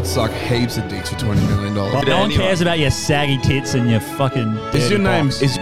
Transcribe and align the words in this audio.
I'd 0.00 0.06
suck 0.06 0.32
heaps 0.32 0.78
of 0.78 0.88
dicks 0.88 1.10
for 1.10 1.18
twenty 1.18 1.46
million 1.46 1.74
dollars. 1.74 2.06
no 2.06 2.20
one 2.20 2.30
cares 2.30 2.62
about 2.62 2.78
your 2.78 2.90
saggy 2.90 3.36
tits 3.36 3.74
and 3.74 3.90
your 3.90 4.00
fucking. 4.00 4.48
Is 4.48 4.72
dirty 4.72 4.88
your 4.88 4.98
name? 4.98 5.26
box. 5.26 5.42
Is 5.42 5.58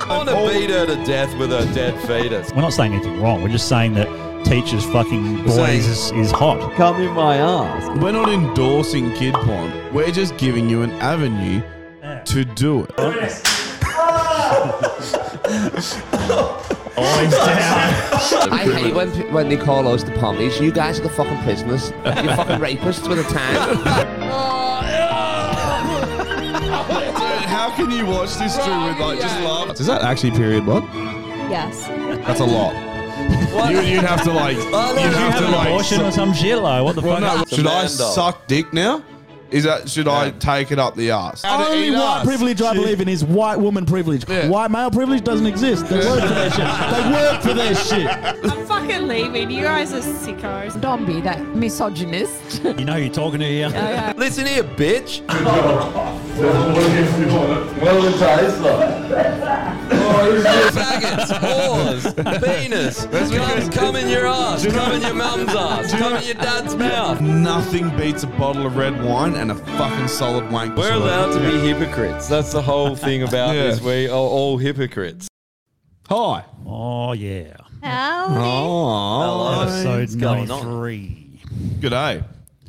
I 0.00 0.06
want 0.08 0.30
to 0.30 0.58
beat 0.58 0.70
her 0.70 0.86
to 0.86 0.96
death 1.04 1.36
with 1.36 1.50
her 1.50 1.70
dead 1.74 2.00
fetus. 2.06 2.50
We're 2.54 2.62
not 2.62 2.72
saying 2.72 2.94
anything 2.94 3.20
wrong. 3.20 3.42
We're 3.42 3.50
just 3.50 3.68
saying 3.68 3.92
that 3.92 4.08
teachers 4.46 4.86
fucking 4.86 5.44
boys 5.44 5.86
is, 5.86 6.12
is 6.12 6.30
hot. 6.30 6.72
Come 6.76 7.02
in 7.02 7.12
my 7.12 7.36
ass. 7.36 7.98
we're 7.98 8.12
not 8.12 8.30
endorsing 8.30 9.12
kid 9.12 9.34
porn. 9.34 9.70
We're 9.92 10.10
just 10.10 10.38
giving 10.38 10.70
you 10.70 10.80
an 10.80 10.92
avenue 10.92 11.60
to 12.24 12.44
do 12.46 12.84
it. 12.84 12.94
Ah! 14.00 16.04
Always 17.18 17.32
down. 17.34 18.52
I 18.52 18.64
hate 18.78 18.94
when 18.94 19.10
when 19.32 19.48
they 19.48 19.56
call 19.56 19.86
us 19.88 20.02
the 20.04 20.12
pommies. 20.12 20.60
You 20.60 20.70
guys 20.72 20.98
are 21.00 21.02
the 21.02 21.08
fucking 21.10 21.42
prisoners. 21.42 21.90
You're 22.04 22.36
fucking 22.36 22.58
rapists 22.60 23.08
with 23.08 23.18
a 23.18 23.24
tang. 23.32 24.18
Oh, 26.70 27.44
How 27.46 27.70
can 27.76 27.90
you 27.90 28.06
watch 28.06 28.34
this 28.36 28.56
through 28.56 28.84
with 28.88 28.98
like 28.98 29.20
just 29.20 29.40
laugh? 29.40 29.78
Is 29.80 29.86
that 29.86 30.02
actually 30.02 30.32
period 30.32 30.64
blood? 30.64 30.84
Yes. 31.50 31.86
That's 32.26 32.40
a 32.40 32.44
lot. 32.44 32.74
You, 33.70 33.80
you'd 33.80 34.04
have 34.04 34.22
to 34.24 34.32
like. 34.32 34.56
Oh, 34.58 34.94
you'd 34.94 35.02
you 35.02 35.08
have 35.10 35.32
have 35.32 35.38
to 35.40 35.46
an 35.46 35.52
like. 35.52 35.68
abortion 35.68 36.00
or 36.02 36.10
some 36.12 36.32
shit? 36.32 36.58
Like, 36.58 36.82
what 36.84 36.94
the 36.94 37.02
Well, 37.02 37.20
no, 37.20 37.28
fuck? 37.38 37.48
should 37.48 37.66
I 37.66 37.80
man 37.82 37.88
suck 37.88 38.46
dick 38.46 38.72
now? 38.72 39.02
Is 39.50 39.64
that 39.64 39.88
should 39.88 40.08
I 40.08 40.30
take 40.30 40.70
it 40.72 40.78
up 40.78 40.94
the 40.94 41.10
ass? 41.10 41.44
Only 41.44 41.90
white 41.90 42.22
privilege 42.24 42.60
I 42.60 42.74
believe 42.74 43.00
in 43.00 43.08
is 43.08 43.24
white 43.24 43.56
woman 43.56 43.86
privilege. 43.86 44.28
Yeah. 44.28 44.48
White 44.48 44.70
male 44.70 44.90
privilege 44.90 45.24
doesn't 45.24 45.46
exist. 45.46 45.86
They 45.88 45.96
work 45.98 46.20
for 46.20 46.28
their 46.28 46.50
shit. 46.50 46.58
They 46.92 47.10
work 47.12 47.42
for 47.42 47.54
their 47.54 47.74
shit. 47.74 48.06
I'm 48.52 48.66
fucking 48.66 49.08
leaving. 49.08 49.50
You 49.50 49.62
guys 49.62 49.92
are 49.92 50.00
sickos. 50.00 50.78
Don't 50.80 51.06
be 51.06 51.20
that 51.22 51.40
misogynist. 51.54 52.62
You 52.62 52.84
know 52.84 52.96
you're 52.96 53.12
talking 53.12 53.40
to 53.40 53.46
here. 53.46 53.68
Listen 54.16 54.46
here, 54.46 54.64
bitch. 54.64 55.22
Faggots, 59.98 61.32
whores, 61.40 62.14
penis. 62.44 63.06
Come, 63.06 63.70
come 63.70 63.96
in 63.96 64.08
your 64.08 64.26
ass. 64.26 64.64
Come 64.66 64.92
in 64.92 65.02
your 65.02 65.14
mum's 65.14 65.48
ass. 65.54 65.90
Come 65.92 66.16
in 66.16 66.24
your 66.24 66.34
dad's 66.34 66.76
mouth. 66.76 67.20
Nothing 67.20 67.94
beats 67.96 68.22
a 68.22 68.26
bottle 68.28 68.66
of 68.66 68.76
red 68.76 69.02
wine 69.02 69.34
and 69.34 69.50
a 69.50 69.54
fucking 69.54 70.08
solid 70.08 70.50
wank. 70.50 70.76
We're 70.76 70.92
allowed 70.92 71.32
to 71.32 71.40
be 71.40 71.58
hypocrites. 71.58 72.28
That's 72.28 72.52
the 72.52 72.62
whole 72.62 72.94
thing 72.94 73.22
about 73.24 73.54
Yeah. 73.54 73.62
this. 73.64 73.80
We 73.80 74.06
are 74.08 74.12
all 74.12 74.58
hypocrites. 74.58 75.28
Hi. 76.08 76.44
Oh, 76.66 77.12
yeah. 77.12 77.56
Hello. 77.82 78.38
Oh. 78.40 79.62
Episode 79.62 80.00
What's 80.00 80.14
going 80.14 80.50
on? 80.50 80.64
93. 80.82 81.40
Good 81.80 81.90
day. 81.90 82.22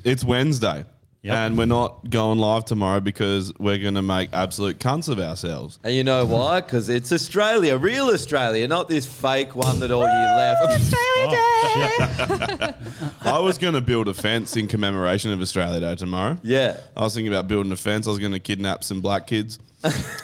It's 0.03 0.23
Wednesday. 0.23 0.85
Yep. 1.21 1.35
And 1.35 1.57
we're 1.57 1.65
not 1.65 2.09
going 2.09 2.39
live 2.39 2.63
tomorrow 2.63 3.01
because 3.01 3.53
we're 3.59 3.77
going 3.77 3.95
to 3.95 4.01
make 4.01 4.29
absolute 4.31 4.79
cunts 4.79 5.09
of 5.09 5.19
ourselves. 5.19 5.77
And 5.83 5.93
you 5.93 6.03
know 6.03 6.25
why? 6.25 6.61
Because 6.61 6.87
it's 6.87 7.11
Australia, 7.11 7.77
real 7.77 8.05
Australia, 8.09 8.65
not 8.69 8.87
this 8.87 9.05
fake 9.05 9.53
one 9.53 9.81
that 9.81 9.91
all 9.91 10.03
you 10.03 10.07
left. 10.07 10.63
Australia 10.63 11.29
Day! 11.29 13.09
I 13.29 13.39
was 13.39 13.57
going 13.57 13.73
to 13.73 13.81
build 13.81 14.07
a 14.07 14.13
fence 14.13 14.55
in 14.55 14.67
commemoration 14.67 15.31
of 15.33 15.41
Australia 15.41 15.81
Day 15.81 15.95
tomorrow. 15.95 16.37
Yeah. 16.41 16.77
I 16.95 17.03
was 17.03 17.13
thinking 17.15 17.33
about 17.33 17.49
building 17.49 17.73
a 17.73 17.77
fence. 17.77 18.07
I 18.07 18.11
was 18.11 18.19
going 18.19 18.31
to 18.31 18.39
kidnap 18.39 18.85
some 18.85 19.01
black 19.01 19.27
kids. 19.27 19.59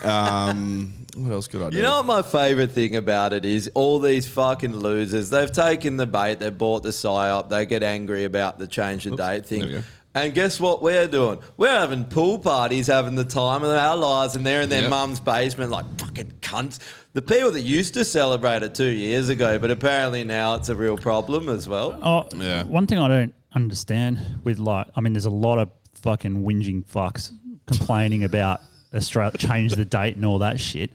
Um, 0.04 0.94
what 1.18 1.32
else 1.34 1.48
could 1.48 1.62
I 1.62 1.72
do? 1.72 1.78
You 1.78 1.84
know 1.84 1.98
what 1.98 2.06
my 2.06 2.22
favourite 2.22 2.72
thing 2.72 2.96
about 2.96 3.34
it 3.34 3.44
is? 3.44 3.70
All 3.74 4.00
these 4.00 4.30
fucking 4.30 4.76
losers, 4.78 5.30
they've 5.30 5.52
taken 5.52 5.98
the 5.98 6.08
bait, 6.08 6.40
they've 6.40 6.58
bought 6.58 6.84
the 6.84 6.90
psyop, 6.90 7.50
they 7.50 7.66
get 7.66 7.84
angry 7.84 8.24
about 8.24 8.60
the 8.60 8.68
change 8.68 9.04
the 9.04 9.12
date 9.12 9.18
there 9.18 9.60
we 9.60 9.66
thing. 9.66 9.72
go. 9.72 9.84
And 10.16 10.34
guess 10.34 10.60
what 10.62 10.82
we're 10.82 11.08
doing? 11.08 11.40
We're 11.58 11.78
having 11.78 12.06
pool 12.06 12.40
parties, 12.40 12.88
having 12.88 13.16
the 13.16 13.26
time 13.26 13.64
of 13.64 13.70
our 13.70 13.98
lives, 13.98 14.36
and 14.38 14.46
they're 14.46 14.62
in 14.62 14.70
their 14.70 14.84
Yep. 14.84 14.90
mum's 14.90 15.20
basement 15.20 15.72
like 15.72 15.86
fucking 16.00 16.32
cunts. 16.42 16.80
The 17.14 17.22
people 17.22 17.52
that 17.52 17.62
used 17.62 17.94
to 17.96 18.06
celebrate 18.06 18.64
it 18.64 18.74
two 18.74 18.90
years 18.90 19.28
ago, 19.30 19.60
but 19.60 19.72
apparently 19.72 20.24
now 20.24 20.56
it's 20.56 20.70
a 20.70 20.76
real 20.76 20.98
problem 20.98 21.50
as 21.50 21.68
well. 21.68 22.00
Oh, 22.02 22.26
Yeah. 22.36 22.64
One 22.64 22.88
thing 22.88 22.98
I 22.98 23.08
don't 23.10 23.34
understand 23.54 24.20
with 24.46 24.58
like, 24.58 24.88
I 24.96 25.02
mean, 25.02 25.14
there's 25.14 25.26
a 25.26 25.30
lot 25.30 25.60
of 25.60 25.70
fucking 26.02 26.44
whinging 26.46 26.86
fucks 26.86 27.32
complaining 27.68 28.24
about 28.24 28.62
Australia 28.94 29.38
change 29.38 29.74
the 29.76 29.84
date 29.86 30.16
and 30.16 30.26
all 30.26 30.40
that 30.40 30.60
shit. 30.60 30.92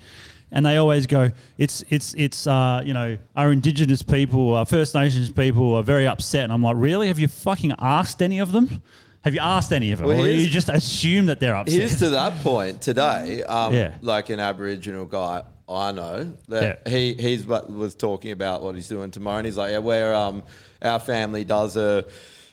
And 0.53 0.65
they 0.67 0.79
always 0.79 1.07
go, 1.07 1.31
it's 1.59 1.85
it's 1.91 2.13
it's 2.15 2.47
uh, 2.47 2.83
you 2.85 2.93
know 2.93 3.19
our 3.37 3.53
Indigenous 3.53 4.03
people, 4.03 4.55
our 4.55 4.67
First 4.67 4.95
Nations 4.97 5.31
people 5.31 5.75
are 5.77 5.83
very 5.85 6.07
upset. 6.09 6.45
And 6.45 6.53
I'm 6.53 6.63
like, 6.63 6.75
really? 6.77 7.07
Have 7.09 7.19
you 7.21 7.29
fucking 7.29 7.75
asked 7.79 8.21
any 8.21 8.41
of 8.41 8.51
them? 8.53 8.83
Have 9.23 9.35
you 9.35 9.41
asked 9.41 9.73
any 9.73 9.93
of 9.93 9.99
them, 9.99 10.09
Well, 10.09 10.23
or 10.23 10.29
you 10.29 10.49
just 10.49 10.69
assume 10.71 11.27
that 11.27 11.41
they're 11.41 11.55
upset? 11.57 11.79
Here's 11.79 11.99
to 11.99 12.11
that 12.11 12.41
point 12.43 12.81
today. 12.81 13.43
Um, 13.43 13.75
Yeah. 13.75 13.95
Like 14.01 14.31
an 14.31 14.41
Aboriginal 14.41 15.05
guy 15.05 15.43
I 15.69 15.93
know 15.93 16.33
that 16.49 16.83
Yeah. 16.85 16.91
he 16.93 17.15
he's 17.15 17.47
what 17.47 17.71
was 17.71 17.95
talking 17.95 18.33
about 18.33 18.63
what 18.63 18.75
he's 18.75 18.89
doing 18.89 19.11
tomorrow, 19.13 19.37
and 19.39 19.47
he's 19.47 19.57
like, 19.57 19.71
yeah, 19.73 19.79
where 19.79 20.15
um 20.15 20.43
our 20.83 20.99
family 21.01 21.45
does 21.45 21.77
a. 21.77 22.05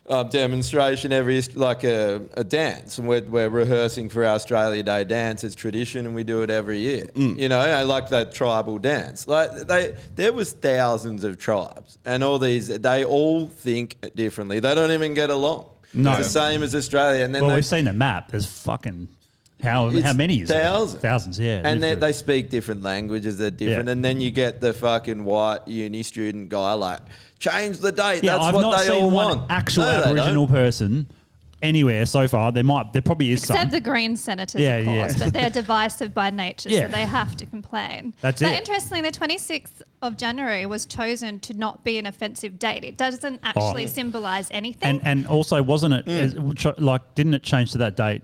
Uh, 0.10 0.24
demonstration 0.24 1.12
every 1.12 1.42
like 1.56 1.84
a, 1.84 2.22
a 2.36 2.44
dance 2.46 2.98
and 2.98 3.10
we're, 3.10 3.20
we're 3.24 3.50
rehearsing 3.50 4.08
for 4.08 4.24
our 4.24 4.36
Australia 4.36 4.82
Day 4.82 5.04
dance 5.04 5.44
it's 5.44 5.54
tradition 5.54 6.06
and 6.06 6.16
we 6.16 6.24
do 6.24 6.44
it 6.44 6.50
every 6.50 6.80
year 6.80 7.08
Mm. 7.14 7.38
you 7.38 7.50
know 7.50 7.60
I 7.60 7.84
like 7.84 8.08
that 8.12 8.34
tribal 8.34 8.78
dance 8.78 9.28
like 9.28 9.52
they 9.68 9.98
there 10.16 10.32
was 10.32 10.54
thousands 10.54 11.26
of 11.26 11.38
tribes 11.38 11.98
and 12.06 12.24
all 12.24 12.40
these 12.40 12.70
they 12.70 13.04
all 13.04 13.48
think 13.50 13.98
differently 14.16 14.62
they 14.62 14.74
don't 14.74 14.92
even 14.94 15.14
get 15.14 15.30
along 15.30 15.66
No. 15.94 16.12
it's 16.18 16.28
the 16.28 16.40
same 16.40 16.64
as 16.64 16.76
Australia 16.76 17.24
and 17.24 17.34
then 17.34 17.42
well, 17.44 17.50
they, 17.52 17.56
we've 17.56 17.66
seen 17.66 17.86
the 17.86 17.94
map. 17.94 18.30
There's 18.32 18.46
fucking 18.46 19.08
how 19.62 19.90
how 20.02 20.14
many 20.14 20.42
is 20.42 20.50
there? 20.50 20.64
thousands. 20.64 21.02
Thousands, 21.02 21.40
yeah. 21.40 21.62
and 21.64 21.82
they, 21.82 21.96
they 21.96 22.14
speak 22.14 22.50
different 22.50 22.84
languages. 22.84 23.38
They're 23.40 23.50
different, 23.50 23.88
Yeah. 23.88 23.92
and 23.94 24.06
then 24.06 24.22
you 24.22 24.30
get 24.30 24.62
the 24.62 24.74
fucking 24.74 25.24
white 25.24 25.68
uni 25.68 26.04
student 26.04 26.50
guy 26.50 26.74
like, 26.74 27.00
change 27.40 27.80
the 27.80 27.92
date. 27.92 28.24
Yeah, 28.24 28.34
That's 28.34 28.46
I've 28.46 28.54
what 28.54 28.62
not 28.62 28.78
they 28.80 28.88
seen 28.88 29.04
all 29.04 29.10
one 29.10 29.40
want. 29.40 29.52
actual 29.52 29.86
No, 29.86 30.04
Aboriginal 30.04 30.48
person 30.48 31.08
anywhere 31.62 32.06
so 32.06 32.28
far. 32.28 32.52
There 32.52 32.64
might, 32.64 32.94
there 32.94 33.02
probably 33.02 33.32
is 33.32 33.42
Except 33.42 33.60
some. 33.60 33.70
the 33.70 33.82
Green 33.82 34.16
senators, 34.16 34.62
Yeah, 34.62 34.76
of 34.78 34.86
course, 34.86 35.18
yeah. 35.18 35.26
but 35.26 35.34
they're 35.34 35.50
divisive 35.50 36.14
by 36.14 36.30
nature, 36.30 36.70
Yeah. 36.70 36.82
so 36.88 36.92
they 36.96 37.06
have 37.06 37.36
to 37.38 37.46
complain. 37.46 38.14
That's 38.22 38.42
but 38.42 38.52
it. 38.54 38.60
interestingly, 38.60 39.02
the 39.02 39.12
26th 39.18 39.82
of 40.02 40.18
January 40.18 40.66
was 40.66 40.86
chosen 40.86 41.40
to 41.42 41.54
not 41.54 41.84
be 41.84 41.98
an 41.98 42.06
offensive 42.06 42.60
date. 42.60 42.84
It 42.84 42.98
doesn't 42.98 43.40
actually 43.44 43.86
Oh. 43.86 43.88
symbolise 43.88 44.48
anything. 44.52 44.88
and 44.90 45.02
and 45.04 45.28
also 45.28 45.62
wasn't 45.64 45.94
it 45.96 46.06
Mm. 46.06 46.20
as- 46.20 46.36
which- 46.36 46.66
like 46.78 47.16
didn't 47.16 47.34
it 47.34 47.44
change 47.44 47.72
to 47.72 47.78
that 47.80 47.96
date? 47.98 48.22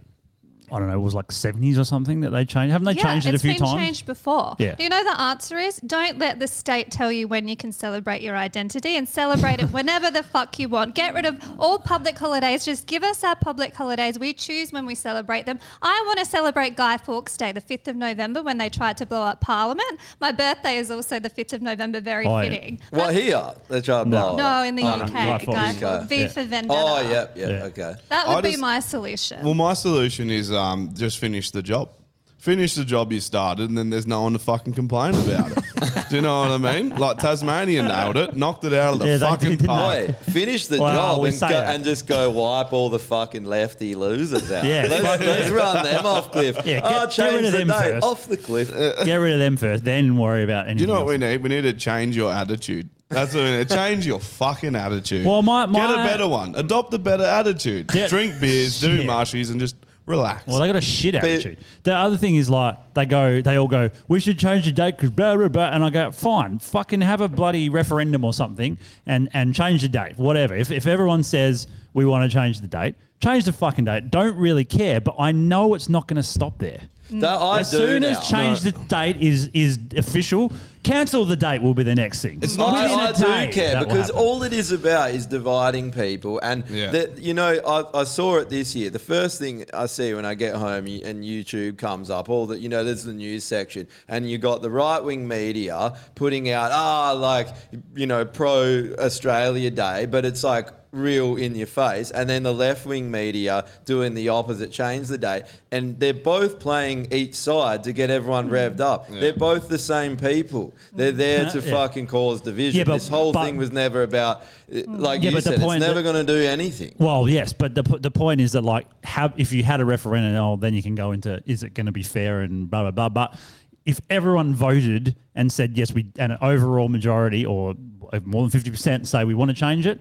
I 0.73 0.79
don't 0.79 0.87
know. 0.89 0.95
It 0.95 1.01
was 1.01 1.13
like 1.13 1.31
seventies 1.31 1.77
or 1.77 1.83
something 1.85 2.21
that 2.21 2.31
they 2.31 2.45
changed. 2.45 2.71
Haven't 2.71 2.85
they 2.85 2.93
yeah, 2.93 3.03
changed 3.03 3.27
it 3.27 3.31
a 3.31 3.33
it's 3.35 3.43
few 3.43 3.53
been 3.53 3.61
times? 3.61 3.73
changed 3.79 4.05
before. 4.05 4.55
Yeah. 4.57 4.75
You 4.79 4.89
know 4.89 5.03
the 5.03 5.19
answer 5.21 5.57
is 5.59 5.77
don't 5.85 6.17
let 6.17 6.39
the 6.39 6.47
state 6.47 6.89
tell 6.91 7.11
you 7.11 7.27
when 7.27 7.47
you 7.47 7.55
can 7.55 7.71
celebrate 7.71 8.21
your 8.21 8.35
identity 8.35 8.97
and 8.97 9.07
celebrate 9.07 9.59
it 9.61 9.65
whenever 9.71 10.09
the 10.09 10.23
fuck 10.23 10.57
you 10.59 10.67
want. 10.69 10.95
Get 10.95 11.13
rid 11.13 11.25
of 11.25 11.37
all 11.59 11.77
public 11.79 12.17
holidays. 12.17 12.65
Just 12.65 12.87
give 12.87 13.03
us 13.03 13.23
our 13.23 13.35
public 13.35 13.75
holidays. 13.75 14.17
We 14.17 14.33
choose 14.33 14.71
when 14.71 14.85
we 14.85 14.95
celebrate 14.95 15.45
them. 15.45 15.59
I 15.81 16.03
want 16.07 16.19
to 16.19 16.25
celebrate 16.25 16.75
Guy 16.75 16.97
Fawkes 16.97 17.37
Day, 17.37 17.51
the 17.51 17.61
5th 17.61 17.89
of 17.89 17.95
November, 17.95 18.41
when 18.41 18.57
they 18.57 18.69
tried 18.69 18.97
to 18.97 19.05
blow 19.05 19.21
up 19.21 19.41
Parliament. 19.41 19.99
My 20.19 20.31
birthday 20.31 20.77
is 20.77 20.89
also 20.89 21.19
the 21.19 21.29
5th 21.29 21.53
of 21.53 21.61
November, 21.61 22.01
very 22.01 22.25
Oh, 22.25 22.39
yeah. 22.39 22.49
fitting. 22.49 22.79
What 22.89 23.13
here? 23.13 23.51
They 23.69 23.81
try 23.81 23.99
to 24.03 24.09
blow 24.09 24.33
it. 24.33 24.37
No, 24.37 24.63
in 24.63 24.75
the 24.75 24.83
Oh, 24.83 24.87
UK, 25.03 25.13
Guy 25.13 25.37
Guy 25.37 25.45
Fawkes. 25.45 25.79
Fawkes. 25.79 26.05
V 26.07 26.21
Yeah. 26.21 26.27
for 26.29 26.43
Vendetta. 26.43 26.79
Oh, 26.81 27.01
yeah, 27.01 27.27
yeah, 27.35 27.47
Yeah. 27.49 27.63
okay. 27.65 27.93
That 28.09 28.27
would 28.27 28.37
I 28.37 28.41
be 28.41 28.49
just- 28.51 28.61
my 28.61 28.79
solution. 28.79 29.43
Well, 29.45 29.53
my 29.53 29.73
solution 29.73 30.29
is 30.31 30.51
um, 30.51 30.62
Um, 30.63 30.93
just 30.93 31.17
finish 31.17 31.51
the 31.51 31.61
job. 31.61 31.89
Finish 32.37 32.75
the 32.75 32.83
job 32.83 33.13
you 33.13 33.21
started, 33.21 33.69
and 33.69 33.77
then 33.77 33.89
there's 33.89 34.05
no 34.05 34.23
one 34.23 34.33
to 34.33 34.39
fucking 34.39 34.73
complain 34.73 35.15
about 35.15 35.51
it. 35.51 35.63
Do 36.09 36.15
you 36.17 36.21
know 36.21 36.41
what 36.41 36.51
I 36.51 36.57
mean? 36.57 36.89
Like 36.89 37.17
Tasmania 37.17 37.83
nailed 37.83 38.17
it, 38.17 38.35
knocked 38.35 38.65
it 38.65 38.73
out 38.73 38.93
of 38.95 38.99
the 38.99 39.05
Yeah, 39.07 39.17
they 39.17 39.25
fucking 39.25 39.57
did, 39.57 39.65
park. 39.65 40.07
Wait, 40.07 40.15
finish 40.17 40.67
the 40.67 40.81
Well, 40.81 40.93
job 40.93 41.21
we 41.21 41.29
and, 41.29 41.37
say 41.37 41.47
go, 41.47 41.53
that. 41.53 41.73
and 41.75 41.85
just 41.85 42.05
go 42.05 42.29
wipe 42.31 42.73
all 42.73 42.89
the 42.89 42.99
fucking 42.99 43.45
lefty 43.45 43.95
losers 43.95 44.51
out. 44.51 44.65
Yeah, 44.65 44.87
let's, 44.89 45.21
let's 45.25 45.49
run 45.51 45.85
them 45.85 46.05
off 46.05 46.33
cliff. 46.33 46.57
Yeah, 46.65 46.81
get- 46.81 46.83
oh, 46.85 47.07
get 47.15 47.33
rid 47.33 47.45
of 47.45 47.51
the 47.53 47.57
them 47.59 47.67
date 47.69 47.75
first. 47.93 48.05
off 48.05 48.27
the 48.27 48.37
cliff. 48.37 48.69
Get 49.05 49.15
rid 49.15 49.33
of 49.33 49.39
them 49.39 49.55
first, 49.55 49.85
then 49.85 50.17
worry 50.17 50.43
about 50.43 50.65
anything. 50.67 50.77
Do 50.79 50.81
you 50.83 50.87
know 50.87 50.95
what 51.05 51.07
we 51.07 51.17
need? 51.17 51.41
We 51.43 51.47
need 51.49 51.61
to 51.61 51.73
change 51.73 52.13
your 52.17 52.31
attitude. 52.33 52.89
That's 53.07 53.33
what 53.33 53.45
we 53.45 53.51
need. 53.51 53.69
Change 53.69 54.05
your 54.05 54.19
fucking 54.19 54.75
attitude. 54.75 55.25
Well, 55.25 55.41
my- 55.43 55.65
Get 55.65 55.75
a 55.75 55.95
my- 55.95 56.07
better 56.07 56.27
one. 56.27 56.55
Adopt 56.55 56.93
a 56.93 56.99
better 56.99 57.23
attitude. 57.23 57.89
Yeah. 57.95 58.07
Drink 58.09 58.37
beers, 58.41 58.81
do 58.81 58.97
Shit. 58.97 59.07
marshies, 59.07 59.49
and 59.49 59.61
just 59.61 59.77
relax. 60.05 60.47
Well, 60.47 60.59
they 60.59 60.67
got 60.67 60.75
a 60.75 60.81
shit 60.81 61.15
attitude. 61.15 61.59
The 61.83 61.95
other 61.95 62.17
thing 62.17 62.35
is 62.35 62.49
like 62.49 62.77
they 62.93 63.05
go, 63.05 63.41
they 63.41 63.57
all 63.57 63.67
go, 63.67 63.89
we 64.07 64.19
should 64.19 64.39
change 64.39 64.65
the 64.65 64.71
date 64.71 64.97
because 64.97 65.11
blah 65.11 65.35
blah 65.35 65.47
blah, 65.47 65.69
and 65.69 65.83
I 65.83 65.89
go, 65.89 66.11
fine, 66.11 66.59
fucking 66.59 67.01
have 67.01 67.21
a 67.21 67.27
bloody 67.27 67.69
referendum 67.69 68.23
or 68.23 68.33
something, 68.33 68.77
and 69.05 69.29
and 69.33 69.53
change 69.53 69.81
the 69.81 69.89
date, 69.89 70.17
whatever. 70.17 70.55
If 70.55 70.71
if 70.71 70.87
everyone 70.87 71.23
says 71.23 71.67
we 71.93 72.05
want 72.05 72.29
to 72.29 72.35
change 72.35 72.61
the 72.61 72.67
date, 72.67 72.95
change 73.21 73.45
the 73.45 73.53
fucking 73.53 73.85
date. 73.85 74.11
Don't 74.11 74.35
really 74.37 74.65
care, 74.65 74.99
but 74.99 75.15
I 75.19 75.31
know 75.31 75.73
it's 75.73 75.89
not 75.89 76.07
going 76.07 76.17
to 76.17 76.23
stop 76.23 76.57
there. 76.57 76.81
That 77.09 77.35
I 77.35 77.59
as 77.59 77.71
do 77.71 77.77
soon 77.77 78.01
now. 78.01 78.09
as 78.09 78.27
change 78.27 78.61
the 78.61 78.71
date 78.71 79.17
is 79.17 79.49
is 79.53 79.79
official, 79.95 80.51
cancel 80.83 81.25
the 81.25 81.35
date 81.35 81.61
will 81.61 81.73
be 81.73 81.83
the 81.83 81.95
next 81.95 82.21
thing. 82.21 82.39
It's 82.41 82.57
not- 82.57 82.73
I, 82.73 82.83
Within 82.83 83.25
I 83.27 83.43
a 83.43 83.47
do 83.47 83.53
care 83.53 83.79
because 83.85 84.09
all 84.09 84.43
it 84.43 84.53
is 84.53 84.71
about 84.71 85.11
is 85.11 85.25
dividing 85.25 85.91
people. 85.91 86.39
And 86.43 86.63
Yeah. 86.69 86.91
that 86.91 87.17
you 87.19 87.33
know, 87.33 87.59
I, 87.65 88.01
I 88.01 88.03
saw 88.03 88.37
it 88.37 88.49
this 88.49 88.75
year. 88.75 88.89
The 88.89 88.99
first 88.99 89.39
thing 89.39 89.65
I 89.73 89.85
see 89.85 90.13
when 90.13 90.25
I 90.25 90.33
get 90.33 90.55
home 90.55 90.85
and 90.87 91.23
YouTube 91.23 91.77
comes 91.77 92.09
up, 92.09 92.29
all 92.29 92.45
that 92.47 92.59
you 92.59 92.69
know, 92.69 92.83
there's 92.83 93.03
the 93.03 93.13
news 93.13 93.43
section, 93.43 93.87
and 94.07 94.29
you 94.29 94.37
got 94.37 94.61
the 94.61 94.69
right 94.69 95.03
wing 95.03 95.27
media 95.27 95.93
putting 96.15 96.49
out 96.49 96.71
ah 96.71 97.11
like 97.13 97.47
you 97.95 98.05
know 98.07 98.25
pro 98.25 98.93
Australia 98.99 99.71
Day, 99.71 100.05
but 100.05 100.25
it's 100.25 100.43
like 100.43 100.67
real 100.93 101.35
in 101.35 101.55
your 101.55 101.67
face, 101.67 102.11
and 102.11 102.29
then 102.29 102.43
the 102.43 102.53
left 102.53 102.85
wing 102.85 103.09
media 103.11 103.65
doing 103.83 104.13
the 104.13 104.29
opposite, 104.29 104.71
change 104.71 105.07
the 105.07 105.17
day, 105.17 105.43
and 105.71 105.99
they're 105.99 106.13
both 106.13 106.59
playing 106.59 107.07
each 107.11 107.35
side 107.35 107.83
to 107.83 107.91
get 107.91 108.09
everyone 108.09 108.49
mm. 108.49 108.51
revved 108.51 108.79
up. 108.79 109.09
They're 109.09 109.33
both 109.33 109.67
the 109.67 109.79
same 109.79 110.15
people. 110.15 110.73
They're 110.93 111.11
there 111.11 111.49
to 111.49 111.59
Yeah. 111.59 111.71
fucking 111.71 112.07
cause 112.07 112.41
division. 112.41 112.79
Yeah, 112.79 112.83
but- 112.85 112.93
this 112.93 113.07
whole 113.07 113.33
but- 113.33 113.45
thing 113.45 113.57
was 113.57 113.71
never 113.71 114.03
about, 114.03 114.41
uh, 114.71 114.75
mm. 114.75 114.99
like 114.99 115.23
Yeah, 115.23 115.31
you 115.31 115.41
said, 115.41 115.53
it's 115.53 115.79
never 115.79 116.03
going 116.03 116.25
to 116.25 116.31
do 116.31 116.39
anything. 116.39 116.93
Well, 116.99 117.27
yes, 117.27 117.51
but 117.53 117.75
the 117.75 117.83
the 117.83 118.11
point 118.11 118.39
is 118.39 118.51
that 118.53 118.63
like, 118.63 118.85
have 119.03 119.33
if 119.37 119.51
you 119.51 119.63
had 119.63 119.81
a 119.81 119.85
referendum, 119.85 120.35
oh, 120.35 120.55
then 120.55 120.73
you 120.73 120.83
can 120.83 120.95
go 120.95 121.11
into 121.11 121.41
is 121.45 121.63
it 121.63 121.73
going 121.73 121.87
to 121.87 121.91
be 121.91 122.03
fair 122.03 122.41
and 122.41 122.69
blah 122.69 122.83
blah 122.83 122.91
blah. 122.91 123.09
But 123.09 123.39
if 123.85 123.99
everyone 124.09 124.55
voted 124.55 125.15
and 125.35 125.51
said 125.51 125.77
yes, 125.77 125.91
we 125.91 126.05
and 126.17 126.31
an 126.33 126.37
overall 126.41 126.89
majority 126.89 127.45
or 127.45 127.75
uh, 128.11 128.19
more 128.23 128.43
than 128.43 128.51
fifty 128.51 128.69
percent 128.69 129.07
say 129.07 129.23
we 129.23 129.33
want 129.33 129.49
to 129.49 129.55
change 129.55 129.87
it, 129.87 129.99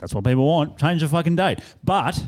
that's 0.00 0.14
what 0.14 0.24
people 0.24 0.46
want. 0.46 0.78
Change 0.78 1.00
the 1.02 1.08
fucking 1.08 1.36
date. 1.36 1.60
But 1.82 2.22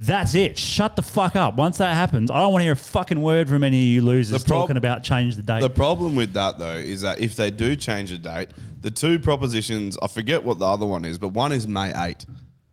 that's 0.00 0.34
it. 0.34 0.56
Shut 0.58 0.94
the 0.96 1.02
fuck 1.02 1.34
up. 1.36 1.56
Once 1.56 1.78
that 1.78 1.94
happens, 1.94 2.30
I 2.30 2.38
don't 2.40 2.52
want 2.52 2.60
to 2.60 2.64
hear 2.64 2.72
a 2.72 2.76
fucking 2.76 3.20
word 3.20 3.48
from 3.48 3.64
any 3.64 3.78
of 3.78 3.86
you 3.88 4.02
losers 4.02 4.44
prob- 4.44 4.62
talking 4.62 4.76
about 4.76 5.02
change 5.02 5.36
the 5.36 5.42
date. 5.42 5.60
The 5.60 5.70
problem 5.70 6.14
with 6.14 6.32
that 6.34 6.58
though 6.58 6.76
is 6.76 7.00
that 7.02 7.20
if 7.20 7.34
they 7.36 7.50
do 7.50 7.74
change 7.76 8.10
the 8.10 8.18
date, 8.18 8.50
the 8.80 8.90
two 8.92 9.18
propositions 9.18 9.98
I 10.00 10.06
forget 10.06 10.44
what 10.44 10.58
the 10.60 10.66
other 10.66 10.86
one 10.86 11.04
is, 11.04 11.18
but 11.18 11.28
one 11.28 11.50
is 11.52 11.66
May 11.66 11.92
8. 11.94 12.24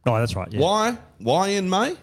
oh, 0.06 0.20
that's 0.20 0.36
right. 0.36 0.52
Yeah. 0.54 0.60
Why? 0.60 0.98
Why 1.18 1.48
in 1.50 1.68
May? 1.70 1.96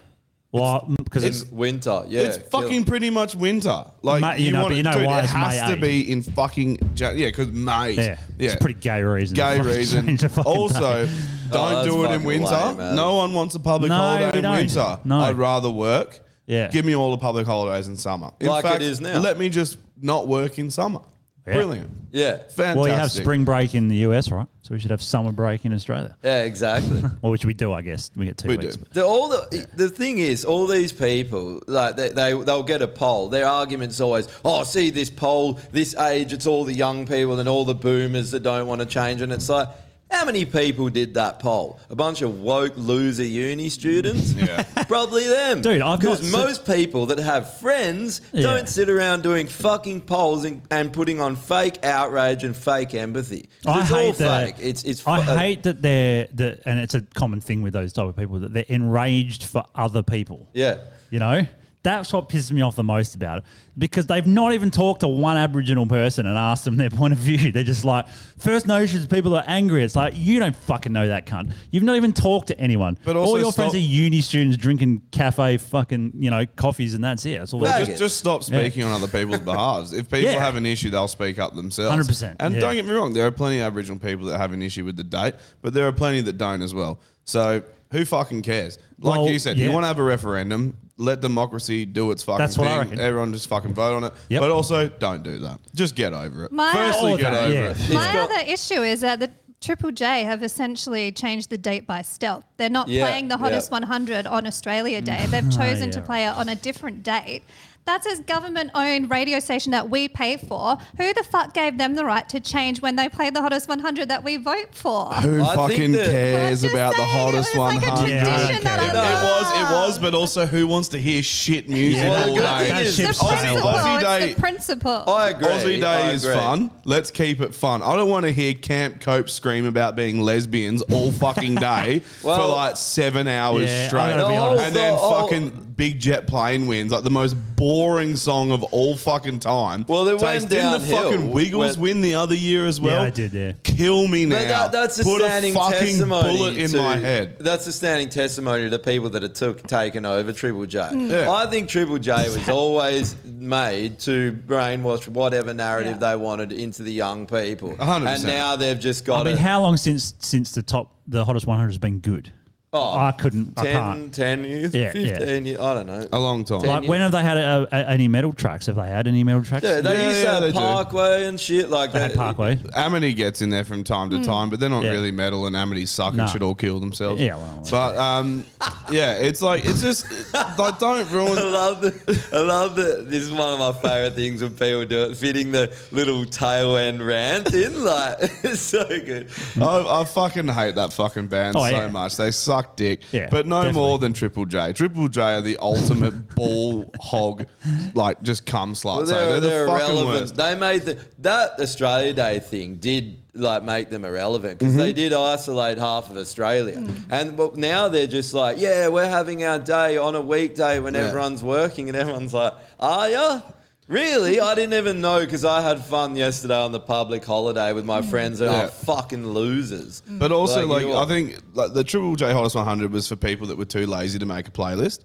Well, 0.51 0.85
because 1.03 1.23
It's 1.23 1.39
mm, 1.39 1.41
it's, 1.43 1.51
winter, 1.51 2.03
yeah. 2.09 2.21
it's 2.21 2.37
fucking 2.49 2.83
pretty 2.83 3.09
much 3.09 3.33
winter. 3.33 3.85
Like 4.03 4.21
May- 4.21 4.39
you 4.43 4.51
know, 4.51 4.61
want 4.63 4.71
but 4.73 4.77
you 4.77 4.83
know 4.83 4.93
dude, 4.93 5.05
why 5.07 5.19
it 5.21 5.25
has 5.25 5.59
May 5.61 5.67
to 5.67 5.73
8? 5.77 5.81
be 5.81 6.11
in 6.11 6.21
fucking 6.21 6.77
yeah, 6.95 7.11
because 7.13 7.47
May. 7.47 7.93
yeah, 7.93 8.03
yeah, 8.03 8.17
it's 8.37 8.53
a 8.53 8.57
pretty 8.57 8.79
gay 8.79 9.01
reason. 9.01 9.35
gay 9.35 9.59
reason. 9.61 10.05
change 10.05 10.21
the 10.21 10.41
Also, 10.43 11.07
date. 11.53 11.59
Oh, 11.59 11.69
don't 11.69 11.73
that's 11.75 11.87
do 11.87 12.01
it 12.01 12.05
in 12.05 12.11
fucking 12.11 12.27
winter. 12.27 12.65
lame, 12.67 12.77
man. 12.77 12.95
no 12.95 13.15
one 13.15 13.33
wants 13.33 13.55
a 13.55 13.59
public 13.59 13.89
No, 13.89 13.95
holiday 13.95 14.31
we 14.31 14.37
in 14.39 14.43
don't. 14.43 14.55
winter. 14.57 14.99
No. 15.05 15.19
I'd 15.21 15.37
rather 15.37 15.69
work. 15.69 16.19
Yeah. 16.45 16.67
Give 16.69 16.83
me 16.85 16.95
all 16.95 17.11
the 17.11 17.17
public 17.17 17.45
holidays 17.47 17.87
in 17.87 17.95
summer. 17.95 18.31
In 18.39 18.47
Like 18.47 18.65
it 18.65 18.67
fact, 18.67 18.81
is 18.81 18.99
now. 18.99 19.19
Let 19.19 19.37
me 19.39 19.49
just 19.49 19.77
not 20.01 20.27
work 20.27 20.59
in 20.59 20.69
summer. 20.71 20.99
Yeah. 21.47 21.53
Brilliant. 21.55 21.89
Yeah. 22.13 22.37
Fantastic. 22.37 22.75
Well, 22.77 22.87
you 22.87 22.93
have 22.93 23.11
spring 23.11 23.43
break 23.43 23.75
in 23.75 23.89
the 23.89 23.97
US, 24.07 24.31
right? 24.31 24.47
So 24.61 24.73
we 24.73 24.79
should 24.79 24.91
have 24.91 25.01
summer 25.01 25.33
break 25.33 25.65
in 25.65 25.73
Australia. 25.73 26.15
Yeah, 26.23 26.43
exactly. 26.43 27.01
Well, 27.21 27.31
which 27.33 27.43
we 27.43 27.53
do, 27.53 27.73
I 27.73 27.81
guess. 27.81 28.11
We 28.15 28.25
get 28.27 28.37
two 28.37 28.47
We 28.47 28.55
weeks. 28.57 28.77
do. 28.77 28.85
The, 28.93 29.05
all 29.05 29.27
the 29.27 29.67
the 29.75 29.89
thing 29.89 30.19
is, 30.19 30.45
all 30.45 30.67
these 30.67 30.93
people 30.93 31.61
like 31.67 31.97
they, 31.97 32.09
they 32.09 32.33
they'll 32.33 32.63
get 32.63 32.81
a 32.81 32.87
poll. 32.87 33.27
Their 33.27 33.45
argument's 33.45 33.99
always, 33.99 34.29
oh, 34.45 34.63
see 34.63 34.89
this 34.89 35.09
poll, 35.09 35.59
this 35.73 35.95
age, 35.97 36.31
it's 36.31 36.47
all 36.47 36.63
the 36.63 36.73
young 36.73 37.05
people 37.05 37.37
and 37.39 37.49
all 37.49 37.65
the 37.65 37.75
boomers 37.75 38.31
that 38.31 38.43
don't 38.43 38.65
want 38.67 38.79
to 38.79 38.85
change. 38.87 39.21
And 39.21 39.31
it's 39.33 39.49
like, 39.49 39.67
how 40.13 40.25
many 40.25 40.45
people 40.45 40.89
did 40.89 41.15
that 41.15 41.39
poll? 41.39 41.79
A 41.89 41.95
bunch 41.95 42.21
of 42.21 42.39
woke 42.41 42.73
loser 42.77 43.23
uni 43.25 43.69
students. 43.69 44.33
Yeah. 44.43 44.63
Probably 44.87 45.25
them. 45.27 45.61
Dude, 45.61 45.81
I've 45.81 45.99
because 45.99 46.31
not 46.31 46.45
most 46.45 46.65
people 46.65 47.05
that 47.07 47.17
have 47.19 47.57
friends 47.59 48.21
Yeah. 48.33 48.43
don't 48.43 48.67
sit 48.69 48.89
around 48.89 49.23
doing 49.23 49.47
fucking 49.47 50.01
polls 50.01 50.43
and, 50.45 50.61
and 50.69 50.91
putting 50.91 51.19
on 51.21 51.35
fake 51.35 51.83
outrage 51.83 52.43
and 52.43 52.55
fake 52.55 52.93
empathy. 52.93 53.49
'Cause 53.65 53.75
I 53.75 53.79
it's 53.81 53.89
hate 53.89 54.05
all 54.07 54.13
that. 54.13 54.45
fake. 54.45 54.55
It's 54.59 54.83
it's. 54.83 55.07
I 55.07 55.23
fu- 55.23 55.31
hate 55.37 55.63
that 55.63 55.81
they're 55.81 56.27
that, 56.35 56.61
and 56.65 56.79
it's 56.79 56.93
a 56.93 57.01
common 57.01 57.41
thing 57.41 57.61
with 57.61 57.73
those 57.73 57.93
type 57.93 58.07
of 58.07 58.15
people 58.15 58.39
that 58.39 58.53
they're 58.53 58.65
enraged 58.67 59.43
for 59.45 59.63
other 59.75 60.03
people. 60.03 60.47
Yeah. 60.53 60.77
You 61.09 61.19
know, 61.19 61.47
that's 61.83 62.11
what 62.13 62.29
pisses 62.29 62.51
me 62.51 62.61
off 62.61 62.75
the 62.75 62.83
most 62.83 63.13
about 63.13 63.39
it 63.39 63.43
because 63.77 64.05
they've 64.05 64.27
not 64.27 64.53
even 64.53 64.69
talked 64.71 65.01
to 65.01 65.07
one 65.07 65.35
Aboriginal 65.35 65.85
person 65.85 66.25
and 66.25 66.37
asked 66.37 66.63
them 66.63 66.77
their 66.77 66.89
point 66.91 67.11
of 67.11 67.19
view. 67.19 67.51
They're 67.51 67.63
just 67.63 67.83
like, 67.83 68.07
First 68.37 68.67
Nations 68.67 69.05
people 69.07 69.35
are 69.35 69.43
angry. 69.47 69.83
It's 69.83 69.95
like, 69.95 70.13
you 70.15 70.39
don't 70.39 70.55
fucking 70.55 70.93
know 70.93 71.07
that 71.07 71.25
cunt. 71.25 71.53
You've 71.71 71.83
not 71.83 71.95
even 71.95 72.13
talked 72.13 72.47
to 72.47 72.59
anyone. 72.59 72.97
But 73.03 73.15
all 73.15 73.23
also 73.25 73.37
your 73.37 73.51
friends 73.51 73.73
are 73.75 73.79
uni 73.79 74.21
students 74.21 74.57
drinking 74.57 75.01
cafe 75.11 75.57
fucking, 75.57 76.13
you 76.19 76.29
know, 76.29 76.45
coffees 76.55 76.93
and 76.93 77.03
that's 77.03 77.25
it. 77.25 77.39
That's 77.39 77.53
all 77.53 77.59
they 77.61 77.79
do. 77.79 77.85
Just, 77.87 77.97
just 77.99 78.17
stop 78.17 78.43
speaking 78.43 78.83
on 78.83 78.91
other 78.91 79.07
people's 79.07 79.39
behalves. 79.51 79.91
If 79.91 80.09
people 80.09 80.31
Yeah. 80.31 80.39
have 80.39 80.55
an 80.55 80.65
issue, 80.65 80.89
they'll 80.89 81.07
speak 81.07 81.39
up 81.39 81.55
themselves. 81.55 82.07
100%, 82.07 82.35
And 82.39 82.53
yeah. 82.53 82.59
don't 82.61 82.75
get 82.75 82.85
me 82.85 82.93
wrong, 82.93 83.13
there 83.13 83.25
are 83.27 83.31
plenty 83.31 83.59
of 83.59 83.65
Aboriginal 83.67 83.99
people 83.99 84.27
that 84.27 84.37
have 84.37 84.53
an 84.53 84.61
issue 84.61 84.85
with 84.85 84.95
the 84.95 85.03
date, 85.03 85.35
but 85.61 85.73
there 85.73 85.87
are 85.87 85.91
plenty 85.91 86.21
that 86.21 86.37
don't 86.37 86.61
as 86.61 86.73
well. 86.73 86.99
So 87.25 87.63
who 87.91 88.05
fucking 88.05 88.43
cares? 88.43 88.77
Like 88.99 89.19
Well, 89.19 89.29
you 89.29 89.39
said, 89.39 89.57
yeah. 89.57 89.65
you 89.65 89.71
want 89.71 89.83
to 89.83 89.87
have 89.87 89.99
a 89.99 90.03
referendum, 90.03 90.77
let 91.03 91.19
democracy 91.21 91.85
do 91.85 92.11
its 92.11 92.23
fucking 92.23 92.39
That's 92.39 92.57
what 92.57 92.67
I 92.67 92.79
thing. 92.79 92.89
reckon. 92.91 92.99
Everyone 92.99 93.33
just 93.33 93.47
fucking 93.47 93.73
vote 93.73 93.95
on 93.97 94.03
it. 94.05 94.13
Yep. 94.29 94.41
But 94.41 94.51
also, 94.51 94.87
don't 94.87 95.21
do 95.21 95.37
that. 95.39 95.59
Just 95.75 95.95
get 95.95 96.13
over 96.13 96.45
it. 96.45 96.51
My- 96.51 96.71
Firstly, 96.71 97.13
Oh, 97.13 97.17
get 97.17 97.31
that, 97.31 97.43
over 97.43 97.53
yeah. 97.53 97.71
it. 97.77 97.89
My 97.93 98.13
got- 98.13 98.29
other 98.31 98.49
issue 98.49 98.81
is 98.81 99.01
that 99.01 99.19
the 99.19 99.29
Triple 99.61 99.91
J 99.91 100.23
have 100.23 100.43
essentially 100.43 101.11
changed 101.11 101.49
the 101.49 101.57
date 101.57 101.87
by 101.87 102.01
stealth. 102.01 102.43
They're 102.57 102.69
not 102.69 102.87
Yeah, 102.89 103.05
playing 103.07 103.29
the 103.29 103.37
hottest 103.37 103.69
yeah. 103.69 103.79
100 103.79 104.27
on 104.27 104.45
Australia 104.45 105.01
Day. 105.01 105.25
They've 105.27 105.45
oh, 105.53 105.57
chosen 105.57 105.89
to 105.91 105.99
yeah. 105.99 106.05
play 106.05 106.25
it 106.25 106.35
on 106.35 106.49
a 106.49 106.55
different 106.55 107.03
date. 107.03 107.43
That's 107.85 108.05
a 108.07 108.21
government-owned 108.23 109.09
radio 109.11 109.39
station 109.41 109.71
that 109.71 109.89
we 109.89 110.07
pay 110.07 110.37
for. 110.37 110.77
Who 110.97 111.13
the 111.13 111.23
fuck 111.23 111.53
gave 111.53 111.77
them 111.77 111.95
the 111.95 112.05
right 112.05 112.27
to 112.29 112.39
change 112.39 112.81
when 112.81 112.95
they 112.95 113.09
play 113.09 113.29
the 113.29 113.41
hottest 113.41 113.67
100 113.67 114.07
that 114.07 114.23
we 114.23 114.37
vote 114.37 114.73
for? 114.73 115.07
Who 115.15 115.41
I 115.43 115.45
think 115.47 115.55
fucking 115.55 115.91
that- 115.91 116.05
cares 116.09 116.63
I'm 116.63 116.69
just 116.69 116.73
about 116.73 116.91
the 116.95 116.97
saying, 117.03 117.09
hottest 117.09 117.55
it 117.55 117.57
was 117.57 117.73
like 117.73 117.83
a 117.83 117.89
100? 117.91 118.09
Yeah, 118.09 118.21
I 118.21 118.23
don't 118.25 118.37
tradition 118.37 118.63
that 118.63 118.79
care. 118.79 118.87
I 118.87 118.89
It 118.89 118.93
love. 118.93 119.23
was, 119.23 119.51
it 119.51 119.73
was, 119.73 119.99
but 119.99 120.13
also 120.15 120.45
who 120.45 120.65
wants 120.65 120.87
to 120.89 120.97
hear 120.97 121.21
shit 121.21 121.67
music 121.67 122.03
Yeah, 122.03 122.09
all 122.09 122.25
the 122.27 122.31
good 122.39 122.41
day? 122.41 122.57
thing 122.59 122.69
That 122.75 122.81
is- 122.85 122.95
ship's 122.95 123.19
The 123.19 123.25
Aussie- 123.25 123.41
sailed. 123.41 123.61
principle. 123.61 123.71
Aussie 123.71 123.95
It's 123.95 124.03
Day- 124.03 124.33
the 124.33 124.39
principle. 124.39 125.03
I 125.09 125.29
agree. 125.31 125.47
Aussie 125.47 125.81
Day 125.81 125.85
I 125.85 126.11
is 126.11 126.23
agree. 126.23 126.37
fun. 126.37 126.71
Let's 126.85 127.11
keep 127.11 127.41
it 127.41 127.53
fun. 127.53 127.81
I 127.81 127.97
don't 127.97 128.09
want 128.09 128.25
to 128.25 128.31
hear 128.31 128.53
Camp 128.53 129.01
Cope 129.01 129.29
scream 129.29 129.65
about 129.65 129.97
being 129.97 130.21
lesbians 130.21 130.83
all 130.83 131.11
fucking 131.11 131.55
day 131.55 131.99
for 132.21 132.37
like 132.37 132.77
seven 132.77 133.27
hours 133.27 133.69
Yeah, 133.69 133.83
I 133.83 133.87
straight. 133.87 134.09
gotta 134.15 134.29
be 134.29 134.37
honest. 134.37 134.63
And 134.67 134.73
then 134.75 134.93
Oh, 134.97 134.99
oh. 135.01 135.21
fucking 135.23 135.73
Big 135.75 135.99
Jet 135.99 136.27
Plane 136.27 136.67
wins, 136.67 136.91
like 136.91 137.03
the 137.03 137.09
most 137.09 137.35
boring 137.73 138.15
song 138.15 138.51
of 138.51 138.61
all 138.65 138.95
fucking 138.95 139.39
time. 139.39 139.83
Well, 139.87 140.07
it 140.07 140.11
went 140.11 140.21
Taste- 140.21 140.49
Didn't 140.49 140.73
the 140.73 140.77
downhill 140.77 141.03
fucking 141.11 141.31
Wiggles 141.31 141.75
when- 141.75 141.95
win 141.97 142.01
the 142.01 142.13
other 142.13 142.35
year 142.35 142.67
as 142.67 142.79
well? 142.79 143.01
Yeah, 143.01 143.07
I 143.07 143.09
did, 143.09 143.33
yeah. 143.33 143.53
Kill 143.63 144.07
me 144.07 144.25
now. 144.27 144.35
But 144.37 144.47
that, 144.47 144.71
that's 144.71 144.99
a 144.99 145.03
Put 145.03 145.21
standing 145.23 145.55
a 145.55 145.59
fucking 145.59 145.79
testimony 145.79 146.37
bullet 146.37 146.57
in 146.57 146.69
to, 146.69 146.77
my 146.77 146.97
head. 146.97 147.37
That's 147.39 147.65
a 147.65 147.71
standing 147.73 148.09
testimony 148.09 148.65
to 148.65 148.69
the 148.69 148.77
people 148.77 149.09
that 149.09 149.23
have 149.23 149.33
took 149.33 149.65
taken 149.65 150.05
over 150.05 150.31
Triple 150.31 150.67
J. 150.67 150.79
Mm. 150.81 151.11
I 151.27 151.43
Yeah. 151.43 151.49
think 151.49 151.67
Triple 151.67 151.97
J 151.97 152.11
was 152.29 152.47
always 152.61 153.15
made 153.25 153.97
to 154.01 154.33
brainwash 154.45 155.07
whatever 155.07 155.51
narrative 155.55 155.97
Yeah. 155.99 156.11
they 156.11 156.15
wanted 156.15 156.51
into 156.51 156.83
the 156.83 156.93
young 156.93 157.25
people, 157.25 157.75
A 157.79 157.85
hundred 157.85 158.07
and 158.09 158.21
percent. 158.21 158.37
now 158.37 158.55
they've 158.55 158.79
just 158.79 159.03
got 159.03 159.21
I 159.21 159.23
mean, 159.23 159.33
it. 159.33 159.39
how 159.39 159.61
long 159.63 159.77
since 159.77 160.13
since 160.19 160.51
the 160.51 160.61
top, 160.61 160.91
the 161.07 161.25
hottest 161.25 161.47
100 161.47 161.69
has 161.69 161.79
been 161.79 161.97
good? 161.99 162.31
Oh, 162.75 162.97
I 162.97 163.11
couldn't, 163.11 163.53
I 163.57 163.63
10, 163.65 163.73
can't. 163.73 164.13
10 164.15 164.43
years, 164.45 164.73
Yeah, 164.73 164.91
yeah. 164.95 165.19
15 165.19 165.45
years, 165.45 165.59
I 165.59 165.73
don't 165.75 165.85
know. 165.85 166.07
A 166.11 166.17
long 166.19 166.43
time. 166.43 166.61
Like, 166.61 166.87
when 166.87 167.01
have 167.01 167.11
they 167.11 167.21
had 167.21 167.37
a, 167.37 167.67
a, 167.71 167.89
any 167.91 168.07
metal 168.07 168.33
tracks? 168.33 168.65
Have 168.65 168.77
they 168.77 168.87
had 168.87 169.07
any 169.07 169.23
metal 169.23 169.43
tracks? 169.43 169.63
Yeah, 169.63 169.79
they 169.81 169.93
Yeah, 169.95 170.07
used 170.07 170.17
to 170.17 170.23
yeah, 170.23 170.31
have 170.33 170.41
they 170.41 170.51
do. 170.53 170.57
Parkway 170.57 171.25
and 171.27 171.39
shit 171.39 171.69
like 171.69 171.91
They 171.91 171.99
that. 171.99 172.11
had 172.11 172.17
Parkway. 172.17 172.59
Amity 172.75 173.13
gets 173.13 173.43
in 173.43 173.51
there 173.51 173.63
from 173.63 173.83
time 173.83 174.09
to 174.09 174.23
time, 174.23 174.49
but 174.49 174.59
they're 174.59 174.69
not 174.69 174.83
Yeah. 174.83 174.89
really 174.89 175.11
metal, 175.11 175.45
and 175.45 175.55
Amity 175.55 175.85
suck 175.85 176.15
No. 176.15 176.23
and 176.23 176.31
should 176.31 176.41
all 176.41 176.55
kill 176.55 176.79
themselves. 176.79 177.21
Yeah, 177.21 177.35
well, 177.35 177.63
but 177.69 177.95
um, 177.95 178.43
yeah, 178.89 179.13
it's 179.17 179.43
like 179.43 179.65
it's 179.65 179.81
just 179.83 180.07
like 180.33 180.79
don't 180.79 181.07
ruin. 181.11 181.37
I 181.37 181.41
love 181.43 181.81
the, 181.81 182.27
I 182.33 182.39
love 182.39 182.75
that. 182.77 183.07
This 183.07 183.21
is 183.21 183.31
one 183.31 183.53
of 183.53 183.59
my 183.59 183.71
favorite 183.87 184.15
things 184.15 184.41
when 184.41 184.51
people 184.51 184.85
do 184.85 185.03
it, 185.11 185.15
fitting 185.17 185.51
the 185.51 185.71
little 185.91 186.25
tail 186.25 186.75
end 186.77 187.05
rant 187.05 187.53
in. 187.53 187.83
Like, 187.83 188.17
it's 188.43 188.61
so 188.61 188.83
good. 188.87 189.29
I, 189.61 190.01
I 190.01 190.03
fucking 190.05 190.47
hate 190.47 190.73
that 190.73 190.91
fucking 190.91 191.27
band 191.27 191.55
Oh, 191.55 191.63
so 191.65 191.69
yeah. 191.69 191.87
much. 191.89 192.17
They 192.17 192.31
suck 192.31 192.62
dick, 192.75 193.01
Yeah, 193.11 193.27
but 193.29 193.45
no 193.47 193.63
definitely. 193.63 193.81
more 193.81 193.99
than 193.99 194.13
Triple 194.13 194.45
J. 194.45 194.73
Triple 194.73 195.07
J 195.07 195.21
are 195.21 195.41
the 195.41 195.57
ultimate 195.57 196.35
ball 196.35 196.89
hog, 196.99 197.45
like 197.93 198.21
just 198.23 198.45
cum 198.45 198.73
sluts. 198.73 198.83
Well, 198.83 199.05
they're, 199.05 199.39
the 199.39 199.47
they're 199.47 199.67
fucking 199.67 199.85
irrelevant. 199.97 200.21
worst. 200.21 200.35
They 200.35 200.55
made 200.55 200.81
the, 200.83 200.97
that 201.19 201.59
Australia 201.59 202.13
Day 202.13 202.39
thing 202.39 202.75
did 202.77 203.17
like 203.35 203.63
make 203.63 203.89
them 203.89 204.05
irrelevant 204.05 204.59
because 204.59 204.73
Mm-hmm. 204.73 204.81
they 204.83 204.93
did 204.93 205.11
isolate 205.13 205.77
half 205.79 206.09
of 206.11 206.17
Australia, 206.17 206.87
and 207.09 207.35
but 207.35 207.57
now 207.57 207.87
they're 207.87 208.05
just 208.07 208.33
like, 208.33 208.57
yeah, 208.59 208.87
we're 208.89 209.09
having 209.09 209.43
our 209.43 209.57
day 209.59 209.97
on 209.97 210.15
a 210.15 210.21
weekday 210.21 210.79
when 210.79 210.93
Yeah. 210.93 211.07
everyone's 211.07 211.41
working, 211.43 211.89
and 211.89 211.97
everyone's 211.97 212.33
like, 212.33 212.53
are 212.79 213.09
ya? 213.09 213.41
Really? 213.87 214.39
I 214.39 214.55
didn't 214.55 214.73
even 214.75 215.01
know 215.01 215.19
because 215.19 215.43
I 215.43 215.61
had 215.61 215.83
fun 215.83 216.15
yesterday 216.15 216.57
on 216.57 216.71
the 216.71 216.79
public 216.79 217.25
holiday 217.25 217.73
with 217.73 217.85
my 217.85 218.01
mm. 218.01 218.09
friends 218.09 218.39
and 218.39 218.51
Yeah. 218.51 218.65
are 218.65 218.67
fucking 218.69 219.27
losers. 219.27 220.01
Mm. 220.09 220.19
But 220.19 220.31
also, 220.31 220.61
Like 220.61 220.69
like, 220.69 220.85
you 220.85 220.93
I 220.93 221.01
are. 221.01 221.07
think 221.07 221.37
like 221.53 221.73
the 221.73 221.83
Triple 221.83 222.15
J 222.15 222.31
Hottest 222.31 222.55
100 222.55 222.91
was 222.91 223.07
for 223.07 223.15
people 223.15 223.47
that 223.47 223.57
were 223.57 223.65
too 223.65 223.85
lazy 223.85 224.19
to 224.19 224.25
make 224.25 224.47
a 224.47 224.51
playlist, 224.51 224.99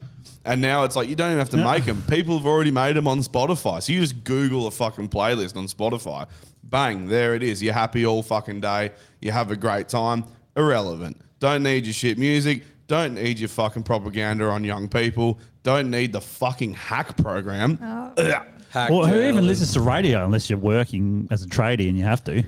and 0.44 0.60
now 0.60 0.84
it's 0.84 0.94
like 0.94 1.08
you 1.08 1.16
don't 1.16 1.28
even 1.28 1.38
have 1.38 1.50
to 1.50 1.56
make 1.56 1.86
them. 1.86 2.02
People 2.08 2.38
have 2.38 2.46
already 2.46 2.70
made 2.70 2.94
them 2.94 3.08
on 3.08 3.20
Spotify, 3.20 3.82
so 3.82 3.92
you 3.92 4.00
just 4.00 4.22
Google 4.22 4.66
a 4.68 4.70
fucking 4.70 5.08
playlist 5.08 5.56
on 5.56 5.66
Spotify, 5.66 6.26
bang, 6.62 7.08
there 7.08 7.34
it 7.34 7.42
is. 7.42 7.62
You're 7.62 7.74
happy 7.74 8.06
all 8.06 8.22
fucking 8.22 8.60
day. 8.60 8.92
You 9.20 9.32
have 9.32 9.50
a 9.50 9.56
great 9.56 9.88
time. 9.88 10.24
Irrelevant. 10.56 11.20
Don't 11.40 11.62
need 11.62 11.84
your 11.84 11.94
shit 11.94 12.18
music. 12.18 12.62
Don't 12.86 13.14
need 13.14 13.38
your 13.38 13.48
fucking 13.48 13.82
propaganda 13.82 14.46
on 14.46 14.64
young 14.64 14.88
people. 14.88 15.38
Don't 15.62 15.90
need 15.90 16.12
the 16.12 16.20
fucking 16.20 16.74
hack 16.74 17.16
program. 17.16 17.78
Oh. 17.82 18.12
Ugh. 18.16 18.46
Hack 18.70 18.90
Well, 18.90 19.06
who 19.06 19.20
even 19.22 19.46
listens 19.46 19.72
to 19.74 19.80
radio 19.80 20.24
unless 20.24 20.48
you're 20.50 20.58
working 20.58 21.28
as 21.30 21.42
a 21.42 21.46
tradie 21.46 21.88
and 21.88 21.96
you 21.98 22.04
have 22.04 22.22
to? 22.24 22.44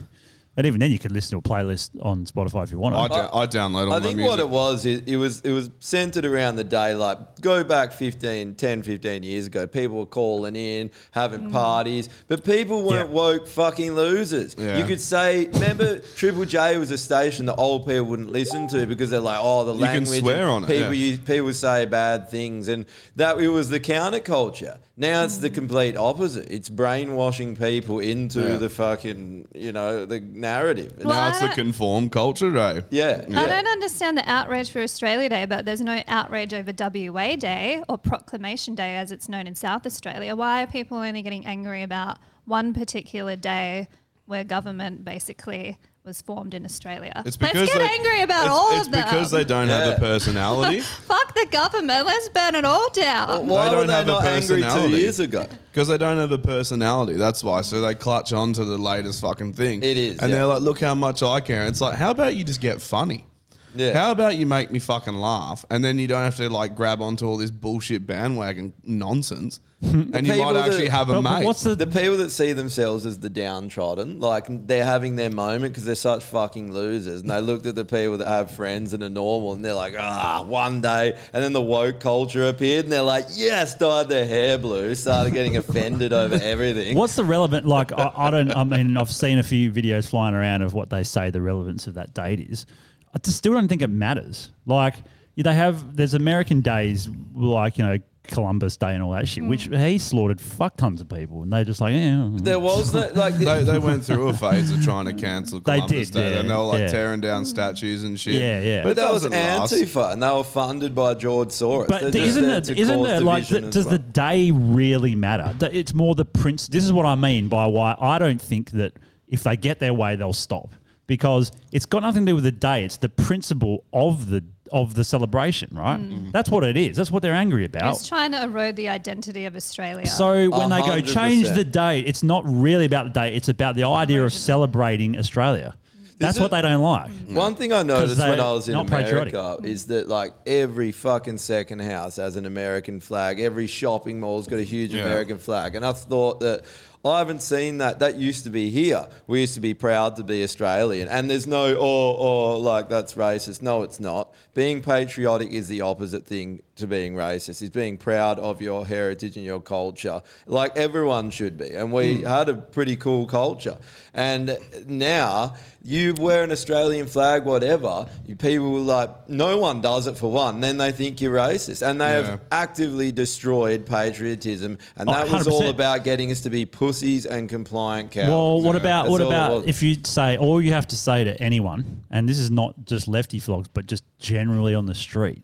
And 0.56 0.66
even 0.66 0.80
then, 0.80 0.90
you 0.90 0.98
could 0.98 1.12
listen 1.12 1.30
to 1.30 1.38
a 1.38 1.42
playlist 1.48 1.90
on 2.02 2.26
Spotify 2.26 2.64
if 2.64 2.72
you 2.72 2.78
want. 2.78 2.94
I, 2.94 3.06
to. 3.08 3.14
I 3.34 3.46
download 3.46 3.86
all 3.86 3.92
I 3.94 3.98
my 3.98 4.00
think 4.00 4.16
music. 4.16 4.30
what 4.30 4.40
it 4.40 4.48
was, 4.50 4.84
it, 4.84 5.08
it 5.08 5.16
was 5.16 5.40
it 5.42 5.52
was 5.52 5.70
centered 5.78 6.26
around 6.26 6.56
the 6.56 6.64
day. 6.64 6.94
Like 6.94 7.40
go 7.40 7.62
back 7.62 7.92
15, 7.92 8.56
10, 8.56 8.82
15 8.82 9.22
years 9.22 9.46
ago, 9.46 9.66
people 9.68 9.96
were 9.98 10.06
calling 10.06 10.56
in, 10.56 10.90
having 11.12 11.42
mm. 11.48 11.52
parties, 11.52 12.08
but 12.26 12.44
people 12.44 12.82
weren't 12.82 13.08
Yeah. 13.08 13.14
woke 13.14 13.46
fucking 13.48 13.92
losers. 13.94 14.56
Yeah. 14.58 14.76
You 14.76 14.84
could 14.84 15.00
say, 15.00 15.46
remember, 15.46 16.00
Triple 16.16 16.44
J 16.44 16.76
was 16.78 16.90
a 16.90 16.98
station 16.98 17.46
that 17.46 17.54
old 17.54 17.86
people 17.86 18.06
wouldn't 18.06 18.32
listen 18.32 18.66
to 18.68 18.86
because 18.86 19.08
they're 19.08 19.20
like, 19.20 19.38
oh, 19.40 19.64
the 19.64 19.72
You 19.72 19.78
can 19.78 19.94
language. 20.04 20.18
swear 20.20 20.42
and 20.42 20.50
on 20.50 20.64
it, 20.64 20.66
People 20.66 20.92
yeah. 20.92 21.06
use, 21.10 21.18
people 21.20 21.52
say 21.54 21.86
bad 21.86 22.28
things, 22.28 22.66
and 22.68 22.84
that 23.16 23.38
it 23.40 23.48
was 23.48 23.70
the 23.70 23.80
counterculture. 23.80 24.78
Now 25.00 25.24
it's 25.24 25.38
the 25.38 25.48
complete 25.48 25.96
opposite. 25.96 26.46
It's 26.50 26.68
brainwashing 26.68 27.56
people 27.56 28.00
into 28.00 28.40
Yeah. 28.42 28.56
the 28.58 28.68
fucking, 28.68 29.48
you 29.54 29.72
know, 29.72 30.04
the 30.04 30.20
narrative. 30.20 30.92
Well, 30.98 31.14
now 31.14 31.22
I 31.22 31.28
it's 31.30 31.40
the 31.40 31.48
conform 31.48 32.10
culture, 32.10 32.54
eh? 32.58 32.82
yeah. 32.90 33.24
I 33.34 33.46
don't 33.46 33.66
understand 33.66 34.18
the 34.18 34.30
outrage 34.30 34.70
for 34.70 34.82
Australia 34.82 35.30
Day, 35.30 35.46
but 35.46 35.64
there's 35.64 35.80
no 35.80 36.02
outrage 36.06 36.52
over 36.52 36.70
WA 36.72 37.34
Day 37.36 37.82
or 37.88 37.96
Proclamation 37.96 38.74
Day 38.74 38.96
as 38.98 39.10
it's 39.10 39.26
known 39.26 39.46
in 39.46 39.54
South 39.54 39.86
Australia. 39.86 40.36
Why 40.36 40.62
are 40.62 40.66
people 40.66 40.98
only 40.98 41.22
getting 41.22 41.46
angry 41.46 41.82
about 41.82 42.18
one 42.44 42.74
particular 42.74 43.36
day 43.36 43.88
where 44.26 44.44
government 44.44 45.02
basically 45.02 45.78
was 46.04 46.22
formed 46.22 46.54
in 46.54 46.64
Australia? 46.64 47.12
It's 47.26 47.38
Let's 47.40 47.52
get 47.52 47.78
they- 47.78 47.84
angry 47.88 48.22
about 48.22 48.46
it's, 48.46 48.50
all 48.54 48.72
it's 48.78 48.86
of 48.86 48.92
them. 48.92 49.04
because 49.04 49.30
they 49.30 49.44
don't 49.44 49.68
have 49.68 49.86
Yeah. 49.86 49.94
the 49.94 50.00
personality. 50.00 50.80
Fuck 51.06 51.34
the 51.34 51.46
government. 51.50 52.06
Let's 52.06 52.28
burn 52.30 52.54
it 52.54 52.64
all 52.64 52.88
down. 52.90 53.46
Why 53.46 53.66
They 53.68 53.70
don't 53.74 53.86
they 53.86 53.92
have 53.92 54.08
a 54.08 54.12
not 54.12 54.24
angry 54.24 54.62
two 54.62 54.88
years 54.96 55.20
ago? 55.20 55.46
Because 55.72 55.88
they 55.88 55.98
don't 55.98 56.16
have 56.16 56.32
a 56.32 56.38
personality. 56.38 57.14
That's 57.14 57.44
why. 57.44 57.60
So 57.60 57.80
they 57.80 57.94
clutch 57.94 58.32
on 58.32 58.52
to 58.54 58.64
the 58.64 58.78
latest 58.78 59.20
fucking 59.20 59.52
thing. 59.52 59.82
It 59.82 59.96
is, 59.98 60.18
And 60.20 60.30
yeah. 60.30 60.36
they're 60.38 60.46
like, 60.46 60.62
look 60.62 60.80
how 60.80 60.94
much 60.94 61.22
I 61.22 61.40
care. 61.40 61.66
It's 61.66 61.80
like, 61.80 61.96
how 61.96 62.10
about 62.10 62.34
you 62.34 62.44
just 62.44 62.60
get 62.60 62.80
funny? 62.80 63.26
Yeah. 63.74 63.92
How 63.92 64.10
about 64.10 64.36
you 64.36 64.46
make 64.46 64.70
me 64.70 64.78
fucking 64.78 65.14
laugh 65.14 65.64
and 65.70 65.84
then 65.84 65.98
you 65.98 66.06
don't 66.08 66.22
have 66.22 66.36
to 66.36 66.48
like 66.50 66.74
grab 66.74 67.00
onto 67.00 67.26
all 67.26 67.36
this 67.36 67.50
bullshit 67.52 68.06
bandwagon 68.06 68.72
nonsense 68.84 69.60
and 69.82 70.26
you 70.26 70.32
People 70.34 70.52
might 70.52 70.56
actually 70.56 70.88
have 70.88 71.08
a 71.08 71.14
But- 71.14 71.22
but 71.22 71.38
mate. 71.38 71.46
what's 71.46 71.62
the 71.62 71.74
The 71.74 71.86
people 71.86 72.16
that 72.18 72.30
see 72.30 72.52
themselves 72.52 73.06
as 73.06 73.18
the 73.18 73.30
downtrodden, 73.30 74.20
like 74.20 74.44
they're 74.66 74.84
having 74.84 75.16
their 75.16 75.30
moment 75.30 75.72
because 75.72 75.84
they're 75.84 75.94
such 75.94 76.22
fucking 76.24 76.72
losers. 76.72 77.20
And 77.22 77.30
they 77.30 77.40
looked 77.40 77.64
at 77.64 77.74
the 77.76 77.84
people 77.86 78.18
that 78.18 78.26
have 78.28 78.50
friends 78.50 78.92
and 78.92 79.02
are 79.02 79.08
normal 79.08 79.52
and 79.54 79.64
they're 79.64 79.72
like, 79.72 79.94
ah, 79.98 80.42
one 80.46 80.80
day. 80.82 81.16
And 81.32 81.42
then 81.42 81.52
the 81.54 81.62
woke 81.62 81.98
culture 82.00 82.48
appeared 82.48 82.84
and 82.84 82.92
they're 82.92 83.00
like, 83.02 83.26
yes, 83.30 83.74
dyed 83.74 84.08
their 84.10 84.26
hair 84.26 84.58
blue, 84.58 84.94
started 84.94 85.32
getting 85.32 85.56
offended 85.56 86.12
over 86.12 86.34
everything. 86.42 86.96
What's 86.98 87.16
the 87.16 87.24
relevant? 87.24 87.66
Like, 87.66 87.90
I, 87.92 88.12
I 88.16 88.30
don't. 88.30 88.50
I 88.54 88.64
mean, 88.64 88.96
I've 88.98 89.10
seen 89.10 89.38
a 89.38 89.42
few 89.42 89.70
videos 89.72 90.08
flying 90.10 90.34
around 90.34 90.60
of 90.62 90.74
what 90.74 90.90
they 90.90 91.04
say 91.04 91.30
the 91.30 91.40
relevance 91.40 91.86
of 91.86 91.94
that 91.94 92.12
date 92.12 92.40
is. 92.40 92.66
I 93.14 93.18
just 93.18 93.38
still 93.38 93.54
don't 93.54 93.68
think 93.68 93.82
it 93.82 93.90
matters. 93.90 94.50
Like, 94.66 94.94
they 95.36 95.54
have 95.54 95.96
there's 95.96 96.14
American 96.14 96.60
days 96.60 97.08
like 97.34 97.78
you 97.78 97.84
know 97.84 97.98
Columbus 98.24 98.76
Day 98.76 98.94
and 98.94 99.02
all 99.02 99.12
that 99.12 99.28
shit, 99.28 99.42
hmm. 99.42 99.50
which 99.50 99.64
he 99.64 99.98
slaughtered 99.98 100.40
fuck 100.40 100.76
tons 100.76 101.00
of 101.00 101.08
people, 101.08 101.42
and 101.42 101.52
they 101.52 101.64
just 101.64 101.80
like, 101.80 101.94
yeah. 101.94 102.28
There 102.34 102.60
was 102.60 102.94
no, 102.94 103.10
like, 103.14 103.34
they, 103.34 103.64
they 103.64 103.78
went 103.78 104.04
through 104.04 104.28
a 104.28 104.32
phase 104.34 104.70
of 104.70 104.82
trying 104.84 105.06
to 105.06 105.12
cancel 105.14 105.60
They 105.60 105.76
Columbus 105.76 106.10
did, 106.10 106.14
Day, 106.14 106.32
yeah, 106.32 106.40
and 106.40 106.50
they 106.50 106.54
were 106.54 106.60
like 106.60 106.80
yeah. 106.80 106.88
tearing 106.88 107.20
down 107.20 107.44
statues 107.44 108.04
and 108.04 108.18
shit. 108.18 108.34
Yeah, 108.34 108.60
yeah. 108.60 108.82
But, 108.82 108.82
but 108.82 108.90
it 108.90 108.96
that 108.96 109.12
was 109.12 109.22
doesn't 109.22 109.32
last. 109.32 109.72
Antifa 109.72 110.12
and 110.12 110.22
they 110.22 110.30
were 110.30 110.44
funded 110.44 110.94
by 110.94 111.14
George 111.14 111.48
Soros. 111.48 111.88
But 111.88 112.02
They're 112.02 112.10
th- 112.12 112.24
just 112.24 112.36
isn't 112.36 112.48
there 112.48 112.58
it? 112.58 112.64
to 112.64 112.78
Isn't 112.78 112.98
cause 112.98 113.08
it 113.08 113.22
like? 113.24 113.42
division 113.44 113.62
th- 113.62 113.68
as 113.68 113.74
does 113.74 113.86
well. 113.86 113.92
the 113.92 113.98
day 113.98 114.50
really 114.50 115.14
matter? 115.14 115.54
Th- 115.58 115.72
It's 115.72 115.94
more 115.94 116.14
the 116.14 116.24
prince. 116.24 116.68
This 116.68 116.84
is 116.84 116.92
what 116.92 117.06
I 117.06 117.14
mean 117.14 117.48
by 117.48 117.66
why 117.66 117.96
I 117.98 118.18
don't 118.18 118.40
think 118.40 118.70
that 118.72 118.92
if 119.28 119.42
they 119.42 119.56
get 119.56 119.78
their 119.78 119.94
way, 119.94 120.16
they'll 120.16 120.32
stop 120.32 120.74
because 121.10 121.50
it's 121.72 121.86
got 121.86 122.02
nothing 122.02 122.24
to 122.24 122.30
do 122.30 122.36
with 122.36 122.44
the 122.44 122.52
day. 122.52 122.84
It's 122.84 122.96
the 122.96 123.08
principle 123.08 123.82
of 123.92 124.30
the 124.30 124.44
of 124.70 124.94
the 124.94 125.02
celebration, 125.02 125.68
right? 125.72 125.98
Mm. 125.98 126.12
Mm-hmm. 126.12 126.30
That's 126.30 126.48
what 126.48 126.62
it 126.62 126.76
is. 126.76 126.96
That's 126.96 127.10
what 127.10 127.22
they're 127.22 127.34
angry 127.34 127.64
about. 127.64 127.96
It's 127.96 128.06
trying 128.06 128.30
to 128.30 128.40
erode 128.44 128.76
the 128.76 128.88
identity 128.88 129.44
of 129.46 129.56
Australia. 129.56 130.06
So 130.06 130.48
when 130.48 130.70
they 130.70 130.80
go 130.82 131.00
change 131.00 131.48
the 131.48 131.64
date, 131.64 132.06
it's 132.06 132.22
not 132.22 132.44
really 132.46 132.84
about 132.84 133.06
the 133.12 133.20
date. 133.20 133.34
It's 133.34 133.48
about 133.48 133.74
the 133.74 133.82
idea 133.82 134.24
of 134.24 134.32
celebrating 134.32 135.18
Australia. 135.18 135.74
That's 136.20 136.38
it- 136.38 136.40
what 136.42 136.52
they 136.52 136.62
don't 136.62 136.80
like. 136.82 137.10
Mm. 137.10 137.34
One 137.34 137.56
thing 137.56 137.72
I 137.72 137.82
noticed 137.82 138.20
when 138.20 138.38
I 138.38 138.52
was 138.52 138.68
in 138.68 138.74
not 138.74 138.86
patriotic. 138.86 139.34
America 139.34 139.66
is 139.66 139.86
that 139.86 140.06
like 140.06 140.32
every 140.46 140.92
fucking 140.92 141.38
second 141.38 141.80
house 141.80 142.14
has 142.16 142.36
an 142.36 142.46
American 142.46 143.00
flag. 143.00 143.40
Every 143.40 143.66
shopping 143.66 144.20
mall's 144.20 144.46
got 144.46 144.60
a 144.60 144.62
huge 144.62 144.94
Yeah. 144.94 145.06
American 145.06 145.38
flag, 145.38 145.74
and 145.74 145.84
I 145.84 145.92
thought 145.92 146.38
that. 146.40 146.62
I 147.02 147.18
haven't 147.18 147.40
seen 147.40 147.78
that. 147.78 147.98
That 148.00 148.16
used 148.16 148.44
to 148.44 148.50
be 148.50 148.68
here. 148.68 149.06
We 149.26 149.40
used 149.40 149.54
to 149.54 149.60
be 149.60 149.72
proud 149.72 150.16
to 150.16 150.24
be 150.24 150.42
Australian. 150.42 151.08
And 151.08 151.30
there's 151.30 151.46
no, 151.46 151.74
oh, 151.78 152.16
oh, 152.16 152.58
like 152.58 152.90
that's 152.90 153.14
racist. 153.14 153.62
No, 153.62 153.82
it's 153.82 154.00
not. 154.00 154.34
Being 154.52 154.82
patriotic 154.82 155.50
is 155.50 155.66
the 155.68 155.80
opposite 155.80 156.26
thing 156.26 156.62
to 156.80 156.86
being 156.86 157.14
racist. 157.14 157.62
Is 157.62 157.70
being 157.70 157.96
proud 157.96 158.38
of 158.38 158.60
your 158.60 158.86
heritage 158.86 159.36
and 159.36 159.44
your 159.44 159.60
culture. 159.60 160.22
Like 160.46 160.76
everyone 160.76 161.30
should 161.30 161.56
be. 161.56 161.70
And 161.70 161.92
we 161.92 162.16
hmm. 162.16 162.26
had 162.26 162.48
a 162.48 162.54
pretty 162.54 162.96
cool 162.96 163.26
culture. 163.26 163.78
And 164.12 164.58
now 164.86 165.54
you 165.82 166.14
wear 166.18 166.42
an 166.42 166.50
Australian 166.50 167.06
flag, 167.06 167.44
whatever, 167.44 168.06
you 168.26 168.36
people 168.36 168.70
will 168.70 168.82
like, 168.82 169.28
no 169.28 169.56
one 169.58 169.80
does 169.80 170.06
it 170.06 170.18
for 170.18 170.30
one. 170.30 170.60
Then 170.60 170.76
they 170.76 170.92
think 170.92 171.20
you're 171.20 171.34
racist. 171.34 171.86
And 171.86 172.00
they 172.00 172.20
Yeah. 172.20 172.30
have 172.30 172.40
actively 172.50 173.12
destroyed 173.12 173.86
patriotism. 173.86 174.78
And 174.96 175.08
Oh, 175.08 175.12
that 175.12 175.30
was 175.30 175.46
all 175.46 175.64
oh, 175.64 175.70
about 175.70 176.04
getting 176.04 176.30
us 176.30 176.40
to 176.42 176.50
be 176.50 176.66
pussies 176.66 177.24
and 177.24 177.48
compliant 177.48 178.10
cowards. 178.10 178.30
Well, 178.30 178.60
what 178.60 178.76
about 178.76 179.04
That's 179.04 179.10
what 179.12 179.20
about 179.22 179.66
if 179.66 179.82
you 179.82 179.96
say 180.04 180.36
all 180.36 180.60
you 180.60 180.72
have 180.72 180.88
to 180.88 180.96
say 180.96 181.24
to 181.24 181.40
anyone, 181.40 182.02
and 182.10 182.28
this 182.28 182.38
is 182.38 182.50
not 182.50 182.84
just 182.84 183.08
lefty 183.08 183.38
flogs, 183.38 183.68
but 183.72 183.86
just 183.86 184.04
generally 184.18 184.74
on 184.74 184.86
the 184.86 184.94
street, 184.94 185.42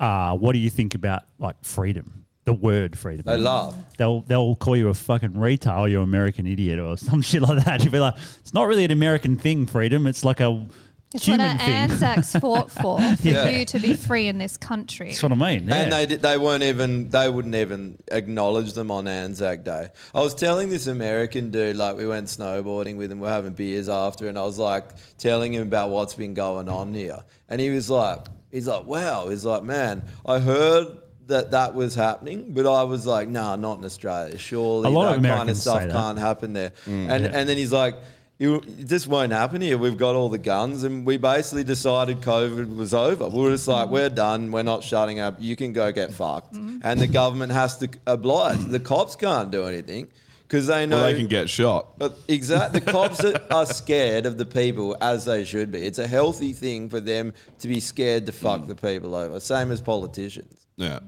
uh, 0.00 0.36
what 0.36 0.52
do 0.54 0.58
you 0.58 0.70
think 0.70 0.94
about 0.96 1.22
like 1.38 1.56
freedom? 1.62 2.24
The 2.46 2.54
word 2.54 2.98
freedom. 2.98 3.24
They 3.26 3.36
love. 3.36 3.76
They'll 3.98 4.22
they'll 4.22 4.56
call 4.56 4.76
you 4.76 4.88
a 4.88 4.94
fucking 4.94 5.34
retard, 5.34 5.78
or 5.78 5.88
you 5.88 6.00
American 6.00 6.46
idiot, 6.46 6.78
or 6.80 6.96
some 7.08 7.22
shit 7.22 7.42
like 7.42 7.64
that. 7.64 7.84
You'll 7.84 7.92
be 7.92 8.00
like, 8.00 8.14
it's 8.40 8.54
not 8.54 8.66
really 8.66 8.84
an 8.84 8.90
American 8.90 9.36
thing, 9.36 9.66
freedom. 9.66 10.06
It's 10.06 10.24
like 10.24 10.40
a 10.40 10.66
it's 11.12 11.26
what 11.28 11.40
human 11.40 11.50
our 11.50 11.58
thing. 11.58 11.74
Anzacs 11.74 12.32
fought 12.40 12.70
for, 12.70 12.98
for 13.00 13.28
Yeah. 13.28 13.48
you 13.48 13.64
to 13.66 13.78
be 13.80 13.94
free 13.94 14.28
in 14.28 14.38
this 14.38 14.56
country. 14.56 15.08
That's 15.08 15.22
what 15.24 15.32
I 15.32 15.34
mean. 15.34 15.66
Yeah. 15.68 15.74
And 15.74 15.92
they 15.92 16.06
did, 16.06 16.22
they 16.22 16.38
weren't 16.38 16.62
even 16.62 17.10
they 17.10 17.28
wouldn't 17.28 17.54
even 17.56 17.98
acknowledge 18.10 18.72
them 18.72 18.90
on 18.90 19.06
Anzac 19.06 19.62
Day. 19.64 19.88
I 20.14 20.20
was 20.20 20.34
telling 20.34 20.70
this 20.70 20.86
American 20.86 21.50
dude 21.50 21.76
like 21.76 21.96
we 21.96 22.06
went 22.06 22.28
snowboarding 22.28 22.96
with 22.96 23.12
him, 23.12 23.20
we're 23.20 23.28
having 23.28 23.52
beers 23.52 23.88
after, 23.88 24.28
and 24.28 24.38
I 24.38 24.42
was 24.44 24.58
like 24.58 24.84
telling 25.18 25.52
him 25.52 25.62
about 25.62 25.90
what's 25.90 26.14
been 26.14 26.34
going 26.34 26.68
on 26.68 26.94
here, 26.94 27.18
and 27.48 27.60
he 27.60 27.70
was 27.70 27.90
like, 27.90 28.26
he's 28.50 28.66
like, 28.66 28.84
wow, 28.86 29.28
he's 29.28 29.44
like, 29.44 29.62
man, 29.62 30.02
I 30.26 30.38
heard. 30.38 30.86
That 31.26 31.52
that 31.52 31.76
was 31.76 31.94
happening, 31.94 32.46
but 32.52 32.66
I 32.66 32.82
was 32.82 33.06
like, 33.06 33.28
nah, 33.28 33.54
not 33.54 33.78
in 33.78 33.84
Australia. 33.84 34.36
Surely 34.36 34.88
A 34.88 34.90
lot 34.90 35.10
that 35.12 35.18
of 35.18 35.36
kind 35.36 35.48
of 35.48 35.56
stuff 35.56 35.82
say 35.82 35.86
that. 35.86 35.92
can't 35.94 36.18
happen 36.18 36.54
there. 36.54 36.72
Mm. 36.86 37.08
and 37.08 37.26
and 37.26 37.48
then 37.48 37.56
he's 37.56 37.70
like, 37.70 37.94
you, 38.40 38.60
this 38.66 39.06
won't 39.06 39.30
happen 39.30 39.60
here. 39.60 39.78
We've 39.78 39.96
got 39.96 40.16
all 40.16 40.28
the 40.28 40.38
guns, 40.38 40.82
and 40.82 41.06
we 41.06 41.18
basically 41.18 41.62
decided 41.62 42.20
COVID 42.22 42.74
was 42.74 42.92
over. 42.94 43.28
We 43.28 43.42
were 43.42 43.50
just 43.50 43.68
like, 43.68 43.86
mm. 43.88 43.92
we're 43.92 44.08
done. 44.08 44.50
We're 44.50 44.64
not 44.64 44.82
shutting 44.82 45.20
up. 45.20 45.36
You 45.38 45.54
can 45.54 45.72
go 45.72 45.92
get 45.92 46.12
fucked. 46.12 46.54
Mm. 46.54 46.80
And 46.82 47.00
the 47.00 47.06
government 47.06 47.52
has 47.52 47.76
to 47.78 47.88
oblige. 48.08 48.58
The 48.64 48.80
cops 48.80 49.14
can't 49.14 49.52
do 49.52 49.66
anything 49.66 50.08
because 50.50 50.66
they 50.66 50.84
know 50.84 50.96
Well, 50.96 51.12
they 51.12 51.16
can 51.16 51.28
get 51.28 51.48
shot. 51.48 51.90
Uh, 52.00 52.08
but 52.08 52.18
exactly, 52.26 52.80
the 52.80 52.90
cops 52.90 53.24
are, 53.24 53.40
are 53.52 53.66
scared 53.66 54.26
of 54.26 54.36
the 54.36 54.44
people 54.44 54.96
as 55.00 55.24
they 55.24 55.44
should 55.44 55.70
be. 55.70 55.78
It's 55.86 56.00
a 56.00 56.08
healthy 56.08 56.52
thing 56.52 56.88
for 56.88 56.98
them 56.98 57.32
to 57.60 57.68
be 57.68 57.78
scared 57.78 58.26
to 58.26 58.32
fuck 58.32 58.66
the 58.66 58.74
people 58.74 59.14
over. 59.14 59.38
Same 59.38 59.70
as 59.70 59.80
politicians. 59.80 60.66
Yeah. 60.76 60.98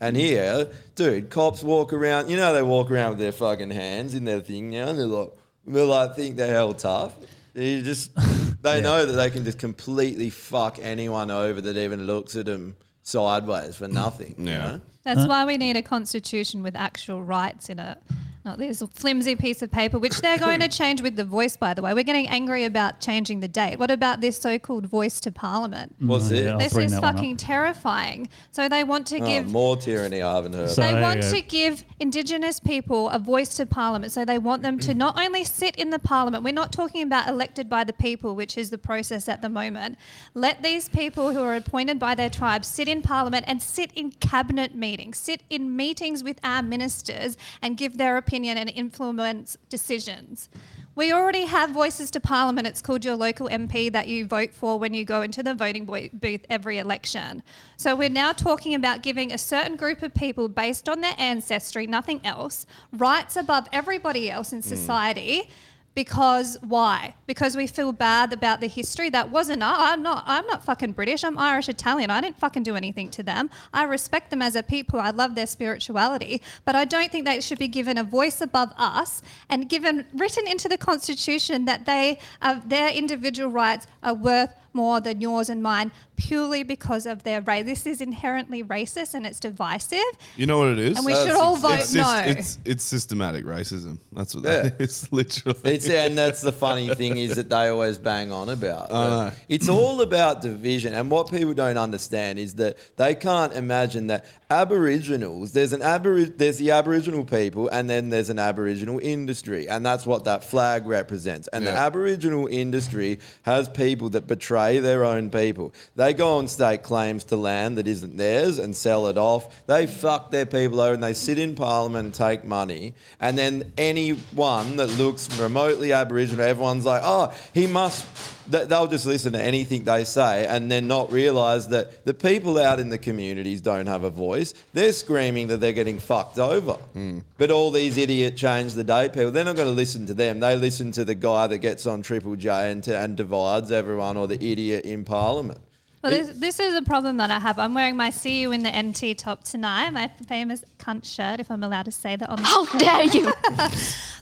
And 0.00 0.16
here, 0.16 0.68
dude, 0.94 1.30
cops 1.30 1.64
walk 1.64 1.92
around. 1.92 2.30
You 2.30 2.36
know, 2.36 2.54
they 2.54 2.62
walk 2.62 2.92
around 2.92 3.10
with 3.10 3.18
their 3.18 3.32
fucking 3.32 3.70
hands 3.70 4.14
in 4.14 4.24
their 4.24 4.38
thing 4.40 4.70
now, 4.70 4.86
and 4.90 4.98
they're 4.98 5.06
like, 5.06 5.32
they 5.66 5.82
like 5.84 6.14
think 6.14 6.36
they're 6.36 6.54
hell 6.54 6.72
tough. 6.72 7.12
You 7.54 7.82
just, 7.82 8.12
they 8.62 8.80
know 8.80 9.04
that 9.04 9.12
they 9.14 9.30
can 9.30 9.42
just 9.44 9.58
completely 9.58 10.30
fuck 10.30 10.78
anyone 10.80 11.32
over 11.32 11.60
that 11.60 11.76
even 11.76 12.06
looks 12.06 12.36
at 12.36 12.46
them 12.46 12.76
sideways 13.02 13.74
for 13.74 13.88
nothing. 13.88 14.36
you 14.38 14.46
Yeah. 14.52 14.58
know? 14.58 14.80
That's 15.02 15.26
why 15.26 15.44
we 15.44 15.56
need 15.56 15.76
a 15.76 15.82
constitution 15.82 16.62
with 16.62 16.76
actual 16.76 17.20
rights 17.24 17.68
in 17.68 17.80
it. 17.80 17.98
Not 18.44 18.58
this 18.58 18.82
flimsy 18.94 19.36
piece 19.36 19.62
of 19.62 19.70
paper, 19.70 19.98
which 19.98 20.20
they're 20.20 20.38
going 20.38 20.58
to 20.60 20.68
change 20.80 21.00
with 21.00 21.14
the 21.14 21.24
voice, 21.24 21.56
by 21.56 21.74
the 21.74 21.82
way. 21.82 21.94
We're 21.94 22.02
getting 22.02 22.26
angry 22.28 22.64
about 22.64 23.00
changing 23.00 23.38
the 23.38 23.46
date. 23.46 23.78
What 23.78 23.90
about 23.90 24.20
this 24.20 24.36
so 24.40 24.58
called 24.58 24.86
voice 24.86 25.20
to 25.20 25.30
parliament? 25.30 25.94
Mm, 26.02 26.08
Was 26.08 26.32
Yeah, 26.32 26.38
it? 26.40 26.48
I'll 26.48 26.58
This 26.58 26.76
is 26.76 26.90
that 26.92 27.00
one 27.00 27.08
up. 27.10 27.14
fucking 27.16 27.36
terrifying. 27.36 28.28
So 28.50 28.68
they 28.68 28.82
want 28.82 29.06
to 29.08 29.20
Oh, 29.20 29.26
give 29.26 29.48
more 29.50 29.76
tyranny 29.76 30.22
I 30.22 30.34
haven't 30.34 30.54
heard. 30.54 30.70
So- 30.70 30.82
they 30.82 31.00
want 31.00 31.22
to 31.22 31.40
give 31.40 31.84
Indigenous 32.00 32.58
people 32.58 33.08
a 33.10 33.18
voice 33.20 33.54
to 33.56 33.66
Parliament. 33.66 34.10
So 34.12 34.24
they 34.24 34.38
want 34.38 34.62
them 34.62 34.78
to 34.80 34.92
not 34.92 35.16
only 35.20 35.44
sit 35.44 35.76
in 35.76 35.90
the 35.90 36.00
Parliament, 36.00 36.42
we're 36.42 36.52
not 36.52 36.72
talking 36.72 37.02
about 37.02 37.28
elected 37.28 37.70
by 37.70 37.84
the 37.84 37.92
people, 37.92 38.34
which 38.34 38.58
is 38.58 38.70
the 38.70 38.78
process 38.78 39.28
at 39.28 39.40
the 39.40 39.48
moment. 39.48 39.96
Let 40.34 40.64
these 40.64 40.88
people 40.88 41.32
who 41.32 41.42
are 41.44 41.54
appointed 41.54 42.00
by 42.00 42.16
their 42.16 42.30
tribes 42.30 42.66
sit 42.66 42.88
in 42.88 43.02
Parliament 43.02 43.44
and 43.46 43.62
sit 43.62 43.92
in 43.94 44.10
cabinet 44.10 44.74
meetings, 44.74 45.18
sit 45.18 45.42
in 45.48 45.76
meetings 45.76 46.24
with 46.24 46.40
our 46.42 46.60
ministers 46.62 47.36
and 47.62 47.76
give 47.76 47.98
their 47.98 48.16
opinion 48.16 48.31
and 48.32 48.72
influence 48.74 49.56
decisions. 49.68 50.48
We 50.94 51.12
already 51.12 51.46
have 51.46 51.70
voices 51.70 52.10
to 52.10 52.20
Parliament. 52.20 52.66
It's 52.66 52.82
called 52.82 53.02
your 53.02 53.16
local 53.16 53.48
MP 53.48 53.90
that 53.92 54.08
you 54.08 54.26
vote 54.26 54.52
for 54.52 54.78
when 54.78 54.92
you 54.92 55.04
go 55.04 55.22
into 55.22 55.42
the 55.42 55.54
voting 55.54 55.86
booth 55.86 56.44
every 56.50 56.78
election. 56.78 57.42
So 57.78 57.96
we're 57.96 58.10
now 58.10 58.32
talking 58.32 58.74
about 58.74 59.02
giving 59.02 59.32
a 59.32 59.38
certain 59.38 59.76
group 59.76 60.02
of 60.02 60.12
people, 60.12 60.48
based 60.48 60.90
on 60.90 61.00
their 61.00 61.14
ancestry, 61.16 61.86
nothing 61.86 62.20
else, 62.24 62.66
rights 62.92 63.36
above 63.36 63.68
everybody 63.72 64.30
else 64.30 64.52
in 64.52 64.60
mm. 64.60 64.64
society. 64.64 65.48
Because 65.94 66.56
why? 66.62 67.14
Because 67.26 67.54
we 67.54 67.66
feel 67.66 67.92
bad 67.92 68.32
about 68.32 68.60
the 68.60 68.66
history 68.66 69.10
that 69.10 69.30
wasn't. 69.30 69.62
I'm 69.62 70.02
not. 70.02 70.24
I'm 70.26 70.46
not 70.46 70.64
fucking 70.64 70.92
British. 70.92 71.22
I'm 71.22 71.36
Irish 71.36 71.68
Italian. 71.68 72.10
I 72.10 72.22
didn't 72.22 72.38
fucking 72.38 72.62
do 72.62 72.76
anything 72.76 73.10
to 73.10 73.22
them. 73.22 73.50
I 73.74 73.84
respect 73.84 74.30
them 74.30 74.40
as 74.40 74.56
a 74.56 74.62
people. 74.62 75.00
I 75.00 75.10
love 75.10 75.34
their 75.34 75.46
spirituality, 75.46 76.40
but 76.64 76.74
I 76.74 76.86
don't 76.86 77.12
think 77.12 77.26
they 77.26 77.42
should 77.42 77.58
be 77.58 77.68
given 77.68 77.98
a 77.98 78.04
voice 78.04 78.40
above 78.40 78.72
us 78.78 79.22
and 79.50 79.68
given 79.68 80.06
written 80.14 80.46
into 80.46 80.66
the 80.66 80.78
constitution 80.78 81.66
that 81.66 81.84
they 81.84 82.18
uh, 82.40 82.60
their 82.64 82.88
individual 82.90 83.50
rights 83.50 83.86
are 84.02 84.14
worth 84.14 84.54
more 84.72 85.00
than 85.00 85.20
yours 85.20 85.50
and 85.50 85.62
mine 85.62 85.92
purely 86.16 86.62
because 86.62 87.06
of 87.06 87.22
their 87.22 87.40
race. 87.40 87.64
This 87.64 87.86
is 87.86 88.00
inherently 88.00 88.62
racist 88.62 89.14
and 89.14 89.26
it's 89.26 89.40
divisive. 89.40 89.98
You 90.36 90.46
know 90.46 90.58
what 90.58 90.68
it 90.68 90.78
is? 90.78 90.96
And 90.96 91.06
we 91.06 91.12
Uh, 91.14 91.26
should 91.26 91.34
all 91.34 91.56
vote 91.56 91.80
it's, 91.80 91.94
no. 91.94 92.22
it's 92.24 92.58
it's 92.64 92.84
systematic 92.84 93.44
racism. 93.44 93.98
That's 94.12 94.34
what 94.34 94.44
that 94.44 94.64
Yeah. 94.64 94.70
is. 94.86 95.08
Literally. 95.12 95.58
It's 95.64 95.88
and 95.88 96.16
that's 96.16 96.40
the 96.40 96.52
funny 96.52 96.94
thing 96.94 97.16
is 97.16 97.36
that 97.36 97.48
they 97.50 97.68
always 97.68 97.98
bang 97.98 98.30
on 98.32 98.48
about. 98.48 98.92
I 98.92 99.08
know. 99.08 99.32
It's 99.48 99.68
all 99.68 100.00
about 100.00 100.42
division, 100.42 100.94
and 100.94 101.10
what 101.10 101.30
people 101.30 101.54
don't 101.54 101.78
understand 101.78 102.38
is 102.38 102.54
that 102.54 102.76
they 102.96 103.14
can't 103.14 103.52
imagine 103.54 104.06
that 104.08 104.24
Aboriginals. 104.50 105.52
There's 105.52 105.72
an 105.72 105.80
abori- 105.80 106.36
There's 106.36 106.58
the 106.58 106.70
Aboriginal 106.70 107.24
people, 107.24 107.68
and 107.68 107.88
then 107.90 108.10
there's 108.10 108.30
an 108.30 108.38
Aboriginal 108.38 108.98
industry, 109.02 109.68
and 109.68 109.84
that's 109.84 110.06
what 110.06 110.24
that 110.24 110.44
flag 110.44 110.86
represents. 110.86 111.48
And 111.48 111.66
the 111.66 111.70
Yeah. 111.72 111.86
Aboriginal 111.86 112.46
industry 112.46 113.18
has 113.42 113.68
people 113.68 114.08
that 114.10 114.26
betray 114.26 114.78
their 114.78 115.04
own 115.04 115.30
people. 115.30 115.72
They 115.96 116.11
go 116.14 116.38
and 116.38 116.48
stake 116.48 116.82
claims 116.82 117.24
to 117.24 117.36
land 117.36 117.78
that 117.78 117.86
isn't 117.86 118.16
theirs 118.16 118.58
and 118.58 118.74
sell 118.74 119.06
it 119.06 119.18
off. 119.18 119.66
They 119.66 119.86
fuck 119.86 120.30
their 120.30 120.46
people 120.46 120.80
over 120.80 120.94
and 120.94 121.02
they 121.02 121.14
sit 121.14 121.38
in 121.38 121.54
Parliament 121.54 122.04
and 122.06 122.14
take 122.14 122.44
money. 122.44 122.94
And 123.20 123.36
then 123.36 123.72
anyone 123.78 124.76
that 124.76 124.88
looks 124.98 125.28
remotely 125.38 125.92
Aboriginal, 125.92 126.44
everyone's 126.44 126.84
like, 126.84 127.02
oh, 127.04 127.32
he 127.52 127.66
must. 127.66 128.06
They'll 128.48 128.88
just 128.88 129.06
listen 129.06 129.32
to 129.34 129.40
anything 129.40 129.84
they 129.84 130.02
say 130.04 130.46
and 130.46 130.70
then 130.70 130.88
not 130.88 131.12
realise 131.12 131.66
that 131.66 132.04
the 132.04 132.12
people 132.12 132.58
out 132.58 132.80
in 132.80 132.88
the 132.88 132.98
communities 132.98 133.60
don't 133.60 133.86
have 133.86 134.02
a 134.02 134.10
voice. 134.10 134.52
They're 134.72 134.92
screaming 134.92 135.46
that 135.46 135.58
they're 135.60 135.72
getting 135.72 136.00
fucked 136.00 136.38
over. 136.38 136.72
Hmm. 136.72 137.20
But 137.38 137.52
all 137.52 137.70
these 137.70 137.96
idiot 137.96 138.36
change 138.36 138.74
the 138.74 138.84
date 138.84 139.12
people, 139.12 139.30
they're 139.30 139.44
not 139.44 139.56
going 139.56 139.68
to 139.68 139.74
listen 139.74 140.06
to 140.06 140.14
them. 140.14 140.40
They 140.40 140.56
listen 140.56 140.90
to 140.92 141.04
the 141.04 141.14
guy 141.14 141.46
that 141.46 141.58
gets 141.58 141.86
on 141.86 142.02
Triple 142.02 142.36
J 142.36 142.72
and, 142.72 142.86
and 142.88 143.16
divides 143.16 143.70
everyone 143.70 144.16
or 144.16 144.26
the 144.26 144.44
idiot 144.44 144.84
in 144.84 145.04
Parliament. 145.04 145.60
Well, 146.02 146.10
this, 146.10 146.30
this 146.34 146.60
is 146.60 146.74
a 146.74 146.82
problem 146.82 147.18
that 147.18 147.30
I 147.30 147.38
have. 147.38 147.60
I'm 147.60 147.74
wearing 147.74 147.96
my 147.96 148.10
See 148.10 148.40
You 148.40 148.50
in 148.50 148.64
the 148.64 148.70
NT 148.70 149.16
top 149.18 149.44
tonight, 149.44 149.90
my 149.90 150.10
famous 150.26 150.64
cunt 150.78 151.04
shirt, 151.04 151.38
if 151.38 151.48
I'm 151.48 151.62
allowed 151.62 151.84
to 151.84 151.92
say 151.92 152.16
that 152.16 152.28
on 152.28 152.38
the 152.38 152.44
How 152.44 152.66
dare 152.78 153.04
you? 153.04 153.32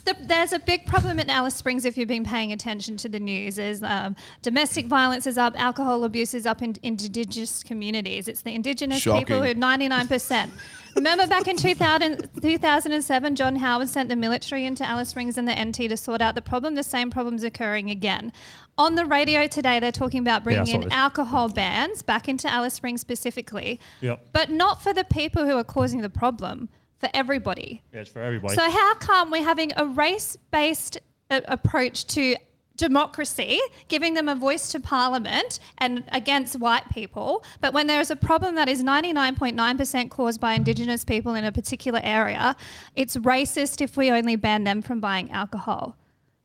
The, 0.04 0.16
there's 0.22 0.52
a 0.52 0.58
big 0.58 0.86
problem 0.86 1.18
in 1.18 1.28
Alice 1.28 1.54
Springs 1.54 1.84
if 1.84 1.98
you've 1.98 2.08
been 2.08 2.24
paying 2.24 2.52
attention 2.52 2.96
to 2.96 3.08
the 3.08 3.20
news. 3.20 3.58
Is 3.58 3.82
um, 3.82 4.16
domestic 4.40 4.86
violence 4.86 5.26
is 5.26 5.36
up, 5.36 5.54
alcohol 5.60 6.04
abuse 6.04 6.32
is 6.32 6.46
up 6.46 6.62
in 6.62 6.70
in 6.82 6.94
indigenous 6.94 7.62
communities. 7.62 8.26
It's 8.26 8.42
the 8.42 8.54
indigenous 8.54 9.04
people 9.04 9.18
Shocking. 9.20 9.42
who 9.42 9.54
99%. 9.54 10.50
Remember 10.96 11.26
back 11.26 11.46
in 11.46 11.56
2000, 11.56 12.28
2007, 12.42 13.36
John 13.36 13.56
Howard 13.56 13.88
sent 13.88 14.08
the 14.08 14.16
military 14.16 14.64
into 14.64 14.84
Alice 14.84 15.10
Springs 15.10 15.38
and 15.38 15.46
the 15.46 15.54
NT 15.54 15.88
to 15.90 15.96
sort 15.96 16.20
out 16.20 16.34
the 16.34 16.42
problem. 16.42 16.74
The 16.74 16.82
same 16.82 17.10
problem's 17.10 17.44
occurring 17.44 17.90
again. 17.90 18.32
On 18.80 18.94
the 18.94 19.04
radio 19.04 19.46
today, 19.46 19.78
they're 19.78 19.92
talking 19.92 20.20
about 20.20 20.42
bringing 20.42 20.64
saw 20.64 20.74
in 20.76 20.80
this. 20.80 20.92
alcohol 20.92 21.50
bans 21.50 22.00
back 22.00 22.30
into 22.30 22.50
Alice 22.50 22.72
Springs 22.72 23.02
specifically, 23.02 23.78
Yep. 24.00 24.28
but 24.32 24.48
not 24.50 24.82
for 24.82 24.94
the 24.94 25.04
people 25.04 25.44
who 25.44 25.54
are 25.58 25.64
causing 25.64 26.00
the 26.00 26.08
problem, 26.08 26.70
for 26.98 27.10
everybody. 27.12 27.82
Yeah, 27.92 28.00
it's 28.00 28.10
for 28.10 28.22
everybody. 28.22 28.54
So 28.54 28.70
how 28.70 28.94
come 28.94 29.30
we're 29.30 29.44
having 29.44 29.72
a 29.76 29.84
race-based 29.84 30.96
uh, 31.30 31.42
approach 31.44 32.06
to 32.14 32.36
democracy, 32.76 33.60
giving 33.88 34.14
them 34.14 34.30
a 34.30 34.34
voice 34.34 34.72
to 34.72 34.80
parliament 34.80 35.60
and 35.76 36.02
against 36.12 36.58
white 36.58 36.88
people, 36.90 37.44
but 37.60 37.74
when 37.74 37.86
there 37.86 38.00
is 38.00 38.10
a 38.10 38.16
problem 38.16 38.54
that 38.54 38.70
is 38.70 38.82
99.9% 38.82 40.08
caused 40.08 40.40
by 40.40 40.54
indigenous 40.54 41.04
people 41.04 41.34
in 41.34 41.44
a 41.44 41.52
particular 41.52 42.00
area, 42.02 42.56
it's 42.96 43.14
racist 43.18 43.82
if 43.82 43.98
we 43.98 44.10
only 44.10 44.36
ban 44.36 44.64
them 44.64 44.80
from 44.80 45.00
buying 45.00 45.30
alcohol. 45.30 45.98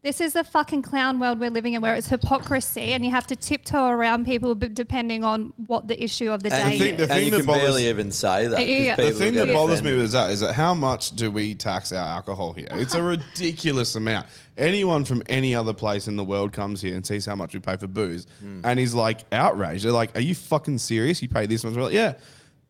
This 0.06 0.22
is 0.22 0.34
the 0.34 0.44
fucking 0.44 0.84
clown 0.84 1.20
world 1.20 1.40
we're 1.40 1.50
living 1.50 1.74
in 1.74 1.82
where 1.82 1.96
it's 1.96 2.08
hypocrisy 2.08 2.94
and 2.94 3.04
you 3.04 3.10
have 3.10 3.26
to 3.26 3.36
tiptoe 3.36 3.88
around 3.88 4.26
people 4.26 4.54
depending 4.54 5.24
on 5.24 5.52
what 5.66 5.88
the 5.88 6.02
issue 6.02 6.30
of 6.30 6.44
the 6.44 6.54
And, 6.54 6.74
day 6.74 6.78
the 6.78 6.84
thing- 6.84 6.94
is. 7.00 7.08
the 7.08 7.14
and 7.16 7.26
you 7.26 7.32
that 7.32 7.38
can 7.38 7.46
bothers- 7.48 7.62
barely 7.64 7.90
even 7.90 8.12
say 8.12 8.46
that. 8.46 8.58
'cause 8.58 8.68
Yeah. 8.68 8.96
The 8.98 9.04
The 9.06 9.12
thing 9.14 9.34
that 9.34 9.48
bothers 9.52 9.82
me 9.82 9.90
offended. 9.90 10.02
with 10.04 10.12
that 10.12 10.30
is 10.30 10.42
that 10.42 10.54
how 10.54 10.76
much 10.76 11.16
do 11.16 11.32
we 11.32 11.56
tax 11.56 11.92
our 11.92 12.06
alcohol 12.08 12.54
here? 12.54 12.68
It's 12.74 12.94
a 12.94 13.02
ridiculous 13.02 13.96
amount. 13.96 14.28
Anyone 14.60 15.06
from 15.06 15.24
any 15.28 15.56
other 15.56 15.74
place 15.74 16.08
in 16.08 16.18
the 16.18 16.24
world 16.24 16.54
comes 16.54 16.82
here 16.84 16.94
and 16.96 17.04
sees 17.04 17.26
how 17.26 17.36
much 17.36 17.56
we 17.56 17.60
pay 17.60 17.76
for 17.76 17.88
booze, 17.88 18.28
hmm. 18.42 18.60
and 18.64 18.78
he's 18.80 18.94
like 18.94 19.22
outraged. 19.32 19.86
They're 19.86 19.92
like, 19.92 20.16
"Are 20.16 20.22
you 20.22 20.36
fucking 20.36 20.78
serious? 20.78 21.20
You 21.24 21.30
pay 21.30 21.48
this 21.48 21.64
much?" 21.64 21.74
We're 21.74 21.82
like, 21.82 21.94
yeah. 21.96 22.14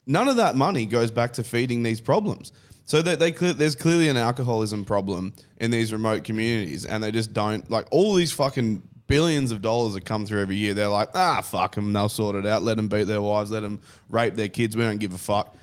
None 0.08 0.30
of 0.30 0.38
that 0.38 0.56
money 0.56 0.86
goes 0.86 1.12
back 1.12 1.34
to 1.34 1.44
feeding 1.44 1.84
these 1.84 2.00
problems. 2.00 2.54
So 2.86 3.02
they 3.02 3.32
cle- 3.32 3.56
there's 3.56 3.76
clearly 3.76 4.10
an 4.10 4.18
alcoholism 4.18 4.86
problem 4.86 5.34
in 5.60 5.72
these 5.72 5.92
remote 5.92 6.24
communities, 6.24 6.86
and 6.86 7.04
they 7.04 7.12
just 7.12 7.34
don't 7.34 7.70
like 7.70 7.88
all 7.90 8.14
these 8.14 8.32
fucking 8.32 8.84
billions 9.08 9.52
of 9.52 9.62
dollars 9.62 9.94
that 9.94 10.06
come 10.06 10.26
through 10.26 10.42
every 10.42 10.56
year. 10.56 10.74
They're 10.74 10.88
like, 10.88 11.10
ah, 11.16 11.42
fuck 11.42 11.76
them, 11.76 11.94
they'll 11.94 12.10
sort 12.10 12.36
it 12.36 12.46
out. 12.46 12.62
Let 12.64 12.78
them 12.78 12.88
beat 12.88 13.04
their 13.06 13.22
wives, 13.22 13.50
let 13.52 13.62
them 13.62 13.82
rape 14.10 14.36
their 14.36 14.50
kids. 14.50 14.78
We 14.78 14.84
don't 14.84 15.00
give 15.00 15.14
a 15.14 15.18
fuck. 15.18 15.56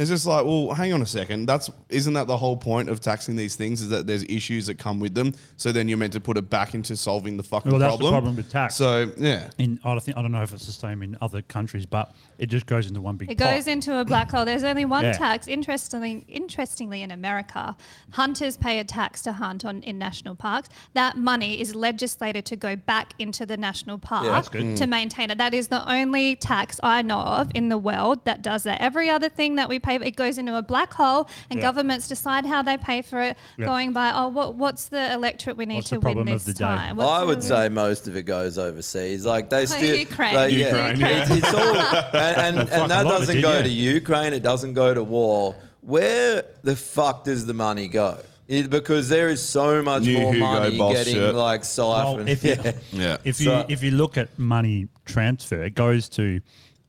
It's 0.00 0.08
just 0.08 0.24
like, 0.24 0.46
well, 0.46 0.70
hang 0.72 0.94
on 0.94 1.02
a 1.02 1.06
second. 1.06 1.44
That's 1.44 1.68
isn't 1.90 2.14
that 2.14 2.26
the 2.26 2.36
whole 2.36 2.56
point 2.56 2.88
of 2.88 3.00
taxing 3.00 3.36
these 3.36 3.54
things? 3.54 3.82
Is 3.82 3.90
that 3.90 4.06
there's 4.06 4.22
issues 4.24 4.66
that 4.66 4.78
come 4.78 4.98
with 4.98 5.14
them. 5.14 5.34
So 5.58 5.72
then 5.72 5.88
you're 5.88 5.98
meant 5.98 6.14
to 6.14 6.20
put 6.20 6.38
it 6.38 6.48
back 6.48 6.74
into 6.74 6.96
solving 6.96 7.36
the 7.36 7.42
fucking 7.42 7.70
Well, 7.70 7.78
that's 7.78 7.92
the 7.92 7.98
problem. 7.98 8.12
problem 8.14 8.36
with 8.36 8.50
tax. 8.50 8.76
So 8.76 9.12
yeah, 9.18 9.50
in 9.58 9.78
I 9.84 9.90
don't 9.90 10.02
think 10.02 10.16
I 10.16 10.22
don't 10.22 10.32
know 10.32 10.42
if 10.42 10.54
it's 10.54 10.64
the 10.64 10.72
same 10.72 11.02
in 11.02 11.18
other 11.20 11.42
countries, 11.42 11.84
but 11.84 12.14
it 12.38 12.46
just 12.46 12.64
goes 12.64 12.86
into 12.88 13.02
one 13.02 13.16
big. 13.16 13.30
It 13.30 13.36
pot. 13.36 13.50
goes 13.54 13.66
into 13.66 13.98
a 14.00 14.04
black 14.06 14.30
hole. 14.30 14.46
There's 14.46 14.64
only 14.64 14.86
one 14.86 15.04
Yeah. 15.04 15.12
tax. 15.12 15.46
Interestingly, 15.46 16.24
interestingly, 16.28 17.02
in 17.02 17.10
America, 17.10 17.76
hunters 18.12 18.56
pay 18.56 18.78
a 18.78 18.84
tax 18.84 19.20
to 19.22 19.32
hunt 19.34 19.66
on 19.66 19.82
in 19.82 19.98
national 19.98 20.34
parks. 20.34 20.70
That 20.94 21.18
money 21.18 21.60
is 21.60 21.74
legislated 21.74 22.46
to 22.46 22.56
go 22.56 22.74
back 22.74 23.12
into 23.18 23.44
the 23.44 23.58
national 23.58 23.98
park 23.98 24.24
That's 24.24 24.48
good. 24.48 24.78
to 24.78 24.86
maintain 24.86 25.30
it. 25.30 25.36
That 25.36 25.52
is 25.52 25.68
the 25.68 25.86
only 25.92 26.36
tax 26.36 26.80
I 26.82 27.02
know 27.02 27.18
of 27.20 27.50
in 27.54 27.68
the 27.68 27.76
world 27.76 28.24
that 28.24 28.40
does 28.40 28.62
that. 28.62 28.80
Every 28.80 29.10
other 29.10 29.28
thing 29.28 29.56
that 29.56 29.68
we 29.68 29.78
pay, 29.78 29.89
it 29.96 30.16
goes 30.16 30.38
into 30.38 30.56
a 30.56 30.62
black 30.62 30.92
hole, 30.92 31.28
and 31.50 31.58
Yeah. 31.58 31.66
governments 31.66 32.08
decide 32.08 32.46
how 32.46 32.62
they 32.62 32.76
pay 32.76 33.02
for 33.02 33.20
it, 33.20 33.36
Yeah. 33.56 33.66
going 33.66 33.92
by, 33.92 34.12
oh, 34.14 34.28
what, 34.28 34.54
what's 34.54 34.86
the 34.86 35.12
electorate 35.12 35.56
we 35.56 35.66
need 35.66 35.76
What's 35.76 35.88
to 35.90 35.94
the 35.96 36.00
win 36.00 36.14
problem 36.14 36.28
of 36.28 36.44
this 36.44 36.54
the 36.54 36.58
day? 36.58 36.64
time? 36.64 36.96
What's 36.96 37.10
I 37.10 37.24
would 37.24 37.42
say 37.52 37.68
most 37.68 38.08
of 38.08 38.16
it 38.16 38.22
goes 38.22 38.58
overseas. 38.58 39.24
Like 39.26 39.50
they 39.50 39.66
still, 39.66 39.94
Ukraine. 39.96 40.34
like, 40.34 40.52
yeah, 40.52 40.66
Ukraine, 40.88 41.00
yeah. 41.00 41.22
It's, 41.22 41.30
it's 41.30 41.54
all, 41.54 41.76
and, 41.76 42.58
and, 42.58 42.68
and 42.70 42.90
that 42.90 43.04
a 43.04 43.08
lot 43.08 43.22
of 43.22 43.22
it 43.22 43.26
doesn't 43.26 43.34
did, 43.36 43.42
go 43.42 43.52
yeah. 43.56 43.62
to 43.62 43.68
Ukraine. 43.68 44.32
It 44.32 44.42
doesn't 44.42 44.74
go 44.74 44.94
to 44.94 45.02
war. 45.02 45.54
Where 45.82 46.44
the 46.62 46.76
fuck 46.76 47.24
does 47.24 47.46
the 47.46 47.54
money 47.54 47.88
go? 47.88 48.18
It, 48.48 48.68
because 48.68 49.08
there 49.08 49.28
is 49.28 49.40
so 49.40 49.80
much 49.80 50.02
New 50.02 50.18
more 50.18 50.34
Hugo 50.34 50.46
money 50.46 50.76
Boss 50.76 50.92
getting 50.94 51.14
shirt. 51.14 51.34
like 51.36 51.60
Well, 51.78 52.16
siphoned. 52.16 52.28
if 52.28 52.42
you, 52.44 52.56
yeah. 52.62 52.72
Yeah. 52.92 53.16
if 53.24 53.40
you 53.40 53.52
if 53.68 53.82
you 53.82 53.92
look 53.92 54.18
at 54.18 54.36
money 54.38 54.88
transfer, 55.04 55.62
it 55.62 55.74
goes 55.76 56.08
to 56.10 56.40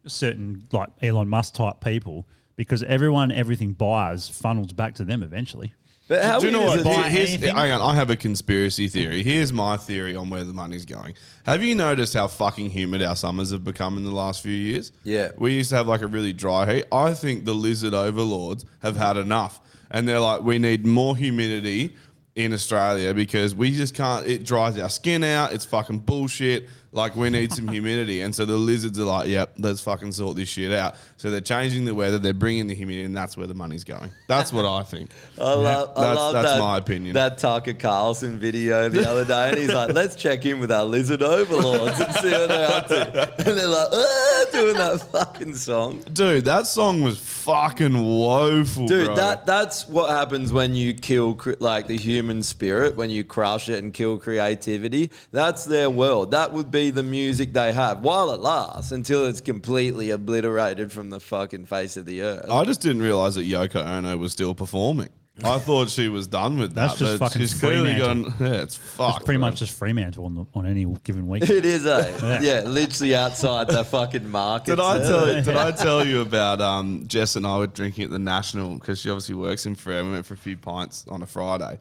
certain 0.07 0.63
like 0.71 0.89
Elon 1.03 1.29
Musk 1.29 1.53
type 1.53 1.79
people 1.79 2.25
because 2.55 2.83
everyone 2.83 3.31
everything 3.31 3.73
buys 3.73 4.27
funnels 4.27 4.73
back 4.73 4.95
to 4.95 5.03
them 5.03 5.23
eventually. 5.23 5.73
But 6.07 6.23
how 6.25 6.39
Do 6.39 6.47
you 6.47 6.51
know 6.51 6.61
what? 6.63 6.83
what? 6.83 6.97
is 6.97 7.03
buy 7.03 7.09
Here's, 7.09 7.35
hang 7.41 7.71
on, 7.71 7.79
I 7.81 7.95
have 7.95 8.09
a 8.09 8.17
conspiracy 8.17 8.89
theory. 8.89 9.23
Here's 9.23 9.53
my 9.53 9.77
theory 9.77 10.13
on 10.13 10.29
where 10.29 10.43
the 10.43 10.51
money's 10.51 10.83
going. 10.83 11.13
Have 11.45 11.63
you 11.63 11.73
noticed 11.73 12.13
how 12.13 12.27
fucking 12.27 12.69
humid 12.69 13.01
our 13.01 13.15
summers 13.15 13.51
have 13.51 13.63
become 13.63 13.95
in 13.97 14.03
the 14.03 14.11
last 14.11 14.43
few 14.43 14.51
years? 14.51 14.91
Yeah. 15.05 15.31
We 15.37 15.53
used 15.53 15.69
to 15.69 15.77
have 15.77 15.87
like 15.87 16.01
a 16.01 16.07
really 16.07 16.33
dry 16.33 16.71
heat. 16.73 16.85
I 16.91 17.13
think 17.13 17.45
the 17.45 17.53
lizard 17.53 17.93
overlords 17.93 18.65
have 18.81 18.97
had 18.97 19.15
enough. 19.15 19.61
and 19.89 20.07
they're 20.07 20.19
like, 20.19 20.41
we 20.41 20.59
need 20.59 20.85
more 20.85 21.15
humidity 21.15 21.95
in 22.35 22.51
Australia 22.53 23.13
because 23.13 23.55
we 23.55 23.71
just 23.71 23.93
can't. 23.95 24.25
It 24.27 24.43
dries 24.45 24.77
our 24.79 24.89
skin 24.89 25.23
out. 25.23 25.53
It's 25.53 25.65
fucking 25.65 25.99
bullshit. 25.99 26.67
Like 26.93 27.15
we 27.15 27.29
need 27.29 27.53
some 27.53 27.69
humidity, 27.69 28.19
and 28.19 28.35
so 28.35 28.43
the 28.43 28.57
lizards 28.57 28.99
are 28.99 29.05
like, 29.05 29.29
"Yep, 29.29 29.53
let's 29.59 29.79
fucking 29.79 30.11
sort 30.11 30.35
this 30.35 30.49
shit 30.49 30.73
out." 30.73 30.95
So 31.15 31.31
they're 31.31 31.39
changing 31.39 31.85
the 31.85 31.95
weather, 31.95 32.19
they're 32.19 32.33
bringing 32.33 32.67
the 32.67 32.75
humidity, 32.75 33.05
and 33.05 33.15
that's 33.15 33.37
where 33.37 33.47
the 33.47 33.53
money's 33.53 33.85
going. 33.85 34.11
That's 34.27 34.51
what 34.51 34.65
I 34.65 34.83
think. 34.83 35.11
I 35.39 35.53
love, 35.53 35.91
I 35.95 36.01
That's- 36.01 36.17
love 36.17 36.33
that's 36.33 36.49
that, 36.49 36.59
my 36.59 36.77
opinion. 36.77 37.13
That 37.13 37.37
Tucker 37.37 37.73
Carlson 37.73 38.37
video 38.39 38.89
the 38.89 39.09
other 39.09 39.23
day, 39.23 39.49
and 39.51 39.57
he's 39.57 39.71
like, 39.73 39.93
"Let's 39.93 40.15
check 40.17 40.45
in 40.45 40.59
with 40.59 40.69
our 40.69 40.83
lizard 40.83 41.23
overlords 41.23 41.97
and 41.97 42.13
see 42.15 42.31
what 42.31 42.49
they're 42.49 42.71
up 42.71 42.87
to." 42.87 43.33
And 43.37 43.57
they're 43.57 43.67
like, 43.67 43.87
ah, 43.93 44.45
doing 44.51 44.75
that 44.75 45.01
fucking 45.13 45.55
song. 45.55 46.03
Dude, 46.11 46.43
that 46.43 46.67
song 46.67 47.01
was 47.03 47.17
fucking 47.19 48.03
woeful, 48.03 48.87
Dude, 48.87 49.05
bro. 49.07 49.15
that 49.15 49.45
that's 49.45 49.87
what 49.87 50.09
happens 50.09 50.51
when 50.51 50.75
you 50.75 50.93
kill 50.93 51.39
like 51.59 51.87
the 51.87 51.97
human 51.97 52.43
spirit, 52.43 52.97
when 52.97 53.09
you 53.09 53.23
crush 53.23 53.69
it 53.69 53.81
and 53.81 53.93
kill 53.93 54.17
creativity. 54.17 55.09
That's 55.31 55.63
their 55.63 55.89
world. 55.89 56.31
That 56.31 56.51
would 56.51 56.69
be 56.69 56.80
the 56.89 57.03
music 57.03 57.53
they 57.53 57.71
have 57.73 57.99
while 57.99 58.31
it 58.31 58.39
lasts 58.39 58.91
until 58.91 59.25
it's 59.25 59.41
completely 59.41 60.09
obliterated 60.09 60.91
from 60.91 61.09
the 61.09 61.19
fucking 61.19 61.65
face 61.65 61.97
of 61.97 62.05
the 62.05 62.21
earth. 62.23 62.49
I 62.49 62.63
just 62.65 62.81
didn't 62.81 63.01
realize 63.03 63.35
that 63.35 63.47
Yoko 63.47 63.85
Ono 63.85 64.17
was 64.17 64.31
still 64.31 64.55
performing. 64.55 65.09
I 65.43 65.57
thought 65.59 65.89
she 65.89 66.07
was 66.07 66.27
done 66.27 66.59
with 66.59 66.75
That's 66.75 66.99
that. 66.99 67.05
just 67.05 67.19
but 67.19 67.27
fucking 67.29 67.41
she's 67.41 67.59
clearly 67.59 67.93
Fremantle. 67.95 68.31
gone. 68.31 68.35
Yeah, 68.53 68.61
it's 68.61 68.75
fucked. 68.75 69.17
It's 69.17 69.25
pretty 69.25 69.37
bro. 69.39 69.47
much 69.47 69.59
just 69.59 69.77
Fremantle 69.77 70.25
on, 70.25 70.35
the, 70.35 70.45
on 70.53 70.67
any 70.67 70.85
given 71.03 71.27
week. 71.27 71.43
It 71.49 71.65
is, 71.65 71.85
eh? 71.87 72.39
Yeah. 72.43 72.61
literally 72.67 73.15
outside 73.15 73.67
the 73.69 73.83
fucking 73.83 74.29
market. 74.29 74.71
Did 74.71 74.79
I 74.81 74.99
tell 74.99 75.27
you? 75.35 75.41
Did 75.41 75.55
I 75.55 75.71
tell 75.71 76.05
you 76.05 76.21
about 76.21 76.61
um, 76.61 77.05
Jess 77.07 77.35
and 77.37 77.47
I 77.47 77.57
were 77.57 77.67
drinking 77.67 78.03
at 78.03 78.09
the 78.11 78.19
National 78.19 78.75
because 78.75 78.99
she 78.99 79.09
obviously 79.09 79.35
works 79.35 79.65
in 79.65 79.73
Fremantle. 79.73 80.09
We 80.09 80.13
went 80.15 80.25
for 80.27 80.33
a 80.35 80.37
few 80.37 80.57
pints 80.57 81.05
on 81.09 81.23
a 81.23 81.25
Friday, 81.25 81.79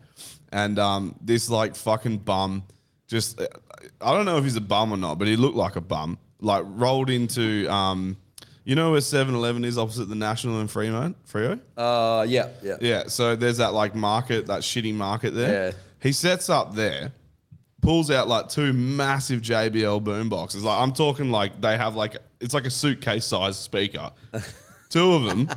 and 0.52 0.78
um, 0.78 1.16
this 1.20 1.50
like 1.50 1.74
fucking 1.76 2.18
bum 2.18 2.62
just 3.10 3.40
I 4.00 4.14
don't 4.14 4.24
know 4.24 4.38
if 4.38 4.44
he's 4.44 4.56
a 4.56 4.60
bum 4.60 4.92
or 4.92 4.96
not, 4.96 5.18
but 5.18 5.26
he 5.26 5.36
looked 5.36 5.56
like 5.56 5.76
a 5.76 5.80
bum. 5.80 6.16
Like 6.40 6.64
rolled 6.66 7.10
into 7.10 7.68
um, 7.70 8.16
you 8.64 8.74
know 8.76 8.92
where 8.92 9.00
7-Eleven 9.00 9.64
is 9.64 9.76
opposite 9.76 10.06
the 10.06 10.14
National 10.14 10.60
in 10.60 10.68
Fremont, 10.68 11.16
Freo. 11.26 11.60
Uh, 11.76 12.24
yeah, 12.28 12.48
yeah. 12.62 12.76
Yeah, 12.80 13.08
so 13.08 13.36
there's 13.36 13.58
that 13.58 13.74
like 13.74 13.94
market, 13.94 14.46
that 14.46 14.60
shitty 14.60 14.94
market 14.94 15.34
there. 15.34 15.66
Yeah. 15.66 15.72
He 16.00 16.12
sets 16.12 16.48
up 16.48 16.74
there, 16.74 17.12
pulls 17.82 18.10
out 18.10 18.28
like 18.28 18.48
two 18.48 18.72
massive 18.72 19.42
JBL 19.42 20.02
boom 20.02 20.28
boxes. 20.28 20.64
Like 20.64 20.80
I'm 20.80 20.92
talking 20.92 21.30
like 21.30 21.60
they 21.60 21.76
have 21.76 21.96
like 21.96 22.16
it's 22.40 22.54
like 22.54 22.64
a 22.64 22.70
suitcase 22.70 23.26
size 23.26 23.58
speaker. 23.58 24.12
two 24.88 25.12
of 25.12 25.24
them 25.24 25.50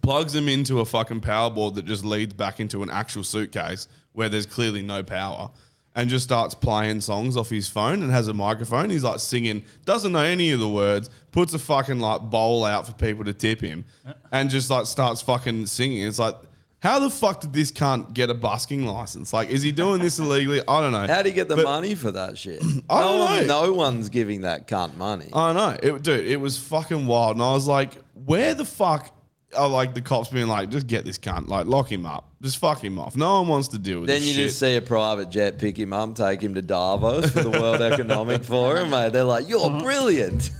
plugs 0.00 0.32
them 0.32 0.48
into 0.48 0.80
a 0.80 0.84
fucking 0.84 1.20
power 1.20 1.50
board 1.50 1.74
that 1.74 1.84
just 1.84 2.04
leads 2.04 2.32
back 2.32 2.60
into 2.60 2.82
an 2.82 2.88
actual 2.88 3.24
suitcase 3.24 3.88
where 4.12 4.28
there's 4.28 4.46
clearly 4.46 4.80
no 4.80 5.02
power. 5.02 5.50
And 5.94 6.08
just 6.08 6.24
starts 6.24 6.54
playing 6.54 7.02
songs 7.02 7.36
off 7.36 7.50
his 7.50 7.68
phone 7.68 8.02
and 8.02 8.10
has 8.10 8.26
a 8.26 8.32
microphone. 8.32 8.88
He's 8.88 9.04
like 9.04 9.20
singing, 9.20 9.62
doesn't 9.84 10.10
know 10.12 10.20
any 10.20 10.50
of 10.52 10.58
the 10.58 10.68
words, 10.68 11.10
puts 11.32 11.52
a 11.52 11.58
fucking 11.58 12.00
like 12.00 12.22
bowl 12.22 12.64
out 12.64 12.86
for 12.86 12.94
people 12.94 13.24
to 13.24 13.34
tip 13.34 13.60
him, 13.60 13.84
and 14.30 14.48
just 14.48 14.70
like 14.70 14.86
starts 14.86 15.20
fucking 15.20 15.66
singing. 15.66 16.06
It's 16.06 16.18
like, 16.18 16.34
how 16.78 16.98
the 16.98 17.10
fuck 17.10 17.42
did 17.42 17.52
this 17.52 17.70
cunt 17.70 18.14
get 18.14 18.30
a 18.30 18.34
busking 18.34 18.86
license? 18.86 19.34
Like, 19.34 19.50
is 19.50 19.60
he 19.62 19.70
doing 19.70 20.00
this 20.00 20.18
illegally? 20.18 20.62
I 20.66 20.80
don't 20.80 20.92
know. 20.92 21.06
How 21.06 21.20
do 21.20 21.28
you 21.28 21.34
get 21.34 21.48
the 21.48 21.56
But- 21.56 21.64
money 21.66 21.94
for 21.94 22.10
that 22.10 22.38
shit? 22.38 22.62
I 22.88 23.00
no, 23.00 23.08
don't 23.08 23.18
one- 23.18 23.46
know. 23.46 23.66
no 23.66 23.72
one's 23.74 24.08
giving 24.08 24.40
that 24.40 24.66
cunt 24.66 24.96
money. 24.96 25.28
I 25.34 25.52
know, 25.52 25.76
it, 25.82 26.02
dude. 26.02 26.26
It 26.26 26.40
was 26.40 26.56
fucking 26.56 27.06
wild, 27.06 27.36
and 27.36 27.42
I 27.44 27.52
was 27.52 27.66
like, 27.66 27.98
"Where 28.24 28.54
the 28.54 28.64
fuck 28.64 29.14
are 29.56 29.68
like 29.68 29.94
the 29.94 30.00
cops 30.02 30.28
being 30.30 30.46
like, 30.48 30.70
just 30.70 30.86
get 30.86 31.04
this 31.04 31.18
cunt, 31.18 31.48
like 31.48 31.66
lock 31.66 31.90
him 31.90 32.06
up, 32.06 32.30
just 32.42 32.58
fuck 32.58 32.82
him 32.82 32.98
off. 32.98 33.16
No 33.16 33.40
one 33.40 33.48
wants 33.48 33.68
to 33.68 33.78
deal 33.78 34.00
with 34.00 34.08
then 34.08 34.20
this 34.20 34.28
you 34.28 34.34
shit. 34.34 34.46
just 34.48 34.58
see 34.60 34.76
a 34.76 34.82
private 34.82 35.30
jet 35.30 35.58
pick 35.58 35.78
him 35.78 35.92
up, 35.92 36.14
take 36.14 36.40
him 36.42 36.54
to 36.54 36.62
Davos 36.62 37.30
for 37.30 37.42
the 37.42 37.50
World 37.50 37.80
Economic 37.92 38.44
Forum, 38.44 38.90
mate. 38.90 39.12
They're 39.12 39.24
like, 39.24 39.48
"You're 39.48 39.70
brilliant." 39.80 40.50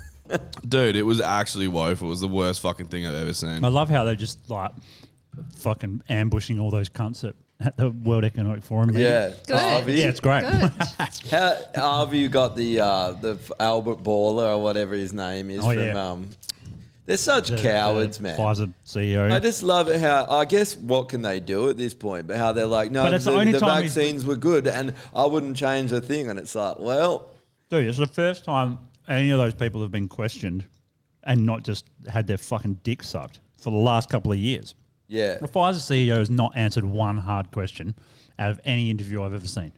dude, 0.67 0.97
it 0.97 1.03
was 1.03 1.21
actually 1.21 1.69
woeful. 1.69 2.09
It 2.09 2.11
was 2.11 2.21
the 2.21 2.29
worst 2.29 2.61
fucking 2.61 2.87
thing 2.87 3.07
I've 3.07 3.15
ever 3.15 3.35
seen. 3.35 3.65
I 3.65 3.69
love 3.69 3.89
how 3.91 4.05
they're 4.05 4.15
just 4.15 4.49
like 4.51 4.71
fucking 5.57 6.03
ambushing 6.09 6.61
all 6.61 6.71
those 6.71 6.89
cunts 6.89 7.27
at, 7.29 7.35
at 7.61 7.77
the 7.77 7.91
World 7.91 8.25
Economic 8.25 8.63
Forum. 8.65 8.89
meeting. 8.89 9.03
Yeah, 9.03 9.31
Good. 9.47 9.57
Avi. 9.57 9.93
Yeah, 9.95 10.07
it's 10.09 10.21
great. 10.21 10.43
Good. 10.45 10.73
How 11.31 11.57
Avi 12.03 12.19
you 12.19 12.29
got 12.29 12.57
the 12.57 12.81
uh, 12.81 13.13
the 13.13 13.39
Albert 13.61 14.03
Bourla 14.03 14.57
or 14.57 14.63
whatever 14.63 14.95
his 14.95 15.13
name 15.13 15.51
is 15.51 15.61
Oh, 15.61 15.73
from? 15.73 15.79
yeah. 15.79 16.11
Um, 16.11 16.29
they're 17.07 17.17
such 17.17 17.49
The- 17.51 17.57
cowards, 17.57 18.17
the 18.19 18.23
man. 18.25 18.39
Pfizer 18.39 18.73
CEO. 18.87 19.31
I 19.33 19.39
just 19.41 19.63
love 19.63 19.89
it 19.89 20.01
how 20.01 20.27
I 20.29 20.45
guess 20.45 20.77
what 20.77 21.09
can 21.09 21.23
they 21.23 21.41
do 21.41 21.69
at 21.69 21.77
this 21.77 21.95
point? 21.95 22.27
But 22.27 22.37
how 22.37 22.53
they're 22.53 22.67
like, 22.67 22.91
no, 22.91 23.03
But 23.05 23.15
it's 23.15 23.25
the, 23.25 23.33
the 23.33 23.39
only 23.39 23.53
the 23.53 23.59
he's- 23.61 23.81
vaccines 23.83 24.25
were 24.25 24.37
good, 24.37 24.67
and 24.67 24.95
I 25.15 25.27
wouldn't 25.27 25.57
change 25.57 25.93
a 25.93 26.01
thing. 26.01 26.29
And 26.31 26.39
it's 26.39 26.55
like, 26.55 26.79
well, 26.79 27.29
Dude, 27.71 27.87
it's 27.89 27.99
the 27.99 28.07
first 28.07 28.45
time 28.45 28.79
any 29.09 29.31
of 29.31 29.39
those 29.39 29.55
people 29.55 29.81
have 29.83 29.91
been 29.91 30.09
questioned 30.09 30.65
and 31.25 31.47
not 31.47 31.63
just 31.65 31.87
had 32.09 32.27
their 32.27 32.37
fucking 32.39 32.75
dick 32.83 33.03
sucked 33.03 33.41
for 33.59 33.71
the 33.71 33.77
last 33.79 34.09
couple 34.11 34.31
of 34.33 34.39
years. 34.39 34.75
yeah. 35.09 35.39
The 35.39 35.49
Pfizer 35.49 35.75
CEO 35.81 36.19
has 36.19 36.29
not 36.31 36.53
answered 36.57 36.85
one 36.85 37.17
hard 37.19 37.51
question 37.51 37.95
out 38.39 38.51
of 38.51 38.61
any 38.65 38.91
interview 38.91 39.23
I've 39.23 39.35
ever 39.35 39.47
seen. 39.47 39.73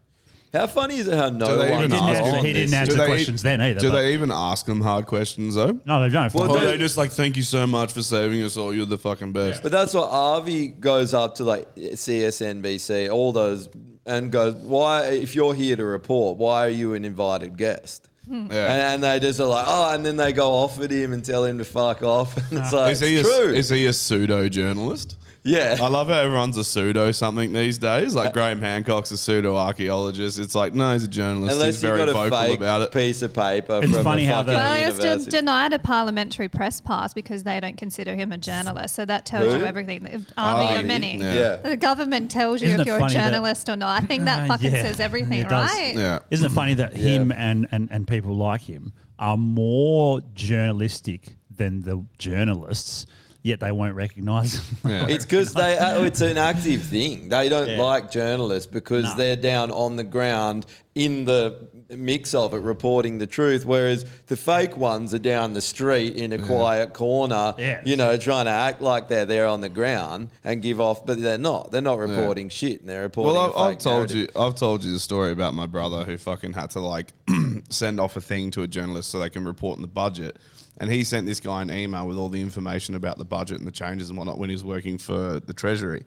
How 0.55 0.67
funny 0.69 0.99
is 0.99 1.09
it 1.09 1.14
how 1.14 1.31
no 1.31 1.57
they 1.59 1.71
one 1.71 1.85
even 1.85 1.90
He 1.90 1.97
didn't 1.97 2.09
ask 2.09 2.21
answer, 2.23 2.31
them? 2.37 2.45
he 2.45 2.53
didn't 2.53 2.71
this? 2.71 2.79
answer 2.79 2.93
Do 2.93 2.99
they- 2.99 3.07
questions 3.07 3.43
then 3.43 3.61
either. 3.61 3.81
Do 3.81 3.90
but- 3.90 3.97
they 3.97 4.12
even 4.14 4.31
ask 4.31 4.67
them 4.67 4.81
hard 4.81 5.07
questions 5.07 5.57
though? 5.57 5.79
No, 5.85 6.01
they 6.03 6.09
don't. 6.09 6.33
Well, 6.33 6.51
Or 6.53 6.61
they- 6.61 6.67
they 6.67 6.79
just 6.79 6.97
like, 6.97 7.11
thank 7.11 7.37
you 7.37 7.43
so 7.43 7.67
much 7.67 7.93
for 7.93 8.03
saving 8.03 8.40
us 8.43 8.57
all. 8.57 8.73
You're 8.73 8.87
the 8.87 8.97
fucking 8.99 9.33
best. 9.33 9.62
But 9.64 9.73
that's 9.73 9.93
what 9.93 10.09
Avi 10.11 10.69
goes 10.69 11.12
up 11.12 11.35
to 11.37 11.45
like 11.45 11.75
CSNBC, 11.75 13.11
all 13.12 13.33
those, 13.33 13.69
and 14.07 14.31
goes, 14.31 14.55
"Why, 14.55 15.07
if 15.07 15.35
you're 15.35 15.55
here 15.55 15.77
to 15.77 15.85
report, 15.85 16.38
why 16.38 16.67
are 16.67 16.71
you 16.71 16.95
an 16.95 17.05
invited 17.05 17.57
guest?" 17.57 18.09
Hmm. 18.29 18.47
Yeah. 18.51 18.73
And, 18.73 18.83
and 18.83 19.03
they 19.05 19.21
just 19.27 19.40
are 19.40 19.47
like, 19.47 19.64
"Oh," 19.69 19.93
and 19.93 20.05
then 20.07 20.17
they 20.17 20.33
go 20.33 20.51
off 20.53 20.81
at 20.81 20.90
him 20.90 21.12
and 21.12 21.25
tell 21.25 21.45
him 21.45 21.59
to 21.59 21.64
fuck 21.64 22.03
off. 22.03 22.37
And 22.51 22.61
it's 22.61 22.73
ah. 22.73 22.77
like, 22.83 22.93
is 22.93 23.01
he 23.01 23.17
it's 23.17 23.29
a, 23.29 23.33
true. 23.43 23.53
is 23.55 23.69
he 23.69 23.87
a 23.87 23.93
pseudo 23.93 24.49
journalist? 24.49 25.17
Yeah. 25.44 25.76
I 25.80 25.88
love 25.88 26.09
how 26.09 26.14
everyone's 26.14 26.57
a 26.57 26.64
pseudo 26.64 27.12
something 27.12 27.52
these 27.52 27.78
days. 27.78 28.14
Like 28.14 28.33
Graham 28.33 28.61
Hancock's 28.61 29.11
a 29.11 29.16
pseudo 29.16 29.57
archaeologist. 29.57 30.38
It's 30.38 30.54
like, 30.54 30.74
no, 30.74 30.92
he's 30.94 31.04
a 31.04 31.09
journalist. 31.09 31.52
Unless 31.54 31.66
he's 31.76 31.83
you've 31.83 31.92
very 31.94 31.98
got 32.00 32.09
a 32.09 32.12
vocal 32.14 32.38
fake 32.38 32.57
about 32.59 32.83
it. 32.83 32.92
piece 32.92 33.22
of 33.22 33.33
paper 33.33 33.80
It's 33.83 33.92
from 33.92 34.02
funny 34.04 34.24
a 34.24 34.28
how 34.28 34.35
fucking 34.42 34.46
the- 34.52 34.59
Well, 34.59 34.74
he 34.74 34.87
was 34.87 34.96
de- 34.98 35.02
university. 35.04 35.30
denied 35.30 35.72
a 35.72 35.78
parliamentary 35.78 36.48
press 36.48 36.80
pass 36.80 37.12
because 37.14 37.42
they 37.42 37.61
don't 37.61 37.76
consider 37.76 38.14
him 38.14 38.33
a 38.33 38.38
journalist. 38.38 38.94
So 38.94 39.04
that 39.04 39.26
tells 39.26 39.52
Who? 39.52 39.59
you 39.61 39.64
everything. 39.66 40.26
Army 40.38 40.66
Oh, 40.70 40.80
or 40.80 40.83
many. 40.83 41.18
yeah. 41.18 41.35
yeah. 41.35 41.57
The 41.57 41.76
government 41.76 42.30
tells 42.30 42.62
you 42.62 42.68
Isn't 42.68 42.80
if 42.80 42.87
it 42.87 42.88
you're 42.88 42.96
a 42.96 43.00
funny 43.00 43.14
that- 43.14 43.30
journalist 43.30 43.68
or 43.68 43.76
not. 43.76 44.02
I 44.02 44.07
think 44.07 44.24
that 44.24 44.44
Uh, 44.44 44.46
fucking 44.46 44.72
yeah, 44.72 44.83
says 44.83 44.98
everything, 45.00 45.40
it 45.40 45.48
does. 45.48 45.70
right? 45.70 45.94
Yeah. 45.94 46.18
Isn't 46.30 46.46
it 46.46 46.52
funny 46.54 46.74
that 46.74 46.96
him 46.96 47.30
and, 47.33 47.66
and, 47.70 47.88
and 47.90 48.07
people 48.09 48.35
like 48.37 48.62
him 48.62 48.92
are 49.18 49.37
more 49.37 50.20
journalistic 50.35 51.37
than 51.57 51.83
the 51.83 52.04
journalists, 52.18 53.07
yet 53.44 53.61
they 53.61 53.70
won't 53.70 53.94
recognise 53.94 54.54
them? 54.83 54.90
Yeah. 54.90 55.07
It's 55.14 55.24
because 55.24 55.52
they. 55.54 55.78
uh, 55.78 56.02
It's 56.02 56.20
an 56.20 56.37
active 56.38 56.83
thing. 56.83 57.28
They 57.28 57.48
don't 57.48 57.68
Yeah. 57.68 57.80
like 57.80 58.11
journalists 58.11 58.66
because 58.66 59.04
No. 59.04 59.14
they're 59.16 59.37
down 59.37 59.70
on 59.70 59.94
the 59.94 60.02
ground 60.02 60.66
in 60.96 61.24
the 61.26 61.54
mix 61.96 62.35
of 62.35 62.54
it, 62.54 62.59
reporting 62.62 63.18
the 63.18 63.26
truth. 63.26 63.66
Whereas 63.66 64.07
the 64.28 64.37
fake 64.37 64.76
ones 64.76 65.12
are 65.12 65.18
down 65.18 65.52
the 65.52 65.61
street 65.61 66.14
in 66.16 66.33
a 66.33 66.38
quiet 66.38 66.94
corner, 66.94 67.52
Yeah. 67.59 67.80
you 67.85 67.96
know, 67.96 68.16
trying 68.16 68.46
to 68.46 68.50
act 68.52 68.80
like 68.80 69.09
they're 69.09 69.26
there 69.26 69.46
on 69.46 69.61
the 69.61 69.68
ground 69.68 70.30
and 70.44 70.62
give 70.62 70.80
off, 70.80 71.04
but 71.04 71.20
they're 71.20 71.37
not. 71.37 71.70
They're 71.72 71.83
not 71.83 71.98
reporting 71.98 72.48
shit. 72.48 72.80
And 72.80 72.88
they're 72.88 73.02
reporting. 73.02 73.35
Well, 73.35 73.44
a 73.44 73.48
I've, 73.50 73.72
I've 73.72 73.78
told 73.78 73.96
narrative. 74.11 74.16
you, 74.16 74.28
I've 74.40 74.54
told 74.54 74.83
you 74.85 74.92
the 74.92 75.00
story 75.00 75.33
about 75.33 75.52
my 75.54 75.66
brother 75.66 76.04
who 76.04 76.16
fucking 76.16 76.54
had 76.54 76.70
to 76.70 76.80
like 76.80 77.12
send 77.68 78.00
off 78.00 78.16
a 78.16 78.20
thing 78.20 78.50
to 78.52 78.62
a 78.62 78.66
journalist 78.68 79.11
so 79.11 79.18
they 79.18 79.30
can 79.30 79.44
report 79.44 79.76
on 79.76 79.83
the 79.83 79.88
budget, 79.88 80.38
and 80.79 80.91
he 80.91 81.05
sent 81.05 81.27
this 81.27 81.41
guy 81.41 81.63
an 81.63 81.71
email 81.71 82.07
with 82.07 82.17
all 82.17 82.29
the 82.29 82.41
information 82.41 82.95
about 82.95 83.19
the 83.19 83.25
budget 83.25 83.59
and 83.59 83.67
the 83.67 83.73
changes 83.73 84.09
and 84.09 84.19
whatnot 84.19 84.39
when 84.39 84.49
he 84.51 84.55
was 84.55 84.65
working 84.65 84.99
for 84.99 85.41
the 85.41 85.53
Treasury, 85.53 86.05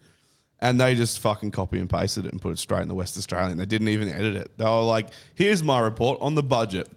and 0.59 0.79
they 0.79 0.95
just 0.95 1.19
fucking 1.19 1.51
copy 1.51 1.79
and 1.79 1.89
pasted 1.89 2.25
it 2.25 2.31
and 2.31 2.41
put 2.41 2.51
it 2.51 2.59
straight 2.59 2.81
in 2.81 2.87
the 2.87 2.95
West 2.95 3.17
Australian. 3.17 3.57
They 3.57 3.65
didn't 3.65 3.89
even 3.89 4.09
edit 4.09 4.35
it. 4.35 4.57
They 4.57 4.65
were 4.65 4.81
like, 4.81 5.07
"Here's 5.35 5.63
my 5.63 5.79
report 5.79 6.19
on 6.21 6.35
the 6.35 6.43
budget." 6.43 6.89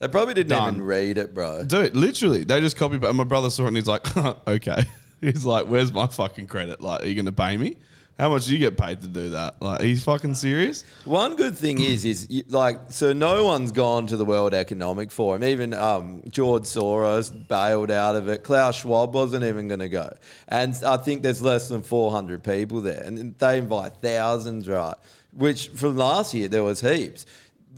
They 0.00 0.06
probably 0.06 0.34
didn't 0.34 0.50
Done. 0.50 0.74
even 0.74 0.82
read 0.82 1.18
it, 1.18 1.34
bro. 1.34 1.64
Dude, 1.64 1.96
literally, 1.96 2.44
they 2.44 2.60
just 2.60 2.76
copy. 2.76 2.98
But 2.98 3.14
my 3.14 3.24
brother 3.24 3.50
saw 3.50 3.64
it 3.64 3.68
and 3.68 3.76
he's 3.76 3.86
like, 3.88 4.16
"Okay." 4.48 4.84
He's 5.20 5.44
like, 5.44 5.66
"Where's 5.66 5.92
my 5.92 6.06
fucking 6.06 6.46
credit? 6.46 6.80
Like, 6.80 7.02
are 7.02 7.06
you 7.06 7.16
gonna 7.16 7.32
pay 7.32 7.56
me?" 7.56 7.76
How 8.18 8.28
much 8.28 8.46
do 8.46 8.52
you 8.52 8.58
get 8.58 8.76
paid 8.76 9.00
to 9.02 9.06
do 9.06 9.30
that? 9.30 9.62
Like, 9.62 9.80
he's 9.80 10.02
fucking 10.02 10.34
serious. 10.34 10.84
One 11.04 11.36
good 11.36 11.56
thing 11.56 11.80
is, 11.80 12.04
is 12.04 12.26
you- 12.28 12.42
like, 12.48 12.78
so 12.90 13.12
no 13.12 13.44
one's 13.44 13.70
gone 13.70 14.08
to 14.08 14.16
the 14.16 14.24
World 14.24 14.54
Economic 14.54 15.12
Forum. 15.12 15.44
Even 15.44 15.72
um, 15.72 16.22
George 16.28 16.64
Soros 16.64 17.30
bailed 17.46 17.92
out 17.92 18.16
of 18.16 18.28
it. 18.28 18.42
Klaus 18.42 18.80
Schwab 18.80 19.14
wasn't 19.14 19.44
even 19.44 19.68
going 19.68 19.78
to 19.80 19.88
go. 19.88 20.12
And 20.48 20.74
I 20.84 20.96
think 20.96 21.22
there's 21.22 21.40
less 21.42 21.68
than 21.68 21.82
400 21.82 22.42
people 22.42 22.80
there. 22.80 23.02
And 23.04 23.38
they 23.38 23.58
invite 23.58 23.92
thousands, 24.02 24.66
right? 24.68 24.96
Which 25.32 25.68
from 25.68 25.96
last 25.96 26.34
year, 26.34 26.48
there 26.48 26.64
was 26.64 26.80
heaps. 26.80 27.24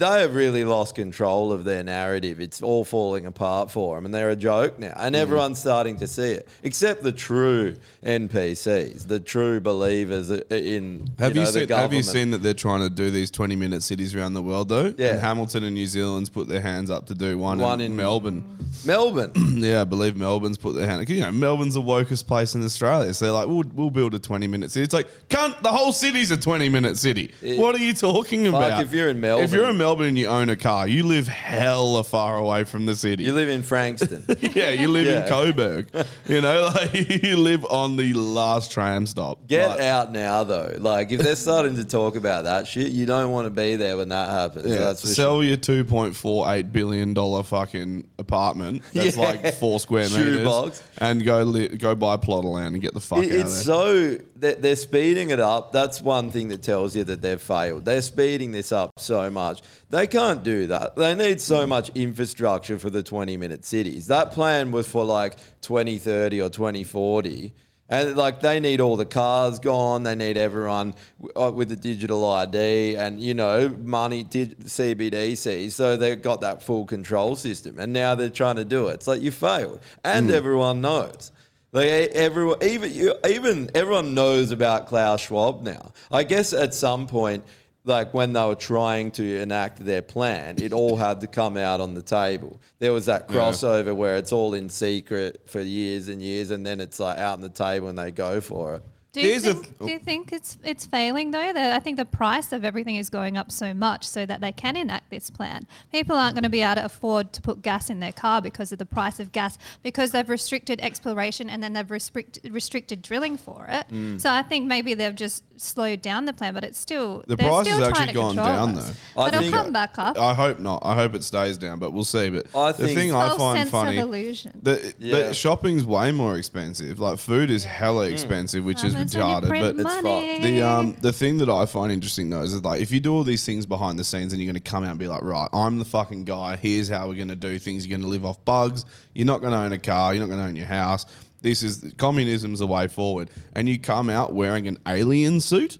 They 0.01 0.23
have 0.23 0.35
really 0.35 0.65
lost 0.65 0.95
control 0.95 1.53
of 1.53 1.65
their 1.65 1.85
narrative. 1.85 2.41
It's 2.41 2.63
all 2.63 2.87
falling 2.87 3.27
apart 3.27 3.71
for 3.71 3.97
them, 3.97 4.07
and 4.07 4.15
they're 4.15 4.31
a 4.31 4.37
joke 4.37 4.79
now. 4.79 4.95
And 4.97 5.15
everyone's 5.15 5.59
starting 5.59 5.99
to 5.99 6.07
see 6.07 6.33
it, 6.33 6.49
except 6.63 7.03
the 7.03 7.13
true 7.13 7.77
NPCs, 8.03 9.07
the 9.09 9.21
true 9.21 9.61
believers 9.61 10.31
in 10.31 11.11
Have 11.19 11.37
you 11.37 11.43
you, 11.43 11.47
know, 11.47 11.53
the 11.53 11.61
seen, 11.61 11.69
have 11.69 11.93
you 11.93 12.03
seen 12.03 12.31
that 12.31 12.43
they're 12.43 12.55
trying 12.55 12.81
to 12.81 12.89
do 12.89 13.11
these 13.11 13.31
20 13.31 13.57
minute 13.57 13.83
cities 13.83 14.15
around 14.15 14.33
the 14.33 14.43
world 14.43 14.71
though? 14.71 14.95
Yeah. 14.97 15.09
And 15.09 15.21
Hamilton 15.21 15.65
and 15.65 15.75
New 15.75 15.87
Zealand's 15.87 16.31
put 16.31 16.49
their 16.49 16.63
hands 16.63 16.91
up 16.91 17.07
to 17.09 17.15
do 17.15 17.37
one, 17.37 17.59
One 17.59 17.81
in, 17.83 17.93
in- 17.93 17.97
Melbourne. 17.97 18.59
Melbourne? 18.87 19.33
yeah, 19.59 19.83
I 19.83 19.85
believe 19.85 20.17
Melbourne's 20.17 20.57
put 20.57 20.77
their 20.77 20.87
hand. 20.87 21.07
You 21.11 21.21
know, 21.21 21.33
Melbourne's 21.33 21.75
the 21.75 21.83
wokest 21.83 22.27
place 22.27 22.55
in 22.55 22.65
Australia. 22.65 23.13
So 23.13 23.27
they're 23.27 23.35
like, 23.35 23.49
we'll, 23.49 23.65
we'll 23.75 23.91
build 23.91 24.15
a 24.15 24.19
20 24.19 24.47
minute 24.47 24.71
city. 24.71 24.85
It's 24.85 24.95
like, 24.95 25.09
cunt, 25.29 25.61
the 25.63 25.73
whole 25.73 25.93
city's 25.93 26.31
a 26.31 26.39
20 26.39 26.71
minute 26.71 26.97
city. 26.97 27.33
what 27.43 27.75
are 27.75 27.85
you 27.85 27.93
talking 27.93 28.47
about? 28.47 28.83
if 28.83 28.95
you're 28.95 29.11
in 29.11 29.21
Melbourne, 29.21 29.45
If 29.45 29.53
you're 29.53 29.69
in 29.69 29.77
Melbourne 29.77 29.90
and 29.99 30.17
you 30.17 30.27
own 30.29 30.49
a 30.49 30.57
car, 30.57 30.87
you 30.87 31.03
live 31.03 31.27
hella 31.27 32.05
far 32.05 32.37
away 32.39 32.65
from 32.65 32.87
the 32.87 32.95
city. 32.95 33.25
you 33.25 33.33
live 33.33 33.49
in 33.49 33.63
Frankston. 33.63 34.25
yeah, 34.41 34.71
you 34.71 34.87
live 34.89 35.07
Yeah. 35.07 35.23
in 35.25 35.29
Coburg. 35.29 35.89
you 36.29 36.41
know, 36.41 36.71
like 36.75 37.23
you 37.25 37.37
live 37.37 37.65
on 37.65 37.97
the 37.97 38.13
last 38.15 38.71
tram 38.71 39.07
stop. 39.07 39.47
Get 39.49 39.69
But- 39.69 39.81
out 39.81 40.13
now, 40.13 40.45
though. 40.45 40.75
Like, 40.79 41.11
if 41.11 41.21
they're 41.21 41.35
starting 41.37 41.75
to 41.77 41.85
talk 41.85 42.15
about 42.17 42.45
that 42.45 42.67
shit, 42.69 42.93
you 42.93 43.07
don't 43.07 43.33
want 43.33 43.47
to 43.47 43.51
be 43.51 43.77
there 43.77 43.97
when 43.97 44.11
that 44.11 44.31
happens. 44.31 44.67
Yeah, 44.67 44.79
That's 44.79 45.01
for 45.01 45.07
sure. 45.09 45.15
sell 45.15 45.43
your 45.43 45.57
two 45.57 45.85
point 45.85 46.15
four 46.15 46.53
eight 46.53 46.73
billion 46.73 47.15
dollar 47.15 47.43
fucking 47.43 48.07
apartment. 48.19 48.83
That's 48.93 49.17
Yeah. 49.17 49.23
like 49.25 49.55
four 49.55 49.81
square 49.81 50.09
meters, 50.09 50.45
box. 50.45 50.83
and 50.99 51.25
go 51.25 51.43
li- 51.43 51.69
go 51.69 51.95
buy 51.95 52.15
a 52.15 52.19
plot 52.19 52.45
of 52.45 52.51
land 52.51 52.75
and 52.75 52.83
get 52.83 52.95
the 52.95 53.01
fuck 53.01 53.19
It- 53.25 53.33
out 53.33 53.39
it's 53.47 53.61
of 53.61 53.67
there. 53.67 54.17
so 54.17 54.19
they're, 54.37 54.55
they're 54.55 54.77
speeding 54.77 55.31
it 55.31 55.41
up. 55.41 55.73
That's 55.73 56.01
one 56.01 56.31
thing 56.31 56.49
that 56.49 56.63
tells 56.63 56.95
you 56.97 57.05
that 57.05 57.21
they've 57.23 57.41
failed. 57.41 57.85
They're 57.85 58.03
speeding 58.03 58.53
this 58.53 58.73
up 58.73 58.93
so 58.99 59.31
much. 59.31 59.61
They 59.89 60.07
can't 60.07 60.43
do 60.43 60.67
that. 60.69 60.95
They 60.97 61.15
need 61.15 61.41
so 61.41 61.67
much 61.67 61.91
infrastructure 61.95 62.79
for 62.79 62.91
the 62.91 63.03
20 63.03 63.37
minute 63.37 63.65
cities. 63.65 64.07
That 64.07 64.33
plan 64.33 64.71
was 64.71 64.87
for 64.87 65.05
like 65.05 65.37
2030 65.63 66.41
or 66.41 66.51
2040. 66.51 67.53
And 67.91 68.17
like 68.17 68.41
they 68.41 68.61
need 68.61 68.81
all 68.81 68.97
the 68.97 69.05
cars 69.05 69.59
gone. 69.59 70.05
They 70.05 70.15
need 70.15 70.37
everyone 70.37 70.95
uh, 71.35 71.51
with 71.53 71.71
the 71.71 71.77
digital 71.77 72.25
ID 72.25 72.97
and 72.97 73.21
you 73.21 73.35
know 73.35 73.69
money 73.69 74.23
dig- 74.23 74.65
CBDC. 74.65 75.73
So 75.73 75.97
they've 75.97 76.23
got 76.23 76.41
that 76.43 76.63
full 76.63 76.87
control 76.87 77.35
system. 77.35 77.81
And 77.81 77.93
now 77.93 78.15
they're 78.15 78.31
trying 78.31 78.57
to 78.57 78.65
do 78.65 78.87
it. 78.89 78.95
It's 78.95 79.09
like 79.09 79.21
you 79.23 79.33
failed, 79.33 79.81
and 80.05 80.31
everyone 80.31 80.81
knows. 80.81 81.33
Like 81.73 81.87
everyone, 81.87 82.63
even 82.63 82.93
you, 82.93 83.15
even 83.29 83.71
everyone 83.75 84.15
knows 84.15 84.51
about 84.51 84.87
Klaus 84.87 85.21
Schwab 85.21 85.63
now. 85.63 85.93
I 86.11 86.25
guess 86.25 86.53
at 86.53 86.75
some 86.75 87.07
point, 87.07 87.45
like 87.85 88.13
when 88.13 88.33
they 88.33 88.45
were 88.45 88.55
trying 88.55 89.11
to 89.13 89.41
enact 89.41 89.85
their 89.85 90.03
plan, 90.03 90.57
it 90.61 90.73
all 90.73 90.97
had 90.97 91.21
to 91.21 91.27
come 91.27 91.57
out 91.57 91.81
on 91.81 91.95
the 91.95 92.03
table. 92.03 92.61
There 92.79 92.93
was 92.93 93.07
that 93.07 93.29
crossover 93.29 93.95
where 93.95 94.17
it's 94.17 94.33
all 94.33 94.55
in 94.55 94.69
secret 94.69 95.43
for 95.47 95.61
years 95.61 96.09
and 96.09 96.21
years, 96.21 96.51
and 96.51 96.65
then 96.65 96.81
it's 96.81 97.01
like 97.01 97.19
out 97.19 97.35
on 97.35 97.41
the 97.41 97.49
table 97.49 97.89
and 97.89 97.99
they 97.99 98.11
go 98.11 98.41
for 98.41 98.77
it. 98.77 98.83
Do 99.13 99.21
you, 99.21 99.29
Here's 99.31 99.45
a 99.45 99.55
think, 99.55 99.79
do 99.81 99.91
you 99.91 99.99
think 99.99 100.33
it's 100.33 100.57
it's 100.63 100.87
failing 100.87 101.33
though? 101.33 101.53
That 101.53 101.73
I 101.75 101.81
think 101.81 101.97
the 101.97 102.05
price 102.05 102.53
of 102.53 102.65
everything 102.65 102.95
is 102.95 103.11
going 103.11 103.37
up 103.37 103.51
so 103.51 103.75
much 103.75 104.07
so 104.07 104.25
that 104.25 104.41
they 104.41 104.53
can 104.53 104.77
enact 104.77 105.11
this 105.11 105.31
plan. 105.31 105.67
People 105.91 106.15
aren't 106.15 106.37
going 106.37 106.45
to 106.45 106.49
be 106.49 106.63
able 106.63 106.77
to 106.77 106.85
afford 106.85 107.33
to 107.33 107.43
put 107.43 107.61
gas 107.61 107.91
in 107.91 107.99
their 107.99 108.13
car 108.13 108.41
because 108.41 108.71
of 108.71 108.79
the 108.79 108.87
price 108.87 109.19
of 109.19 109.33
gas 109.33 109.59
because 109.83 110.13
they've 110.13 110.29
restricted 110.29 110.81
exploration 110.81 111.51
and 111.51 111.61
then 111.61 111.73
they've 111.73 111.91
restricted 111.91 112.53
restricted 112.53 113.03
drilling 113.03 113.37
for 113.37 113.67
it. 113.69 113.87
Mm. 113.91 114.21
So 114.21 114.31
I 114.31 114.43
think 114.43 114.67
maybe 114.69 114.95
they've 114.95 115.15
just 115.15 115.43
slowed 115.61 116.03
down 116.03 116.25
the 116.27 116.33
plan, 116.33 116.55
but 116.55 116.63
it's 116.63 116.79
still 116.79 117.25
The 117.27 117.35
they're 117.35 117.49
price 117.49 117.67
still 117.67 117.79
has 117.81 117.89
trying 117.89 117.93
actually 118.03 118.07
to 118.07 118.13
gone 118.13 118.35
control 118.37 118.57
down, 118.67 118.79
us. 118.79 118.85
though. 119.15 119.23
I 119.23 119.25
But 119.25 119.35
it'll 119.35 119.41
think- 119.43 119.55
come 119.55 119.73
back 119.73 119.99
up. 119.99 120.19
I 120.19 120.35
hope 120.35 120.61
not. 120.61 120.83
I 120.85 120.95
hope 120.95 121.17
it 121.17 121.25
stays 121.25 121.59
down, 121.59 121.81
but 121.81 121.93
we'll 121.93 122.05
see. 122.05 122.31
But 122.31 122.47
I 122.55 122.71
the 122.73 122.87
thing 122.89 123.13
I 123.13 123.37
find 123.37 123.59
sense 123.59 123.71
funny, 123.71 123.99
of 123.99 124.05
illusion. 124.05 124.53
the, 124.63 124.95
Yeah. 125.01 125.17
the 125.29 125.35
shopping's 125.35 125.85
way 125.85 126.13
more 126.13 126.37
expensive. 126.39 127.01
Like 127.01 127.19
food 127.19 127.51
is 127.51 127.65
hella 127.65 128.09
expensive, 128.09 128.65
which 128.65 128.85
is 128.85 128.95
Retarded. 129.05 129.49
But 129.49 129.77
It's 129.77 130.03
money. 130.03 130.39
the 130.41 130.63
um 130.63 130.97
the 131.01 131.13
thing 131.13 131.39
that 131.39 131.49
I 131.49 131.67
find 131.67 131.91
interesting 131.93 132.31
though 132.31 132.43
is 132.43 132.53
that 132.55 132.65
like 132.65 132.81
if 132.81 132.91
you 132.93 133.01
do 133.01 133.15
all 133.15 133.25
these 133.25 133.45
things 133.45 133.67
behind 133.67 133.99
the 133.99 134.05
scenes 134.05 134.33
and 134.33 134.41
you're 134.43 134.51
going 134.53 134.63
to 134.63 134.71
come 134.71 134.85
out 134.85 134.91
and 134.91 134.99
be 134.99 135.09
like, 135.09 135.23
right, 135.23 135.49
I'm 135.53 135.79
the 135.79 135.85
fucking 135.85 136.25
guy. 136.25 136.57
Here's 136.57 136.89
how 136.89 137.09
we're 137.09 137.15
going 137.15 137.29
to 137.29 137.37
do 137.37 137.59
things. 137.59 137.87
You're 137.87 137.97
going 137.99 138.07
to 138.07 138.11
live 138.11 138.25
off 138.25 138.45
bugs. 138.45 138.85
You're 139.15 139.27
not 139.27 139.41
going 139.41 139.53
to 139.53 139.59
own 139.59 139.73
a 139.73 139.79
car. 139.79 140.15
You're 140.15 140.27
not 140.27 140.29
going 140.35 140.41
to 140.41 140.49
own 140.49 140.57
your 140.57 140.67
house. 140.67 141.07
This 141.43 141.63
is 141.63 141.83
communism's 141.95 142.59
the 142.59 142.67
way 142.67 142.87
forward. 142.87 143.31
And 143.55 143.69
you 143.69 143.79
come 143.79 144.11
out 144.11 144.35
wearing 144.35 144.69
an 144.69 144.79
alien 144.87 145.41
suit, 145.41 145.79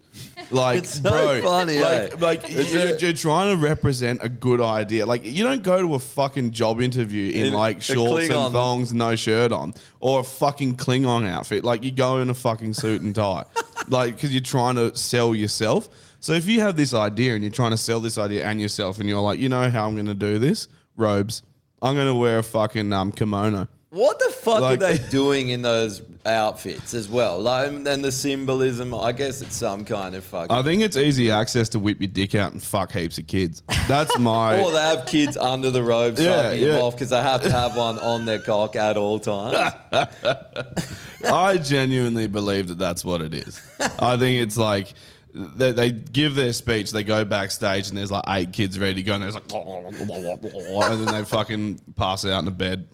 like 0.51 0.79
It's 0.79 1.03
so 1.03 1.11
bro, 1.11 1.43
funny, 1.43 1.79
like, 1.81 2.13
eh? 2.13 2.17
like 2.19 2.49
you're, 2.49 2.97
you're 2.97 3.13
trying 3.13 3.55
to 3.55 3.63
represent 3.63 4.21
a 4.23 4.29
good 4.29 4.61
idea. 4.61 5.05
Like 5.05 5.25
you 5.25 5.45
don't 5.45 5.63
go 5.63 5.81
to 5.83 5.95
a 5.95 5.99
fucking 5.99 6.53
job 6.53 6.81
interview 6.81 7.33
in 7.33 7.47
In 7.47 7.53
like 7.53 7.83
shorts 7.83 8.29
Klingon. 8.29 8.47
and 8.47 8.53
thongs, 8.55 8.93
no 8.95 9.17
shirt 9.17 9.53
on, 9.53 9.75
or 10.01 10.21
a 10.21 10.25
fucking 10.25 10.77
Klingon 10.77 11.29
outfit. 11.29 11.63
Like 11.63 11.85
you 11.85 11.91
go 11.91 12.21
in 12.21 12.31
a 12.31 12.35
fucking 12.35 12.73
suit 12.75 13.03
and 13.03 13.15
tie, 13.15 13.45
like 13.89 14.15
because 14.17 14.33
you're 14.33 14.41
trying 14.41 14.77
to 14.77 14.97
sell 14.97 15.35
yourself. 15.35 15.89
So 16.21 16.33
if 16.33 16.47
you 16.47 16.61
have 16.61 16.77
this 16.77 16.93
idea 16.95 17.35
and 17.35 17.43
you're 17.43 17.53
trying 17.53 17.71
to 17.71 17.79
sell 17.79 18.01
this 18.01 18.19
idea 18.19 18.45
and 18.47 18.61
yourself, 18.61 18.99
and 18.99 19.09
you're 19.09 19.21
like, 19.21 19.39
you 19.39 19.49
know 19.49 19.71
how 19.71 19.87
I'm 19.87 19.95
going 19.95 20.07
to 20.07 20.15
do 20.15 20.39
this? 20.39 20.69
Robes. 20.97 21.43
I'm 21.83 21.95
going 21.95 22.09
to 22.09 22.15
wear 22.15 22.39
a 22.39 22.43
fucking 22.43 22.93
um, 22.93 23.11
kimono. 23.11 23.69
What 23.91 24.21
the 24.21 24.31
fuck 24.31 24.61
Like- 24.61 24.81
are 24.81 24.93
they 24.95 24.99
doing 25.11 25.49
in 25.49 25.63
those 25.63 26.01
outfits 26.25 26.95
as 26.95 27.09
well? 27.09 27.41
Like, 27.41 27.69
and 27.73 27.85
the 28.05 28.13
symbolism, 28.13 28.95
I 28.95 29.11
guess 29.11 29.43
it's 29.43 29.57
some 29.57 29.85
kind 29.85 30.15
of 30.15 30.23
fucking. 30.25 30.53
I 30.57 30.63
think 30.63 30.83
it's 30.83 30.97
easy 30.97 31.33
access 31.33 31.69
to 31.71 31.81
whip 31.81 32.01
your 32.01 32.07
dick 32.07 32.37
out 32.37 32.53
and 32.53 32.63
fuck 32.63 32.93
heaps 32.93 33.19
of 33.19 33.27
kids. 33.27 33.65
That's 33.89 34.17
my. 34.21 34.61
or 34.63 34.71
they 34.71 34.79
have 34.79 35.07
kids 35.07 35.37
under 35.37 35.73
the 35.73 35.83
robes 35.83 36.21
Yeah, 36.21 36.53
yeah. 36.53 36.79
off 36.79 36.95
because 36.95 37.11
they 37.11 37.21
have 37.21 37.43
to 37.43 37.51
have 37.51 37.77
one 37.77 37.99
on 37.99 38.27
their 38.27 38.39
cock 38.39 38.77
at 38.77 38.97
all 38.97 39.19
times. 39.19 39.75
I 41.25 41.59
genuinely 41.59 42.29
believe 42.29 42.69
that 42.69 42.79
that's 42.79 43.05
what 43.05 43.21
it 43.23 43.35
is. 43.35 43.61
I 43.99 44.17
think 44.17 44.41
it's 44.41 44.57
like 44.57 44.95
they, 45.35 45.73
they 45.73 45.91
give 45.91 46.37
their 46.37 46.53
speech, 46.53 46.93
they 46.93 47.03
go 47.03 47.25
backstage, 47.25 47.89
and 47.89 47.99
there's 47.99 48.11
like 48.13 48.25
eight 48.29 48.53
kids 48.53 48.79
ready 48.79 48.95
to 48.95 49.03
go, 49.03 49.15
and 49.15 49.23
there's 49.25 49.35
like, 49.35 49.53
and 49.53 51.07
then 51.07 51.13
they 51.15 51.25
fucking 51.25 51.81
pass 51.97 52.25
out 52.25 52.39
in 52.39 52.45
the 52.45 52.51
bed. 52.53 52.87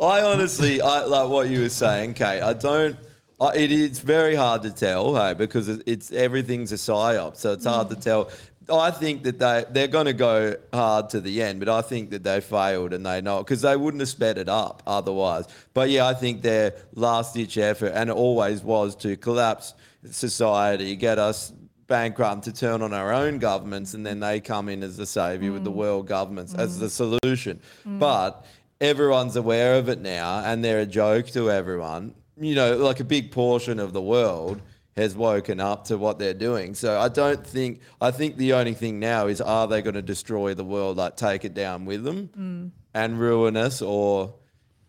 I 0.00 0.22
honestly, 0.22 0.80
I 0.80 1.04
like 1.04 1.28
what 1.28 1.48
you 1.48 1.60
were 1.60 1.68
saying, 1.68 2.14
Kate. 2.14 2.42
I 2.42 2.52
don't. 2.52 2.96
I, 3.40 3.54
it 3.54 3.70
is 3.70 3.98
very 3.98 4.34
hard 4.34 4.62
to 4.62 4.70
tell, 4.70 5.14
hey, 5.14 5.34
because 5.34 5.68
it- 5.68 5.82
it's 5.86 6.12
everything's 6.12 6.72
a 6.72 6.76
psyop, 6.76 7.36
so 7.36 7.52
it's 7.52 7.64
hard 7.66 7.90
to 7.90 7.96
mm. 7.96 8.02
tell. 8.02 8.30
I 8.68 8.90
think 8.90 9.22
that 9.22 9.38
they 9.38 9.64
they're 9.70 9.88
going 9.88 10.06
to 10.06 10.12
go 10.12 10.56
hard 10.72 11.10
to 11.10 11.20
the 11.20 11.42
end, 11.42 11.60
but 11.60 11.68
I 11.68 11.82
think 11.82 12.10
that 12.10 12.24
they 12.24 12.40
failed 12.40 12.92
and 12.92 13.06
they 13.06 13.20
know 13.20 13.38
because 13.38 13.62
they 13.62 13.76
wouldn't 13.76 14.00
have 14.00 14.08
sped 14.08 14.38
it 14.38 14.48
up 14.48 14.82
otherwise. 14.86 15.46
But 15.72 15.90
yeah, 15.90 16.06
I 16.06 16.14
think 16.14 16.42
their 16.42 16.74
last 16.94 17.34
ditch 17.34 17.58
effort, 17.58 17.92
and 17.94 18.10
it 18.10 18.16
always 18.16 18.62
was 18.62 18.96
to 18.96 19.16
collapse 19.16 19.74
society, 20.10 20.96
get 20.96 21.18
us 21.18 21.52
bankrupt 21.86 22.44
to 22.44 22.52
turn 22.52 22.82
on 22.82 22.92
our 22.92 23.12
own 23.12 23.38
governments, 23.38 23.94
and 23.94 24.04
then 24.04 24.18
they 24.20 24.40
come 24.40 24.68
in 24.68 24.82
as 24.82 24.96
the 24.96 25.06
savior 25.06 25.52
with 25.52 25.64
the 25.64 25.70
mm. 25.70 25.76
world 25.76 26.08
governments 26.08 26.54
as 26.54 26.78
the 26.78 26.86
mm. 26.86 27.18
solution. 27.22 27.60
But 27.84 28.44
everyone's 28.80 29.36
aware 29.36 29.74
of 29.74 29.88
it 29.88 30.00
now, 30.00 30.40
and 30.44 30.64
they're 30.64 30.80
a 30.80 30.86
joke 30.86 31.26
to 31.28 31.50
everyone. 31.50 32.14
You 32.38 32.54
know, 32.54 32.76
like 32.76 33.00
a 33.00 33.04
big 33.04 33.32
portion 33.32 33.78
of 33.78 33.92
the 33.92 34.02
world 34.02 34.60
has 34.96 35.14
woken 35.14 35.60
up 35.60 35.84
to 35.84 35.98
what 35.98 36.18
they're 36.18 36.34
doing. 36.34 36.74
So 36.74 36.98
I 36.98 37.08
don't 37.08 37.46
think. 37.46 37.80
I 38.00 38.10
think 38.10 38.36
the 38.36 38.54
only 38.54 38.74
thing 38.74 38.98
now 38.98 39.26
is 39.26 39.40
are 39.40 39.66
they 39.66 39.82
going 39.82 39.94
to 39.94 40.02
destroy 40.02 40.54
the 40.54 40.64
world, 40.64 40.96
like 40.96 41.16
take 41.16 41.44
it 41.44 41.54
down 41.54 41.84
with 41.84 42.04
them, 42.04 42.30
mm. 42.36 42.70
and 42.94 43.18
ruin 43.18 43.56
us, 43.56 43.82
or 43.82 44.34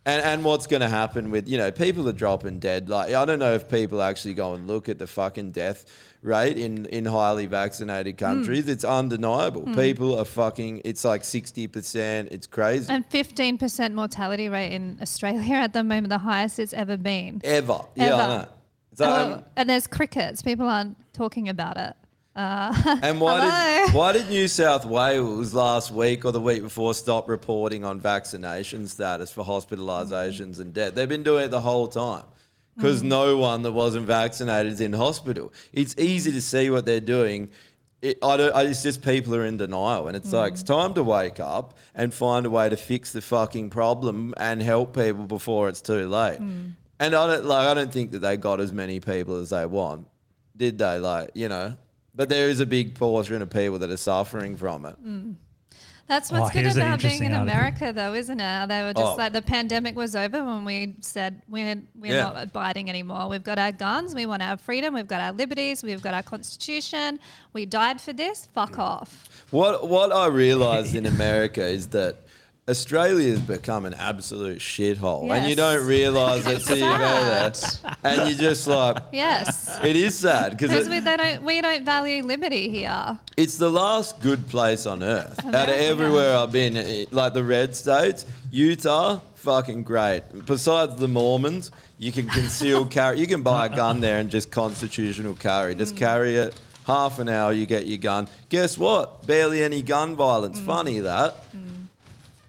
and 0.05 0.23
and 0.23 0.43
what's 0.43 0.67
going 0.67 0.81
to 0.81 0.89
happen 0.89 1.29
with 1.29 1.47
you 1.47 1.57
know 1.57 1.71
people 1.71 2.07
are 2.09 2.13
dropping 2.13 2.59
dead. 2.59 2.89
Like 2.89 3.13
I 3.13 3.25
don't 3.25 3.39
know 3.39 3.53
if 3.53 3.69
people 3.69 4.01
actually 4.01 4.33
go 4.33 4.53
and 4.53 4.67
look 4.67 4.89
at 4.89 4.97
the 4.97 5.07
fucking 5.07 5.51
death 5.51 5.85
rate 6.27 6.57
in 6.57 6.85
in 6.87 7.05
highly 7.05 7.45
vaccinated 7.45 8.19
hmm. 8.19 8.25
countries. 8.25 8.67
It's 8.67 8.83
undeniable. 8.83 9.61
Hmm. 9.61 9.75
People 9.75 10.19
are 10.19 10.25
fucking. 10.25 10.81
It's 10.85 11.03
like 11.03 11.23
sixty 11.23 11.67
percent. 11.67 12.29
It's 12.31 12.45
crazy. 12.47 12.91
And 12.91 13.07
15% 13.09 13.93
mortality 13.93 14.49
rate 14.49 14.73
in 14.73 14.97
Australia 15.01 15.55
at 15.67 15.73
the 15.73 15.83
moment, 15.83 16.09
the 16.09 16.17
highest 16.17 16.59
it's 16.59 16.73
ever 16.73 16.97
been. 16.97 17.41
Ever. 17.43 17.81
Yeah, 17.95 18.03
I 18.03 18.07
Ever. 18.07 18.27
know. 18.27 18.47
So, 18.95 19.05
Oh, 19.05 19.33
um, 19.33 19.45
and 19.55 19.69
there's 19.69 19.87
crickets. 19.87 20.41
People 20.41 20.67
aren't 20.67 20.97
talking 21.13 21.49
about 21.49 21.77
it. 21.77 21.95
Uh, 22.35 22.99
and 23.01 23.19
why 23.19 23.41
Hello? 23.41 23.85
did 23.85 23.95
why 23.95 24.11
did 24.11 24.29
New 24.29 24.47
South 24.47 24.85
Wales 24.85 25.53
last 25.53 25.91
week 25.91 26.23
or 26.23 26.31
the 26.31 26.41
week 26.41 26.61
before 26.61 26.93
stop 26.93 27.27
reporting 27.27 27.83
on 27.83 27.99
vaccination 27.99 28.87
status 28.87 29.31
for 29.31 29.43
hospitalisations 29.43 30.59
and 30.59 30.73
death? 30.73 30.93
They've 30.93 31.09
been 31.09 31.23
doing 31.23 31.45
it 31.45 31.51
the 31.51 31.61
whole 31.61 31.87
time 31.87 32.23
because 32.77 33.01
mm. 33.01 33.07
no 33.07 33.37
one 33.37 33.63
that 33.63 33.71
wasn't 33.71 34.05
vaccinated 34.05 34.71
is 34.71 34.81
in 34.81 34.93
hospital. 34.93 35.51
It's 35.73 35.95
easy 35.97 36.31
to 36.31 36.41
see 36.41 36.69
what 36.69 36.85
they're 36.85 36.99
doing. 36.99 37.49
It, 38.01 38.19
I 38.21 38.37
don't, 38.37 38.55
I, 38.55 38.61
it's 38.63 38.83
just 38.83 39.01
people 39.01 39.35
are 39.35 39.45
in 39.45 39.57
denial, 39.57 40.07
and 40.07 40.15
it's 40.15 40.31
like 40.31 40.53
it's 40.53 40.63
mm. 40.63 40.67
time 40.67 40.93
to 40.93 41.03
wake 41.03 41.39
up 41.39 41.73
and 41.95 42.13
find 42.13 42.45
a 42.45 42.49
way 42.49 42.69
to 42.69 42.77
fix 42.77 43.11
the 43.11 43.21
fucking 43.21 43.71
problem 43.71 44.33
and 44.37 44.61
help 44.61 44.95
people 44.95 45.25
before 45.25 45.67
it's 45.67 45.81
too 45.81 46.07
late. 46.07 46.39
Mm. 46.39 46.73
And 46.99 47.15
I 47.15 47.27
don't 47.27 47.45
like. 47.45 47.67
I 47.67 47.73
don't 47.73 47.91
think 47.91 48.11
that 48.11 48.19
they 48.19 48.37
got 48.37 48.59
as 48.59 48.71
many 48.71 48.99
people 48.99 49.37
as 49.37 49.49
they 49.49 49.65
want, 49.65 50.07
did 50.55 50.77
they? 50.77 50.99
Like 50.99 51.31
you 51.33 51.49
know, 51.49 51.75
But 52.13 52.29
there 52.29 52.49
is 52.49 52.59
a 52.59 52.65
big 52.65 52.95
portion 52.95 53.41
of 53.41 53.49
people 53.49 53.79
that 53.79 53.91
are 53.91 53.97
suffering 53.97 54.57
from 54.57 54.85
it. 54.85 54.95
That's 56.07 56.31
Oh, 56.31 56.39
what's 56.39 56.53
good 56.53 56.65
about 56.65 56.73
being 56.75 56.93
interesting 56.93 57.23
in 57.25 57.33
article. 57.33 57.53
America, 57.53 57.93
though, 57.93 58.13
isn't 58.13 58.39
it? 58.39 58.67
They 58.67 58.81
were 58.83 58.93
just 58.93 59.13
Oh. 59.13 59.15
like 59.15 59.33
the 59.33 59.41
pandemic 59.41 59.95
was 59.95 60.15
over 60.15 60.43
when 60.43 60.63
we 60.63 60.95
said 61.01 61.41
we're 61.49 61.81
we're 61.99 62.13
Yeah. 62.13 62.23
not 62.23 62.41
abiding 62.43 62.89
anymore. 62.89 63.27
We've 63.27 63.43
got 63.43 63.59
our 63.59 63.73
guns, 63.73 64.15
we 64.15 64.25
want 64.25 64.41
our 64.41 64.55
freedom, 64.57 64.93
we've 64.93 65.07
got 65.07 65.19
our 65.19 65.33
liberties, 65.33 65.83
we've 65.83 66.01
got 66.01 66.13
our 66.13 66.23
constitution. 66.23 67.19
We 67.53 67.65
died 67.65 67.99
for 67.99 68.13
this. 68.13 68.47
Fuck 68.53 68.73
mm. 68.73 68.79
off. 68.79 69.27
What 69.51 69.87
what 69.89 70.11
I 70.13 70.27
realised 70.27 70.95
in 70.95 71.05
America 71.05 71.65
is 71.65 71.87
that 71.87 72.15
Australia 72.69 73.29
has 73.31 73.39
become 73.39 73.85
an 73.85 73.93
absolute 73.93 74.59
shithole, 74.59 75.31
and 75.33 75.43
you 75.43 75.49
Yes. 75.51 75.57
don't 75.57 75.87
realise 75.87 76.45
it 76.45 76.59
till 76.65 76.75
you 76.77 76.83
go 76.83 76.97
there, 76.97 77.53
and 78.03 78.29
you're 78.29 78.37
just 78.37 78.67
like, 78.67 78.97
Yes. 79.13 79.79
it 79.83 79.95
is 79.95 80.15
sad 80.15 80.51
Because 80.51 80.71
because 80.71 80.89
we, 80.89 80.99
they 80.99 81.15
don't, 81.15 81.43
we 81.43 81.61
don't 81.61 81.85
value 81.85 82.23
liberty 82.23 82.69
here. 82.69 83.17
it's 83.37 83.57
the 83.57 83.69
last 83.71 84.19
good 84.19 84.49
place 84.49 84.85
on 84.85 85.01
earth. 85.01 85.39
Out 85.45 85.69
of 85.69 85.75
everywhere 85.75 86.35
I've 86.37 86.51
been, 86.51 86.75
eh, 86.75 87.05
like 87.11 87.33
the 87.33 87.43
red 87.43 87.73
states, 87.73 88.25
Utah, 88.51 89.21
fucking 89.35 89.83
great. 89.83 90.23
Besides 90.45 90.97
the 90.97 91.07
Mormons, 91.07 91.71
you 91.99 92.11
can 92.11 92.27
conceal 92.27 92.85
carry. 92.97 93.17
You 93.19 93.27
can 93.27 93.43
buy 93.43 93.67
a 93.67 93.69
gun 93.69 94.01
there 94.01 94.19
and 94.19 94.29
just 94.29 94.51
constitutional 94.51 95.35
carry. 95.35 95.73
Just 95.73 95.95
Mm. 95.95 95.99
carry 95.99 96.35
it. 96.35 96.53
Half 96.85 97.19
an 97.19 97.27
hour, 97.29 97.51
you 97.53 97.65
get 97.65 97.85
your 97.87 97.97
gun. 97.97 98.27
Guess 98.49 98.77
what? 98.77 99.25
Barely 99.25 99.63
any 99.63 99.81
gun 99.81 100.15
violence. 100.17 100.59
Mm. 100.59 100.65
Funny 100.65 100.99
that. 100.99 101.35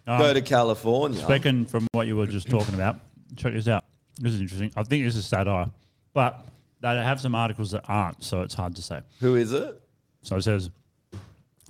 Um, 0.09 0.19
Go 0.21 0.33
to 0.33 0.41
California. 0.43 1.21
Speaking 1.21 1.67
from 1.67 1.87
what 1.93 2.07
you 2.07 2.17
were 2.17 2.27
just 2.27 2.49
talking 2.49 2.75
about, 2.75 2.99
check 3.37 3.53
this 3.53 3.69
out. 3.69 3.85
This 4.19 4.33
is 4.35 4.41
interesting. 4.41 4.73
I 4.75 4.83
think 4.83 5.05
this 5.05 5.15
is 5.17 5.27
satire, 5.27 5.71
but 6.15 6.47
they 6.81 6.89
have 6.89 7.21
some 7.21 7.35
articles 7.35 7.73
that 7.73 7.85
aren't, 7.89 8.25
so 8.25 8.41
it's 8.43 8.55
hard 8.55 8.75
to 8.77 8.83
say. 8.83 9.01
Who 9.21 9.37
is 9.37 9.53
it? 9.53 9.81
So 10.23 10.37
it 10.37 10.43
says, 10.43 10.71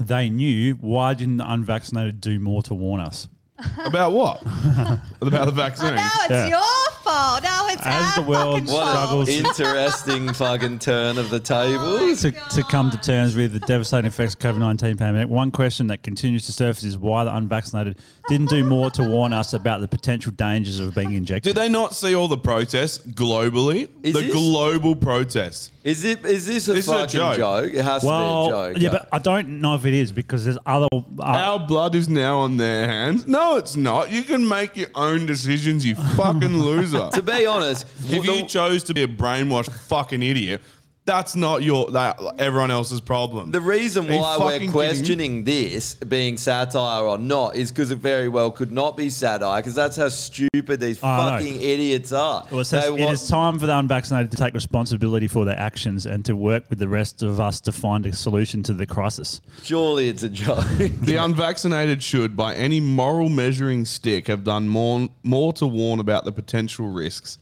they 0.01 0.31
knew. 0.31 0.75
Why 0.75 1.15
didn't 1.15 1.39
the 1.39 1.51
unvaccinated 1.53 2.21
do 2.21 2.39
more 2.39 2.63
to 2.65 2.75
warn 2.75 3.01
us? 3.01 3.27
About 3.85 4.13
what? 4.13 4.41
About 5.21 5.47
the 5.47 5.51
vaccine. 5.53 5.97
Now 5.97 6.09
it's 6.21 6.31
Yeah. 6.31 6.47
your 6.47 6.63
fault. 7.09 7.43
Now 7.43 7.69
it's 7.69 7.83
As 7.85 8.19
our 8.19 8.25
the 8.25 8.31
world 8.31 8.55
fucking 8.61 8.73
What 8.73 8.89
struggles 8.91 9.29
an 9.29 9.35
interesting 9.47 10.33
fucking 10.35 10.79
turn 10.79 11.19
of 11.19 11.31
the 11.31 11.41
tables. 11.41 12.21
to, 12.23 12.31
to 12.33 12.63
come 12.65 12.91
to 12.91 12.99
terms 12.99 13.35
with 13.37 13.53
the 13.53 13.61
devastating 13.61 14.07
effects 14.09 14.35
of 14.35 14.41
COVID 14.41 14.59
19 14.59 14.97
pandemic, 14.97 15.29
one 15.29 15.51
question 15.51 15.87
that 15.89 16.03
continues 16.03 16.47
to 16.47 16.53
surface 16.53 16.85
is 16.85 16.97
why 16.99 17.25
the 17.25 17.35
unvaccinated 17.35 17.99
didn't 18.29 18.51
do 18.51 18.63
more 18.65 18.91
to 18.91 19.03
warn 19.03 19.33
us 19.33 19.55
about 19.55 19.81
the 19.81 19.89
potential 19.89 20.33
dangers 20.33 20.81
of 20.81 20.95
being 20.95 21.15
injected. 21.15 21.55
Did 21.55 21.61
they 21.61 21.69
not 21.69 21.95
see 21.95 22.15
all 22.15 22.29
the 22.29 22.37
protests 22.37 22.99
globally? 22.99 23.89
Is 24.03 24.15
the 24.15 24.21
this- 24.21 24.33
global 24.33 24.95
protests. 24.95 25.73
Is 25.85 26.05
it? 26.05 26.23
Is 26.27 26.45
this 26.47 26.69
a 26.69 26.75
This 26.75 26.85
is 26.85 26.89
a 26.91 26.99
fucking 26.99 27.09
joke. 27.19 27.37
joke. 27.39 27.73
It 27.73 27.83
has 27.83 28.03
well, 28.03 28.51
to 28.51 28.51
be 28.51 28.59
a 28.59 28.73
joke. 28.75 28.83
yeah, 28.83 28.91
but 28.91 29.09
I 29.11 29.19
don't 29.19 29.61
know 29.63 29.75
if 29.75 29.87
it 29.87 29.95
is 29.95 30.13
because 30.13 30.45
there's 30.45 30.59
other. 30.67 30.87
Uh, 30.93 31.23
Our 31.23 31.61
blood 31.61 31.95
is 31.95 32.11
now 32.11 32.41
on 32.41 32.59
their 32.59 32.87
hands. 32.87 33.27
No, 33.27 33.57
it's 33.57 33.75
not. 33.75 34.11
You 34.11 34.23
can 34.23 34.47
make 34.47 34.77
your 34.77 34.89
own 34.95 35.25
decisions, 35.25 35.87
you 35.87 35.95
fucking 36.17 36.59
loser. 36.59 36.98
To 37.11 37.23
be 37.23 37.47
honest, 37.47 37.87
if 38.09 38.25
you 38.25 38.45
chose 38.47 38.83
to 38.85 38.95
be 38.95 39.03
a 39.03 39.09
brainwashed 39.09 39.73
fucking 39.89 40.23
idiot, 40.23 40.61
that's 41.09 41.35
not 41.35 41.63
your 41.63 41.91
that 41.93 42.21
everyone 42.39 42.71
else's 42.71 43.01
problem. 43.01 43.51
The 43.51 43.61
reason 43.63 44.09
Are 44.11 44.19
why 44.21 44.37
we're 44.39 44.53
kidding 44.53 44.71
questioning 44.71 45.45
this 45.45 45.95
being 45.95 46.37
satire 46.37 47.03
or 47.05 47.17
not 47.19 47.57
is 47.57 47.71
because 47.73 47.91
it 47.91 47.97
very 47.99 48.29
well 48.29 48.51
could 48.51 48.71
not 48.71 48.95
be 48.97 49.09
satire 49.09 49.61
because 49.61 49.75
that's 49.75 49.97
how 49.97 50.11
stupid 50.11 50.81
these 50.81 51.03
I 51.03 51.17
know. 51.17 51.31
fucking 51.39 51.63
idiots 51.63 52.13
are. 52.13 52.47
well, 52.51 52.61
it 52.61 52.67
says 52.67 52.85
it 52.85 52.93
want- 52.93 53.13
is 53.15 53.27
time 53.27 53.59
for 53.59 53.67
the 53.67 53.77
unvaccinated 53.77 54.31
to 54.33 54.37
take 54.37 54.53
responsibility 54.53 55.27
for 55.29 55.47
their 55.47 55.59
actions 55.59 56.05
and 56.05 56.25
to 56.27 56.37
work 56.37 56.65
with 56.69 56.79
the 56.79 56.89
rest 56.89 57.23
of 57.23 57.41
us 57.41 57.61
to 57.63 57.73
find 57.73 58.05
a 58.05 58.13
solution 58.13 58.63
to 58.65 58.75
the 58.75 58.87
crisis. 58.87 59.41
surely 59.63 60.09
it's 60.11 60.23
a 60.23 60.29
joke. 60.29 60.65
The 61.09 61.17
unvaccinated 61.17 62.03
should, 62.03 62.37
by 62.37 62.55
any 62.55 62.81
moral 62.81 63.31
measuring 63.31 63.87
stick, 63.87 64.27
have 64.27 64.45
done 64.45 64.69
more 64.69 65.09
more 65.23 65.53
to 65.55 65.67
warn 65.67 66.01
about 66.01 66.25
the 66.27 66.33
potential 66.33 66.89
risks. 66.89 67.39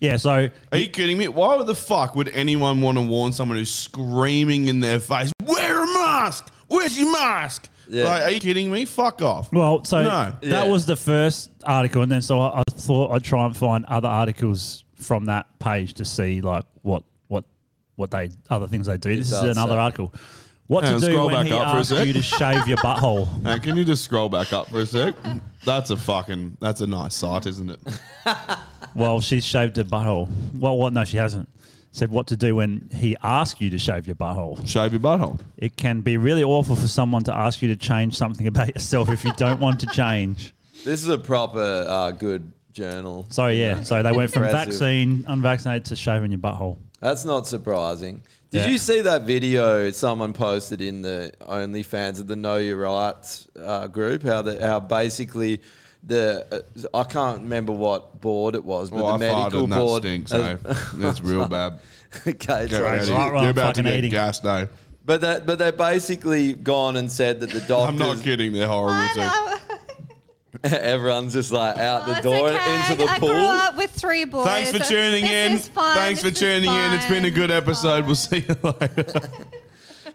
Yeah, 0.00 0.16
so 0.16 0.48
Are 0.72 0.78
you 0.78 0.88
kidding 0.88 1.16
me? 1.16 1.28
Why 1.28 1.62
the 1.62 1.74
fuck 1.74 2.14
would 2.14 2.28
anyone 2.30 2.80
want 2.80 2.98
to 2.98 3.02
warn 3.02 3.32
someone 3.32 3.56
who's 3.58 3.70
screaming 3.74 4.68
in 4.68 4.80
their 4.80 5.00
face, 5.00 5.32
"Wear 5.44 5.82
a 5.82 5.86
mask! 5.86 6.52
Where's 6.68 6.98
your 6.98 7.10
mask?" 7.12 7.68
Yeah. 7.88 8.04
Like, 8.04 8.22
are 8.22 8.30
you 8.30 8.40
kidding 8.40 8.70
me? 8.72 8.84
Fuck 8.86 9.22
off. 9.22 9.52
Well, 9.52 9.84
so 9.84 10.02
No. 10.02 10.08
that 10.08 10.36
Yeah. 10.42 10.64
was 10.64 10.86
the 10.86 10.96
first 10.96 11.50
article, 11.64 12.02
and 12.02 12.10
then 12.10 12.22
so 12.22 12.40
I, 12.40 12.60
I 12.60 12.62
thought 12.72 13.12
I'd 13.12 13.22
try 13.24 13.46
and 13.46 13.56
find 13.56 13.84
other 13.86 14.08
articles 14.08 14.84
from 14.96 15.26
that 15.26 15.46
page 15.58 15.94
to 15.94 16.04
see 16.04 16.40
like 16.40 16.64
what 16.82 17.02
what 17.28 17.44
what 17.96 18.10
they 18.10 18.30
other 18.50 18.66
things 18.66 18.86
they 18.86 18.96
do. 18.98 19.16
This 19.16 19.32
is 19.32 19.38
another 19.42 19.74
say. 19.74 19.78
article. 19.78 20.14
What 20.66 20.84
Hang 20.84 20.98
to 20.98 21.06
on, 21.06 21.12
do 21.12 21.24
when 21.26 21.34
back 21.34 21.46
he 21.46 21.52
up 21.52 21.70
for 21.72 21.76
a 21.76 21.80
asks 21.80 22.06
you 22.06 22.12
to 22.14 22.22
shave 22.22 22.66
your 22.66 22.78
butthole? 22.78 23.28
Now, 23.42 23.58
can 23.58 23.76
you 23.76 23.84
just 23.84 24.02
scroll 24.02 24.30
back 24.30 24.54
up 24.54 24.70
for 24.70 24.80
a 24.80 24.86
sec? 24.86 25.14
That's 25.66 25.90
a 25.90 25.96
fucking. 25.98 26.56
That's 26.60 26.80
a 26.80 26.86
nice 26.86 27.14
site, 27.14 27.44
isn't 27.46 27.68
it? 27.70 27.80
Well, 28.94 29.20
she's 29.20 29.44
shaved 29.44 29.76
her 29.76 29.84
butthole. 29.84 30.28
Well, 30.54 30.76
what? 30.76 30.92
No, 30.92 31.04
she 31.04 31.16
hasn't. 31.16 31.48
Said 31.92 32.10
what 32.10 32.26
to 32.28 32.36
do 32.36 32.56
when 32.56 32.90
he 32.92 33.16
asks 33.22 33.60
you 33.60 33.70
to 33.70 33.78
shave 33.78 34.06
your 34.08 34.16
butthole. 34.16 34.66
Shave 34.66 34.92
your 34.92 35.00
butthole. 35.00 35.38
It 35.56 35.76
can 35.76 36.00
be 36.00 36.16
really 36.16 36.42
awful 36.42 36.74
for 36.74 36.88
someone 36.88 37.22
to 37.24 37.34
ask 37.34 37.62
you 37.62 37.68
to 37.68 37.76
change 37.76 38.16
something 38.16 38.46
about 38.48 38.74
yourself 38.74 39.08
if 39.10 39.24
you 39.24 39.32
don't 39.36 39.60
want 39.60 39.78
to 39.80 39.86
change. 39.86 40.52
this 40.84 41.02
is 41.02 41.08
a 41.08 41.18
proper 41.18 41.86
uh, 41.88 42.10
good 42.10 42.50
journal. 42.72 43.26
So 43.30 43.46
yeah, 43.46 43.82
so 43.84 44.02
they 44.02 44.10
went 44.10 44.32
from 44.32 44.42
Impressive. 44.42 44.72
vaccine, 44.72 45.24
unvaccinated 45.28 45.84
to 45.86 45.96
shaving 45.96 46.32
your 46.32 46.40
butthole. 46.40 46.78
That's 47.00 47.24
not 47.24 47.46
surprising. 47.46 48.22
Did 48.50 48.62
Yeah. 48.62 48.68
you 48.68 48.78
see 48.78 49.00
that 49.02 49.22
video 49.22 49.90
someone 49.92 50.32
posted 50.32 50.80
in 50.80 51.00
the 51.02 51.32
OnlyFans 51.42 52.18
of 52.18 52.26
the 52.26 52.34
Know 52.36 52.56
Your 52.56 52.78
Rights 52.78 53.46
uh, 53.60 53.86
group? 53.86 54.24
How 54.24 54.42
the 54.42 54.60
how 54.66 54.80
basically 54.80 55.60
the 56.06 56.64
uh, 56.92 56.98
I 56.98 57.04
can't 57.04 57.40
remember 57.42 57.72
what 57.72 58.20
board 58.20 58.54
it 58.54 58.64
was, 58.64 58.90
but 58.90 58.96
Well, 59.02 59.06
I 59.14 59.18
the 59.18 59.24
farted 59.26 59.38
medical 59.42 59.64
and 59.64 59.72
that 59.72 59.78
board. 59.78 60.02
stinks. 60.02 60.30
So 60.30 60.58
that's 60.94 61.20
real 61.20 61.48
bad. 61.48 61.80
okay, 62.26 62.32
Get 62.68 62.70
so- 62.70 62.82
right, 62.82 63.00
right, 63.08 63.42
You're 63.42 63.50
about 63.50 63.74
to 63.76 63.82
fucking 63.82 63.84
get 63.84 63.94
eating. 63.98 64.10
gassed, 64.10 64.42
though. 64.42 64.68
but 65.04 65.20
that 65.22 65.46
but 65.46 65.58
they 65.58 65.70
basically 65.70 66.52
gone 66.52 66.96
and 66.96 67.10
said 67.10 67.40
that 67.40 67.50
the 67.50 67.60
doctors. 67.60 67.88
I'm 67.88 67.96
not 67.98 68.22
kidding. 68.22 68.52
They're 68.52 68.68
horrible 68.68 69.08
too. 69.14 69.30
everyone's 70.64 71.32
just 71.32 71.50
like 71.50 71.76
out 71.78 72.02
Oh, 72.08 72.14
the 72.14 72.20
door 72.20 72.48
okay. 72.50 72.74
into 72.76 72.94
the 73.04 73.10
I 73.10 73.18
pool. 73.18 73.28
grew 73.30 73.44
up 73.44 73.76
with 73.76 73.90
three 73.90 74.24
boys. 74.24 74.46
Thanks 74.46 74.70
for 74.72 74.78
This 74.78 74.88
tuning 74.88 75.24
in. 75.26 75.52
is 75.52 75.68
fun. 75.68 75.96
Thanks 75.96 76.20
for 76.22 76.30
This 76.30 76.40
is 76.40 76.48
tuning 76.62 76.70
in. 76.70 76.92
It's 76.92 77.06
been 77.08 77.24
a 77.24 77.30
good 77.30 77.50
episode. 77.50 78.06
We'll 78.06 78.14
see 78.14 78.44
you 78.48 78.56
later. 78.62 79.20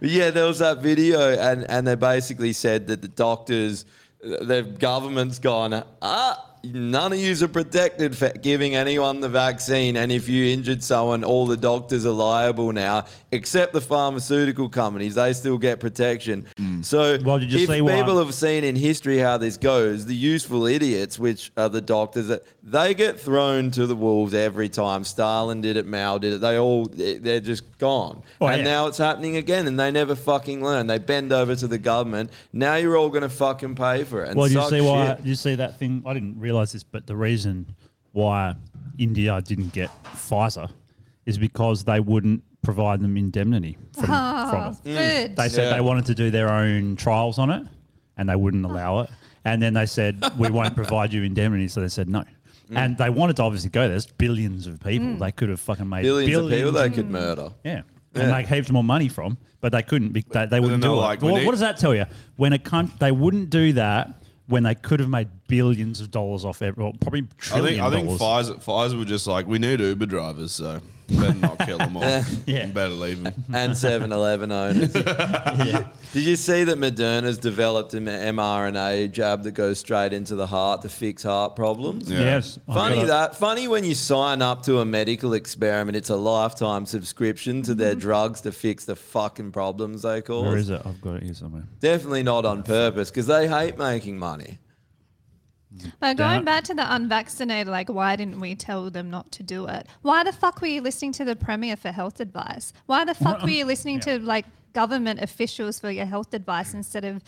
Yeah, 0.01 0.31
there 0.31 0.45
was 0.45 0.59
that 0.59 0.77
video, 0.81 1.37
and, 1.37 1.69
and 1.69 1.85
they 1.85 1.95
basically 1.95 2.53
said 2.53 2.87
that 2.87 3.01
the 3.01 3.09
doctors, 3.09 3.83
the 4.21 4.63
government's 4.63 5.39
gone, 5.39 5.83
ah, 6.01 6.48
none 6.63 7.13
of 7.13 7.19
you 7.19 7.35
are 7.43 7.47
protected 7.47 8.17
for 8.17 8.29
giving 8.29 8.75
anyone 8.75 9.19
the 9.19 9.29
vaccine. 9.29 9.95
And 9.97 10.11
if 10.11 10.27
you 10.27 10.45
injured 10.53 10.83
someone, 10.83 11.23
all 11.23 11.45
the 11.45 11.57
doctors 11.57 12.05
are 12.05 12.11
liable 12.11 12.71
now, 12.71 13.05
except 13.31 13.73
the 13.73 13.81
pharmaceutical 13.81 14.69
companies. 14.69 15.15
They 15.15 15.33
still 15.33 15.57
get 15.57 15.79
protection. 15.79 16.45
Mm. 16.57 16.83
So 16.83 17.17
Well, 17.23 17.39
if 17.41 17.69
people 17.69 18.17
have 18.17 18.33
seen 18.33 18.63
in 18.63 18.75
history 18.75 19.19
how 19.19 19.37
this 19.37 19.57
goes, 19.57 20.05
the 20.05 20.15
useful 20.15 20.65
idiots, 20.65 21.17
which 21.17 21.51
are 21.57 21.69
the 21.69 21.81
doctors, 21.81 22.27
that 22.27 22.43
they 22.63 22.93
get 22.93 23.19
thrown 23.19 23.71
to 23.71 23.87
the 23.87 23.95
wolves 23.95 24.33
every 24.33 24.69
time. 24.69 25.03
Stalin 25.03 25.61
did 25.61 25.77
it, 25.77 25.85
Mao 25.85 26.17
did 26.17 26.33
it. 26.33 26.41
They 26.41 26.57
all, 26.57 26.85
they're 26.85 27.39
just 27.39 27.77
gone. 27.77 28.23
Oh, 28.41 28.47
and 28.47 28.59
yeah. 28.59 28.63
now 28.63 28.87
it's 28.87 28.97
happening 28.97 29.37
again, 29.37 29.67
and 29.67 29.79
they 29.79 29.91
never 29.91 30.15
fucking 30.15 30.63
learn. 30.63 30.87
They 30.87 30.99
bend 30.99 31.31
over 31.31 31.55
to 31.55 31.67
the 31.67 31.77
government. 31.77 32.31
Now 32.53 32.75
you're 32.75 32.97
all 32.97 33.09
going 33.09 33.23
to 33.23 33.29
fucking 33.29 33.75
pay 33.75 34.03
for 34.03 34.23
it. 34.23 34.29
And 34.29 34.37
Well, 34.37 34.47
you 34.47 34.61
see 34.69 34.81
why? 34.81 35.17
You 35.23 35.35
see 35.35 35.55
that 35.55 35.79
thing? 35.79 36.03
I 36.05 36.13
didn't 36.13 36.39
realize 36.49 36.71
this, 36.71 36.83
but 36.83 37.05
the 37.05 37.15
reason 37.15 37.67
why 38.11 38.55
India 38.97 39.39
didn't 39.41 39.71
get 39.71 39.89
Pfizer 40.03 40.69
is 41.27 41.37
because 41.37 41.83
they 41.83 41.99
wouldn't 41.99 42.41
provide 42.63 42.99
them 43.01 43.15
indemnity 43.17 43.77
from, 43.93 44.05
from 44.05 44.15
Oh, 44.15 44.77
it. 44.83 44.83
good. 45.27 45.35
They 45.35 45.49
said 45.49 45.65
Yeah. 45.69 45.75
they 45.75 45.81
wanted 45.81 46.05
to 46.07 46.15
do 46.15 46.31
their 46.31 46.49
own 46.49 46.95
trials 46.95 47.37
on 47.37 47.51
it, 47.51 47.63
and 48.17 48.27
they 48.27 48.35
wouldn't 48.35 48.65
allow 48.65 49.01
it. 49.01 49.09
And 49.45 49.61
then 49.61 49.73
they 49.75 49.85
said 49.85 50.23
we 50.37 50.49
won't 50.49 50.75
provide 50.75 51.13
you 51.13 51.21
indemnity, 51.23 51.67
so 51.67 51.81
they 51.81 51.87
said 51.87 52.09
no. 52.09 52.23
Mm. 52.71 52.77
And 52.77 52.97
they 52.97 53.09
wanted 53.11 53.35
to 53.37 53.43
obviously 53.43 53.69
go 53.69 53.81
there. 53.81 53.89
There's 53.89 54.07
billions 54.07 54.65
of 54.67 54.79
people. 54.83 55.15
They 55.17 55.31
could 55.31 55.49
have 55.49 55.59
fucking 55.61 55.87
made 55.87 56.01
Billions, 56.03 56.35
of 56.45 56.49
people 56.51 56.71
they 56.71 56.89
could 56.89 57.09
murder. 57.11 57.51
yeah. 57.63 57.81
And 58.15 58.31
they 58.33 58.43
heaps 58.43 58.71
more 58.71 58.83
money 58.83 59.07
from, 59.07 59.37
but 59.61 59.71
they 59.71 59.83
couldn't. 59.83 60.09
Be, 60.13 60.25
they, 60.27 60.47
they 60.47 60.59
wouldn't 60.59 60.81
do 60.81 60.93
it. 60.93 60.95
like, 60.95 61.21
we 61.21 61.31
Well, 61.31 61.45
what 61.45 61.51
does 61.51 61.59
that 61.59 61.77
tell 61.77 61.93
you? 61.93 62.05
When 62.37 62.53
a 62.53 62.59
country, 62.59 62.95
they 62.99 63.11
wouldn't 63.11 63.51
do 63.51 63.73
that 63.73 64.11
when 64.49 64.63
they 64.63 64.75
could 64.75 64.99
have 64.99 65.09
made 65.09 65.29
billions 65.47 66.01
of 66.01 66.11
dollars 66.11 66.43
off 66.43 66.61
every, 66.61 66.83
well, 66.83 66.93
probably 66.99 67.27
I 67.53 67.61
think 67.61 67.79
I 67.79 67.89
think 67.89 68.19
dollars. 68.19 68.49
Pfizer 68.49 68.63
Pfizer 68.63 68.97
were 68.97 69.05
just 69.05 69.27
like 69.27 69.47
we 69.47 69.59
need 69.59 69.79
Uber 69.79 70.07
drivers, 70.07 70.51
so 70.51 70.81
Better 71.09 71.33
not 71.33 71.59
kill 71.59 71.77
them 71.77 71.97
all. 71.97 72.03
Uh, 72.03 72.23
yeah. 72.45 72.65
Better 72.67 72.93
leave 72.93 73.23
them. 73.23 73.33
and 73.53 73.73
7-Eleven 73.73 74.51
owners. 74.51 74.93
Did 76.13 76.23
you 76.23 76.35
see 76.35 76.63
that 76.63 76.77
Moderna's 76.77 77.37
developed 77.37 77.93
an 77.93 78.05
mRNA 78.05 79.11
jab 79.11 79.43
that 79.43 79.51
goes 79.51 79.79
straight 79.79 80.13
into 80.13 80.35
the 80.35 80.47
heart 80.47 80.81
to 80.81 80.89
fix 80.89 81.23
heart 81.23 81.55
problems? 81.55 82.09
Yeah. 82.09 82.19
Yes. 82.19 82.59
Funny 82.67 83.03
that. 83.03 83.35
Funny 83.35 83.67
when 83.67 83.83
you 83.83 83.95
sign 83.95 84.41
up 84.41 84.63
to 84.63 84.79
a 84.79 84.85
medical 84.85 85.33
experiment, 85.33 85.95
it's 85.95 86.09
a 86.09 86.15
lifetime 86.15 86.85
subscription 86.85 87.61
to 87.63 87.75
their 87.75 87.91
mm-hmm. 87.91 87.99
drugs 87.99 88.41
to 88.41 88.51
fix 88.51 88.85
the 88.85 88.95
fucking 88.95 89.51
problems 89.51 90.01
they 90.01 90.21
cause. 90.21 90.45
Where 90.45 90.57
is 90.57 90.69
it? 90.69 90.81
I've 90.85 91.01
got 91.01 91.17
it 91.17 91.23
here 91.23 91.33
somewhere. 91.33 91.63
Definitely 91.79 92.23
not 92.23 92.45
on 92.45 92.63
purpose 92.63 93.09
because 93.09 93.27
they 93.27 93.47
hate 93.47 93.77
making 93.77 94.17
money. 94.17 94.59
But 95.99 96.17
going 96.17 96.45
back 96.45 96.63
to 96.65 96.73
the 96.73 96.95
unvaccinated, 96.95 97.67
like, 97.67 97.89
why 97.89 98.15
didn't 98.15 98.39
we 98.39 98.55
tell 98.55 98.89
them 98.89 99.09
not 99.09 99.31
to 99.33 99.43
do 99.43 99.67
it? 99.67 99.87
Why 100.01 100.23
the 100.23 100.31
fuck 100.31 100.61
were 100.61 100.67
you 100.67 100.81
listening 100.81 101.11
to 101.13 101.25
the 101.25 101.35
Premier 101.35 101.75
for 101.75 101.91
health 101.91 102.19
advice? 102.19 102.73
Why 102.87 103.05
the 103.05 103.13
fuck 103.13 103.43
were 103.43 103.49
you 103.49 103.63
um, 103.63 103.67
listening 103.67 103.99
to, 104.01 104.19
like, 104.19 104.45
government 104.73 105.21
officials 105.21 105.79
for 105.79 105.91
your 105.91 106.05
health 106.05 106.33
advice 106.33 106.73
instead 106.73 107.05
of 107.05 107.23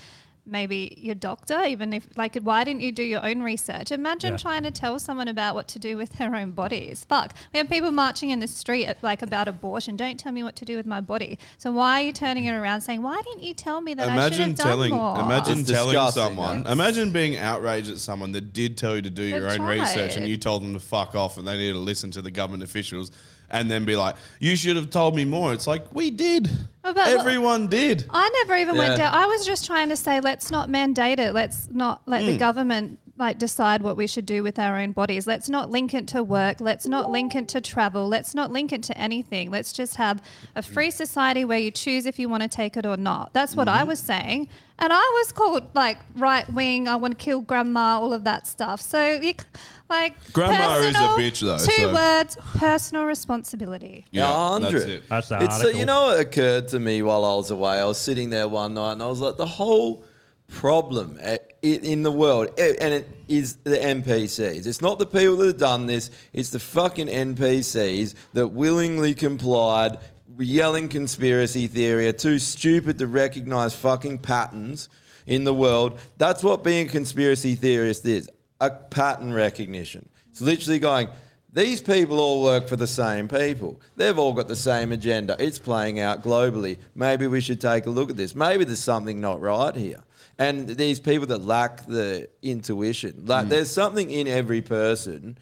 maybe 0.46 0.98
your 1.00 1.16
doctor? 1.16 1.62
Even 1.64 1.94
if, 1.94 2.08
like, 2.18 2.36
why 2.44 2.64
didn't 2.64 2.82
you 2.82 2.92
do 2.92 3.04
your 3.04 3.26
own 3.26 3.42
research? 3.42 3.92
Imagine 3.92 4.34
Yeah. 4.34 4.38
trying 4.38 4.64
to 4.64 4.72
tell 4.72 5.00
someone 5.00 5.28
about 5.28 5.56
what 5.56 5.68
to 5.70 5.80
do 5.80 5.98
with 5.98 6.14
their 6.18 6.36
own 6.36 6.52
bodies. 6.52 7.06
Fuck. 7.08 7.34
We 7.54 7.58
have 7.60 7.70
people 7.70 7.92
marching 7.92 8.32
in 8.32 8.40
the 8.40 8.48
street, 8.48 8.88
uh, 8.88 8.94
like, 9.02 9.22
about 9.22 9.48
abortion. 9.48 9.96
Don't 9.96 10.20
tell 10.20 10.32
me 10.32 10.44
what 10.44 10.56
to 10.58 10.66
do 10.66 10.78
with 10.78 10.86
my 10.86 11.02
body. 11.02 11.38
So 11.58 11.72
why 11.72 12.02
are 12.02 12.06
you 12.06 12.12
turning 12.14 12.46
it 12.46 12.54
around 12.54 12.82
saying, 12.82 13.02
why 13.02 13.22
didn't 13.22 13.44
you 13.44 13.54
tell 13.54 13.82
me 13.82 13.94
that 13.94 14.04
I 14.04 14.06
should 14.08 14.14
Imagine 14.18 14.48
have 14.50 14.56
done 14.58 14.68
telling, 14.68 14.94
more? 14.96 15.20
imagine 15.20 15.60
It's 15.60 15.70
telling 15.72 15.94
disgusting, 15.94 16.24
someone. 16.24 16.64
yeah. 16.64 16.72
Imagine 16.72 17.12
being 17.12 17.38
outraged 17.38 17.90
at 17.90 17.98
someone 18.00 18.32
that 18.34 18.54
did 18.54 18.78
tell 18.78 18.96
you 18.96 19.02
to 19.04 19.10
do 19.10 19.24
your 19.24 19.42
They 19.42 19.58
own 19.60 19.62
research, 19.64 20.18
and 20.18 20.28
you 20.28 20.38
told 20.38 20.64
them 20.64 20.74
to 20.74 20.80
fuck 20.80 21.16
off, 21.16 21.38
and 21.38 21.48
they 21.48 21.58
need 21.58 21.74
to 21.74 21.78
listen 21.80 22.12
to 22.12 22.22
the 22.22 22.32
government 22.32 22.64
officials, 22.64 23.12
and 23.52 23.70
then 23.70 23.86
be 23.86 23.96
like, 23.96 24.16
"You 24.40 24.56
should 24.56 24.76
have 24.76 24.90
told 24.90 25.16
me 25.16 25.26
more." 25.26 25.54
It's 25.54 25.68
like 25.68 25.86
we 25.94 26.12
did. 26.12 26.50
Oh, 26.84 26.94
but- 26.94 27.08
Everyone 27.10 27.68
did. 27.68 28.06
I 28.10 28.30
never 28.44 28.56
even 28.60 28.76
Yeah. 28.76 28.82
went 28.82 28.98
down. 28.98 29.14
I 29.14 29.26
was 29.28 29.46
just 29.46 29.66
trying 29.68 29.90
to 29.90 29.96
say, 29.96 30.20
let's 30.20 30.50
not 30.50 30.68
mandate 30.70 31.20
it. 31.20 31.32
Let's 31.34 31.68
not 31.72 32.02
let 32.08 32.22
Hmm. 32.22 32.28
the 32.32 32.38
government 32.38 32.98
like 33.20 33.38
decide 33.38 33.84
what 33.84 33.96
we 33.98 34.08
should 34.08 34.26
do 34.26 34.42
with 34.42 34.58
our 34.58 34.80
own 34.80 34.94
bodies. 34.94 35.28
Let's 35.28 35.48
not 35.48 35.70
link 35.70 35.94
it 35.94 36.08
to 36.08 36.24
work. 36.24 36.58
Let's 36.60 36.88
not 36.88 37.12
link 37.12 37.36
it 37.36 37.48
to 37.50 37.62
travel. 37.62 38.08
Let's 38.08 38.34
not 38.34 38.52
link 38.52 38.74
it 38.74 38.82
to 38.84 38.98
anything. 38.98 39.52
Let's 39.52 39.74
just 39.74 39.98
have 39.98 40.24
a 40.56 40.64
free 40.64 40.90
society 40.90 41.46
where 41.46 41.60
you 41.60 41.70
choose 41.70 42.08
if 42.08 42.18
you 42.18 42.28
want 42.30 42.42
to 42.42 42.50
take 42.50 42.78
it 42.78 42.86
or 42.86 42.98
not. 42.98 43.32
That's 43.34 43.56
what 43.56 43.68
Mm-hmm. 43.68 43.78
I 43.80 43.84
was 43.84 44.00
saying. 44.00 44.48
And 44.80 44.92
I 44.92 45.22
was 45.22 45.32
called 45.34 45.68
like 45.76 46.00
right 46.16 46.52
wing. 46.52 46.88
I 46.88 46.96
want 46.96 47.20
to 47.20 47.24
kill 47.24 47.42
grandma. 47.42 48.00
All 48.00 48.12
of 48.12 48.24
that 48.24 48.48
stuff. 48.48 48.82
So 48.82 49.12
you, 49.22 49.34
c- 49.40 49.46
like 49.92 50.34
Grandma 50.34 50.78
is 50.78 50.88
a 50.90 50.92
personal- 50.94 51.18
bitch, 51.18 51.40
though, 51.42 51.58
Two 51.58 51.82
so- 51.84 51.94
words: 51.94 52.38
personal 52.58 53.04
responsibility. 53.06 54.06
Yeah, 54.12 54.24
that's 54.24 54.74
100. 54.74 54.90
it. 54.90 55.04
That's 55.10 55.28
the 55.30 55.36
It's 55.44 55.54
uh, 55.54 55.58
article. 55.60 55.80
you 55.80 55.86
know 55.86 56.02
what 56.08 56.20
occurred 56.20 56.68
to 56.70 56.80
me 56.80 57.02
while 57.04 57.24
I 57.26 57.36
was 57.36 57.52
away. 57.52 57.80
I 57.80 57.86
was 57.86 58.00
sitting 58.00 58.30
there 58.32 58.48
one 58.48 58.74
night 58.74 58.94
and 58.94 59.04
I 59.04 59.08
was 59.08 59.20
like, 59.20 59.38
the 59.38 59.46
whole 59.46 60.04
problem 60.48 61.18
uh, 61.24 61.38
i- 61.64 61.68
in 61.94 62.04
the 62.04 62.12
world, 62.12 62.50
eh, 62.58 62.74
and 62.82 62.94
it 62.94 63.08
is 63.28 63.56
the 63.64 63.78
NPCs. 63.78 64.66
It's 64.66 64.82
not 64.82 65.00
the 65.00 65.06
people 65.06 65.38
that 65.38 65.46
have 65.48 65.58
done 65.58 65.86
this. 65.86 66.10
It's 66.34 66.50
the 66.50 66.60
fucking 66.60 67.08
NPCs 67.08 68.16
that 68.34 68.48
willingly 68.48 69.14
complied, 69.14 69.98
yelling 70.40 70.90
conspiracy 70.90 71.68
theory, 71.68 72.08
are 72.08 72.14
too 72.14 72.38
stupid 72.40 72.98
to 73.00 73.08
recognize 73.08 73.74
fucking 73.74 74.18
patterns 74.20 74.90
in 75.26 75.44
the 75.46 75.54
world. 75.54 75.98
That's 76.18 76.44
what 76.44 76.64
being 76.64 76.88
a 76.88 76.90
conspiracy 76.92 77.56
theorist 77.56 78.06
is 78.06 78.28
a 78.62 78.70
pattern 78.70 79.34
recognition. 79.34 80.08
It's 80.30 80.40
literally 80.40 80.80
going, 80.80 81.10
these 81.52 81.82
people 81.82 82.20
all 82.20 82.44
work 82.44 82.70
for 82.70 82.78
the 82.78 82.88
same 82.88 83.28
people. 83.28 83.82
They've 83.98 84.18
all 84.18 84.32
got 84.32 84.48
the 84.48 84.56
same 84.56 84.94
agenda. 84.94 85.36
It's 85.38 85.60
playing 85.60 86.00
out 86.00 86.24
globally. 86.24 86.78
Maybe 86.96 87.28
we 87.28 87.42
should 87.42 87.60
take 87.60 87.88
a 87.88 87.90
look 87.90 88.10
at 88.10 88.16
this. 88.16 88.34
Maybe 88.36 88.64
there's 88.64 88.80
something 88.80 89.20
not 89.20 89.42
right 89.42 89.76
here. 89.76 90.02
And 90.38 90.70
these 90.70 91.00
people 91.00 91.28
that 91.28 91.44
lack 91.44 91.86
the 91.86 92.30
intuition, 92.42 93.24
like 93.26 93.44
hmm. 93.44 93.50
there's 93.50 93.70
something 93.70 94.10
in 94.10 94.28
every 94.28 94.62
person. 94.62 95.38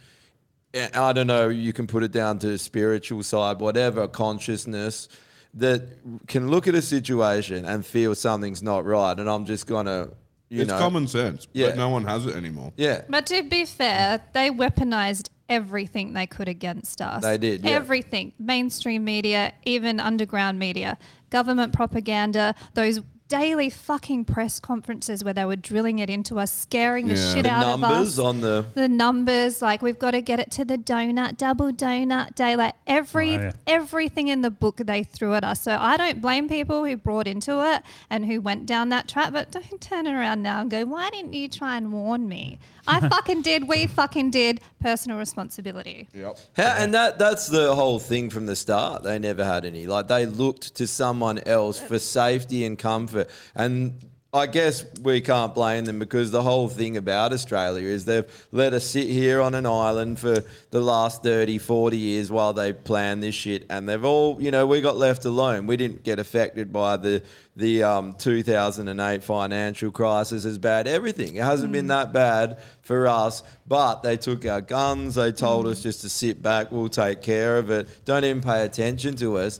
I 0.74 1.14
don't 1.14 1.28
know, 1.28 1.50
you 1.50 1.74
can 1.74 1.88
put 1.88 2.04
it 2.04 2.12
down 2.12 2.40
to 2.40 2.58
spiritual 2.58 3.24
side, 3.24 3.60
whatever, 3.60 4.08
consciousness 4.08 5.10
that 5.56 5.82
can 6.28 6.50
look 6.50 6.68
at 6.68 6.76
a 6.76 6.82
situation 6.82 7.66
and 7.66 7.86
feel 7.86 8.14
something's 8.14 8.62
not 8.62 8.86
right. 8.86 9.18
And 9.18 9.30
I'm 9.30 9.46
just 9.46 9.68
going 9.68 9.88
to, 9.88 10.12
you 10.50 10.62
it's 10.62 10.70
know. 10.70 10.78
common 10.80 11.08
sense, 11.08 11.48
Yeah. 11.54 11.68
but 11.68 11.78
no 11.78 11.90
one 11.90 12.04
has 12.06 12.26
it 12.26 12.36
anymore. 12.36 12.74
Yeah. 12.76 13.02
But 13.08 13.26
to 13.28 13.44
be 13.44 13.66
fair, 13.66 14.22
they 14.34 14.50
weaponized 14.50 15.30
everything 15.48 16.14
they 16.14 16.28
could 16.28 16.48
against 16.48 17.02
us. 17.02 17.24
They 17.24 17.38
did, 17.38 17.64
yeah. 17.64 17.72
Everything. 17.72 18.34
Mainstream 18.40 19.04
media, 19.04 19.54
even 19.64 20.00
underground 20.00 20.60
media, 20.60 20.98
government 21.30 21.74
propaganda, 21.74 22.56
those 22.74 23.00
daily 23.30 23.70
fucking 23.70 24.26
press 24.26 24.60
conferences 24.60 25.24
where 25.24 25.34
they 25.34 25.46
were 25.46 25.56
drilling 25.56 26.00
it 26.00 26.10
into 26.10 26.40
us, 26.40 26.52
scaring 26.52 27.08
the 27.08 27.14
Yeah. 27.16 27.34
shit 27.34 27.44
The 27.44 27.52
out 27.52 27.64
of 27.76 27.84
us. 27.84 27.90
numbers 27.92 28.20
us. 28.20 28.26
on 28.26 28.42
the. 28.42 28.66
the 28.74 28.90
numbers, 28.90 29.62
like 29.62 29.82
we've 29.82 30.00
got 30.00 30.12
to 30.12 30.22
get 30.22 30.40
it 30.40 30.50
to 30.52 30.66
the 30.66 30.78
donut, 30.78 31.38
double 31.38 31.72
donut 31.72 32.34
day, 32.36 32.56
like 32.56 32.74
every 32.88 33.36
Oh, 33.36 33.40
yeah. 33.42 33.52
everything 33.68 34.28
in 34.30 34.42
the 34.42 34.50
book 34.52 34.78
they 34.78 35.04
threw 35.04 35.36
at 35.36 35.44
us. 35.44 35.62
So 35.62 35.78
I 35.80 35.96
don't 35.96 36.22
blame 36.22 36.50
people 36.50 36.84
who 36.84 36.98
brought 36.98 37.28
into 37.28 37.62
it 37.74 37.84
and 38.10 38.26
who 38.26 38.42
went 38.42 38.66
down 38.66 38.90
that 38.90 39.08
track, 39.08 39.32
but 39.32 39.52
don't 39.52 39.80
turn 39.80 40.08
it 40.08 40.14
around 40.14 40.42
now 40.42 40.62
and 40.62 40.70
go, 40.72 40.84
why 40.86 41.10
didn't 41.12 41.34
you 41.34 41.48
try 41.48 41.78
and 41.78 41.94
warn 41.94 42.28
me? 42.28 42.58
I 42.88 43.00
fucking 43.10 43.44
did. 43.44 43.68
We 43.68 43.86
fucking 43.86 44.32
did. 44.32 44.62
Personal 44.82 45.20
responsibility. 45.20 46.08
Yep. 46.16 46.40
How, 46.58 46.64
and 46.78 46.94
that 46.96 47.20
that's 47.20 47.48
the 47.48 47.76
whole 47.76 48.00
thing 48.00 48.30
from 48.32 48.46
the 48.48 48.56
start. 48.56 49.04
They 49.04 49.20
never 49.20 49.44
had 49.44 49.66
any. 49.66 49.86
Like 49.86 50.08
they 50.08 50.26
looked 50.26 50.74
to 50.76 50.88
someone 50.88 51.38
else 51.40 51.80
for 51.80 52.00
safety 52.00 52.66
and 52.66 52.80
comfort. 52.80 53.19
And 53.56 54.00
I 54.32 54.46
guess 54.46 54.86
we 55.02 55.22
can't 55.22 55.56
blame 55.56 55.86
them 55.86 55.98
because 55.98 56.30
the 56.30 56.44
whole 56.44 56.70
thing 56.70 56.98
about 56.98 57.34
Australia 57.34 57.88
is 57.88 58.06
they've 58.06 58.48
let 58.52 58.74
us 58.74 58.86
sit 58.86 59.08
here 59.08 59.42
on 59.42 59.56
an 59.56 59.66
island 59.66 60.20
for 60.20 60.44
the 60.70 60.82
last 60.82 61.24
30, 61.24 61.58
40 61.58 61.98
years 61.98 62.32
while 62.32 62.54
they 62.54 62.72
plan 62.72 63.22
this 63.22 63.34
shit. 63.34 63.66
And 63.72 63.90
they've 63.90 64.06
all, 64.06 64.40
you 64.40 64.52
know, 64.52 64.68
we 64.68 64.82
got 64.82 64.98
left 64.98 65.26
alone. 65.26 65.66
We 65.66 65.78
didn't 65.78 66.04
get 66.04 66.20
affected 66.20 66.72
by 66.72 66.98
the 66.98 67.24
the 67.56 67.84
um, 67.84 68.14
2008 68.14 69.24
financial 69.24 69.92
crisis 69.92 70.46
as 70.46 70.60
bad. 70.60 70.88
Everything. 70.88 71.36
It 71.36 71.44
hasn't 71.44 71.74
been 71.74 71.88
that 71.88 72.14
bad 72.14 72.60
for 72.82 73.08
us, 73.08 73.42
but 73.68 74.04
they 74.04 74.16
took 74.16 74.46
our 74.46 74.62
guns. 74.62 75.16
They 75.16 75.32
told 75.32 75.66
us 75.66 75.82
just 75.82 76.02
to 76.02 76.10
sit 76.10 76.42
back, 76.42 76.72
we'll 76.72 76.88
take 76.88 77.22
care 77.22 77.58
of 77.58 77.72
it. 77.72 77.90
Don't 78.06 78.24
even 78.24 78.42
pay 78.42 78.64
attention 78.64 79.16
to 79.18 79.40
us. 79.40 79.60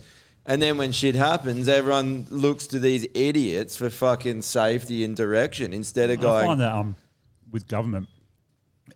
And 0.50 0.60
then 0.60 0.80
when 0.80 0.92
shit 0.92 1.14
happens, 1.14 1.68
everyone 1.68 2.26
looks 2.32 2.66
to 2.68 2.80
these 2.80 3.06
idiots 3.14 3.78
for 3.78 3.92
fucking 3.92 4.42
safety 4.42 5.04
and 5.04 5.16
direction 5.16 5.74
instead 5.74 6.10
of 6.10 6.18
I 6.20 6.22
going, 6.24 6.46
find 6.48 6.60
that 6.62 6.74
um, 6.74 6.96
with 7.52 7.68
government, 7.68 8.10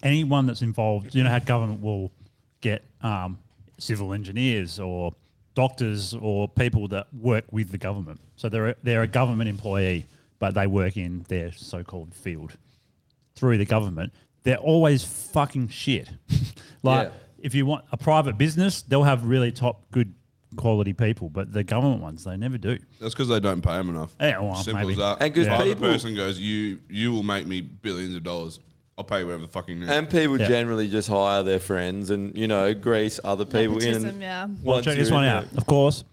anyone 0.01 0.47
that's 0.47 0.63
involved, 0.63 1.13
you 1.13 1.23
know 1.23 1.29
how 1.29 1.37
government 1.37 1.79
will 1.79 2.11
get 2.61 2.83
um, 3.03 3.37
civil 3.77 4.13
engineers 4.13 4.79
or 4.79 5.13
doctors 5.53 6.15
or 6.19 6.47
people 6.47 6.87
that 6.87 7.05
work 7.13 7.45
with 7.51 7.69
the 7.69 7.77
government. 7.77 8.19
So 8.35 8.49
they're 8.49 8.69
a, 8.69 8.75
they're 8.81 9.03
a 9.03 9.07
government 9.07 9.47
employee, 9.47 10.07
but 10.39 10.55
they 10.55 10.65
work 10.65 10.97
in 10.97 11.23
their 11.27 11.51
so-called 11.51 12.15
field 12.15 12.53
through 13.35 13.59
the 13.59 13.65
government. 13.65 14.11
They're 14.41 14.57
always 14.57 15.03
fucking 15.03 15.67
shit. 15.67 16.09
like 16.83 17.09
Yeah. 17.09 17.13
if 17.37 17.53
you 17.53 17.67
want 17.67 17.85
a 17.91 17.97
private 17.97 18.39
business, 18.39 18.81
they'll 18.81 19.03
have 19.03 19.23
really 19.23 19.51
top 19.51 19.83
good 19.91 20.15
quality 20.55 20.93
people, 20.93 21.29
but 21.29 21.51
the 21.53 21.63
government 21.63 22.01
ones 22.01 22.23
they 22.23 22.37
never 22.37 22.57
do. 22.57 22.77
That's 23.01 23.13
because 23.13 23.27
they 23.27 23.39
don't 23.39 23.61
pay 23.61 23.73
them 23.77 23.89
enough. 23.89 24.15
Yeah, 24.19 24.39
well, 24.39 24.55
Simple 24.55 24.81
maybe. 24.81 24.93
as 24.93 24.97
that. 24.99 25.17
And 25.21 25.33
'cause 25.33 25.47
Private 25.47 25.63
people- 25.65 25.87
person 25.89 26.15
goes, 26.15 26.39
you 26.39 26.79
you 26.89 27.11
will 27.11 27.23
make 27.23 27.45
me 27.47 27.61
billions 27.61 28.15
of 28.15 28.23
dollars. 28.23 28.59
I'll 28.97 29.03
pay 29.03 29.19
you 29.21 29.25
whatever 29.25 29.41
the 29.43 29.47
fucking. 29.51 29.79
need. 29.79 29.89
and 29.89 30.07
people 30.09 30.39
Yeah. 30.39 30.47
generally 30.47 30.87
just 30.87 31.09
hire 31.09 31.41
their 31.41 31.59
friends 31.59 32.11
and, 32.11 32.37
you 32.37 32.47
know, 32.47 32.73
grease 32.75 33.19
other 33.23 33.43
people 33.43 33.77
in. 33.77 33.79
Nepotism, 33.79 34.09
and 34.09 34.21
yeah. 34.21 34.45
Well, 34.45 34.75
once 34.75 34.85
check 34.85 34.95
you're 34.97 35.03
this 35.05 35.11
one 35.11 35.25
out. 35.25 35.49
there- 35.49 35.57
Of 35.57 35.65
course, 35.65 36.03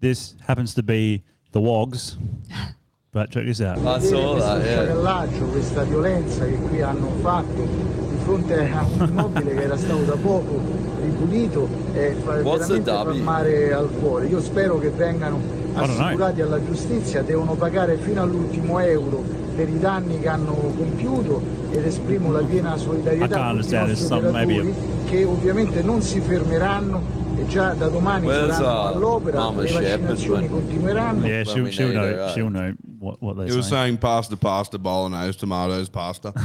this 0.00 0.34
happens 0.46 0.72
to 0.74 0.82
be 0.82 1.22
the 1.52 1.60
Wogs, 1.60 2.16
but 3.12 3.30
check 3.30 3.44
this 3.44 3.60
out. 3.60 3.78
I 3.78 3.98
saw 4.00 4.32
questo 4.32 4.38
that, 4.38 5.30
yeah. 5.30 5.44
questa 5.50 5.82
violenza 5.82 6.44
che 6.44 6.56
qui 6.56 6.80
hanno 6.80 7.10
fatto 7.20 7.62
di 7.62 8.16
fronte 8.22 8.70
a 8.70 8.84
un 8.84 9.08
immobile 9.08 9.54
che 9.54 9.62
era 9.62 9.76
stato 9.76 10.02
da 10.02 10.16
poco 10.16 10.60
ripulito 11.02 11.68
e 11.92 12.16
fa 12.22 12.34
veramente 12.36 12.90
fa 12.90 13.02
W? 13.02 13.22
male 13.22 13.72
al 13.72 13.90
cuore. 13.90 14.26
Io 14.26 14.40
spero 14.40 14.78
che 14.78 14.90
vengano 14.90 15.40
assicurati 15.74 16.40
alla 16.40 16.64
giustizia, 16.64 17.22
devono 17.22 17.54
pagare 17.54 17.96
fino 17.96 18.22
all'ultimo 18.22 18.78
euro 18.78 19.22
per 19.54 19.68
i 19.68 19.78
danni 19.78 20.20
che 20.20 20.28
hanno 20.28 20.54
compiuto 20.54 21.42
ed 21.70 21.84
esprimo 21.84 22.30
la 22.32 22.42
piena 22.42 22.74
I 22.74 22.78
solidarietà 22.78 23.36
can't 23.36 23.58
a 23.58 23.62
tutti 23.62 23.74
i 23.74 23.78
understand 23.78 23.88
nostri 23.88 24.16
operatori 24.16 24.74
che 25.06 25.24
ovviamente 25.24 25.82
non 25.82 26.02
si 26.02 26.20
fermeranno 26.20 27.19
e 27.40 27.46
già 27.46 27.74
da 27.74 27.88
domani 27.88 28.26
Where's, 28.26 28.56
saranno 28.56 28.94
all'opera, 28.94 29.50
le 29.50 29.68
vaccinazioni 29.68 30.48
continueranno. 30.48 31.26
Yeah, 31.26 31.44
she'll, 31.44 31.70
she'll 31.70 31.90
know. 31.92 32.02
her, 32.02 32.16
right? 32.16 32.32
She'll 32.34 32.50
know 32.50 32.74
what 32.98 33.20
what 33.20 33.36
they're 33.36 33.48
He 33.48 33.56
was 33.56 33.66
saying. 33.68 33.98
saying 33.98 33.98
pasta, 33.98 34.36
pasta, 34.36 34.78
bolognese, 34.78 35.38
tomatoes, 35.38 35.88
pasta. 35.88 36.32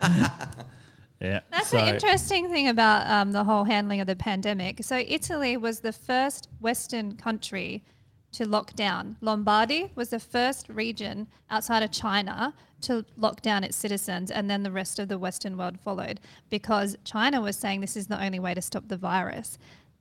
Yeah, 1.22 1.40
That's 1.50 1.70
That's 1.70 1.84
the 1.84 1.94
interesting 1.94 2.48
thing 2.48 2.68
about 2.68 3.06
um, 3.06 3.32
the 3.32 3.44
whole 3.44 3.64
handling 3.64 4.00
of 4.00 4.06
the 4.06 4.16
pandemic. 4.16 4.82
So 4.82 4.96
Italy 5.06 5.54
was 5.58 5.80
the 5.80 5.92
first 5.92 6.48
Western 6.60 7.14
country 7.16 7.84
to 8.32 8.48
lock 8.48 8.74
down. 8.74 9.16
Lombardy 9.20 9.90
was 9.94 10.08
the 10.08 10.18
first 10.18 10.66
region 10.70 11.26
outside 11.50 11.82
of 11.82 11.90
China 11.90 12.54
to 12.82 13.04
lock 13.18 13.42
down 13.42 13.64
its 13.64 13.76
citizens, 13.76 14.30
and 14.30 14.48
then 14.48 14.62
the 14.62 14.70
rest 14.70 14.98
of 14.98 15.08
the 15.08 15.18
Western 15.18 15.58
world 15.58 15.78
followed 15.78 16.20
because 16.48 16.96
China 17.04 17.42
was 17.42 17.56
saying 17.56 17.82
this 17.82 17.96
is 17.96 18.06
the 18.06 18.22
only 18.22 18.38
way 18.38 18.54
to 18.54 18.62
stop 18.62 18.88
the 18.88 18.96
virus. 18.96 19.58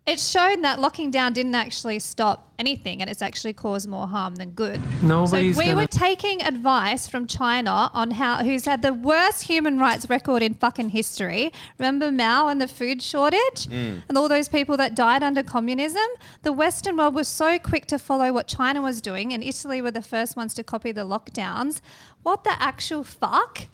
It 0.09 0.19
showed 0.19 0.63
that 0.63 0.79
locking 0.79 1.11
down 1.11 1.33
didn't 1.33 1.53
actually 1.53 1.99
stop 1.99 2.51
anything, 2.57 2.99
and 3.01 3.09
it's 3.11 3.21
actually 3.21 3.53
caused 3.53 3.87
more 3.87 4.07
harm 4.07 4.35
than 4.37 4.49
good. 4.51 4.81
Nobody's 5.03 5.55
so 5.55 5.59
we 5.59 5.65
gonna- 5.65 5.77
were 5.81 5.85
taking 5.87 6.41
advice 6.41 7.07
from 7.07 7.27
China 7.27 7.91
on 7.93 8.09
how 8.11 8.37
who's 8.37 8.65
had 8.65 8.81
the 8.81 8.91
worst 8.91 9.43
human 9.43 9.77
rights 9.77 10.09
record 10.09 10.41
in 10.41 10.55
fucking 10.55 10.89
history. 10.89 11.53
Remember 11.77 12.11
Mao 12.11 12.47
and 12.47 12.59
the 12.59 12.67
food 12.67 13.03
shortage 13.03 13.67
Mm. 13.67 14.01
and 14.09 14.17
all 14.17 14.27
those 14.27 14.49
people 14.49 14.75
that 14.77 14.95
died 14.95 15.21
under 15.21 15.43
communism? 15.43 16.07
The 16.41 16.53
Western 16.53 16.97
world 16.97 17.13
was 17.13 17.27
so 17.27 17.59
quick 17.59 17.85
to 17.87 17.99
follow 17.99 18.33
what 18.33 18.47
China 18.47 18.81
was 18.81 19.01
doing, 19.01 19.31
and 19.31 19.43
Italy 19.43 19.79
were 19.79 19.91
the 19.91 20.01
first 20.01 20.35
ones 20.35 20.55
to 20.55 20.63
copy 20.63 20.91
the 20.91 21.05
lockdowns. 21.05 21.81
What 22.23 22.43
the 22.43 22.59
actual 22.59 23.03
fuck? 23.03 23.67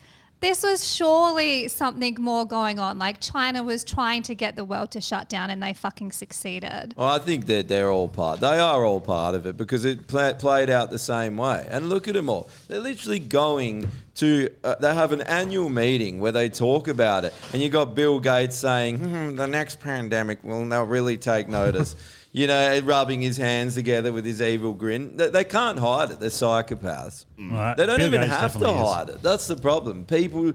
This 0.46 0.62
was 0.62 0.94
surely 0.94 1.66
something 1.66 2.18
more 2.20 2.46
going 2.46 2.78
on. 2.78 3.00
Like 3.00 3.18
China 3.18 3.64
was 3.64 3.82
trying 3.82 4.22
to 4.22 4.34
get 4.36 4.54
the 4.54 4.64
world 4.64 4.92
to 4.92 5.00
shut 5.00 5.28
down, 5.28 5.50
and 5.50 5.60
they 5.60 5.72
fucking 5.72 6.12
succeeded. 6.12 6.94
Well, 6.96 7.08
I 7.08 7.18
think 7.18 7.46
that 7.46 7.66
they're 7.66 7.90
all 7.90 8.06
part. 8.06 8.38
They 8.38 8.60
are 8.60 8.84
all 8.84 9.00
part 9.00 9.34
of 9.34 9.44
it 9.46 9.56
because 9.56 9.84
it 9.84 10.06
pla 10.06 10.34
played 10.34 10.70
out 10.70 10.92
the 10.92 11.00
same 11.00 11.36
way. 11.36 11.66
And 11.68 11.88
look 11.88 12.06
at 12.06 12.14
them 12.14 12.28
all. 12.28 12.48
They're 12.68 12.78
literally 12.78 13.18
going 13.18 13.90
to. 14.14 14.48
Uh, 14.62 14.76
they 14.78 14.94
have 14.94 15.10
an 15.10 15.22
annual 15.22 15.68
meeting 15.68 16.20
where 16.20 16.30
they 16.30 16.48
talk 16.48 16.86
about 16.86 17.24
it, 17.24 17.34
and 17.52 17.60
you 17.60 17.68
got 17.68 17.96
Bill 17.96 18.20
Gates 18.20 18.54
saying, 18.54 18.98
hmm, 18.98 19.34
"The 19.34 19.48
next 19.48 19.80
pandemic 19.80 20.44
will 20.44 20.64
they'll 20.68 20.84
really 20.84 21.18
take 21.18 21.48
notice." 21.48 21.96
you 22.36 22.46
know, 22.46 22.78
rubbing 22.80 23.22
his 23.22 23.38
hands 23.38 23.76
together 23.76 24.12
with 24.12 24.26
his 24.26 24.42
evil 24.42 24.74
grin. 24.74 25.16
They, 25.16 25.30
they 25.30 25.42
can't 25.42 25.78
hide 25.78 26.10
it. 26.10 26.20
They're 26.20 26.28
psychopaths. 26.28 27.24
Mm. 27.38 27.52
Right. 27.52 27.74
They 27.74 27.86
don't 27.86 27.96
Bill 27.96 28.08
even 28.08 28.20
Gates 28.20 28.32
have 28.34 28.52
to 28.52 28.58
definitely 28.58 28.82
is. 28.82 28.88
hide 28.88 29.08
it. 29.08 29.22
That's 29.22 29.46
the 29.46 29.56
problem. 29.56 30.04
People, 30.04 30.52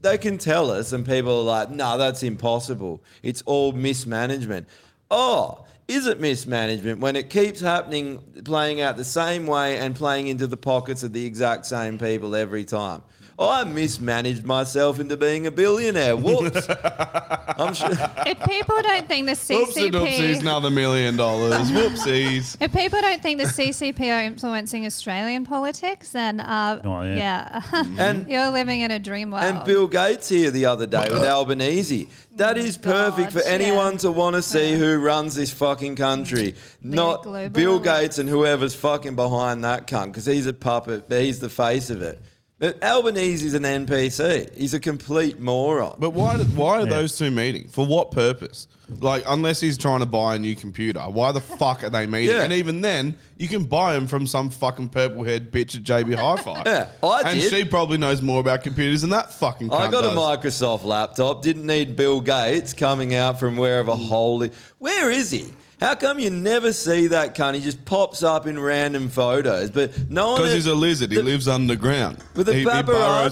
they 0.00 0.18
can 0.18 0.38
tell 0.38 0.72
us, 0.72 0.92
and 0.92 1.06
people 1.06 1.38
are 1.38 1.44
like, 1.44 1.70
no, 1.70 1.96
that's 1.96 2.24
impossible. 2.24 3.00
It's 3.22 3.42
all 3.42 3.70
mismanagement. 3.70 4.66
Oh, 5.08 5.64
is 5.86 6.08
it 6.08 6.18
mismanagement 6.18 6.98
when 6.98 7.14
it 7.14 7.30
keeps 7.30 7.60
happening, 7.60 8.18
playing 8.44 8.80
out 8.80 8.96
the 8.96 9.04
same 9.04 9.46
way 9.46 9.78
and 9.78 9.94
playing 9.94 10.26
into 10.26 10.48
the 10.48 10.56
pockets 10.56 11.04
of 11.04 11.12
the 11.12 11.24
exact 11.24 11.64
same 11.64 11.96
people 11.96 12.34
every 12.34 12.64
time? 12.64 13.04
I 13.40 13.64
mismanaged 13.64 14.44
myself 14.44 15.00
into 15.00 15.16
being 15.16 15.46
a 15.46 15.50
billionaire. 15.50 16.14
Whoops. 16.14 16.66
I'm 16.68 17.72
sure. 17.72 17.88
If 18.26 18.38
people 18.44 18.76
don't 18.82 19.08
think 19.08 19.26
the 19.26 19.32
Whoopsie 19.32 19.90
doopsies, 19.90 20.34
CCP, 20.36 20.40
another 20.40 20.70
million 20.70 21.16
dollars. 21.16 21.70
Whoopsies. 21.70 22.58
if 22.60 22.70
people 22.72 23.00
don't 23.00 23.22
think 23.22 23.38
the 23.38 23.46
CCP 23.46 24.00
are 24.14 24.22
influencing 24.24 24.84
Australian 24.84 25.46
politics, 25.46 26.10
then 26.12 26.40
uh, 26.40 26.82
Oh, 26.84 27.02
yeah. 27.02 27.62
yeah, 27.72 27.84
And- 27.98 28.28
you're 28.28 28.50
living 28.50 28.82
in 28.82 28.90
a 28.90 28.98
dream 28.98 29.30
world. 29.30 29.44
And 29.44 29.64
Bill 29.64 29.86
Gates 29.86 30.28
here 30.28 30.50
the 30.50 30.66
other 30.66 30.86
day 30.86 31.08
with 31.10 31.24
Albanese. 31.24 32.08
That 32.36 32.58
is 32.58 32.76
perfect 32.76 33.32
for 33.32 33.42
anyone 33.42 33.92
yeah. 33.92 33.98
to 34.00 34.12
want 34.12 34.36
to 34.36 34.42
see 34.42 34.74
who 34.74 34.98
runs 34.98 35.34
this 35.34 35.52
fucking 35.52 35.96
country. 35.96 36.54
Not 36.82 37.22
global 37.22 37.48
Bill. 37.50 37.78
Gates 37.80 38.18
and 38.18 38.28
whoever's 38.28 38.74
fucking 38.74 39.16
behind 39.16 39.64
that 39.64 39.86
cunt, 39.86 40.06
because 40.08 40.26
he's 40.26 40.46
a 40.46 40.52
puppet, 40.52 41.08
but 41.08 41.22
he's 41.22 41.40
the 41.40 41.48
face 41.48 41.88
of 41.90 42.02
it. 42.02 42.20
But 42.60 42.84
Albanese 42.84 43.46
is 43.46 43.54
an 43.54 43.62
NPC. 43.62 44.54
He's 44.54 44.74
a 44.74 44.80
complete 44.80 45.40
moron. 45.40 45.96
But 45.98 46.10
why? 46.10 46.36
Why 46.36 46.80
are 46.82 46.86
those 46.86 47.16
two 47.16 47.30
meeting? 47.30 47.68
For 47.68 47.86
what 47.86 48.10
purpose? 48.10 48.68
Like, 49.00 49.22
unless 49.26 49.60
he's 49.60 49.78
trying 49.78 50.00
to 50.00 50.06
buy 50.06 50.34
a 50.34 50.38
new 50.38 50.54
computer, 50.54 51.00
why 51.00 51.32
the 51.32 51.40
fuck 51.40 51.82
are 51.84 51.88
they 51.90 52.06
meeting? 52.06 52.36
Yeah. 52.36 52.42
And 52.42 52.52
even 52.52 52.82
then, 52.82 53.16
you 53.38 53.48
can 53.48 53.64
buy 53.64 53.94
them 53.94 54.06
from 54.06 54.26
some 54.26 54.50
fucking 54.50 54.90
purple 54.90 55.24
haired 55.24 55.50
bitch 55.50 55.74
at 55.76 55.84
JB 55.84 56.16
Hi-Fi. 56.16 56.62
Yeah, 56.66 56.88
I 57.02 57.22
and 57.24 57.40
did. 57.40 57.50
she 57.50 57.64
probably 57.64 57.96
knows 57.98 58.20
more 58.20 58.40
about 58.40 58.62
computers 58.62 59.00
than 59.00 59.10
that 59.10 59.32
fucking. 59.32 59.72
I 59.72 59.86
cunt 59.86 59.92
got 59.92 60.04
a 60.04 60.08
does. 60.08 60.16
Microsoft 60.18 60.84
laptop. 60.84 61.40
Didn't 61.40 61.64
need 61.66 61.96
Bill 61.96 62.20
Gates 62.20 62.74
coming 62.74 63.14
out 63.14 63.40
from 63.40 63.56
wherever 63.56 63.92
holy. 63.92 64.50
Where 64.78 65.10
is 65.10 65.30
he? 65.30 65.46
How 65.80 65.94
come 65.94 66.18
you 66.18 66.28
never 66.30 66.72
see 66.74 67.06
that 67.08 67.34
cunt? 67.34 67.54
He 67.54 67.60
just 67.60 67.84
pops 67.86 68.22
up 68.22 68.46
in 68.46 68.58
random 68.58 69.08
photos, 69.08 69.70
but 69.70 70.10
no 70.10 70.32
one. 70.32 70.36
Because 70.40 70.52
he's 70.54 70.66
a 70.66 70.74
lizard. 70.74 71.10
He 71.10 71.22
lives 71.22 71.48
underground. 71.48 72.18
With 72.36 72.46
the 72.46 72.52
he, 72.52 72.58
he 72.60 72.64
burrows 72.64 72.84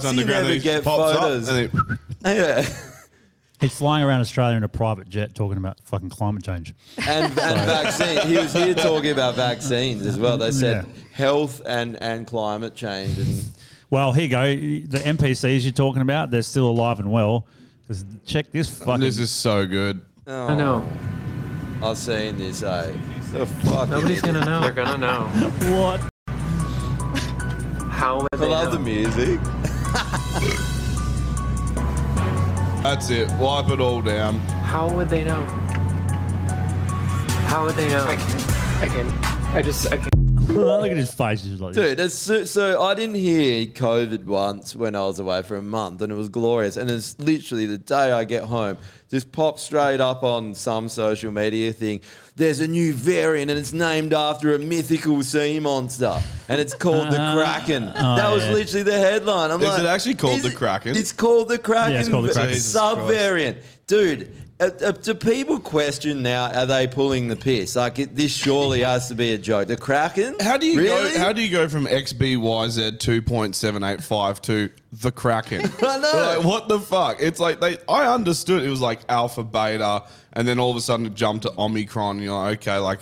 paparazzi 0.03 0.05
underground. 0.05 0.27
never 0.27 0.45
and 0.45 0.53
he 0.53 0.59
get 0.59 0.83
pops 0.83 1.15
up 1.15 1.21
photos. 1.21 1.47
and 1.49 1.71
he- 1.71 1.79
Yeah. 2.35 2.65
He's 3.61 3.75
flying 3.77 4.05
around 4.05 4.21
Australia 4.21 4.55
in 4.55 4.63
a 4.63 4.69
private 4.69 5.09
jet 5.09 5.35
talking 5.35 5.57
about 5.57 5.79
fucking 5.81 6.09
climate 6.09 6.43
change. 6.43 6.73
and, 7.07 7.25
and 7.25 7.35
vaccine. 7.37 8.25
He 8.27 8.37
was 8.37 8.53
here 8.53 8.73
talking 8.73 9.11
about 9.11 9.35
vaccines 9.35 10.05
as 10.05 10.17
well. 10.17 10.37
They 10.37 10.51
said 10.51 10.85
Yeah. 10.85 11.01
health 11.11 11.61
and, 11.65 12.01
and 12.01 12.25
climate 12.25 12.73
change. 12.73 13.17
And 13.19 13.43
Well, 13.89 14.13
here 14.13 14.23
you 14.23 14.29
go. 14.29 14.43
The 14.97 15.03
NPCs 15.03 15.63
you're 15.63 15.71
talking 15.73 16.01
about, 16.01 16.31
they're 16.31 16.41
still 16.41 16.69
alive 16.69 16.99
and 16.99 17.11
well. 17.11 17.45
'Cause 17.87 18.05
check 18.25 18.49
this 18.51 18.69
fucking. 18.69 19.01
this 19.01 19.17
is 19.19 19.29
so 19.31 19.65
good. 19.67 19.99
I 20.25 20.55
know. 20.55 20.87
I've 21.81 21.97
seen 21.97 22.37
this. 22.37 22.61
Eh? 22.63 22.93
The 23.31 23.45
fuck. 23.45 23.89
Nobody's 23.89 24.21
gonna 24.21 24.43
know. 24.43 24.61
They're 24.61 24.71
gonna 24.71 24.97
know. 24.97 25.27
what? 25.77 26.01
How 27.89 28.21
would 28.21 28.27
I 28.33 28.37
they 28.37 28.47
love 28.47 28.65
know? 28.65 28.71
the 28.71 28.79
music. 28.79 29.39
That's 32.83 33.09
it. 33.09 33.29
Wipe 33.33 33.69
it 33.69 33.79
all 33.79 34.01
down. 34.01 34.39
How 34.39 34.89
would 34.89 35.09
they 35.09 35.23
know? 35.23 35.43
How 37.47 37.65
would 37.65 37.75
they 37.75 37.87
know? 37.89 38.05
I 38.05 38.15
can. 38.15 38.81
I 38.81 38.87
can. 38.87 39.55
I 39.55 39.61
just. 39.61 39.91
I 39.91 39.97
can. 39.97 40.08
Look 40.49 40.91
at 40.91 40.97
his 40.97 41.13
face. 41.13 41.43
He's 41.43 41.61
like, 41.61 41.73
Dude, 41.73 41.99
it's 41.99 42.15
so, 42.15 42.43
so 42.45 42.81
I 42.81 42.93
didn't 42.95 43.15
hear 43.15 43.65
COVID 43.67 44.25
once 44.25 44.75
when 44.75 44.95
I 44.95 45.01
was 45.01 45.19
away 45.19 45.41
for 45.43 45.57
a 45.57 45.61
month, 45.61 46.01
and 46.01 46.11
it 46.11 46.15
was 46.15 46.29
glorious. 46.29 46.77
And 46.77 46.89
it's 46.89 47.17
literally 47.19 47.65
the 47.65 47.77
day 47.77 48.11
I 48.11 48.23
get 48.23 48.43
home, 48.43 48.77
just 49.09 49.31
pop 49.31 49.59
straight 49.59 50.01
up 50.01 50.23
on 50.23 50.55
some 50.55 50.89
social 50.89 51.31
media 51.31 51.71
thing. 51.71 52.01
There's 52.35 52.61
a 52.61 52.67
new 52.67 52.93
variant, 52.93 53.51
and 53.51 53.59
it's 53.59 53.73
named 53.73 54.13
after 54.13 54.55
a 54.55 54.59
mythical 54.59 55.21
sea 55.23 55.59
monster, 55.59 56.17
and 56.47 56.59
it's 56.59 56.73
called 56.73 57.11
the 57.11 57.21
uh-huh. 57.21 57.35
Kraken. 57.35 57.91
Oh, 57.95 58.15
that 58.15 58.31
was 58.31 58.45
yeah. 58.45 58.53
literally 58.53 58.83
the 58.83 58.97
headline. 58.97 59.51
I'm 59.51 59.61
Is 59.61 59.67
like, 59.67 59.81
it 59.81 59.85
actually 59.85 60.15
called 60.15 60.37
is 60.37 60.43
the 60.43 60.49
it- 60.49 60.55
Kraken? 60.55 60.95
It's 60.95 61.11
called 61.11 61.49
the 61.49 61.57
Kraken. 61.57 61.93
Yeah, 61.93 61.99
it's 61.99 62.09
called 62.09 62.25
the 62.25 62.33
Kraken. 62.33 62.53
Jesus 62.53 62.71
Sub-variant, 62.71 63.57
dude. 63.87 64.33
Uh, 64.59 64.91
do 64.91 65.13
people 65.13 65.57
question 65.57 66.21
now? 66.21 66.51
Are 66.51 66.65
they 66.65 66.85
pulling 66.85 67.29
the 67.29 67.37
piss? 67.37 67.77
Like 67.77 67.97
it, 67.97 68.15
this 68.15 68.35
surely 68.35 68.81
has 68.83 69.07
to 69.07 69.15
be 69.15 69.31
a 69.31 69.37
joke. 69.37 69.69
The 69.69 69.77
Kraken? 69.77 70.35
How 70.41 70.57
do 70.57 70.65
you 70.65 70.79
really? 70.79 71.13
go? 71.13 71.17
How 71.17 71.31
do 71.31 71.41
you 71.41 71.49
go 71.49 71.69
from 71.69 71.85
XBYZ 71.85 72.99
two 72.99 73.21
point 73.21 73.55
seven 73.55 73.83
eight 73.85 74.03
five 74.03 74.41
to 74.43 74.69
the 74.91 75.11
Kraken? 75.13 75.61
I 75.81 75.97
know. 75.99 76.35
Like, 76.37 76.45
what 76.45 76.67
the 76.67 76.79
fuck? 76.79 77.17
It's 77.21 77.39
like 77.39 77.61
they. 77.61 77.77
I 77.87 78.13
understood 78.13 78.63
it 78.63 78.69
was 78.69 78.81
like 78.81 78.99
alpha, 79.07 79.45
beta, 79.45 80.03
and 80.33 80.45
then 80.45 80.59
all 80.59 80.71
of 80.71 80.75
a 80.75 80.81
sudden 80.81 81.05
it 81.05 81.13
jumped 81.13 81.43
to 81.43 81.53
Omicron. 81.57 82.19
You're 82.21 82.33
like, 82.33 82.59
okay, 82.59 82.77
like 82.79 82.99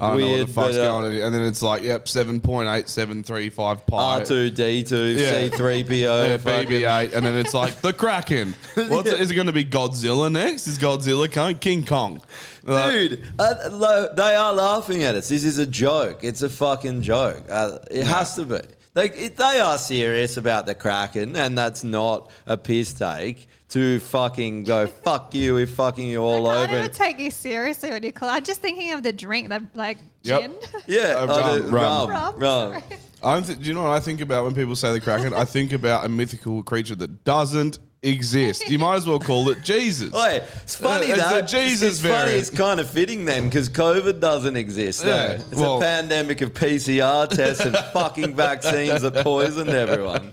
I 0.00 0.10
don't 0.10 0.20
know 0.20 0.26
Weird, 0.26 0.38
what 0.40 0.46
the 0.46 0.52
fuck's 0.52 0.76
but, 0.76 0.80
uh, 0.80 0.92
going 0.92 1.04
on, 1.16 1.22
and 1.22 1.34
then 1.34 1.42
it's 1.42 1.60
like, 1.60 1.82
yep, 1.82 2.06
seven 2.06 2.40
point 2.40 2.68
eight 2.68 2.88
seven 2.88 3.24
three 3.24 3.50
five 3.50 3.84
pi. 3.84 3.96
R 4.20 4.24
two 4.24 4.48
D 4.48 4.84
two 4.84 4.96
Yeah. 4.96 5.32
C 5.32 5.48
three 5.48 5.82
PO. 5.82 5.90
Yeah, 5.92 6.36
BB-8, 6.38 7.14
and 7.14 7.26
then 7.26 7.34
it's 7.34 7.52
like 7.52 7.80
the 7.80 7.92
Kraken. 7.92 8.54
What's 8.74 9.10
it, 9.10 9.20
is 9.20 9.32
it 9.32 9.34
going 9.34 9.48
to 9.48 9.52
be 9.52 9.64
Godzilla 9.64 10.30
next? 10.30 10.68
Is 10.68 10.78
Godzilla 10.78 11.30
coming? 11.30 11.58
King 11.58 11.84
Kong? 11.84 12.22
Like, 12.62 12.92
Dude, 12.92 13.24
uh, 13.40 13.54
lo- 13.72 14.08
they 14.14 14.36
are 14.36 14.52
laughing 14.52 15.02
at 15.02 15.16
us. 15.16 15.28
This 15.30 15.42
is 15.42 15.58
a 15.58 15.66
joke. 15.66 16.20
It's 16.22 16.42
a 16.42 16.48
fucking 16.48 17.02
joke. 17.02 17.44
Uh, 17.50 17.78
it 17.90 18.06
has 18.06 18.36
to 18.36 18.44
be. 18.44 18.60
They, 18.94 19.10
it, 19.10 19.36
they 19.36 19.60
are 19.60 19.78
serious 19.78 20.36
about 20.36 20.66
the 20.66 20.74
Kraken, 20.76 21.34
and 21.34 21.58
that's 21.58 21.82
not 21.82 22.30
a 22.46 22.56
piss 22.56 22.92
take 22.92 23.48
to 23.70 24.00
fucking 24.00 24.64
go, 24.64 24.86
fuck 24.86 25.34
you, 25.34 25.54
we're 25.54 25.66
fucking 25.66 26.06
you 26.08 26.22
all 26.22 26.46
I 26.48 26.58
over. 26.58 26.66
can't 26.68 26.92
take 26.92 27.18
you 27.20 27.30
seriously 27.30 27.90
when 27.90 28.02
you 28.02 28.12
call. 28.12 28.28
I'm 28.30 28.42
just 28.42 28.62
thinking 28.62 28.92
of 28.92 29.02
the 29.02 29.12
drink, 29.12 29.48
the 29.50 29.62
like 29.74 29.98
Yep. 30.22 30.40
gin. 30.40 30.54
yeah, 30.86 31.00
Uh, 31.18 31.26
rum, 31.26 31.62
the- 31.62 31.62
rum. 31.68 32.10
rum, 32.10 32.10
Rum, 32.10 32.72
rum. 32.72 32.82
I'm 33.22 33.42
th- 33.44 33.58
do 33.58 33.64
you 33.64 33.74
know 33.74 33.82
what 33.82 33.90
I 33.92 34.00
think 34.00 34.20
about 34.20 34.44
when 34.44 34.54
people 34.54 34.74
say 34.76 34.92
the 34.92 35.00
Kraken? 35.00 35.34
I 35.34 35.44
think 35.44 35.72
about 35.72 36.04
a 36.04 36.08
mythical 36.08 36.62
creature 36.62 36.94
that 36.96 37.24
doesn't 37.24 37.78
exist. 38.02 38.68
You 38.70 38.78
might 38.78 38.94
as 38.96 39.06
well 39.08 39.18
call 39.18 39.48
it 39.50 39.62
Jesus. 39.62 40.12
Wait, 40.12 40.42
it's 40.62 40.76
funny 40.76 41.10
Uh, 41.10 41.16
it's 41.16 41.24
that 41.24 41.44
a 41.44 41.46
Jesus 41.46 42.00
it's 42.00 42.08
funny. 42.08 42.30
It's 42.32 42.48
kind 42.50 42.78
of 42.80 42.88
fitting 42.88 43.24
then 43.24 43.44
because 43.48 43.68
COVID 43.68 44.20
doesn't 44.20 44.56
exist. 44.56 45.02
though. 45.04 45.36
It's 45.38 45.54
well- 45.54 45.78
a 45.78 45.80
pandemic 45.80 46.40
of 46.40 46.54
PCR 46.54 47.28
tests 47.28 47.64
and 47.66 47.76
fucking 47.92 48.34
vaccines 48.34 49.02
that 49.02 49.14
poisoned 49.24 49.70
everyone. 49.70 50.32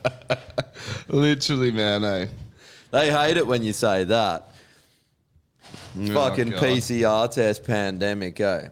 Literally, 1.09 1.71
man. 1.71 2.03
Eh? 2.03 2.27
They 2.95 3.11
hate 3.11 3.35
it 3.35 3.45
when 3.45 3.61
you 3.61 3.73
say 3.73 4.05
that. 4.05 4.51
fucking 6.13 6.51
God. 6.51 6.61
PCR 6.61 7.29
test 7.29 7.65
pandemic, 7.65 8.39
eh? 8.39 8.69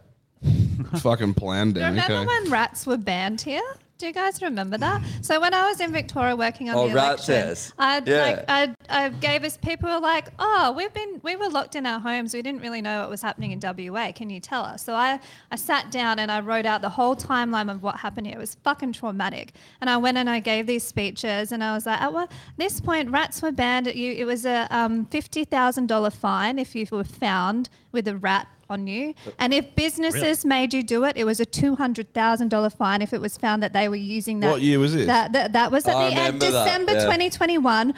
fucking 1.00 1.34
pandemic. 1.34 2.06
Remember 2.06 2.32
eh? 2.32 2.42
when 2.42 2.50
rats 2.50 2.88
were 2.88 2.96
banned 2.96 3.42
here? 3.42 3.62
Do 4.00 4.08
you 4.08 4.12
guys 4.14 4.42
remember 4.42 4.78
that? 4.80 5.02
So 5.22 5.40
when 5.40 5.54
I 5.54 5.68
was 5.70 5.80
in 5.80 5.94
Victoria 5.94 6.36
working 6.36 6.70
on 6.70 6.76
Oh, 6.76 6.88
the 6.88 6.94
election. 6.94 7.56
I 7.78 8.02
Yeah. 8.06 8.22
like 8.24 8.46
I, 8.50 8.76
I 8.90 9.10
gave 9.10 9.44
us 9.44 9.56
people 9.56 9.88
were 9.90 10.00
like, 10.00 10.28
oh, 10.40 10.74
we've 10.76 10.92
been 10.94 11.22
we 11.24 11.36
were 11.36 11.48
locked 11.48 11.76
in 11.76 11.86
our 11.86 12.00
homes. 12.00 12.34
We 12.34 12.42
didn't 12.42 12.62
really 12.62 12.82
know 12.82 13.02
what 13.02 13.10
was 13.12 13.22
happening 13.22 13.52
in 13.52 13.60
WA. 13.62 14.12
Can 14.12 14.30
you 14.30 14.40
tell 14.40 14.64
us? 14.64 14.84
So 14.84 14.94
I 14.96 15.20
I 15.52 15.56
sat 15.56 15.92
down 15.92 16.20
and 16.20 16.32
I 16.32 16.42
wrote 16.42 16.66
out 16.66 16.82
the 16.82 16.90
whole 16.90 17.16
timeline 17.16 17.72
of 17.72 17.84
what 17.84 17.96
happened 17.98 18.28
here. 18.28 18.36
It 18.36 18.40
was 18.40 18.56
fucking 18.64 18.94
traumatic. 18.94 19.54
And 19.80 19.90
I 19.90 19.98
went 19.98 20.18
and 20.18 20.30
I 20.30 20.40
gave 20.40 20.66
these 20.68 20.84
speeches 20.84 21.52
and 21.52 21.64
I 21.64 21.74
was 21.74 21.86
like, 21.86 22.02
at 22.02 22.12
what 22.12 22.32
this 22.58 22.82
point, 22.82 23.10
rats 23.12 23.42
were 23.42 23.52
banned. 23.52 23.88
At 23.88 23.96
you, 23.96 24.12
it 24.12 24.26
was 24.26 24.46
a 24.46 24.68
um, 24.76 25.06
fifty 25.06 25.46
thousand 25.46 25.88
dollar 25.88 26.10
fine 26.10 26.58
if 26.60 26.76
you 26.76 26.88
were 26.92 27.04
found 27.06 27.70
with 27.92 28.08
a 28.08 28.18
rat 28.18 28.48
on 28.74 28.88
you. 28.88 29.14
And 29.40 29.54
if 29.54 29.76
businesses 29.76 30.44
made 30.44 30.74
you 30.74 30.84
do 30.84 31.06
it, 31.06 31.16
it 31.16 31.24
was 31.24 31.40
a 31.40 31.46
two 31.46 31.76
hundred 31.76 32.14
thousand 32.14 32.50
dollar 32.50 32.70
fine 32.70 33.02
if 33.02 33.14
it 33.14 33.22
was 33.22 33.38
found 33.38 33.64
that 33.64 33.72
they 33.72 33.88
were 33.88 33.96
using 33.96 34.42
that. 34.42 34.52
What 34.52 34.62
year 34.62 34.80
was 34.80 34.96
it? 34.96 35.06
That 35.08 35.32
that, 35.32 35.54
that 35.54 35.72
was 35.72 35.88
at 35.88 35.96
I 35.96 36.10
the 36.10 36.16
end 36.16 36.40
December 36.42 36.94
yeah. 36.94 37.04
2021. 37.06 37.94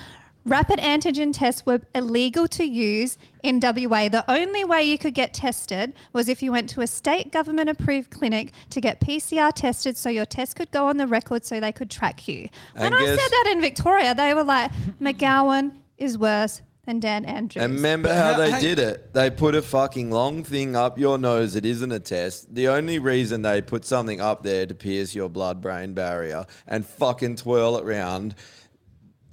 Rapid 0.48 0.78
antigen 0.78 1.34
tests 1.34 1.66
were 1.66 1.82
illegal 1.96 2.48
to 2.50 2.64
use 2.64 3.18
in 3.42 3.60
WA. 3.60 4.10
The 4.10 4.24
only 4.28 4.64
way 4.64 4.84
you 4.84 4.96
could 4.96 5.16
get 5.16 5.34
tested 5.34 5.94
was 6.14 6.30
if 6.30 6.44
you 6.44 6.52
went 6.52 6.70
to 6.70 6.82
a 6.82 6.88
state 6.88 7.32
government 7.32 7.68
approved 7.68 8.12
clinic 8.12 8.54
to 8.70 8.80
get 8.80 9.02
PCR 9.02 9.52
tested 9.52 9.98
so 9.98 10.08
your 10.08 10.28
test 10.28 10.56
could 10.56 10.70
go 10.70 10.88
on 10.88 10.98
the 10.98 11.08
record 11.08 11.46
so 11.46 11.60
they 11.60 11.72
could 11.72 11.90
track 11.90 12.28
you. 12.28 12.48
When 12.76 12.94
I 12.94 13.06
said 13.08 13.18
that 13.18 13.52
in 13.54 13.60
Victoria, 13.60 14.14
they 14.14 14.36
were 14.36 14.44
like, 14.44 14.72
McGowan 15.02 15.72
is 15.98 16.16
worse 16.16 16.62
than 16.86 17.00
Dan 17.00 17.26
Andrews. 17.26 17.64
And 17.64 17.76
remember 17.76 18.14
how 18.14 18.34
how- 18.34 18.38
they 18.38 18.60
did 18.60 18.80
it? 18.80 19.14
They 19.14 19.30
put 19.30 19.56
a 19.56 19.62
fucking 19.62 20.12
long 20.12 20.44
thing 20.44 20.76
up 20.76 20.98
your 20.98 21.18
nose. 21.18 21.56
It 21.56 21.66
isn't 21.66 21.92
a 21.92 22.00
test. 22.00 22.54
The 22.54 22.68
only 22.68 23.00
reason 23.00 23.42
they 23.42 23.62
put 23.62 23.86
something 23.86 24.22
up 24.22 24.44
there 24.44 24.66
to 24.66 24.76
pierce 24.76 25.16
your 25.16 25.30
blood 25.30 25.62
brain 25.62 25.94
barrier 25.94 26.46
and 26.68 26.86
fucking 26.86 27.38
twirl 27.38 27.78
it 27.78 27.84
around, 27.84 28.36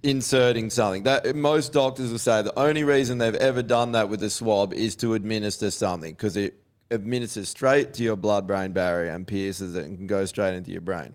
inserting 0.03 0.71
something. 0.71 1.05
That 1.05 1.37
most 1.37 1.73
doctors 1.73 2.11
will 2.11 2.19
say 2.19 2.43
the 2.43 2.59
only 2.59 2.85
reason 2.85 3.19
they've 3.19 3.35
ever 3.35 3.63
done 3.63 3.93
that 3.93 4.09
with 4.09 4.23
a 4.23 4.31
swab 4.31 4.73
is 4.73 4.97
to 4.97 5.15
administer 5.15 5.71
something 5.71 6.13
because 6.13 6.37
it 6.37 6.59
administers 6.91 7.49
straight 7.49 7.95
to 7.95 8.03
your 8.03 8.17
blood 8.17 8.47
brain 8.47 8.73
barrier 8.73 9.11
and 9.13 9.27
pierces 9.27 9.75
it 9.75 9.85
and 9.87 9.97
can 9.97 10.07
go 10.07 10.25
straight 10.25 10.55
into 10.55 10.71
your 10.71 10.81
brain. 10.81 11.15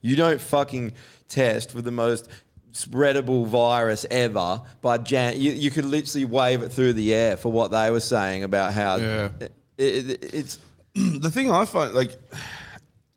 You 0.00 0.16
don't 0.16 0.40
fucking 0.40 0.92
test 1.28 1.72
for 1.72 1.82
the 1.82 1.90
most 1.90 2.28
spreadable 2.72 3.46
virus 3.46 4.06
ever 4.10 4.60
by 4.80 4.98
Jan. 4.98 5.40
You, 5.40 5.52
you 5.52 5.70
could 5.70 5.84
literally 5.84 6.24
wave 6.24 6.62
it 6.62 6.70
through 6.70 6.92
the 6.94 7.14
air 7.14 7.36
for 7.36 7.50
what 7.50 7.70
they 7.70 7.90
were 7.90 8.00
saying 8.00 8.44
about 8.44 8.72
how 8.72 8.96
Yeah. 8.96 9.28
it, 9.40 9.52
it, 9.78 10.34
it's 10.34 10.58
the 10.94 11.30
thing 11.30 11.50
I 11.50 11.64
find 11.64 11.94
like 11.94 12.12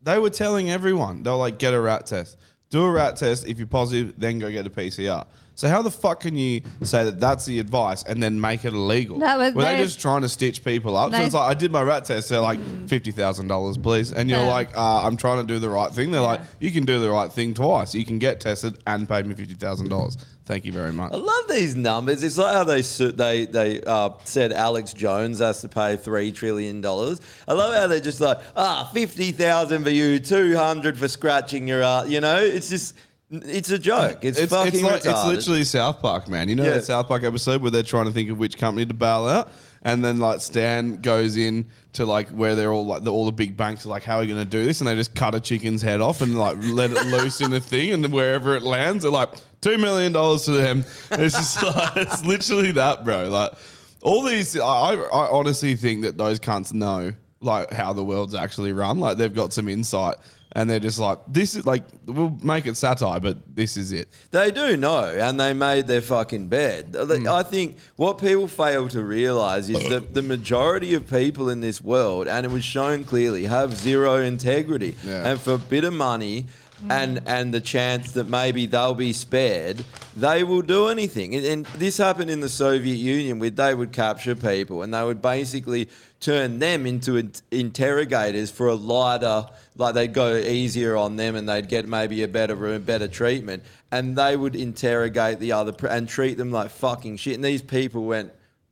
they 0.02 0.18
were 0.20 0.30
telling 0.30 0.70
everyone 0.72 1.24
they'll 1.24 1.38
like 1.38 1.58
get 1.60 1.74
a 1.74 1.82
rat 1.82 2.06
test, 2.06 2.38
do 2.70 2.84
a 2.84 2.92
rat 2.92 3.18
test. 3.18 3.46
If 3.48 3.58
you're 3.58 3.68
positive, 3.68 4.14
then 4.18 4.40
go 4.40 4.50
get 4.52 4.66
a 4.66 4.70
PCR. 4.70 5.26
So 5.56 5.68
how 5.68 5.82
the 5.84 5.92
fuck 5.92 6.22
can 6.22 6.36
you 6.36 6.62
say 6.82 7.04
that 7.04 7.20
that's 7.20 7.46
the 7.46 7.60
advice 7.60 8.04
and 8.04 8.22
then 8.24 8.40
make 8.42 8.66
it 8.66 8.74
illegal? 8.74 9.20
That 9.20 9.38
was- 9.38 9.54
Were 9.54 9.64
they, 9.64 9.78
they- 9.78 9.84
just 9.84 10.00
trying 10.02 10.22
to 10.22 10.30
stitch 10.30 10.64
people 10.64 10.98
up? 10.98 11.12
so 11.14 11.22
it's 11.22 11.34
like 11.36 11.52
I 11.52 11.54
did 11.54 11.72
my 11.72 11.84
rat 11.84 12.06
test. 12.06 12.30
They're 12.30 12.40
like 12.40 12.60
fifty 12.88 13.12
thousand 13.12 13.48
dollars, 13.48 13.78
please, 13.78 14.12
and 14.12 14.30
you're 14.30 14.40
Yeah. 14.40 14.48
like, 14.48 14.76
uh, 14.76 15.06
I'm 15.06 15.18
trying 15.18 15.46
to 15.46 15.54
do 15.54 15.60
the 15.60 15.70
right 15.70 15.92
thing. 15.92 16.10
They're 16.12 16.22
like, 16.22 16.42
you 16.60 16.72
can 16.72 16.86
do 16.86 17.00
the 17.00 17.12
right 17.12 17.32
thing 17.32 17.54
twice. 17.54 17.94
You 17.94 18.06
can 18.06 18.18
get 18.18 18.40
tested 18.40 18.78
and 18.88 19.08
pay 19.08 19.22
me 19.24 19.36
fifty 19.36 19.54
thousand 19.54 19.90
dollars. 19.90 20.18
Thank 20.46 20.66
you 20.66 20.72
very 20.72 20.92
much. 20.92 21.14
I 21.14 21.18
love 21.18 21.48
these 21.48 21.76
numbers. 21.76 22.24
It's 22.24 22.38
like 22.38 22.54
how 22.56 22.64
they 22.64 22.82
they 22.82 23.46
they 23.46 23.82
uh, 23.84 24.10
said 24.24 24.52
Alex 24.52 24.92
Jones 24.94 25.40
has 25.40 25.62
to 25.62 25.70
pay 25.70 25.96
three 25.96 26.32
trillion 26.32 26.82
dollars. 26.82 27.22
I 27.48 27.54
love 27.54 27.74
how 27.76 27.86
they're 27.88 28.00
just 28.00 28.20
like 28.20 28.40
ah 28.56 28.90
fifty 28.94 29.32
thousand 29.32 29.84
for 29.84 29.92
you, 29.92 30.18
two 30.20 30.58
hundred 30.58 30.98
for 30.98 31.08
scratching 31.08 31.68
your 31.68 31.84
art. 31.84 32.08
You 32.08 32.20
know, 32.22 32.38
it's 32.38 32.70
just 32.70 32.96
it's 33.32 33.70
a 33.70 33.80
joke. 33.80 34.20
It's, 34.24 34.38
It's, 34.38 34.52
fucking 34.52 34.74
it's, 34.74 34.84
like, 34.84 35.06
it's 35.06 35.26
literally 35.26 35.64
South 35.64 36.02
Park, 36.02 36.28
man. 36.28 36.50
You 36.50 36.56
know 36.56 36.64
Yeah. 36.64 36.72
that 36.72 36.86
South 36.86 37.08
Park 37.08 37.24
episode 37.24 37.62
where 37.62 37.72
they're 37.72 37.84
trying 37.84 38.06
to 38.06 38.12
think 38.12 38.30
of 38.30 38.38
which 38.38 38.58
company 38.58 38.86
to 38.86 38.94
bail 38.94 39.28
out, 39.28 39.52
and 39.84 40.04
then 40.04 40.20
like 40.20 40.42
Stan 40.42 40.98
goes 40.98 41.38
in 41.38 41.66
to 41.94 42.06
like 42.06 42.30
where 42.30 42.56
they're 42.56 42.72
all 42.72 42.86
like 42.86 43.04
the, 43.04 43.12
all 43.12 43.26
the 43.26 43.32
big 43.32 43.56
banks 43.58 43.86
are 43.86 43.90
like, 43.90 44.04
how 44.04 44.18
are 44.18 44.22
we 44.22 44.28
going 44.28 44.40
to 44.40 44.46
do 44.46 44.64
this? 44.66 44.82
And 44.82 44.88
they 44.88 44.96
just 44.96 45.16
cut 45.16 45.34
a 45.36 45.40
chicken's 45.40 45.82
head 45.82 46.02
off 46.02 46.22
and 46.22 46.38
like 46.38 46.58
let 46.62 46.92
it 46.92 47.06
loose 47.08 47.42
in 47.42 47.54
a 47.54 47.60
thing, 47.60 47.92
and 47.92 48.04
then 48.04 48.12
wherever 48.12 48.56
it 48.56 48.64
lands, 48.64 49.04
they're 49.04 49.12
like 49.12 49.30
two 49.62 49.78
million 49.78 50.12
dollars 50.12 50.46
to 50.46 50.52
them. 50.52 50.84
It's 51.12 51.36
just 51.36 51.64
like 51.76 51.96
it's 51.98 52.26
literally 52.26 52.72
that, 52.74 53.04
bro. 53.06 53.30
Like 53.30 53.54
all 54.02 54.24
these, 54.24 54.58
I, 54.60 54.64
I 54.66 54.94
I 54.96 55.30
honestly 55.30 55.76
think 55.76 56.02
that 56.04 56.18
those 56.18 56.40
cunts 56.40 56.74
know 56.74 57.14
like 57.40 57.72
how 57.72 57.94
the 57.94 58.04
world's 58.04 58.36
actually 58.36 58.74
run. 58.74 59.00
Like 59.00 59.18
they've 59.18 59.34
got 59.34 59.54
some 59.54 59.68
insight. 59.70 60.16
And 60.54 60.70
they're 60.70 60.80
just 60.80 61.00
like, 61.00 61.20
this 61.28 61.56
is 61.56 61.66
like, 61.66 61.84
we'll 62.06 62.38
make 62.44 62.66
it 62.66 62.76
satire, 62.76 63.20
but 63.22 63.38
this 63.56 63.78
is 63.78 63.94
it. 63.94 64.10
They 64.32 64.52
do 64.52 64.76
know, 64.76 65.06
and 65.06 65.40
they 65.40 65.54
made 65.54 65.88
their 65.88 66.02
fucking 66.02 66.48
bed. 66.48 66.94
Hmm. 66.94 67.28
I 67.28 67.44
think 67.44 67.78
what 67.96 68.18
people 68.18 68.48
fail 68.48 68.90
to 68.90 69.02
realize 69.04 69.70
is 69.70 69.88
that 69.90 70.14
the 70.14 70.22
majority 70.22 70.94
of 70.94 71.10
people 71.10 71.50
in 71.50 71.62
this 71.62 71.82
world, 71.82 72.28
and 72.28 72.46
it 72.46 72.50
was 72.50 72.66
shown 72.66 73.06
clearly, 73.06 73.46
have 73.46 73.76
zero 73.76 74.18
integrity. 74.18 74.96
Yeah. 75.06 75.32
And 75.32 75.40
for 75.40 75.54
a 75.54 75.58
bit 75.58 75.86
of 75.86 75.94
money, 75.94 76.48
and 76.90 77.18
mm. 77.18 77.24
and 77.28 77.54
the 77.54 77.62
chance 77.62 78.12
that 78.14 78.28
maybe 78.28 78.66
they'll 78.66 78.94
be 78.94 79.14
spared, 79.14 79.84
they 80.16 80.44
will 80.44 80.62
do 80.62 80.88
anything. 80.88 81.36
And, 81.36 81.46
and 81.46 81.66
this 81.78 81.98
happened 81.98 82.30
in 82.30 82.40
the 82.40 82.50
Soviet 82.50 82.96
Union, 82.96 83.40
where 83.40 83.50
they 83.50 83.74
would 83.74 83.92
capture 83.92 84.36
people 84.36 84.84
and 84.84 84.94
they 84.94 85.04
would 85.04 85.22
basically 85.22 85.90
turn 86.20 86.60
them 86.60 86.86
into 86.86 87.18
in- 87.18 87.34
interrogators 87.50 88.52
for 88.52 88.68
a 88.68 88.76
lighter, 88.76 89.48
like 89.76 89.96
they'd 89.96 90.14
go 90.14 90.36
easier 90.36 90.96
on 90.96 91.16
them 91.16 91.36
and 91.36 91.50
they'd 91.50 91.68
get 91.68 91.88
maybe 91.88 92.24
a 92.24 92.28
better 92.28 92.56
room, 92.56 92.84
better 92.84 93.08
treatment, 93.08 93.64
and 93.92 94.16
they 94.16 94.38
would 94.38 94.56
interrogate 94.56 95.40
the 95.40 95.52
other 95.52 95.72
pr- 95.72 95.88
and 95.88 96.08
treat 96.08 96.38
them 96.38 96.52
like 96.52 96.70
fucking 96.70 97.18
shit. 97.18 97.36
And 97.36 97.44
these 97.44 97.62
people 97.62 98.06
went 98.06 98.32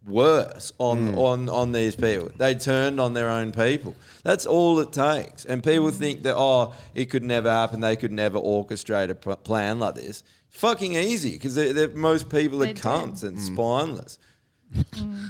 worse 0.10 0.72
on 0.78 1.16
on 1.16 1.48
on 1.50 1.72
these 1.72 1.96
people. 1.96 2.32
They 2.38 2.56
turned 2.56 3.00
on 3.00 3.14
their 3.14 3.30
own 3.30 3.52
people. 3.52 3.96
That's 4.24 4.46
all 4.46 4.80
it 4.80 4.92
takes. 4.92 5.46
And 5.46 5.64
people 5.64 5.92
think 5.92 6.24
that 6.24 6.36
oh, 6.38 6.74
it 6.96 7.06
could 7.10 7.24
never 7.24 7.50
happen. 7.50 7.80
They 7.80 7.96
could 7.96 8.12
never 8.12 8.40
orchestrate 8.40 9.10
a 9.10 9.16
p- 9.16 9.36
plan 9.44 9.80
like 9.80 9.96
this. 9.96 10.24
Fucking 10.52 10.96
easy 10.96 11.32
because 11.32 11.58
most 11.96 12.30
people 12.30 12.62
are 12.64 12.68
They 12.68 12.74
do. 12.74 12.82
cunts 12.82 13.24
and 13.24 13.40
spineless. 13.40 14.18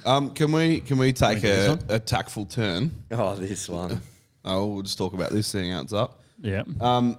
Um, 0.06 0.32
can 0.32 0.52
we 0.52 0.82
can 0.82 0.98
we 0.98 1.14
take 1.14 1.42
do 1.42 1.48
this 1.48 1.84
a, 1.90 1.96
a 1.96 2.00
tactful 2.00 2.46
turn? 2.46 2.92
Oh, 3.12 3.36
this 3.36 3.70
one. 3.70 4.02
Oh, 4.46 4.68
we'll 4.68 4.84
just 4.84 4.98
talk 4.98 5.14
about 5.14 5.32
this 5.32 5.48
seeing 5.48 5.74
how 5.74 5.82
it's 5.82 5.92
up. 5.92 6.22
Yeah. 6.42 6.64
Um, 6.80 7.18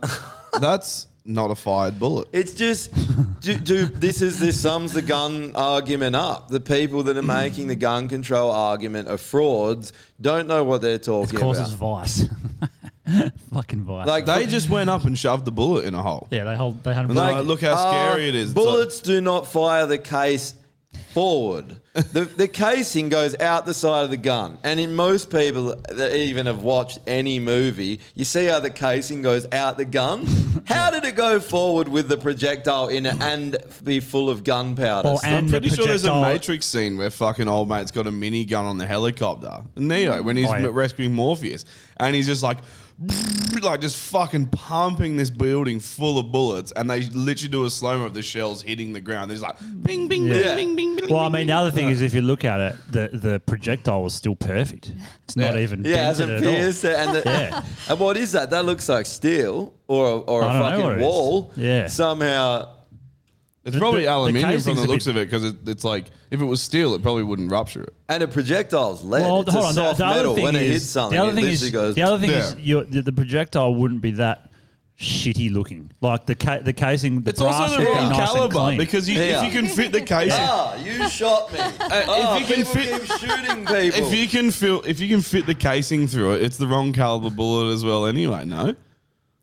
that's 0.58 1.06
not 1.24 1.50
a 1.50 1.54
fired 1.54 1.98
bullet. 1.98 2.28
It's 2.32 2.52
just, 2.54 2.90
do, 3.40 3.54
do, 3.56 3.84
this 3.86 4.22
is 4.22 4.38
this 4.40 4.60
sums 4.60 4.92
the 4.92 5.02
gun 5.02 5.52
argument 5.54 6.16
up. 6.16 6.48
The 6.48 6.60
people 6.60 7.02
that 7.04 7.16
are 7.16 7.22
making 7.22 7.66
the 7.68 7.76
gun 7.76 8.08
control 8.08 8.50
argument 8.50 9.08
are 9.08 9.18
frauds. 9.18 9.92
Don't 10.20 10.46
know 10.48 10.64
what 10.64 10.80
they're 10.82 10.98
talking 10.98 11.36
It 11.36 11.40
talking 11.40 11.54
causes 11.56 11.74
about. 11.74 12.00
vice. 12.06 12.24
Fucking 13.52 13.82
vice. 13.84 14.06
Like 14.06 14.26
They 14.26 14.46
just 14.46 14.68
went 14.70 14.88
up 14.90 15.04
and 15.04 15.18
shoved 15.18 15.44
the 15.44 15.50
bullet 15.52 15.84
in 15.84 15.94
a 15.94 16.02
hole. 16.02 16.28
yeah, 16.30 16.44
they 16.44 16.56
hold. 16.56 16.82
They 16.84 16.94
had. 16.94 17.06
And 17.06 17.16
they're 17.16 17.32
like, 17.32 17.44
look 17.46 17.60
how 17.60 17.76
scary 17.90 18.24
uh, 18.26 18.28
it 18.28 18.34
is. 18.34 18.50
It's 18.50 18.56
like- 18.56 18.64
Bullets 18.64 19.00
do 19.00 19.20
not 19.20 19.46
fire 19.46 19.86
the 19.86 19.98
case 19.98 20.54
forward. 21.12 21.79
The, 21.92 22.24
the 22.24 22.46
casing 22.46 23.08
goes 23.08 23.38
out 23.40 23.66
the 23.66 23.74
side 23.74 24.04
of 24.04 24.10
the 24.10 24.16
gun. 24.16 24.58
And 24.62 24.78
in 24.78 24.94
most 24.94 25.28
people 25.30 25.74
that 25.88 26.14
even 26.16 26.46
have 26.46 26.62
watched 26.62 27.00
any 27.06 27.40
movie, 27.40 27.98
you 28.14 28.24
see 28.24 28.44
how 28.46 28.60
the 28.60 28.70
casing 28.70 29.22
goes 29.22 29.46
out 29.52 29.76
the 29.76 29.84
gun. 29.84 30.26
How 30.66 30.90
did 30.90 31.04
it 31.04 31.16
go 31.16 31.40
forward 31.40 31.88
with 31.88 32.08
the 32.08 32.16
projectile 32.16 32.88
in 32.88 33.06
it 33.06 33.20
and 33.20 33.56
be 33.82 33.98
full 33.98 34.28
of 34.30 34.44
gunpowder? 34.44 35.08
Oh, 35.08 35.18
I'm 35.24 35.34
and 35.34 35.48
the 35.48 35.52
pretty 35.60 35.68
sure 35.74 35.86
there's 35.86 36.04
a 36.04 36.08
projectile- 36.08 36.32
Matrix 36.32 36.66
scene 36.66 36.96
where 36.96 37.10
fucking 37.10 37.48
old 37.48 37.68
mate's 37.68 37.90
got 37.90 38.06
a 38.06 38.10
minigun 38.12 38.62
on 38.64 38.78
the 38.78 38.86
helicopter. 38.86 39.62
Neo, 39.76 40.22
when 40.22 40.36
he's 40.36 40.48
Oh, 40.48 40.56
yeah. 40.56 40.68
rescuing 40.70 41.12
Morpheus. 41.14 41.64
And 41.96 42.14
he's 42.14 42.26
just 42.26 42.42
like, 42.42 42.58
like 43.62 43.80
just 43.80 43.96
fucking 43.96 44.46
pumping 44.48 45.16
this 45.16 45.30
building 45.30 45.80
full 45.80 46.18
of 46.18 46.30
bullets. 46.30 46.72
And 46.76 46.88
they 46.90 47.02
literally 47.02 47.50
do 47.50 47.64
a 47.64 47.70
slow 47.70 47.98
mo 47.98 48.04
of 48.06 48.14
the 48.14 48.22
shells 48.22 48.62
hitting 48.62 48.92
the 48.92 49.00
ground. 49.00 49.30
There's 49.30 49.42
like, 49.42 49.56
bing, 49.82 50.08
bing, 50.08 50.26
Yeah. 50.26 50.54
bing, 50.54 50.74
bing, 50.76 50.96
bing, 50.96 50.96
bing. 50.96 51.14
Well, 51.14 51.20
I 51.20 51.24
mean, 51.24 51.32
bing. 51.32 51.46
the 51.48 51.52
other 51.54 51.70
thing 51.70 51.88
is, 51.88 52.02
if 52.02 52.12
you 52.14 52.20
look 52.22 52.44
at 52.44 52.60
it, 52.60 52.76
the 52.90 53.10
the 53.12 53.40
projectile 53.40 54.02
was 54.02 54.14
still 54.14 54.36
perfect. 54.36 54.92
It's 55.24 55.36
not 55.36 55.58
even 55.58 55.84
Yeah, 55.84 56.10
it 56.10 56.18
dented 56.18 56.30
hasn't 56.30 56.42
pierced 56.42 56.84
it. 56.84 56.96
And, 56.96 57.16
the, 57.16 57.22
Yeah. 57.24 57.62
and 57.88 57.98
what 58.00 58.16
is 58.16 58.32
that? 58.32 58.50
That 58.50 58.64
looks 58.64 58.88
like 58.88 59.06
steel 59.06 59.72
or, 59.88 60.06
a- 60.08 60.18
or 60.20 60.42
a 60.42 60.46
I 60.46 60.52
don't 60.52 60.60
know 60.60 60.84
what 60.84 60.88
fucking 60.92 61.02
wall. 61.04 61.52
Yeah. 61.56 61.86
Somehow. 61.86 62.68
It's 63.64 63.74
The- 63.74 63.78
probably 63.80 64.00
the- 64.02 64.06
the 64.06 64.12
aluminium 64.12 64.60
from 64.62 64.76
the 64.76 64.86
looks 64.86 65.04
bit- 65.04 65.10
of 65.10 65.16
it 65.18 65.26
because 65.30 65.44
it, 65.44 65.56
it's 65.66 65.84
like, 65.84 66.06
if 66.30 66.40
it 66.40 66.44
was 66.46 66.62
steel, 66.62 66.94
it 66.94 67.02
probably 67.02 67.24
wouldn't 67.24 67.50
rupture 67.52 67.82
it. 67.82 67.94
And 68.08 68.22
a 68.22 68.28
projectile's 68.28 69.04
lead. 69.04 69.22
Well, 69.22 69.42
it's 69.42 69.52
hold 69.52 69.64
a 69.64 69.68
on. 69.68 69.74
soft 69.74 69.98
the, 69.98 70.04
the 70.04 70.08
other 70.10 70.16
metal. 70.20 70.34
thing 70.34 70.44
When 70.44 70.56
is, 70.56 70.62
it 70.62 70.72
hits 70.72 70.84
something, 70.86 71.16
the 71.18 71.22
other 71.22 71.32
thing 71.34 71.44
is, 71.44 71.70
goes. 71.70 71.94
the 71.94 72.02
other 72.02 72.18
thing 72.18 72.30
Yeah. 72.30 72.38
is, 72.38 72.56
you 72.58 72.84
the, 72.84 73.02
the 73.02 73.12
projectile 73.12 73.74
wouldn't 73.74 74.00
be 74.00 74.12
that 74.12 74.46
shitty 74.98 75.52
looking. 75.52 75.90
Like 76.00 76.26
the 76.26 76.34
ca- 76.34 76.58
the 76.60 76.72
casing, 76.72 77.22
the 77.22 77.30
It's 77.30 77.40
also 77.40 77.72
the 77.72 77.78
would 77.78 77.84
be 77.86 77.90
wrong 77.90 78.08
nice 78.10 78.18
and 78.18 78.26
caliber 78.28 78.54
clean. 78.54 78.78
because 78.78 79.08
you, 79.08 79.18
Yeah. 79.20 79.44
if 79.44 79.52
you 79.54 79.60
can 79.60 79.68
fit 79.70 79.92
the 79.92 80.00
casing, 80.02 80.32
Ah, 80.38 80.76
you 80.76 81.08
shot 81.08 81.52
me. 81.52 81.58
Ah, 81.80 82.36
if 82.38 82.48
you 82.48 82.54
can 82.54 82.64
fit- 82.64 83.00
keep 83.02 83.18
shooting 83.18 83.56
people. 83.66 83.74
if 83.76 84.14
you 84.14 84.26
can 84.28 84.50
feel, 84.50 84.82
if 84.86 85.00
you 85.00 85.08
can 85.08 85.20
fit 85.22 85.46
the 85.46 85.54
casing 85.54 86.06
through 86.06 86.32
it, 86.34 86.42
it's 86.42 86.56
the 86.56 86.66
wrong 86.66 86.92
caliber 86.92 87.30
bullet 87.30 87.72
as 87.72 87.84
well. 87.84 88.06
Anyway, 88.06 88.44
no. 88.44 88.74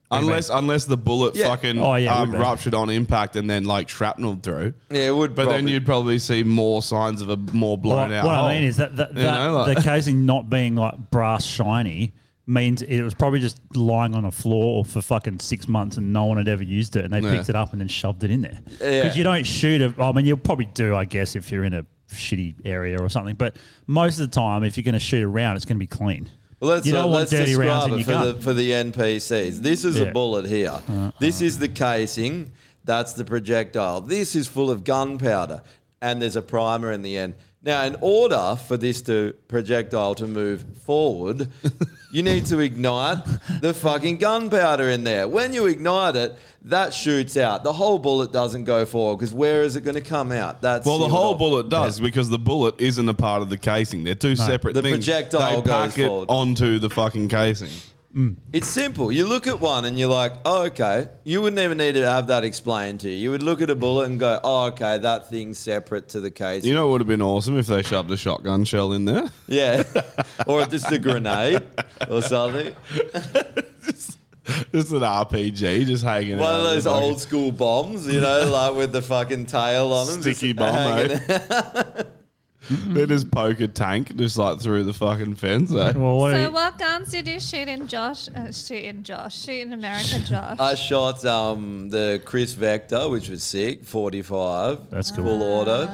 Unless 0.10 0.50
unless 0.50 0.86
the 0.86 0.96
bullet 0.98 1.36
Yeah. 1.36 1.48
fucking 1.50 1.80
Oh, 1.80 1.96
yeah, 1.96 2.14
it 2.14 2.22
um, 2.22 2.30
would 2.32 2.38
be. 2.38 2.42
ruptured 2.42 2.74
on 2.74 2.90
impact 2.90 3.36
and 3.36 3.50
then 3.50 3.66
like 3.66 3.90
shrapnel 3.90 4.40
through. 4.42 4.74
Yeah, 4.90 5.08
it 5.10 5.16
would. 5.16 5.36
But 5.36 5.46
then 5.46 5.54
probably- 5.56 5.72
you'd 5.74 5.86
probably 5.86 6.20
see 6.20 6.44
more 6.44 6.82
signs 6.82 7.22
of 7.22 7.30
a 7.30 7.36
more 7.38 7.78
blown 7.78 8.10
What, 8.10 8.12
out. 8.14 8.26
what 8.26 8.36
I 8.36 8.54
mean 8.56 8.64
is 8.64 8.78
that, 8.78 8.96
that, 8.96 9.10
You 9.14 9.24
that 9.24 9.34
know, 9.48 9.58
like- 9.58 9.76
the 9.78 9.84
casing 9.84 10.26
not 10.26 10.50
being 10.50 10.76
like 10.76 10.96
brass 11.12 11.44
shiny 11.46 12.14
means 12.50 12.82
it 12.82 13.02
was 13.02 13.14
probably 13.14 13.42
just 13.42 13.60
lying 13.76 14.16
on 14.16 14.24
a 14.24 14.32
floor 14.32 14.86
for 14.86 15.02
fucking 15.02 15.40
six 15.40 15.68
months 15.68 15.98
and 15.98 16.14
no 16.14 16.24
one 16.24 16.38
had 16.38 16.48
ever 16.48 16.64
used 16.64 16.96
it 16.96 17.04
and 17.04 17.14
they 17.14 17.20
Yeah. 17.20 17.36
picked 17.36 17.50
it 17.50 17.58
up 17.58 17.74
and 17.74 17.82
then 17.82 17.90
shoved 17.90 18.24
it 18.24 18.32
in 18.32 18.42
there. 18.42 18.60
Yeah. 18.82 19.02
Because 19.04 19.18
you 19.18 19.26
don't 19.26 19.46
shoot 19.46 19.82
it. 19.82 20.00
I 20.00 20.14
mean, 20.14 20.26
you'll 20.26 20.38
probably 20.38 20.70
do, 20.74 20.96
I 20.96 21.04
guess, 21.04 21.36
if 21.36 21.52
you're 21.52 21.66
in 21.66 21.74
a 21.74 21.86
shitty 22.10 22.56
area 22.64 22.98
or 23.02 23.10
something. 23.10 23.36
But 23.36 23.58
most 23.88 24.18
of 24.22 24.32
the 24.32 24.34
time, 24.34 24.64
if 24.64 24.78
you're 24.78 24.86
going 24.86 24.94
to 24.94 25.00
shoot 25.00 25.22
a 25.24 25.28
round, 25.28 25.58
it's 25.58 25.66
going 25.66 25.76
to 25.76 25.80
be 25.80 25.88
clean. 25.88 26.30
Well, 26.60 26.72
let's, 26.72 26.88
you 26.88 26.94
don't 26.94 27.06
uh, 27.06 27.08
want 27.08 27.20
let's 27.20 27.32
dirty 27.32 27.56
rounds 27.56 27.86
describe 27.86 27.94
in 27.94 28.00
it 28.00 28.08
your 28.08 28.20
for 28.20 28.34
the, 28.34 28.42
for 28.42 28.54
the 28.54 28.72
NPCs. 28.72 29.60
This 29.60 29.86
is 29.86 29.98
Yeah. 29.98 30.06
a 30.06 30.12
bullet 30.12 30.46
here. 30.46 30.82
Uh, 30.90 30.94
uh, 30.94 31.12
this 31.20 31.42
is 31.42 31.58
uh. 31.58 31.62
the 31.62 31.68
casing. 31.70 32.52
That's 32.84 33.14
the 33.14 33.26
projectile. 33.26 34.02
This 34.02 34.36
is 34.36 34.48
full 34.48 34.72
of 34.72 34.84
gunpowder, 34.84 35.62
and 36.02 36.22
there's 36.22 36.36
a 36.36 36.42
primer 36.42 36.92
in 36.92 37.02
the 37.02 37.18
end. 37.18 37.36
Now, 37.62 37.84
in 37.84 37.98
order 38.02 38.58
for 38.68 38.78
this 38.78 39.02
to 39.04 39.34
projectile 39.48 40.16
to 40.16 40.28
move 40.28 40.64
forward, 40.86 41.50
you 42.12 42.24
need 42.24 42.46
to 42.48 42.60
ignite 42.60 43.24
the 43.62 43.74
fucking 43.74 44.18
gunpowder 44.18 44.90
in 44.90 45.04
there. 45.04 45.28
When 45.28 45.54
you 45.54 45.66
ignite 45.66 46.16
it, 46.16 46.38
that 46.70 46.94
shoots 46.94 47.38
out. 47.38 47.64
The 47.64 47.74
whole 47.74 48.00
bullet 48.00 48.32
doesn't 48.32 48.64
go 48.66 48.86
forward 48.86 49.18
because 49.18 49.34
where 49.34 49.64
is 49.64 49.76
it 49.76 49.82
going 49.82 49.96
to 49.96 50.02
come 50.02 50.32
out? 50.32 50.62
That's 50.62 50.86
Well, 50.86 51.00
the 51.00 51.08
whole 51.10 51.36
bullet 51.36 51.70
does 51.70 52.00
because 52.00 52.30
the 52.30 52.40
bullet 52.40 52.76
isn't 52.80 53.08
a 53.08 53.14
part 53.14 53.42
of 53.42 53.50
the 53.50 53.58
casing. 53.58 54.04
They're 54.04 54.16
two 54.16 54.36
separate 54.36 54.74
The 54.74 54.82
things. 54.82 54.98
projectile 55.06 55.62
they 55.62 55.70
pack 55.70 55.90
goes 55.92 55.98
it 55.98 56.08
forward. 56.08 56.30
onto 56.30 56.80
the 56.80 56.90
fucking 56.90 57.30
casing. 57.30 57.70
Mm. 58.16 58.36
It's 58.52 58.68
simple. 58.68 59.12
You 59.12 59.28
look 59.28 59.46
at 59.46 59.60
one 59.60 59.86
and 59.86 60.00
you're 60.00 60.10
like, 60.10 60.34
oh, 60.46 60.64
okay. 60.68 61.08
You 61.24 61.42
wouldn't 61.42 61.60
even 61.60 61.78
need 61.78 61.92
to 61.94 62.10
have 62.10 62.28
that 62.28 62.44
explained 62.44 63.02
to 63.02 63.10
you. 63.10 63.16
You 63.16 63.32
would 63.32 63.44
look 63.44 63.62
at 63.62 63.70
a 63.70 63.76
bullet 63.76 64.06
and 64.06 64.20
go, 64.20 64.40
oh, 64.44 64.66
okay, 64.68 64.98
that 64.98 65.30
thing's 65.30 65.60
separate 65.60 66.10
to 66.10 66.20
the 66.22 66.32
case. 66.32 66.64
You 66.66 66.74
know, 66.74 66.88
it 66.88 66.92
would 66.94 67.02
have 67.02 67.08
been 67.08 67.22
awesome 67.22 67.60
if 67.60 67.68
they 67.68 67.84
shoved 67.84 68.10
a 68.10 68.18
shotgun 68.18 68.64
shell 68.64 68.94
in 68.94 69.06
there. 69.06 69.30
yeah. 69.48 69.84
or 70.48 70.66
just 70.66 70.92
a 70.92 70.98
grenade 70.98 71.62
or 72.10 72.22
something. 72.24 72.74
Just 74.72 74.92
an 74.92 75.00
RPG, 75.02 75.86
just 75.88 76.04
hanging 76.04 76.38
One 76.38 76.54
out 76.54 76.60
of 76.60 76.64
those 76.64 76.84
the 76.86 76.90
fucking 76.90 77.04
old 77.04 77.20
school 77.20 77.52
bombs, 77.52 78.08
you 78.08 78.22
know, 78.22 78.50
like 78.52 78.76
with 78.76 78.94
the 78.94 79.02
fucking 79.02 79.46
tail 79.46 79.92
on 79.92 80.08
them. 80.08 80.22
sticky 80.22 80.54
just 80.54 80.58
bomb, 80.58 80.76
hanging- 80.76 81.12
eh? 81.30 82.04
They 82.70 83.06
just 83.06 83.32
poke 83.32 83.62
a 83.62 83.68
tank 83.68 84.16
just 84.18 84.38
like 84.38 84.60
through 84.60 84.84
the 84.84 84.94
fucking 84.94 85.36
fence. 85.36 85.72
Eh? 85.72 85.94
Well, 85.96 86.18
what 86.18 86.34
So 86.34 86.52
what 86.52 86.78
guns 86.78 87.12
did 87.12 87.28
you 87.28 87.40
shoot 87.40 87.68
in 87.68 87.88
Josh? 87.88 88.28
Uh, 88.36 88.52
shoot 88.52 88.84
in 88.84 89.04
Josh. 89.04 89.42
Shoot 89.42 89.62
in 89.62 89.74
America, 89.74 90.20
Josh. 90.20 90.58
I 90.60 90.76
shot 90.76 91.24
um, 91.26 91.90
the 91.90 92.22
Kriss 92.26 92.56
Vector, 92.56 93.08
which 93.10 93.30
was 93.30 93.44
sick, 93.44 93.86
45. 93.86 94.90
That's 94.90 95.12
cool. 95.12 95.26
Full 95.26 95.44
auto. 95.44 95.86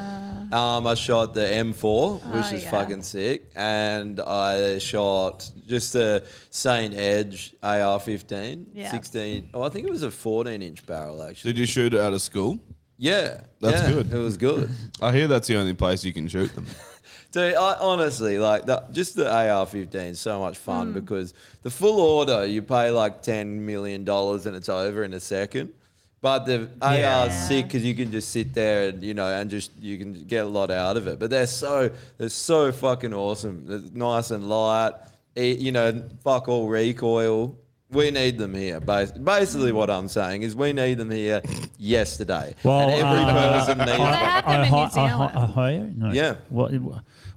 Um, 0.53 0.85
I 0.87 0.93
shot 0.93 1.33
the 1.33 1.41
M4, 1.41 2.21
which 2.33 2.45
Oh, 2.51 2.55
is 2.55 2.63
yeah. 2.63 2.69
fucking 2.71 3.01
sick. 3.01 3.49
And 3.55 4.19
I 4.19 4.77
shot 4.77 5.49
just 5.67 5.93
the 5.93 6.23
Saint 6.51 6.93
Edge 6.93 7.55
AR-15, 7.63 8.65
Yeah. 8.73 8.91
16. 8.91 9.49
Oh, 9.53 9.63
I 9.63 9.69
think 9.69 9.87
it 9.87 9.91
was 9.91 10.03
a 10.03 10.09
14-inch 10.09 10.85
barrel, 10.85 11.23
actually. 11.23 11.53
Did 11.53 11.59
you 11.59 11.65
shoot 11.65 11.93
it 11.93 11.99
out 11.99 12.13
of 12.13 12.21
school? 12.21 12.59
Yeah. 12.97 13.41
That's 13.61 13.81
yeah, 13.81 13.91
good. 13.93 14.13
It 14.13 14.17
was 14.17 14.37
good. 14.37 14.69
I 15.01 15.11
hear 15.11 15.27
that's 15.27 15.47
the 15.47 15.57
only 15.57 15.73
place 15.73 16.03
you 16.05 16.13
can 16.13 16.27
shoot 16.27 16.53
them. 16.53 16.67
Dude, 17.31 17.55
I, 17.55 17.73
honestly, 17.79 18.37
like 18.37 18.67
the, 18.67 18.83
just 18.91 19.15
the 19.15 19.27
AR-15 19.27 19.95
is 20.11 20.19
so 20.19 20.39
much 20.39 20.55
fun 20.57 20.89
Hmm. 20.89 20.93
because 20.93 21.33
the 21.63 21.71
full 21.71 21.99
auto 21.99 22.43
you 22.43 22.61
pay 22.61 22.91
like 22.91 23.23
ten 23.23 23.65
million 23.65 24.03
dollars 24.03 24.45
and 24.45 24.55
it's 24.55 24.69
over 24.69 25.03
in 25.03 25.15
a 25.15 25.19
second. 25.19 25.73
But 26.23 26.45
the 26.45 26.69
Yeah. 26.81 27.19
AR's 27.23 27.33
sick 27.35 27.65
because 27.67 27.83
you 27.83 27.93
can 27.93 28.09
just 28.09 28.29
sit 28.29 28.53
there 28.53 28.87
and 28.89 29.03
you 29.03 29.13
know 29.13 29.27
and 29.27 29.49
just 29.51 29.71
you 29.77 29.97
can 29.97 30.13
get 30.13 30.45
a 30.45 30.47
lot 30.47 30.71
out 30.71 30.95
of 30.95 31.05
it. 31.05 31.19
But 31.19 31.29
they're 31.29 31.45
so 31.47 31.91
they're 32.17 32.29
so 32.29 32.71
fucking 32.71 33.13
awesome. 33.13 33.65
They're 33.67 33.81
nice 33.93 34.31
and 34.31 34.47
light. 34.47 34.93
You 35.35 35.73
know, 35.73 36.01
fuck 36.23 36.47
all 36.47 36.69
recoil. 36.69 37.57
We 37.91 38.09
need 38.09 38.37
them 38.37 38.53
here. 38.55 38.79
Basically, 38.79 39.73
what 39.73 39.89
I'm 39.89 40.07
saying 40.07 40.43
is 40.43 40.55
we 40.55 40.71
need 40.71 40.97
them 40.97 41.11
here 41.11 41.41
yesterday. 41.77 42.55
Well, 42.63 42.79
and 42.89 42.91
every 42.93 43.23
uh, 43.23 43.59
person 43.59 43.77
needs 43.85 43.91
They 43.91 43.97
them. 43.97 44.13
have 44.13 44.45
them 44.45 44.63
in 44.63 44.71
New 44.71 44.77
Ohio- 44.77 44.89
Zealand. 44.89 45.37
Ohio? 45.37 45.91
No. 45.97 46.11
Yeah. 46.13 46.35
What, 46.49 46.71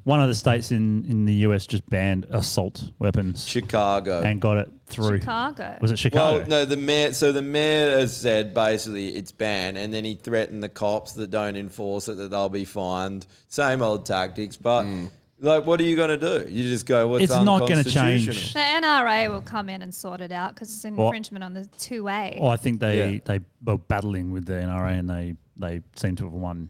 one 0.07 0.22
of 0.22 0.28
the 0.28 0.36
states 0.36 0.70
in, 0.70 1.04
in 1.07 1.24
the 1.24 1.34
US 1.48 1.66
just 1.66 1.84
banned 1.90 2.28
assault 2.30 2.90
weapons 3.00 3.44
Chicago. 3.44 4.22
and 4.22 4.40
got 4.40 4.57
it 4.57 4.70
through. 4.86 5.18
Chicago. 5.18 5.76
Was 5.80 5.90
it 5.90 5.98
Chicago? 5.98 6.38
Well, 6.38 6.46
no, 6.46 6.64
the 6.64 6.76
mayor. 6.76 7.12
So 7.12 7.32
the 7.32 7.42
mayor 7.42 7.98
has 7.98 8.16
said 8.16 8.54
basically 8.54 9.16
it's 9.16 9.32
banned, 9.32 9.76
and 9.76 9.92
then 9.92 10.04
he 10.04 10.14
threatened 10.14 10.62
the 10.62 10.68
cops 10.68 11.14
that 11.14 11.32
don't 11.32 11.57
enforce 11.57 12.07
it 12.07 12.18
that 12.18 12.30
they'll 12.30 12.48
be 12.48 12.64
fined. 12.64 13.26
Same 13.48 13.82
old 13.82 14.07
tactics, 14.07 14.57
but 14.57 14.84
hmm. 14.84 15.07
like, 15.40 15.66
what 15.66 15.80
are 15.80 15.84
you 15.84 15.96
going 15.96 16.16
to 16.20 16.44
do? 16.44 16.48
You 16.48 16.62
just 16.62 16.86
go, 16.86 17.09
"What's 17.09 17.24
It's 17.24 17.32
not 17.32 17.68
gonna 17.68 17.82
change. 17.82 18.52
The 18.52 18.61
NRA 18.61 19.28
will 19.28 19.42
come 19.42 19.68
in 19.68 19.82
and 19.82 19.92
sort 19.92 20.20
it 20.20 20.30
out 20.30 20.54
because 20.54 20.72
it's 20.72 20.84
Well- 20.84 21.09
infringement 21.09 21.42
on 21.42 21.52
the 21.52 21.66
two 21.78 22.07
A. 22.07 22.38
Well, 22.40 22.50
I 22.50 22.57
think 22.57 22.78
they, 22.78 23.14
Yeah. 23.14 23.20
they 23.24 23.40
were 23.64 23.78
battling 23.78 24.30
with 24.30 24.46
the 24.46 24.54
NRA 24.54 25.00
and 25.00 25.11
they, 25.11 25.34
they 25.57 25.82
seem 25.96 26.14
to 26.14 26.24
have 26.24 26.32
won 26.32 26.68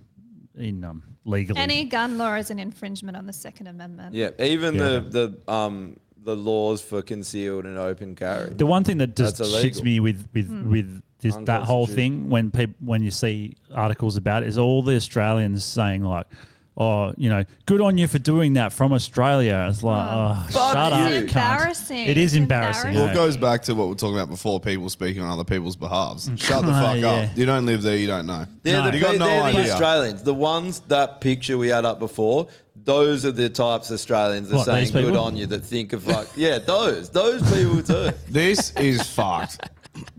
in 0.56 0.84
um, 0.84 1.02
legally. 1.24 1.60
Any 1.60 1.84
gun 1.84 2.18
law 2.18 2.34
is 2.34 2.50
an 2.50 2.58
infringement 2.58 3.16
on 3.16 3.26
the 3.26 3.32
Second 3.32 3.66
Amendment. 3.68 4.14
Yeah, 4.14 4.30
even 4.38 4.74
Yeah. 4.74 5.00
the 5.10 5.34
the 5.46 5.52
um 5.52 5.96
the 6.24 6.34
laws 6.36 6.82
for 6.82 7.02
concealed 7.02 7.64
and 7.66 7.78
open 7.78 8.14
carry. 8.16 8.50
The 8.50 8.66
one 8.66 8.82
thing 8.84 8.98
that 8.98 9.14
just 9.16 9.38
That's 9.38 9.50
shits 9.50 9.60
illegal. 9.80 9.84
me 9.84 10.00
with 10.00 10.28
with 10.34 10.48
Hmm. 10.48 10.70
with 10.70 11.02
this 11.20 11.36
that 11.44 11.62
whole 11.62 11.86
thing 11.86 12.28
when 12.28 12.50
people 12.50 12.74
when 12.80 13.02
you 13.02 13.10
see 13.10 13.54
articles 13.74 14.16
about 14.16 14.42
it 14.42 14.48
is 14.48 14.58
all 14.58 14.82
the 14.82 14.96
Australians 14.96 15.64
saying 15.64 16.02
like, 16.02 16.26
oh, 16.76 17.12
you 17.16 17.28
know, 17.30 17.44
good 17.64 17.80
on 17.80 17.96
you 17.98 18.06
for 18.06 18.18
doing 18.18 18.52
that 18.54 18.72
from 18.72 18.92
Australia. 18.92 19.66
It's 19.70 19.82
like, 19.82 20.08
mm. 20.08 20.12
oh, 20.12 20.46
Fuck 20.50 20.72
shut 20.74 20.92
you. 20.92 20.98
up, 20.98 21.10
It's 21.12 21.32
embarrassing. 21.32 22.06
It 22.06 22.16
is 22.18 22.34
embarrassing. 22.34 22.94
Well, 22.94 23.06
it 23.06 23.10
eh? 23.10 23.14
goes 23.14 23.36
back 23.36 23.62
to 23.62 23.74
what 23.74 23.86
we 23.86 23.92
are 23.92 23.96
talking 23.96 24.16
about 24.16 24.28
before 24.28 24.60
people 24.60 24.88
speaking 24.90 25.22
on 25.22 25.30
other 25.30 25.44
people's 25.44 25.76
behalves. 25.76 26.28
Mm. 26.28 26.40
Shut 26.40 26.62
the 26.64 26.68
Oh, 26.70 26.82
fuck 26.82 26.96
yeah. 27.00 27.08
up. 27.08 27.36
You 27.36 27.46
don't 27.46 27.66
live 27.66 27.82
there, 27.82 27.96
you 27.96 28.06
don't 28.06 28.26
know. 28.26 28.46
They're, 28.62 28.82
No. 28.82 28.90
the, 28.90 28.96
You 28.96 29.02
got 29.02 29.10
they're 29.12 29.18
no 29.20 29.26
the 29.26 29.58
idea. 29.58 29.72
Australians. 29.72 30.22
The 30.22 30.34
ones 30.34 30.80
that 30.88 31.20
picture 31.20 31.56
we 31.58 31.68
had 31.68 31.84
up 31.84 31.98
before. 31.98 32.48
Those 32.84 33.24
are 33.24 33.32
the 33.32 33.48
types 33.48 33.90
of 33.90 33.94
Australians 33.94 34.48
that 34.50 34.56
What, 34.56 34.66
saying 34.66 34.92
good 34.92 35.16
on 35.16 35.36
you 35.36 35.46
that 35.46 35.64
think 35.64 35.92
of 35.92 36.06
like 36.06 36.28
yeah 36.36 36.58
those 36.58 37.10
those 37.10 37.42
people 37.52 37.82
too. 37.82 38.16
This 38.28 38.70
is 38.76 39.02
fucked. 39.08 39.58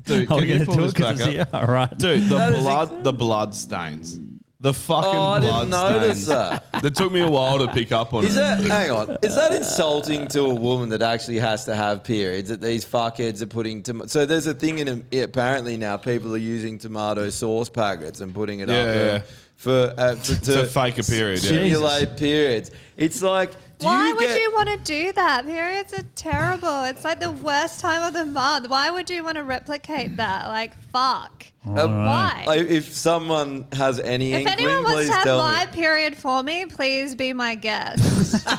Dude, 0.05 0.23
Are 0.23 0.25
can 0.25 0.35
we 0.37 0.41
you 0.41 0.47
going 0.55 0.59
to 0.61 0.65
pull 0.65 0.75
do 0.75 0.81
it 0.81 0.85
this 0.87 0.93
'cause 0.93 1.17
back 1.19 1.27
up? 1.27 1.33
here? 1.33 1.47
All 1.53 1.65
right. 1.67 1.97
Dude, 1.97 2.23
the 2.27 2.35
That 2.35 2.53
is 2.53 2.59
blood, 2.59 3.03
the 3.05 3.13
blood 3.13 3.55
stains. 3.55 4.19
The 4.67 4.73
fucking 4.73 5.09
Oh, 5.17 5.21
I 5.31 5.39
didn't 5.39 5.69
notice 5.69 6.25
that. 6.25 6.65
That 6.81 6.93
took 6.93 7.09
me 7.13 7.21
a 7.21 7.29
while 7.29 7.57
to 7.59 7.69
pick 7.69 7.93
up 7.93 8.13
on. 8.13 8.25
Is 8.25 8.35
it. 8.35 8.39
that 8.39 8.59
hang 8.59 8.91
on? 8.91 9.17
Is 9.23 9.33
that 9.35 9.53
insulting 9.53 10.27
to 10.27 10.41
a 10.41 10.53
woman 10.53 10.89
that 10.89 11.01
actually 11.01 11.39
has 11.39 11.63
to 11.65 11.73
have 11.75 12.03
periods? 12.03 12.49
That 12.49 12.59
these 12.59 12.83
fuckheads 12.83 13.41
are 13.41 13.47
putting 13.47 13.81
tom- 13.81 14.07
so 14.09 14.25
there's 14.25 14.45
a 14.45 14.53
thing 14.53 14.79
in 14.79 15.05
apparently 15.23 15.77
now 15.77 15.95
people 15.95 16.33
are 16.35 16.37
using 16.55 16.77
tomato 16.79 17.29
sauce 17.29 17.69
packets 17.69 18.19
and 18.19 18.35
putting 18.35 18.59
it 18.59 18.67
Yeah, 18.67 18.75
up 18.75 18.95
yeah. 18.95 19.21
for 19.55 19.93
uh, 19.97 20.15
to, 20.23 20.41
To 20.41 20.65
fake 20.65 20.97
a 20.99 21.03
period, 21.03 21.41
yeah. 21.43 21.49
simulate 21.49 22.17
periods. 22.17 22.71
It's 22.97 23.21
like 23.21 23.51
do 23.79 23.85
Why 23.85 24.07
you 24.07 24.15
would 24.15 24.21
get, 24.27 24.39
you 24.41 24.51
want 24.53 24.69
to 24.69 24.77
do 24.77 25.11
that? 25.13 25.45
Periods 25.45 25.93
are 25.93 26.03
terrible. 26.15 26.83
It's 26.85 27.03
like 27.03 27.19
the 27.19 27.31
worst 27.31 27.79
time 27.79 28.01
of 28.03 28.13
the 28.13 28.25
month. 28.25 28.69
Why 28.69 28.89
would 28.89 29.09
you 29.09 29.23
want 29.23 29.35
to 29.35 29.43
replicate 29.43 30.17
that? 30.17 30.47
Like, 30.47 30.75
fuck. 30.91 31.45
Um, 31.65 32.05
Why? 32.05 32.43
like, 32.47 32.61
if 32.61 32.91
someone 32.93 33.67
has 33.73 33.99
any 33.99 34.33
if 34.33 34.39
inkling, 34.47 34.57
anyone 34.59 34.83
wants 34.83 34.93
please 34.99 35.07
to 35.09 35.13
have 35.13 35.23
tell 35.25 35.37
my 35.39 35.65
me. 35.65 35.71
period 35.73 36.15
for 36.17 36.41
me, 36.41 36.65
please 36.65 37.13
be 37.13 37.33
my 37.33 37.55
guest. 37.55 38.45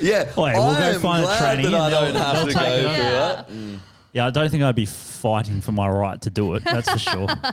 Yeah, 0.00 0.24
Wait, 0.36 0.54
we'll 0.54 0.62
I 0.62 0.78
go 0.78 0.84
am 0.94 1.00
find 1.00 1.22
a 1.24 1.26
glad 1.26 1.38
trainee 1.56 1.70
that 1.70 1.74
I 1.74 1.84
and 1.86 1.92
they'll- 1.94 2.12
don't 2.12 2.14
have 2.36 2.46
to 2.48 2.52
take 2.52 2.62
go 2.62 2.90
it 2.90 3.46
through 3.46 3.64
over. 3.64 3.80
Yeah, 4.12 4.26
I 4.26 4.30
don't 4.30 4.48
think 4.50 4.62
I'd 4.62 4.74
be 4.74 4.86
fighting 4.86 5.60
for 5.60 5.72
my 5.72 5.88
right 5.88 6.20
to 6.22 6.30
do 6.30 6.54
it. 6.54 6.64
That's 6.64 6.90
for 6.90 6.98
sure. 6.98 7.26
I 7.42 7.52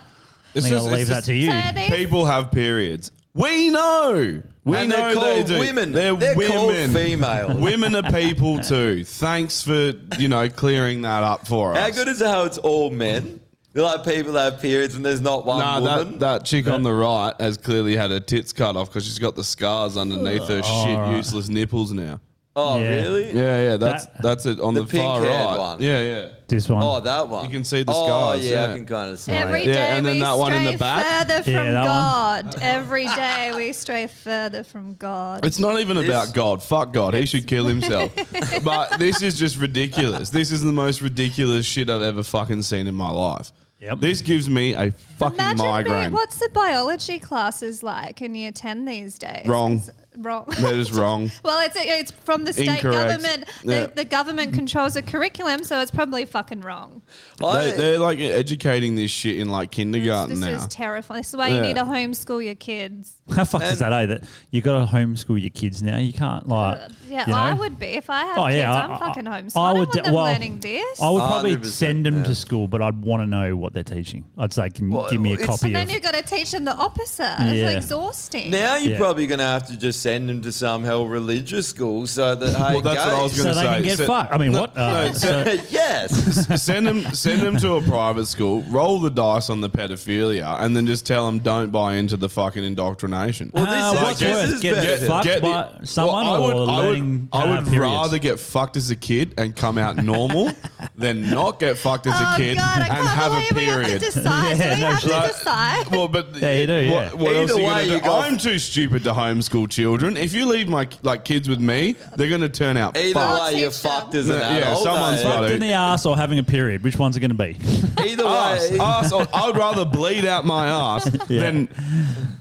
It's 0.53 0.65
think 0.67 0.75
just- 0.75 0.87
I'll 0.87 0.93
leave 0.93 1.07
that 1.07 1.23
to 1.25 1.33
you. 1.33 1.49
So 1.51 1.61
these- 1.75 1.89
People 1.89 2.25
have 2.25 2.51
periods. 2.51 3.11
We 3.33 3.69
know. 3.69 4.41
We 4.63 4.77
And 4.77 4.89
know 4.89 4.95
they're 4.97 5.13
called 5.15 5.25
they 5.25 5.43
do. 5.43 5.59
women. 5.59 5.91
They're, 5.91 6.15
They're 6.15 6.35
women. 6.35 6.51
called 6.57 6.95
females. 6.95 7.53
Women 7.61 7.95
are 7.95 8.11
people 8.11 8.59
too. 8.59 9.03
Thanks 9.03 9.63
for 9.63 9.93
you 10.19 10.27
know 10.27 10.47
clearing 10.49 11.01
that 11.01 11.23
up 11.23 11.47
for 11.47 11.73
us. 11.73 11.79
How 11.79 11.89
good 11.89 12.07
is 12.07 12.21
it 12.21 12.27
how 12.27 12.43
it's 12.45 12.59
all 12.59 12.91
men? 12.91 13.39
They're 13.73 13.83
like 13.83 14.03
people 14.03 14.33
that 14.33 14.51
have 14.53 14.61
periods 14.61 14.95
and 14.95 15.03
there's 15.05 15.21
not 15.21 15.45
one 15.45 15.59
Nah, 15.59 15.79
woman. 15.79 16.11
that, 16.13 16.19
that 16.19 16.45
chick 16.45 16.67
on 16.67 16.83
the 16.83 16.93
right 16.93 17.33
has 17.39 17.57
clearly 17.57 17.95
had 17.95 18.11
her 18.11 18.19
tits 18.19 18.51
cut 18.53 18.75
off 18.75 18.89
because 18.89 19.05
she's 19.05 19.17
got 19.17 19.33
the 19.35 19.43
scars 19.45 19.95
underneath 19.97 20.47
her 20.49 20.61
oh. 20.63 20.85
shit, 20.85 20.97
right. 20.97 21.15
useless 21.15 21.47
nipples 21.47 21.91
now. 21.93 22.19
Oh, 22.53 22.79
Yeah. 22.79 22.89
really? 22.89 23.27
Yeah, 23.33 23.61
yeah, 23.63 23.77
that's 23.77 24.05
That- 24.07 24.21
that's 24.21 24.45
it 24.45 24.59
on 24.59 24.73
The 24.73 24.83
the, 24.83 24.97
far 24.97 25.19
pink-haired 25.21 25.45
right. 25.45 25.57
one. 25.57 25.81
Yeah, 25.81 26.01
yeah. 26.01 26.25
This 26.49 26.67
one. 26.67 26.83
Oh, 26.83 26.99
that 26.99 27.29
one. 27.29 27.45
You 27.45 27.49
can 27.51 27.63
see 27.63 27.83
the 27.83 27.93
oh, 27.93 28.05
scars, 28.07 28.43
yeah, 28.45 28.67
yeah. 28.67 28.73
I 28.73 28.75
can 28.75 28.85
kind 28.85 29.11
of 29.11 29.19
see 29.19 29.31
Every 29.31 29.61
it. 29.63 29.65
day 29.67 29.73
Yeah, 29.73 29.95
and 29.95 30.05
then 30.05 30.15
we 30.15 30.19
that 30.19 30.37
one 30.37 30.51
in 30.51 30.59
stray 30.63 30.71
the 30.73 30.77
back. 30.77 31.05
further 31.27 31.43
from 31.43 31.53
Yeah, 31.53 31.71
that. 31.71 31.85
God. 31.85 32.55
Every 32.61 33.05
day 33.05 33.53
we 33.55 33.71
stray 33.71 34.07
further 34.07 34.65
from 34.65 34.95
God. 34.95 35.45
It's 35.45 35.59
not 35.59 35.79
even 35.79 35.95
about 35.95 36.33
God. 36.33 36.61
Fuck 36.61 36.91
God. 36.91 37.13
He 37.13 37.25
should 37.25 37.47
kill 37.47 37.67
himself. 37.67 38.11
but 38.65 38.99
this 38.99 39.21
is 39.21 39.39
just 39.39 39.55
ridiculous. 39.57 40.29
This 40.29 40.51
is 40.51 40.61
the 40.61 40.73
most 40.73 41.01
ridiculous 41.01 41.65
shit 41.65 41.89
I've 41.89 42.01
ever 42.01 42.21
fucking 42.21 42.63
seen 42.63 42.85
in 42.85 42.95
my 42.95 43.11
life. 43.11 43.53
Yep. 43.79 43.99
This 44.01 44.21
gives 44.21 44.49
me 44.49 44.73
a 44.73 44.91
fucking 45.17 45.35
Imagine 45.39 45.57
being, 45.57 45.69
migraine. 45.71 46.11
what's 46.11 46.37
the 46.37 46.49
biology 46.53 47.17
classes 47.17 47.81
like 47.81 48.21
in 48.21 48.35
year 48.35 48.51
10 48.51 48.83
these 48.83 49.17
days? 49.17 49.47
Wrong. 49.47 49.81
Wrong. 50.17 50.45
That 50.59 50.75
is 50.75 50.91
wrong. 50.97 51.31
well, 51.43 51.65
it's 51.65 51.75
it's 51.79 52.11
from 52.11 52.43
the 52.43 52.51
state 52.51 52.67
Incorrect. 52.67 53.09
government. 53.09 53.45
Yeah. 53.63 53.85
The, 53.87 53.93
the 53.95 54.05
government 54.05 54.53
controls 54.53 54.95
the 54.95 55.01
curriculum, 55.01 55.63
so 55.63 55.79
it's 55.79 55.91
probably 55.91 56.25
fucking 56.25 56.61
wrong. 56.61 57.01
They, 57.41 57.71
they're 57.71 57.99
like 57.99 58.19
educating 58.19 58.95
this 58.95 59.11
shit 59.11 59.37
in 59.37 59.49
like 59.49 59.71
kindergarten 59.71 60.39
now. 60.39 60.47
This 60.47 60.59
now. 60.59 60.65
is 60.67 60.73
terrifying. 60.73 61.19
This 61.21 61.29
is 61.29 61.35
why 61.37 61.47
Yeah. 61.49 61.55
you 61.55 61.61
need 61.61 61.75
to 61.75 61.83
homeschool 61.83 62.43
your 62.43 62.55
kids. 62.55 63.13
How 63.35 63.45
fucked 63.45 63.65
is 63.65 63.79
that, 63.79 63.93
eh? 63.93 64.05
That 64.07 64.23
you 64.51 64.61
got 64.61 64.79
to 64.85 64.91
homeschool 64.91 65.39
your 65.39 65.49
kids 65.51 65.81
now. 65.81 65.97
You 65.97 66.13
can't 66.13 66.47
like. 66.47 66.79
Yeah, 67.09 67.25
you 67.27 67.33
know? 67.33 67.39
I 67.39 67.53
would 67.53 67.77
be 67.79 67.87
if 67.87 68.09
I 68.09 68.25
had 68.25 68.37
Oh, 68.37 68.45
kids. 68.45 68.57
yeah, 68.57 68.73
I'm 68.73 68.91
I- 68.91 68.99
fucking 68.99 69.27
I- 69.27 69.41
homeschooling. 69.41 69.57
I 69.57 69.69
I, 69.71 69.73
would 69.73 69.89
don't 69.91 69.95
want 69.95 70.05
them 70.05 70.13
well, 70.15 70.23
learning 70.25 70.59
this. 70.59 71.01
I 71.01 71.09
would 71.09 71.19
probably 71.19 71.55
100%, 71.57 71.65
send 71.65 72.05
them 72.05 72.17
yeah. 72.19 72.23
to 72.23 72.35
school, 72.35 72.67
but 72.67 72.81
I'd 72.81 73.01
want 73.01 73.21
to 73.23 73.27
know 73.27 73.55
what 73.57 73.73
they're 73.73 73.83
teaching. 73.83 74.23
I'd 74.37 74.53
say, 74.53 74.69
can 74.69 74.89
you 74.91 74.97
Well, 74.97 75.09
give 75.09 75.19
me 75.21 75.31
a 75.31 75.33
it's- 75.33 75.47
copy 75.47 75.67
and 75.67 75.75
then 75.75 75.83
of? 75.87 75.91
you've 75.91 76.03
got 76.03 76.13
to 76.13 76.21
teach 76.23 76.51
them 76.51 76.65
the 76.65 76.75
opposite. 76.75 77.23
Yeah. 77.39 77.51
It's 77.69 77.85
exhausting. 77.85 78.51
Now 78.51 78.75
you're 78.77 78.93
Yeah. 78.93 78.97
probably 78.97 79.27
going 79.27 79.39
to 79.39 79.45
have 79.45 79.67
to 79.67 79.77
just 79.77 80.01
send 80.01 80.29
them 80.29 80.41
to 80.41 80.51
some 80.51 80.83
hell 80.83 81.05
religious 81.07 81.67
school 81.67 82.07
so 82.07 82.35
that 82.35 82.55
hey, 82.55 82.73
Well, 82.73 82.81
that's 82.81 83.05
what 83.05 83.13
I 83.15 83.23
was 83.23 83.33
gays- 83.33 83.43
gonna 83.43 83.53
so 83.55 83.59
they 83.61 83.65
can 83.67 83.83
say, 83.83 83.89
get 83.89 83.97
so- 83.97 84.07
fucked. 84.07 84.33
I 84.33 84.37
mean, 84.37 84.51
what? 84.53 84.77
Uh, 84.77 85.07
no, 85.07 85.13
so- 85.13 85.43
yes. 85.69 86.61
send 86.63 86.87
them 86.87 87.03
send 87.37 87.41
them 87.47 87.57
to 87.57 87.73
a 87.75 87.81
private 87.81 88.25
school, 88.25 88.61
roll 88.63 88.99
the 88.99 89.09
dice 89.09 89.49
on 89.49 89.61
the 89.61 89.69
pedophilia, 89.69 90.59
and 90.61 90.75
then 90.75 90.85
just 90.85 91.05
tell 91.05 91.25
them 91.25 91.39
don't 91.39 91.71
buy 91.71 91.95
into 91.95 92.17
the 92.17 92.29
fucking 92.29 92.63
indoctrination. 92.63 93.51
Well, 93.53 93.65
this 93.65 93.73
Uh, 93.73 93.93
is- 93.95 94.01
what's 94.03 94.19
this 94.19 94.33
worse, 94.35 94.49
is 94.51 94.61
getting 94.61 94.83
better. 94.83 95.05
fucked 95.07 95.23
Get 95.25 95.41
the- 95.41 95.85
someone 95.85 96.25
Well, 96.25 96.35
I 96.35 96.39
would, 96.39 96.55
or 96.55 96.69
I 96.69 96.77
would, 96.77 96.85
learning 96.87 97.27
I 97.31 97.45
would 97.45 97.55
have 97.59 97.65
periods? 97.69 97.95
rather 97.95 98.19
get 98.19 98.39
fucked 98.39 98.77
as 98.77 98.89
a 98.91 98.95
kid 98.95 99.33
and 99.37 99.55
come 99.55 99.77
out 99.77 99.97
normal 99.97 100.51
than 100.97 101.29
not 101.29 101.59
get 101.59 101.77
fucked 101.77 102.07
as 102.07 102.13
oh 102.17 102.33
a 102.33 102.37
kid 102.37 102.57
God, 102.57 102.65
I 102.67 102.79
and 102.81 102.87
can't 102.87 103.07
have 103.07 103.31
a 103.31 103.35
believe 103.35 103.51
we 103.55 103.65
have 103.65 103.81
to 103.81 103.85
period. 103.85 104.01
decide. 104.01 104.57
Yeah, 104.61 104.75
we 104.75 104.81
no 104.81 104.87
have 104.91 104.99
shit. 105.01 105.33
decide? 105.33 105.87
Well, 105.91 106.07
but 106.07 106.35
Yeah, 106.41 106.53
you 106.53 106.67
do, 106.67 106.73
yeah. 106.73 106.91
What, 106.91 107.17
what 107.17 107.35
else 107.35 107.51
Either 107.51 107.53
are 107.53 107.59
you 107.61 107.65
way, 107.65 107.71
gonna 107.73 107.83
you 107.83 107.99
do? 107.99 108.05
got- 108.05 108.25
I'm 108.25 108.37
too 108.37 108.59
stupid 108.59 109.03
to 109.05 109.13
homeschool 109.13 109.69
children. 109.69 110.17
If 110.17 110.33
you 110.33 110.45
leave 110.45 110.67
my 110.67 110.87
like 111.03 111.23
kids 111.25 111.47
with 111.49 111.59
me, 111.59 111.95
they're 112.15 112.29
gonna 112.29 112.49
turn 112.49 112.77
out. 112.77 112.97
Either 112.97 113.13
fucked. 113.13 113.53
way, 113.53 113.59
you're 113.61 113.71
fucked 113.71 114.15
as 114.15 114.29
an 114.29 114.39
Yeah, 114.39 114.57
adult. 114.57 114.83
someone's 114.83 115.19
eh? 115.21 115.23
got 115.23 115.39
Fucked 115.41 115.51
in 115.53 115.59
the 115.61 115.71
ass 115.73 116.05
or 116.05 116.17
having 116.17 116.39
a 116.39 116.43
period. 116.43 116.83
Which 116.83 116.97
one's 116.99 117.15
it 117.23 117.35
going 117.35 117.55
to 117.55 117.63
be? 118.03 118.03
Either 118.11 118.25
way, 118.25 118.79
ass, 118.79 119.11
or- 119.11 119.27
I 119.33 119.47
would 119.47 119.57
rather 119.57 119.85
bleed 119.85 120.25
out 120.25 120.45
my 120.45 120.67
ass 120.67 121.09
Yeah. 121.29 121.41
than 121.41 121.69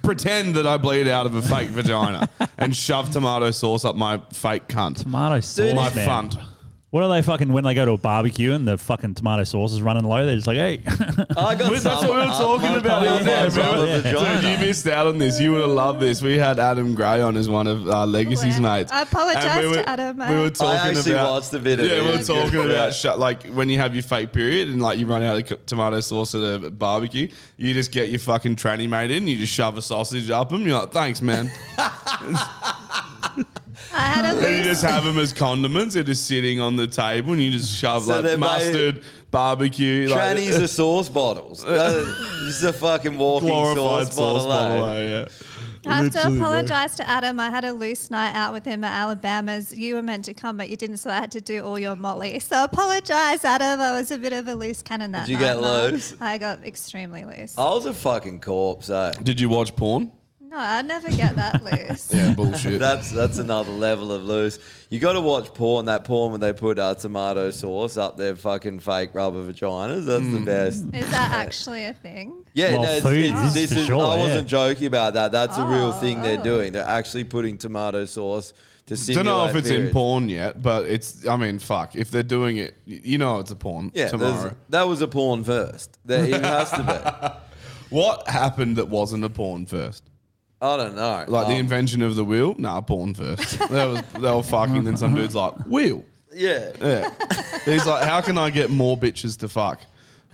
pretend 0.03 0.55
that 0.57 0.67
I 0.67 0.77
bleed 0.77 1.09
out 1.09 1.27
of 1.27 1.35
a 1.35 1.43
fake 1.43 1.69
vagina 1.71 2.29
and 2.59 2.75
shove 2.75 3.11
tomato 3.11 3.51
sauce 3.51 3.85
up 3.85 3.97
my 3.97 4.21
fake 4.33 4.69
cunt. 4.69 5.03
Tomato 5.03 5.41
sauce, 5.41 5.75
my 5.75 5.95
man. 5.95 6.09
funt. 6.09 6.39
What 6.91 7.05
are 7.05 7.09
they 7.09 7.23
fucking 7.23 7.53
when 7.53 7.63
they 7.63 7.75
go 7.75 7.85
to 7.85 7.93
a 7.93 7.97
barbecue 7.97 8.53
and 8.53 8.67
the 8.67 8.77
fucking 8.77 9.15
tomato 9.15 9.45
sauce 9.45 9.73
is 9.73 9.81
running 9.81 10.03
low? 10.03 10.27
They're 10.27 10.35
just 10.35 10.49
like, 10.49 10.57
hey, 10.57 10.83
I 11.37 11.55
got 11.55 11.59
That's 11.71 11.83
some 11.85 11.99
what 11.99 12.03
we 12.03 12.17
were 12.17 12.21
up 12.23 12.37
talking 12.37 12.69
my 12.71 12.77
about. 12.79 13.05
fucking 13.07 13.27
Yeah, 13.29 13.33
ass 13.35 13.57
remember? 13.57 13.79
on 13.81 13.87
the 13.87 14.11
Yeah. 14.11 14.41
Dude, 14.41 14.61
you 14.61 14.67
missed 14.67 14.87
out 14.89 15.07
on 15.07 15.19
this. 15.19 15.41
You 15.41 15.53
would 15.53 15.61
have 15.61 15.71
loved 15.71 16.01
this. 16.01 16.21
We 16.21 16.37
had 16.37 16.59
Adam 16.59 16.97
Gray 16.97 17.21
on 17.21 17.37
as 17.37 17.49
one 17.49 17.69
of 17.69 17.89
our 17.89 18.09
Legacy's 18.09 18.59
Wow. 18.61 18.79
mates. 18.79 18.91
I 18.91 19.03
apologise 19.03 19.45
And 19.45 19.61
we 19.61 19.69
were, 19.69 19.75
to 19.85 19.89
Adam, 19.89 20.17
We 20.17 20.25
mate. 20.25 20.35
were 20.41 20.47
I 20.47 20.51
talking 20.51 20.97
actually 20.99 21.13
about. 21.13 21.31
watched 21.31 21.51
the 21.53 21.59
video. 21.61 21.87
Yeah, 21.87 22.03
we 22.11 22.17
were 22.17 22.25
talking 22.25 22.61
about 22.65 22.93
sh- 22.93 23.05
like 23.17 23.47
when 23.51 23.69
you 23.69 23.79
have 23.79 23.95
your 23.95 24.03
fake 24.03 24.33
period 24.33 24.69
and 24.69 24.83
like 24.83 24.99
you 24.99 25.07
run 25.07 25.23
out 25.23 25.53
of 25.53 25.67
tomato 25.67 26.01
sauce 26.01 26.35
at 26.35 26.43
a 26.43 26.71
barbecue, 26.73 27.29
you 27.57 27.73
just 27.73 27.93
get 27.93 28.09
your 28.09 28.19
fucking 28.19 28.57
tranny 28.57 28.89
mate 28.89 29.13
in, 29.13 29.29
you 29.29 29.37
just 29.37 29.53
shove 29.53 29.79
a 29.79 29.83
sausage 29.83 30.29
up 30.29 30.49
them. 30.49 30.67
You're 30.67 30.81
like, 30.81 30.91
thanks, 30.91 31.23
man. 31.23 31.53
I 33.93 34.01
had 34.01 34.25
a 34.25 34.39
and 34.47 34.57
you 34.59 34.63
just 34.63 34.83
have 34.85 35.05
them 35.05 35.19
as 35.19 35.33
condiments. 35.33 35.95
They're 35.95 36.03
just 36.05 36.27
sitting 36.27 36.61
on 36.61 36.77
the 36.77 36.87
table, 36.87 37.33
and 37.33 37.43
you 37.43 37.51
just 37.51 37.75
shove 37.77 38.05
So 38.05 38.23
they're 38.23 38.33
like 38.37 38.39
mustard, 38.39 39.03
barbecue, 39.31 40.09
like, 40.09 40.37
Trannies 40.37 40.61
are 40.63 40.67
sauce 40.69 41.09
bottles. 41.09 41.65
Uh, 41.69 42.05
this 42.45 42.57
is 42.57 42.65
a 42.65 42.73
fucking 42.73 43.17
walking 43.19 43.49
glorified 43.49 44.07
sauce, 44.09 44.15
sauce 44.15 44.47
bottle. 44.47 44.79
bottle. 44.81 44.85
eh? 44.91 44.99
eh, 45.03 45.09
Yeah. 45.21 45.29
I 45.87 45.95
have 46.03 46.13
to 46.13 46.19
Literally, 46.19 46.39
bro. 46.39 46.47
apologise 46.47 46.95
to 46.97 47.09
Adam. 47.09 47.41
I 47.41 47.49
had 47.49 47.65
a 47.65 47.73
loose 47.73 48.11
night 48.11 48.35
out 48.35 48.53
with 48.53 48.67
him 48.67 48.85
at 48.85 48.93
Alabama's. 48.93 49.73
You 49.75 49.95
were 49.95 50.03
meant 50.03 50.27
to 50.27 50.35
come, 50.35 50.59
but 50.59 50.69
you 50.69 50.77
didn't, 50.77 50.99
so 50.99 51.09
I 51.09 51.15
had 51.15 51.31
to 51.33 51.41
do 51.41 51.65
all 51.65 51.79
your 51.79 51.97
molly. 51.97 52.39
So 52.41 52.65
apologise, 52.65 53.47
Adam. 53.47 53.81
I 53.81 53.93
was 53.93 54.11
a 54.11 54.19
bit 54.19 54.35
of 54.35 54.47
a 54.47 54.55
loose 54.55 54.83
cannon 54.83 55.13
that 55.13 55.25
Did 55.27 55.33
you 55.33 55.39
night. 55.39 55.55
get 55.55 55.61
man. 55.63 55.91
loose? 55.93 56.15
I 56.21 56.37
got 56.37 56.67
extremely 56.67 57.25
loose. 57.25 57.57
I 57.57 57.65
was 57.65 57.87
a 57.87 57.95
fucking 57.95 58.41
corpse, 58.41 58.91
eh? 58.91 59.13
Did 59.23 59.41
you 59.41 59.49
watch 59.49 59.75
porn? 59.75 60.13
No, 60.51 60.57
I 60.59 60.83
never 60.83 61.09
get 61.11 61.37
that 61.37 61.63
loose. 61.89 62.13
Yeah, 62.13 62.35
bullshit. 62.35 62.81
That's 62.81 63.13
that's 63.13 63.39
another 63.39 63.71
level 63.71 64.11
of 64.13 64.25
loose. 64.25 64.59
You 64.89 64.99
got 64.99 65.13
to 65.13 65.21
watch 65.21 65.55
porn. 65.55 65.87
That 65.87 66.03
porn 66.05 66.33
when 66.33 66.41
they 66.41 66.53
put 66.53 66.77
uh, 66.79 66.97
tomato 66.97 67.53
sauce 67.53 67.97
up 67.97 68.17
their 68.17 68.35
fucking 68.35 68.81
fake 68.81 69.11
rubber 69.15 69.45
vaginas. 69.53 70.07
That's 70.07 70.25
Mm. 70.25 70.33
the 70.33 70.41
best. 70.45 70.85
Is 70.93 71.09
that 71.13 71.31
actually 71.31 71.85
a 71.85 71.93
thing? 71.95 72.45
Yeah, 72.55 72.73
Well, 72.73 72.83
no, 72.83 72.91
it's, 72.91 73.03
food 73.07 73.25
it's- 73.27 73.47
is 73.47 73.55
this 73.55 73.73
for 73.73 73.79
is, 73.79 73.87
sure, 73.87 74.05
I 74.05 74.17
yeah. 74.17 74.23
wasn't 74.25 74.49
joking 74.49 74.87
about 74.87 75.15
that. 75.15 75.31
That's 75.31 75.57
a 75.57 75.65
real 75.65 75.93
thing 75.93 76.21
they're 76.23 76.41
Oh. 76.41 76.43
doing. 76.43 76.73
They're 76.73 76.83
actually 76.85 77.25
putting 77.25 77.57
tomato 77.57 78.05
sauce 78.07 78.53
to 78.87 78.97
Don't 78.97 78.99
simulate. 78.99 79.27
know 79.27 79.45
if 79.47 79.55
it's 79.55 79.69
in 79.69 79.75
periods. 79.77 79.93
porn 79.93 80.29
yet, 80.29 80.61
but 80.61 80.87
it's. 80.87 81.25
I 81.29 81.37
mean, 81.37 81.61
fuck. 81.61 81.95
If 81.95 82.11
they're 82.11 82.25
doing 82.25 82.57
it, 82.57 82.75
y- 82.89 83.01
you 83.05 83.19
know, 83.19 83.39
it's 83.39 83.53
a 83.53 83.57
porn 83.57 83.93
Yeah, 83.95 84.09
tomorrow. 84.09 84.57
that 84.71 84.89
was 84.89 85.01
a 85.01 85.07
porn 85.07 85.45
first. 85.45 85.97
There, 86.05 86.25
it 86.25 86.43
has 86.45 86.71
to 86.73 86.83
be. 86.83 87.29
What 87.91 88.29
happened 88.29 88.77
that 88.77 88.89
wasn't 88.89 89.25
a 89.25 89.29
porn 89.29 89.67
first? 89.67 90.05
I 90.63 90.77
don't 90.77 90.95
know. 90.95 91.25
Like 91.27 91.47
the 91.47 91.55
Um, 91.55 91.61
invention 91.61 92.03
of 92.03 92.17
the 92.17 92.25
wheel? 92.25 92.55
Nah, 92.59 92.81
born 92.81 93.15
first. 93.15 93.59
That 93.71 93.85
was 93.87 94.03
they 94.21 94.31
were 94.31 94.43
fucking. 94.43 94.85
Then 94.85 94.97
some 94.97 95.15
dude's 95.15 95.35
like 95.35 95.55
wheel. 95.67 96.05
yeah. 96.35 96.71
Yeah. 96.81 97.11
He's 97.65 97.87
like, 97.87 98.05
how 98.07 98.21
can 98.21 98.37
I 98.39 98.51
get 98.51 98.71
more 98.71 98.97
bitches 98.97 99.39
to 99.41 99.49
fuck? 99.49 99.81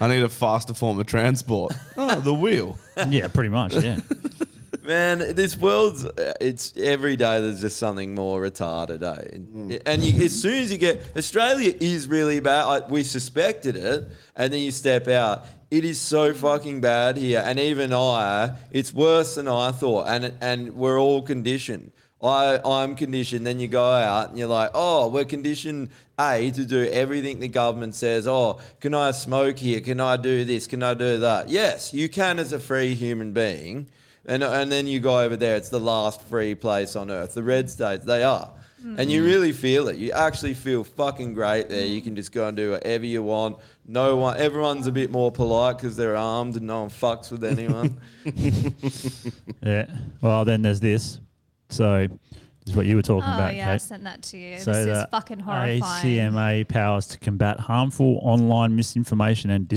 I 0.01 0.09
need 0.09 0.23
a 0.23 0.29
faster 0.29 0.75
form 0.75 0.99
of 1.01 1.07
transport. 1.07 1.75
Oh, 1.97 2.21
the 2.21 2.35
wheel. 2.35 2.77
yeah, 3.09 3.29
pretty 3.29 3.49
much. 3.49 3.75
Yeah. 3.75 4.01
Man, 4.83 5.35
this 5.35 5.57
world's 5.57 6.05
uh, 6.05 6.35
it's 6.41 6.73
every 6.77 7.17
day 7.17 7.41
there's 7.41 7.61
just 7.61 7.77
something 7.79 8.15
more 8.15 8.41
retarded, 8.43 9.03
eh? 9.03 9.29
And, 9.35 9.83
and 9.87 10.03
you, 10.05 10.25
as 10.27 10.41
soon 10.41 10.63
as 10.63 10.71
you 10.71 10.79
get 10.79 11.03
Australia 11.17 11.75
is 11.81 12.07
really 12.07 12.39
bad. 12.41 12.65
Like, 12.67 12.91
we 12.91 13.03
suspected 13.03 13.75
it, 13.77 14.07
and 14.37 14.53
then 14.53 14.61
you 14.61 14.71
step 14.71 15.09
out. 15.09 15.47
It 15.71 15.85
is 15.85 16.01
so 16.01 16.33
fucking 16.33 16.81
bad 16.81 17.17
here, 17.17 17.43
and 17.45 17.59
even 17.59 17.93
I, 17.93 18.53
it's 18.71 18.95
worse 18.95 19.35
than 19.35 19.49
I 19.49 19.73
thought. 19.73 20.07
And 20.07 20.33
and 20.41 20.75
we're 20.77 21.01
all 21.01 21.23
conditioned. 21.23 21.93
I 22.23 22.61
I'm 22.65 22.95
conditioned. 22.95 23.47
Then 23.47 23.59
you 23.59 23.69
go 23.69 23.85
out 23.85 24.31
and 24.31 24.39
you're 24.39 24.49
like, 24.49 24.71
oh, 24.75 25.09
we're 25.09 25.25
conditioned 25.25 25.91
a 26.19 26.51
to 26.53 26.65
do 26.65 26.85
everything 26.85 27.41
the 27.41 27.49
government 27.49 27.95
says. 27.95 28.27
Oh, 28.27 28.61
can 28.81 28.95
I 28.95 29.11
smoke 29.11 29.59
here? 29.59 29.81
Can 29.81 30.01
I 30.01 30.17
do 30.17 30.45
this? 30.45 30.67
Can 30.67 30.83
I 30.83 30.95
do 30.95 31.19
that? 31.19 31.49
Yes, 31.49 31.93
you 31.93 32.09
can 32.09 32.39
as 32.39 32.53
a 32.53 32.61
free 32.61 32.95
human 32.95 33.33
being. 33.33 33.89
And, 34.25 34.43
and 34.43 34.73
then 34.73 34.87
you 34.87 34.99
go 34.99 35.21
over 35.21 35.37
there, 35.37 35.57
it's 35.57 35.69
the 35.69 35.79
last 35.79 36.21
free 36.23 36.57
place 36.57 36.97
on 36.97 37.11
earth. 37.11 37.35
The 37.35 37.45
red 37.45 37.71
states, 37.71 38.05
they 38.05 38.25
are. 38.25 38.51
And 38.99 39.11
you 39.11 39.23
mm. 39.23 39.27
really 39.27 39.53
feel 39.53 39.89
it. 39.89 39.97
You 39.97 40.13
actually 40.13 40.55
feel 40.55 40.85
fucking 40.85 41.35
great 41.35 41.69
there. 41.69 41.85
You 41.85 42.01
can 42.01 42.15
just 42.15 42.31
go 42.31 42.47
and 42.47 42.57
do 42.57 42.73
whatever 42.73 43.05
you 43.05 43.23
want. 43.23 43.59
No 43.89 44.17
one, 44.17 44.37
everyone's 44.37 44.87
a 44.89 44.93
bit 44.93 45.11
more 45.13 45.31
polite 45.31 45.77
because 45.79 45.97
they're 45.97 46.17
armed 46.17 46.57
and 46.57 46.67
no 46.67 46.81
one 46.83 46.91
fucks 46.91 47.31
with 47.31 47.45
anyone. 47.45 48.01
Yeah. 49.63 49.87
Well, 50.21 50.45
then 50.45 50.63
there's 50.63 50.81
this. 50.81 51.21
So, 51.69 52.07
this 52.09 52.71
is 52.73 52.77
what 52.77 52.87
you 52.87 52.97
were 52.97 53.03
talking 53.03 53.23
about. 53.29 53.41
Oh 53.41 53.45
about, 53.45 53.55
yeah, 53.57 53.73
I 53.73 53.77
sent 53.77 54.05
that 54.05 54.23
to 54.23 54.37
you. 54.37 54.59
So 54.59 54.73
this 54.73 54.99
is 54.99 55.05
fucking 55.11 55.41
horrifying. 55.41 55.81
ACMA 56.05 56.69
powers 56.69 57.07
to 57.09 57.19
combat 57.19 57.59
harmful 57.61 58.19
online 58.23 58.75
misinformation 58.77 59.51
and 59.51 59.67
Ah, 59.67 59.75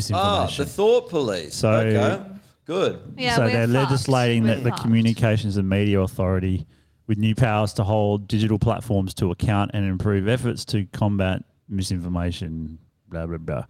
disinformation. 0.47 0.57
the 0.57 0.65
thought 0.65 1.09
police. 1.09 1.55
So- 1.55 1.71
okay, 1.71 2.23
good. 2.65 2.99
Yeah, 3.17 3.35
so 3.35 3.41
we're 3.43 3.47
they're 3.51 3.61
fucked. 3.67 3.73
legislating 3.91 4.43
We're 4.43 4.55
that 4.55 4.63
the. 4.63 4.71
Communications 4.71 5.57
and 5.57 5.67
Media 5.69 5.99
Authority, 6.01 6.65
with 7.07 7.17
new 7.17 7.35
powers 7.35 7.73
to 7.73 7.83
hold 7.83 8.27
digital 8.27 8.57
platforms 8.59 9.13
to 9.15 9.31
account 9.31 9.71
and 9.73 9.85
improve 9.85 10.27
efforts 10.27 10.65
to 10.65 10.85
combat 10.93 11.43
misinformation. 11.67 12.77
Blah 13.09 13.25
blah 13.27 13.37
blah. 13.37 13.65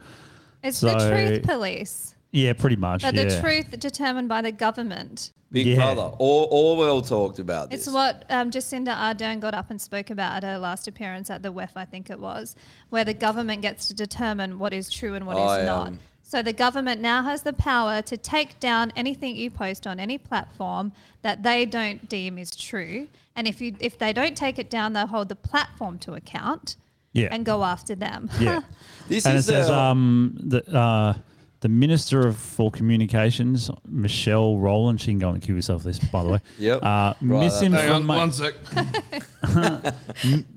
It's 0.64 0.80
the 0.82 0.94
truth 0.94 1.44
police. 1.44 2.16
Yeah, 2.32 2.54
pretty 2.54 2.76
much. 2.76 3.02
But 3.02 3.16
yeah. 3.16 3.24
the 3.26 3.42
truth 3.42 3.80
determined 3.80 4.30
by 4.30 4.42
the 4.42 4.52
government. 4.52 5.32
Big 5.52 5.66
Yeah. 5.66 5.78
brother. 5.78 6.12
Or, 6.20 6.48
Orwell 6.52 7.02
talked 7.02 7.40
about 7.40 7.72
this. 7.72 7.88
It's 7.88 7.94
what 7.94 8.24
um, 8.30 8.52
Jacinda 8.52 8.96
Ardern 8.96 9.40
got 9.40 9.56
up 9.56 9.72
and 9.72 9.82
spoke 9.82 10.12
about 10.12 10.36
at 10.36 10.44
her 10.44 10.60
last 10.60 10.88
appearance 10.88 11.32
at 11.32 11.42
the 11.42 11.52
WEF, 11.52 11.72
I 11.76 11.86
think 11.86 12.12
it 12.12 12.20
was, 12.20 12.56
where 12.90 13.04
the 13.04 13.16
government 13.16 13.64
gets 13.64 13.88
to 13.88 13.96
determine 13.96 14.60
what 14.60 14.74
is 14.74 14.92
true 14.92 15.16
and 15.16 15.26
what 15.26 15.38
is 15.38 15.44
I, 15.44 15.64
not. 15.66 15.88
um, 15.88 16.00
So 16.22 16.44
the 16.44 16.54
government 16.54 17.02
now 17.02 17.24
has 17.24 17.42
the 17.42 17.54
power 17.54 18.04
to 18.04 18.16
take 18.16 18.60
down 18.60 18.94
anything 18.96 19.36
you 19.36 19.50
post 19.50 19.88
on 19.88 20.00
any 20.00 20.20
platform 20.20 20.92
that 21.24 21.42
they 21.42 21.66
don't 21.66 22.08
deem 22.08 22.38
is 22.38 22.56
true. 22.56 23.08
And 23.36 23.48
if 23.48 23.60
you 23.60 23.76
if 23.80 23.98
they 23.98 24.14
don't 24.14 24.38
take 24.38 24.60
it 24.60 24.70
down, 24.70 24.94
they'll 24.94 25.08
hold 25.08 25.30
the 25.30 25.36
platform 25.36 25.98
to 26.00 26.14
account 26.14 26.76
Yeah. 27.14 27.30
and 27.32 27.46
go 27.46 27.64
after 27.64 27.96
them. 27.96 28.30
Yeah. 28.40 28.62
This 29.08 29.26
and 29.26 29.34
it 29.34 29.40
is 29.40 29.46
says 29.48 29.72
uh, 29.72 29.82
um, 29.82 30.38
the, 30.40 30.64
uh, 30.72 31.16
the 31.62 31.68
Minister 31.68 32.28
of 32.28 32.38
for 32.38 32.70
Communications, 32.70 33.72
Michelle 33.88 34.60
Rowland, 34.60 35.02
she 35.02 35.08
can 35.08 35.18
go 35.18 35.30
and 35.30 35.42
kill 35.42 35.56
herself 35.56 35.82
this, 35.82 35.98
by 35.98 36.24
the 36.24 36.30
way. 36.30 36.40
Yep. 36.60 36.84
Uh, 36.84 37.14
Right, 37.22 37.52
Hang 37.52 37.90
on, 37.90 38.08
one 38.08 38.32
sec. 38.32 38.54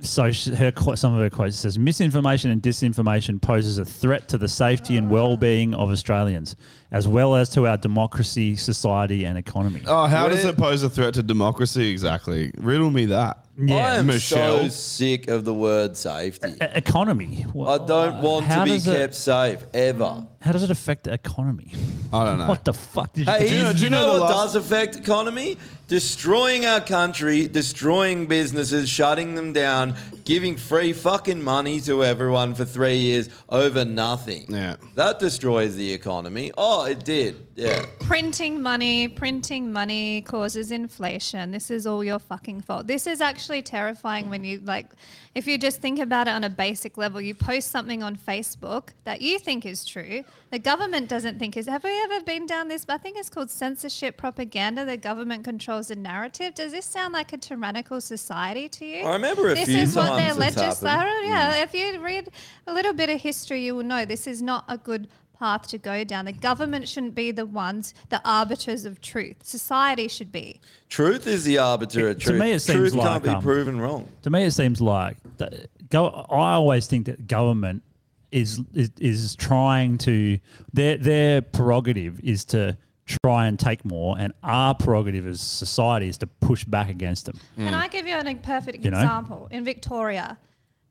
so 0.03 0.30
she, 0.32 0.55
her 0.55 0.72
some 0.96 1.14
of 1.14 1.20
her 1.20 1.30
quotes 1.30 1.57
says 1.57 1.78
misinformation 1.78 2.50
and 2.50 2.62
disinformation 2.62 3.40
poses 3.40 3.78
a 3.78 3.84
threat 3.86 4.28
to 4.28 4.38
the 4.38 4.48
safety 4.48 4.96
and 4.96 5.11
well-being 5.11 5.74
of 5.74 5.90
Australians, 5.90 6.57
as 6.93 7.09
well 7.09 7.34
as 7.34 7.49
to 7.51 7.66
our 7.66 7.76
democracy, 7.76 8.55
society, 8.55 9.24
and 9.24 9.36
economy. 9.38 9.82
Oh, 9.86 10.05
how 10.07 10.24
What 10.24 10.32
does 10.32 10.45
it- 10.45 10.51
it 10.51 10.57
pose 10.57 10.82
a 10.82 10.90
threat 10.90 11.14
to 11.14 11.22
democracy 11.22 11.90
exactly? 11.90 12.53
Riddle 12.59 12.90
me 12.90 13.07
that. 13.07 13.38
Yeah, 13.59 13.76
I 13.76 13.97
am 13.97 14.07
Michelle. 14.07 14.62
so 14.62 14.68
sick 14.68 15.28
of 15.28 15.45
the 15.45 15.53
word 15.53 15.97
safety. 15.97 16.49
E- 16.53 16.57
economy. 16.74 17.45
I 17.49 17.78
don't 17.78 18.22
want 18.22 18.47
how 18.47 18.61
to 18.61 18.64
be 18.64 18.70
does 18.78 18.86
it- 18.86 18.97
kept 18.97 19.14
safe 19.14 19.59
ever. 19.74 20.24
How 20.40 20.53
does 20.53 20.62
it 20.62 20.70
affect 20.70 21.05
the 21.05 21.12
economy? 21.12 21.70
I 22.12 22.24
don't 22.24 22.38
know. 22.38 22.47
What 22.47 22.64
the 22.64 22.72
fuck 22.72 23.12
did 23.12 23.26
you? 23.26 23.32
Hey, 23.32 23.49
Do 23.49 23.55
you 23.57 23.62
know- 23.62 23.72
do 23.72 23.78
do 23.78 23.84
you 23.84 23.90
know, 23.90 24.14
the 24.14 24.20
what 24.20 24.30
last- 24.30 24.55
does 24.55 24.57
affect 24.57 24.97
economy? 24.97 25.59
Destroying 25.93 26.64
our 26.64 26.80
country, 26.80 27.47
destroying 27.47 28.24
businesses, 28.24 28.88
shutting 28.88 29.34
them 29.34 29.53
down, 29.53 29.95
giving 30.24 30.57
free 30.57 30.95
fucking 30.95 31.43
money 31.45 31.82
to 31.82 32.03
everyone 32.03 32.55
for 32.55 32.64
three 32.64 32.97
years 32.97 33.28
over 33.51 33.84
nothing. 33.84 34.47
Yeah. 34.49 34.76
That 34.95 35.18
destroys 35.18 35.76
the 35.76 35.93
economy. 35.93 36.51
Oh, 36.57 36.86
it 36.86 37.05
did. 37.05 37.47
Yeah. 37.57 37.84
Printing 38.01 38.62
money, 38.62 39.07
printing 39.07 39.70
money 39.70 40.22
causes 40.22 40.72
inflation. 40.72 41.51
This 41.51 41.70
is 41.70 41.86
all 41.86 42.03
your 42.03 42.20
fucking 42.20 42.62
fault. 42.62 42.86
This 42.86 43.07
is 43.07 43.20
actually 43.20 43.61
terrifying 43.61 44.30
when 44.30 44.45
you 44.45 44.61
like 44.64 44.86
if 45.34 45.46
you 45.46 45.56
just 45.56 45.80
think 45.80 45.98
about 45.98 46.28
it 46.28 46.32
on 46.32 46.44
a 46.44 46.50
basic 46.50 46.98
level, 46.98 47.20
you 47.20 47.34
post 47.34 47.70
something 47.70 48.02
on 48.02 48.16
Facebook 48.16 48.90
that 49.04 49.22
you 49.22 49.38
think 49.38 49.64
is 49.64 49.84
true, 49.84 50.24
the 50.50 50.58
government 50.58 51.08
doesn't 51.08 51.38
think 51.38 51.56
is. 51.56 51.66
Have 51.66 51.84
we 51.84 51.98
ever 52.04 52.22
been 52.22 52.46
down 52.46 52.68
this? 52.68 52.84
I 52.88 52.98
think 52.98 53.16
it's 53.16 53.30
called 53.30 53.50
censorship 53.50 54.18
propaganda. 54.18 54.84
The 54.84 54.98
government 54.98 55.44
controls 55.44 55.88
the 55.88 55.96
narrative. 55.96 56.54
Does 56.54 56.72
this 56.72 56.84
sound 56.84 57.14
like 57.14 57.32
a 57.32 57.38
tyrannical 57.38 58.00
society 58.00 58.68
to 58.68 58.84
you? 58.84 59.04
I 59.04 59.14
remember 59.14 59.48
a 59.48 59.54
this 59.54 59.68
few 59.68 59.78
is 59.78 59.96
what 59.96 60.16
their 60.16 60.34
legislature. 60.34 60.86
happened. 60.86 61.28
Yeah, 61.28 61.62
if 61.62 61.72
you 61.72 61.98
read 62.00 62.28
a 62.66 62.74
little 62.74 62.92
bit 62.92 63.08
of 63.08 63.20
history, 63.20 63.64
you 63.64 63.74
will 63.74 63.84
know 63.84 64.04
this 64.04 64.26
is 64.26 64.42
not 64.42 64.64
a 64.68 64.76
good 64.76 65.08
path 65.43 65.66
to 65.66 65.76
go 65.76 66.05
down. 66.05 66.24
The 66.26 66.32
government 66.32 66.88
shouldn't 66.88 67.16
be 67.16 67.32
the 67.32 67.45
ones, 67.45 67.95
the 68.11 68.20
arbiters 68.24 68.84
of 68.84 69.01
truth. 69.01 69.38
Society 69.43 70.07
should 70.07 70.30
be. 70.30 70.61
Truth 70.88 71.26
is 71.26 71.43
the 71.43 71.59
arbiter 71.59 72.11
of 72.11 72.18
truth. 72.20 72.38
To 72.38 72.45
me, 72.45 72.53
it 72.53 72.61
seems 72.61 72.78
truth 72.78 72.95
like, 72.95 73.09
can't 73.09 73.24
be 73.24 73.30
um, 73.30 73.43
proven 73.43 73.80
wrong. 73.80 74.09
To 74.22 74.30
me, 74.30 74.45
it 74.45 74.53
seems 74.53 74.80
like 74.80 75.16
that 75.38 75.68
go. 75.90 76.07
I 76.30 76.53
always 76.53 76.86
think 76.86 77.07
that 77.07 77.26
government 77.26 77.82
is 78.30 78.61
is, 78.72 78.90
is 79.01 79.34
trying 79.34 79.99
to 79.99 80.38
their 80.72 80.97
their 80.97 81.43
prerogative 81.43 82.20
is 82.20 82.45
to 82.47 82.76
try 83.24 83.49
and 83.49 83.59
take 83.59 83.84
more, 83.84 84.16
and 84.16 84.32
our 84.45 84.76
prerogative 84.76 85.26
as 85.26 85.40
society 85.40 86.07
is 86.07 86.18
to 86.18 86.28
push 86.28 86.64
back 86.64 86.88
against 86.88 87.26
them. 87.26 87.36
Can 87.57 87.74
I 87.74 87.88
give 87.88 88.07
you 88.07 88.14
an, 88.14 88.28
a 88.28 88.36
perfect 88.36 88.78
Hmm. 88.78 88.84
You 88.84 88.90
know? 88.93 89.01
example? 89.01 89.49
In 89.51 89.64
Victoria, 89.64 90.38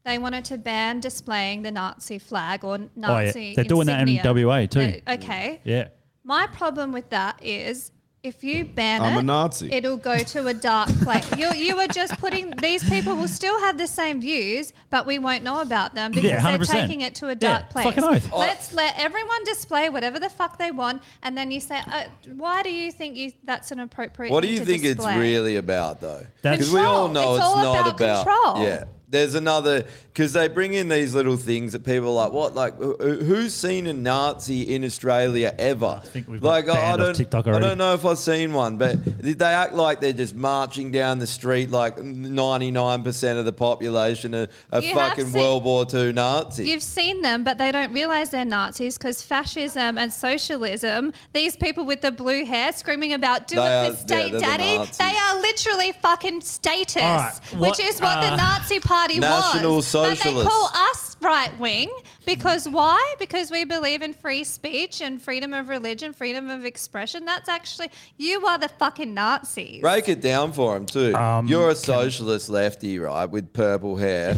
they 0.03 0.17
wanted 0.17 0.45
to 0.45 0.57
ban 0.57 0.99
displaying 0.99 1.61
the 1.61 1.71
Nazi 1.71 2.19
flag 2.19 2.63
or 2.63 2.77
Nazi. 2.77 2.89
Oh, 2.95 3.25
Nazi. 3.25 3.43
yeah. 3.45 3.53
They're 3.55 3.63
doing 3.65 3.87
that 3.87 4.07
in. 4.07 4.45
WA 4.45 4.65
too. 4.65 5.01
Uh, 5.07 5.13
okay. 5.13 5.61
Yeah. 5.63 5.89
My 6.23 6.47
problem 6.47 6.91
with 6.91 7.09
that 7.09 7.43
is 7.43 7.91
if 8.23 8.43
you 8.43 8.65
ban 8.65 9.01
I'm 9.01 9.17
it, 9.17 9.19
a 9.21 9.23
Nazi. 9.23 9.71
it'll 9.73 9.97
go 9.97 10.19
to 10.19 10.45
a 10.45 10.53
dark 10.53 10.89
place. 10.99 11.25
you, 11.37 11.51
you 11.53 11.79
are 11.79 11.87
just 11.87 12.19
putting 12.19 12.51
these 12.51 12.87
people 12.87 13.15
will 13.15 13.27
still 13.27 13.59
have 13.61 13.79
the 13.79 13.87
same 13.87 14.21
views, 14.21 14.73
but 14.91 15.07
we 15.07 15.17
won't 15.17 15.43
know 15.43 15.61
about 15.61 15.95
them 15.95 16.11
because 16.11 16.29
Yeah, 16.29 16.55
they're 16.57 16.65
taking 16.65 17.01
it 17.01 17.15
to 17.15 17.27
a 17.27 17.29
Yeah, 17.29 17.33
dark 17.35 17.69
place. 17.71 17.85
fucking 17.85 18.03
oath. 18.03 18.31
Let's 18.31 18.73
let 18.75 18.93
everyone 18.99 19.43
display 19.45 19.89
whatever 19.89 20.19
the 20.19 20.29
fuck 20.29 20.59
they 20.59 20.69
want, 20.69 21.01
and 21.23 21.35
then 21.35 21.49
you 21.49 21.59
say, 21.59 21.79
uh, 21.87 22.03
"Why 22.35 22.61
do 22.61 22.71
you 22.71 22.91
think 22.91 23.15
you, 23.17 23.31
that's 23.43 23.71
an 23.71 23.79
appropriate?" 23.79 24.31
What 24.31 24.41
do 24.43 24.49
you 24.49 24.59
to 24.59 24.65
think 24.65 24.83
display? 24.83 25.13
it's 25.13 25.19
really 25.19 25.55
about, 25.55 25.99
though? 25.99 26.23
Because 26.43 26.71
we 26.71 26.79
all 26.81 27.07
know 27.07 27.33
It's 27.35 27.37
it's, 27.39 27.45
all 27.47 27.55
not 27.63 27.87
about 27.87 28.01
about. 28.01 28.25
control. 28.27 28.63
Yeah. 28.63 28.83
There's 29.11 29.35
another 29.35 29.83
because 30.13 30.33
they 30.33 30.47
bring 30.47 30.73
in 30.73 30.87
these 30.89 31.13
little 31.13 31.35
things 31.37 31.73
that 31.73 31.85
people 31.85 32.09
are 32.17 32.25
like, 32.25 32.31
what? 32.33 32.55
Like, 32.55 32.77
who's 32.77 33.53
seen 33.53 33.87
a 33.87 33.93
Nazi 33.93 34.73
in 34.73 34.83
Australia 34.85 35.53
ever? 35.59 36.01
I 36.03 36.07
think 36.07 36.27
we've 36.29 36.41
like, 36.43 36.67
I- 36.67 36.71
I 36.71 36.75
banned 36.75 36.91
off 37.01 37.07
don't, 37.07 37.15
TikTok 37.15 37.47
I 37.47 37.59
don't 37.59 37.77
know 37.77 37.93
if 37.93 38.05
I've 38.05 38.17
seen 38.17 38.53
one, 38.53 38.77
but 38.77 38.97
they 39.21 39.45
act 39.45 39.73
like 39.73 39.99
they're 40.01 40.11
just 40.13 40.33
marching 40.35 40.91
down 40.91 41.19
the 41.19 41.27
street 41.27 41.71
like 41.71 41.97
99% 41.97 43.37
of 43.37 43.45
the 43.45 43.53
population 43.53 44.33
are, 44.35 44.47
are 44.71 44.81
fucking 44.81 45.27
seen- 45.27 45.41
World 45.41 45.63
War 45.63 45.85
II 45.93 46.13
Nazis. 46.13 46.67
You've 46.67 46.83
seen 46.83 47.21
them, 47.21 47.43
but 47.43 47.57
they 47.57 47.71
don't 47.71 47.93
realize 47.93 48.29
they're 48.29 48.45
Nazis 48.45 48.97
because 48.97 49.21
fascism 49.21 49.97
and 49.97 50.11
socialism, 50.11 51.13
these 51.33 51.55
people 51.55 51.85
with 51.85 52.01
the 52.01 52.11
blue 52.11 52.45
hair 52.45 52.71
screaming 52.73 53.13
about 53.13 53.47
do 53.47 53.55
They 53.55 53.61
it 53.61 53.65
are- 53.65 53.91
for 53.91 53.97
state 53.97 54.33
yeah, 54.33 54.39
they're 54.39 54.39
the 54.39 54.39
daddy, 54.39 54.91
they 54.99 55.17
are 55.17 55.41
literally 55.41 55.91
fucking 56.01 56.41
status, 56.41 56.97
All 57.03 57.17
right, 57.17 57.33
what- 57.53 57.69
which 57.77 57.79
is 57.79 57.99
what 57.99 58.17
uh, 58.17 58.29
the 58.31 58.35
Nazi 58.37 58.79
party 58.79 59.00
National 59.09 59.77
was. 59.77 59.91
But 59.91 60.19
they 60.19 60.33
call 60.33 60.69
us 60.73 61.11
right 61.21 61.57
wing 61.59 61.89
because 62.25 62.67
why? 62.67 63.15
Because 63.19 63.51
we 63.51 63.63
believe 63.63 64.01
in 64.01 64.13
free 64.13 64.43
speech 64.43 65.01
and 65.01 65.21
freedom 65.21 65.53
of 65.53 65.69
religion, 65.69 66.13
freedom 66.13 66.49
of 66.49 66.65
expression. 66.65 67.25
That's 67.25 67.49
actually, 67.49 67.91
you 68.17 68.45
are 68.45 68.57
the 68.57 68.69
fucking 68.69 69.13
Nazis. 69.13 69.81
Break 69.81 70.09
it 70.09 70.21
down 70.21 70.51
for 70.53 70.75
him 70.75 70.85
too. 70.85 71.15
Um, 71.15 71.47
You're 71.47 71.69
a 71.69 71.75
socialist 71.75 72.49
lefty, 72.49 72.99
right, 72.99 73.25
with 73.25 73.53
purple 73.53 73.97
hair. 73.97 74.35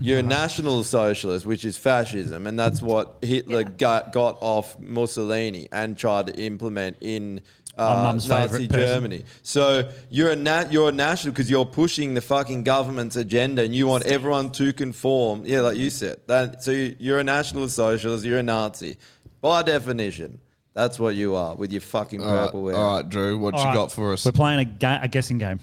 You're 0.00 0.18
a 0.18 0.22
national 0.22 0.82
socialist, 0.84 1.46
which 1.46 1.64
is 1.64 1.76
fascism, 1.76 2.46
and 2.46 2.58
that's 2.58 2.82
what 2.82 3.16
Hitler 3.22 3.64
got, 3.64 4.12
got 4.12 4.38
off 4.40 4.78
Mussolini 4.78 5.68
and 5.70 5.96
tried 5.96 6.26
to 6.26 6.36
implement 6.36 6.96
in 7.00 7.34
My 7.34 7.40
uh, 7.78 8.02
mum's 8.04 8.28
Nazi 8.28 8.68
favourite. 8.68 8.70
Germany. 8.86 9.24
So 9.42 9.90
you're 10.10 10.30
a 10.32 10.36
nat- 10.36 10.70
you're 10.72 10.88
a 10.90 10.92
national 10.92 11.32
because 11.32 11.50
you're 11.50 11.64
pushing 11.64 12.14
the 12.14 12.20
fucking 12.20 12.64
government's 12.64 13.16
agenda, 13.16 13.62
and 13.62 13.74
you 13.74 13.86
want 13.86 14.04
everyone 14.04 14.50
to 14.52 14.72
conform. 14.72 15.44
Yeah, 15.46 15.60
like 15.62 15.76
you 15.78 15.90
said. 15.90 16.18
That 16.26 16.62
so 16.62 16.70
you- 16.70 16.96
you're 16.98 17.18
a 17.18 17.24
national 17.24 17.68
socialist. 17.68 18.24
You're 18.24 18.38
a 18.38 18.42
Nazi, 18.42 18.96
by 19.40 19.62
definition. 19.62 20.38
That's 20.74 20.98
what 20.98 21.14
you 21.16 21.34
are 21.34 21.54
with 21.54 21.70
your 21.70 21.82
fucking 21.82 22.22
All 22.22 22.34
right, 22.34 22.44
purple 22.46 22.68
hair. 22.68 22.76
all 22.76 22.96
right, 22.96 23.08
Drew, 23.08 23.38
what 23.38 23.52
All 23.54 23.60
you 23.60 23.66
right, 23.66 23.74
got 23.74 23.92
for 23.92 24.12
us? 24.14 24.24
We're 24.24 24.32
playing 24.32 24.60
a, 24.60 24.64
ga- 24.64 25.00
a 25.02 25.08
guessing 25.08 25.36
game. 25.38 25.60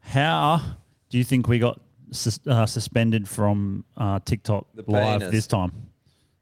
How 0.00 0.60
do 1.08 1.18
you 1.18 1.24
think 1.24 1.46
we 1.48 1.58
got 1.58 1.80
sus- 2.10 2.40
uh, 2.46 2.66
suspended 2.66 3.28
from 3.28 3.84
uh, 3.96 4.18
TikTok 4.24 4.66
The 4.74 4.84
live 4.88 5.20
penis. 5.20 5.32
this 5.32 5.46
time? 5.46 5.72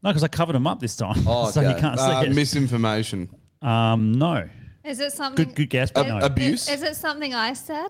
No, 0.02 0.10
because 0.10 0.22
I 0.24 0.28
covered 0.28 0.54
them 0.54 0.66
up 0.66 0.80
this 0.80 0.96
time, 0.96 1.22
Oh, 1.26 1.50
so 1.50 1.60
you 1.60 1.68
okay. 1.68 1.80
can't 1.80 1.98
see 1.98 2.04
Uh, 2.06 2.22
it. 2.22 2.34
misinformation. 2.34 3.28
um, 3.62 4.12
no. 4.12 4.48
Is 4.88 5.00
it 5.00 5.12
something? 5.12 5.44
Good, 5.46 5.54
good 5.54 5.70
guess, 5.70 5.90
but 5.90 6.06
Ab- 6.06 6.20
no. 6.20 6.26
abuse? 6.26 6.68
Is 6.68 6.82
it 6.82 6.96
something 6.96 7.34
I 7.34 7.52
said? 7.52 7.88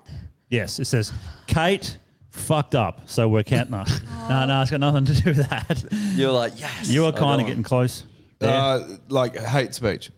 yes, 0.50 0.78
it 0.80 0.86
says 0.86 1.12
Kate 1.46 1.96
fucked 2.30 2.74
up, 2.74 3.02
so 3.08 3.28
we're 3.28 3.42
counting 3.44 3.74
her. 3.74 3.84
No, 4.28 4.46
no, 4.46 4.62
it's 4.62 4.70
got 4.70 4.80
nothing 4.80 5.04
to 5.06 5.14
do 5.14 5.30
with 5.30 5.48
that. 5.48 5.84
You're 6.16 6.32
like 6.32 6.58
yes. 6.58 6.88
You 6.88 7.04
I 7.04 7.08
are 7.08 7.12
kind 7.12 7.38
know. 7.38 7.44
of 7.44 7.46
getting 7.46 7.62
close. 7.62 8.04
there. 8.40 8.50
Uh, 8.50 8.96
like 9.08 9.36
hate 9.36 9.74
speech. 9.74 10.10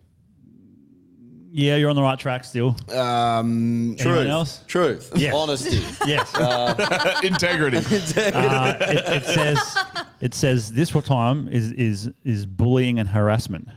yeah, 1.51 1.75
you're 1.75 1.89
on 1.89 1.95
the 1.95 2.01
right 2.01 2.17
track 2.17 2.43
still. 2.45 2.75
Um, 2.89 3.95
Anyone 3.99 4.15
Truth. 4.23 4.27
else? 4.27 4.63
Truth. 4.67 5.11
Yes. 5.15 5.33
Honesty. 5.35 5.83
Yes. 6.07 6.33
integrity. 7.23 7.77
Uh, 7.77 8.77
it, 8.81 9.23
it 9.23 9.25
says 9.25 9.77
it 10.21 10.33
says 10.33 10.71
this 10.71 10.89
time 11.03 11.47
is 11.49 11.71
is 11.73 12.09
is 12.23 12.45
bullying 12.45 12.97
and 12.99 13.07
harassment. 13.07 13.67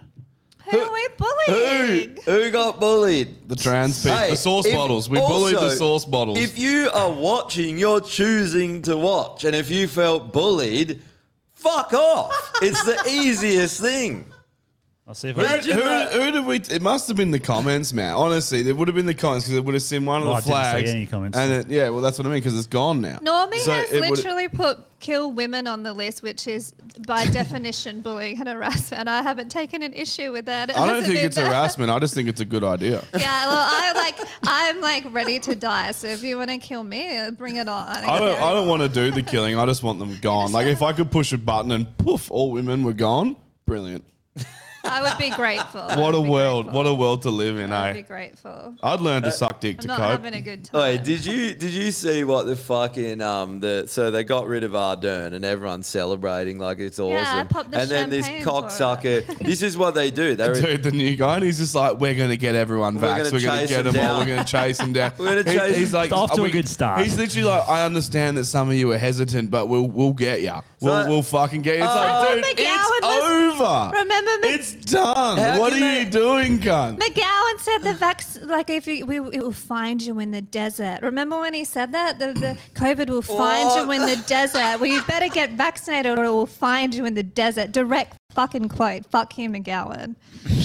Who 1.46 1.52
are 1.54 1.86
bullying? 1.86 2.16
Who, 2.24 2.30
who 2.32 2.50
got 2.50 2.80
bullied? 2.80 3.48
The 3.48 3.56
trans 3.56 4.02
people. 4.02 4.18
Hey, 4.18 4.30
the 4.30 4.36
sauce 4.36 4.66
if- 4.66 4.74
bottles. 4.74 5.08
We 5.08 5.18
bullied 5.18 5.56
the 5.56 5.60
also, 5.60 5.76
sauce 5.76 6.04
bottles. 6.04 6.38
If 6.38 6.58
you 6.58 6.90
are 6.92 7.10
watching, 7.12 7.78
you're 7.78 8.00
choosing 8.00 8.82
to 8.82 8.96
watch. 8.96 9.44
And 9.44 9.54
if 9.54 9.70
you 9.70 9.88
felt 9.88 10.32
bullied, 10.32 11.02
fuck 11.52 11.92
off. 11.92 12.52
it's 12.62 12.82
the 12.84 13.02
easiest 13.08 13.80
thing. 13.80 14.26
I'll 15.06 15.14
see 15.14 15.28
if 15.28 15.36
who, 15.36 15.42
I. 15.42 15.44
Imagine 15.44 15.74
who, 15.74 15.82
that. 15.82 16.12
who 16.14 16.30
did 16.30 16.46
we? 16.46 16.56
It 16.56 16.80
must 16.80 17.08
have 17.08 17.16
been 17.18 17.30
the 17.30 17.38
comments, 17.38 17.92
man. 17.92 18.14
Honestly, 18.14 18.66
it 18.66 18.74
would 18.74 18.88
have 18.88 18.94
been 18.94 19.04
the 19.04 19.12
comments 19.12 19.44
because 19.44 19.58
it 19.58 19.64
would 19.64 19.74
have 19.74 19.82
seen 19.82 20.06
one 20.06 20.22
of 20.22 20.28
Oh, 20.28 20.30
the 20.30 20.34
I 20.34 20.40
didn't 20.40 20.46
see 20.46 20.50
flags. 20.52 20.90
any 20.92 21.06
comments. 21.06 21.36
And 21.36 21.52
it, 21.52 21.68
yeah, 21.68 21.90
well, 21.90 22.00
that's 22.00 22.16
what 22.16 22.26
I 22.26 22.30
mean 22.30 22.38
because 22.38 22.56
it's 22.56 22.66
gone 22.66 23.02
now. 23.02 23.18
Normie 23.18 23.56
So 23.58 23.72
has 23.72 23.92
it 23.92 24.00
would- 24.00 24.10
literally 24.16 24.48
put 24.48 24.78
kill 25.00 25.30
women 25.30 25.66
on 25.66 25.82
the 25.82 25.92
list, 25.92 26.22
which 26.22 26.46
is 26.48 26.72
by 27.06 27.26
definition 27.32 28.00
bullying 28.00 28.40
and 28.40 28.48
harassment. 28.48 29.00
And 29.00 29.10
I 29.10 29.20
haven't 29.22 29.50
taken 29.50 29.82
an 29.82 29.92
issue 29.92 30.32
with 30.32 30.46
that. 30.46 30.70
It 30.70 30.76
I 30.78 30.86
don't 30.86 30.88
hasn't 30.88 31.06
think 31.08 31.18
been 31.18 31.26
it's 31.26 31.36
that- 31.36 31.48
harassment. 31.48 31.90
I 31.90 31.98
just 31.98 32.14
think 32.14 32.26
it's 32.30 32.40
a 32.40 32.46
good 32.46 32.64
idea. 32.64 33.04
Yeah, 33.14 33.46
well, 33.46 33.58
I 33.70 33.92
like 33.94 34.28
I'm 34.44 34.80
like 34.80 35.04
ready 35.12 35.38
to 35.40 35.54
die. 35.54 35.90
So 35.90 36.06
if 36.06 36.22
you 36.22 36.38
want 36.38 36.48
to 36.48 36.56
kill 36.56 36.82
me, 36.82 37.18
uh, 37.18 37.30
bring 37.32 37.56
it 37.56 37.68
on. 37.68 37.88
I 37.88 38.18
don't. 38.18 38.40
I 38.40 38.52
don't 38.54 38.68
want 38.68 38.80
to 38.80 38.88
do 38.88 39.10
the 39.10 39.22
killing. 39.22 39.58
I 39.58 39.66
just 39.66 39.82
want 39.82 39.98
them 39.98 40.16
gone. 40.22 40.50
Like 40.52 40.66
if 40.66 40.80
I 40.80 40.94
could 40.94 41.10
push 41.10 41.34
a 41.34 41.38
button 41.38 41.72
and 41.72 41.94
poof, 41.98 42.30
all 42.30 42.50
women 42.52 42.84
were 42.84 42.94
gone. 42.94 43.36
Brilliant. 43.66 44.04
I 44.84 44.98
I 44.98 45.02
would 45.02 45.18
be 45.18 45.30
grateful. 45.30 45.82
What 45.82 46.14
a 46.14 46.20
world! 46.20 46.66
grateful. 46.66 46.82
What 46.82 46.86
a 46.86 46.94
world 46.94 47.22
to 47.22 47.30
live 47.30 47.58
in, 47.58 47.72
I 47.72 47.88
would 47.88 47.94
be 47.94 48.00
eh? 48.00 48.02
grateful. 48.02 48.74
I'd 48.82 49.00
learn 49.00 49.22
to 49.22 49.32
suck 49.32 49.60
dick 49.60 49.76
I'm 49.78 49.82
to 49.82 49.86
not 49.88 49.98
cope. 49.98 50.10
having 50.10 50.34
a 50.34 50.40
good 50.40 50.64
time. 50.64 50.80
Wait, 50.80 51.04
did 51.04 51.24
you 51.24 51.54
did 51.54 51.70
you 51.72 51.90
see 51.90 52.24
what 52.24 52.46
the 52.46 52.56
fucking 52.56 53.20
um 53.20 53.60
the 53.60 53.84
so 53.88 54.10
they 54.10 54.24
got 54.24 54.46
rid 54.46 54.62
of 54.64 54.72
Ardern 54.72 55.32
and 55.32 55.44
everyone's 55.44 55.86
celebrating 55.86 56.58
like 56.58 56.78
it's 56.78 56.98
awesome. 56.98 57.14
Yeah, 57.14 57.40
I 57.40 57.44
popped 57.44 57.70
the 57.70 57.78
and 57.80 57.90
then 57.90 58.10
this 58.10 58.26
champagne 58.26 58.44
for 58.44 58.50
cocksucker. 58.62 59.38
this 59.38 59.62
is 59.62 59.76
what 59.76 59.94
they 59.94 60.10
do. 60.10 60.34
They 60.36 60.52
Dude, 60.60 60.82
the 60.82 60.90
new 60.92 61.16
guy, 61.16 61.36
and 61.36 61.44
he's 61.44 61.58
just 61.58 61.74
like, 61.74 61.98
"We're 61.98 62.14
gonna 62.14 62.36
get 62.36 62.54
everyone 62.54 62.94
We're 62.96 63.00
back. 63.02 63.18
gonna 63.18 63.30
We're 63.32 63.40
gonna 63.40 63.60
chase 63.62 63.70
get 63.70 63.84
them 63.84 63.94
them 63.94 64.06
all. 64.06 64.18
down. 64.18 64.28
We're 64.28 64.34
gonna 64.36 64.46
chase 64.48 64.78
them 64.78 64.92
down." 64.92 65.12
We're 65.18 65.42
gonna 65.42 65.50
He- 65.50 65.58
chase- 65.58 65.76
He's 65.76 65.92
like, 65.94 66.06
It's 66.06 66.12
off 66.14 66.32
to 66.34 66.42
"Are 66.42 66.46
a 66.46 66.50
good 66.50 66.68
start." 66.68 67.02
He's 67.02 67.16
literally 67.18 67.48
like, 67.48 67.68
"I 67.68 67.84
understand 67.84 68.36
that 68.38 68.44
some 68.44 68.68
of 68.68 68.74
you 68.74 68.90
are 68.92 68.98
hesitant, 68.98 69.50
but 69.50 69.66
we'll 69.66 69.88
we'll 69.88 70.12
get 70.12 70.42
you. 70.42 70.52
We'll 70.80 71.02
So- 71.04 71.08
we'll 71.08 71.22
fucking 71.22 71.62
get 71.62 71.78
you." 71.78 71.84
It's 71.84 71.92
Oh, 71.92 71.96
like, 71.96 72.34
dude, 72.34 72.44
McGowan 72.44 72.88
it's 72.98 73.02
was- 73.02 73.60
over. 73.60 73.90
Remember 73.98 74.30
Mc- 74.42 74.50
It's 74.54 74.73
done. 74.74 75.38
How 75.38 75.58
what 75.58 75.72
are 75.72 75.78
can 75.78 76.04
you 76.04 76.10
doing, 76.10 76.58
cunt? 76.58 76.98
McGowan 76.98 77.58
said 77.58 77.78
the 77.78 77.94
vac 77.94 78.22
like 78.42 78.70
if 78.70 78.86
you, 78.86 79.06
we, 79.06 79.18
it 79.18 79.42
will 79.42 79.52
find 79.52 80.02
you 80.02 80.18
in 80.20 80.30
the 80.30 80.42
desert. 80.42 81.00
Remember 81.02 81.38
when 81.38 81.54
he 81.54 81.64
said 81.64 81.92
that 81.92 82.18
the, 82.18 82.32
the 82.32 82.58
COVID 82.74 83.08
will 83.08 83.22
find 83.22 83.70
you 83.76 83.90
in 83.92 84.02
the 84.02 84.22
desert. 84.26 84.80
Well, 84.80 84.86
you 84.86 85.02
better 85.02 85.28
get 85.28 85.52
vaccinated 85.52 86.18
or 86.18 86.24
it 86.24 86.30
will 86.30 86.46
find 86.46 86.94
you 86.94 87.04
in 87.04 87.14
the 87.14 87.22
desert. 87.22 87.72
Direct 87.72 88.16
fucking 88.32 88.68
quote. 88.68 89.06
Fuck 89.06 89.32
him, 89.32 89.54
McGowan. 89.54 90.16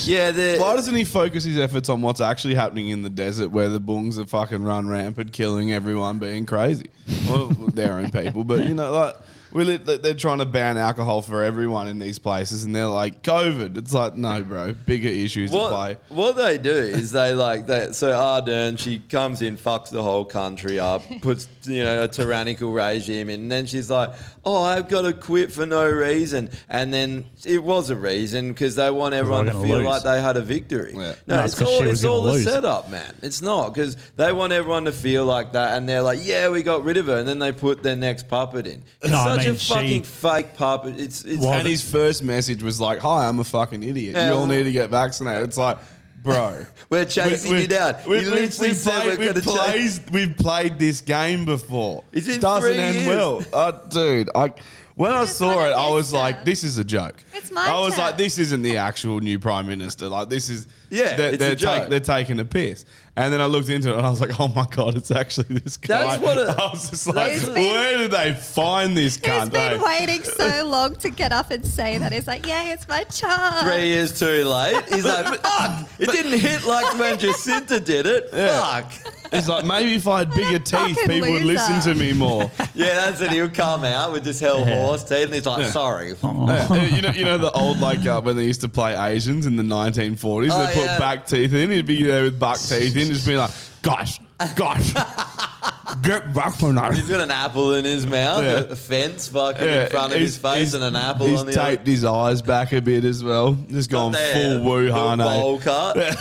yeah, 0.05 0.31
the, 0.31 0.57
Why 0.57 0.75
doesn't 0.75 0.95
he 0.95 1.03
focus 1.03 1.43
his 1.43 1.57
efforts 1.57 1.89
on 1.89 2.01
what's 2.01 2.21
actually 2.21 2.55
happening 2.55 2.89
in 2.89 3.03
the 3.03 3.09
desert 3.09 3.49
where 3.49 3.69
the 3.69 3.79
bungs 3.79 4.19
are 4.19 4.25
fucking 4.25 4.63
run 4.63 4.87
rampant, 4.87 5.31
killing 5.31 5.71
everyone, 5.71 6.19
being 6.19 6.45
crazy? 6.45 6.89
Well, 7.27 7.47
their 7.47 7.93
own 7.93 8.11
people, 8.11 8.43
but 8.43 8.65
you 8.65 8.73
know, 8.73 8.91
like. 8.91 9.15
We 9.51 9.63
li- 9.63 9.77
they're 9.77 10.13
trying 10.13 10.39
to 10.39 10.45
ban 10.45 10.77
alcohol 10.77 11.21
for 11.21 11.43
everyone 11.43 11.87
in 11.87 11.99
these 11.99 12.19
places, 12.19 12.63
and 12.63 12.75
they're 12.75 12.87
like 12.87 13.23
COVID. 13.23 13.77
It's 13.77 13.93
like 13.93 14.15
no, 14.15 14.43
bro. 14.43 14.73
Bigger 14.73 15.09
issues 15.09 15.51
to 15.51 15.57
play. 15.57 15.97
what, 16.09 16.35
what 16.35 16.35
they 16.35 16.57
do 16.57 16.71
is 16.71 17.11
they 17.11 17.33
like 17.33 17.67
that. 17.67 17.95
So 17.95 18.11
Ardern, 18.11 18.77
she 18.77 18.99
comes 18.99 19.41
in, 19.41 19.57
fucks 19.57 19.89
the 19.89 20.03
whole 20.03 20.25
country 20.25 20.79
up, 20.79 21.01
puts 21.21 21.47
you 21.63 21.83
know 21.83 22.03
a 22.03 22.07
tyrannical 22.07 22.71
regime 22.71 23.29
in, 23.29 23.41
and 23.41 23.51
then 23.51 23.65
she's 23.65 23.89
like, 23.89 24.11
"Oh, 24.45 24.63
I've 24.63 24.87
got 24.87 25.01
to 25.03 25.13
quit 25.13 25.51
for 25.51 25.65
no 25.65 25.85
reason." 25.89 26.49
And 26.69 26.93
then 26.93 27.25
it 27.45 27.63
was 27.63 27.89
a 27.89 27.95
reason 27.95 28.49
because 28.49 28.75
they 28.75 28.89
want 28.91 29.13
everyone 29.13 29.45
to 29.45 29.51
feel 29.53 29.77
lose. 29.77 29.85
like 29.85 30.03
they 30.03 30.21
had 30.21 30.37
a 30.37 30.41
victory. 30.41 30.93
Yeah. 30.95 31.13
No, 31.27 31.35
No, 31.37 31.43
it's 31.43 31.53
it's 31.53 31.59
'cause 31.59 31.67
all 31.67 31.79
she 31.81 31.85
was 31.87 31.99
it's 31.99 32.05
all 32.05 32.23
gonna 32.25 32.37
a 32.39 32.41
setup, 32.43 32.89
man. 32.89 33.13
It's 33.21 33.41
not 33.41 33.73
because 33.73 33.97
they 34.17 34.31
want 34.33 34.53
everyone 34.53 34.85
to 34.85 34.91
feel 34.91 35.25
like 35.25 35.53
that, 35.53 35.77
and 35.77 35.87
they're 35.87 36.01
like, 36.01 36.19
"Yeah, 36.23 36.49
we 36.49 36.63
got 36.63 36.83
rid 36.83 36.97
of 36.97 37.07
her," 37.07 37.17
and 37.17 37.27
then 37.27 37.39
they 37.39 37.51
put 37.51 37.83
their 37.83 37.95
next 37.95 38.27
puppet 38.27 38.67
in. 38.67 38.83
It's 39.01 39.11
No, 39.11 39.17
I 39.17 39.35
such 39.37 39.45
mean, 39.45 39.55
a 39.55 39.57
fucking 39.59 39.87
she- 40.03 40.09
fake 40.09 40.53
puppet. 40.55 40.99
It's 40.99 41.23
it's. 41.23 41.41
Well, 41.43 41.53
And 41.53 41.67
his 41.67 41.81
first 41.81 42.23
message 42.23 42.63
was 42.63 42.79
like, 42.81 42.99
"Hi, 42.99 43.27
I'm 43.27 43.39
a 43.39 43.43
fucking 43.43 43.83
idiot. 43.83 44.15
Yeah. 44.15 44.29
You 44.29 44.33
all 44.35 44.45
need 44.47 44.63
to 44.63 44.71
get 44.71 44.89
vaccinated." 44.89 45.43
It's 45.47 45.57
like, 45.57 45.77
bro, 46.23 46.65
We're 46.89 47.05
chasing 47.05 47.57
you 47.57 47.67
down. 47.67 47.95
We, 48.07 48.19
You 48.21 48.31
we, 48.31 48.39
literally 48.41 48.69
we 48.69 48.73
said 48.75 49.01
played, 49.03 49.19
we're 49.19 49.25
we've, 49.33 49.43
gonna 49.45 49.57
played, 49.57 50.09
we've 50.11 50.37
played 50.37 50.79
this 50.79 51.01
game 51.01 51.45
before. 51.45 52.03
It's 52.11 52.27
It 52.27 52.35
in 52.35 52.39
doesn't 52.41 52.71
three 52.71 52.79
end 52.81 52.95
years. 52.95 53.07
well, 53.07 53.43
uh, 53.53 53.71
dude. 53.89 54.29
I 54.35 54.53
when 54.95 55.13
I 55.13 55.23
saw 55.25 55.65
it, 55.65 55.71
I 55.71 55.89
was 55.91 56.11
like, 56.11 56.43
"This 56.43 56.63
is 56.65 56.77
a 56.77 56.83
joke." 56.83 57.23
It's 57.33 57.51
my 57.51 57.65
I 57.69 57.79
was 57.79 57.95
turn. 57.95 58.03
like, 58.05 58.17
"This 58.17 58.37
isn't 58.37 58.61
the 58.63 58.75
actual 58.77 59.21
new 59.21 59.39
prime 59.39 59.65
minister. 59.67 60.09
Like, 60.09 60.27
this 60.27 60.49
is 60.49 60.67
Yeah, 60.89 61.15
they're, 61.15 61.29
it's 61.29 61.37
they're, 61.37 61.55
joke. 61.55 61.89
they're 61.89 61.99
taking 62.01 62.37
a 62.41 62.45
piss." 62.45 62.83
And 63.19 63.33
then 63.33 63.41
I 63.41 63.47
looked 63.47 63.67
into 63.67 63.89
it 63.89 63.97
and 63.97 64.05
I 64.05 64.09
was 64.09 64.21
like, 64.21 64.39
"Oh 64.39 64.47
my 64.47 64.65
god, 64.71 64.95
it's 64.95 65.11
actually 65.11 65.59
this 65.59 65.75
guy." 65.75 66.17
That's 66.17 66.21
what 66.23 66.37
it- 66.37 66.47
I 66.57 66.69
was 66.71 66.89
just 66.89 67.05
like, 67.05 67.33
He's 67.33 67.43
been- 67.43 67.53
"Where 67.53 67.97
did 67.97 68.11
they 68.11 68.33
find 68.33 68.95
this 68.95 69.17
guy? 69.17 69.41
He's 69.41 69.49
cunt?" 69.49 69.51
been 69.51 69.79
eh? 69.81 69.83
waiting 69.83 70.23
so 70.23 70.65
long 70.65 70.95
to 70.95 71.09
get 71.09 71.33
up 71.33 71.51
and 71.51 71.65
say 71.65 71.97
that. 71.97 72.13
He's 72.13 72.27
like, 72.27 72.45
yeah, 72.47 72.71
it's 72.71 72.87
my 72.87 73.03
chance. 73.03 73.61
Three 73.61 73.87
years 73.87 74.17
too 74.17 74.45
late. 74.45 74.81
He's 74.87 75.03
like, 75.03 75.25
fuck, 75.43 75.89
it 75.99 76.09
didn't 76.11 76.39
hit 76.39 76.63
like 76.65 76.97
when 76.97 77.17
Jacinda 77.17 77.83
did 77.83 78.05
it. 78.05 78.31
Fuck. 78.31 78.89
He's 79.31 79.47
like, 79.47 79.63
maybe 79.65 79.93
if 79.95 80.07
I 80.07 80.19
had 80.19 80.31
bigger 80.31 80.57
teeth, 80.59 80.95
fucking 80.97 81.07
people 81.07 81.31
would 81.31 81.43
loser. 81.43 81.53
listen 81.71 81.93
to 81.93 81.99
me 81.99 82.13
more. 82.13 82.49
Yeah, 82.73 82.95
that's 82.95 83.19
it. 83.21 83.31
He'll 83.31 83.49
come 83.49 83.83
out 83.83 84.13
with 84.13 84.23
just 84.23 84.39
hell 84.39 84.63
horse 84.63 85.03
teeth 85.03 85.25
and 85.25 85.33
he's 85.33 85.45
like, 85.45 85.65
sorry. 85.67 86.13
Yeah, 86.23 86.85
you 86.85 87.01
know, 87.01 87.09
you 87.09 87.25
know 87.25 87.37
the 87.37 87.51
old 87.51 87.79
like 87.79 88.05
uh, 88.05 88.21
when 88.21 88.37
they 88.37 88.45
used 88.45 88.61
to 88.61 88.69
play 88.69 88.95
Asians 88.95 89.45
in 89.45 89.55
the 89.57 89.63
1940s. 89.63 90.49
Oh, 90.51 90.65
they 90.65 90.73
put 90.73 90.85
yeah. 90.85 90.97
back 90.99 91.27
teeth 91.27 91.53
in. 91.53 91.71
He'd 91.71 91.85
be 91.85 92.03
there 92.03 92.23
with 92.23 92.39
buck 92.39 92.57
teeth 92.57 92.95
in, 92.95 93.07
just 93.07 93.27
be 93.27 93.35
like, 93.35 93.51
"Gosh, 93.81 94.19
gosh, 94.55 94.93
get 96.03 96.33
back 96.33 96.53
from 96.55 96.75
that." 96.75 96.93
He's 96.93 97.09
got 97.09 97.19
an 97.21 97.31
apple 97.31 97.73
in 97.73 97.83
his 97.85 98.05
mouth, 98.07 98.43
Yeah. 98.43 98.59
a 98.71 98.75
fence 98.75 99.27
fucking 99.27 99.67
in 99.67 99.89
front 99.89 100.13
of 100.13 100.19
his 100.19 100.37
face 100.37 100.73
and 100.73 100.83
an 100.83 100.95
apple 100.95 101.27
He's 101.27 101.39
on 101.41 101.45
the 101.47 101.59
other. 101.61 101.71
taped 101.71 101.87
his 101.87 102.05
eyes 102.05 102.41
back 102.41 102.71
a 102.71 102.81
bit 102.81 103.03
as 103.03 103.23
well. 103.23 103.53
Just 103.69 103.89
gone 103.89 104.13
There, 104.13 104.33
full 104.59 104.65
Wuhan. 104.65 105.17
little 105.17 105.21
eh? 105.21 105.39
bowl 105.41 105.59
cut. 105.59 106.17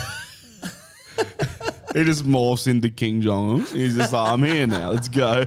He 1.93 2.03
just 2.03 2.25
morphs 2.25 2.67
into 2.67 2.89
Kim 2.89 3.21
Jong 3.21 3.61
Un. 3.61 3.65
He's 3.67 3.95
just 3.95 4.13
like, 4.13 4.31
"I'm 4.31 4.43
here 4.43 4.67
now. 4.67 4.91
Let's 4.91 5.09
go." 5.09 5.45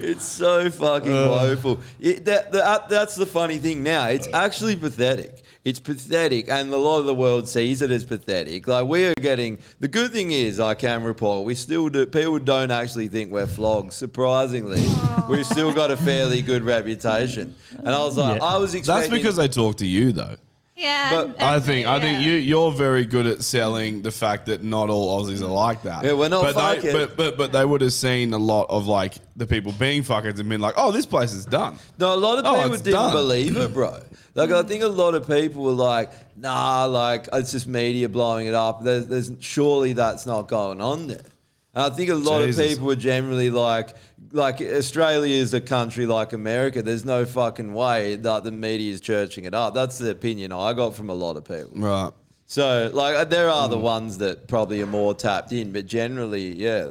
It's 0.00 0.24
so 0.24 0.70
fucking 0.70 1.12
woeful. 1.12 1.80
It, 2.00 2.24
that, 2.24 2.50
that, 2.50 2.64
uh, 2.64 2.86
that's 2.88 3.14
the 3.14 3.26
funny 3.26 3.58
thing 3.58 3.84
now. 3.84 4.08
It's 4.08 4.26
actually 4.32 4.74
pathetic. 4.74 5.42
It's 5.64 5.78
pathetic, 5.78 6.50
and 6.50 6.70
a 6.74 6.76
lot 6.76 6.98
of 6.98 7.06
the 7.06 7.14
world 7.14 7.48
sees 7.48 7.80
it 7.80 7.90
as 7.90 8.04
pathetic. 8.04 8.66
Like 8.66 8.86
we 8.86 9.06
are 9.06 9.14
getting. 9.14 9.58
The 9.80 9.88
good 9.88 10.12
thing 10.12 10.30
is, 10.32 10.60
I 10.60 10.74
can 10.74 11.02
report, 11.04 11.46
we 11.46 11.54
still 11.54 11.88
do. 11.88 12.04
People 12.06 12.38
don't 12.38 12.70
actually 12.70 13.08
think 13.08 13.30
we're 13.32 13.46
flogged. 13.46 13.92
Surprisingly, 13.92 14.84
we've 15.28 15.46
still 15.46 15.72
got 15.72 15.90
a 15.90 15.96
fairly 15.96 16.42
good 16.42 16.64
reputation. 16.64 17.54
And 17.78 17.88
I 17.88 17.98
was 18.04 18.16
like, 18.18 18.40
Yeah. 18.40 18.46
I 18.46 18.56
was 18.58 18.74
expecting. 18.74 19.10
That's 19.10 19.22
because 19.22 19.36
they 19.36 19.48
talk 19.48 19.76
to 19.76 19.86
you, 19.86 20.12
though. 20.12 20.36
Yeah. 20.76 21.10
But 21.12 21.26
and- 21.26 21.42
I 21.42 21.54
and- 21.56 21.64
think 21.64 21.86
I 21.86 22.00
think 22.00 22.24
you 22.24 22.32
you're 22.32 22.72
very 22.72 23.04
good 23.04 23.26
at 23.26 23.42
selling 23.42 24.02
the 24.02 24.10
fact 24.10 24.46
that 24.46 24.64
not 24.64 24.90
all 24.90 25.22
Aussies 25.24 25.40
are 25.40 25.46
like 25.46 25.82
that. 25.84 26.04
Yeah, 26.04 26.14
we're 26.14 26.28
not 26.28 26.42
but 26.42 26.54
fucking- 26.54 26.82
they, 26.82 26.92
but, 26.92 27.16
but 27.16 27.36
but 27.36 27.52
they 27.52 27.64
would 27.64 27.80
have 27.80 27.92
seen 27.92 28.32
a 28.32 28.38
lot 28.38 28.66
of 28.70 28.86
like 28.88 29.14
the 29.36 29.46
people 29.46 29.70
being 29.72 30.02
fuckers 30.02 30.38
and 30.40 30.48
been 30.48 30.60
like, 30.60 30.74
oh, 30.76 30.90
this 30.90 31.06
place 31.06 31.32
is 31.32 31.44
done. 31.46 31.78
No, 31.98 32.14
a 32.14 32.16
lot 32.16 32.38
of 32.38 32.44
Oh, 32.46 32.54
people 32.56 32.74
it's 32.74 32.82
didn't 32.82 33.00
done. 33.00 33.12
believe 33.12 33.56
it, 33.56 33.72
bro. 33.72 33.98
Like, 34.36 34.50
I 34.50 34.64
think 34.64 34.82
a 34.82 34.88
lot 34.88 35.14
of 35.14 35.28
people 35.28 35.62
were 35.62 35.70
like, 35.70 36.10
nah, 36.36 36.86
like, 36.86 37.28
it's 37.32 37.52
just 37.52 37.68
media 37.68 38.08
blowing 38.08 38.48
it 38.48 38.54
up. 38.54 38.82
There's, 38.82 39.06
there's 39.06 39.30
surely 39.38 39.92
that's 39.92 40.26
not 40.26 40.48
going 40.48 40.80
on 40.80 41.06
there. 41.06 41.22
And 41.72 41.84
I 41.84 41.90
think 41.90 42.10
a 42.10 42.16
lot 42.16 42.44
Jesus. 42.44 42.58
of 42.64 42.68
people 42.70 42.86
were 42.86 42.96
generally 42.96 43.50
like, 43.50 43.90
like, 44.32 44.60
Australia 44.60 45.34
is 45.34 45.54
a 45.54 45.60
country 45.60 46.06
like 46.06 46.32
America. 46.32 46.82
There's 46.82 47.04
no 47.04 47.24
fucking 47.24 47.72
way 47.74 48.16
that 48.16 48.44
the 48.44 48.52
media 48.52 48.92
is 48.92 49.00
churching 49.00 49.44
it 49.44 49.54
up. 49.54 49.74
That's 49.74 49.98
the 49.98 50.10
opinion 50.10 50.52
I 50.52 50.72
got 50.72 50.94
from 50.94 51.10
a 51.10 51.14
lot 51.14 51.36
of 51.36 51.44
people. 51.44 51.70
Right. 51.74 52.10
So, 52.46 52.90
like, 52.92 53.30
there 53.30 53.48
are 53.48 53.66
Mm. 53.68 53.70
the 53.70 53.78
ones 53.78 54.18
that 54.18 54.48
probably 54.48 54.80
are 54.82 54.86
more 54.86 55.14
tapped 55.14 55.52
in, 55.52 55.72
but 55.72 55.86
generally, 55.86 56.54
yeah, 56.54 56.88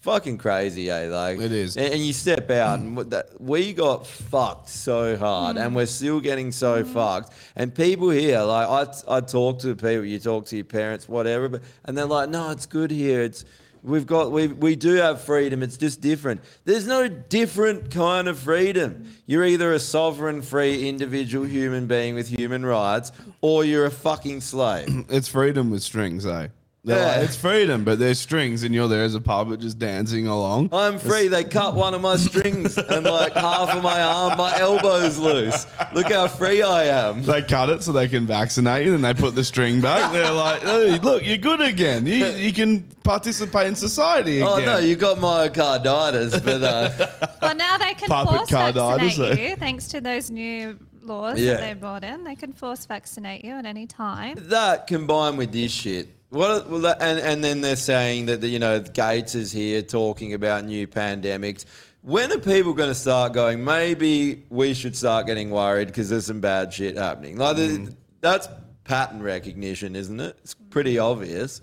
fucking 0.00 0.38
crazy, 0.38 0.90
eh? 0.90 1.08
Like 1.08 1.38
It 1.40 1.52
is. 1.52 1.76
and, 1.76 1.94
and 1.94 2.02
you 2.02 2.12
step 2.12 2.50
out, 2.50 2.78
and 2.80 2.96
that, 3.10 3.40
we 3.40 3.72
got 3.72 4.06
fucked 4.06 4.68
so 4.68 5.16
hard, 5.16 5.56
and 5.56 5.74
we're 5.76 5.86
still 5.86 6.20
getting 6.20 6.52
so 6.52 6.84
fucked. 6.84 7.32
And 7.56 7.74
people 7.74 8.10
here, 8.10 8.40
like, 8.42 8.68
I, 9.08 9.16
I 9.16 9.20
talk 9.20 9.58
to 9.60 9.74
people, 9.74 10.04
you 10.04 10.18
talk 10.18 10.46
to 10.46 10.56
your 10.56 10.64
parents, 10.64 11.08
whatever, 11.08 11.48
but 11.48 11.62
and 11.84 11.96
they're 11.96 12.06
like, 12.06 12.28
no, 12.30 12.50
it's 12.50 12.66
good 12.66 12.90
here. 12.90 13.22
It's 13.22 13.44
We've 13.82 14.06
got 14.06 14.30
we 14.30 14.46
we 14.46 14.76
do 14.76 14.94
have 14.94 15.22
freedom. 15.22 15.62
It's 15.62 15.76
just 15.76 16.00
different. 16.00 16.40
There's 16.64 16.86
no 16.86 17.08
different 17.08 17.90
kind 17.90 18.28
of 18.28 18.38
freedom. 18.38 19.12
You're 19.26 19.44
either 19.44 19.72
a 19.72 19.80
sovereign, 19.80 20.42
free 20.42 20.88
individual 20.88 21.44
human 21.46 21.88
being 21.88 22.14
with 22.14 22.28
human 22.28 22.64
rights, 22.64 23.10
or 23.40 23.64
you're 23.64 23.86
a 23.86 23.90
fucking 23.90 24.40
slave. 24.40 24.88
It's 25.08 25.28
freedom 25.28 25.70
with 25.70 25.82
strings, 25.82 26.24
eh? 26.24 26.48
They're 26.84 26.98
Yeah. 26.98 27.06
like, 27.14 27.24
it's 27.28 27.36
freedom, 27.36 27.84
but 27.84 28.00
there's 28.00 28.18
strings, 28.18 28.64
and 28.64 28.74
you're 28.74 28.88
there 28.88 29.04
as 29.04 29.14
a 29.14 29.20
puppet 29.20 29.60
just 29.60 29.78
dancing 29.78 30.26
along. 30.26 30.70
I'm 30.72 30.98
free. 30.98 31.28
They 31.28 31.44
cut 31.44 31.74
one 31.76 31.94
of 31.94 32.00
my 32.00 32.16
strings, 32.16 32.76
and 32.76 33.06
like 33.06 33.34
half 33.34 33.70
of 33.70 33.84
my 33.84 34.02
arm, 34.02 34.36
my 34.36 34.58
elbow's 34.58 35.16
loose. 35.16 35.64
Look 35.94 36.10
how 36.10 36.26
free 36.26 36.60
I 36.60 36.86
am. 36.86 37.22
They 37.22 37.42
cut 37.42 37.68
it 37.70 37.84
so 37.84 37.92
they 37.92 38.08
can 38.08 38.26
vaccinate 38.26 38.84
you, 38.84 38.94
and 38.94 39.04
they 39.04 39.14
put 39.14 39.36
the 39.36 39.44
string 39.44 39.80
back. 39.80 40.10
They're 40.12 40.32
like, 40.32 40.62
hey, 40.62 40.98
look, 40.98 41.24
you're 41.24 41.36
good 41.38 41.60
again. 41.60 42.04
You, 42.04 42.26
you 42.26 42.52
can 42.52 42.82
participate 43.04 43.68
in 43.68 43.76
society 43.76 44.38
again. 44.40 44.48
Oh 44.50 44.58
no, 44.64 44.78
you 44.78 44.96
got 44.96 45.18
myocarditis, 45.18 46.44
but 46.44 46.62
uh, 46.64 47.28
Well, 47.42 47.54
now 47.54 47.78
they 47.78 47.94
can 47.94 48.08
Puppet 48.08 48.36
force 48.38 48.50
carditis, 48.50 48.98
vaccinate 49.18 49.38
eh? 49.38 49.50
you 49.50 49.56
thanks 49.56 49.86
to 49.88 50.00
those 50.00 50.32
new 50.32 50.76
laws 51.02 51.38
Yeah. 51.38 51.54
that 51.54 51.60
they 51.60 51.74
brought 51.74 52.02
in. 52.02 52.24
They 52.24 52.34
can 52.34 52.52
force 52.52 52.86
vaccinate 52.86 53.44
you 53.44 53.52
at 53.52 53.66
any 53.66 53.86
time. 53.86 54.36
that 54.48 54.88
combined 54.88 55.38
with 55.38 55.52
this 55.52 55.70
shit. 55.70 56.08
What 56.32 56.70
well, 56.70 56.86
uh, 56.86 56.92
uh, 56.92 56.96
and 56.98 57.18
and 57.18 57.44
then 57.44 57.60
they're 57.60 57.76
saying 57.76 58.24
that 58.26 58.40
the, 58.40 58.48
you 58.48 58.58
know 58.58 58.80
Gates 58.80 59.34
is 59.34 59.52
here 59.52 59.82
talking 59.82 60.32
about 60.32 60.64
new 60.64 60.86
pandemics. 60.86 61.66
When 62.00 62.32
are 62.32 62.38
people 62.38 62.72
going 62.72 62.88
to 62.88 62.94
start 62.94 63.34
going? 63.34 63.62
Maybe 63.62 64.42
we 64.48 64.72
should 64.72 64.96
start 64.96 65.26
getting 65.26 65.50
worried 65.50 65.88
because 65.88 66.08
there's 66.08 66.24
some 66.24 66.40
bad 66.40 66.72
shit 66.72 66.96
happening. 66.96 67.36
Like 67.36 67.56
the, 67.56 67.68
mm. 67.68 67.96
that's 68.22 68.48
pattern 68.84 69.22
recognition, 69.22 69.94
isn't 69.94 70.18
it? 70.18 70.38
It's 70.42 70.54
pretty 70.54 70.98
obvious. 70.98 71.60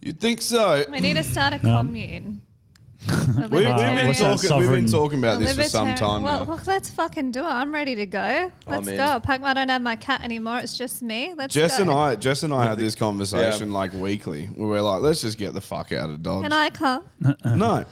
You'd 0.00 0.18
think 0.18 0.42
so. 0.42 0.84
We 0.90 0.98
need 0.98 1.14
to 1.14 1.22
start 1.22 1.52
a 1.52 1.56
um, 1.68 1.86
commune. 1.86 2.42
The 3.06 3.48
We, 3.50 3.64
have 3.64 3.76
been 3.78 4.14
talking, 4.14 4.58
we've 4.58 4.70
been 4.70 4.86
talking 4.86 5.18
about 5.18 5.40
this 5.40 5.56
for 5.56 5.64
some 5.64 5.94
time 5.94 6.22
well, 6.22 6.44
now. 6.44 6.54
well, 6.54 6.60
let's 6.66 6.88
fucking 6.90 7.32
do 7.32 7.40
it. 7.40 7.46
I'm 7.46 7.72
ready 7.74 7.94
to 7.96 8.06
go. 8.06 8.52
Let's 8.66 8.86
in. 8.86 8.96
go. 8.96 9.20
Pac, 9.20 9.42
I 9.42 9.54
don't 9.54 9.68
have 9.68 9.82
my 9.82 9.96
cat 9.96 10.22
anymore. 10.22 10.58
It's 10.58 10.76
just 10.76 11.02
me. 11.02 11.34
Let's 11.36 11.52
Jess 11.52 11.78
go. 11.78 11.82
and 11.82 11.90
I, 11.90 12.16
Jess 12.16 12.42
and 12.42 12.54
I 12.54 12.64
had 12.64 12.78
this 12.78 12.94
conversation 12.94 13.72
like 13.72 13.92
weekly. 13.92 14.46
Where 14.46 14.68
we're 14.68 14.80
like, 14.80 15.02
let's 15.02 15.20
just 15.20 15.38
get 15.38 15.54
the 15.54 15.60
fuck 15.60 15.92
out 15.92 16.10
of 16.10 16.22
Dodge. 16.22 16.44
Can 16.44 16.52
I 16.52 16.70
come? 16.70 17.04
no, 17.44 17.84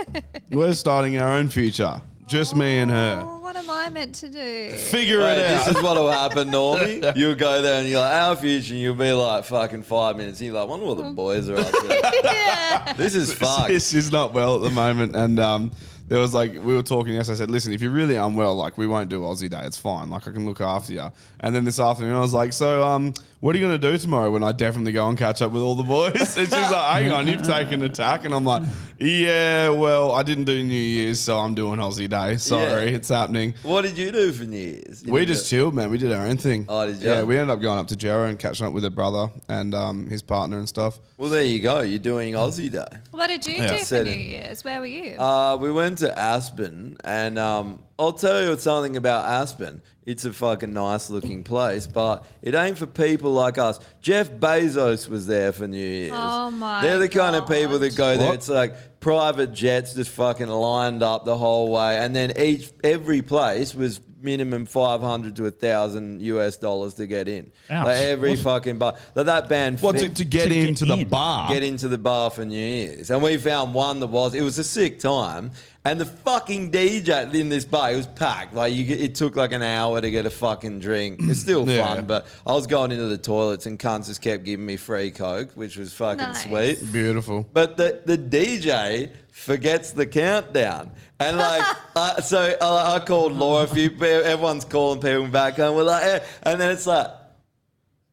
we're 0.50 0.74
starting 0.74 1.18
our 1.18 1.32
own 1.32 1.48
future. 1.48 2.00
Just 2.26 2.56
me 2.56 2.78
and 2.78 2.90
her. 2.90 3.22
Oh, 3.24 3.38
what 3.38 3.54
am 3.54 3.70
I 3.70 3.88
meant 3.88 4.16
to 4.16 4.28
do? 4.28 4.72
Figure 4.72 5.20
Hey, 5.20 5.38
it 5.38 5.44
out. 5.52 5.66
this 5.66 5.76
is 5.76 5.82
what 5.82 5.96
will 5.96 6.10
happen, 6.10 6.48
Normie. 6.50 7.14
You'll 7.16 7.36
go 7.36 7.62
there 7.62 7.78
and 7.80 7.88
you're 7.88 8.00
like, 8.00 8.14
our 8.14 8.34
future, 8.34 8.72
and 8.74 8.82
you'll 8.82 8.96
be 8.96 9.12
like 9.12 9.44
fucking 9.44 9.84
five 9.84 10.16
minutes. 10.16 10.40
And 10.40 10.46
you're 10.48 10.58
like, 10.58 10.68
wonder 10.68 10.86
what 10.86 10.96
the 10.96 11.04
boys 11.04 11.48
are 11.48 11.56
up 11.56 11.70
to. 11.70 12.20
yeah. 12.24 12.92
this 12.94 13.14
is 13.14 13.32
fucked. 13.38 13.68
This 13.68 13.94
is 13.94 14.10
not 14.10 14.32
well 14.32 14.56
at 14.56 14.62
the 14.62 14.70
moment, 14.74 15.14
and 15.14 15.38
um, 15.38 15.70
there 16.08 16.18
was 16.18 16.34
like 16.34 16.52
we 16.54 16.74
were 16.74 16.82
talking. 16.82 17.14
Yes, 17.14 17.30
I 17.30 17.34
said, 17.34 17.48
listen, 17.48 17.72
if 17.72 17.80
you're 17.80 17.92
really 17.92 18.16
unwell, 18.16 18.56
like 18.56 18.76
we 18.76 18.88
won't 18.88 19.08
do 19.08 19.20
Aussie 19.20 19.48
Day. 19.48 19.62
It's 19.64 19.78
fine. 19.78 20.10
Like 20.10 20.26
I 20.26 20.32
can 20.32 20.46
look 20.46 20.60
after 20.60 20.92
you. 20.94 21.12
And 21.40 21.54
then 21.54 21.64
this 21.64 21.78
afternoon, 21.78 22.14
I 22.16 22.20
was 22.20 22.34
like, 22.34 22.52
so 22.52 22.82
um, 22.82 23.14
what 23.46 23.54
are 23.54 23.58
you 23.60 23.64
gonna 23.64 23.78
do 23.78 23.96
tomorrow 23.96 24.28
when 24.28 24.42
I 24.42 24.50
definitely 24.50 24.90
go 24.90 25.08
and 25.08 25.16
catch 25.16 25.40
up 25.40 25.52
with 25.52 25.62
all 25.62 25.76
the 25.76 25.84
boys? 25.84 26.36
And 26.36 26.48
she's 26.48 26.50
like, 26.50 26.72
hang 27.02 27.12
on, 27.12 27.28
you've 27.28 27.44
taken 27.46 27.80
attack, 27.82 28.24
and 28.24 28.34
I'm 28.34 28.44
like, 28.44 28.64
yeah, 28.98 29.68
well, 29.68 30.10
I 30.12 30.24
didn't 30.24 30.44
do 30.46 30.60
New 30.64 30.74
Year's, 30.74 31.20
so 31.20 31.38
I'm 31.38 31.54
doing 31.54 31.78
Aussie 31.78 32.08
Day. 32.10 32.38
Sorry, 32.38 32.90
Yeah. 32.90 32.96
it's 32.96 33.08
happening. 33.08 33.54
What 33.62 33.82
did 33.82 33.96
you 33.96 34.10
do 34.10 34.32
for 34.32 34.42
New 34.44 34.58
Year's? 34.58 35.04
You 35.04 35.12
We 35.12 35.20
did 35.20 35.28
just 35.28 35.46
it- 35.46 35.50
chilled, 35.50 35.74
man. 35.74 35.90
We 35.90 35.98
did 35.98 36.10
our 36.12 36.26
own 36.26 36.38
thing. 36.38 36.66
Oh, 36.68 36.86
did 36.86 37.00
you? 37.00 37.08
Yeah, 37.08 37.22
we 37.22 37.38
ended 37.38 37.54
up 37.54 37.60
going 37.62 37.78
up 37.78 37.86
to 37.88 37.96
Jarrow 37.96 38.24
and 38.26 38.36
catching 38.36 38.66
up 38.66 38.72
with 38.72 38.82
her 38.82 38.90
brother 38.90 39.30
and 39.48 39.76
um, 39.76 40.08
his 40.10 40.22
partner 40.22 40.58
and 40.58 40.68
stuff. 40.68 40.98
Well, 41.16 41.30
there 41.30 41.44
you 41.44 41.60
go. 41.60 41.82
You're 41.82 42.00
doing 42.00 42.34
Aussie 42.34 42.70
Day. 42.72 42.98
What 43.12 43.28
did 43.28 43.46
you 43.46 43.54
Yeah. 43.54 43.72
do 43.74 43.78
for 43.78 43.84
Said 43.84 44.06
New. 44.06 44.12
Year's? 44.12 44.64
Where 44.64 44.80
were 44.80 44.86
you? 44.86 45.16
Uh, 45.20 45.56
we 45.60 45.70
went 45.70 45.98
to 45.98 46.18
Aspen, 46.18 46.96
and 47.04 47.38
um, 47.38 47.78
I'll 47.98 48.12
tell 48.12 48.42
you 48.42 48.56
something 48.58 48.96
about 48.96 49.24
Aspen. 49.24 49.80
It's 50.04 50.24
a 50.24 50.32
fucking 50.32 50.72
nice 50.72 51.10
looking 51.10 51.42
place, 51.42 51.86
but 51.86 52.24
it 52.42 52.54
ain't 52.54 52.78
for 52.78 52.86
people 52.86 53.32
like 53.32 53.58
us. 53.58 53.80
Jeff 54.00 54.30
Bezos 54.30 55.08
was 55.08 55.26
there 55.26 55.50
for 55.50 55.66
New 55.66 55.78
Year's. 55.78 56.12
Oh 56.14 56.50
my 56.50 56.82
They're 56.82 56.98
the 56.98 57.08
kind 57.08 57.34
of 57.34 57.48
people 57.48 57.78
that 57.80 57.96
go 57.96 58.16
there. 58.16 58.34
It's 58.34 58.48
like 58.48 59.00
private 59.00 59.52
jets 59.52 59.94
just 59.94 60.10
fucking 60.10 60.46
lined 60.46 61.02
up 61.02 61.24
the 61.24 61.36
whole 61.36 61.72
way, 61.72 61.98
and 61.98 62.14
then 62.14 62.38
each 62.38 62.70
every 62.84 63.22
place 63.22 63.74
was 63.74 64.00
minimum 64.20 64.66
five 64.66 65.00
hundred 65.00 65.36
to 65.36 65.46
a 65.46 65.50
thousand 65.50 66.20
US 66.20 66.56
dollars 66.56 66.94
to 66.94 67.06
get 67.06 67.28
in. 67.28 67.50
Ouch. 67.70 67.86
Like 67.86 67.96
every 68.02 68.36
fucking 68.36 68.78
bar. 68.78 68.94
Like 69.14 69.26
that 69.26 69.48
band. 69.48 69.80
What, 69.80 69.98
fit- 69.98 70.14
to, 70.14 70.22
to 70.22 70.24
get 70.24 70.44
to 70.44 70.48
get 70.50 70.68
into 70.68 70.84
the 70.84 70.98
in. 70.98 71.08
bar? 71.08 71.48
get 71.48 71.62
into 71.62 71.88
the 71.88 71.98
bar 71.98 72.30
for 72.30 72.44
New 72.44 72.56
Year's. 72.56 73.10
And 73.10 73.22
we 73.22 73.36
found 73.38 73.74
one 73.74 74.00
that 74.00 74.08
was, 74.08 74.34
it 74.34 74.42
was 74.42 74.58
a 74.58 74.64
sick 74.64 74.98
time. 74.98 75.52
And 75.86 76.00
the 76.00 76.04
fucking 76.04 76.72
DJ 76.72 77.32
in 77.32 77.48
this 77.48 77.64
bar, 77.64 77.92
it 77.92 77.96
was 77.96 78.08
packed. 78.08 78.52
Like, 78.54 78.74
you, 78.74 78.84
it 78.96 79.14
took 79.14 79.36
like 79.36 79.52
an 79.52 79.62
hour 79.62 80.00
to 80.00 80.10
get 80.10 80.26
a 80.26 80.30
fucking 80.30 80.80
drink. 80.80 81.20
It's 81.22 81.40
still 81.46 81.68
Yeah. 81.68 81.86
fun, 81.94 82.06
but 82.06 82.26
I 82.44 82.52
was 82.54 82.66
going 82.66 82.90
into 82.90 83.04
the 83.06 83.16
toilets 83.18 83.66
and 83.66 83.78
cunts 83.78 84.06
just 84.06 84.20
kept 84.20 84.42
giving 84.42 84.66
me 84.66 84.76
free 84.76 85.12
Coke, 85.12 85.52
which 85.54 85.76
was 85.76 85.92
fucking 85.92 86.18
Nice. 86.18 86.42
sweet. 86.42 86.92
Beautiful. 86.92 87.46
But 87.52 87.76
the, 87.76 88.00
the 88.04 88.18
DJ 88.18 89.10
forgets 89.30 89.92
the 89.92 90.06
countdown. 90.06 90.90
And 91.20 91.36
like, 91.38 91.62
uh, 91.96 92.20
so 92.20 92.56
I, 92.60 92.96
I 92.96 92.98
called 92.98 93.32
Laura, 93.34 93.62
a 93.64 93.66
few, 93.68 93.90
everyone's 94.02 94.64
calling 94.64 95.00
people 95.00 95.28
back 95.28 95.58
and 95.58 95.76
we're 95.76 95.84
like, 95.84 96.02
eh. 96.02 96.18
and 96.42 96.60
then 96.60 96.72
it's 96.72 96.86
like, 96.88 97.06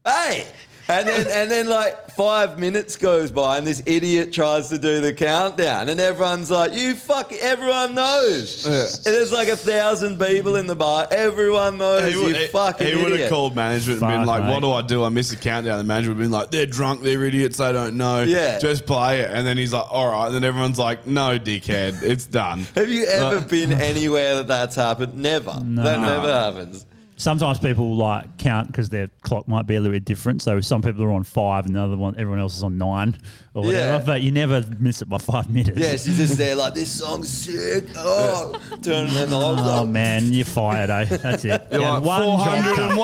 hey. 0.06 0.46
And 0.90 1.08
then, 1.08 1.28
and 1.30 1.50
then 1.50 1.68
like 1.70 2.12
five 2.12 2.60
minutes 2.60 2.98
goes 2.98 3.32
by 3.32 3.58
and 3.58 3.66
this 3.66 3.82
idiot 3.86 4.34
tries 4.34 4.68
to 4.70 4.78
do 4.78 5.00
the 5.00 5.14
countdown 5.14 5.88
and 5.88 5.98
everyone's 6.00 6.52
like, 6.52 6.74
you 6.74 6.94
fuck, 6.94 7.32
everyone 7.32 7.96
knows. 7.96 8.66
Yeah. 8.68 8.72
And 9.06 9.16
there's 9.16 9.32
like 9.32 9.48
a 9.48 9.56
thousand 9.56 10.20
people 10.20 10.58
in 10.58 10.68
the 10.68 10.76
bar. 10.76 11.08
Everyone 11.10 11.78
knows 11.78 12.04
He, 12.14 12.20
you 12.20 12.26
would- 12.26 12.36
he- 12.36 12.48
fucking 12.48 12.86
he 12.86 12.96
would 13.02 13.18
have 13.18 13.30
called 13.30 13.56
management 13.56 14.02
and 14.02 14.12
been 14.12 14.26
like, 14.26 14.44
mate. 14.44 14.52
"What 14.52 14.60
do 14.62 14.72
I 14.72 14.82
do? 14.82 15.04
I 15.06 15.10
miss 15.10 15.30
the 15.30 15.38
countdown." 15.38 15.78
The 15.78 15.84
manager 15.86 16.10
would 16.10 16.18
have 16.18 16.24
been 16.26 16.32
like, 16.32 16.52
"They're 16.52 16.66
drunk. 16.66 17.02
They're 17.02 17.24
idiots. 17.24 17.58
They 17.58 17.72
don't 17.72 17.96
know. 17.96 18.24
Yeah. 18.24 18.60
just 18.60 18.86
play 18.86 19.22
it." 19.22 19.32
And 19.32 19.48
then 19.48 19.58
he's 19.58 19.72
like, 19.74 19.86
"All 19.92 20.12
right." 20.12 20.26
And 20.28 20.36
then 20.36 20.44
everyone's 20.44 20.78
like, 20.80 21.08
"No, 21.08 21.40
dickhead, 21.40 22.04
it's 22.04 22.26
done." 22.26 22.68
Have 22.76 22.90
you 22.90 23.06
ever 23.06 23.40
been 23.42 23.72
anywhere 23.92 24.36
that 24.36 24.48
that's 24.48 24.76
happened? 24.76 25.16
Never. 25.16 25.52
That 25.52 26.00
never 26.02 26.32
happens. 26.32 26.86
Sometimes 27.16 27.60
people 27.60 27.96
like 27.96 28.38
count 28.38 28.68
because 28.68 28.90
their 28.90 29.08
clock 29.22 29.48
might 29.48 29.68
be 29.68 29.76
a 29.76 29.80
little 29.80 29.94
bit 29.96 30.04
different. 30.04 30.42
So 30.42 30.60
some 30.62 30.82
people 30.82 31.04
are 31.04 31.12
on 31.12 31.24
five, 31.24 31.66
and 31.68 31.76
the 31.76 31.82
other 31.82 31.96
one, 31.96 32.16
everyone 32.18 32.40
else 32.40 32.58
is 32.58 32.64
on 32.64 32.78
nine 32.78 33.16
or 33.54 33.64
whatever. 33.66 34.00
Yeah. 34.00 34.04
But 34.06 34.22
you 34.22 34.32
never 34.32 34.64
miss 34.80 35.02
it 35.02 35.10
by 35.10 35.20
five 35.20 35.50
minutes. 35.50 35.78
Yeah, 35.80 35.92
she's 35.92 36.18
just 36.18 36.38
there 36.38 36.56
like, 36.56 36.74
this 36.74 36.92
song's 36.92 37.30
sick. 37.30 37.86
Oh, 37.96 38.60
turning 38.82 39.14
the 39.14 39.28
knobs 39.28 39.62
Oh 39.64 39.84
up. 39.84 39.88
man, 39.90 40.34
you're 40.34 40.44
fired, 40.46 40.90
eh? 40.90 41.06
That's 41.18 41.46
it. 41.46 41.68
You're 41.72 41.82
Yeah, 41.82 41.92
like 41.98 42.04
one 42.04 42.24
four 42.24 42.38
job 42.40 42.48
hundred 42.48 42.76
cut. 42.76 42.98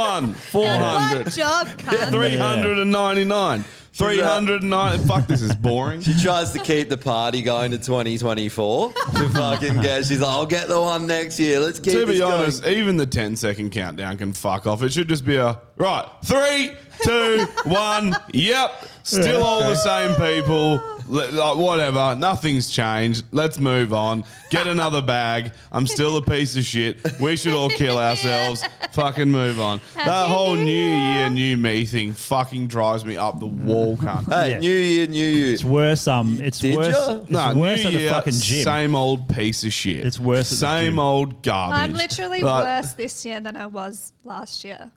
and 2.73 3.55
one, 3.97 3.97
four 3.97 4.07
One 4.07 4.17
hundred, 4.17 4.17
job, 4.17 4.17
cunt. 4.17 4.17
three 4.17 4.21
hundred 4.21 4.61
and 4.61 4.69
ninety-nine, 4.69 4.99
three 4.99 5.01
hundred 5.01 5.01
and 5.01 5.09
nine. 5.09 5.19
Fuck, 5.19 5.27
this 5.27 5.41
is 5.41 5.55
boring. 5.55 6.01
She 6.01 6.13
tries 6.21 6.51
to 6.53 6.59
keep 6.59 6.89
the 6.89 6.97
party 6.97 7.41
going 7.41 7.71
to 7.71 7.77
2024 7.77 8.93
to 8.93 9.29
fucking 9.29 9.81
get. 9.81 10.05
She's 10.05 10.19
like, 10.21 10.29
I'll 10.29 10.45
get 10.45 10.67
the 10.67 10.79
one 10.79 11.07
next 11.07 11.39
year. 11.39 11.59
Let's 11.59 11.79
keep 11.79 11.93
to 11.93 11.99
this 12.05 12.09
be 12.09 12.17
going." 12.19 12.33
honest, 12.33 12.65
even 12.65 12.97
the 12.97 13.05
10 13.05 13.35
second 13.35 13.71
countdown 13.71 14.17
can 14.17 14.33
fuck 14.33 14.67
off. 14.67 14.83
It 14.83 14.93
should 14.93 15.09
just 15.09 15.25
be 15.25 15.35
a 15.37 15.59
right, 15.77 16.05
three, 16.23 16.71
two, 17.03 17.45
one, 17.65 18.15
yep, 18.33 18.85
still 19.03 19.43
all 19.43 19.61
the 19.61 19.75
same 19.75 20.15
people. 20.15 20.81
Li- 21.09 21.31
Like, 21.31 21.57
whatever, 21.57 22.15
nothing's 22.15 22.69
changed. 22.69 23.25
Let's 23.31 23.59
move 23.59 23.93
on. 23.93 24.23
Get 24.49 24.67
another 24.67 25.01
bag. 25.01 25.51
I'm 25.71 25.85
still 25.87 26.15
a 26.17 26.21
piece 26.21 26.55
of 26.55 26.63
shit. 26.63 26.97
We 27.19 27.35
should 27.35 27.53
all 27.53 27.69
kill 27.69 27.97
ourselves. 28.09 28.63
Fucking 28.91 29.29
move 29.29 29.59
on. 29.59 29.81
That 29.95 30.27
whole 30.27 30.55
New 30.55 30.63
Year, 30.71 31.29
New 31.29 31.57
Me 31.57 31.85
thing 31.85 32.13
fucking 32.13 32.67
drives 32.67 33.03
me 33.05 33.17
up 33.17 33.39
the 33.39 33.45
wall, 33.45 33.97
cunt. 33.97 34.27
Hey, 34.31 34.51
Yeah. 34.51 34.59
New 34.59 34.71
Year, 34.71 35.07
New 35.07 35.25
You. 35.27 35.53
It's 35.53 35.63
worse. 35.63 36.07
Um, 36.07 36.39
it's 36.41 36.59
Did 36.59 36.75
worse. 36.77 36.95
ya? 36.95 37.11
It's 37.21 37.29
No, 37.29 37.53
worse 37.55 37.79
New 37.81 37.87
at 37.87 37.93
the 37.93 37.99
Year, 37.99 38.09
fucking 38.11 38.33
gym. 38.33 38.63
same 38.63 38.95
old 38.95 39.27
piece 39.29 39.63
of 39.63 39.73
shit. 39.73 40.05
It's 40.05 40.19
worse 40.19 40.47
at 40.51 40.59
the 40.59 40.65
Same 40.65 40.91
gym. 40.93 40.99
old 40.99 41.43
garbage. 41.43 41.79
I'm 41.79 41.93
literally 41.93 42.41
Like- 42.41 42.63
worse 42.65 42.93
this 42.93 43.25
year 43.25 43.39
than 43.39 43.55
I 43.55 43.67
was 43.67 44.13
last 44.23 44.63
year. 44.63 44.89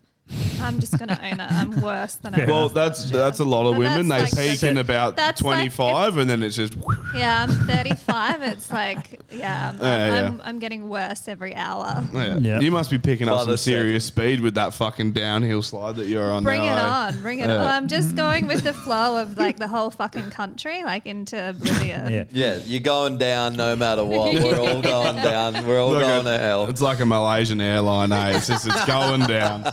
I'm 0.60 0.78
just 0.80 0.98
gonna 0.98 1.18
own 1.22 1.40
it. 1.40 1.52
I'm 1.52 1.80
worse 1.80 2.14
than 2.16 2.34
I 2.40 2.44
Well, 2.44 2.68
that's 2.68 3.10
that's 3.10 3.40
a 3.40 3.44
lot 3.44 3.66
of 3.66 3.72
But 3.74 3.80
women. 3.80 4.08
They 4.08 4.20
that's 4.20 4.36
like 4.36 4.50
peak 4.50 4.62
in 4.62 4.78
about 4.78 5.16
that's 5.16 5.42
like 5.42 5.56
25, 5.72 6.18
and 6.18 6.30
then 6.30 6.42
it's 6.42 6.56
just 6.56 6.74
Yeah, 7.14 7.42
I'm 7.42 7.50
35. 7.66 8.42
It's 8.42 8.70
like, 8.70 9.20
yeah, 9.30 9.70
I'm, 9.70 9.78
Yeah, 9.80 10.06
yeah. 10.06 10.26
I'm, 10.28 10.40
I'm 10.44 10.58
getting 10.58 10.88
worse 10.88 11.28
every 11.28 11.54
hour. 11.54 12.04
yeah. 12.12 12.36
Yeah. 12.38 12.60
You 12.60 12.70
must 12.70 12.90
be 12.90 12.98
picking 12.98 13.28
up 13.28 13.34
By 13.36 13.40
some 13.42 13.50
the 13.50 13.58
serious 13.58 14.04
speed 14.04 14.40
with 14.40 14.54
that 14.54 14.72
fucking 14.74 15.12
downhill 15.12 15.62
slide 15.62 15.96
that 15.96 16.06
you're 16.06 16.30
on. 16.32 16.44
Bring 16.44 16.62
it 16.62 16.66
now, 16.66 16.76
eh? 17.06 17.08
on, 17.08 17.22
bring 17.22 17.40
it 17.40 17.48
Yeah. 17.48 17.56
on. 17.56 17.66
I'm 17.66 17.88
just 17.88 18.14
going 18.16 18.46
with 18.46 18.62
the 18.62 18.72
flow 18.72 19.18
of 19.20 19.36
like 19.36 19.58
the 19.58 19.68
whole 19.68 19.90
fucking 19.90 20.30
country, 20.30 20.84
like 20.84 21.06
into 21.06 21.50
oblivion. 21.50 22.10
Yeah. 22.12 22.24
Yeah, 22.30 22.58
you're 22.64 22.80
going 22.80 23.18
down 23.18 23.54
no 23.56 23.76
matter 23.76 24.04
what. 24.04 24.34
We're 24.42 24.58
all 24.58 24.80
going 24.82 25.16
down. 25.16 25.66
We're 25.66 25.80
all 25.80 25.90
Look, 25.90 26.00
going 26.02 26.26
it- 26.26 26.30
to 26.30 26.38
hell. 26.38 26.66
It's 26.68 26.80
like 26.80 27.00
a 27.00 27.06
Malaysian 27.06 27.60
airline, 27.60 28.12
eh? 28.12 28.36
It's 28.36 28.46
just 28.46 28.66
it's 28.66 28.84
going 28.86 29.20
down. 29.26 29.64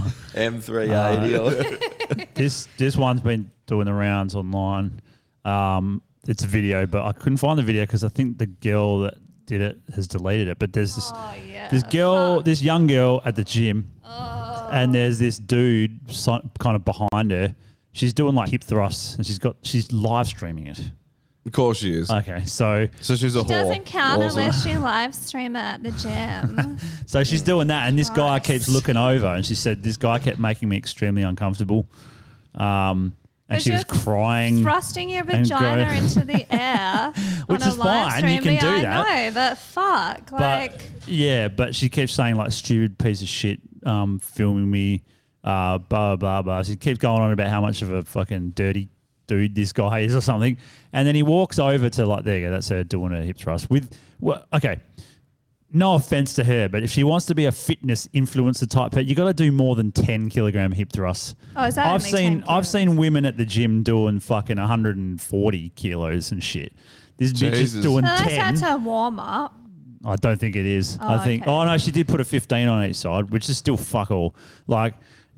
M380. 0.34 1.38
or- 1.40 2.26
This 2.34 2.68
this 2.76 2.96
one's 2.96 3.20
been 3.20 3.50
doing 3.66 3.86
the 3.86 3.92
rounds 3.94 4.34
online. 4.34 5.00
Um, 5.44 6.02
it's 6.26 6.42
a 6.44 6.46
video, 6.46 6.86
but 6.86 7.04
I 7.04 7.12
couldn't 7.12 7.38
find 7.38 7.58
the 7.58 7.62
video 7.62 7.82
because 7.84 8.04
I 8.04 8.08
think 8.08 8.38
the 8.38 8.46
girl 8.46 9.00
that 9.00 9.14
did 9.46 9.60
it 9.60 9.78
has 9.94 10.06
deleted 10.06 10.48
it. 10.48 10.58
But 10.58 10.72
there's 10.72 10.94
this 10.94 11.10
Oh 11.14 11.34
yeah. 11.46 11.68
this 11.68 11.82
girl, 11.82 12.40
this 12.42 12.62
young 12.62 12.86
girl 12.86 13.20
at 13.24 13.36
the 13.36 13.44
gym, 13.44 13.90
Oh. 14.04 14.68
and 14.72 14.94
there's 14.94 15.18
this 15.18 15.38
dude 15.38 15.98
so, 16.10 16.40
kind 16.58 16.76
of 16.76 16.84
behind 16.84 17.30
her. 17.30 17.54
She's 17.92 18.12
doing 18.14 18.34
like 18.34 18.50
hip 18.50 18.64
thrusts, 18.64 19.14
and 19.16 19.26
she's 19.26 19.38
got 19.38 19.56
she's 19.62 19.92
live 19.92 20.26
streaming 20.26 20.66
it. 20.68 20.80
Of 21.46 21.52
course 21.52 21.78
she 21.78 21.92
is. 21.92 22.10
Okay, 22.10 22.42
so 22.46 22.88
So 23.00 23.16
she's 23.16 23.36
a 23.36 23.40
It 23.40 23.44
whore. 23.44 23.48
doesn't 23.48 23.84
count 23.84 24.22
Awesome. 24.22 24.38
unless 24.40 24.64
you 24.64 24.78
live 24.78 25.14
stream 25.14 25.56
it 25.56 25.60
at 25.60 25.82
the 25.82 25.90
gym. 25.92 26.78
so 27.06 27.22
she's 27.22 27.42
doing 27.42 27.66
that, 27.68 27.88
and 27.88 27.98
this 27.98 28.08
guy 28.08 28.38
Christ. 28.38 28.44
keeps 28.46 28.68
looking 28.68 28.96
over, 28.96 29.26
and 29.26 29.44
she 29.44 29.54
said 29.54 29.82
this 29.82 29.96
guy 29.98 30.18
kept 30.18 30.38
making 30.38 30.68
me 30.70 30.76
extremely 30.78 31.22
uncomfortable. 31.22 31.86
Um, 32.54 33.14
and 33.48 33.56
But 33.56 33.62
she 33.62 33.72
was 33.72 33.84
you're 33.90 34.00
crying. 34.02 34.62
Thrusting 34.62 35.10
your 35.10 35.24
and 35.28 35.46
vagina 35.46 35.92
into 35.92 36.20
the 36.24 36.46
air 36.54 37.12
Which 37.46 37.60
on 37.60 37.68
a 37.68 37.70
is 37.72 37.78
live 37.78 38.08
fine, 38.12 38.18
stream. 38.20 38.34
you 38.36 38.40
can 38.42 38.52
yeah, 38.54 38.60
do 38.60 38.68
I 38.68 38.80
that. 38.82 39.26
know, 39.26 39.30
but 39.34 39.58
fuck, 39.58 40.30
But 40.30 40.40
like. 40.40 40.80
yeah, 41.06 41.48
but 41.48 41.74
she 41.74 41.90
keeps 41.90 42.14
saying 42.14 42.36
like 42.36 42.52
stupid 42.52 42.96
piece 42.98 43.20
of 43.20 43.28
shit, 43.28 43.60
um, 43.84 44.18
filming 44.18 44.70
me, 44.70 45.02
uh, 45.44 45.76
blah 45.76 46.16
blah 46.16 46.40
blah. 46.40 46.62
She 46.62 46.76
keeps 46.76 46.98
going 46.98 47.20
on 47.20 47.32
about 47.32 47.48
how 47.48 47.60
much 47.60 47.82
of 47.82 47.90
a 47.92 48.02
fucking 48.04 48.50
dirty 48.52 48.88
dude 49.26 49.54
this 49.54 49.72
guy 49.72 50.00
is 50.00 50.14
or 50.14 50.20
something, 50.20 50.56
and 50.92 51.06
then 51.06 51.14
he 51.14 51.22
walks 51.22 51.58
over 51.58 51.88
to 51.90 52.06
like 52.06 52.24
there 52.24 52.38
you 52.38 52.46
go, 52.46 52.50
that's 52.52 52.68
her 52.68 52.84
doing 52.84 53.12
her 53.12 53.22
hip 53.22 53.38
thrust 53.38 53.70
with. 53.70 53.90
Well, 54.20 54.46
okay, 54.52 54.80
no 55.72 55.94
offense 55.94 56.34
to 56.34 56.44
her, 56.44 56.68
but 56.68 56.82
if 56.84 56.90
she 56.90 57.02
wants 57.04 57.26
to 57.26 57.34
be 57.34 57.46
a 57.46 57.52
fitness 57.52 58.06
influencer 58.14 58.68
type, 58.68 58.92
person, 58.92 59.08
you 59.08 59.14
got 59.14 59.24
to 59.26 59.34
do 59.34 59.50
more 59.50 59.74
than 59.74 59.90
ten 59.92 60.28
kilogram 60.30 60.70
hip 60.72 60.92
thrusts. 60.92 61.34
Oh, 61.56 61.64
is 61.64 61.74
that 61.74 61.86
I've 61.86 62.00
only 62.04 62.10
seen 62.10 62.40
10 62.40 62.44
I've 62.48 62.66
seen 62.66 62.96
women 62.96 63.24
at 63.26 63.36
the 63.36 63.44
gym 63.44 63.82
doing 63.82 64.20
fucking 64.20 64.56
140 64.58 65.68
kilos 65.70 66.30
and 66.32 66.42
shit. 66.42 66.72
This 67.16 67.32
bitch 67.32 67.52
is 67.52 67.74
doing 67.74 68.04
No, 68.04 68.16
ten. 68.18 68.54
that's 68.54 68.60
her 68.60 68.76
warm 68.76 69.18
up. 69.20 69.54
I 70.04 70.16
don't 70.16 70.38
think 70.38 70.54
it 70.54 70.66
is. 70.66 70.98
Oh, 71.00 71.14
I 71.14 71.24
think. 71.24 71.42
okay. 71.42 71.50
Oh 71.50 71.64
no, 71.64 71.78
she 71.78 71.90
did 71.90 72.06
put 72.08 72.20
a 72.20 72.24
fifteen 72.24 72.68
on 72.68 72.84
each 72.84 72.96
side, 72.96 73.30
which 73.30 73.48
is 73.48 73.56
still 73.56 73.76
fuck 73.76 74.10
all. 74.10 74.34
Like, 74.66 74.94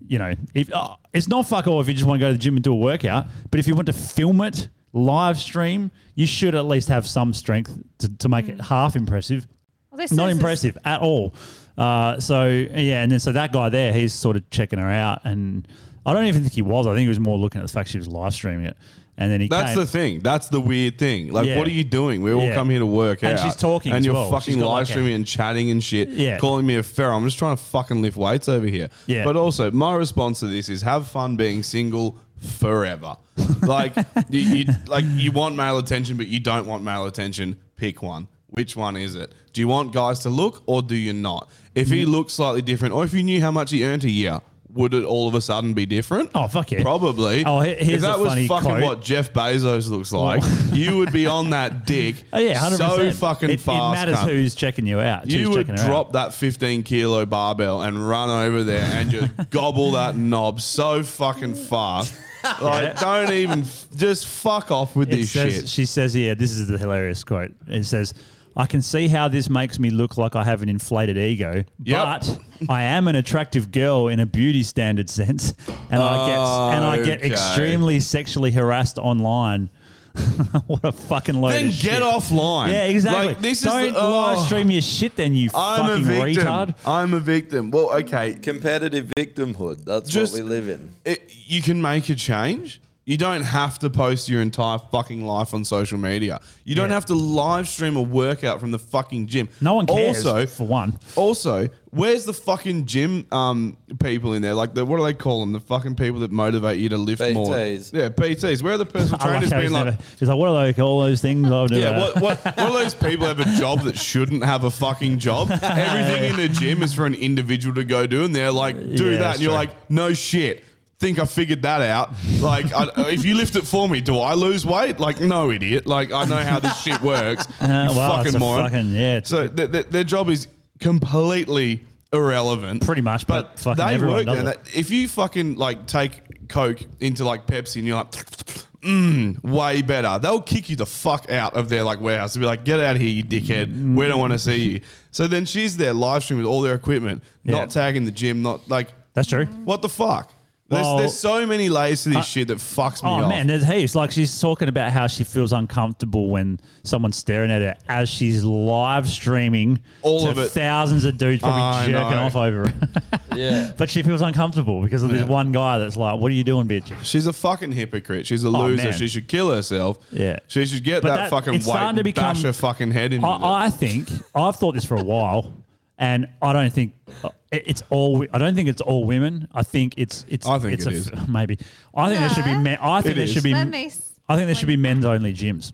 you 0.07 0.19
know, 0.19 0.35
if 0.55 0.73
uh, 0.73 0.97
it's 1.13 1.29
not 1.29 1.49
fuck 1.49 1.67
all 1.67 1.81
if 1.81 1.89
you 1.89 1.95
just 1.95 2.07
want 2.07 2.21
to 2.21 2.25
go 2.25 2.29
to 2.29 2.33
the 2.33 2.39
gym 2.39 2.55
and 2.57 2.65
do 2.65 2.73
a 2.73 2.77
workout, 2.77 3.27
but 3.51 3.61
if 3.61 3.67
you 3.67 3.75
want 3.75 3.87
to 3.87 3.93
film 3.93 4.41
it, 4.41 4.69
live 4.93 5.39
stream, 5.39 5.91
you 6.15 6.27
should 6.27 6.55
at 6.55 6.67
least 6.67 6.89
have 6.89 7.07
some 7.07 7.33
strength 7.35 7.77
to, 7.99 8.09
to 8.19 8.29
make 8.29 8.49
it 8.49 8.61
half 8.61 8.97
impressive. 8.97 9.47
Well, 9.91 10.07
not 10.13 10.31
impressive 10.31 10.77
at 10.85 11.01
all. 11.01 11.35
Uh, 11.77 12.19
so 12.21 12.47
yeah, 12.47 13.03
and 13.03 13.13
then 13.13 13.21
so 13.21 13.33
that 13.33 13.53
guy 13.53 13.69
there, 13.69 13.93
he's 13.93 14.13
sort 14.13 14.37
of 14.37 14.49
checking 14.51 14.79
her 14.79 14.91
out, 14.91 15.21
and 15.25 15.69
I 16.05 16.15
don't 16.15 16.27
even 16.27 16.43
think 16.43 16.55
he 16.55 16.63
was. 16.63 16.87
I 16.87 16.91
think 16.91 17.03
he 17.03 17.09
was 17.09 17.21
more 17.21 17.37
looking 17.37 17.61
at 17.61 17.67
the 17.67 17.73
fact 17.73 17.91
she 17.91 17.99
was 17.99 18.09
live 18.09 18.33
streaming 18.33 18.67
it, 18.67 18.77
and 19.19 19.31
then 19.33 19.41
he 19.41 19.49
That's 19.49 19.71
came, 19.71 19.79
the 19.79 19.87
thing. 19.87 20.21
That's 20.21 20.49
the 20.49 20.61
weird 20.61 20.99
thing. 20.99 21.33
Like, 21.33 21.47
Yeah. 21.47 21.59
what 21.59 21.67
are 21.67 21.71
you 21.73 21.85
doing? 21.85 22.23
We 22.23 22.33
all 22.33 22.43
Yeah. 22.43 22.55
come 22.55 22.69
here 22.71 22.81
to 22.81 22.87
work 22.87 23.23
And 23.23 23.39
out. 23.39 23.45
she's 23.45 23.57
talking 23.57 23.93
and 23.93 24.01
as 24.01 24.05
you're 24.05 24.15
well. 24.15 24.25
She's 24.41 24.47
fucking 24.55 24.59
got 24.61 24.67
live 24.67 24.75
like 24.75 24.83
a- 24.89 24.93
streaming 24.93 25.15
and 25.15 25.27
chatting 25.27 25.71
and 25.71 25.83
shit. 25.83 26.11
Yeah. 26.11 26.39
calling 26.39 26.67
me 26.67 26.77
a 26.77 26.83
feral. 26.83 27.17
I'm 27.17 27.25
just 27.25 27.39
trying 27.39 27.57
to 27.57 27.63
fucking 27.63 28.03
lift 28.03 28.17
weights 28.17 28.49
over 28.49 28.67
here. 28.67 28.89
Yeah. 29.07 29.25
But 29.25 29.37
also, 29.37 29.71
my 29.71 29.95
response 29.95 30.41
to 30.41 30.47
this 30.47 30.69
is 30.69 30.83
have 30.83 31.09
fun 31.09 31.37
being 31.37 31.63
single 31.63 32.17
forever. 32.41 33.17
like 33.63 33.95
you, 34.31 34.41
you 34.41 34.65
like 34.87 35.05
you 35.15 35.33
want 35.33 35.57
male 35.57 35.79
attention, 35.79 36.17
but 36.17 36.27
you 36.29 36.41
don't 36.41 36.67
want 36.67 36.83
male 36.83 37.07
attention. 37.07 37.57
Pick 37.77 38.03
one. 38.03 38.29
Which 38.49 38.77
one 38.77 38.97
is 38.97 39.15
it? 39.15 39.33
Do 39.53 39.61
you 39.61 39.69
want 39.69 39.93
guys 39.93 40.21
to 40.21 40.31
look 40.31 40.63
or 40.67 40.83
do 40.83 40.95
you 40.95 41.13
not? 41.13 41.49
If 41.75 41.89
Mm. 41.89 41.93
he 41.95 42.05
looks 42.07 42.33
slightly 42.35 42.63
different, 42.63 42.95
or 42.95 43.05
if 43.05 43.13
you 43.13 43.23
knew 43.23 43.41
how 43.41 43.51
much 43.51 43.71
he 43.71 43.85
earned 43.85 44.05
a 44.05 44.11
year, 44.11 44.41
would 44.77 44.95
it 44.95 45.05
all 45.05 45.27
of 45.29 45.35
a 45.35 45.41
sudden 45.41 45.75
be 45.75 45.87
different? 45.87 46.31
Oh 46.35 46.47
fuck 46.49 46.71
yeah, 46.73 46.83
Probably. 46.83 47.45
Oh, 47.45 47.61
he- 47.61 47.71
if 47.73 47.87
here's 47.87 48.03
that 48.03 48.17
a 48.17 48.19
was 48.19 48.29
funny 48.29 48.47
fucking 48.49 48.69
quote. 48.69 48.83
what 48.83 49.01
Jeff 49.03 49.33
Bezos 49.33 49.89
looks 49.89 50.13
like, 50.13 50.43
you 50.73 50.97
would 50.99 51.13
be 51.13 51.27
on 51.27 51.51
that 51.51 51.87
dick 51.87 52.17
Oh 52.33 52.39
yeah, 52.39 52.59
100%. 52.59 52.77
so 52.77 53.11
fucking 53.13 53.51
it, 53.51 53.61
fast. 53.61 53.79
It 54.03 54.07
matters 54.11 54.17
cunt. 54.17 54.29
who's 54.33 54.55
checking 54.55 54.87
you 54.87 55.01
out. 55.01 55.27
you 55.29 55.39
who's 55.39 55.49
would 55.51 55.67
checking 55.67 55.83
her 55.83 55.89
drop 55.89 56.09
out. 56.09 56.13
that 56.13 56.35
15 56.35 56.83
kilo 56.83 57.27
barbell 57.27 57.83
and 57.83 58.09
run 58.09 58.31
over 58.31 58.63
there 58.63 58.85
and 58.93 59.11
just 59.11 59.33
gobble 59.51 59.93
that 59.93 60.17
knob 60.17 60.61
so 60.61 61.03
fucking 61.03 61.55
fast. 61.55 62.15
Like, 62.63 63.01
don't 63.01 63.33
even, 63.33 63.65
just 63.97 64.29
fuck 64.29 64.71
off 64.71 64.95
with 64.95 65.09
It 65.13 65.17
this 65.17 65.33
says, 65.33 65.53
shit. 65.53 65.69
She 65.69 65.85
says 65.85 66.15
"Yeah, 66.15 66.35
this 66.35 66.53
is 66.53 66.69
the 66.69 66.79
hilarious 66.79 67.25
quote. 67.25 67.51
It 67.67 67.83
says, 67.85 68.15
I 68.57 68.67
can 68.67 68.81
see 68.81 69.09
how 69.09 69.29
this 69.29 69.51
makes 69.51 69.79
me 69.79 69.91
look 69.91 70.17
like 70.17 70.35
I 70.35 70.43
have 70.45 70.63
an 70.63 70.69
inflated 70.71 71.19
ego, 71.19 71.63
Yep. 71.85 72.05
but 72.05 72.39
I 72.71 72.85
am 72.85 73.07
an 73.07 73.15
attractive 73.17 73.71
girl 73.71 74.09
in 74.09 74.19
a 74.21 74.27
beauty 74.27 74.63
standard 74.63 75.11
sense, 75.11 75.53
and 75.91 76.03
I 76.03 76.27
get 76.29 76.39
and 76.39 76.85
I 76.85 76.97
get 77.05 77.19
Okay. 77.19 77.33
extremely 77.33 78.01
sexually 78.01 78.51
harassed 78.53 78.97
online. 78.99 79.69
what 80.67 80.81
a 80.83 80.93
fucking 80.93 81.39
load 81.43 81.53
Then 81.53 81.67
of 81.67 81.73
get 81.73 81.81
shit. 81.97 82.03
offline. 82.03 82.69
Yeah, 82.73 82.85
exactly. 82.85 83.27
Like, 83.27 83.41
this 83.43 83.59
is 83.59 83.65
Don't 83.65 83.93
the- 83.93 84.01
oh. 84.01 84.11
live 84.11 84.47
stream 84.47 84.71
your 84.71 84.81
shit 84.81 85.15
then, 85.17 85.35
you 85.35 85.51
I'm 85.55 85.85
a 85.85 85.89
fucking 85.89 86.05
victim. 86.07 86.47
retard. 86.47 86.75
I'm 86.87 87.13
a 87.13 87.21
victim. 87.21 87.71
Well, 87.71 87.93
okay. 87.99 88.33
Competitive 88.33 89.09
victimhood. 89.15 89.85
That's 89.85 90.09
Just- 90.09 90.33
what 90.33 90.43
we 90.45 90.49
live 90.49 90.71
in. 90.71 90.89
it, 91.05 91.31
you 91.47 91.61
can 91.61 91.83
make 91.83 92.09
a 92.09 92.15
change. 92.15 92.81
You 93.09 93.17
don't 93.17 93.43
have 93.43 93.79
to 93.79 93.89
post 93.89 94.29
your 94.29 94.43
entire 94.43 94.79
fucking 94.91 95.25
life 95.25 95.55
on 95.55 95.65
social 95.65 95.97
media. 95.97 96.41
You 96.65 96.75
don't 96.75 96.89
Yeah. 96.89 96.95
have 96.97 97.07
to 97.07 97.15
live 97.15 97.69
stream 97.69 97.95
a 97.95 98.03
workout 98.03 98.59
from 98.59 98.73
the 98.73 98.81
fucking 98.81 99.29
gym. 99.29 99.49
No 99.61 99.75
one 99.75 99.87
cares, 99.87 100.27
Also, 100.27 100.45
for 100.47 100.67
one. 100.67 100.99
also, 101.15 101.69
where's 101.91 102.25
the 102.25 102.33
fucking 102.33 102.87
gym 102.87 103.25
um 103.31 103.77
people 104.01 104.33
in 104.33 104.43
there? 104.43 104.55
Like 104.55 104.75
the 104.75 104.85
what 104.85 104.97
do 104.97 105.05
they 105.05 105.15
call 105.15 105.39
them? 105.39 105.53
The 105.53 105.61
fucking 105.61 105.95
people 105.95 106.19
that 106.19 106.33
motivate 106.33 106.81
you 106.81 106.89
to 106.89 106.99
lift 106.99 107.23
more. 107.33 107.55
PTs. 107.55 107.93
Yeah, 107.93 108.09
PTs. 108.09 108.61
Where 108.61 108.75
are 108.75 108.79
the 108.79 108.85
personal 108.85 109.19
I 109.21 109.25
like 109.25 109.31
trainers 109.35 109.51
how 109.53 109.57
being 109.59 109.63
he's, 109.63 109.73
like? 109.73 109.85
never, 109.85 109.99
he's 110.19 110.29
like, 110.29 110.39
what 110.39 110.49
are 110.49 110.73
they 110.73 110.83
all 110.83 111.01
those 111.01 111.23
things? 111.23 111.47
I've 111.49 111.71
never 111.71 111.77
Yeah, 111.81 111.99
what, 112.01 112.15
what, 112.21 112.45
what 112.45 112.59
are 112.59 112.73
those 112.73 112.95
people 112.97 113.29
have 113.29 113.39
a 113.39 113.57
job 113.57 113.83
that 113.83 113.97
shouldn't 113.97 114.43
have 114.45 114.65
a 114.65 114.71
fucking 114.73 115.21
job? 115.21 115.49
Everything 115.63 116.31
in 116.31 116.37
the 116.39 116.49
gym 116.49 116.83
is 116.83 116.93
for 116.93 117.07
an 117.07 117.15
individual 117.15 117.73
to 117.77 117.85
go 117.85 118.09
do, 118.09 118.25
and 118.25 118.35
they're 118.35 118.51
like, 118.51 118.75
do 118.97 119.13
Yeah, 119.13 119.19
that. 119.19 119.35
And 119.35 119.43
you're 119.43 119.51
true. 119.51 119.55
like, 119.59 119.89
no 119.89 120.13
shit. 120.13 120.65
Think 120.99 121.19
I 121.19 121.27
figured 121.27 121.61
that 121.63 121.83
out. 121.83 122.11
Like, 122.41 122.73
I, 122.73 122.89
if 123.11 123.25
you 123.25 123.35
lift 123.35 123.55
it 123.57 123.67
for 123.67 123.87
me, 123.89 124.01
do 124.01 124.19
I 124.19 124.33
lose 124.35 124.65
weight? 124.65 124.99
Like, 124.99 125.21
no, 125.21 125.51
idiot. 125.51 125.87
Like, 125.87 126.11
I 126.11 126.25
know 126.25 126.37
how 126.37 126.59
this 126.59 126.81
shit 126.83 127.01
works. 127.03 127.47
Uh, 127.61 127.93
well, 127.95 128.23
fucking 128.25 128.39
moron. 128.39 128.71
fucking- 128.71 128.91
yeah, 128.95 129.21
So 129.25 129.47
th- 129.49 129.71
th- 129.73 129.87
their 129.89 130.05
job 130.05 130.29
is 130.31 130.49
completely 130.81 131.85
irrelevant. 132.13 132.85
Pretty 132.85 133.03
much, 133.03 133.27
but 133.27 133.59
fucking 133.59 133.85
they 133.85 133.95
everyone 133.95 134.17
work 134.17 134.27
there. 134.27 134.43
That- 134.45 134.61
If 134.75 134.91
you 134.91 135.09
fucking 135.09 135.57
like 135.57 135.87
take 135.87 136.49
Coke 136.49 136.81
into 137.01 137.25
like 137.25 137.47
Pepsi 137.47 137.77
and 137.77 137.87
you're 137.87 137.97
like, 137.97 138.11
mm, 138.83 139.43
way 139.45 139.83
better, 139.83 140.19
they'll 140.21 140.41
kick 140.41 140.71
you 140.71 140.77
the 140.77 140.87
fuck 140.87 141.31
out 141.31 141.55
of 141.55 141.69
their 141.69 141.83
like 141.83 142.01
warehouse 142.01 142.35
and 142.37 142.43
be 142.43 142.47
like, 142.47 142.65
get 142.65 142.81
out 142.81 142.97
of 142.97 143.03
here, 143.03 143.11
you 143.11 143.25
dickhead. 143.25 143.95
We 143.95 144.07
don't 144.09 144.21
want 144.21 144.33
to 144.33 144.39
see 144.39 144.57
you. 144.73 144.81
So 145.11 145.27
then 145.27 145.45
she's 145.45 145.77
there 145.77 145.93
live 145.93 146.23
streaming 146.25 146.45
with 146.45 146.51
all 146.53 146.63
their 146.63 146.75
equipment, 146.75 147.23
Yeah. 147.45 147.53
not 147.53 147.71
tagging 147.71 148.05
the 148.05 148.11
gym, 148.13 148.43
not 148.43 148.69
like, 148.69 148.89
That's 149.15 149.29
true. 149.29 149.47
what 149.65 149.83
the 149.83 149.89
fuck? 149.89 150.33
There's, 150.69 150.83
Well- 150.83 150.99
there's 150.99 151.17
so 151.17 151.47
many 151.47 151.69
layers 151.69 152.03
to 152.03 152.09
this 152.09 152.19
Uh, 152.19 152.23
shit 152.23 152.49
that 152.49 152.59
fucks 152.59 153.01
me 153.05 153.09
up. 153.09 153.21
Oh 153.21 153.25
off. 153.25 153.29
man, 153.29 153.47
there's 153.47 153.65
heaps. 153.65 153.95
Like 153.95 154.11
she's 154.11 154.41
talking 154.41 154.69
about 154.69 154.91
how 154.91 155.07
she 155.07 155.23
feels 155.23 155.53
uncomfortable 155.53 156.29
when 156.29 156.59
someone's 156.83 157.17
staring 157.17 157.53
at 157.53 157.63
her 157.63 157.77
as 157.89 158.09
she's 158.09 158.43
live 158.43 159.09
streaming 159.09 159.79
All 160.03 160.25
to 160.25 160.31
of 160.31 160.39
it. 160.39 160.49
thousands 160.51 161.05
of 161.05 161.19
dudes 161.19 161.41
probably 161.41 161.63
I 161.63 161.87
jerking 161.87 162.11
know. 162.11 162.23
off 162.25 162.35
over 162.37 162.67
her. 162.69 163.21
Yeah. 163.37 163.73
but 163.77 163.91
she 163.91 164.03
feels 164.03 164.23
uncomfortable 164.23 164.81
because 164.83 165.03
of 165.03 165.11
this 165.11 165.21
Yeah. 165.21 165.27
one 165.27 165.53
guy 165.53 165.79
that's 165.79 165.97
like, 165.97 166.19
"What 166.19 166.31
are 166.33 166.35
you 166.35 166.43
doing, 166.43 166.67
bitch?" 166.67 166.91
She's 167.05 167.27
a 167.27 167.33
fucking 167.33 167.71
hypocrite. 167.73 168.27
She's 168.27 168.43
a 168.45 168.49
Oh, 168.49 168.51
loser. 168.51 168.85
man. 168.85 168.93
She 168.95 169.09
should 169.09 169.29
kill 169.29 169.51
herself. 169.55 169.99
Yeah. 170.11 170.39
She 170.49 170.65
should 170.67 170.83
get 170.83 171.03
that, 171.03 171.17
that- 171.17 171.31
fucking 171.31 171.55
it's 171.55 171.67
weight 171.67 171.73
starting 171.75 171.97
to 171.97 172.01
and 172.01 172.05
become- 172.05 172.25
bash 172.35 172.43
her 172.43 172.53
fucking 172.55 172.91
head 172.93 173.13
in. 173.13 173.23
I, 173.25 173.67
I 173.67 173.71
think 173.71 174.09
I've 174.35 174.57
thought 174.57 174.75
this 174.75 174.85
for 174.87 174.97
a 174.97 175.03
while, 175.05 175.53
and 175.99 176.29
I 176.43 176.53
don't 176.53 176.71
think 176.73 176.95
uh, 177.25 177.31
it's 177.51 177.83
all. 177.91 178.25
I 178.33 178.39
don't 178.39 178.55
think 178.55 178.69
it's 178.69 178.81
all 178.83 179.05
women. 179.05 179.49
I 179.55 179.63
think 179.63 179.95
it's 179.97 180.25
it's. 180.29 180.47
I 180.47 180.59
think 180.59 180.75
it's 180.75 180.87
it 180.87 180.93
a, 180.93 180.97
is. 180.97 181.11
Maybe 181.29 181.59
I 181.95 182.09
think 182.09 182.21
there 182.21 182.31
should 182.31 182.45
be 182.45 182.57
men. 182.57 182.79
I 182.81 183.01
think 183.01 183.13
It 183.13 183.15
there 183.17 183.25
is. 183.25 183.33
should 183.33 183.43
be. 183.43 183.55
Let 183.55 183.69
me 183.69 183.87
s- 183.87 184.13
I 184.29 184.37
think 184.37 184.47
there 184.47 184.55
should 184.55 184.69
be 184.69 184.77
men's 184.77 185.05
only 185.05 185.33
gyms. 185.33 185.73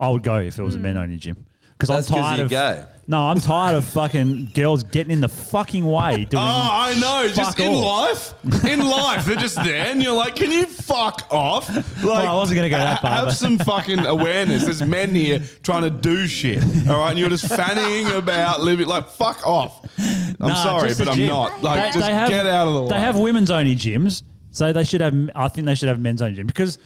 I 0.00 0.08
would 0.08 0.22
go 0.22 0.38
if 0.40 0.58
it 0.58 0.62
was 0.62 0.74
a 0.74 0.78
men 0.78 0.96
only 0.96 1.16
gym 1.16 1.46
because 1.78 1.88
I'm 1.90 1.96
That's 1.96 2.08
'cause 2.08 2.18
tired 2.18 2.36
you're 2.36 2.44
of. 2.46 2.50
gay. 2.50 2.84
No, 3.08 3.18
I'm 3.26 3.40
tired 3.40 3.74
of 3.74 3.84
fucking 3.86 4.52
girls 4.54 4.84
getting 4.84 5.10
in 5.10 5.20
the 5.20 5.28
fucking 5.28 5.84
way. 5.84 6.24
Doing 6.24 6.40
Oh, 6.42 6.68
I 6.72 6.94
know. 7.00 7.28
Just 7.34 7.58
in 7.58 7.72
life, 7.72 8.32
in 8.64 8.78
life, 8.88 9.24
they're 9.26 9.34
just 9.36 9.56
there, 9.56 9.86
and 9.86 10.00
you're 10.00 10.14
like, 10.14 10.36
"Can 10.36 10.52
you 10.52 10.66
fuck 10.66 11.26
off?" 11.30 11.68
Like, 12.04 12.28
I 12.28 12.32
wasn't 12.32 12.56
gonna 12.58 12.70
go 12.70 12.78
that 12.78 12.98
ha- 12.98 13.02
far, 13.02 13.10
Have 13.10 13.24
but- 13.26 13.34
some 13.34 13.58
fucking 13.58 14.06
awareness. 14.06 14.64
There's 14.64 14.82
men 14.82 15.14
here 15.16 15.42
trying 15.64 15.82
to 15.82 15.90
do 15.90 16.28
shit, 16.28 16.62
all 16.88 17.00
right? 17.00 17.10
And 17.10 17.18
you're 17.18 17.28
just 17.28 17.48
fanning 17.48 18.06
about 18.14 18.60
living 18.62 18.86
like, 18.86 19.08
"Fuck 19.08 19.44
off." 19.46 19.80
I'm 19.98 20.34
Nah, 20.48 20.62
sorry, 20.62 20.88
just 20.88 21.00
but 21.00 21.08
I'm 21.08 21.16
gym. 21.16 21.28
not. 21.28 21.60
Like, 21.60 21.92
just 21.92 22.06
have- 22.08 22.28
get 22.28 22.46
out 22.46 22.68
of 22.68 22.74
the 22.74 22.82
way. 22.82 22.88
They 22.90 23.00
have 23.00 23.16
women's 23.18 23.50
only 23.50 23.74
gyms, 23.74 24.22
so 24.52 24.72
they 24.72 24.84
should 24.84 25.00
have. 25.00 25.14
I 25.34 25.48
think 25.48 25.66
they 25.66 25.74
should 25.74 25.88
have 25.88 25.98
men's 25.98 26.22
only 26.22 26.36
gym 26.36 26.46
because 26.46 26.78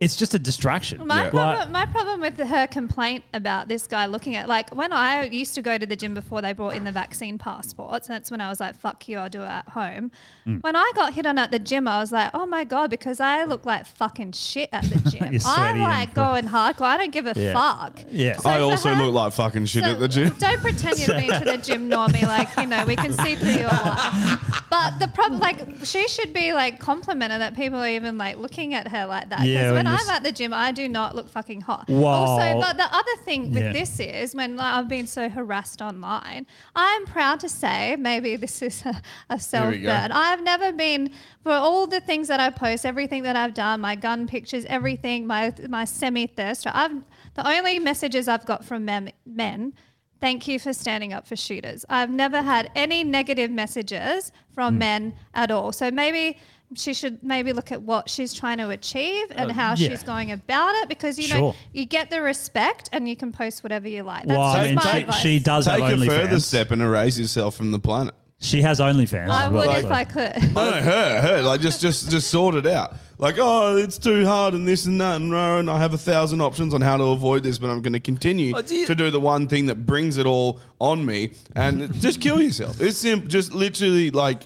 it's 0.00 0.16
just 0.16 0.34
a 0.34 0.38
distraction. 0.38 1.06
My 1.06 1.24
Yeah. 1.24 1.30
problem, 1.30 1.58
Like- 1.58 1.70
my 1.70 1.86
problem 1.86 2.20
with 2.20 2.36
her 2.38 2.66
complaint 2.66 3.24
about 3.32 3.68
this 3.68 3.86
guy 3.86 4.06
looking 4.06 4.34
at 4.34 4.48
like 4.48 4.74
when 4.74 4.92
I 4.92 5.24
used 5.26 5.54
to 5.54 5.62
go 5.62 5.78
to 5.78 5.86
the 5.86 5.94
gym 5.96 6.14
before 6.14 6.42
they 6.42 6.52
brought 6.52 6.74
in 6.74 6.82
the 6.84 6.90
vaccine 6.92 7.38
passports. 7.38 8.08
That's 8.08 8.30
when 8.30 8.40
I 8.40 8.48
was 8.48 8.58
like, 8.60 8.76
"Fuck 8.78 9.08
you, 9.08 9.18
I'll 9.18 9.28
do 9.30 9.42
it 9.42 9.48
at 9.48 9.68
home." 9.68 10.10
Mm. 10.46 10.62
When 10.62 10.74
I 10.76 10.90
got 10.96 11.14
hit 11.14 11.26
on 11.26 11.38
at 11.38 11.52
the 11.52 11.58
gym, 11.60 11.86
I 11.88 12.00
was 12.00 12.10
like, 12.12 12.30
"Oh 12.34 12.44
my 12.44 12.64
god," 12.64 12.90
because 12.90 13.20
I 13.20 13.44
look 13.44 13.64
like 13.64 13.86
fucking 13.86 14.32
shit 14.32 14.68
at 14.72 14.82
the 14.82 14.98
gym. 15.10 15.40
I'm 15.46 15.76
and- 15.76 15.80
like 15.82 16.12
going 16.12 16.48
hardcore. 16.48 16.82
I 16.86 16.96
don't 16.98 17.12
give 17.12 17.26
a 17.26 17.32
Yeah. 17.36 17.52
fuck. 17.54 18.00
Yeah. 18.10 18.36
So 18.38 18.50
I 18.50 18.60
also 18.60 18.92
her- 18.94 19.02
look 19.04 19.14
like 19.14 19.32
fucking 19.32 19.66
shit 19.66 19.84
so 19.84 19.90
at 19.92 20.00
the 20.00 20.08
gym. 20.08 20.34
Don't 20.40 20.60
pretend 20.60 20.98
you've 20.98 21.06
been 21.08 21.38
to 21.38 21.44
the 21.44 21.56
gym, 21.58 21.88
Normie. 21.88 22.22
Like, 22.26 22.48
you 22.58 22.66
know, 22.66 22.84
we 22.84 22.96
can 22.96 23.12
see 23.12 23.36
through 23.36 23.52
your 23.52 23.68
life. 23.68 24.64
But 24.70 24.98
the 24.98 25.06
problem, 25.08 25.40
like, 25.40 25.64
she 25.84 26.08
should 26.08 26.32
be 26.34 26.52
like 26.52 26.80
complimented 26.80 27.40
that 27.40 27.54
people 27.54 27.78
are 27.78 27.88
even 27.88 28.18
like 28.18 28.38
looking 28.38 28.74
at 28.74 28.88
her 28.88 29.06
like 29.06 29.28
that. 29.30 29.38
Because 29.38 29.48
Yeah, 29.48 29.83
when 29.84 29.94
I'm 30.00 30.08
at 30.10 30.22
the 30.22 30.32
gym, 30.32 30.52
I 30.52 30.72
do 30.72 30.88
not 30.88 31.14
look 31.14 31.28
fucking 31.28 31.62
hot. 31.62 31.88
Wow. 31.88 32.10
Also, 32.10 32.60
but 32.60 32.76
the 32.76 32.84
other 32.92 33.16
thing 33.24 33.52
with 33.52 33.62
Yeah. 33.62 33.72
this 33.72 34.00
is 34.00 34.34
when 34.34 34.56
like, 34.56 34.74
I've 34.74 34.88
been 34.88 35.06
so 35.06 35.28
harassed 35.28 35.80
online, 35.82 36.46
I'm 36.74 37.04
proud 37.06 37.40
to 37.40 37.48
say, 37.48 37.96
maybe 37.96 38.36
this 38.36 38.62
is 38.62 38.84
a, 38.86 39.00
a 39.30 39.38
self 39.38 39.74
burn. 39.74 40.12
I've 40.12 40.42
never 40.42 40.72
been 40.72 41.10
for 41.42 41.52
all 41.52 41.86
the 41.86 42.00
things 42.00 42.28
that 42.28 42.40
I 42.40 42.50
post, 42.50 42.84
everything 42.86 43.22
that 43.24 43.36
I've 43.36 43.54
done, 43.54 43.80
my 43.80 43.94
gun 43.96 44.26
pictures, 44.26 44.64
everything, 44.66 45.26
my 45.26 45.52
my 45.68 45.84
semi 45.84 46.26
thirst. 46.26 46.66
I've 46.66 47.02
the 47.34 47.46
only 47.48 47.78
messages 47.78 48.28
I've 48.28 48.46
got 48.46 48.64
from 48.64 48.84
men, 48.84 49.12
men. 49.26 49.74
Thank 50.20 50.48
you 50.48 50.58
for 50.58 50.72
standing 50.72 51.12
up 51.12 51.26
for 51.26 51.36
shooters. 51.36 51.84
I've 51.90 52.08
never 52.08 52.40
had 52.40 52.70
any 52.74 53.04
negative 53.04 53.50
messages 53.50 54.32
from 54.54 54.78
men 54.78 55.14
at 55.34 55.50
all. 55.50 55.70
So 55.72 55.90
maybe 55.90 56.38
she 56.74 56.94
should 56.94 57.22
maybe 57.22 57.52
look 57.52 57.70
at 57.72 57.82
what 57.82 58.08
she's 58.10 58.32
trying 58.34 58.58
to 58.58 58.70
achieve 58.70 59.26
and 59.30 59.52
how 59.52 59.72
Uh, 59.72 59.76
yeah. 59.78 59.88
she's 59.90 60.02
going 60.02 60.32
about 60.32 60.74
it 60.82 60.88
because 60.88 61.18
you 61.18 61.28
know 61.28 61.54
you 61.72 61.84
get 61.84 62.10
the 62.10 62.20
respect 62.20 62.88
and 62.92 63.08
you 63.08 63.14
can 63.16 63.30
post 63.32 63.62
whatever 63.62 63.88
you 63.88 64.02
like. 64.02 64.24
That's 64.26 64.36
Well, 64.38 64.40
I 64.42 64.54
just 64.56 64.66
mean, 64.66 64.74
my 64.76 64.82
she, 64.82 64.98
advice. 65.02 65.20
she 65.20 65.38
does 65.38 65.64
Take 65.66 65.82
have 65.82 66.02
a 66.02 66.06
further 66.06 66.28
OnlyFans. 66.36 66.42
step 66.42 66.70
and 66.70 66.82
erase 66.82 67.18
yourself 67.18 67.54
from 67.56 67.70
the 67.70 67.78
planet. 67.78 68.14
She 68.40 68.60
has 68.62 68.80
OnlyFans. 68.80 69.30
I 69.30 69.46
as 69.46 69.52
well, 69.52 69.70
if 69.70 69.86
I 69.90 70.04
could. 70.04 70.54
No, 70.54 70.70
no, 70.70 70.82
her, 70.82 71.20
her, 71.22 71.42
like 71.42 71.60
just, 71.60 71.80
just, 71.80 72.10
just 72.10 72.28
sort 72.30 72.56
it 72.56 72.66
out. 72.66 72.94
Like, 73.16 73.36
oh, 73.38 73.76
it's 73.76 73.96
too 73.96 74.26
hard 74.26 74.54
and 74.54 74.66
this 74.66 74.84
and 74.86 75.00
that 75.00 75.16
and 75.16 75.30
no, 75.30 75.58
and 75.58 75.70
I 75.70 75.78
have 75.78 75.94
a 75.94 75.98
thousand 75.98 76.40
options 76.40 76.74
on 76.74 76.80
how 76.80 76.96
to 76.96 77.04
avoid 77.04 77.44
this, 77.44 77.58
but 77.58 77.70
I'm 77.70 77.80
going 77.80 77.92
to 77.92 78.00
continue 78.00 78.52
Oh, 78.56 78.60
do 78.60 78.74
you- 78.74 78.86
to 78.86 78.94
do 78.94 79.10
the 79.10 79.20
one 79.20 79.46
thing 79.46 79.66
that 79.66 79.86
brings 79.86 80.18
it 80.18 80.26
all 80.26 80.60
on 80.80 81.06
me, 81.06 81.30
and 81.54 81.94
just 82.00 82.20
kill 82.20 82.42
yourself. 82.42 82.80
It's 82.80 82.98
simple. 82.98 83.28
Just 83.28 83.54
literally 83.54 84.10
like 84.10 84.42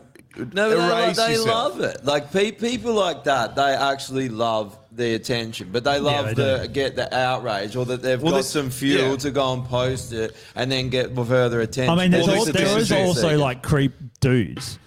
No, 0.53 0.71
erase 0.71 1.17
they, 1.17 1.27
they 1.27 1.33
yourself. 1.33 1.79
love 1.79 1.81
it. 1.81 2.05
Like 2.05 2.31
pe- 2.33 2.53
people 2.53 2.95
like 2.95 3.25
that, 3.25 3.57
they 3.57 3.75
actually 3.75 4.29
love 4.29 4.79
the 4.93 5.15
attention, 5.15 5.71
but 5.73 5.85
they 5.85 5.99
love 6.01 6.27
they 6.27 6.35
the 6.35 6.59
do. 6.67 6.69
get 6.69 6.97
the 6.97 7.13
outrage 7.17 7.77
or 7.77 7.85
that 7.87 8.03
they've 8.03 8.21
Well, 8.21 8.33
got 8.33 8.37
this- 8.39 8.51
some 8.51 8.71
fuel 8.71 9.11
yeah. 9.11 9.17
to 9.17 9.31
go 9.31 9.53
and 9.53 9.65
post 9.65 10.13
it 10.13 10.35
and 10.55 10.71
then 10.71 10.89
get 10.89 11.15
further 11.15 11.61
attention. 11.61 11.91
I 11.91 12.01
mean, 12.03 12.11
there's 12.11 12.27
Well, 12.27 12.37
al- 12.37 12.45
this- 12.47 12.55
there 12.55 12.79
is- 12.79 12.93
also 12.93 13.37
like 13.39 13.63
creep 13.63 13.95
dudes. 14.21 14.79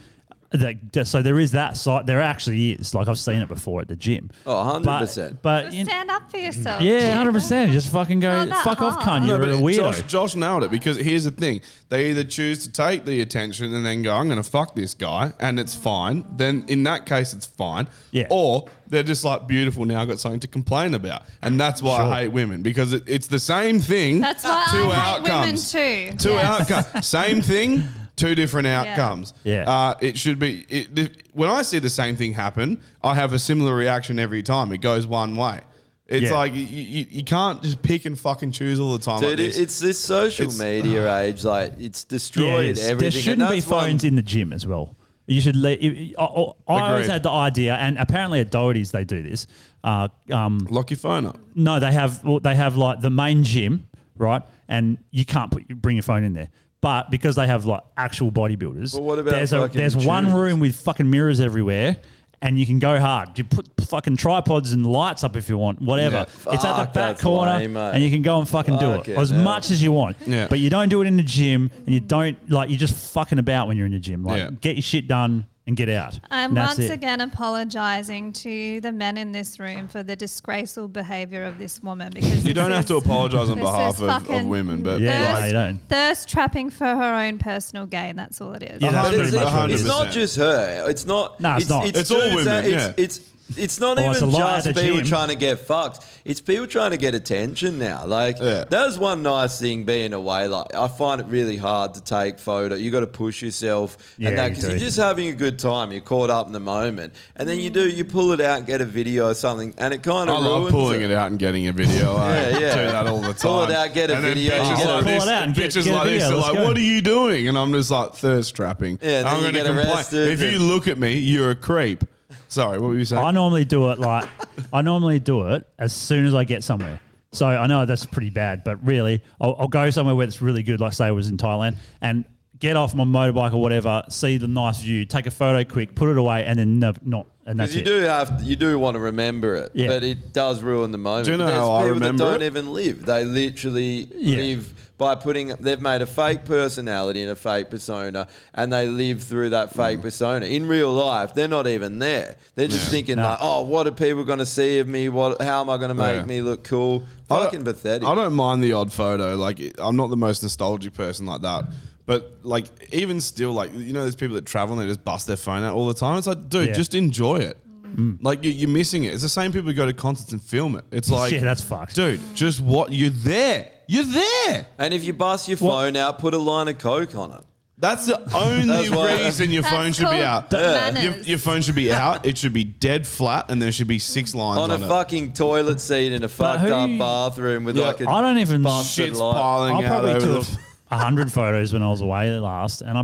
That, 0.53 1.07
so 1.07 1.22
there 1.22 1.40
is 1.40 1.52
that 1.52 1.78
side. 1.78 2.07
There 2.07 2.22
actually 2.22 2.72
is. 2.73 2.94
Like 2.94 3.07
I've 3.07 3.18
seen 3.18 3.41
it 3.41 3.48
before 3.48 3.80
at 3.80 3.88
the 3.88 3.95
gym. 3.95 4.30
Oh, 4.45 4.53
100%. 4.53 5.38
But, 5.41 5.41
but 5.41 5.73
in- 5.73 5.86
Stand 5.86 6.11
up 6.11 6.30
for 6.30 6.38
yourself. 6.40 6.82
yeah, 6.82 7.15
hundred 7.15 7.32
percent. 7.32 7.72
Just 7.72 7.90
fucking 7.90 8.19
go. 8.19 8.32
Not 8.40 8.49
that 8.49 8.64
Fuck 8.65 8.82
off, 8.82 9.02
hard. 9.02 9.23
cunt. 9.23 9.28
No, 9.28 9.38
You're 9.38 9.45
but 9.45 9.49
a 9.49 9.57
weirdo. 9.61 9.78
Josh, 9.78 10.02
Josh 10.11 10.36
nailed 10.36 10.64
it 10.65 10.72
because 10.72 10.98
here's 10.98 11.23
the 11.23 11.32
thing: 11.32 11.61
they 11.88 12.10
either 12.10 12.26
choose 12.26 12.64
to 12.68 12.72
take 12.72 13.06
the 13.06 13.22
attention 13.22 13.73
and 13.73 13.86
then 13.86 14.02
go, 14.02 14.14
"I'm 14.14 14.28
going 14.28 14.44
to 14.44 14.49
fuck 14.49 14.76
this 14.76 14.94
guy," 14.94 15.32
and 15.40 15.57
it's 15.57 15.73
fine. 15.73 16.26
Then 16.36 16.65
in 16.68 16.84
that 16.84 17.06
case, 17.06 17.34
it's 17.34 17.45
fine. 17.45 17.88
Yeah. 18.11 18.28
Or 18.30 18.65
they're 18.88 19.03
just 19.03 19.23
like 19.23 19.48
beautiful 19.48 19.86
now, 19.86 20.02
I've 20.02 20.10
got 20.10 20.19
something 20.19 20.41
to 20.41 20.49
complain 20.49 20.95
about, 20.95 21.23
and 21.41 21.57
that's 21.57 21.82
why 21.82 22.02
I 22.02 22.23
hate 22.23 22.34
women 22.34 22.61
because 22.61 22.91
it, 22.91 23.03
it's 23.07 23.28
the 23.28 23.40
same 23.40 23.80
thing. 23.80 24.19
That's 24.19 24.44
why 24.44 24.68
two 24.69 24.91
I 24.91 24.95
hate 24.95 25.23
women 25.23 25.56
too. 25.56 26.11
Two 26.18 26.32
Yes. 26.34 26.69
outcomes. 26.72 27.07
Same 27.07 27.41
thing. 27.41 27.88
Two 28.22 28.35
different 28.35 28.68
outcomes. 28.68 29.34
Yeah. 29.43 29.69
Uh, 29.69 29.95
it 30.02 30.18
should 30.18 30.39
be. 30.39 30.65
It, 30.69 30.95
the- 30.95 31.11
when 31.34 31.49
I 31.49 31.61
see 31.61 31.80
the 31.80 31.89
same 31.89 32.15
thing 32.15 32.34
happen, 32.34 32.80
I 33.03 33.15
have 33.15 33.34
a 33.34 33.39
similar 33.39 33.76
reaction 33.76 34.19
every 34.19 34.43
time. 34.43 34.72
It 34.72 34.80
goes 34.80 35.07
one 35.07 35.35
way. 35.35 35.61
It's 36.07 36.26
Yeah. 36.30 36.34
like 36.38 36.53
you, 36.53 36.64
you, 36.64 37.06
you 37.10 37.23
can't 37.23 37.61
just 37.64 37.81
pick 37.81 38.03
and 38.06 38.19
fucking 38.19 38.52
choose 38.52 38.80
all 38.81 38.91
the 38.98 39.03
time. 39.03 39.22
Dude, 39.22 39.30
like 39.30 39.38
this. 39.38 39.57
it's 39.57 39.80
this 39.80 39.98
social 39.99 40.48
It's- 40.48 40.60
media 40.60 41.18
age. 41.22 41.43
Like, 41.45 41.73
it's 41.80 42.06
Yeah, 42.07 42.15
destroyed 42.15 42.65
it 42.65 42.77
is. 42.77 42.85
everything. 42.85 42.98
There 42.99 43.06
and 43.07 43.14
shouldn't 43.14 43.49
be 43.49 43.56
that's 43.61 43.68
one- 43.72 43.84
phones 43.85 44.03
in 44.03 44.15
the 44.15 44.22
gym 44.22 44.52
as 44.53 44.68
well. 44.68 44.95
You 45.27 45.39
should 45.39 45.56
let. 45.56 45.80
I, 45.81 46.14
I, 46.18 46.23
I 46.23 46.23
always 46.27 47.06
Agreed. 47.06 47.10
had 47.14 47.23
the 47.23 47.30
idea, 47.31 47.76
and 47.76 47.98
apparently 47.98 48.41
at 48.41 48.52
Doherty's 48.52 48.91
they 48.91 49.06
do 49.06 49.22
this. 49.23 49.48
Uh, 49.84 50.10
um, 50.31 50.68
Lock 50.69 50.89
your 50.91 50.98
phone 50.98 51.26
up. 51.26 51.39
no, 51.56 51.80
they 51.80 51.91
have. 51.93 52.23
Well, 52.26 52.39
they 52.41 52.56
have 52.56 52.76
like 52.76 52.99
the 53.02 53.10
main 53.10 53.43
gym, 53.43 53.88
right? 54.18 54.41
And 54.68 54.98
you 55.11 55.23
can't 55.23 55.49
put 55.49 55.68
bring 55.81 55.95
your 55.95 56.03
phone 56.03 56.23
in 56.26 56.34
there. 56.34 56.49
But 56.81 57.11
because 57.11 57.35
they 57.35 57.45
have 57.47 57.65
like 57.65 57.81
actual 57.95 58.31
bodybuilders, 58.31 58.93
But 58.93 59.03
what 59.03 59.19
about 59.19 59.31
there's 59.31 59.53
a 59.53 59.59
fucking 59.61 59.79
there's 59.79 59.95
one 59.95 60.33
room 60.33 60.59
with 60.59 60.75
fucking 60.75 61.09
mirrors 61.09 61.39
everywhere. 61.39 61.97
And 62.43 62.57
you 62.57 62.65
can 62.65 62.79
go 62.79 62.99
hard. 62.99 63.37
You 63.37 63.43
put 63.43 63.67
fucking 63.85 64.17
tripods 64.17 64.71
and 64.71 64.83
lights 64.83 65.23
up 65.23 65.35
if 65.35 65.47
you 65.47 65.59
want, 65.59 65.79
whatever. 65.79 66.25
Yeah. 66.47 66.53
it's 66.55 66.65
at 66.65 66.75
the 66.75 66.91
back 66.91 67.19
corner, 67.19 67.59
lame, 67.59 67.77
and 67.77 68.01
you 68.03 68.09
can 68.09 68.23
go 68.23 68.39
and 68.39 68.49
fucking 68.49 68.79
do 68.79 68.93
it 68.93 68.97
Fucking 68.97 69.15
as 69.15 69.29
hell. 69.29 69.43
much 69.43 69.69
as 69.69 69.83
you 69.83 69.91
want. 69.91 70.17
Yeah. 70.25 70.47
But 70.47 70.57
you 70.57 70.71
don't 70.71 70.89
do 70.89 71.03
it 71.03 71.07
in 71.07 71.17
the 71.17 71.21
gym, 71.23 71.69
and 71.85 71.93
you 71.93 71.99
don't 71.99 72.49
like 72.49 72.71
you're 72.71 72.79
just 72.79 73.11
fucking 73.13 73.37
about 73.37 73.67
when 73.67 73.77
you're 73.77 73.85
in 73.85 73.91
the 73.91 73.99
gym. 73.99 74.23
Like 74.23 74.39
Yeah. 74.39 74.49
get 74.59 74.75
your 74.75 74.81
shit 74.81 75.07
done 75.07 75.45
and 75.67 75.77
get 75.77 75.89
out. 75.89 76.19
I'm 76.31 76.55
once 76.55 76.79
it. 76.79 76.91
again 76.91 77.21
apologising 77.21 78.33
to 78.33 78.81
the 78.81 78.91
men 78.91 79.17
in 79.17 79.31
this 79.31 79.59
room 79.59 79.88
for 79.88 80.01
the 80.03 80.15
disgraceful 80.15 80.88
behaviour 80.88 81.43
of 81.43 81.57
this 81.57 81.81
woman 81.83 82.11
because 82.15 82.45
You 82.45 82.53
don't 82.53 82.69
this 82.69 82.77
have 82.77 82.85
to 82.88 82.95
apologise 82.97 83.49
on 83.49 83.59
behalf 83.59 84.01
of, 84.01 84.29
of 84.29 84.45
women, 84.45 84.81
but 84.83 84.99
Yeah, 85.01 85.27
thirst, 85.27 85.39
no, 85.41 85.45
you 85.47 85.53
don't. 85.53 85.77
thirst 85.89 86.29
trapping 86.29 86.69
for 86.71 86.85
her 86.88 87.13
own 87.25 87.38
personal 87.38 87.85
gain. 87.85 88.15
That's 88.15 88.41
all 88.41 88.53
it 88.53 88.63
is. 88.63 88.81
Yeah, 88.81 88.91
that's 88.91 89.09
But 89.09 89.19
it's, 89.19 89.29
pretty 89.31 89.45
much 89.45 89.53
what 89.53 89.69
it 89.69 89.73
it's 89.73 89.83
not 89.83 90.11
just 90.11 90.35
her. 90.38 90.85
It's 90.89 91.05
not. 91.05 91.39
No, 91.39 91.55
it's 91.57 91.69
not. 91.69 91.85
It's 91.95 92.11
all 92.11 92.19
women, 92.19 92.45
that- 92.45 92.69
yeah. 92.69 92.93
It's, 92.97 93.19
it's 93.57 93.57
it's 93.57 93.80
not 93.80 93.98
Oh, 93.99 94.10
it's 94.11 94.18
even 94.22 94.30
a 94.30 94.32
lot 94.38 94.60
at 94.60 94.64
just 94.64 94.76
the 94.76 94.82
people 94.82 94.98
gym. 94.98 95.06
trying 95.07 95.28
to 95.30 95.36
get 95.36 95.60
fucked. 95.60 96.06
It's 96.26 96.40
people 96.41 96.68
trying 96.68 96.91
to 96.91 96.98
get 96.98 97.15
attention 97.15 97.80
now. 97.80 98.06
Like 98.06 98.38
Yeah. 98.40 98.65
that's 98.69 98.98
one 98.98 99.23
nice 99.23 99.60
thing 99.60 99.84
being 99.86 100.14
away. 100.14 100.48
Like 100.48 100.73
I 100.76 100.88
find 100.88 101.19
it 101.22 101.28
really 101.28 101.57
hard 101.57 101.94
to 101.95 102.02
take 102.03 102.38
photo. 102.40 102.76
You 102.76 102.91
got 102.91 102.99
to 103.02 103.07
push 103.07 103.41
yourself, 103.41 103.98
Yeah, 104.18 104.30
and 104.30 104.38
that 104.38 104.44
you 104.44 104.49
because 104.52 104.64
do. 104.65 104.69
you're 104.72 104.80
just 104.80 104.98
having 104.98 105.28
a 105.30 105.34
good 105.34 105.57
time. 105.57 105.91
You're 105.91 106.02
caught 106.02 106.30
up 106.30 106.48
in 106.48 106.53
the 106.53 106.60
moment, 106.60 107.14
and 107.36 107.48
then 107.49 107.60
you 107.60 107.69
do 107.69 107.88
you 107.90 108.06
pull 108.06 108.32
it 108.34 108.41
out 108.41 108.60
and 108.60 108.68
get 108.68 108.82
a 108.82 108.86
video 108.86 109.30
or 109.30 109.34
something, 109.34 109.73
and 109.78 109.94
it 109.94 110.03
kind 110.03 110.30
of 110.30 110.36
I 110.36 110.40
of 110.40 110.45
love 110.45 110.60
ruins 110.61 110.72
pulling 110.72 111.02
it. 111.02 111.11
it 111.11 111.18
out 111.18 111.32
and 111.32 111.40
getting 111.40 111.68
a 111.68 111.72
video. 111.73 112.15
I 112.15 112.36
Yeah, 112.36 112.49
yeah. 112.60 112.76
do 112.76 112.91
that 112.91 113.07
all 113.07 113.18
the 113.22 113.28
time. 113.34 113.36
Pull 113.36 113.64
it 113.64 113.72
out, 113.72 113.94
get 113.94 114.10
a 114.11 114.15
and 114.15 114.26
then 114.26 114.34
video, 114.36 114.52
Bitches 114.57 114.78
get 114.78 114.88
like 114.90 115.02
a- 115.02 115.06
this, 115.06 115.19
Pull 115.23 115.30
it 115.30 115.34
out 115.34 115.44
and 115.44 115.56
get- 115.56 115.72
bitches 115.72 115.84
get 115.84 115.94
a 115.94 115.95
like 115.98 116.03
this 116.06 116.11
video, 116.23 116.28
are 116.28 116.36
let's 116.36 116.48
like, 116.49 116.57
go. 116.57 116.64
"What 116.68 116.78
are 116.78 116.82
you 116.82 117.02
doing?" 117.02 117.48
And 117.48 117.57
I'm 117.57 117.72
just 117.73 117.91
like 117.91 118.14
thirst 118.15 118.56
trapping. 118.56 118.99
Yeah, 119.02 119.23
then 119.23 119.28
I'm 119.28 119.36
you 119.38 119.41
gonna 119.44 119.53
get 119.53 119.65
complain. 119.65 119.88
arrested 119.88 120.28
If 120.40 120.41
you 120.52 120.60
look 120.60 120.88
at 120.88 120.98
me, 120.99 121.18
you're 121.18 121.49
a 121.52 121.56
creep. 121.56 122.03
Sorry, 122.52 122.80
what 122.80 122.90
were 122.90 122.98
you 122.98 123.06
saying? 123.06 123.23
I 123.23 123.32
normally 123.32 123.64
do 123.64 123.91
it 123.91 123.99
like 123.99 124.28
I 124.73 124.82
normally 124.82 125.19
do 125.19 125.48
it 125.53 125.65
as 125.80 125.94
soon 125.94 126.26
as 126.26 126.34
I 126.34 126.44
get 126.44 126.65
somewhere. 126.65 126.99
So 127.32 127.45
I 127.45 127.65
know 127.65 127.86
that's 127.86 128.06
pretty 128.06 128.30
bad, 128.30 128.65
but 128.65 128.86
really, 128.86 129.23
I'll, 129.40 129.56
I'll 129.57 129.68
go 129.69 129.90
somewhere 129.90 130.15
where 130.15 130.28
it's 130.28 130.41
really 130.41 130.61
good, 130.61 130.82
like 130.82 130.91
say 130.91 131.06
I 131.06 131.11
was 131.11 131.30
in 131.30 131.38
Thailand, 131.38 131.78
and 132.02 132.26
get 132.61 132.77
off 132.77 132.95
my 132.95 133.03
motorbike 133.03 133.51
or 133.53 133.57
whatever, 133.61 134.03
see 134.07 134.38
the 134.38 134.47
nice 134.47 134.79
view, 134.79 135.03
take 135.03 135.27
a 135.27 135.31
photo 135.31 135.69
quick, 135.69 135.93
put 135.95 136.07
it 136.09 136.17
away, 136.17 136.45
and 136.45 136.57
then 136.57 136.79
no, 136.79 136.93
not, 137.03 137.25
and 137.45 137.59
that's 137.59 137.73
Because 137.73 137.89
you 137.89 137.95
it. 137.97 137.99
do 138.01 138.05
have, 138.07 138.41
you 138.43 138.55
do 138.55 138.79
want 138.79 138.95
to 138.95 138.99
remember 139.01 139.55
it, 139.55 139.71
Yeah. 139.73 139.88
but 139.88 140.03
it 140.03 140.31
does 140.31 140.61
ruin 140.63 140.91
the 140.93 140.97
moment. 140.97 141.25
Do 141.25 141.31
you 141.31 141.38
know 141.38 141.47
There's 141.47 141.57
how 141.57 141.71
I 141.73 141.79
people 141.81 141.93
remember 141.95 142.23
that 142.23 142.31
don't 142.31 142.41
it? 142.43 142.45
even 142.45 142.71
live; 142.73 143.05
they 143.05 143.25
literally 143.25 144.07
Yeah. 144.15 144.38
live 144.38 144.73
by 144.99 145.15
putting. 145.15 145.47
They've 145.59 145.81
made 145.81 146.03
a 146.03 146.05
fake 146.05 146.45
personality 146.45 147.23
and 147.23 147.31
a 147.31 147.35
fake 147.35 147.71
persona, 147.71 148.27
and 148.53 148.71
they 148.71 148.88
live 148.88 149.23
through 149.23 149.49
that 149.49 149.73
fake 149.73 149.97
Mm. 149.97 150.01
persona. 150.03 150.45
In 150.45 150.67
real 150.67 150.93
life, 150.93 151.33
they're 151.33 151.47
not 151.47 151.65
even 151.65 151.97
there. 151.97 152.35
They're 152.53 152.67
just 152.67 152.89
thinking 152.91 153.15
No. 153.15 153.23
like, 153.23 153.39
"Oh, 153.41 153.63
what 153.63 153.88
are 153.88 153.91
people 153.91 154.23
going 154.23 154.38
to 154.38 154.45
see 154.45 154.77
of 154.77 154.88
me? 154.88 155.09
What? 155.09 155.41
How 155.41 155.61
am 155.61 155.69
I 155.71 155.77
going 155.77 155.89
to 155.89 155.95
make 155.95 156.17
Yeah. 156.17 156.25
me 156.25 156.41
look 156.43 156.63
cool?" 156.63 157.03
I 157.31 157.49
don't- 157.49 157.63
pathetic. 157.63 158.07
I 158.07 158.13
don't 158.13 158.33
mind 158.33 158.63
the 158.63 158.73
odd 158.73 158.93
photo. 158.93 159.35
Like 159.35 159.59
I'm 159.79 159.95
not 159.95 160.11
the 160.11 160.17
most 160.17 160.43
nostalgic 160.43 160.93
person 160.93 161.25
like 161.25 161.41
that. 161.41 161.65
But 162.06 162.40
like 162.44 162.65
even 162.94 163.22
still, 163.22 163.53
like 163.53 163.73
you 163.73 163.94
know, 163.94 164.02
there's 164.02 164.15
people 164.15 164.36
that 164.36 164.45
travel 164.45 164.78
and 164.78 164.84
they 164.88 164.91
just 164.91 165.03
bust 165.06 165.28
their 165.28 165.38
phone 165.38 165.64
out 165.64 165.76
all 165.76 165.88
the 165.88 165.94
time. 165.94 166.18
It's 166.18 166.28
like, 166.28 166.49
dude, 166.49 166.69
Yeah. 166.69 166.73
just 166.73 166.95
enjoy 166.95 167.38
it. 167.38 167.57
Mm. 167.95 168.18
Like 168.22 168.44
you, 168.44 168.52
you're 168.52 168.69
missing 168.69 169.03
it. 169.03 169.14
It's 169.14 169.22
the 169.23 169.30
same 169.30 169.52
people 169.52 169.68
who 169.69 169.73
go 169.73 169.86
to 169.86 169.94
concerts 169.94 170.32
and 170.32 170.41
film 170.41 170.76
it. 170.78 170.86
It's 170.91 171.10
like, 171.19 171.32
Yeah, 171.34 171.41
that's 171.41 171.61
fucked. 171.61 171.95
dude. 171.95 172.19
Just 172.36 172.60
what 172.61 172.91
you're 172.91 173.10
there. 173.10 173.69
You're 173.88 174.06
there. 174.06 174.65
And 174.78 174.94
if 174.94 175.03
you 175.03 175.11
bust 175.14 175.48
your 175.48 175.57
phone 175.57 175.95
out, 175.98 176.19
put 176.19 176.34
a 176.34 176.38
line 176.38 176.69
of 176.69 176.78
coke 176.78 177.15
on 177.15 177.32
it. 177.34 177.41
That's 177.78 178.06
the 178.06 178.18
only 178.36 178.68
That's 178.68 178.90
why- 178.91 179.23
reason 179.23 179.49
your 179.52 179.64
That's 179.64 179.73
phone 179.76 179.91
should 179.91 180.03
be 180.03 180.22
called 180.22 180.22
out. 180.23 180.52
manners. 180.52 181.03
Your, 181.03 181.14
your 181.23 181.38
phone 181.40 181.61
should 181.61 181.76
be 181.76 181.91
out. 181.91 182.26
It 182.26 182.38
should 182.38 182.53
be 182.53 182.64
dead 182.64 183.06
flat, 183.07 183.49
and 183.49 183.60
there 183.61 183.72
should 183.72 183.88
be 183.88 183.99
six 183.99 184.34
lines 184.36 184.60
On 184.60 184.69
on, 184.72 184.82
a 184.82 184.86
it. 184.86 184.88
fucking 184.88 185.34
toilet 185.34 185.82
seat 185.82 186.14
in 186.14 186.23
a 186.23 186.30
fucked 186.30 186.61
who- 186.61 186.73
up 186.73 186.90
bathroom 186.99 187.64
with 187.65 187.76
Yeah, 187.78 187.88
like 187.88 187.99
a 188.02 188.10
I 188.10 188.22
don't 188.22 188.38
even 188.38 188.61
busted 188.64 189.07
Shit's 189.07 189.19
light. 189.19 189.34
piling 189.34 189.76
I 189.78 189.84
out 189.84 189.88
probably 189.90 190.11
over 190.11 190.19
took 190.19 190.45
the. 190.45 190.60
A 190.91 190.97
hundred 190.97 191.31
photos 191.31 191.73
when 191.73 191.81
I 191.84 191.89
was 191.89 192.01
away 192.01 192.30
last, 192.39 192.81
and 192.81 192.97
I 192.97 193.03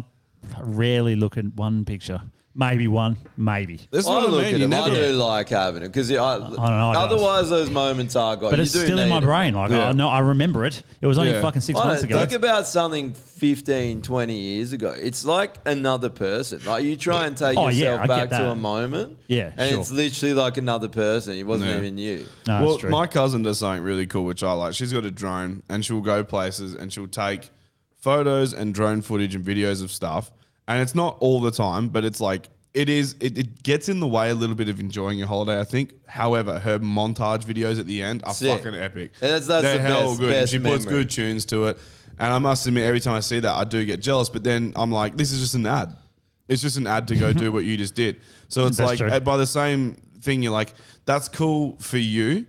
rarely 0.62 1.16
look 1.16 1.38
at 1.38 1.46
one 1.56 1.86
picture. 1.86 2.22
Maybe 2.60 2.88
one, 2.88 3.18
maybe. 3.38 3.82
That's 3.92 4.08
I 4.08 4.16
what 4.16 4.24
I 4.24 4.28
look 4.32 4.46
mean. 4.46 4.54
at 4.56 4.60
You. 4.62 4.66
I 4.66 4.70
never. 4.70 4.90
do 4.90 5.12
like 5.14 5.48
having 5.50 5.84
it 5.84 5.90
because 5.90 6.12
I, 6.12 6.16
I 6.16 6.40
don't 6.40 6.56
know, 6.56 6.64
I 6.64 6.94
don't. 6.94 6.96
Otherwise, 7.04 7.50
those 7.52 7.70
moments 7.70 8.16
are 8.16 8.36
gone. 8.36 8.50
But 8.50 8.58
You 8.58 8.64
it's 8.64 8.72
do 8.72 8.80
still 8.84 8.98
in 8.98 9.10
my 9.10 9.20
it. 9.20 9.22
brain. 9.22 9.54
Like 9.54 9.70
Yeah. 9.70 9.90
I 9.90 9.92
know, 9.92 10.10
I 10.10 10.18
remember 10.22 10.66
it. 10.66 10.82
It 11.00 11.06
was 11.06 11.20
only 11.20 11.34
Yeah. 11.34 11.42
fucking 11.44 11.62
six 11.62 11.80
I 11.80 11.86
months 11.86 12.02
ago. 12.02 12.18
think 12.18 12.32
about 12.32 12.66
something 12.66 13.14
15, 13.14 14.02
20 14.02 14.34
years 14.36 14.74
ago. 14.74 14.90
It's 15.00 15.24
like 15.24 15.58
another 15.68 16.10
person. 16.10 16.60
Like 16.66 16.84
you 16.84 16.96
try 16.98 17.28
and 17.28 17.38
take 17.38 17.60
Oh, 17.60 17.68
yourself 17.70 18.02
I 18.02 18.08
back 18.08 18.30
to 18.32 18.50
a 18.50 18.56
moment. 18.56 19.20
Yeah, 19.28 19.52
And 19.56 19.70
sure. 19.70 19.80
it's 19.82 19.92
literally 19.92 20.34
like 20.34 20.58
another 20.58 20.88
person. 20.88 21.34
It 21.38 21.46
wasn't 21.46 21.70
Yeah. 21.70 21.78
even 21.78 22.00
you. 22.00 22.26
no, 22.48 22.66
well, 22.66 22.90
my 22.90 23.06
cousin 23.06 23.44
does 23.44 23.60
something 23.60 23.84
really 23.84 24.08
cool, 24.08 24.26
which 24.26 24.42
I 24.42 24.54
like. 24.54 24.74
She's 24.74 24.92
got 24.92 25.06
a 25.06 25.12
drone, 25.12 25.62
and 25.70 25.86
she'll 25.86 26.02
go 26.02 26.24
places, 26.24 26.74
and 26.74 26.92
she'll 26.92 27.06
take 27.08 27.52
photos 28.12 28.54
and 28.54 28.74
drone 28.74 29.02
footage 29.02 29.36
and 29.36 29.44
videos 29.44 29.84
of 29.84 29.92
stuff. 29.92 30.32
And 30.70 30.82
it's 30.82 30.96
not 30.96 31.18
all 31.20 31.42
the 31.42 31.52
time, 31.52 31.90
but 31.90 32.06
it's 32.06 32.22
like 32.22 32.48
it 32.74 32.88
is. 32.90 33.16
It, 33.20 33.38
it 33.38 33.64
gets 33.64 33.90
in 33.90 34.00
the 34.00 34.08
way 34.08 34.30
a 34.30 34.36
little 34.36 34.56
bit 34.56 34.70
of 34.70 34.80
enjoying 34.80 35.18
your 35.18 35.28
holiday. 35.28 35.60
I 35.60 35.64
think. 35.66 35.92
However, 36.08 36.58
her 36.60 36.80
montage 36.80 37.44
videos 37.44 37.80
at 37.82 37.86
the 37.86 38.02
end 38.02 38.24
are 38.26 38.34
Sick. 38.34 38.64
fucking 38.64 38.80
epic. 38.80 39.12
And 39.22 39.32
that's- 39.32 39.48
that's 39.48 39.64
They're 39.64 39.78
the 39.78 39.84
hell 39.84 40.08
best- 40.10 40.20
good. 40.20 40.30
best 40.32 40.52
she 40.54 40.60
puts 40.60 40.86
memory. 40.86 41.04
good 41.04 41.10
tunes 41.10 41.46
to 41.48 41.66
it. 41.68 41.78
And 42.20 42.34
I 42.34 42.40
must 42.40 42.66
admit, 42.66 42.84
every 42.86 43.00
time 43.02 43.14
I 43.16 43.20
see 43.20 43.40
that, 43.42 43.54
I 43.54 43.64
do 43.64 43.84
get 43.86 44.00
jealous. 44.02 44.30
But 44.30 44.44
then 44.44 44.72
I'm 44.76 44.92
like, 44.92 45.18
this 45.18 45.32
is 45.32 45.40
just 45.42 45.56
an 45.56 45.66
ad. 45.66 45.96
It's 46.48 46.62
just 46.62 46.78
an 46.78 46.88
ad 46.88 47.08
to 47.10 47.16
go 47.16 47.34
do 47.34 47.52
what 47.56 47.66
you 47.66 47.76
just 47.78 47.94
did. 47.96 48.22
So 48.48 48.66
it's 48.68 48.78
That's 48.78 48.90
like 48.90 49.00
true. 49.00 49.20
by 49.20 49.38
the 49.38 49.46
same 49.48 49.96
thing, 50.22 50.42
you're 50.44 50.54
like, 50.54 50.74
that's 51.06 51.28
cool 51.30 51.76
for 51.80 51.98
you, 51.98 52.46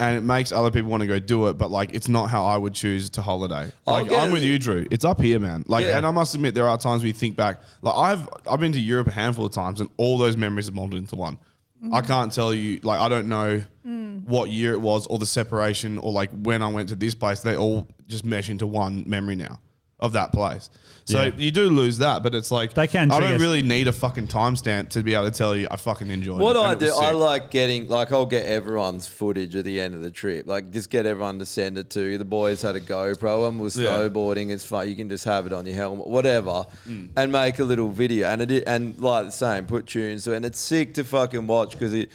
and 0.00 0.16
it 0.16 0.22
makes 0.22 0.52
other 0.52 0.70
people 0.70 0.90
want 0.90 1.02
to 1.02 1.06
go 1.06 1.18
do 1.18 1.48
it. 1.48 1.54
But 1.54 1.70
like, 1.70 1.94
it's 1.94 2.08
not 2.08 2.30
how 2.30 2.44
I 2.44 2.56
would 2.56 2.74
choose 2.74 3.10
to 3.10 3.22
holiday. 3.22 3.70
Like, 3.86 4.10
I'm 4.10 4.30
it. 4.30 4.32
with 4.32 4.42
you, 4.42 4.58
Drew. 4.58 4.86
It's 4.90 5.04
up 5.04 5.20
here, 5.20 5.38
man. 5.38 5.64
Like, 5.66 5.86
Yeah. 5.86 5.96
and 5.96 6.06
I 6.06 6.10
must 6.10 6.34
admit, 6.34 6.54
there 6.54 6.68
are 6.68 6.78
times 6.78 7.02
we 7.02 7.12
think 7.12 7.36
back. 7.36 7.60
Like, 7.82 7.94
I've 7.96 8.28
I've 8.50 8.60
been 8.60 8.72
to 8.72 8.80
Europe 8.80 9.08
a 9.08 9.12
handful 9.12 9.46
of 9.46 9.52
times, 9.52 9.80
and 9.80 9.88
all 9.96 10.18
those 10.18 10.36
memories 10.36 10.68
are 10.68 10.72
molded 10.72 10.98
into 10.98 11.16
one. 11.16 11.38
Mm. 11.84 11.94
I 11.94 12.00
can't 12.00 12.32
tell 12.32 12.52
you. 12.52 12.80
Like, 12.82 13.00
I 13.00 13.08
don't 13.08 13.28
know 13.28 13.62
mm. 13.86 14.24
what 14.24 14.50
year 14.50 14.72
it 14.72 14.80
was, 14.80 15.06
or 15.06 15.18
the 15.18 15.26
separation, 15.26 15.98
or 15.98 16.12
like 16.12 16.30
when 16.30 16.62
I 16.62 16.68
went 16.68 16.88
to 16.90 16.96
this 16.96 17.14
place. 17.14 17.40
They 17.40 17.56
all 17.56 17.88
just 18.08 18.24
mesh 18.24 18.50
into 18.50 18.66
one 18.66 19.04
memory 19.06 19.36
now 19.36 19.58
of 20.02 20.12
that 20.12 20.32
place. 20.32 20.68
So 21.04 21.20
Yeah. 21.20 21.30
you 21.36 21.50
do 21.50 21.68
lose 21.68 21.98
that, 21.98 22.22
but 22.22 22.32
it's 22.32 22.52
like 22.52 22.74
They 22.74 22.86
can 22.86 23.10
I 23.10 23.18
don't 23.18 23.30
trigger- 23.30 23.42
really 23.42 23.62
need 23.62 23.88
a 23.88 23.92
fucking 23.92 24.28
timestamp 24.28 24.90
to 24.90 25.02
be 25.02 25.14
able 25.14 25.24
to 25.24 25.36
tell 25.36 25.56
you 25.56 25.66
I 25.68 25.76
fucking 25.76 26.08
enjoyed 26.08 26.38
What 26.40 26.54
it. 26.54 26.60
and 26.60 26.68
I 26.68 26.72
it 26.74 26.80
was 26.80 26.90
do, 26.92 26.96
I 26.96 27.06
sick. 27.08 27.14
like 27.16 27.50
getting 27.50 27.88
like 27.88 28.12
I'll 28.12 28.24
get 28.24 28.46
everyone's 28.46 29.08
footage 29.08 29.56
at 29.56 29.64
the 29.64 29.80
end 29.80 29.94
of 29.96 30.02
the 30.02 30.12
trip. 30.12 30.46
Like 30.46 30.70
just 30.70 30.90
get 30.90 31.04
everyone 31.04 31.40
to 31.40 31.46
send 31.46 31.76
it 31.76 31.90
to 31.90 32.02
you. 32.02 32.18
The 32.18 32.24
boys 32.24 32.62
had 32.62 32.76
a 32.76 32.80
GoPro 32.80 33.48
and 33.48 33.58
was 33.58 33.76
Yeah. 33.76 33.88
snowboarding. 33.90 34.50
It's 34.50 34.64
fun. 34.64 34.88
You 34.88 34.94
can 34.94 35.08
just 35.08 35.24
have 35.24 35.44
it 35.44 35.52
on 35.52 35.66
your 35.66 35.74
helmet, 35.74 36.06
whatever, 36.06 36.66
Mm. 36.88 37.08
and 37.16 37.32
make 37.32 37.58
a 37.58 37.64
little 37.64 37.88
video. 37.90 38.28
And 38.28 38.42
it 38.42 38.52
i- 38.68 38.70
and 38.72 38.94
like 39.00 39.26
the 39.26 39.32
same, 39.32 39.64
put 39.66 39.86
tunes 39.88 40.22
to 40.24 40.34
it. 40.34 40.36
And 40.36 40.44
it's 40.44 40.60
sick 40.60 40.94
to 40.94 41.02
fucking 41.04 41.48
watch 41.48 41.72
because 41.72 41.94
it. 41.94 42.10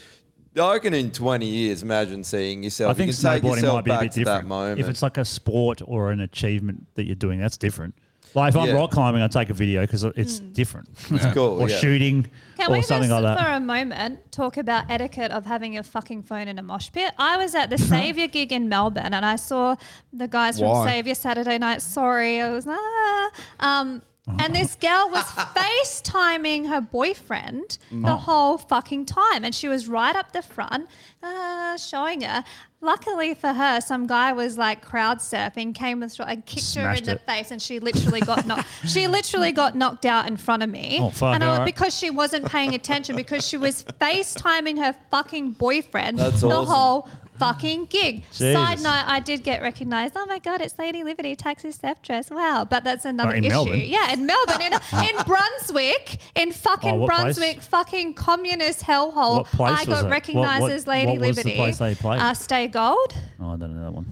I 0.59 0.73
reckon 0.73 0.93
in 0.93 1.11
20 1.11 1.45
years, 1.45 1.83
imagine 1.83 2.23
seeing 2.23 2.63
yourself. 2.63 2.91
I 2.91 2.93
think 2.93 3.07
you 3.07 3.13
snowboarding 3.13 3.73
might 3.73 3.83
be 3.85 3.91
a 3.91 3.99
bit 3.99 4.11
to 4.13 4.25
that 4.25 4.41
different. 4.43 4.79
If 4.79 4.87
it's 4.87 5.01
like 5.01 5.17
a 5.17 5.25
sport 5.25 5.81
or 5.85 6.11
an 6.11 6.21
achievement 6.21 6.87
that 6.95 7.05
you're 7.05 7.15
doing, 7.15 7.39
that's 7.39 7.57
different. 7.57 7.95
Like 8.33 8.49
if 8.49 8.57
I'm 8.57 8.67
Yeah. 8.67 8.73
rock 8.73 8.91
climbing, 8.91 9.21
I 9.21 9.27
take 9.27 9.49
a 9.49 9.53
video 9.53 9.81
because 9.81 10.03
it's 10.03 10.39
different. 10.39 10.89
It's 11.09 11.25
cool, 11.33 11.61
or 11.61 11.69
yeah. 11.69 11.77
shooting 11.77 12.27
Can 12.57 12.69
or 12.69 12.73
we 12.77 12.81
something 12.81 13.09
just, 13.09 13.23
like 13.23 13.39
for 13.39 13.51
a 13.51 13.59
moment, 13.59 14.31
talk 14.31 14.57
about 14.57 14.91
etiquette 14.91 15.31
of 15.31 15.45
having 15.45 15.73
your 15.73 15.83
fucking 15.83 16.23
phone 16.23 16.47
in 16.47 16.59
a 16.59 16.61
mosh 16.61 16.91
pit? 16.91 17.13
I 17.17 17.37
was 17.37 17.55
at 17.55 17.69
the 17.69 17.77
Saviour 17.93 18.27
gig 18.27 18.51
in 18.51 18.69
Melbourne, 18.69 19.13
and 19.13 19.25
I 19.25 19.37
saw 19.37 19.75
the 20.13 20.27
guys 20.27 20.59
from 20.59 20.85
Saviour 20.85 21.15
Saturday 21.15 21.57
Night. 21.57 21.81
Sorry, 21.81 22.41
I 22.41 22.51
was 22.51 22.67
ah. 22.67 23.31
Um, 23.59 24.01
and 24.39 24.55
this 24.55 24.75
girl 24.75 25.09
was 25.09 25.23
FaceTiming 25.55 26.67
her 26.67 26.81
boyfriend 26.81 27.77
the 27.91 28.11
Oh. 28.13 28.15
whole 28.15 28.57
fucking 28.57 29.05
time, 29.05 29.43
and 29.43 29.53
she 29.53 29.67
was 29.67 29.87
right 29.87 30.15
up 30.15 30.33
the 30.33 30.41
front, 30.41 30.87
uh, 31.23 31.77
showing 31.77 32.21
her. 32.21 32.43
Luckily 32.79 33.33
for 33.33 33.53
her, 33.53 33.81
some 33.81 34.05
guy 34.05 34.33
was 34.33 34.55
like 34.57 34.83
crowd 34.83 35.17
surfing, 35.17 35.73
came 35.73 35.99
with 36.01 36.19
and 36.19 36.45
kicked 36.45 36.75
her 36.75 36.81
in 36.91 36.97
Smashed 36.97 37.05
the 37.05 37.17
face, 37.17 37.49
and 37.51 37.59
she 37.59 37.79
literally 37.79 38.19
got 38.21 38.45
knocked. 38.45 38.67
she 38.87 39.07
literally 39.07 39.51
got 39.51 39.75
knocked 39.75 40.05
out 40.05 40.27
in 40.27 40.37
front 40.37 40.61
of 40.61 40.69
me. 40.69 40.99
Oh, 41.01 41.09
fuck, 41.09 41.33
and 41.33 41.43
I, 41.43 41.47
alright. 41.47 41.65
because 41.65 41.97
she 41.97 42.11
wasn't 42.11 42.45
paying 42.51 42.75
attention 42.75 43.15
because 43.15 43.47
she 43.47 43.57
was 43.57 43.83
FaceTiming 44.01 44.77
her 44.77 44.95
fucking 45.09 45.51
boyfriend 45.53 46.19
That's 46.19 46.41
the 46.41 46.47
awesome. 46.49 46.65
whole 46.67 47.09
fucking 47.39 47.85
gig. 47.85 48.23
Side 48.31 48.79
note, 48.81 49.03
I 49.07 49.19
did 49.19 49.43
get 49.43 49.61
recognized. 49.61 50.13
Oh 50.15 50.25
my 50.25 50.39
god, 50.39 50.61
it's 50.61 50.77
Lady 50.77 51.03
Liberty 51.03 51.35
taxi 51.35 51.71
theft 51.71 52.03
dress. 52.05 52.29
Wow, 52.29 52.65
but 52.69 52.83
that's 52.83 53.05
another 53.05 53.33
in 53.35 53.43
issue. 53.43 53.49
Melbourne? 53.53 53.81
Yeah, 53.85 54.13
in 54.13 54.25
Melbourne, 54.25 54.61
in, 54.61 54.73
in 54.73 55.23
Brunswick, 55.25 56.19
in 56.35 56.51
fucking 56.51 56.91
Oh, 56.91 56.95
what 56.95 57.09
place? 57.09 57.37
Brunswick, 57.37 57.61
fucking 57.61 58.13
communist 58.13 58.81
hellhole. 58.81 59.47
I 59.59 59.85
got 59.85 60.09
recognized 60.09 60.61
What- 60.61 60.69
what- 60.69 60.71
as 60.71 60.87
Lady 60.87 61.07
what 61.07 61.19
was 61.19 61.35
the 61.35 61.41
Liberty. 61.43 61.55
place 61.55 61.77
they 61.77 61.95
played? 61.95 62.19
Uh, 62.21 62.33
Stay 62.33 62.67
Gold. 62.67 63.13
Oh, 63.39 63.53
I 63.53 63.55
don't 63.57 63.75
know 63.75 63.83
that 63.83 63.93
one. 63.93 64.05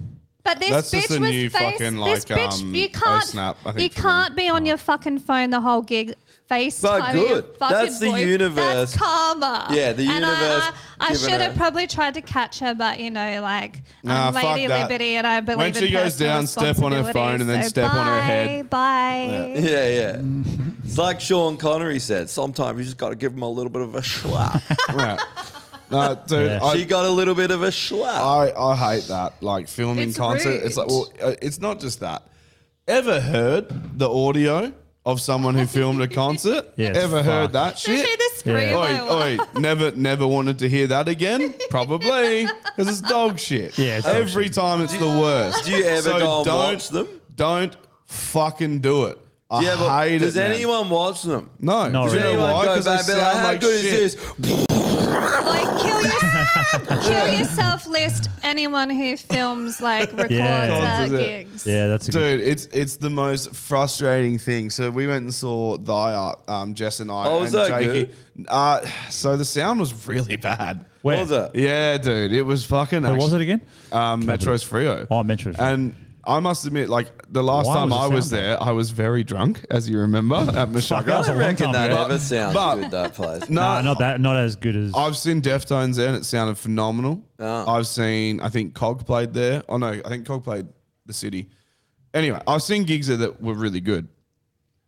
But 0.44 0.60
this 0.60 0.70
That's 0.70 0.90
bitch 0.94 1.00
just 1.08 1.10
a 1.10 1.20
was 1.20 1.30
new 1.30 1.50
face, 1.50 1.60
fucking, 1.60 1.96
this 2.04 2.24
bitch, 2.24 2.62
um, 2.62 2.72
you 2.72 2.88
can't, 2.88 3.24
snap, 3.24 3.56
you 3.76 3.90
can't 3.90 4.36
be 4.36 4.48
on 4.48 4.64
your 4.64 4.76
fucking 4.76 5.18
phone 5.18 5.50
the 5.50 5.60
whole 5.60 5.82
gig. 5.82 6.14
Face 6.48 6.80
But 6.80 7.12
good. 7.12 7.44
That's 7.58 7.98
the 7.98 8.10
universe. 8.20 8.92
That's 8.92 8.96
karma. 8.96 9.66
Yeah, 9.72 9.92
the 9.92 10.02
And 10.08 10.24
I- 10.24 10.30
universe 10.30 10.62
I, 10.64 10.72
I, 11.00 11.08
giving 11.12 11.22
should 11.28 11.40
her- 11.40 11.46
have 11.48 11.56
probably 11.56 11.86
tried 11.88 12.14
to 12.14 12.22
catch 12.22 12.60
her, 12.60 12.72
but 12.72 13.00
you 13.00 13.10
know, 13.10 13.40
like 13.42 13.82
Nah, 14.04 14.28
I'm 14.28 14.32
fuck 14.32 14.44
Lady 14.44 14.68
that. 14.68 14.82
Liberty, 14.82 15.16
and 15.16 15.26
I 15.26 15.40
believe 15.40 15.58
When 15.58 15.66
in 15.68 15.74
she 15.74 15.90
goes 15.90 16.12
personal 16.12 16.32
down, 16.34 16.46
step 16.46 16.78
on 16.82 16.92
her 16.92 17.12
phone 17.12 17.40
and 17.40 17.50
then 17.50 17.58
responsibility, 17.62 17.68
step 17.68 17.90
so 17.92 17.98
on 17.98 18.06
her 18.06 18.20
head. 18.22 18.70
Bye. 18.70 19.52
Bye. 19.56 19.60
Yeah, 19.60 19.88
yeah. 19.88 20.22
It's 20.84 20.96
like 20.98 21.20
Sean 21.20 21.56
Connery 21.56 21.98
said. 21.98 22.30
Sometimes 22.30 22.78
you 22.78 22.84
just 22.84 22.96
got 22.96 23.08
to 23.08 23.16
give 23.16 23.32
them 23.32 23.42
a 23.42 23.50
little 23.50 23.70
bit 23.70 23.82
of 23.82 23.94
a 23.96 24.02
slap. 24.04 24.62
Right. 24.94 25.18
No, 25.90 26.20
dude, 26.26 26.50
Yeah. 26.50 26.62
I, 26.64 26.76
she 26.76 26.84
got 26.84 27.04
a 27.06 27.10
little 27.10 27.34
bit 27.34 27.50
of 27.50 27.62
a 27.62 27.70
slap. 27.72 28.22
I, 28.22 28.52
I 28.56 28.74
hate 28.76 29.04
that. 29.08 29.34
Like 29.42 29.66
filming 29.68 30.10
It's 30.10 30.18
concert. 30.18 30.62
It's 30.64 30.76
like, 30.76 30.86
well, 30.88 31.08
uh, 31.20 31.34
it's 31.42 31.60
not 31.60 31.80
just 31.80 32.00
that. 32.00 32.22
Ever 32.88 33.20
heard 33.20 33.98
the 33.98 34.08
audio 34.08 34.72
of 35.06 35.20
someone 35.20 35.54
who 35.54 35.64
filmed 35.66 36.02
a 36.02 36.08
concert? 36.08 36.66
Yeah, 36.76 36.88
it's 36.88 36.98
Ever 36.98 37.22
heard 37.22 37.52
that 37.52 37.78
shit? 37.78 38.06
the 38.44 38.74
Oi, 38.76 39.00
oi, 39.10 39.38
never, 39.58 39.90
never 39.92 40.26
wanted 40.26 40.58
to 40.58 40.68
hear 40.68 40.86
that 40.88 41.08
again. 41.08 41.54
Probably 41.70 42.46
because 42.46 42.88
it's 42.88 43.00
dog 43.00 43.38
shit. 43.38 43.78
Yeah, 43.78 43.96
it's 43.98 44.06
dog 44.06 44.16
every 44.16 44.48
time 44.50 44.82
it's 44.82 44.96
the 44.96 45.06
worst. 45.06 45.64
Do 45.64 45.70
you 45.72 45.84
ever 45.84 46.02
So 46.02 46.18
go 46.18 46.36
and 46.38 46.44
don't- 46.44 46.56
watch 46.72 46.88
them? 46.90 47.08
Don't 47.34 47.76
fucking 48.06 48.80
do 48.80 49.06
it. 49.06 49.18
I 49.50 49.60
Yeah, 49.62 49.76
but 49.78 50.02
hate 50.08 50.18
does 50.18 50.36
it. 50.36 50.40
man. 50.40 50.52
anyone 50.52 50.90
watch 50.90 51.22
them? 51.22 51.50
No, 51.60 51.88
Not 51.88 52.04
Does 52.06 52.14
really. 52.14 52.26
anyone 52.28 52.50
Anyone 52.50 52.52
why? 52.52 52.64
go 52.66 52.74
'Cause 52.74 52.84
they 52.84 52.90
back 52.90 52.98
and 52.98 53.06
be 53.06 53.12
like, 53.14 53.22
sound 53.22 53.38
how 53.38 53.46
like 53.52 53.60
good 53.60 53.80
shit. 53.80 53.94
is 53.94 54.14
this? 54.16 54.66
Like 55.46 55.82
kill 55.82 56.02
yourself, 56.02 56.35
kill 57.02 57.32
yourself 57.38 57.86
list 57.86 58.28
anyone 58.42 58.90
who 58.90 59.16
films 59.16 59.80
like 59.80 60.12
records 60.12 60.32
Yeah. 60.32 60.44
at 60.46 60.68
Concerts, 60.70 61.12
yeah. 61.12 61.18
gigs. 61.42 61.66
Yeah, 61.66 61.86
that's 61.88 62.08
a 62.08 62.12
good. 62.12 62.38
Dude, 62.38 62.48
it's 62.48 62.66
it's 62.66 62.96
the 62.96 63.10
most 63.10 63.54
frustrating 63.54 64.38
thing. 64.38 64.70
So 64.70 64.90
we 64.90 65.06
went 65.06 65.24
and 65.24 65.34
saw 65.34 65.76
Thy 65.76 66.14
Art, 66.14 66.40
um, 66.48 66.74
Jess 66.74 67.00
and 67.00 67.10
I. 67.10 67.26
Oh, 67.26 67.40
was 67.40 67.54
and 67.54 67.72
that 67.72 67.82
Jakey. 67.82 68.12
Uh, 68.48 68.80
so 69.10 69.36
the 69.36 69.44
sound 69.44 69.80
was 69.80 70.06
really 70.06 70.36
bad. 70.36 70.84
Where? 71.02 71.16
What 71.18 71.28
was 71.28 71.30
it? 71.30 71.50
Yeah, 71.54 71.98
dude, 71.98 72.32
it 72.32 72.42
was 72.42 72.64
fucking. 72.64 73.02
Where 73.02 73.14
was 73.14 73.32
it 73.32 73.40
again? 73.40 73.62
Um, 73.92 74.22
Metro's 74.24 74.64
Freo. 74.64 75.06
Oh, 75.10 75.22
Metro's 75.22 75.56
Freo. 75.56 75.72
And 75.72 75.94
I 76.26 76.40
must 76.40 76.66
admit, 76.66 76.88
like 76.88 77.08
the 77.32 77.42
last 77.42 77.66
Why 77.66 77.74
time 77.76 77.90
was 77.90 77.98
the 77.98 78.02
I 78.04 78.06
was 78.08 78.28
sound 78.30 78.42
there, 78.42 78.62
I 78.62 78.70
was 78.72 78.90
very 78.90 79.22
drunk, 79.24 79.64
as 79.70 79.88
you 79.88 79.98
remember, 80.00 80.34
at 80.48 80.52
that 80.54 80.68
was 80.70 80.90
a 80.90 80.94
Meshuggah. 80.94 81.08
I 81.12 81.28
long 81.28 81.38
reckon 81.38 81.64
time 81.66 81.72
that 81.74 81.90
ago. 81.92 82.04
ever 82.04 82.18
sounds 82.18 82.54
but- 82.54 82.74
good, 82.76 82.90
that 82.90 83.14
place. 83.14 83.48
No, 83.50 83.76
No, 83.76 83.82
not 83.82 83.98
that. 84.00 84.20
Not 84.20 84.36
as 84.36 84.56
good 84.56 84.74
as. 84.76 84.92
I've 84.94 85.16
seen 85.16 85.40
Deftones 85.42 85.96
there, 85.96 86.08
and 86.08 86.16
it 86.16 86.24
sounded 86.24 86.58
phenomenal. 86.58 87.22
Oh. 87.38 87.70
I've 87.76 87.86
seen, 87.86 88.40
I 88.40 88.48
think 88.48 88.74
Cog 88.74 89.06
played 89.06 89.32
there. 89.34 89.62
Oh 89.68 89.76
no, 89.76 89.88
I 89.88 90.08
think 90.08 90.26
Cog 90.26 90.42
played 90.44 90.66
the 91.06 91.12
city. 91.12 91.48
Anyway, 92.14 92.40
I've 92.46 92.62
seen 92.62 92.84
gigs 92.84 93.08
there 93.08 93.18
that 93.18 93.40
were 93.42 93.54
really 93.54 93.80
good. 93.80 94.08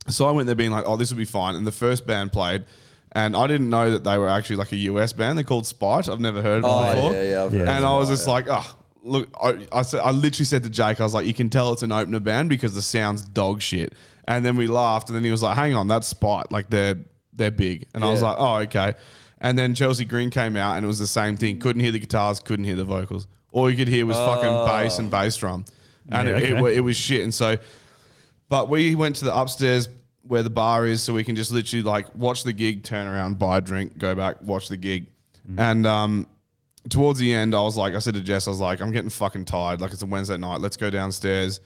So 0.09 0.27
I 0.27 0.31
went 0.31 0.47
there 0.47 0.57
being 0.57 0.71
like, 0.71 0.85
oh, 0.87 0.97
this 0.97 1.11
will 1.11 1.19
be 1.19 1.25
fine. 1.27 1.55
And 1.55 1.67
the 1.67 1.73
first 1.73 2.07
band 2.07 2.33
played, 2.33 2.65
and 3.13 3.37
I 3.37 3.47
didn't 3.47 3.69
know 3.69 3.91
that 3.91 4.03
they 4.05 4.17
were 4.17 4.29
actually 4.29 4.57
like 4.57 4.73
a 4.73 4.77
US 4.77 5.13
band. 5.13 5.37
They're 5.37 5.45
called 5.45 5.67
Spite. 5.67 6.09
I've 6.09 6.21
never 6.21 6.41
heard 6.43 6.59
of 6.59 6.63
them 6.63 6.71
Oh, 6.73 6.95
before. 6.95 7.13
yeah, 7.13 7.23
yeah. 7.23 7.45
I've 7.45 7.53
Yeah. 7.53 7.59
heard 7.61 7.69
And 7.69 7.85
of 7.85 7.91
I 7.93 7.99
was 7.99 8.09
just 8.09 8.27
like, 8.27 8.47
oh, 8.49 8.75
look, 9.09 9.29
I, 9.43 9.67
I, 9.73 9.83
said, 9.83 10.01
I 10.01 10.11
literally 10.11 10.45
said 10.45 10.63
to 10.65 10.71
Jake, 10.71 11.01
I 11.01 11.05
was 11.05 11.15
like, 11.15 11.27
you 11.27 11.35
can 11.35 11.51
tell 11.51 11.73
it's 11.73 11.83
an 11.83 11.93
opener 11.93 12.21
band 12.21 12.49
because 12.49 12.75
the 12.75 12.83
sound's 12.83 13.25
dog 13.25 13.63
shit. 13.63 13.95
And 14.27 14.45
then 14.45 14.57
we 14.57 14.67
laughed, 14.67 15.09
and 15.09 15.17
then 15.17 15.25
he 15.25 15.31
was 15.31 15.43
like, 15.43 15.57
hang 15.57 15.75
on, 15.75 15.89
that's 15.89 16.07
spot. 16.07 16.53
Like 16.53 16.69
they're 16.69 16.97
they're 17.33 17.51
big. 17.51 17.87
And 17.95 18.05
I 18.05 18.11
was 18.11 18.21
like, 18.21 18.37
oh, 18.39 18.57
okay. 18.57 18.95
And 19.41 19.57
then 19.57 19.75
Chelsea 19.75 20.05
Grin 20.05 20.29
came 20.31 20.57
out, 20.57 20.77
and 20.77 20.85
it 20.85 20.89
was 20.89 20.99
the 20.99 21.07
same 21.07 21.37
thing. 21.37 21.59
Couldn't 21.61 21.81
hear 21.81 21.93
the 21.93 21.99
guitars, 21.99 22.39
couldn't 22.41 22.65
hear 22.67 22.77
the 22.77 22.85
vocals. 22.85 23.27
All 23.53 23.71
you 23.71 23.77
could 23.77 23.89
hear 23.89 24.05
was 24.05 24.17
fucking 24.17 24.67
bass 24.67 24.99
and 24.99 25.11
bass 25.11 25.37
drum, 25.37 25.65
and 26.11 26.29
Yeah, 26.29 26.37
it, 26.37 26.43
it, 26.43 26.53
okay. 26.53 26.61
wa- 26.61 26.69
it 26.69 26.81
was 26.81 26.97
shit. 26.97 27.23
And 27.23 27.33
so, 27.33 27.57
but 28.51 28.69
we 28.69 28.95
went 28.95 29.17
to 29.17 29.25
the 29.25 29.35
upstairs 29.35 29.89
where 30.23 30.43
the 30.43 30.51
bar 30.51 30.87
is, 30.87 31.03
so 31.03 31.15
we 31.15 31.25
can 31.25 31.35
just 31.35 31.51
literally 31.51 31.83
like 31.83 32.15
watch 32.15 32.43
the 32.45 32.53
gig, 32.53 32.83
turn 32.83 33.07
around, 33.07 33.39
buy 33.39 33.57
a 33.59 33.61
drink, 33.63 33.97
go 33.97 34.15
back, 34.15 34.43
watch 34.43 34.69
the 34.69 34.77
gig, 34.77 35.07
and 35.57 35.87
um, 35.87 36.27
towards 36.89 37.19
the 37.19 37.33
end, 37.33 37.55
I 37.55 37.61
was 37.61 37.77
like, 37.77 37.95
I 37.95 37.99
said 37.99 38.15
to 38.15 38.21
Jess, 38.21 38.47
I 38.47 38.51
was 38.51 38.61
like, 38.61 38.81
I'm 38.81 38.93
getting 38.93 39.11
fucking 39.11 39.45
tired. 39.45 39.81
Like 39.81 39.93
it's 39.93 40.03
a 40.03 40.07
Wednesday 40.07 40.37
night. 40.37 40.61
Let's 40.61 40.77
go 40.77 40.91
downstairs, 40.91 41.61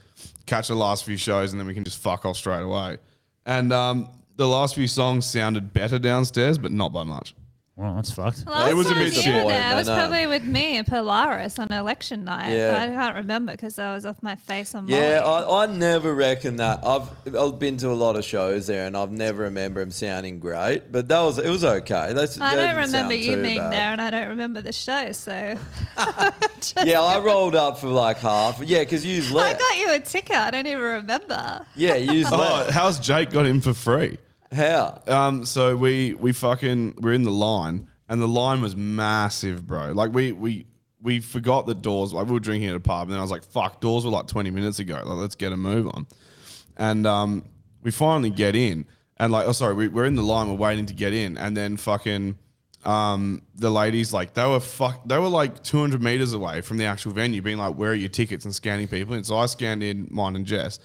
catch 0.47 0.69
the 0.69 0.74
last 0.74 1.05
few 1.05 1.16
shows, 1.16 1.53
and 1.53 1.61
then 1.61 1.66
we 1.66 1.74
can 1.74 1.85
just 1.85 1.99
fuck 1.99 2.24
off 2.24 2.36
straight 2.36 2.62
away. 2.62 2.99
And 3.47 3.73
um, 3.73 4.09
the 4.36 4.47
last 4.47 4.74
few 4.74 4.86
songs 4.86 5.27
sounded 5.27 5.73
better 5.73 5.99
downstairs, 5.99 6.59
but 6.59 6.73
not 6.73 6.93
by 6.93 7.05
much. 7.05 7.35
Well, 7.74 7.94
that's 7.94 8.11
fucked. 8.12 8.47
Last 8.47 8.70
It 8.70 8.74
was 8.74 8.86
a 8.86 8.90
time 8.90 8.99
bit 8.99 9.16
you 9.16 9.23
shit. 9.23 9.44
were 9.47 9.51
it 9.51 9.74
was 9.74 9.89
probably 9.89 10.27
with 10.27 10.44
me 10.44 10.77
and 10.77 10.86
Polaris 10.86 11.59
on 11.59 11.73
election 11.73 12.23
night. 12.24 12.53
Yeah. 12.53 12.77
I 12.78 12.89
can't 12.89 13.16
remember 13.16 13.53
because 13.53 13.78
I 13.78 13.94
was 13.94 14.05
off 14.05 14.23
my 14.23 14.36
face 14.36 14.74
on 14.74 14.89
Yeah, 14.89 15.23
I, 15.24 15.62
I 15.62 15.66
never 15.66 16.15
reckon 16.15 16.57
that. 16.57 16.85
I've 16.86 17.09
I've 17.35 17.59
been 17.59 17.78
to 17.78 17.89
a 17.89 17.94
lot 17.94 18.16
of 18.16 18.27
shows 18.27 18.66
there, 18.66 18.86
and 18.86 18.94
I've 18.94 19.11
never 19.11 19.44
remember 19.44 19.81
him 19.81 19.90
sounding 19.90 20.39
great. 20.39 20.93
But 20.93 21.09
that 21.09 21.20
was 21.23 21.39
it 21.39 21.49
was 21.49 21.65
okay. 21.65 22.12
That's, 22.12 22.39
I 22.39 22.57
that 22.57 22.74
don't 22.74 22.85
remember 22.85 23.15
you 23.15 23.36
being 23.43 23.57
bad. 23.59 23.73
there, 23.73 23.93
and 23.93 24.01
I 24.03 24.11
don't 24.11 24.28
remember 24.28 24.61
the 24.61 24.73
show. 24.73 25.12
So 25.12 25.32
Yeah, 26.85 27.01
I 27.01 27.19
rolled 27.20 27.55
up 27.57 27.78
for 27.78 27.89
like 27.89 28.19
half. 28.19 28.61
Yeah, 28.62 28.81
because 28.81 29.05
you 29.07 29.23
I 29.39 29.55
got 29.55 29.78
you 29.78 29.93
a 29.94 29.99
ticket. 29.99 30.36
I 30.36 30.51
don't 30.51 30.66
even 30.66 30.82
remember. 30.82 31.65
Yeah, 31.74 31.94
you 31.94 32.27
Oh, 32.31 32.36
left. 32.36 32.70
how's 32.73 33.01
Jake 33.01 33.31
got 33.31 33.47
in 33.47 33.62
for 33.62 33.73
free? 33.73 34.19
How? 34.53 35.01
Um, 35.07 35.45
so 35.45 35.77
we 35.77 36.15
we 36.15 36.33
fucking 36.33 36.97
we're 37.01 37.12
in 37.15 37.23
the 37.23 37.31
line, 37.31 37.89
and 38.09 38.20
the 38.20 38.29
line 38.29 38.61
was 38.61 38.77
massive, 38.77 39.66
bro. 39.66 39.93
Like 39.93 40.12
we 40.12 40.33
we 40.33 40.66
we 41.01 41.20
forgot 41.20 41.66
the 41.66 41.74
doors. 41.74 42.12
Like 42.12 42.27
we 42.27 42.33
were 42.33 42.41
drinking 42.41 42.69
at 42.69 42.77
a 42.77 42.81
pub, 42.81 43.03
and 43.03 43.12
then 43.12 43.19
I 43.19 43.23
was 43.23 43.31
like, 43.31 43.45
"Fuck, 43.45 43.81
doors 43.81 44.05
were 44.05 44.11
like 44.11 44.27
20 44.27 44.51
minutes 44.51 44.79
ago. 44.79 44.95
Like, 44.95 45.19
let's 45.19 45.35
get 45.35 45.53
a 45.53 45.57
move 45.57 45.89
on." 45.89 46.07
And 46.77 47.07
um, 47.07 47.45
we 47.83 47.91
finally 47.91 48.31
get 48.31 48.55
in, 48.55 48.87
and 49.19 49.33
like, 49.33 49.47
oh 49.47 49.53
sorry, 49.53 49.74
we, 49.74 49.89
we're 49.89 50.05
in 50.05 50.15
the 50.15 50.23
line. 50.23 50.49
We're 50.49 50.55
waiting 50.55 50.87
to 50.87 50.95
get 50.95 51.12
in, 51.12 51.37
and 51.39 51.57
then 51.57 51.77
fucking 51.77 52.37
um, 52.85 53.43
the 53.55 53.70
ladies 53.70 54.12
like 54.12 54.35
they 54.35 54.47
were 54.47 54.61
fuck 54.61 55.07
they 55.07 55.19
were 55.19 55.29
like 55.29 55.62
200 55.62 56.03
meters 56.03 56.33
away 56.33 56.61
from 56.61 56.77
the 56.77 56.85
actual 56.85 57.12
venue, 57.12 57.41
being 57.43 57.59
like, 57.59 57.74
"Where 57.74 57.93
are 57.93 57.95
your 57.95 58.09
tickets?" 58.09 58.45
and 58.45 58.55
scanning 58.55 58.89
people. 58.89 59.15
And 59.15 59.24
so 59.24 59.37
I 59.37 59.47
scanned 59.47 59.83
in 59.83 60.09
mine 60.11 60.37
and 60.37 60.45
Jess, 60.47 60.79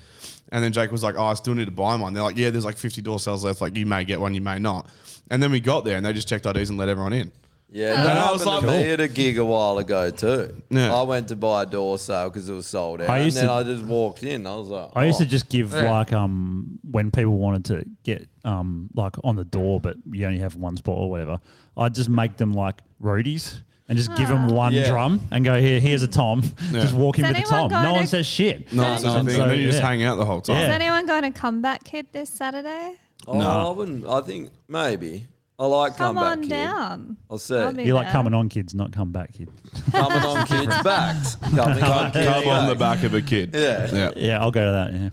and 0.52 0.64
then 0.64 0.72
Jake 0.74 0.92
was 0.92 1.04
like, 1.04 1.16
"Oh, 1.18 1.26
I 1.26 1.34
still 1.34 1.56
need 1.56 1.66
to 1.66 1.72
buy 1.72 1.96
one." 1.96 2.14
They're 2.14 2.24
like, 2.24 2.38
"Yeah, 2.38 2.50
there's 2.50 2.66
like 2.66 2.78
50 2.78 3.02
door 3.02 3.20
sales 3.20 3.44
left. 3.44 3.62
Like 3.62 3.76
you 3.76 3.86
may 3.86 4.04
get 4.06 4.20
one, 4.20 4.34
you 4.34 4.42
may 4.42 4.60
not." 4.60 4.88
And 5.30 5.42
then 5.44 5.52
we 5.52 5.60
got 5.60 5.84
there, 5.86 5.98
and 5.98 6.06
they 6.06 6.14
just 6.14 6.28
checked 6.28 6.46
IDs 6.46 6.70
and 6.70 6.78
let 6.78 6.90
everyone 6.90 7.14
in. 7.14 7.32
Yeah, 7.70 8.00
And 8.00 8.18
I 8.18 8.32
was 8.32 8.46
like, 8.46 8.64
me 8.64 8.92
at 8.92 9.02
a 9.02 9.10
gig 9.10 9.38
a 9.38 9.44
while 9.44 9.78
ago 9.78 10.10
too. 10.10 10.62
Yeah. 10.70 10.96
I 10.96 11.02
went 11.02 11.28
to 11.28 11.36
buy 11.36 11.64
a 11.64 11.66
door 11.66 11.98
sale 11.98 12.30
because 12.30 12.48
it 12.48 12.54
was 12.54 12.66
sold 12.66 13.02
out, 13.02 13.10
I 13.10 13.18
and 13.18 13.26
used 13.26 13.38
then 13.38 13.48
to- 13.48 13.52
I 13.52 13.64
just 13.64 13.84
walked 13.84 14.24
in. 14.24 14.48
I 14.48 14.56
was 14.56 14.70
like, 14.70 14.90
I 14.96 15.04
used 15.06 15.20
oh. 15.20 15.26
to 15.26 15.30
just 15.30 15.50
give 15.50 15.74
Yeah. 15.74 15.92
like 15.92 16.14
um 16.14 16.80
when 16.90 17.12
people 17.12 17.38
wanted 17.38 17.66
to 17.66 17.86
get 18.04 18.30
um 18.46 18.90
like 18.96 19.16
on 19.26 19.36
the 19.36 19.44
door, 19.44 19.82
but 19.82 19.98
you 20.10 20.26
only 20.26 20.40
have 20.40 20.56
one 20.56 20.78
spot 20.78 20.98
or 20.98 21.10
whatever. 21.10 21.40
I'd 21.76 21.94
just 21.94 22.10
make 22.10 22.38
them 22.38 22.54
like 22.54 22.80
roadies 23.04 23.60
and 23.90 23.98
just 23.98 24.14
give 24.16 24.28
them 24.28 24.50
ah. 24.50 24.54
one 24.54 24.74
Yeah. 24.74 24.90
drum 24.90 25.22
and 25.32 25.44
go 25.46 25.60
here. 25.60 25.80
Here's 25.80 26.04
a 26.04 26.08
tom. 26.08 26.44
Yeah. 26.72 26.82
Just 26.82 26.94
walk 26.94 27.18
in 27.20 27.26
Has 27.26 27.34
with 27.36 27.44
a 27.44 27.48
anyone 27.56 27.70
tom. 27.70 27.84
No 27.84 27.94
one 27.94 28.04
a- 28.04 28.08
says 28.08 28.26
shit. 28.26 28.72
No, 28.74 28.84
that's 28.84 29.04
the 29.04 29.10
so, 29.10 29.24
then 29.24 29.60
you 29.60 29.68
just 29.68 29.80
yeah. 29.80 29.88
hang 29.88 30.04
out 30.04 30.18
the 30.18 30.26
whole 30.26 30.42
time. 30.42 30.58
Is 30.58 30.70
anyone 30.70 31.06
going 31.06 31.24
to 31.24 31.32
Comeback 31.32 31.84
Kid 31.84 32.08
this 32.12 32.30
Saturday? 32.30 32.96
Oh, 33.28 33.40
I 33.40 33.72
wouldn't. 33.72 34.08
I 34.08 34.22
think 34.22 34.52
maybe. 34.68 35.28
I 35.60 35.66
like 35.66 35.98
Come 35.98 36.16
comeback 36.18 36.38
on 36.38 36.42
kid. 36.44 36.50
down. 36.50 37.18
I'll 37.32 37.40
say 37.40 37.60
I'll 37.64 37.74
be 37.74 37.84
You 37.84 37.96
like 37.96 38.06
there. 38.06 38.12
coming 38.14 38.36
on 38.36 38.48
kids, 38.48 38.76
not 38.76 38.92
come 38.92 39.12
back 39.12 39.34
kid. 39.34 39.50
coming 39.92 40.20
on 40.20 40.46
kids' 40.46 40.68
backs. 40.84 41.36
Coming 41.36 41.60
on 41.84 42.12
kids' 42.12 42.28
Come 42.28 42.48
on 42.48 42.68
the 42.68 42.76
backs. 42.76 43.02
back 43.02 43.04
of 43.04 43.14
a 43.16 43.22
kid. 43.24 43.56
Yeah. 43.56 43.90
Yeah. 43.92 44.12
Yeah, 44.16 44.40
I'll 44.40 44.52
go 44.52 44.64
to 44.64 44.72
that. 44.72 44.94
Yeah. 44.94 45.10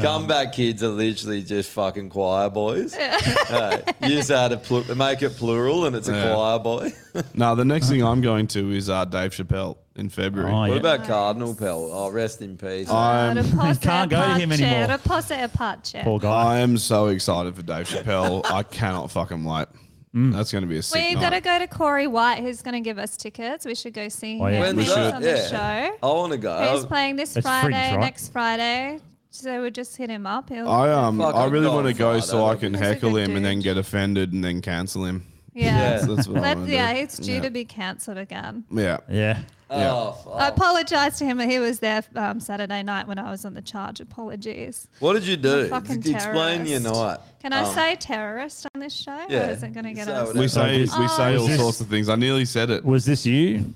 Comeback 0.00 0.52
kids 0.52 0.82
are 0.82 0.88
literally 0.88 1.42
just 1.42 1.70
fucking 1.70 2.10
choir 2.10 2.50
boys. 2.50 2.94
Hey, 2.94 3.82
you 4.02 4.08
just 4.08 4.28
had 4.30 4.48
to 4.48 4.56
pl- 4.56 4.94
make 4.96 5.22
it 5.22 5.30
plural 5.36 5.86
and 5.86 5.94
it's 5.96 6.08
a 6.08 6.12
Yeah. 6.12 6.34
choir 6.34 6.58
boy. 6.58 6.92
No, 7.34 7.54
the 7.54 7.64
next 7.64 7.88
thing 7.88 8.02
I'm 8.02 8.20
going 8.20 8.48
to 8.48 8.72
is 8.72 8.90
uh, 8.90 9.04
Dave 9.04 9.30
Chappelle 9.30 9.76
in 9.94 10.08
February. 10.08 10.50
Oh, 10.50 10.58
What 10.60 10.70
yeah. 10.70 10.76
about 10.76 11.04
Cardinal 11.06 11.54
Pell? 11.54 11.88
Oh, 11.92 12.10
rest 12.10 12.42
in 12.42 12.56
peace. 12.56 12.90
I'm, 12.90 13.36
Can't 13.78 14.10
go 14.10 14.20
to 14.20 14.34
him 14.34 14.50
pace, 14.50 14.60
anymore. 14.60 14.88
Repose 14.96 15.26
pace. 15.26 15.94
Poor 16.02 16.18
guy. 16.18 16.56
I 16.56 16.58
am 16.58 16.76
so 16.76 17.06
excited 17.08 17.54
for 17.54 17.62
Dave 17.62 17.88
Chappelle. 17.88 18.44
I 18.50 18.64
cannot 18.64 19.12
fucking 19.12 19.44
wait. 19.44 19.66
Mm. 20.12 20.32
That's 20.32 20.50
going 20.52 20.62
to 20.62 20.68
be 20.68 20.76
a 20.78 20.82
sick 20.82 21.02
We've 21.10 21.20
got 21.20 21.30
to 21.30 21.40
go 21.40 21.58
to 21.58 21.66
Corey 21.66 22.06
White, 22.06 22.40
who's 22.40 22.62
going 22.62 22.74
to 22.74 22.80
give 22.80 22.98
us 22.98 23.16
tickets. 23.16 23.64
We 23.66 23.74
should 23.74 23.94
go 23.94 24.08
see 24.08 24.38
Oh, 24.40 24.46
yeah. 24.46 24.54
him. 24.54 24.76
When's 24.76 24.78
He's 24.86 24.94
that? 24.94 25.14
on 25.14 25.22
Yeah. 25.22 25.32
the 25.34 25.48
show. 25.48 25.96
I 26.02 26.06
want 26.06 26.32
to 26.32 26.38
go. 26.38 26.72
He's 26.74 26.84
playing 26.86 27.16
this 27.16 27.36
It's 27.36 27.44
Friday, 27.44 27.66
fringe, 27.66 27.92
right? 27.96 28.00
next 28.00 28.32
Friday. 28.32 29.00
So 29.36 29.62
we'll 29.62 29.70
just 29.70 29.96
hit 29.96 30.10
him 30.10 30.26
up. 30.28 30.48
He'll, 30.48 30.68
I 30.68 30.90
um 30.92 31.18
Fuck, 31.18 31.34
I 31.34 31.44
I'd 31.44 31.52
really 31.52 31.66
want 31.66 31.88
to 31.88 31.92
go 31.92 32.12
Friday. 32.12 32.26
so 32.26 32.46
I 32.46 32.54
can 32.54 32.72
He's 32.72 32.80
a 32.82 32.84
heckle 32.84 33.10
good 33.12 33.28
him 33.30 33.36
and 33.36 33.44
then 33.44 33.56
dude. 33.56 33.64
get 33.64 33.76
offended 33.78 34.32
and 34.32 34.44
then 34.44 34.62
cancel 34.62 35.04
him. 35.04 35.26
yeah. 35.52 35.90
That's, 35.98 36.06
that's 36.06 36.28
what 36.28 36.38
I 36.38 36.40
Let's- 36.40 36.56
want 36.58 36.68
to 36.68 36.72
yeah, 36.74 36.90
it's 36.92 37.18
due 37.18 37.32
yeah. 37.34 37.40
to 37.42 37.50
be 37.50 37.64
cancelled 37.64 38.18
again. 38.18 38.62
Yeah. 38.70 38.98
Yeah. 39.10 39.40
Oh, 39.70 40.12
fuck. 40.12 40.34
I 40.40 40.48
apologise 40.48 41.18
to 41.18 41.24
him. 41.24 41.40
He 41.40 41.58
was 41.58 41.80
there 41.80 42.04
um, 42.14 42.38
Saturday 42.38 42.84
night 42.84 43.08
when 43.08 43.18
I 43.18 43.28
was 43.32 43.44
on 43.44 43.54
the 43.54 43.62
charge. 43.62 43.98
Apologies. 43.98 44.86
What 45.00 45.14
did 45.14 45.26
you 45.26 45.36
do? 45.36 45.66
fucking 45.68 45.96
Explain 46.08 46.64
your 46.66 46.78
terrorist. 46.78 46.94
night. 47.02 47.18
Can 47.42 47.52
I 47.52 47.62
Um, 47.64 47.74
say 47.74 47.96
terrorist 47.96 48.66
on 48.72 48.80
this 48.80 48.92
show? 48.92 49.26
yeah. 49.28 49.48
Or 49.48 49.50
is 49.50 49.64
it 49.64 49.72
going 49.74 49.86
to 49.86 49.92
get 49.94 50.06
Say 50.06 50.12
us? 50.12 50.28
whatever. 50.28 50.38
We 50.38 50.46
say 50.48 50.78
we 50.82 50.88
Oh, 50.92 51.06
say 51.16 51.36
all 51.36 51.46
this- 51.48 51.58
sorts 51.58 51.80
of 51.80 51.88
things. 51.88 52.08
I 52.08 52.14
nearly 52.14 52.44
said 52.44 52.70
it. 52.70 52.84
Was 52.84 53.04
this 53.04 53.26
you? 53.26 53.74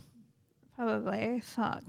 Probably. 0.77 1.43
Fuck. 1.45 1.83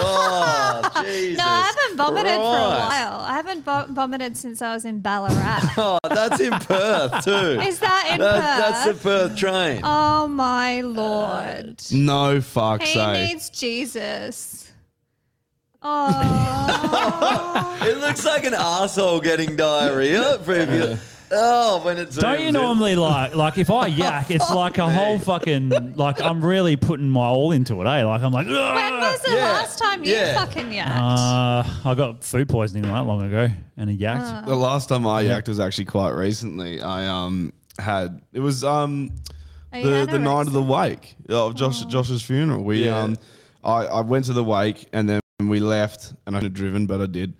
Oh, 0.00 1.02
Jesus. 1.04 1.38
No, 1.38 1.44
I 1.46 1.62
haven't 1.62 1.96
vomited 1.96 2.32
for 2.32 2.38
a 2.38 2.78
while. 2.78 3.20
I 3.20 3.34
haven't 3.34 3.64
vo- 3.64 3.86
vomited 3.90 4.36
since 4.36 4.60
I 4.62 4.74
was 4.74 4.84
in 4.84 5.00
Ballarat. 5.00 5.60
Oh, 5.76 5.98
that's 6.08 6.40
in 6.40 6.52
Perth 6.52 7.24
too. 7.24 7.60
Is 7.60 7.78
that 7.80 8.08
in 8.12 8.18
That- 8.20 8.34
Perth? 8.40 8.58
That's 8.58 8.84
the 8.86 8.94
Perth 9.08 9.36
train. 9.36 9.80
Oh 9.84 10.26
my 10.28 10.80
lord. 10.82 11.82
No 11.92 12.40
fuck's 12.40 12.88
He 12.88 12.94
sake. 12.94 13.28
needs 13.30 13.50
Jesus. 13.50 14.60
Oh. 15.86 17.78
It 17.82 17.98
looks 17.98 18.24
like 18.24 18.44
an 18.44 18.54
asshole 18.54 19.20
getting 19.20 19.54
diarrhea. 19.56 20.38
For 21.28 21.34
if 21.34 21.40
you, 21.40 21.46
oh, 21.46 21.84
when 21.84 21.98
it's 21.98 22.16
Don't 22.16 22.40
you 22.40 22.52
normally 22.52 22.94
like 22.96 23.34
like 23.34 23.58
if 23.58 23.70
I 23.70 23.86
yak, 24.02 24.30
it's 24.30 24.50
like 24.50 24.78
a 24.78 24.88
whole 24.90 25.18
fucking 25.18 25.94
like 25.96 26.20
I'm 26.20 26.44
really 26.44 26.76
putting 26.76 27.08
my 27.08 27.26
all 27.26 27.52
into 27.52 27.80
it, 27.82 27.86
eh? 27.86 28.04
Like 28.04 28.22
I'm 28.22 28.32
like, 28.32 28.46
when 28.46 28.54
was 28.54 29.20
the 29.22 29.30
Yeah, 29.32 29.52
last 29.52 29.78
time 29.78 30.04
you 30.04 30.12
yeah. 30.12 30.34
fucking 30.44 30.66
yacked? 30.70 30.86
uh, 30.96 31.88
I 31.90 31.94
got 31.96 32.22
food 32.24 32.48
poisoning 32.48 32.82
not 32.90 33.06
long 33.06 33.22
ago 33.22 33.48
and 33.76 33.90
a 33.90 33.94
yacked. 33.94 34.42
Uh. 34.42 34.46
The 34.46 34.54
last 34.56 34.88
time 34.88 35.06
I 35.06 35.24
yacked 35.24 35.48
was 35.48 35.60
actually 35.60 35.86
quite 35.86 36.10
recently. 36.10 36.80
I 36.80 37.06
um 37.06 37.52
had 37.78 38.20
it 38.32 38.40
was 38.40 38.62
um 38.64 39.10
Are 39.72 39.78
you 39.80 39.84
the 40.06 40.12
the 40.12 40.18
night 40.18 40.46
of 40.46 40.52
the 40.52 40.60
anorexic? 40.62 40.68
wake 40.90 41.16
of 41.28 41.54
Josh 41.56 41.84
Josh's 41.86 42.22
funeral. 42.22 42.62
We 42.64 42.84
Yeah. 42.86 42.98
um 43.02 43.16
I, 43.64 43.86
I 43.86 44.00
went 44.02 44.26
to 44.26 44.32
the 44.34 44.44
wake 44.44 44.86
and 44.92 45.08
then 45.08 45.20
we 45.40 45.58
left 45.58 46.12
and 46.26 46.36
I 46.36 46.40
had 46.42 46.52
driven, 46.52 46.86
but 46.86 47.00
I 47.00 47.06
did. 47.06 47.32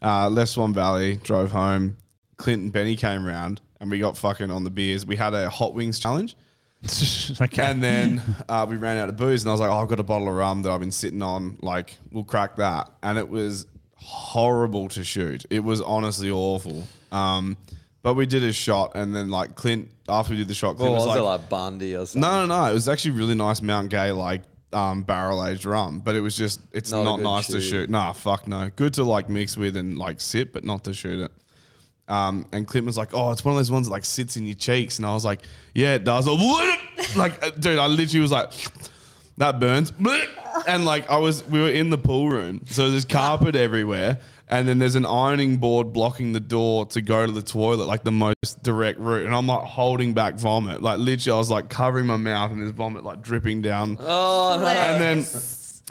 Uh, 0.00 0.28
left 0.28 0.52
Swan 0.52 0.72
Valley, 0.72 1.16
drove 1.24 1.50
home. 1.52 1.96
Clint 2.36 2.62
and 2.62 2.72
Benny 2.72 2.96
came 2.96 3.24
round 3.24 3.60
and 3.80 3.90
we 3.90 3.98
got 3.98 4.16
fucking 4.16 4.50
on 4.50 4.64
the 4.64 4.70
beers. 4.70 5.04
We 5.04 5.16
had 5.16 5.34
a 5.34 5.50
hot 5.50 5.74
wings 5.74 5.98
challenge. 5.98 6.36
okay. 7.40 7.62
And 7.64 7.82
then 7.82 8.22
uh, 8.48 8.66
we 8.68 8.76
ran 8.76 8.96
out 8.98 9.08
of 9.08 9.16
booze, 9.16 9.42
and 9.42 9.50
I 9.50 9.52
was 9.54 9.60
like, 9.60 9.70
oh, 9.70 9.78
I've 9.78 9.88
got 9.88 10.00
a 10.00 10.04
bottle 10.04 10.28
of 10.28 10.34
rum 10.34 10.62
that 10.62 10.70
I've 10.70 10.80
been 10.80 10.90
sitting 10.90 11.22
on. 11.22 11.58
Like, 11.62 11.96
we'll 12.10 12.24
crack 12.24 12.56
that. 12.56 12.90
And 13.02 13.18
it 13.18 13.28
was 13.28 13.66
horrible 13.96 14.88
to 14.90 15.04
shoot. 15.04 15.44
It 15.50 15.60
was 15.60 15.80
honestly 15.80 16.30
awful. 16.30 16.82
Um, 17.12 17.56
but 18.02 18.14
we 18.14 18.26
did 18.26 18.42
a 18.42 18.52
shot, 18.52 18.92
and 18.96 19.14
then, 19.14 19.30
like, 19.30 19.54
Clint, 19.54 19.90
after 20.08 20.32
we 20.32 20.38
did 20.38 20.48
the 20.48 20.54
shot, 20.54 20.70
What 20.70 20.78
Clint 20.78 20.94
was 20.94 21.06
was 21.06 21.16
it 21.16 21.20
like, 21.20 21.40
like 21.40 21.48
Bundy 21.48 21.94
or 21.94 22.06
something? 22.06 22.20
no, 22.20 22.46
no, 22.46 22.62
no. 22.64 22.70
It 22.70 22.74
was 22.74 22.88
actually 22.88 23.12
really 23.12 23.36
nice 23.36 23.62
Mount 23.62 23.88
Gay, 23.88 24.10
like, 24.10 24.42
um, 24.72 25.04
barrel 25.04 25.46
aged 25.46 25.64
rum. 25.64 26.00
But 26.00 26.16
it 26.16 26.20
was 26.20 26.36
just, 26.36 26.60
it's 26.72 26.90
Not 26.90 27.04
not, 27.04 27.16
good 27.18 27.22
nice 27.24 27.46
to 27.48 27.60
shoot. 27.60 27.70
shoot. 27.70 27.90
Nah, 27.90 28.12
fuck 28.12 28.48
no. 28.48 28.70
Good 28.74 28.94
to, 28.94 29.04
like, 29.04 29.28
mix 29.28 29.56
with 29.56 29.76
and, 29.76 29.98
like, 29.98 30.20
sip, 30.20 30.52
but 30.52 30.64
not 30.64 30.82
to 30.84 30.94
shoot 30.94 31.20
it. 31.20 31.32
Um, 32.08 32.46
and 32.52 32.66
Clint 32.66 32.86
was 32.86 32.98
like, 32.98 33.14
"Oh, 33.14 33.30
it's 33.30 33.44
one 33.44 33.54
of 33.54 33.58
those 33.58 33.70
ones 33.70 33.86
that 33.86 33.92
like 33.92 34.04
sits 34.04 34.36
in 34.36 34.44
your 34.46 34.54
cheeks," 34.56 34.98
and 34.98 35.06
I 35.06 35.14
was 35.14 35.24
like, 35.24 35.40
"Yeah, 35.74 35.94
it 35.94 36.04
does." 36.04 36.26
like, 37.16 37.42
uh, 37.44 37.50
dude, 37.50 37.78
I 37.78 37.86
literally 37.86 38.20
was 38.20 38.32
like, 38.32 38.52
"That 39.38 39.60
burns," 39.60 39.92
and 40.66 40.84
like 40.84 41.08
I 41.10 41.16
was, 41.18 41.44
we 41.46 41.60
were 41.60 41.70
in 41.70 41.90
the 41.90 41.98
pool 41.98 42.28
room, 42.28 42.62
so 42.66 42.90
there's 42.90 43.04
carpet 43.04 43.54
everywhere, 43.56 44.18
and 44.48 44.68
then 44.68 44.78
there's 44.78 44.96
an 44.96 45.06
ironing 45.06 45.56
board 45.58 45.92
blocking 45.92 46.32
the 46.32 46.40
door 46.40 46.86
to 46.86 47.00
go 47.00 47.24
to 47.24 47.32
the 47.32 47.40
toilet, 47.42 47.86
like 47.86 48.02
the 48.04 48.12
most 48.12 48.62
direct 48.62 48.98
route, 48.98 49.24
and 49.24 49.34
I'm 49.34 49.46
like 49.46 49.64
holding 49.64 50.12
back 50.12 50.34
vomit, 50.34 50.82
like 50.82 50.98
literally, 50.98 51.36
I 51.36 51.38
was 51.38 51.50
like 51.50 51.68
covering 51.70 52.06
my 52.06 52.16
mouth, 52.18 52.50
and 52.50 52.60
there's 52.60 52.72
vomit 52.72 53.04
like 53.04 53.22
dripping 53.22 53.62
down, 53.62 53.96
Oh, 54.00 54.58
no. 54.60 54.66
and 54.66 55.00
then. 55.00 55.26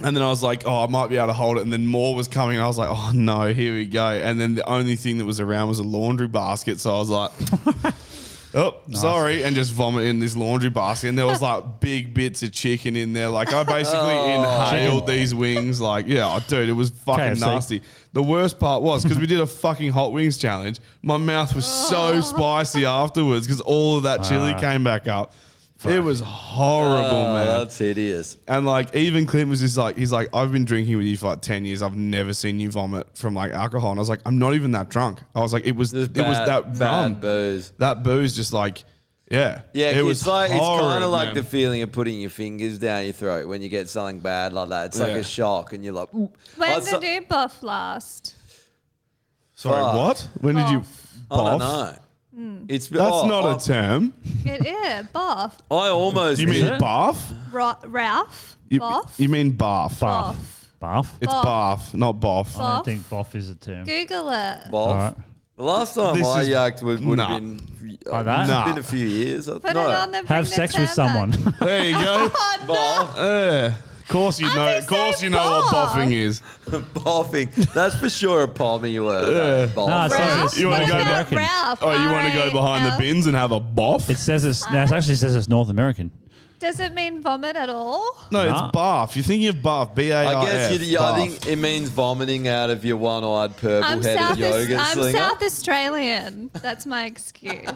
And 0.04 0.16
then 0.16 0.24
I 0.24 0.30
was 0.30 0.42
like, 0.42 0.64
oh, 0.66 0.84
I 0.84 0.88
might 0.88 1.08
be 1.10 1.18
able 1.18 1.28
to 1.28 1.34
hold 1.34 1.58
it. 1.58 1.62
And 1.62 1.72
then 1.72 1.86
more 1.86 2.16
was 2.16 2.28
coming. 2.28 2.56
And 2.56 2.64
I 2.64 2.68
was 2.68 2.78
like, 2.78 2.90
oh, 2.90 3.12
no, 3.14 3.54
here 3.54 3.74
we 3.74 3.86
go. 3.86 4.08
And 4.08 4.40
then 4.40 4.56
the 4.56 4.68
only 4.68 4.96
thing 4.96 5.18
that 5.18 5.26
was 5.26 5.40
around 5.40 5.68
was 5.68 5.80
a 5.80 5.84
laundry 5.84 6.28
basket. 6.28 6.80
So 6.80 6.96
I 6.96 7.00
was 7.00 7.10
like, 7.10 7.32
oh, 8.56 8.78
sorry. 8.94 9.44
And 9.44 9.54
just 9.54 9.74
vomit 9.74 10.06
in 10.06 10.20
this 10.20 10.36
laundry 10.36 10.70
basket. 10.70 11.10
And 11.10 11.18
there 11.18 11.26
was 11.26 11.42
like 11.42 11.64
big 11.82 12.14
bits 12.14 12.42
of 12.42 12.54
chicken 12.54 12.96
in 12.96 13.12
there. 13.12 13.28
Like 13.28 13.54
I 13.54 13.64
basically 13.64 14.00
oh, 14.00 14.40
inhaled 14.40 15.08
these 15.08 15.36
wings. 15.36 15.82
Like, 15.82 16.08
yeah, 16.08 16.26
oh, 16.26 16.40
dude, 16.48 16.70
it 16.70 16.74
was 16.74 16.90
fucking 16.90 17.36
KFC. 17.36 17.40
nasty. 17.40 17.82
The 18.14 18.24
worst 18.24 18.60
part 18.60 18.82
was 18.82 19.04
because 19.04 19.20
we 19.20 19.28
did 19.28 19.40
a 19.40 19.48
fucking 19.48 19.92
hot 19.92 20.14
wings 20.14 20.38
challenge. 20.38 20.80
My 21.02 21.18
mouth 21.18 21.54
was 21.54 21.66
so 21.66 22.22
spicy 22.22 22.86
afterwards 22.86 23.46
because 23.46 23.62
all 23.62 23.98
of 23.98 24.04
that 24.04 24.24
chili 24.24 24.54
came 24.56 24.84
back 24.84 25.08
up. 25.08 25.34
It 25.86 25.99
was 26.03 26.20
horrible, 26.20 27.18
Oh, 27.18 27.34
man. 27.34 27.48
that's 27.48 27.78
hideous. 27.78 28.38
And 28.48 28.66
like 28.66 28.95
even 28.95 29.26
Clint 29.26 29.49
was 29.49 29.60
just 29.62 29.78
like 29.78 29.98
he's 29.98 30.12
like 30.12 30.30
I've 30.34 30.52
been 30.52 30.66
drinking 30.66 30.95
with 30.98 31.06
you 31.08 31.18
for 31.18 31.28
like 31.28 31.41
ten 31.41 31.66
years. 31.66 31.82
I've 31.82 31.95
never 31.95 32.34
seen 32.34 32.60
you 32.60 32.70
vomit 32.70 33.08
from 33.16 33.34
like 33.34 33.52
alcohol. 33.52 33.91
And 33.91 33.99
I 33.99 34.02
was 34.02 34.10
like 34.10 34.22
I'm 34.26 34.38
not 34.38 34.53
even 34.53 34.72
that 34.74 34.90
drunk. 34.90 35.20
I 35.34 35.41
was 35.41 35.53
like 35.53 35.66
it 35.66 35.76
was 35.76 35.94
it 35.94 35.99
was 35.99 36.08
bad- 36.10 36.48
that 36.48 36.78
bad 36.80 37.02
rum. 37.03 37.14
booze. 37.16 37.74
That 37.80 38.03
booze 38.03 38.36
just 38.36 38.53
like 38.53 38.84
yeah 39.32 39.62
Yeah, 39.74 39.91
it 39.91 40.03
was 40.03 40.28
like 40.28 40.52
it's 40.52 40.60
kind 40.60 41.03
of 41.03 41.10
like 41.10 41.30
man. 41.30 41.36
the 41.36 41.44
feeling 41.44 41.82
of 41.82 41.91
putting 41.91 42.20
your 42.20 42.30
fingers 42.30 42.78
down 42.78 43.06
your 43.06 43.14
throat 43.14 43.48
when 43.48 43.62
you 43.62 43.70
get 43.70 43.90
something 43.90 44.20
bad 44.20 44.53
like 44.53 44.70
that. 44.70 44.88
It's 44.88 44.99
like 44.99 45.14
Yeah. 45.14 45.18
a 45.18 45.24
shock, 45.24 45.74
and 45.74 45.84
you're 45.86 45.94
like, 45.94 46.14
"Ooh." 46.14 46.30
When 46.58 46.70
I 46.70 46.76
did 46.80 46.88
saw- 46.90 46.99
you 47.02 47.22
buff 47.22 47.64
last? 47.64 48.36
sorry 49.56 49.82
fuck. 49.82 49.95
what 49.95 50.28
when 50.41 50.56
did 50.56 50.70
you 50.70 50.84
I 51.30 51.36
don't 51.38 51.60
boff? 51.62 51.98
Know. 52.34 52.66
It's 52.70 52.88
That's 52.88 53.02
oh, 53.12 53.28
not 53.28 53.62
a 53.62 53.66
term. 53.66 54.14
It 54.45 54.66
is 54.66 55.08
buff. 55.08 55.58
I 55.70 55.90
almost 55.90 56.40
You 56.40 56.48
mean 56.48 56.66
it? 56.66 56.80
bath? 56.80 57.34
Ra- 57.52 57.76
Ralph. 57.86 58.58
You, 58.70 58.80
Buff. 58.80 59.14
you 59.18 59.28
mean 59.30 59.52
bath? 59.52 59.99
Bath. 59.99 60.36
Buff. 60.38 60.68
Bath. 60.80 61.18
It's 61.22 61.32
Boff. 61.34 61.44
bath, 61.44 61.94
not 61.94 62.20
boff. 62.20 62.58
I 62.60 62.76
don't 62.76 62.86
think 62.86 63.10
boff 63.10 63.36
is 63.36 63.49
a 63.49 63.56
term. 63.56 63.86
Google 63.86 64.30
it. 64.30 64.60
Boff. 64.70 64.74
All 64.74 64.95
right. 64.95 65.16
The 65.58 65.64
last 65.64 65.94
time 65.94 66.18
This 66.18 66.26
I 66.28 66.41
is- 66.41 66.49
yacked 66.49 66.82
would, 66.82 67.06
would 67.06 67.18
Nah. 67.18 67.28
have 67.28 67.40
been, 67.41 67.60
Like 68.06 68.14
uh, 68.14 68.24
that? 68.24 68.40
it's 68.41 68.49
Nah. 68.49 68.66
been 68.66 68.78
a 68.80 68.84
few 68.84 69.06
years. 69.06 69.45
Put 69.48 69.64
no, 69.74 69.90
it 69.90 69.95
on 69.95 70.12
the 70.12 70.26
Have 70.26 70.45
the 70.45 70.52
sex 70.52 70.76
with 70.78 70.95
term 70.95 71.30
back. 71.30 71.36
someone. 71.36 71.56
There 71.60 71.86
you 71.86 71.94
go. 71.94 72.32
Oh, 72.36 72.58
no. 72.68 72.74
Boff. 72.74 73.74
Yeah. 74.12 74.18
Of 74.18 74.24
course 74.24 74.40
you 74.40 74.48
I 74.48 74.56
know. 74.56 74.66
think 74.68 74.82
Of 74.84 74.88
course 74.90 75.18
so, 75.18 75.24
you 75.24 75.30
know 75.30 75.38
what 75.38 75.74
boff. 75.74 75.88
boffing 75.90 76.12
is. 76.12 76.42
boffing. 76.68 77.74
That's 77.74 77.96
for 77.96 78.10
sure 78.10 78.44
a 78.44 78.48
pommy 78.48 79.00
word. 79.00 79.34
Yeah. 79.34 79.74
Boff. 79.74 79.88
No, 80.10 80.16
Ralph? 80.18 80.44
it's 80.46 80.58
You 80.60 80.70
wanna 80.70 80.86
go 80.88 80.94
about 81.02 81.30
back? 81.30 81.32
Ralph? 81.32 81.80
Oh, 81.82 81.92
you 82.04 82.12
want 82.12 82.28
to 82.28 82.34
go 82.34 82.52
behind 82.52 82.86
the 82.86 82.90
R-A-L? 82.92 83.00
bins 83.00 83.28
and 83.28 83.36
have 83.36 83.52
a 83.52 83.60
boff? 83.62 84.10
It 84.10 84.18
says 84.18 84.44
it's. 84.46 84.70
No, 84.70 84.84
it 84.84 84.92
actually 84.92 85.16
says 85.16 85.36
it's 85.36 85.48
North 85.50 85.70
American. 85.70 86.12
Does 86.60 86.80
it 86.80 86.94
mean 86.94 87.22
vomit 87.24 87.56
at 87.56 87.70
all? 87.70 88.18
no, 88.30 88.48
Nah. 88.48 88.66
it's 88.68 88.72
bath. 88.72 89.16
You're 89.16 89.24
thinking 89.24 89.48
of 89.48 89.64
bath. 89.64 89.96
B 89.96 90.12
A 90.12 90.26
R 90.26 90.36
I 90.36 90.42
F. 90.42 90.46
guess 90.72 90.82
you, 90.88 91.00
I 91.00 91.16
think 91.16 91.48
it 91.48 91.56
means 91.56 91.90
vomiting 91.90 92.48
out 92.48 92.70
of 92.70 92.86
your 92.86 92.98
one-eyed 92.98 93.50
I'm 93.50 93.54
purple-headed 93.56 94.04
South, 94.20 94.38
yoga 94.38 94.76
I'm 94.78 94.94
slinger. 94.94 95.18
South 95.18 95.42
Australian. 95.42 96.52
That's 96.62 96.86
my 96.86 97.06
excuse. 97.06 97.70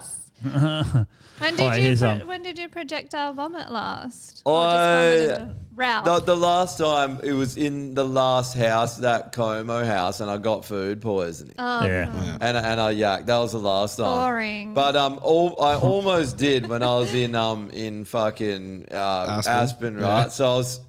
When 1.37 1.57
did 1.57 1.63
Alright, 1.63 1.81
you 1.81 1.87
here's, 1.87 1.99
pro- 1.99 2.11
um, 2.11 2.27
when 2.27 2.43
did 2.43 2.57
you 2.57 2.69
projectile 2.69 3.33
vomit 3.33 3.69
last? 3.69 4.41
I- 4.45 4.49
Or 4.49 5.27
just 5.27 5.41
Ralph. 5.75 6.05
The, 6.05 6.19
the 6.21 6.35
last 6.37 6.77
time 6.77 7.19
it 7.23 7.33
was 7.33 7.57
in 7.57 7.93
the 7.93 8.05
last 8.05 8.55
house, 8.55 8.97
that 8.97 9.31
Como 9.31 9.83
house, 9.83 10.19
and 10.21 10.31
I 10.31 10.37
got 10.37 10.65
food 10.65 11.01
poisoning. 11.01 11.55
Oh, 11.59 11.85
Yeah. 11.85 12.37
And, 12.41 12.57
and 12.57 12.79
I 12.81 12.93
yacked. 12.93 13.25
That 13.25 13.37
was 13.39 13.51
the 13.51 13.57
last 13.59 13.97
time. 13.97 14.05
Boring. 14.05 14.73
But 14.73 14.95
um, 14.95 15.19
all, 15.21 15.61
I 15.61 15.75
almost 15.75 16.37
did 16.37 16.67
when 16.67 16.81
I 16.83 16.95
was 16.97 17.13
in 17.13 17.35
um 17.35 17.69
in 17.71 18.05
fucking 18.05 18.87
uh, 18.91 18.95
Aspen? 19.45 19.53
Aspen, 19.53 19.95
right? 19.97 20.23
Yeah. 20.23 20.27
So 20.29 20.45
I 20.45 20.55
was, 20.55 20.79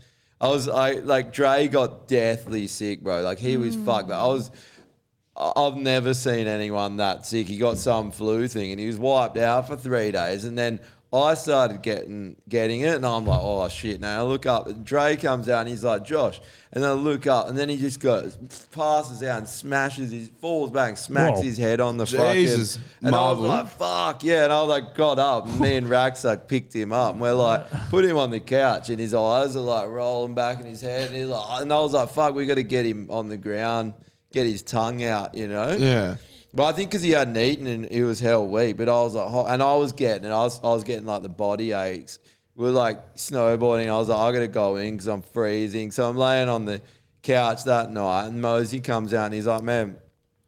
I 0.40 0.48
was 0.48 0.68
I 0.68 0.92
like 0.92 1.32
Dre 1.32 1.66
got 1.68 2.06
deathly 2.08 2.66
sick, 2.66 3.00
bro. 3.00 3.22
Like 3.22 3.38
he 3.38 3.56
was 3.56 3.74
fucked. 3.76 4.10
I 4.10 4.26
was. 4.26 4.50
I- 4.50 5.52
I've 5.54 5.76
never 5.76 6.14
seen 6.14 6.46
anyone 6.46 6.96
that 6.96 7.26
sick. 7.26 7.46
He 7.46 7.58
got 7.58 7.76
some 7.76 8.10
flu 8.10 8.48
thing 8.48 8.70
and 8.70 8.80
he 8.80 8.86
was 8.86 8.96
wiped 8.96 9.36
out 9.36 9.66
for 9.68 9.76
three 9.76 10.10
days. 10.10 10.44
And 10.46 10.56
then 10.56 10.80
I 11.12 11.34
started 11.34 11.82
getting 11.82 12.36
getting 12.48 12.80
it, 12.80 12.96
and 12.96 13.06
I'm 13.06 13.24
like, 13.26 13.40
oh 13.40 13.68
shit! 13.68 14.00
Now 14.00 14.20
I 14.20 14.22
look 14.22 14.44
up, 14.44 14.66
and 14.66 14.84
Dre 14.84 15.16
comes 15.16 15.48
out 15.48 15.60
and 15.60 15.68
he's 15.68 15.84
like, 15.84 16.04
Josh, 16.04 16.40
and 16.72 16.82
then 16.82 16.90
I 16.90 16.94
look 16.94 17.28
up, 17.28 17.48
and 17.48 17.56
then 17.56 17.68
he 17.68 17.76
just 17.76 18.00
goes, 18.00 18.36
passes 18.72 19.22
out 19.22 19.38
and 19.38 19.48
smashes 19.48 20.10
his, 20.10 20.28
falls 20.40 20.70
back, 20.72 20.96
smacks 20.96 21.38
Whoa. 21.38 21.44
his 21.44 21.58
head 21.58 21.80
on 21.80 21.96
the 21.96 22.06
Jesus, 22.06 22.76
fucking, 22.76 23.06
and 23.06 23.14
I 23.14 23.30
was 23.30 23.38
like, 23.38 23.68
fuck 23.68 24.24
yeah, 24.24 24.44
and 24.44 24.52
I 24.52 24.60
was 24.60 24.68
like, 24.68 24.94
got 24.96 25.20
up, 25.20 25.46
and 25.46 25.60
me 25.60 25.76
and 25.76 25.86
Raxak 25.86 26.48
picked 26.48 26.74
him 26.74 26.92
up, 26.92 27.12
and 27.12 27.20
we're 27.20 27.34
like, 27.34 27.70
put 27.88 28.04
him 28.04 28.16
on 28.16 28.30
the 28.30 28.40
couch, 28.40 28.90
and 28.90 28.98
his 28.98 29.14
eyes 29.14 29.54
are 29.54 29.60
like 29.60 29.88
rolling 29.88 30.34
back 30.34 30.58
in 30.58 30.66
his 30.66 30.80
head, 30.80 31.08
and 31.08 31.16
he's 31.16 31.28
like, 31.28 31.62
and 31.62 31.72
I 31.72 31.78
was 31.78 31.92
like, 31.92 32.10
fuck, 32.10 32.34
we 32.34 32.46
got 32.46 32.54
to 32.56 32.64
get 32.64 32.84
him 32.84 33.06
on 33.10 33.28
the 33.28 33.36
ground, 33.36 33.94
get 34.32 34.44
his 34.44 34.62
tongue 34.62 35.04
out, 35.04 35.36
you 35.36 35.46
know? 35.46 35.70
Yeah. 35.70 36.16
But 36.56 36.64
I 36.64 36.72
think 36.72 36.90
because 36.90 37.02
he 37.02 37.10
hadn't 37.10 37.36
eaten 37.36 37.66
and 37.66 37.90
he 37.90 38.02
was 38.02 38.18
hell 38.18 38.46
weak. 38.46 38.78
But 38.78 38.88
I 38.88 39.02
was 39.02 39.14
like, 39.14 39.30
and 39.52 39.62
I 39.62 39.74
was 39.76 39.92
getting 39.92 40.24
it. 40.24 40.32
I 40.32 40.42
was, 40.42 40.58
I 40.64 40.68
was 40.68 40.84
getting 40.84 41.04
like 41.04 41.22
the 41.22 41.28
body 41.28 41.72
aches. 41.72 42.18
We 42.54 42.64
were 42.64 42.70
like 42.70 43.14
snowboarding. 43.16 43.90
I 43.90 43.98
was 43.98 44.08
like, 44.08 44.18
I 44.18 44.32
gotta 44.32 44.48
go 44.48 44.76
in 44.76 44.94
because 44.94 45.06
I'm 45.06 45.20
freezing. 45.20 45.90
So 45.90 46.08
I'm 46.08 46.16
laying 46.16 46.48
on 46.48 46.64
the 46.64 46.80
couch 47.22 47.64
that 47.64 47.90
night, 47.90 48.28
and 48.28 48.40
Mosey 48.40 48.80
comes 48.80 49.12
out 49.12 49.26
and 49.26 49.34
he's 49.34 49.46
like, 49.46 49.62
"Man, 49.62 49.98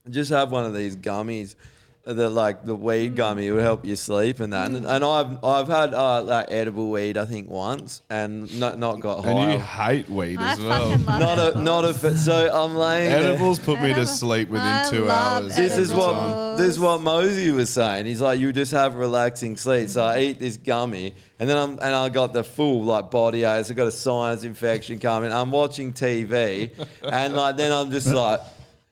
just 0.09 0.31
have 0.31 0.51
one 0.51 0.65
of 0.65 0.75
these 0.75 0.97
gummies." 0.97 1.57
That 2.09 2.31
like 2.31 2.65
the 2.65 2.75
weed 2.75 3.17
gummy 3.17 3.51
would 3.51 3.63
help 3.63 3.85
you 3.85 3.95
sleep 3.95 4.41
and 4.41 4.55
that, 4.55 4.71
and, 4.71 4.87
and 4.87 5.05
I've 5.05 5.45
I've 5.45 5.69
had 5.69 5.93
uh, 5.93 6.23
like 6.23 6.47
edible 6.49 6.91
weed 6.91 7.19
I 7.19 7.27
think 7.27 7.51
once 7.51 8.01
and 8.09 8.59
not 8.59 8.79
not 8.79 9.01
got 9.01 9.27
high. 9.27 9.31
And 9.33 9.53
you 9.53 9.59
hate 9.59 10.09
weed 10.09 10.39
I 10.41 10.53
as 10.53 10.59
well. 10.61 10.89
fucking 10.91 11.05
love 11.05 11.21
not 11.21 11.39
edibles. 11.39 11.55
a 11.57 11.63
not 11.63 11.85
a 11.85 11.93
fit. 11.93 12.17
So 12.17 12.51
I'm 12.51 12.77
laying 12.77 13.11
there. 13.11 13.33
Edibles 13.35 13.59
put 13.59 13.75
me 13.83 13.89
to 13.89 13.93
Edible- 13.93 14.07
sleep 14.07 14.49
within 14.49 14.67
I 14.67 14.89
two 14.89 15.05
love 15.05 15.43
hours. 15.43 15.55
This 15.57 15.77
is 15.77 15.93
what 15.93 16.13
time. 16.15 16.57
this 16.57 16.69
is 16.69 16.81
what 16.81 17.03
Mosey 17.03 17.51
was 17.51 17.69
saying. 17.69 18.07
He's 18.07 18.23
like, 18.23 18.41
you 18.41 18.55
just 18.55 18.73
have 18.73 18.95
relaxing 18.95 19.59
sleep. 19.59 19.91
So 19.91 20.03
I 20.03 20.21
eat 20.21 20.39
this 20.41 20.57
gummy, 20.57 21.15
and 21.39 21.47
then 21.47 21.59
I'm 21.59 21.73
and 21.73 21.95
I 21.95 22.09
got 22.09 22.33
the 22.33 22.43
full 22.43 22.85
like 22.85 23.11
body 23.11 23.45
aches. 23.45 23.71
I 23.71 23.75
got 23.75 23.87
a 23.87 23.93
sinus 23.93 24.45
infection 24.45 24.99
coming. 24.99 25.31
I'm 25.31 25.51
watching 25.51 25.93
TV, 25.93 26.71
and 27.03 27.35
like 27.35 27.59
then 27.59 27.71
I'm 27.71 27.91
just 27.91 28.07
like. 28.07 28.41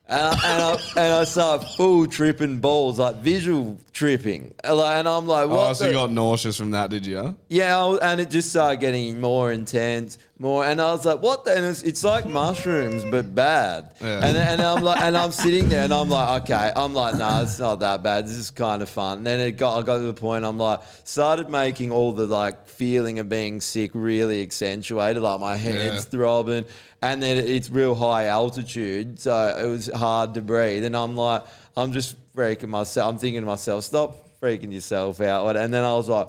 And 0.09 0.21
I, 0.21 0.31
and, 0.31 0.63
I, 0.63 0.73
and 1.05 1.13
I 1.15 1.25
start 1.25 1.65
full 1.77 2.07
tripping 2.07 2.61
balls, 2.61 2.99
like 3.01 3.17
visual 3.17 3.77
tripping. 3.93 4.55
And 4.63 4.77
like- 4.77 4.99
and 4.99 5.09
I'm 5.09 5.27
like, 5.27 5.47
oh, 5.47 5.49
what? 5.49 5.71
Oh, 5.71 5.73
so 5.73 5.85
the- 5.85 5.91
you 5.91 5.97
got 5.97 6.13
nauseous 6.13 6.57
from 6.57 6.71
that, 6.73 6.91
did 6.91 7.05
you? 7.05 7.37
yeah, 7.49 7.77
I 7.77 8.13
and 8.13 8.21
it 8.21 8.31
just 8.31 8.51
started 8.51 8.79
getting 8.81 9.21
more 9.21 9.51
intense, 9.51 10.17
more, 10.39 10.65
and 10.67 10.81
I 10.81 10.93
was 10.93 11.05
like, 11.07 11.21
"What?" 11.23 11.45
The? 11.45 11.57
And 11.57 11.65
it's, 11.65 11.83
it's 11.83 12.05
like 12.05 12.27
mushrooms, 12.27 13.05
but 13.11 13.35
bad. 13.35 13.93
Yeah. 14.01 14.25
And 14.25 14.37
and 14.37 14.61
I'm 14.61 14.83
like, 14.83 15.01
and 15.01 15.17
I'm 15.17 15.33
sitting 15.33 15.69
there, 15.69 15.85
and 15.85 15.93
I'm 15.95 16.11
like, 16.11 16.43
"Okay," 16.43 16.73
I'm 16.77 16.93
like, 16.93 17.15
"No, 17.17 17.43
it's 17.43 17.59
not 17.59 17.81
that 17.81 18.03
bad. 18.03 18.27
This 18.27 18.37
is 18.37 18.51
kind 18.51 18.83
of 18.83 18.89
fun." 18.91 19.19
And 19.19 19.27
then 19.27 19.41
it 19.41 19.53
got, 19.53 19.79
I 19.79 19.83
got 19.83 19.97
to 19.99 20.03
the 20.05 20.13
point, 20.15 20.45
I'm 20.45 20.59
like, 20.59 20.81
started 21.05 21.49
making 21.49 21.91
all 21.91 22.13
the 22.13 22.27
like 22.27 22.67
feeling 22.69 23.19
of 23.19 23.29
being 23.29 23.61
sick 23.63 23.93
really 23.95 24.43
accentuated, 24.43 25.23
like 25.23 25.41
my 25.41 25.57
head's 25.57 25.95
Yeah. 25.95 26.01
throbbing, 26.01 26.65
and 27.01 27.23
then 27.23 27.39
it's 27.39 27.71
real 27.71 27.95
high 27.95 28.27
altitude, 28.27 29.19
so 29.19 29.57
it 29.59 29.67
was 29.67 29.89
hard 29.89 30.35
to 30.35 30.43
breathe. 30.43 30.85
And 30.85 30.95
I'm 30.97 31.17
like, 31.17 31.45
I'm 31.77 31.93
just 31.93 32.17
freaking 32.35 32.69
myself. 32.69 33.09
I'm 33.15 33.19
thinking 33.19 33.41
to 33.41 33.47
myself, 33.47 33.85
stop 33.85 34.41
freaking 34.43 34.71
yourself 34.73 35.21
out. 35.23 35.57
And 35.57 35.73
then 35.73 35.83
I 35.85 35.95
was 35.95 36.09
like, 36.11 36.29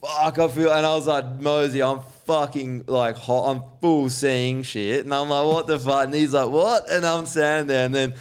fuck, 0.00 0.38
I 0.40 0.48
feel, 0.48 0.72
and 0.72 0.84
I 0.84 0.94
was 0.96 1.06
like, 1.06 1.24
Mosey, 1.40 1.80
I'm 1.82 2.00
fucking 2.26 2.84
like 2.86 3.16
hot. 3.16 3.50
I'm 3.50 3.62
full 3.80 4.10
seeing 4.10 4.62
shit. 4.62 5.04
And 5.04 5.14
I'm 5.14 5.28
like, 5.28 5.46
what 5.46 5.66
the 5.66 5.78
fuck? 5.78 6.04
And 6.04 6.14
he's 6.14 6.34
like, 6.34 6.48
what? 6.48 6.90
And 6.90 7.04
I'm 7.04 7.26
standing 7.26 7.66
there. 7.68 7.86
And 7.86 7.94
then 7.94 8.14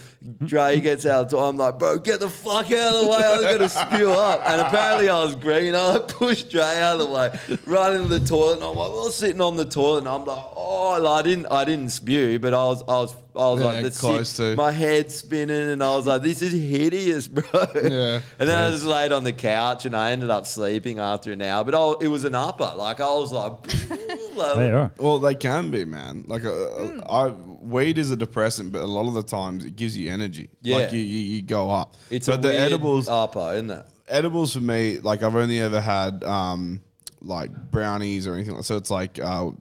Dre 0.45 0.79
gets 0.79 1.05
out. 1.05 1.31
So 1.31 1.39
I'm 1.39 1.57
like, 1.57 1.77
bro, 1.79 1.97
get 1.99 2.19
the 2.19 2.29
fuck 2.29 2.71
out 2.71 2.95
of 2.95 3.01
the 3.03 3.07
way. 3.09 3.17
I 3.17 3.31
was 3.37 3.41
going 3.41 3.59
to 3.59 3.69
spew 3.69 4.11
up. 4.11 4.41
And 4.45 4.61
apparently 4.61 5.09
I 5.09 5.23
was 5.23 5.35
green. 5.35 5.75
I 5.75 5.99
pushed 5.99 6.49
Dre 6.49 6.61
out 6.61 6.99
of 6.99 7.07
the 7.07 7.13
way, 7.13 7.57
right 7.65 7.93
into 7.93 8.07
the 8.07 8.19
toilet. 8.25 8.55
And 8.55 8.63
I'm 8.63 8.75
like, 8.75 8.91
well, 8.91 9.09
sitting 9.09 9.41
on 9.41 9.57
the 9.57 9.65
toilet. 9.65 9.99
And 9.99 10.07
I'm 10.07 10.25
like, 10.25 10.43
oh, 10.55 10.97
like, 11.01 11.25
I 11.25 11.27
didn't, 11.27 11.47
I 11.47 11.65
didn't 11.65 11.89
spew, 11.89 12.39
but 12.39 12.53
I 12.53 12.63
was, 12.65 12.81
I 12.83 12.85
was, 12.85 13.15
I 13.35 13.39
was 13.49 13.59
Yeah, 13.61 13.65
like, 13.65 13.83
that's 13.83 13.99
close 13.99 14.29
sick. 14.29 14.51
to. 14.51 14.55
My 14.55 14.71
head 14.71 15.11
spinning. 15.11 15.69
And 15.71 15.83
I 15.83 15.95
was 15.95 16.05
like, 16.05 16.21
this 16.21 16.41
is 16.41 16.53
hideous, 16.53 17.27
bro. 17.29 17.43
Yeah. 17.75 18.21
And 18.39 18.49
then 18.49 18.57
I 18.57 18.69
just 18.69 18.85
laid 18.85 19.11
on 19.11 19.23
the 19.23 19.33
couch 19.33 19.85
and 19.85 19.95
I 19.95 20.11
ended 20.11 20.29
up 20.29 20.45
sleeping 20.47 20.99
after 20.99 21.31
an 21.33 21.41
hour. 21.41 21.63
But 21.63 21.75
I, 21.75 22.05
it 22.05 22.07
was 22.07 22.23
an 22.23 22.35
upper. 22.35 22.71
Like, 22.77 23.01
I 23.01 23.09
was 23.13 23.31
like, 23.31 23.51
like, 24.35 24.55
Hey. 24.57 24.89
Well, 24.97 25.19
they 25.19 25.35
can 25.35 25.69
be, 25.71 25.83
man. 25.85 26.23
Like, 26.27 26.45
uh, 26.45 26.53
Hmm. 26.53 26.99
uh, 27.05 27.27
I 27.27 27.27
weed 27.63 27.97
is 27.97 28.11
a 28.11 28.15
depressant, 28.17 28.71
but 28.71 28.81
a 28.81 28.85
lot 28.85 29.07
of 29.07 29.13
the 29.13 29.23
times 29.23 29.63
it 29.65 29.75
gives 29.75 29.97
you 29.97 30.11
energy. 30.13 30.49
Yeah. 30.61 30.77
Like 30.77 30.93
you, 30.93 30.99
you, 30.99 31.19
you 31.19 31.41
go 31.41 31.69
up. 31.69 31.95
it's 32.09 32.27
but 32.27 32.41
the 32.41 32.57
edibles, 32.57 33.09
upper, 33.09 33.53
isn't 33.53 33.71
it? 33.71 33.85
edibles 34.07 34.53
for 34.53 34.61
me, 34.61 34.99
like 34.99 35.23
I've 35.23 35.35
only 35.35 35.59
ever 35.59 35.81
had 35.81 36.23
um 36.23 36.81
like 37.21 37.51
brownies 37.71 38.27
or 38.27 38.35
anything. 38.35 38.55
like 38.55 38.63
So 38.63 38.77
it's 38.77 38.91
like 38.91 39.19
uh, 39.19 39.51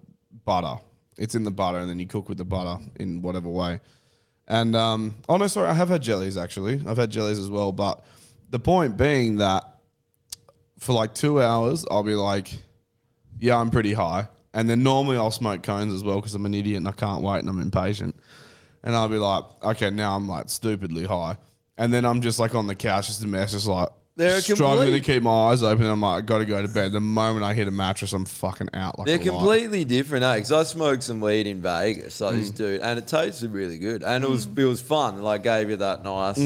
butter. 0.45 0.81
It's 1.17 1.35
in 1.35 1.45
the 1.45 1.51
butter, 1.51 1.79
and 1.79 1.89
then 1.89 1.99
you 1.99 2.07
cook 2.07 2.29
with 2.29 2.39
the 2.39 2.45
butter 2.45 2.83
in 2.99 3.23
whatever 3.23 3.49
way. 3.49 3.81
And 4.49 4.75
um, 4.75 5.17
oh 5.29 5.37
no, 5.37 5.47
sorry, 5.47 5.69
I 5.69 5.75
have 5.75 5.89
had 5.89 6.03
jellies 6.03 6.37
actually. 6.37 6.81
I've 6.87 6.97
had 6.97 7.11
jellies 7.11 7.39
as 7.39 7.49
well. 7.49 7.73
But 7.73 8.05
the 8.51 8.59
point 8.59 8.97
being 8.97 9.37
that 9.37 9.65
for 10.79 10.93
like 10.93 11.15
two 11.15 11.41
hours, 11.41 11.85
I'll 11.91 12.03
be 12.03 12.15
like, 12.15 12.49
yeah, 13.39 13.57
I'm 13.57 13.71
pretty 13.71 13.93
high. 13.93 14.29
And 14.55 14.69
then 14.69 14.83
normally 14.83 15.17
I'll 15.17 15.31
smoke 15.31 15.63
cones 15.63 15.95
as 15.95 16.05
well 16.05 16.17
because 16.17 16.35
I'm 16.35 16.45
an 16.45 16.55
idiot 16.55 16.77
and 16.77 16.89
I 16.89 16.93
can't 16.93 17.23
wait 17.23 17.39
and 17.39 17.49
I'm 17.49 17.61
impatient. 17.61 18.17
And 18.85 18.97
I'll 18.97 19.09
be 19.09 19.19
like, 19.19 19.45
okay, 19.63 19.91
now 19.91 20.17
I'm 20.17 20.29
like 20.29 20.49
stupidly 20.49 21.05
high. 21.05 21.37
And 21.79 21.93
then 21.93 22.05
I'm 22.05 22.21
just 22.21 22.39
like 22.39 22.55
on 22.55 22.67
the 22.67 22.75
couch, 22.75 23.07
just 23.07 23.23
a 23.25 23.27
mess, 23.27 23.53
just 23.53 23.67
like 23.67 23.89
They're 24.17 24.41
struggling 24.41 24.93
to 24.93 25.01
keep 25.01 25.23
my 25.23 25.31
eyes 25.51 25.63
open. 25.63 25.87
I'm 25.87 26.01
like, 26.01 26.19
I 26.19 26.27
got 26.27 26.39
to 26.39 26.45
go 26.45 26.61
to 26.61 26.69
bed. 26.69 26.93
The 26.93 27.01
moment 27.01 27.45
I 27.45 27.55
hit 27.55 27.67
a 27.69 27.71
mattress, 27.71 28.13
I'm 28.13 28.25
fucking 28.27 28.69
out. 28.75 28.99
Like 28.99 29.07
They're 29.07 29.17
a 29.17 29.19
light. 29.21 29.27
completely 29.31 29.85
different, 29.85 30.25
eh? 30.25 30.35
Because 30.35 30.53
I 30.53 30.63
smoked 30.65 31.03
some 31.05 31.21
weed 31.21 31.47
in 31.47 31.63
Vegas, 31.63 32.21
like 32.21 32.35
Mm. 32.35 32.41
this 32.41 32.51
dude, 32.51 32.81
and 32.83 32.99
it 32.99 33.07
tasted 33.07 33.53
really 33.53 33.79
good, 33.79 34.03
and 34.03 34.23
it 34.23 34.29
was 34.31 34.47
it 34.47 34.65
was 34.65 34.81
fun. 34.83 35.23
Like 35.23 35.43
gave 35.45 35.71
you 35.71 35.77
that 35.77 36.05
nice. 36.05 36.39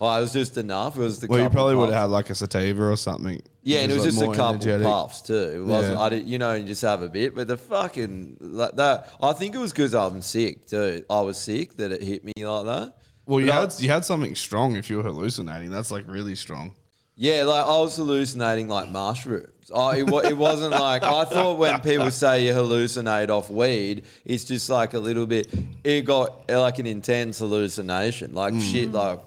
Oh, 0.00 0.16
it 0.16 0.20
was 0.20 0.32
just 0.32 0.56
enough. 0.56 0.96
It 0.96 1.00
was 1.00 1.18
the. 1.20 1.26
Mm. 1.26 1.30
Well, 1.30 1.38
you 1.40 1.44
couple 1.46 1.56
probably 1.56 1.74
would 1.76 1.84
puffs. 1.86 1.94
have 1.94 2.02
had 2.02 2.10
like 2.10 2.30
a 2.30 2.34
sativa 2.36 2.84
or 2.84 2.96
something. 2.96 3.42
Yeah, 3.62 3.80
and 3.80 3.90
it 3.90 3.94
was 3.96 4.04
like 4.04 4.10
just 4.12 4.22
a 4.22 4.24
more 4.26 4.34
couple 4.34 4.54
energetic. 4.54 4.86
puffs 4.86 5.22
too. 5.22 5.34
It 5.56 5.64
wasn't. 5.64 5.94
Yeah. 5.94 6.00
I 6.00 6.08
did, 6.08 6.28
you 6.28 6.38
know, 6.38 6.54
you 6.54 6.64
just 6.64 6.82
have 6.82 7.02
a 7.02 7.08
bit. 7.08 7.34
But 7.34 7.48
the 7.48 7.56
fucking 7.56 8.36
like 8.40 8.76
that. 8.76 9.12
I 9.20 9.32
think 9.32 9.54
it 9.54 9.58
was 9.58 9.72
because 9.72 9.94
I'm 9.94 10.22
sick 10.22 10.66
too. 10.68 11.04
I 11.10 11.20
was 11.22 11.36
sick 11.36 11.76
that 11.78 11.90
it 11.92 12.02
hit 12.02 12.24
me 12.24 12.32
like 12.38 12.64
that. 12.66 12.94
Well, 13.26 13.40
you 13.40 13.46
But 13.46 13.56
I- 13.56 13.60
had 13.62 13.74
you 13.80 13.88
had 13.90 14.04
something 14.04 14.34
strong 14.36 14.76
if 14.76 14.88
you 14.88 14.98
were 14.98 15.02
hallucinating. 15.02 15.70
That's 15.70 15.90
like 15.90 16.04
really 16.06 16.36
strong. 16.36 16.74
Yeah, 17.16 17.42
like 17.42 17.66
I 17.66 17.78
was 17.80 17.96
hallucinating 17.96 18.68
like 18.68 18.88
mushrooms. 18.92 19.48
I, 19.74 19.98
it, 19.98 20.06
wa- 20.08 20.20
it 20.20 20.36
wasn't 20.36 20.70
like 20.70 21.02
I 21.02 21.24
thought 21.24 21.58
when 21.58 21.80
people 21.80 22.10
say 22.12 22.46
you 22.46 22.52
hallucinate 22.54 23.28
off 23.28 23.50
weed, 23.50 24.04
it's 24.24 24.44
just 24.44 24.70
like 24.70 24.94
a 24.94 24.98
little 25.00 25.26
bit. 25.26 25.52
It 25.82 26.02
got 26.02 26.44
uh, 26.48 26.60
like 26.60 26.78
an 26.78 26.86
intense 26.86 27.40
hallucination, 27.40 28.32
like 28.34 28.54
shit, 28.60 28.92
like. 28.92 29.18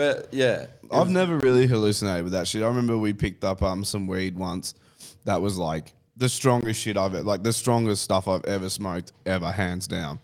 But 0.00 0.32
yeah, 0.32 0.64
I've 0.90 1.10
never 1.10 1.36
really 1.36 1.66
hallucinated 1.66 2.24
with 2.24 2.32
that 2.32 2.48
shit. 2.48 2.62
I 2.62 2.66
remember 2.68 2.96
we 2.96 3.12
picked 3.12 3.44
up 3.44 3.62
um 3.62 3.84
some 3.84 4.06
weed 4.06 4.34
once 4.34 4.72
that 5.26 5.42
was 5.42 5.58
like 5.58 5.92
the 6.16 6.26
strongest 6.26 6.80
shit 6.80 6.96
I've 6.96 7.12
like 7.12 7.42
the 7.42 7.52
strongest 7.52 8.02
stuff 8.02 8.26
I've 8.26 8.46
ever 8.46 8.70
smoked 8.70 9.12
ever, 9.26 9.52
hands 9.52 9.86
down. 9.86 10.18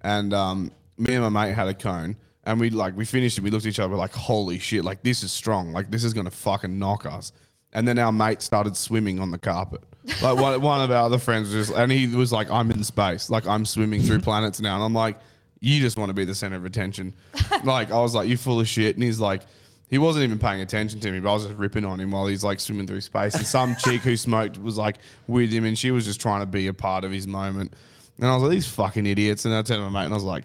And 0.00 0.32
um, 0.32 0.70
me 0.96 1.16
and 1.16 1.30
my 1.30 1.44
mate 1.44 1.52
had 1.52 1.68
a 1.68 1.74
cone, 1.74 2.16
and 2.44 2.58
we 2.58 2.70
like 2.70 2.96
we 2.96 3.04
finished 3.04 3.36
it. 3.36 3.44
We 3.44 3.50
looked 3.50 3.66
at 3.66 3.68
each 3.68 3.78
other 3.78 3.94
like, 3.94 4.14
holy 4.14 4.58
shit, 4.58 4.86
like 4.86 5.02
this 5.02 5.22
is 5.22 5.32
strong. 5.32 5.74
Like 5.74 5.90
this 5.90 6.02
is 6.02 6.14
gonna 6.14 6.30
fucking 6.30 6.78
knock 6.78 7.04
us. 7.04 7.32
And 7.74 7.86
then 7.86 7.98
our 7.98 8.12
mate 8.12 8.40
started 8.40 8.74
swimming 8.74 9.20
on 9.20 9.30
the 9.30 9.38
carpet. 9.38 9.82
Like 10.22 10.38
one, 10.38 10.58
one 10.62 10.80
of 10.80 10.90
our 10.90 11.04
other 11.04 11.18
friends 11.18 11.54
was, 11.54 11.66
just, 11.66 11.78
and 11.78 11.92
he 11.92 12.06
was 12.06 12.32
like, 12.32 12.50
"I'm 12.50 12.70
in 12.70 12.82
space. 12.84 13.28
Like 13.28 13.46
I'm 13.46 13.66
swimming 13.66 14.00
through 14.00 14.20
planets 14.30 14.62
now." 14.62 14.76
And 14.76 14.84
I'm 14.84 14.94
like, 14.94 15.18
"You 15.60 15.80
just 15.80 15.96
want 15.96 16.10
to 16.10 16.14
be 16.14 16.24
the 16.24 16.34
center 16.34 16.56
of 16.56 16.64
attention." 16.64 17.14
like 17.64 17.90
I 17.90 18.00
was 18.00 18.14
like, 18.14 18.28
"You 18.28 18.36
full 18.36 18.60
of 18.60 18.68
shit." 18.68 18.96
And 18.96 19.02
he's 19.04 19.20
like, 19.20 19.42
he 19.88 19.98
wasn't 19.98 20.24
even 20.24 20.38
paying 20.38 20.60
attention 20.60 21.00
to 21.00 21.10
me, 21.10 21.18
but 21.20 21.30
I 21.30 21.34
was 21.34 21.46
just 21.46 21.56
ripping 21.56 21.84
on 21.84 21.98
him 22.00 22.12
while 22.12 22.26
he's 22.26 22.44
like 22.44 22.60
swimming 22.60 22.86
through 22.86 23.00
space. 23.00 23.34
And 23.34 23.44
some 23.46 23.74
chick 23.84 24.00
who 24.02 24.16
smoked 24.16 24.56
was 24.58 24.76
like 24.76 24.98
with 25.26 25.50
him, 25.50 25.64
and 25.64 25.76
she 25.78 25.90
was 25.90 26.04
just 26.04 26.20
trying 26.20 26.40
to 26.40 26.46
be 26.46 26.66
a 26.68 26.74
part 26.74 27.04
of 27.04 27.10
his 27.10 27.26
moment. 27.26 27.72
And 28.18 28.26
I 28.26 28.34
was 28.34 28.42
like, 28.44 28.52
"These 28.52 28.68
fucking 28.68 29.06
idiots!" 29.06 29.44
And 29.44 29.54
I 29.54 29.62
turned 29.62 29.78
to 29.80 29.90
my 29.90 30.00
mate, 30.00 30.04
and 30.06 30.14
I 30.14 30.16
was 30.16 30.24
like. 30.24 30.44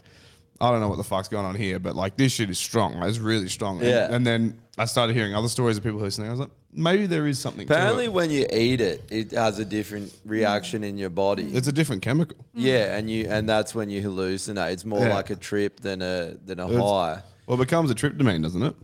I 0.62 0.72
don't 0.72 0.80
know 0.80 0.88
what 0.88 0.96
the 0.96 1.04
fuck's 1.04 1.28
going 1.28 1.46
on 1.46 1.54
here, 1.56 1.80
but 1.80 1.98
like 1.98 2.16
this 2.16 2.32
shit 2.32 2.50
is 2.50 2.58
strong. 2.58 3.04
It's 3.04 3.18
really 3.18 3.50
strong. 3.50 3.80
And- 3.82 3.90
Yeah. 3.90 4.08
And, 4.10 4.26
then 4.26 4.58
I 4.78 4.86
started 4.86 5.16
hearing 5.16 5.34
other 5.34 5.48
stories 5.48 5.78
of 5.78 5.84
people 5.84 6.00
hallucinating. 6.00 6.30
I 6.32 6.34
was 6.34 6.40
like, 6.42 6.50
maybe 6.74 7.06
there 7.06 7.28
is 7.28 7.40
something. 7.40 7.64
Apparently, 7.64 8.06
to 8.06 8.10
it. 8.12 8.14
when 8.14 8.30
you 8.30 8.46
eat 8.52 8.82
it, 8.82 9.04
it 9.10 9.32
has 9.32 9.58
a 9.60 9.66
different 9.66 10.14
reaction 10.26 10.84
in 10.84 10.98
your 10.98 11.10
body. 11.10 11.46
it's 11.56 11.68
a 11.68 11.72
different 11.72 12.02
chemical. 12.02 12.38
yeah, 12.54 12.98
and 12.98 13.10
you 13.10 13.28
and 13.30 13.48
that's 13.48 13.74
when 13.74 13.90
you 13.90 14.02
hallucinate. 14.02 14.72
It's 14.74 14.84
more 14.86 15.00
Yeah. 15.06 15.16
like 15.16 15.30
a 15.30 15.36
trip 15.36 15.80
than 15.80 16.02
a 16.02 16.34
than 16.46 16.60
a 16.60 16.68
It's- 16.68 16.82
high. 16.82 17.22
Well, 17.48 17.56
it 17.62 17.66
becomes 17.66 17.90
a 17.92 17.96
tryptamine, 17.96 18.42
doesn't 18.44 18.64
it? 18.64 18.76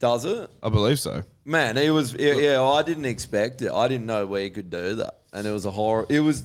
Does 0.00 0.24
it? 0.24 0.50
I 0.62 0.68
believe 0.68 0.98
so. 0.98 1.22
Man, 1.44 1.76
it 1.76 1.90
was 1.90 2.14
yeah, 2.14 2.34
yeah. 2.34 2.62
I 2.62 2.82
didn't 2.82 3.04
expect 3.04 3.62
it. 3.62 3.70
I 3.70 3.86
didn't 3.88 4.06
know 4.06 4.26
we 4.26 4.50
could 4.50 4.68
do 4.70 4.96
that, 4.96 5.18
and 5.32 5.46
it 5.46 5.52
was 5.52 5.64
a 5.64 5.70
horror. 5.70 6.06
It 6.08 6.20
was 6.20 6.42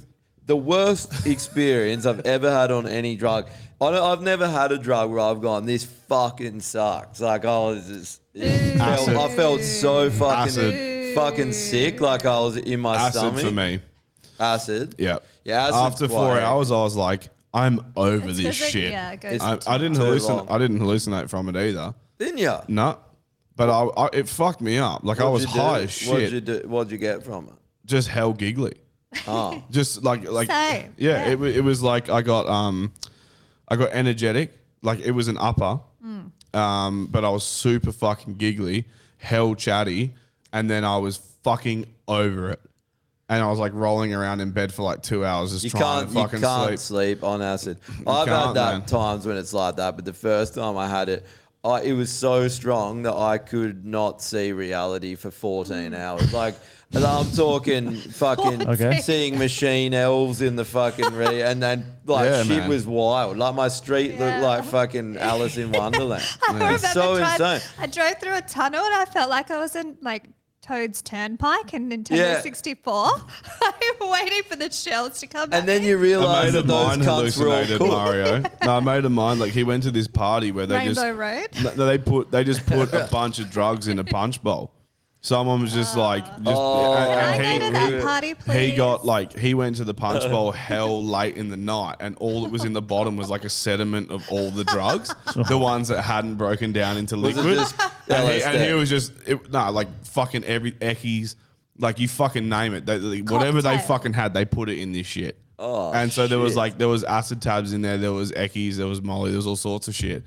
the 0.49 0.57
worst 0.57 1.27
experience 1.27 2.05
I've 2.07 2.21
ever 2.25 2.49
had 2.51 2.71
on 2.71 2.87
any 2.87 3.15
drug. 3.15 3.47
I 3.79 3.91
don't, 3.91 4.03
I've 4.03 4.21
never 4.23 4.47
had 4.47 4.71
a 4.71 4.79
drug 4.79 5.11
where 5.11 5.19
I've 5.19 5.41
gone, 5.41 5.65
this 5.67 5.83
fucking 5.85 6.59
sucks. 6.61 7.21
Like 7.21 7.45
I 7.45 7.57
was 7.59 7.87
just, 7.87 8.21
felt, 8.35 8.81
Acid. 8.81 9.15
I 9.15 9.29
felt 9.35 9.61
so 9.61 10.09
fucking 10.09 10.47
Acid. 10.47 11.15
fucking 11.15 11.53
sick. 11.53 12.01
Like 12.01 12.25
I 12.25 12.39
was 12.39 12.57
in 12.57 12.79
my 12.79 12.95
Acid 12.95 13.19
stomach. 13.21 13.41
for 13.45 13.51
me. 13.51 13.79
Acid. 14.39 14.95
Yeah. 14.97 15.19
Yeah. 15.45 15.65
acid's 15.67 15.77
After 15.77 16.07
four 16.07 16.31
quite- 16.31 16.41
hours, 16.43 16.71
I 16.71 16.75
was 16.77 16.95
like, 16.95 17.29
I'm 17.53 17.93
over 17.95 18.27
It's 18.29 18.37
this 18.37 18.45
'cause 18.59 18.67
it- 18.67 18.71
shit. 18.71 18.91
yeah, 18.91 19.11
it 19.11 19.21
goes 19.21 19.33
It's- 19.33 19.67
I, 19.67 19.75
I 19.75 19.77
didn't 19.77 19.97
too 19.97 20.01
hallucinate. 20.03 20.29
long. 20.29 20.47
I 20.49 20.57
didn't 20.57 20.79
hallucinate 20.79 21.29
from 21.29 21.47
it 21.49 21.55
either. 21.55 21.93
Didn't 22.17 22.39
you? 22.39 22.55
No, 22.67 22.97
but 23.55 23.69
I, 23.69 23.85
I 24.05 24.09
it 24.13 24.27
fucked 24.27 24.61
me 24.61 24.77
up. 24.79 25.03
Like 25.03 25.21
I 25.21 25.29
was 25.29 25.45
What'd 25.45 25.55
you 25.55 25.61
high 25.61 25.77
do? 25.79 25.83
as 25.85 26.07
What'd 26.07 26.23
shit. 26.23 26.33
you 26.33 26.41
do? 26.41 26.67
What'd 26.67 26.91
you 26.91 26.97
get 26.97 27.23
from 27.23 27.45
it? 27.47 27.53
Just 27.85 28.07
hell 28.09 28.33
giggly. 28.33 28.73
Oh. 29.27 29.63
Just 29.71 30.03
like 30.03 30.29
like 30.29 30.49
Same, 30.49 30.93
yeah, 30.97 31.25
yeah. 31.25 31.31
It, 31.31 31.39
wa- 31.39 31.45
it 31.47 31.63
was 31.63 31.81
like 31.81 32.09
I 32.09 32.21
got 32.21 32.47
um 32.47 32.93
I 33.67 33.75
got 33.75 33.89
energetic. 33.91 34.53
Like 34.81 34.99
it 34.99 35.11
was 35.11 35.27
an 35.27 35.37
upper. 35.37 35.79
Um, 36.53 37.05
but 37.07 37.23
I 37.23 37.29
was 37.29 37.43
super 37.43 37.91
fucking 37.91 38.35
giggly, 38.35 38.85
hell 39.17 39.53
chatty, 39.53 40.15
and 40.51 40.67
then 40.67 40.83
I 40.83 40.97
was 40.97 41.17
fucking 41.43 41.85
over 42.07 42.51
it. 42.51 42.59
And 43.29 43.43
I 43.43 43.47
was 43.51 43.59
like 43.59 43.73
rolling 43.75 44.15
around 44.15 44.39
in 44.41 44.49
bed 44.49 44.73
for 44.73 44.81
like 44.81 45.03
two 45.03 45.23
hours 45.23 45.51
just 45.51 45.63
You 45.63 45.69
trying 45.69 45.81
can't, 46.05 46.07
to 46.09 46.15
you 46.15 46.23
fucking 46.23 46.41
can't 46.41 46.79
sleep. 46.79 47.19
sleep. 47.19 47.23
on 47.23 47.43
acid. 47.43 47.77
I've 48.07 48.27
had 48.27 48.35
can't, 48.43 48.55
that 48.55 48.71
man. 48.79 48.85
times 48.87 49.27
when 49.27 49.37
it's 49.37 49.53
like 49.53 49.75
that, 49.75 49.95
but 49.95 50.05
the 50.05 50.13
first 50.13 50.55
time 50.55 50.75
I 50.77 50.87
had 50.87 51.09
it, 51.09 51.23
I, 51.63 51.81
it 51.81 51.93
was 51.93 52.09
so 52.11 52.47
strong 52.47 53.03
that 53.03 53.13
I 53.13 53.37
could 53.37 53.85
not 53.85 54.23
see 54.23 54.51
reality 54.51 55.13
for 55.13 55.29
14 55.29 55.93
hours. 55.93 56.33
Like, 56.33 56.55
and 56.55 56.61
I'm 56.95 57.31
talking 57.31 57.95
fucking 57.95 58.67
Okay. 58.67 58.99
seeing 59.01 59.37
machine 59.37 59.93
elves 59.93 60.41
in 60.41 60.55
the 60.55 60.65
fucking 60.65 61.13
re, 61.13 61.41
and 61.43 61.61
then 61.61 61.85
like 62.05 62.25
Yeah, 62.29 62.43
shit 62.43 62.57
man. 62.59 62.69
was 62.69 62.85
wild. 62.87 63.37
Like 63.37 63.55
my 63.55 63.67
street 63.67 64.15
Yeah. 64.15 64.25
looked 64.25 64.43
like 64.43 64.63
fucking 64.65 65.17
Alice 65.17 65.57
in 65.57 65.71
Wonderland. 65.71 66.23
I 66.49 66.53
remember 66.53 66.75
It's 66.75 66.91
so 66.93 67.17
drive- 67.17 67.39
insane. 67.39 67.69
I 67.79 67.87
drove 67.87 68.19
through 68.19 68.37
a 68.37 68.41
tunnel 68.41 68.83
and 68.83 68.93
I 68.95 69.05
felt 69.05 69.29
like 69.29 69.51
I 69.51 69.59
was 69.59 69.75
in 69.75 69.97
like 70.01 70.23
Toad's 70.61 71.01
Turnpike 71.01 71.73
in 71.73 71.89
Nintendo 71.89 72.17
Yeah. 72.17 72.41
64. 72.41 73.11
I'm 73.61 74.09
waiting 74.09 74.43
for 74.43 74.55
the 74.55 74.71
shells 74.71 75.19
to 75.19 75.27
come 75.27 75.49
back. 75.51 75.59
And 75.59 75.69
then 75.69 75.83
you 75.83 75.95
A 75.95 75.99
realize 75.99 76.45
mate 76.45 76.51
that 76.53 76.59
of 76.59 76.67
those 76.67 76.97
mine 76.97 76.99
cunts 77.01 77.39
were 77.39 77.45
all 77.47 77.51
hallucinated 77.53 77.77
cool. 77.79 77.87
Mario. 77.87 78.43
no, 78.65 78.81
made 78.81 78.81
a 78.81 78.81
mate 78.81 79.05
of 79.05 79.11
mine, 79.11 79.39
like 79.39 79.51
he 79.51 79.63
went 79.63 79.83
to 79.83 79.91
this 79.91 80.07
party 80.07 80.51
where 80.51 80.65
they 80.65 80.75
Rainbow 80.77 80.93
just 81.53 81.63
Road. 81.63 81.77
No, 81.77 81.85
they 81.85 81.97
put 81.99 82.31
they 82.31 82.43
just 82.43 82.65
put 82.65 82.93
a 82.93 83.07
bunch 83.11 83.37
of 83.39 83.49
drugs 83.51 83.87
in 83.87 83.99
a 83.99 84.03
punch 84.03 84.41
bowl. 84.43 84.71
Someone 85.21 85.61
was 85.61 85.73
just 85.73 85.97
like, 85.97 86.23
ah. 86.25 86.37
just, 86.37 86.47
Oh. 86.47 86.93
and, 86.93 87.41
Can 87.43 87.45
I 87.45 87.57
go 87.59 87.65
to 87.65 87.71
that 87.91 88.01
party, 88.03 88.33
please? 88.35 88.69
he 88.71 88.75
got 88.75 89.05
like 89.05 89.33
he 89.37 89.53
went 89.53 89.75
to 89.77 89.83
the 89.83 89.93
punch 89.93 90.23
bowl 90.23 90.51
hell 90.67 91.03
late 91.03 91.35
in 91.35 91.49
the 91.49 91.57
night, 91.57 91.97
and 91.99 92.15
all 92.19 92.43
that 92.43 92.51
was 92.51 92.63
in 92.63 92.71
the 92.71 92.81
bottom 92.81 93.17
was 93.17 93.29
like 93.29 93.43
a 93.43 93.49
sediment 93.49 94.11
of 94.11 94.25
all 94.31 94.49
the 94.49 94.63
drugs, 94.63 95.13
the 95.49 95.57
ones 95.57 95.89
that 95.89 96.03
hadn't 96.03 96.35
broken 96.35 96.71
down 96.71 96.95
into 96.95 97.17
Was 97.17 97.35
it 97.37 97.41
liquid. 97.41 97.55
just 97.57 97.75
and, 98.07 98.29
he, 98.33 98.41
and 98.43 98.57
he 98.57 98.63
LSD? 98.67 98.79
was 98.79 98.89
just 98.89 99.11
it, 99.27 99.51
no, 99.51 99.69
like 99.71 99.89
fucking 100.05 100.45
every 100.45 100.71
eckies, 100.73 101.35
like 101.77 101.99
you 101.99 102.07
fucking 102.07 102.47
name 102.47 102.73
it. 102.73 102.85
They, 102.85 102.97
they- 102.97 103.21
whatever 103.21 103.61
they 103.61 103.71
Cocktail. 103.75 103.87
fucking 103.87 104.13
had, 104.13 104.33
they 104.33 104.45
put 104.45 104.69
it 104.69 104.79
in 104.79 104.93
this 104.93 105.05
shit. 105.07 105.37
Oh, 105.61 105.91
and 105.91 106.09
so 106.09 106.25
there 106.27 106.39
was 106.39 106.51
shit. 106.51 106.57
like 106.57 106.77
there 106.77 106.87
was 106.87 107.03
acid 107.03 107.41
tabs 107.41 107.73
in 107.73 107.81
there, 107.81 107.97
there 107.97 108.13
was 108.13 108.31
eckies, 108.31 108.75
there 108.75 108.87
was 108.87 109.01
molly, 109.01 109.31
there 109.31 109.37
was 109.37 109.47
all 109.47 109.57
sorts 109.57 109.89
of 109.89 109.95
shit. 109.95 110.23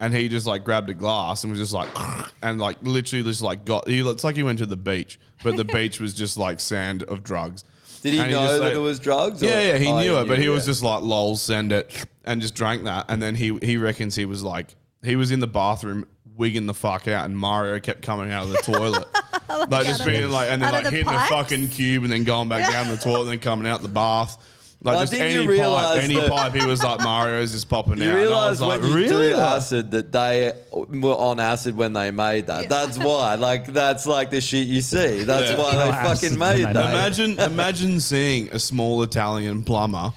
And 0.00 0.14
he 0.14 0.28
just 0.28 0.46
like 0.46 0.62
grabbed 0.64 0.88
a 0.90 0.94
glass 0.94 1.42
and 1.42 1.50
was 1.50 1.58
just 1.60 1.72
like, 1.72 1.88
and 2.42 2.60
like 2.60 2.76
literally 2.82 3.24
just 3.24 3.42
like 3.42 3.64
got. 3.64 3.88
He 3.88 4.02
looks 4.02 4.22
like 4.24 4.36
he 4.36 4.42
went 4.42 4.58
to 4.60 4.66
the 4.66 4.76
beach, 4.76 5.18
but 5.42 5.56
the 5.56 5.64
beach 5.64 5.98
was 6.00 6.14
just 6.14 6.36
like 6.36 6.60
sand 6.60 7.02
of 7.04 7.22
drugs. 7.24 7.64
Did 8.02 8.14
he 8.14 8.20
And 8.20 8.30
know 8.30 8.42
just, 8.46 8.52
that 8.58 8.64
like- 8.66 8.74
it 8.74 8.78
was 8.78 9.00
drugs? 9.00 9.42
or- 9.42 9.46
Yeah, 9.46 9.60
yeah, 9.60 9.78
he 9.78 9.88
Oh, 9.88 9.98
knew 10.00 10.18
it, 10.18 10.28
but 10.28 10.38
he 10.38 10.48
was 10.48 10.64
just 10.64 10.84
like, 10.84 11.02
"Lol, 11.02 11.34
send 11.36 11.72
it," 11.72 11.92
and 12.24 12.40
just 12.40 12.54
drank 12.54 12.84
that. 12.84 13.06
And 13.08 13.20
then 13.20 13.34
he 13.34 13.58
he 13.60 13.76
reckons 13.76 14.14
he 14.14 14.24
was 14.24 14.44
like, 14.44 14.76
he 15.02 15.16
was 15.16 15.32
in 15.32 15.40
the 15.40 15.48
bathroom 15.48 16.06
wigging 16.36 16.66
the 16.66 16.74
fuck 16.74 17.08
out, 17.08 17.24
and 17.24 17.36
Mario 17.36 17.80
kept 17.80 18.02
coming 18.02 18.30
out 18.30 18.44
of 18.44 18.50
the 18.52 18.58
toilet, 18.58 19.04
oh 19.50 19.66
like 19.68 19.86
just 19.86 20.04
being 20.06 20.30
like, 20.30 20.48
and 20.48 20.62
then 20.62 20.72
like 20.72 20.84
the 20.84 20.90
hitting 20.90 21.06
pipes? 21.06 21.28
a 21.28 21.34
fucking 21.34 21.68
cube, 21.70 22.04
and 22.04 22.12
then 22.12 22.22
going 22.22 22.48
back 22.48 22.70
down 22.70 22.86
the 22.88 22.96
toilet, 22.96 23.22
and 23.22 23.30
then 23.30 23.38
coming 23.40 23.66
out 23.66 23.82
the 23.82 23.88
bath. 23.88 24.38
Like 24.80 24.96
I 24.96 25.00
just 25.00 25.12
think 25.12 25.24
any 25.24 25.34
you 25.34 25.40
pipe, 25.40 25.48
realise 25.50 26.04
any 26.04 26.14
that- 26.14 26.30
pipe, 26.30 26.54
he 26.54 26.64
was 26.64 26.84
like 26.84 27.00
Mario's 27.00 27.50
just 27.50 27.68
popping 27.68 27.98
You 27.98 28.04
out. 28.04 28.08
And 28.10 28.16
I 28.16 28.20
realise 28.22 28.50
was 28.50 28.60
like, 28.60 28.80
when 28.80 28.90
you 28.90 28.96
really? 28.96 29.28
do 29.30 29.34
acid 29.36 29.90
that 29.90 30.12
they 30.12 30.52
were 30.70 31.14
on 31.14 31.40
acid 31.40 31.76
when 31.76 31.94
they 31.94 32.12
made 32.12 32.46
that. 32.46 32.68
That's 32.68 32.96
why. 32.96 33.34
Like 33.34 33.66
that's 33.66 34.06
like 34.06 34.30
the 34.30 34.40
shit 34.40 34.68
you 34.68 34.80
see. 34.80 35.24
That's 35.24 35.50
Yeah. 35.50 35.58
why 35.58 35.72
they 35.72 35.90
acid 35.90 36.20
fucking 36.30 36.38
when 36.38 36.56
made 36.58 36.68
they 36.68 36.72
that. 36.74 36.90
Imagine, 36.90 37.38
imagine 37.40 37.98
seeing 37.98 38.50
a 38.52 38.58
small 38.60 39.02
Italian 39.02 39.64
plumber 39.64 40.12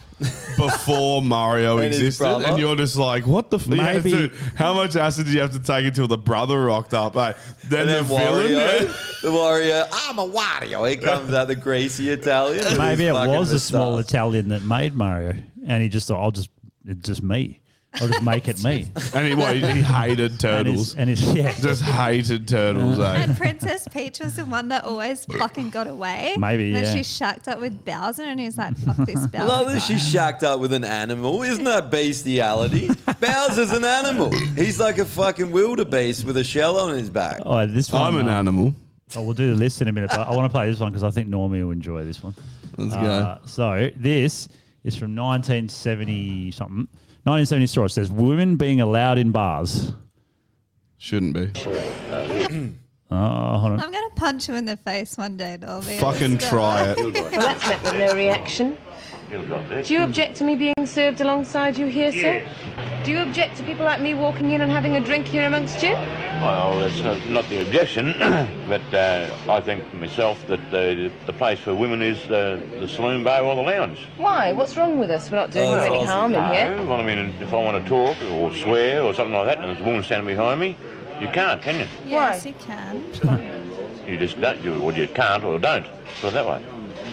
before 0.57 1.21
Mario 1.21 1.77
And 1.77 1.87
his 1.87 1.97
existed, 2.01 2.23
brother. 2.23 2.45
and 2.47 2.57
you're 2.59 2.75
just 2.75 2.95
like, 2.95 3.25
"What 3.25 3.49
the? 3.49 3.57
F- 3.57 3.67
you 3.67 3.75
have 3.77 4.03
Maybe- 4.05 4.29
to- 4.29 4.31
how 4.55 4.73
much 4.73 4.95
acid 4.95 5.25
did 5.25 5.33
you 5.33 5.41
have 5.41 5.53
to 5.53 5.59
take 5.59 5.85
until 5.85 6.07
the 6.07 6.17
brother 6.17 6.61
rocked 6.65 6.93
up? 6.93 7.15
eh? 7.17 7.33
then, 7.69 7.81
And 7.81 7.89
the 7.89 7.93
then 7.93 8.03
villain, 8.03 8.47
Wario, 8.47 8.81
yeah. 8.81 8.93
the 9.21 9.29
Wario, 9.29 9.87
I'm 9.91 10.19
a 10.19 10.27
Wario. 10.27 10.89
He 10.89 10.97
comes 10.97 11.33
out 11.33 11.47
the 11.47 11.55
greasy 11.55 12.09
Italian. 12.09 12.57
with 12.65 12.77
Maybe 12.77 13.05
it 13.05 13.13
fucking 13.13 13.33
was 13.33 13.51
a 13.51 13.59
small 13.59 13.95
moustache. 13.97 14.09
Italian 14.13 14.49
that 14.49 14.63
made 14.63 14.93
Mario, 14.95 15.35
and 15.65 15.81
he 15.83 15.89
just 15.89 16.07
thought, 16.07 16.21
"I'll 16.21 16.31
just, 16.31 16.49
it's 16.85 17.07
just 17.07 17.23
me. 17.23 17.60
I'll 17.95 18.07
just 18.07 18.23
make 18.23 18.47
it 18.47 18.63
me." 18.63 18.87
and 19.13 19.27
he, 19.27 19.35
what, 19.35 19.55
he, 19.55 19.61
he 19.61 19.81
hated 19.81 20.31
And 20.31 20.39
turtles, 20.39 20.75
his, 20.77 20.95
and 20.95 21.09
his 21.09 21.21
yeah, 21.33 21.51
just 21.59 21.81
hated 21.83 22.47
turtles. 22.47 22.99
eh? 22.99 23.23
And 23.23 23.35
Princess 23.37 23.87
Peach 23.89 24.19
was 24.19 24.35
the 24.37 24.45
one 24.45 24.69
that 24.69 24.85
always 24.85 25.25
fucking 25.25 25.71
got 25.71 25.87
away. 25.87 26.35
Maybe, 26.37 26.71
Then 26.71 26.83
yeah. 26.83 26.93
she 26.95 27.03
shacked 27.03 27.47
up 27.47 27.59
with 27.59 27.83
Bowser 27.83 28.23
and 28.23 28.39
he 28.39 28.45
was 28.45 28.57
like, 28.57 28.77
fuck 28.77 28.97
this 29.05 29.27
Bowser. 29.27 29.45
love 29.47 29.67
that 29.73 29.81
she's 29.81 30.07
shacked 30.07 30.43
up 30.43 30.59
with 30.59 30.71
an 30.73 30.83
animal. 30.85 31.41
Isn't 31.43 31.65
that 31.65 31.91
bestiality? 31.91 32.89
Bowser's 33.19 33.71
an 33.71 33.83
animal. 33.85 34.31
He's 34.31 34.79
like 34.79 34.97
a 34.97 35.05
fucking 35.05 35.51
wildebeest 35.51 36.23
with 36.25 36.37
a 36.37 36.43
shell 36.43 36.77
on 36.79 36.95
his 36.97 37.09
back. 37.09 37.41
oh, 37.45 37.65
this 37.65 37.91
one. 37.91 38.01
I'm 38.01 38.17
an 38.17 38.29
uh, 38.29 38.37
animal. 38.39 38.73
Oh, 39.15 39.23
we'll 39.23 39.33
do 39.33 39.51
the 39.53 39.59
list 39.59 39.81
in 39.81 39.89
a 39.89 39.91
minute, 39.91 40.09
but 40.09 40.25
I 40.25 40.33
want 40.33 40.45
to 40.49 40.55
play 40.57 40.69
this 40.69 40.79
one 40.79 40.89
because 40.91 41.03
I 41.03 41.11
think 41.11 41.27
Normie 41.27 41.61
will 41.63 41.71
enjoy 41.71 42.05
this 42.05 42.23
one. 42.23 42.33
Let's 42.77 42.93
Uh, 42.93 43.39
so 43.45 43.89
this 43.97 44.47
is 44.85 44.95
from 44.95 45.13
1970 45.15 46.51
something. 46.51 46.87
1974. 47.23 47.85
It 47.85 47.89
says 47.89 48.11
women 48.11 48.55
being 48.55 48.81
allowed 48.81 49.17
in 49.17 49.31
bars. 49.31 49.93
Shouldn't 50.97 51.33
be. 51.33 52.71
Oh, 53.13 53.57
hold 53.57 53.73
on. 53.73 53.79
I'm 53.81 53.91
going 53.91 54.09
to 54.09 54.15
punch 54.15 54.47
you 54.47 54.55
in 54.55 54.63
the 54.63 54.77
face 54.77 55.17
one 55.17 55.35
day, 55.35 55.57
Dolby. 55.57 55.97
Fucking 55.97 56.37
try 56.37 56.93
it. 56.95 56.97
Well, 56.97 57.11
that's 57.29 57.67
met 57.67 57.83
with 57.83 57.95
no 57.95 58.15
reaction. 58.15 58.77
Do 59.31 59.93
you 59.93 60.03
object 60.03 60.35
to 60.37 60.43
me 60.43 60.55
being 60.55 60.85
served 60.85 61.21
alongside 61.21 61.77
you 61.77 61.85
here, 61.85 62.11
sir? 62.11 62.45
Do 63.05 63.11
you 63.11 63.19
object 63.19 63.55
to 63.57 63.63
people 63.63 63.85
like 63.85 64.01
me 64.01 64.13
walking 64.13 64.51
in 64.51 64.59
and 64.59 64.69
having 64.69 64.97
a 64.97 64.99
drink 64.99 65.25
here 65.25 65.45
amongst 65.47 65.81
you? 65.81 65.91
Well, 66.41 66.77
that's 66.79 66.99
not, 67.01 67.25
not 67.29 67.47
the 67.47 67.61
objection, 67.61 68.11
but 68.67 68.81
uh, 68.93 69.33
I 69.47 69.61
think 69.61 69.91
myself 69.93 70.45
that 70.47 70.59
uh, 70.67 71.09
the 71.25 71.33
place 71.33 71.59
for 71.59 71.73
women 71.73 72.01
is 72.01 72.17
uh, 72.29 72.59
the 72.81 72.89
saloon 72.89 73.23
bar 73.23 73.41
or 73.41 73.55
the 73.55 73.61
lounge. 73.61 73.99
Why? 74.17 74.51
What's 74.51 74.75
wrong 74.75 74.99
with 74.99 75.09
us? 75.09 75.31
We're 75.31 75.37
not 75.37 75.51
doing 75.51 75.69
Oh, 75.69 75.77
any 75.77 75.95
awesome. 75.95 76.07
harm 76.07 76.33
in 76.35 76.53
here. 76.53 76.75
No, 76.75 76.85
well, 76.87 76.99
I 76.99 77.03
mean, 77.05 77.33
if 77.39 77.53
I 77.53 77.55
want 77.55 77.81
to 77.81 77.89
talk 77.89 78.17
or 78.33 78.53
swear 78.53 79.01
or 79.01 79.13
something 79.13 79.33
like 79.33 79.45
that, 79.47 79.59
and 79.59 79.69
there's 79.69 79.79
a 79.79 79.83
woman 79.83 80.03
standing 80.03 80.27
behind 80.27 80.59
me, 80.59 80.75
you 81.21 81.29
can't, 81.29 81.61
can 81.61 81.79
you? 81.79 81.87
Yes, 82.05 82.45
you 82.45 82.53
can. 82.65 83.01
You 84.05 84.17
just 84.17 84.41
don't, 84.41 84.61
you, 84.61 84.75
or 84.81 84.91
you 84.91 85.07
can't 85.07 85.43
or 85.45 85.57
don't. 85.57 85.85
Put 86.19 86.29
it 86.29 86.33
that 86.33 86.45
way. 86.45 86.65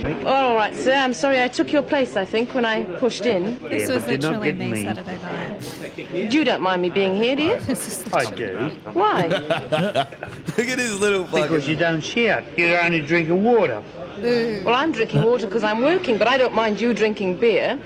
Oh, 0.04 0.26
all 0.26 0.54
right, 0.54 0.74
sir. 0.74 0.94
I'm 0.94 1.12
sorry 1.12 1.42
I 1.42 1.48
took 1.48 1.72
your 1.72 1.82
place, 1.82 2.16
I 2.16 2.24
think, 2.24 2.54
when 2.54 2.64
I 2.64 2.84
pushed 2.84 3.26
in. 3.26 3.58
This 3.68 3.90
was 3.90 4.06
literally 4.06 4.52
me, 4.52 4.84
Saturday 4.84 5.18
night. 5.18 6.32
You 6.32 6.44
don't 6.44 6.62
mind 6.62 6.82
me 6.82 6.90
being 6.90 7.16
here, 7.16 7.34
do 7.34 7.42
you? 7.42 7.60
This 7.60 7.88
is 8.06 8.12
I 8.12 8.30
do. 8.30 8.70
Why? 8.92 9.26
Look 9.26 10.68
at 10.68 10.78
his 10.78 11.00
little 11.00 11.24
Because 11.24 11.68
you 11.68 11.76
don't 11.76 12.00
shout. 12.00 12.44
You're 12.56 12.80
only 12.80 13.00
drinking 13.00 13.42
water. 13.42 13.82
Well, 14.20 14.74
I'm 14.74 14.92
drinking 14.92 15.22
water 15.22 15.46
because 15.46 15.64
I'm 15.64 15.82
working, 15.82 16.16
but 16.16 16.28
I 16.28 16.38
don't 16.38 16.54
mind 16.54 16.80
you 16.80 16.94
drinking 16.94 17.38
beer. 17.38 17.80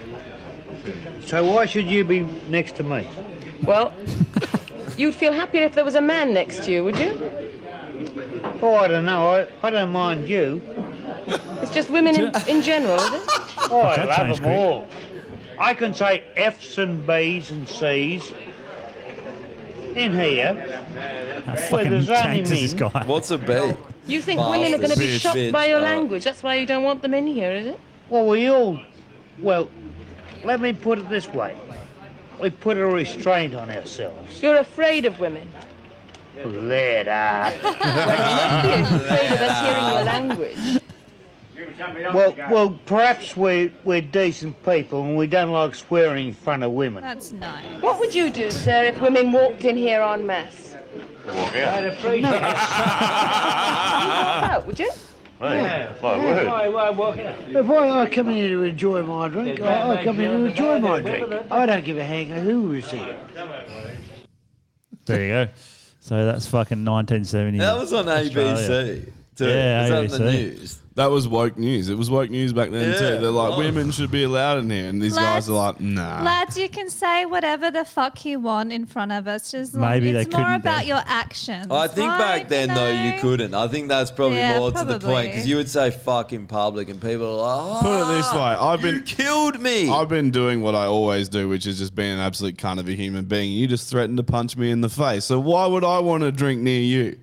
So 1.25 1.45
why 1.45 1.67
should 1.67 1.87
you 1.87 2.05
be 2.05 2.21
next 2.49 2.77
to 2.77 2.83
me? 2.83 3.09
Well, 3.63 3.93
you'd 4.97 5.15
feel 5.15 5.33
happier 5.33 5.63
if 5.63 5.75
there 5.75 5.85
was 5.85 5.95
a 5.95 6.01
man 6.01 6.35
next 6.35 6.65
to 6.65 6.73
you, 6.73 6.85
would 6.85 6.99
you? 6.99 7.31
Oh, 8.61 8.75
I 8.75 8.89
don't 8.89 9.05
know. 9.05 9.47
I, 9.63 9.67
I 9.67 9.71
don't 9.71 9.93
mind 9.93 10.29
you. 10.29 10.61
It's 11.27 11.73
just 11.73 11.91
women 11.91 12.15
in, 12.17 12.33
in 12.49 12.63
general, 12.63 12.97
is 12.97 13.13
it? 13.15 13.23
Oh, 13.71 13.81
I 13.81 14.05
love 14.05 14.41
them 14.41 14.47
all. 14.53 14.89
I 15.59 15.75
can 15.75 15.95
say 15.95 16.25
F's 16.37 16.79
and 16.79 17.07
B's 17.07 17.51
and 17.51 17.69
C's. 17.69 18.33
in 19.95 20.13
here, 20.15 20.55
where 21.45 21.57
fucking 21.57 21.91
there's 21.91 22.09
only 22.09 22.23
tanked 22.23 22.51
is 22.51 22.73
this 22.73 22.81
men. 22.81 22.91
guy. 22.93 23.05
What's 23.05 23.31
a 23.31 23.39
B? 23.39 23.73
You 24.07 24.21
think 24.21 24.41
women 24.41 24.75
are 24.75 24.79
going 24.79 24.91
to 24.91 24.99
be 24.99 25.07
Bitch, 25.07 25.21
shocked 25.21 25.53
by 25.53 25.67
your 25.67 25.81
language? 25.81 26.25
That's 26.25 26.43
why 26.43 26.57
you 26.57 26.67
don't 26.67 26.83
want 26.83 27.03
them 27.03 27.15
in 27.15 27.27
here, 27.27 27.53
is 27.53 27.67
it? 27.67 27.81
Well, 28.09 28.27
we 28.27 28.49
all, 28.51 28.81
well, 29.39 29.71
let 30.45 30.61
me 30.61 30.73
put 30.73 30.99
it 30.99 31.09
this 31.09 31.29
way. 31.29 31.57
We 32.41 32.51
put 32.51 32.77
a 32.77 32.87
restraint 32.87 33.55
on 33.55 33.71
ourselves. 33.71 34.43
You're 34.43 34.57
afraid 34.57 35.05
of 35.05 35.21
women. 35.21 35.49
Let 36.45 37.07
up. 37.07 37.55
You're 37.63 37.73
afraid 38.83 39.33
of 39.33 39.41
us 39.41 39.67
hearing 39.67 39.85
your 39.95 40.03
language. 40.05 40.83
Well, 42.15 42.35
well, 42.51 42.79
perhaps 42.87 43.37
we're, 43.37 43.73
we're 43.85 44.01
decent 44.01 44.63
people 44.65 45.03
and 45.05 45.17
we 45.17 45.27
don't 45.27 45.51
like 45.51 45.75
swearing 45.75 46.29
in 46.29 46.35
front 46.35 46.63
of 46.63 46.73
women. 46.73 47.03
That's 47.03 47.33
nice. 47.33 47.83
What 47.83 47.99
would 48.01 48.15
you 48.15 48.31
do, 48.31 48.51
sir, 48.51 48.85
if 48.85 49.01
women 49.01 49.33
walked 49.33 49.65
in 49.65 49.77
here 49.77 50.03
en 50.03 50.27
masse? 50.27 50.77
I'd 51.29 51.85
appreciate 51.85 52.23
Walk 52.25 52.35
out, 54.51 54.67
would 54.67 54.79
you? 54.79 54.91
Yeah. 55.41 55.93
my 56.01 56.17
word. 56.19 57.19
If 57.49 57.71
I, 57.71 58.01
I 58.03 58.07
come 58.09 58.29
in 58.29 58.35
here 58.37 58.49
to 58.51 58.63
enjoy 58.63 59.03
my 59.03 59.29
drink, 59.29 59.61
I, 59.61 59.97
I 59.97 60.05
come 60.05 60.21
in 60.21 60.31
to 60.31 60.45
enjoy 60.47 60.79
my 60.79 61.01
drink. 61.01 61.33
I 61.51 61.67
don't 61.67 61.85
give 61.85 61.99
a 61.99 62.05
hang 62.05 62.29
who 62.29 62.75
is 62.75 62.91
here. 62.91 63.17
There 65.05 65.23
you 65.23 65.29
go. 65.29 65.49
So 66.01 66.25
that's 66.25 66.47
fucking 66.47 66.85
1970. 66.85 67.59
That 67.59 67.77
was 67.77 67.93
on 67.93 68.09
Australia. 68.09 68.55
ABC. 68.55 69.13
Too. 69.37 69.49
Yeah, 69.49 70.01
was 70.01 70.13
that 70.13 70.19
the 70.19 70.25
ABC. 70.25 70.33
news? 70.33 70.82
That 70.95 71.11
was 71.11 71.27
woke 71.27 71.57
news. 71.57 71.89
It 71.89 71.97
was 71.97 72.11
woke 72.11 72.29
news 72.29 72.53
back 72.53 72.71
then 72.71 72.91
Yeah. 72.93 72.99
too. 72.99 73.19
They're 73.19 73.31
like, 73.31 73.55
Oh. 73.55 73.59
women 73.59 73.91
should 73.93 74.11
be 74.11 74.25
allowed 74.25 74.59
in 74.59 74.69
here, 74.69 74.89
and 74.91 75.01
these 75.01 75.15
guys 75.17 75.49
are 75.49 75.53
like, 75.53 75.81
nah. 75.81 76.23
Lads, 76.23 76.59
you 76.59 76.69
can 76.69 76.91
say 76.91 77.25
whatever 77.25 77.71
the 77.71 77.87
fuck 77.87 78.23
you 78.27 78.39
want 78.41 78.73
in 78.73 78.85
front 78.85 79.11
of 79.11 79.27
us. 79.27 79.51
Just 79.51 79.73
long- 79.75 79.89
Maybe 79.91 80.13
they 80.13 80.21
it's 80.23 80.31
more 80.33 80.43
couldn't 80.45 80.57
about 80.61 80.79
then. 80.81 80.89
your 80.89 81.03
actions. 81.07 81.69
I 81.71 81.87
think 81.89 82.11
right? 82.11 82.19
back 82.19 82.49
then 82.51 82.69
though 82.75 82.91
you 82.91 83.19
couldn't. 83.21 83.55
I 83.55 83.69
think 83.69 83.89
that's 83.89 84.11
probably 84.11 84.37
Yeah, 84.39 84.59
more 84.59 84.71
to 84.71 84.79
the 84.85 84.85
point 84.85 85.03
probably. 85.03 85.27
because 85.29 85.47
you 85.49 85.57
would 85.57 85.71
say 85.71 85.91
"fuck" 85.91 86.35
in 86.35 86.47
public 86.47 86.91
and 86.91 87.01
people 87.01 87.27
are 87.27 87.37
like, 87.37 87.75
ah, 87.77 87.81
Put 87.81 88.03
it 88.13 88.15
this 88.17 88.33
way, 88.35 88.41
I've 88.41 88.83
been 88.83 89.03
killed 89.05 89.61
me. 89.61 89.89
I've 89.89 90.09
been 90.11 90.31
doing 90.31 90.61
what 90.61 90.75
I 90.75 90.85
always 90.85 91.31
do, 91.31 91.49
which 91.49 91.67
is 91.67 91.79
just 91.79 91.95
being 91.95 92.13
an 92.13 92.19
absolute 92.19 92.57
cunt 92.59 92.81
of 92.81 92.89
a 92.89 92.93
human 92.95 93.25
being. 93.25 93.51
You 93.51 93.67
just 93.67 93.89
threatened 93.89 94.19
to 94.19 94.23
punch 94.25 94.59
me 94.59 94.71
in 94.71 94.83
the 94.83 94.91
face, 94.91 95.25
so 95.25 95.41
why 95.41 95.67
would 95.67 95.85
I 95.85 96.01
want 96.01 96.23
to 96.23 96.31
drink 96.33 96.61
near 96.61 96.81
you? 96.81 97.17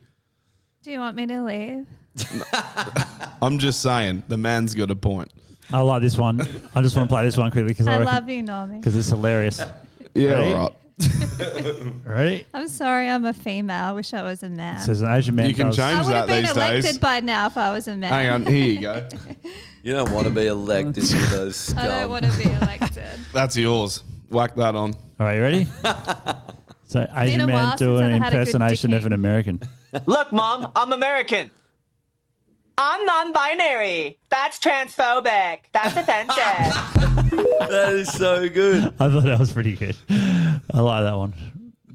Do 0.81 0.91
you 0.91 0.99
want 0.99 1.15
me 1.15 1.27
to 1.27 1.43
leave? 1.43 1.85
I'm 3.41 3.59
just 3.59 3.81
saying, 3.81 4.23
the 4.27 4.37
man's 4.37 4.75
got 4.75 4.91
a 4.91 4.95
point. 4.95 5.31
I 5.71 5.81
like 5.81 6.01
this 6.01 6.17
one. 6.17 6.41
I 6.73 6.81
just 6.81 6.95
want 6.95 7.09
to 7.09 7.13
play 7.13 7.23
this 7.25 7.37
one 7.37 7.51
quickly 7.51 7.69
because 7.69 7.87
I, 7.87 7.93
I 7.95 7.97
reckon- 7.99 8.13
love 8.13 8.29
you, 8.29 8.43
Normie. 8.43 8.79
because 8.81 8.95
it's 8.95 9.09
hilarious. 9.09 9.61
Yeah, 10.15 10.31
Ready? 10.31 10.53
all 10.53 10.59
right. 10.63 10.75
Ready? 12.05 12.45
I'm 12.53 12.67
sorry, 12.67 13.07
I'm 13.07 13.23
a 13.25 13.33
female. 13.33 13.85
I 13.85 13.91
wish 13.93 14.13
I 14.13 14.23
was 14.23 14.43
a 14.43 14.49
man. 14.49 14.79
Says 14.81 15.01
an 15.01 15.11
Asian 15.13 15.35
man. 15.35 15.47
You 15.47 15.53
can 15.53 15.67
does- 15.67 15.77
change 15.77 15.99
I 15.99 16.03
would 16.05 16.13
have 16.15 16.27
been 16.27 16.43
these 16.43 16.51
elected 16.51 16.83
days. 16.83 16.97
by 16.97 17.19
now 17.21 17.47
if 17.47 17.55
I 17.57 17.71
was 17.71 17.87
a 17.87 17.95
man. 17.95 18.11
Hang 18.11 18.29
on, 18.29 18.45
here 18.45 18.65
you 18.65 18.81
go. 18.81 19.07
You 19.81 19.93
don't 19.93 20.11
want 20.11 20.27
to 20.27 20.33
be 20.33 20.45
elected 20.45 21.05
to 21.05 21.17
those 21.27 21.55
scum. 21.55 21.79
I 21.79 21.87
don't 21.87 22.09
want 22.09 22.25
to 22.25 22.37
be 22.37 22.43
elected. 22.51 23.01
That's 23.31 23.55
yours. 23.55 24.03
Whack 24.29 24.53
that 24.55 24.75
on. 24.75 24.93
All 24.93 25.25
right, 25.25 25.35
you 25.37 25.41
ready? 25.41 25.67
So 26.85 27.07
Asian 27.15 27.39
a 27.39 27.47
man 27.47 27.55
while 27.67 27.77
do 27.77 27.97
since 27.97 28.01
an 28.01 28.13
I've 28.15 28.21
had 28.21 28.33
a 28.33 28.35
good 28.35 28.39
impersonation 28.55 28.93
of 28.93 29.05
an 29.05 29.13
American. 29.13 29.61
Look, 30.05 30.33
Mom, 30.33 30.69
I'm 30.75 30.91
American. 30.91 31.49
I'm 32.81 33.05
non 33.05 33.33
binary. 33.33 34.17
That's 34.29 34.57
transphobic. 34.57 35.59
That's 35.73 35.97
offensive. 35.97 36.35
that 37.69 37.89
is 37.93 38.09
so 38.11 38.47
good. 38.47 38.85
I 38.99 39.09
thought 39.09 39.23
that 39.23 39.37
was 39.37 39.51
pretty 39.51 39.75
good. 39.75 39.97
I 40.09 40.79
like 40.79 41.03
that 41.03 41.17
one. 41.17 41.33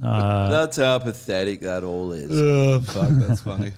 Uh, 0.04 0.50
That's 0.50 0.76
how 0.76 0.98
pathetic 0.98 1.62
that 1.62 1.82
all 1.82 2.12
is. 2.12 2.28
Oh, 2.30 2.78
fuck, 2.80 3.08
that's 3.10 3.40
funny. 3.40 3.72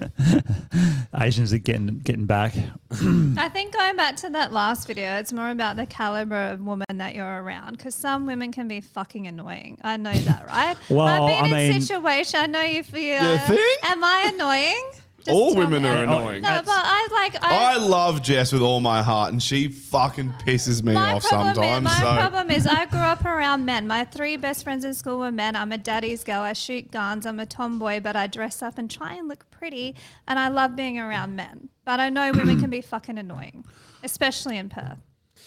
Asians 1.21 1.53
are 1.53 1.59
getting 1.59 1.99
getting 2.01 2.25
back. 2.27 2.53
I 2.91 3.49
think 3.53 3.73
going 3.73 3.95
back 3.95 4.17
to 4.17 4.31
that 4.31 4.53
last 4.53 4.89
video, 4.89 5.19
it's 5.19 5.33
more 5.33 5.51
about 5.51 5.77
the 5.77 5.87
caliber 5.87 6.49
of 6.51 6.61
woman 6.61 6.87
that 6.95 7.15
you're 7.15 7.43
around. 7.43 7.77
Because 7.77 7.95
some 7.95 8.27
women 8.27 8.51
can 8.51 8.67
be 8.67 8.81
fucking 8.81 9.29
annoying. 9.29 9.79
I 9.85 9.99
know 9.99 10.13
that, 10.15 10.47
right? 10.49 10.77
Well, 10.91 11.07
I've 11.07 11.29
been 11.45 11.53
I 11.55 11.61
in 11.61 11.71
mean- 11.75 11.81
situation. 11.83 12.41
I 12.41 12.47
know 12.47 12.63
you 12.63 12.83
feel. 12.83 13.23
You 13.33 13.39
think? 13.39 13.85
Am 13.85 14.03
I 14.03 14.33
annoying? 14.35 14.91
Just 15.27 15.35
all 15.35 15.55
women 15.55 15.83
me. 15.83 15.89
are 15.89 16.05
annoying. 16.05 16.43
No, 16.43 16.63
but 16.65 16.71
I 16.73 17.09
like. 17.13 17.45
I, 17.45 17.75
I 17.75 17.77
love 17.77 18.23
Jess 18.23 18.53
with 18.53 18.63
all 18.63 18.81
my 18.81 19.03
heart, 19.03 19.33
and 19.33 19.43
she 19.43 19.69
fucking 19.69 20.33
pisses 20.47 20.83
me 20.83 20.95
off 20.95 21.25
problem, 21.25 21.51
is, 21.51 21.55
sometimes. 21.57 21.85
my 21.85 21.99
so 21.99 22.01
problem 22.17 22.51
is 22.51 22.67
I 22.67 22.87
grew 22.91 23.01
up 23.01 23.25
around 23.25 23.65
men. 23.65 23.87
My 23.87 24.05
three 24.05 24.37
best 24.37 24.65
friends 24.65 24.85
in 24.85 24.95
school 24.95 25.19
were 25.19 25.33
men. 25.33 25.55
I'm 25.57 25.73
a 25.73 25.79
daddy's 25.79 26.25
girl. 26.25 26.41
I 26.43 26.53
shoot 26.55 26.91
guns. 26.91 27.27
I'm 27.27 27.39
a 27.41 27.47
tomboy, 27.47 28.01
but 28.01 28.17
I 28.17 28.27
dress 28.27 28.63
up 28.63 28.79
and 28.79 28.91
try 28.91 29.15
and 29.15 29.29
look 29.29 29.51
pretty. 29.51 29.95
And 30.27 30.39
I 30.39 30.49
love 30.49 30.75
being 30.77 30.99
around 30.99 31.37
men. 31.37 31.69
But 31.85 32.01
I 32.01 32.09
know 32.09 32.33
women 32.33 32.59
can 32.61 32.71
be 32.71 32.81
fucking 32.81 33.19
annoying, 33.19 33.65
especially 34.03 34.57
in 34.59 34.69
Perth. 34.69 34.99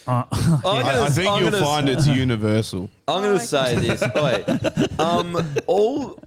Uh, 0.07 0.23
I'm 0.31 0.61
gonna- 0.61 1.01
I 1.01 1.09
think 1.09 1.27
I'm 1.29 1.41
you'll 1.41 1.51
gonna- 1.51 1.63
find 1.65 1.89
it's 1.89 2.07
universal. 2.07 2.89
I'm 3.07 3.21
going 3.23 3.39
to 3.39 3.45
say 3.45 3.75
this. 3.75 4.01
Wait, 4.15 4.99
um, 4.99 5.37
all 5.67 6.19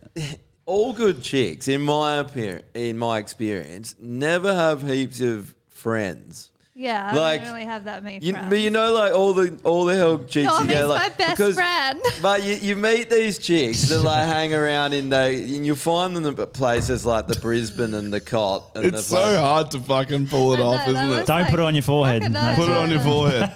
all 0.66 0.93
good 0.93 1.22
chicks, 1.22 1.68
in 1.68 1.80
my 1.82 2.16
appear, 2.16 2.62
in 2.74 2.98
my 2.98 3.18
experience, 3.18 3.94
never 4.01 4.55
have 4.55 4.82
heaps 4.82 5.20
of 5.20 5.55
friends. 5.70 6.51
Yeah, 6.74 7.10
I 7.12 7.14
Like, 7.14 7.43
don't 7.44 7.52
really 7.52 7.66
have 7.66 7.84
that 7.84 8.02
many 8.02 8.24
You, 8.24 8.32
friends. 8.32 8.48
but 8.48 8.59
you 8.60 8.70
know, 8.70 8.94
like 8.94 9.12
all 9.12 9.34
the 9.34 9.59
all 9.62 9.84
the 9.84 9.94
hell 9.94 10.18
chicks 10.24 10.47
No, 10.48 10.60
you 10.60 10.64
he's 10.64 10.72
get, 10.72 10.82
my 10.82 10.94
like 10.94 11.18
best 11.18 11.30
because, 11.36 11.55
friend. 11.55 12.01
But 12.22 12.43
you, 12.44 12.55
you 12.55 12.76
meet 12.76 13.10
these 13.10 13.39
chicks 13.39 13.82
that 13.90 14.01
like 14.01 14.24
hang 14.26 14.55
around 14.55 14.94
in 14.94 15.10
the, 15.10 15.16
and 15.16 15.66
you 15.66 15.74
find 15.74 16.16
them 16.16 16.24
at 16.26 16.52
places 16.55 17.05
like 17.05 17.26
the 17.28 17.39
Brisbane 17.39 17.93
and 17.93 18.10
the 18.10 18.20
Cott. 18.20 18.70
And 18.74 18.86
It's 18.86 18.97
the 19.10 19.16
so 19.16 19.39
hard 19.40 19.70
to 19.72 19.80
fucking 19.80 20.28
pull 20.28 20.55
it 20.55 20.60
off, 20.60 20.89
isn't 20.89 21.10
it? 21.12 21.26
Don't 21.26 21.44
put 21.51 21.60
it 21.60 21.62
on 21.62 21.74
your 21.74 21.82
forehead. 21.82 22.22
fucking 22.22 22.32
No. 22.32 22.55
Put 22.56 22.70
it 22.70 22.76
on 22.76 22.90
your 22.90 23.01
forehead. 23.01 23.52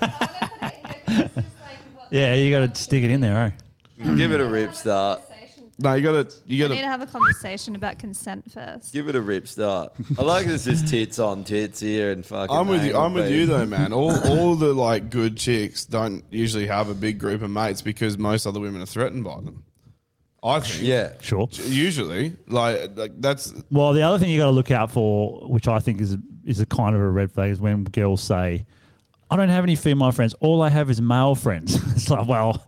Yeah, 2.10 2.34
you 2.34 2.50
got 2.50 2.72
to 2.74 2.80
stick 2.80 3.02
it 3.02 3.10
in 3.10 3.20
there, 3.20 3.36
eh? 3.98 4.14
Give 4.16 4.30
it 4.30 4.40
a 4.40 4.44
rip 4.46 4.74
start. 4.74 5.22
No, 5.78 5.92
you 5.94 6.02
got 6.02 6.30
to. 6.30 6.36
You 6.46 6.64
gotta. 6.64 6.70
We 6.70 6.74
got 6.74 6.74
need 6.76 6.80
to 6.80 6.86
have 6.86 7.02
a 7.02 7.06
conversation 7.06 7.76
about 7.76 7.98
consent 7.98 8.50
first. 8.50 8.92
Give 8.94 9.08
it 9.08 9.16
a 9.16 9.20
rip 9.20 9.46
start. 9.46 9.92
I 10.18 10.22
like 10.22 10.46
this 10.46 10.64
just 10.64 10.88
tits 10.88 11.18
on 11.18 11.44
tits 11.44 11.80
here 11.80 12.12
and 12.12 12.24
fucking. 12.24 12.56
I'm 12.56 12.68
with 12.68 12.84
you. 12.84 12.96
I'm 12.96 13.12
with 13.12 13.30
you 13.30 13.44
though, 13.46 13.66
man. 13.66 13.92
All 13.92 14.10
all 14.28 14.54
the 14.54 14.72
like 14.72 15.10
good 15.10 15.36
chicks 15.36 15.84
don't 15.84 16.24
usually 16.30 16.66
have 16.66 16.88
a 16.88 16.94
big 16.94 17.18
group 17.18 17.42
of 17.42 17.50
mates 17.50 17.82
because 17.82 18.16
most 18.16 18.46
other 18.46 18.60
women 18.60 18.80
are 18.80 18.86
threatened 18.86 19.24
by 19.24 19.36
them. 19.40 19.64
I 20.42 20.60
think. 20.60 20.84
Yeah. 20.86 21.12
Sure. 21.20 21.48
Usually, 21.64 22.36
like, 22.46 22.96
like 22.96 23.20
that's 23.20 23.52
Well, 23.70 23.92
the 23.92 24.02
other 24.02 24.18
thing 24.18 24.30
you 24.30 24.38
got 24.38 24.46
to 24.46 24.52
look 24.52 24.70
out 24.70 24.92
for, 24.92 25.40
which 25.48 25.68
I 25.68 25.80
think 25.80 26.00
is 26.00 26.16
is 26.44 26.60
a 26.60 26.66
kind 26.66 26.94
of 26.94 27.02
a 27.02 27.10
red 27.10 27.32
flag, 27.32 27.50
is 27.50 27.60
when 27.60 27.84
girls 27.84 28.22
say, 28.22 28.64
"I 29.30 29.36
don't 29.36 29.48
have 29.48 29.64
any 29.64 29.76
female 29.76 30.12
friends. 30.12 30.34
All 30.40 30.62
I 30.62 30.70
have 30.70 30.88
is 30.88 31.02
male 31.02 31.34
friends." 31.34 31.74
it's 31.96 32.08
like, 32.08 32.26
well, 32.26 32.64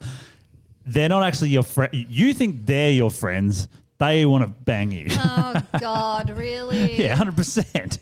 they're 0.89 1.09
not 1.09 1.23
actually 1.23 1.51
your 1.51 1.63
friend. 1.63 1.91
You 1.93 2.35
think 2.35 2.67
they're 2.67 2.91
your 2.91 3.11
friends. 3.11 3.69
They 3.99 4.25
want 4.27 4.45
to 4.45 4.49
bang 4.49 4.93
you. 4.93 5.07
Oh 5.11 5.61
God, 5.81 6.31
really? 6.37 7.03
yeah, 7.03 7.17
hundred 7.17 7.37
percent. 7.37 7.99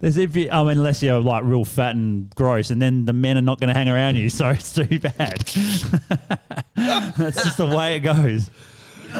There's 0.00 0.18
if 0.18 0.36
you, 0.36 0.50
I 0.50 0.62
mean, 0.62 0.76
unless 0.76 1.02
you're 1.02 1.20
like 1.20 1.42
real 1.44 1.64
fat 1.64 1.96
and 1.96 2.28
gross, 2.34 2.70
and 2.70 2.82
then 2.82 3.06
the 3.06 3.14
men 3.14 3.38
are 3.38 3.42
not 3.42 3.58
going 3.58 3.68
to 3.68 3.74
hang 3.74 3.88
around 3.88 4.16
you, 4.16 4.28
so 4.30 4.50
it's 4.50 4.74
too 4.74 4.98
bad. 4.98 5.38
That's 6.76 7.42
just 7.42 7.56
the 7.56 7.66
way 7.66 7.96
it 7.96 8.00
goes. 8.00 8.50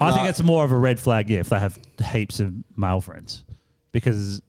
I 0.00 0.12
think 0.12 0.28
it's 0.28 0.42
more 0.44 0.64
of 0.64 0.70
a 0.70 0.78
red 0.78 1.00
flag, 1.00 1.28
yeah, 1.28 1.40
if 1.40 1.48
they 1.48 1.58
have 1.58 1.76
heaps 2.12 2.38
of 2.38 2.54
male 2.76 3.00
friends, 3.00 3.42
because 3.90 4.40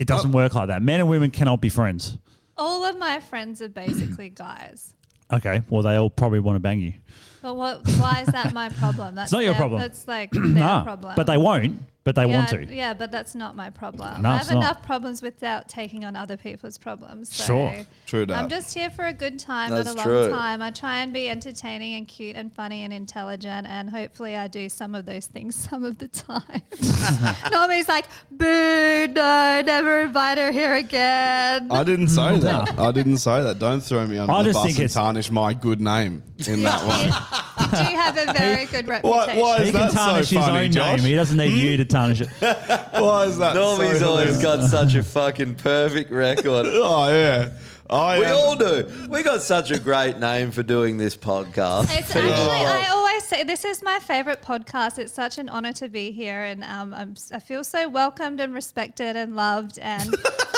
it 0.00 0.08
doesn't 0.08 0.32
oh. 0.32 0.36
work 0.36 0.54
like 0.56 0.66
that. 0.66 0.82
Men 0.82 0.98
and 0.98 1.08
women 1.08 1.30
cannot 1.30 1.60
be 1.60 1.68
friends. 1.68 2.18
All 2.56 2.84
of 2.84 2.98
my 2.98 3.20
friends 3.20 3.62
are 3.62 3.68
basically 3.68 4.30
guys. 4.30 4.94
Okay, 5.32 5.62
well, 5.68 5.82
they 5.82 5.96
all 5.96 6.10
probably 6.10 6.40
want 6.40 6.56
to 6.56 6.60
bang 6.60 6.80
you. 6.80 6.94
But 7.42 7.54
what? 7.56 7.86
Why 7.98 8.20
is 8.22 8.28
that 8.28 8.52
my 8.52 8.68
problem? 8.68 9.14
That's 9.14 9.32
not 9.32 9.42
your 9.42 9.52
their- 9.52 9.58
problem. 9.60 9.80
That's 9.80 10.06
like 10.06 10.30
their 10.32 10.42
Nah, 10.42 10.82
problem. 10.82 11.14
but 11.16 11.26
they 11.26 11.36
won't. 11.38 11.80
But 12.02 12.14
they 12.14 12.26
yeah, 12.26 12.36
want 12.36 12.48
to. 12.48 12.74
Yeah, 12.74 12.94
but 12.94 13.10
that's 13.10 13.34
not 13.34 13.56
my 13.56 13.68
problem. 13.68 14.22
No, 14.22 14.30
I 14.30 14.38
it's 14.38 14.48
have 14.48 14.54
not. 14.56 14.64
enough 14.64 14.82
problems 14.82 15.20
without 15.20 15.68
taking 15.68 16.04
on 16.06 16.16
other 16.16 16.38
people's 16.38 16.78
problems. 16.78 17.34
So 17.34 17.44
Sure. 17.44 17.86
True 18.06 18.26
That. 18.26 18.38
I'm 18.38 18.48
just 18.48 18.72
here 18.72 18.88
for 18.88 19.04
a 19.06 19.12
good 19.12 19.38
time, 19.38 19.70
That's 19.70 19.84
not 19.84 19.94
a 19.94 19.98
long 19.98 20.06
true. 20.06 20.30
time. 20.30 20.62
I 20.62 20.70
try 20.70 21.00
and 21.02 21.12
be 21.12 21.28
entertaining 21.28 21.94
and 21.96 22.08
cute 22.08 22.36
and 22.36 22.52
funny 22.54 22.84
and 22.84 22.92
intelligent, 22.92 23.66
and 23.66 23.90
hopefully 23.90 24.34
I 24.34 24.48
do 24.48 24.70
some 24.70 24.94
of 24.94 25.04
those 25.04 25.26
things 25.26 25.54
some 25.70 25.84
of 25.84 25.98
the 25.98 26.08
time. 26.08 26.62
Normie's 27.52 27.88
like, 27.88 28.06
boo, 28.30 29.06
no, 29.08 29.62
never 29.64 30.00
invite 30.00 30.38
her 30.38 30.50
here 30.52 30.74
again. 30.76 31.70
I 31.70 31.84
didn't 31.84 32.08
say 32.08 32.38
that. 32.38 32.78
I 32.78 32.92
didn't 32.92 33.18
say 33.18 33.42
that. 33.42 33.58
Don't 33.58 33.82
throw 33.82 34.06
me 34.06 34.16
under 34.16 34.32
I 34.32 34.42
the 34.42 34.52
bus 34.52 34.64
and 34.64 34.74
it's- 34.76 34.94
tarnish 34.94 35.30
my 35.30 35.52
good 35.52 35.82
name 35.82 36.22
in 36.46 36.62
that 36.62 36.82
one. 36.86 37.70
do 37.70 37.90
you 37.90 37.96
have 37.98 38.16
a 38.16 38.32
very 38.32 38.64
good 38.66 38.88
reputation. 38.88 39.38
why 39.38 39.56
is 39.58 39.66
He 39.66 39.72
can 39.72 39.80
that 39.82 39.90
so 39.92 39.96
tarnish 39.98 40.30
his 40.30 40.38
funny, 40.38 40.64
own 40.66 40.72
Josh? 40.72 40.96
name. 40.98 41.06
He 41.06 41.14
doesn't 41.14 41.36
need 41.36 41.50
hmm? 41.50 41.58
you 41.58 41.76
to 41.76 41.84
tarnish 41.90 42.20
it. 42.22 42.28
Why 42.40 43.24
is 43.26 43.38
that? 43.38 43.54
Normie's 43.54 43.98
so 44.00 44.10
always 44.10 44.30
hilarious? 44.30 44.42
got 44.42 44.62
such 44.70 44.94
a 44.94 45.02
fucking 45.02 45.56
perfect 45.56 46.10
record. 46.10 46.66
Oh 46.72 47.08
yeah. 47.10 47.50
I 47.90 48.20
we 48.20 48.24
am- 48.24 48.36
all 48.36 48.54
do. 48.56 48.88
We 49.08 49.22
got 49.24 49.42
such 49.42 49.72
a 49.72 49.78
great 49.78 50.18
name 50.18 50.52
for 50.52 50.62
doing 50.62 50.96
this 50.96 51.16
podcast. 51.16 51.84
It's 51.98 52.14
actually, 52.14 52.30
I 52.32 52.86
always 52.90 53.24
say 53.24 53.42
this 53.42 53.64
is 53.64 53.82
my 53.82 53.98
favorite 53.98 54.42
podcast. 54.42 54.98
It's 55.00 55.12
such 55.12 55.38
an 55.38 55.48
honor 55.48 55.72
to 55.72 55.88
be 55.88 56.12
here, 56.12 56.44
and 56.44 56.62
um, 56.62 56.94
I'm, 56.94 57.16
I 57.32 57.40
feel 57.40 57.64
so 57.64 57.88
welcomed 57.88 58.38
and 58.38 58.54
respected 58.54 59.16
and 59.16 59.34
loved. 59.34 59.78
And 59.80 60.14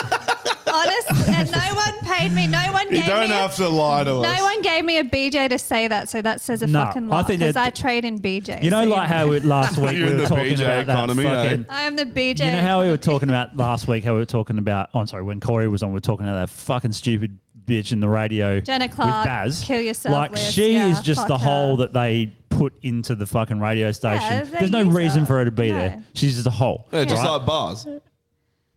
honest, 0.72 1.28
and 1.28 1.50
no 1.52 1.74
one 1.74 1.94
paid 2.04 2.32
me. 2.32 2.46
No 2.46 2.58
one 2.72 2.86
You 2.88 2.96
gave 2.98 3.06
don't 3.06 3.28
me. 3.28 3.34
have 3.34 3.54
to 3.56 3.68
lie 3.68 4.04
to 4.04 4.10
no 4.10 4.22
us. 4.22 4.40
one 4.40 4.62
gave 4.62 4.84
me 4.84 4.98
a 4.98 5.04
BJ 5.04 5.48
to 5.48 5.58
say 5.58 5.88
that, 5.88 6.08
so 6.08 6.22
that 6.22 6.40
says 6.40 6.62
a 6.62 6.66
No, 6.66 6.84
fucking 6.86 7.04
I 7.12 7.16
lot. 7.16 7.26
Because 7.28 7.54
that- 7.54 7.66
I 7.66 7.70
trade 7.70 8.04
in 8.04 8.18
BJ. 8.18 8.62
You 8.62 8.70
know, 8.70 8.84
so 8.84 8.90
like 8.90 9.08
how 9.08 9.26
we, 9.28 9.40
last 9.40 9.76
week 9.78 9.92
we 9.96 10.02
were 10.04 10.10
the 10.12 10.26
talking 10.26 10.44
BJ 10.54 10.62
about 10.64 10.86
that 10.86 10.92
economy, 10.92 11.26
eh? 11.26 11.42
fucking. 11.44 11.66
I 11.68 11.82
am 11.82 11.96
the 11.96 12.06
BJ. 12.06 12.46
You 12.46 12.52
know 12.52 12.60
how 12.62 12.82
we 12.82 12.88
were 12.88 12.96
talking 12.96 13.28
about 13.28 13.56
last 13.56 13.86
week? 13.88 14.04
How 14.04 14.12
we 14.14 14.18
were 14.20 14.24
talking 14.26 14.58
about? 14.58 14.90
Oh, 14.94 15.00
I'm 15.00 15.06
sorry. 15.06 15.22
When 15.22 15.40
Corey 15.40 15.68
was 15.68 15.82
on, 15.82 15.90
we 15.90 15.94
were 15.94 16.00
talking 16.00 16.26
about 16.26 16.36
that 16.46 16.50
fucking 16.50 16.92
stupid 16.92 17.38
bitch 17.66 17.92
in 17.92 18.00
the 18.00 18.08
radio. 18.08 18.60
Jenna 18.60 18.86
with 18.86 18.94
Clark, 18.96 19.24
Baz. 19.26 19.62
kill 19.64 19.80
yourself 19.80 20.12
Like 20.12 20.32
list, 20.32 20.52
she 20.52 20.72
yeah, 20.72 20.88
is 20.88 21.00
just 21.00 21.20
fuck 21.20 21.28
the 21.28 21.38
her. 21.38 21.44
hole 21.44 21.76
that 21.76 21.92
they 21.92 22.32
put 22.48 22.74
into 22.82 23.14
the 23.14 23.24
fucking 23.24 23.60
radio 23.60 23.92
station. 23.92 24.20
Yeah, 24.30 24.42
There's 24.44 24.70
no 24.72 24.80
use 24.80 24.94
reason 24.94 25.20
her. 25.20 25.26
for 25.26 25.38
her 25.38 25.44
to 25.44 25.50
be 25.52 25.70
No. 25.70 25.78
there. 25.78 26.02
She's 26.14 26.34
just 26.34 26.46
a 26.46 26.50
hole. 26.50 26.88
Yeah, 26.92 27.04
just 27.04 27.22
like 27.24 27.46
bars. 27.46 27.86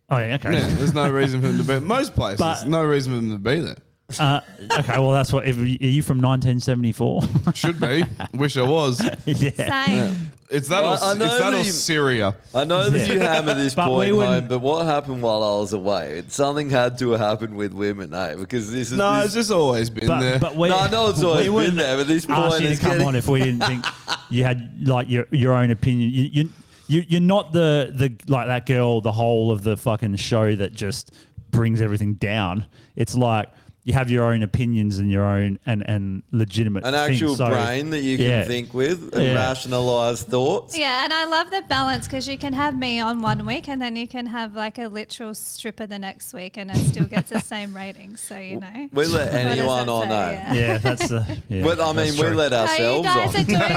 Oh 0.08 0.18
yeah, 0.18 0.34
okay. 0.36 0.52
Yeah, 0.52 0.66
there's 0.74 0.94
no 0.94 1.10
reason 1.10 1.40
for 1.40 1.48
them 1.48 1.58
to 1.58 1.64
be. 1.64 1.80
Most 1.84 2.14
places, 2.14 2.38
But- 2.38 2.66
no 2.68 2.84
reason 2.84 3.12
for 3.12 3.16
them 3.20 3.30
to 3.32 3.38
be 3.38 3.60
there. 3.60 3.76
Uh, 4.20 4.40
okay, 4.78 5.00
well 5.00 5.10
that's 5.10 5.32
what. 5.32 5.48
If, 5.48 5.58
are 5.58 5.64
you 5.64 6.00
from 6.00 6.18
1974? 6.20 7.22
Should 7.54 7.80
be. 7.80 8.04
Wish 8.34 8.56
I 8.56 8.62
was. 8.62 9.02
yeah. 9.26 9.84
Same. 9.84 10.30
It's 10.48 10.68
that. 10.68 10.84
Well, 10.84 10.92
or, 10.94 11.04
I 11.04 11.14
know 11.14 11.24
it's 11.24 11.34
that 11.38 11.50
that 11.50 11.54
or 11.54 11.58
you- 11.58 11.64
Syria. 11.64 12.36
I 12.54 12.62
know 12.62 12.88
that 12.88 13.04
Yeah. 13.08 13.14
you 13.14 13.18
hammer 13.18 13.54
this 13.54 13.74
But 13.74 13.88
we 13.90 13.94
point 13.96 14.16
wouldn't- 14.16 14.34
home, 14.42 14.48
but 14.48 14.58
what 14.60 14.86
happened 14.86 15.22
while 15.22 15.42
I 15.42 15.58
was 15.60 15.72
away? 15.72 16.22
Something 16.28 16.70
had 16.70 16.98
to 16.98 17.10
happen 17.14 17.56
with 17.56 17.72
women, 17.72 18.14
eh? 18.14 18.36
Because 18.36 18.70
this 18.70 18.92
is 18.92 18.96
No, 18.96 19.12
this, 19.16 19.24
it's 19.24 19.34
just 19.34 19.50
always 19.50 19.90
been 19.90 20.06
But, 20.06 20.20
there. 20.20 20.38
but 20.38 20.54
we, 20.54 20.68
No, 20.68 20.78
I 20.78 20.88
know 20.88 21.08
it's 21.08 21.20
always 21.24 21.40
we 21.40 21.44
been 21.46 21.54
wouldn't 21.54 21.76
there, 21.78 21.96
but 21.96 22.06
this 22.06 22.28
ask 22.28 22.50
point 22.50 22.62
you 22.62 22.68
is 22.68 22.78
come 22.78 22.90
getting- 22.92 23.06
on 23.08 23.16
if 23.16 23.26
we 23.26 23.40
didn't 23.42 23.64
think 23.64 23.84
you 24.30 24.44
had 24.44 24.86
like 24.86 25.08
your 25.10 25.26
your 25.32 25.52
own 25.52 25.72
opinion. 25.72 26.10
You, 26.12 26.30
you 26.32 26.50
you 26.86 27.04
you're 27.06 27.20
not 27.20 27.52
the 27.52 27.90
the 27.94 28.14
like 28.30 28.46
that 28.48 28.66
girl, 28.66 29.00
the 29.00 29.12
whole 29.12 29.50
of 29.50 29.62
the 29.62 29.76
fucking 29.76 30.16
show 30.16 30.54
that 30.56 30.72
just 30.72 31.12
brings 31.50 31.80
everything 31.80 32.14
down. 32.14 32.66
It's 32.94 33.14
like 33.14 33.50
you 33.86 33.92
have 33.94 34.10
your 34.10 34.24
own 34.24 34.42
opinions 34.42 34.98
and 34.98 35.12
your 35.12 35.24
own 35.24 35.58
and 35.64 35.88
and 35.88 36.24
legitimate 36.32 36.84
an 36.84 36.92
things. 36.92 37.22
actual 37.22 37.36
So, 37.36 37.48
brain 37.48 37.90
that 37.90 38.02
you 38.02 38.16
can 38.16 38.26
yeah. 38.26 38.44
think 38.44 38.74
with 38.74 39.14
and 39.14 39.22
Yeah. 39.22 39.34
rationalize 39.34 40.24
thoughts. 40.24 40.76
Yeah, 40.76 41.04
and 41.04 41.12
I 41.12 41.24
love 41.26 41.52
the 41.52 41.62
balance 41.68 42.06
because 42.06 42.26
you 42.26 42.36
can 42.36 42.52
have 42.52 42.76
me 42.76 42.98
on 42.98 43.22
one 43.22 43.46
week 43.46 43.68
and 43.68 43.80
then 43.80 43.94
you 43.94 44.08
can 44.08 44.26
have 44.26 44.56
like 44.56 44.76
a 44.78 44.88
literal 44.88 45.34
stripper 45.34 45.86
the 45.86 46.00
next 46.00 46.34
week 46.34 46.56
and 46.56 46.68
it 46.70 46.78
still 46.78 47.04
gets 47.04 47.30
the 47.30 47.38
same 47.40 47.74
rating. 47.74 48.16
So, 48.16 48.36
you 48.36 48.58
know. 48.58 48.88
We 48.92 49.06
let 49.06 49.32
anyone 49.32 49.88
on 49.88 50.02
say? 50.02 50.08
know. 50.08 50.54
Yeah, 50.60 50.78
that's 50.78 51.08
the. 51.08 51.24
Yeah, 51.48 51.62
But 51.62 51.80
I 51.80 51.92
mean, 51.92 52.12
we 52.14 52.22
true. 52.22 52.34
let 52.34 52.50
No, 52.50 52.62
you 52.64 52.68
ourselves 52.68 53.06
guys 53.06 53.34
on. 53.36 53.40
are 53.40 53.44
doing 53.44 53.76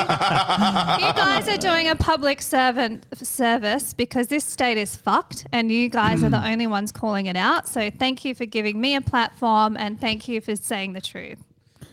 you 1.08 1.14
guys 1.24 1.48
are 1.48 1.58
doing 1.58 1.88
a 1.88 1.96
public 1.96 2.42
servant 2.42 3.06
service 3.16 3.94
because 3.94 4.28
this 4.28 4.44
state 4.44 4.78
is 4.80 4.96
fucked 4.96 5.46
and 5.52 5.72
you 5.72 5.88
guys 5.88 6.24
are 6.24 6.30
the 6.30 6.38
mm. 6.38 6.52
only 6.52 6.66
ones 6.66 6.92
calling 6.92 7.28
it 7.28 7.36
out. 7.36 7.68
So 7.68 7.92
thank 7.92 8.26
you 8.26 8.34
for 8.34 8.46
giving 8.48 8.82
me 8.82 8.96
a 8.96 9.02
platform 9.02 9.78
and 9.78 9.99
thank 10.00 10.28
you 10.28 10.42
for 10.42 10.56
saying 10.56 10.94
the 10.94 11.02
truth. 11.02 11.49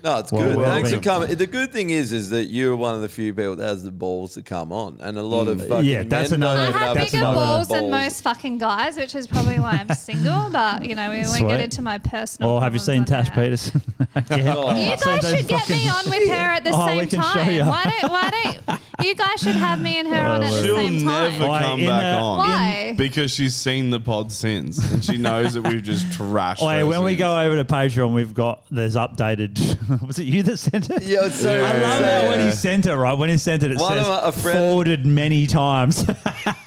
No, 0.06 0.18
it's 0.20 0.30
Well, 0.30 0.42
good. 0.42 0.56
well, 0.56 0.70
Thanks 0.72 0.92
for 0.92 1.00
coming. 1.00 1.34
The 1.34 1.48
good 1.48 1.72
thing 1.72 1.90
is, 1.90 2.12
is 2.12 2.30
that 2.30 2.44
you're 2.44 2.76
one 2.76 2.94
of 2.94 3.00
the 3.00 3.08
few 3.08 3.34
people 3.34 3.56
that 3.56 3.66
has 3.66 3.82
the 3.82 3.90
balls 3.90 4.34
to 4.34 4.42
come 4.42 4.70
on, 4.70 4.98
and 5.00 5.18
a 5.18 5.22
lot 5.22 5.48
of 5.48 5.58
mm, 5.58 5.68
fucking 5.68 5.84
Yeah, 5.84 6.04
that's 6.04 6.30
men 6.30 6.44
another- 6.44 6.60
I 6.60 6.64
have 6.66 6.74
have 6.74 6.96
bigger 6.96 7.18
the 7.26 7.32
balls 7.32 7.66
than 7.66 7.90
most 7.90 8.22
fucking 8.22 8.58
guys, 8.58 8.96
which 8.96 9.16
is 9.16 9.26
probably 9.26 9.58
why 9.58 9.84
I'm 9.84 9.92
single. 9.96 10.48
But 10.56 10.84
you 10.88 10.94
know, 10.94 11.10
we 11.10 11.22
won't 11.22 11.48
get 11.48 11.60
into 11.60 11.82
my 11.82 11.98
personal. 11.98 12.52
Or 12.52 12.60
have 12.60 12.72
you 12.72 12.78
seen 12.78 13.04
Tash 13.04 13.30
on 13.30 13.38
air. 13.38 13.44
Peterson? 13.46 13.82
yeah. 14.30 14.54
Oh. 14.56 14.74
You 14.76 14.96
guys 14.96 15.26
seen 15.26 15.36
should 15.38 15.48
get 15.48 15.68
me 15.68 15.88
on 15.88 16.08
with 16.08 16.28
her 16.28 16.34
at 16.34 16.62
the 16.62 16.70
Oh, 16.72 16.86
same 16.86 17.08
time. 17.08 17.66
Why 17.66 17.92
don't? 18.00 18.10
Why 18.12 18.30
don't? 18.30 18.80
You 19.04 19.14
guys 19.14 19.40
should 19.40 19.56
have 19.56 19.80
me 19.82 19.98
and 19.98 20.08
her 20.08 20.26
oh, 20.26 20.32
on 20.34 20.42
at 20.44 20.50
the 20.52 20.62
same 20.62 21.04
time. 21.04 21.32
She'll 21.32 21.40
never 21.48 21.64
come 21.64 21.80
in 21.80 21.86
back 21.86 22.22
on. 22.22 22.38
Why? 22.38 22.94
Because 22.96 23.30
she's 23.32 23.54
seen 23.54 23.90
the 23.90 24.00
pod 24.00 24.30
since 24.32 24.78
and 24.92 25.04
she 25.04 25.18
knows 25.18 25.52
that 25.54 25.62
we've 25.62 25.82
just 25.82 26.06
trashed. 26.10 26.58
Oh, 26.60 26.70
yeah, 26.70 26.78
her 26.78 26.86
when 26.86 27.02
we 27.02 27.16
go 27.16 27.38
over 27.38 27.56
to 27.56 27.64
Patreon, 27.64 28.14
we've 28.14 28.32
got 28.34 28.62
there's 28.70 28.94
updated. 28.96 29.58
was 30.06 30.18
it 30.18 30.24
you 30.24 30.42
that 30.44 30.56
sent 30.58 30.90
it? 30.90 31.02
Yeah, 31.02 31.26
it's 31.26 31.40
so 31.40 31.54
Yeah. 31.54 31.64
I 31.64 31.78
love 31.78 32.04
how 32.04 32.28
when 32.30 32.40
he 32.46 32.50
sent 32.52 32.86
it, 32.86 32.94
right? 32.94 33.14
When 33.16 33.28
he 33.30 33.38
sent 33.38 33.62
it, 33.62 33.70
it 33.72 33.78
One 33.78 33.92
says 33.96 34.06
of 34.06 34.22
my- 34.22 34.28
a 34.28 34.32
friend- 34.32 34.58
forwarded 34.58 35.06
many 35.06 35.46
times. 35.46 36.04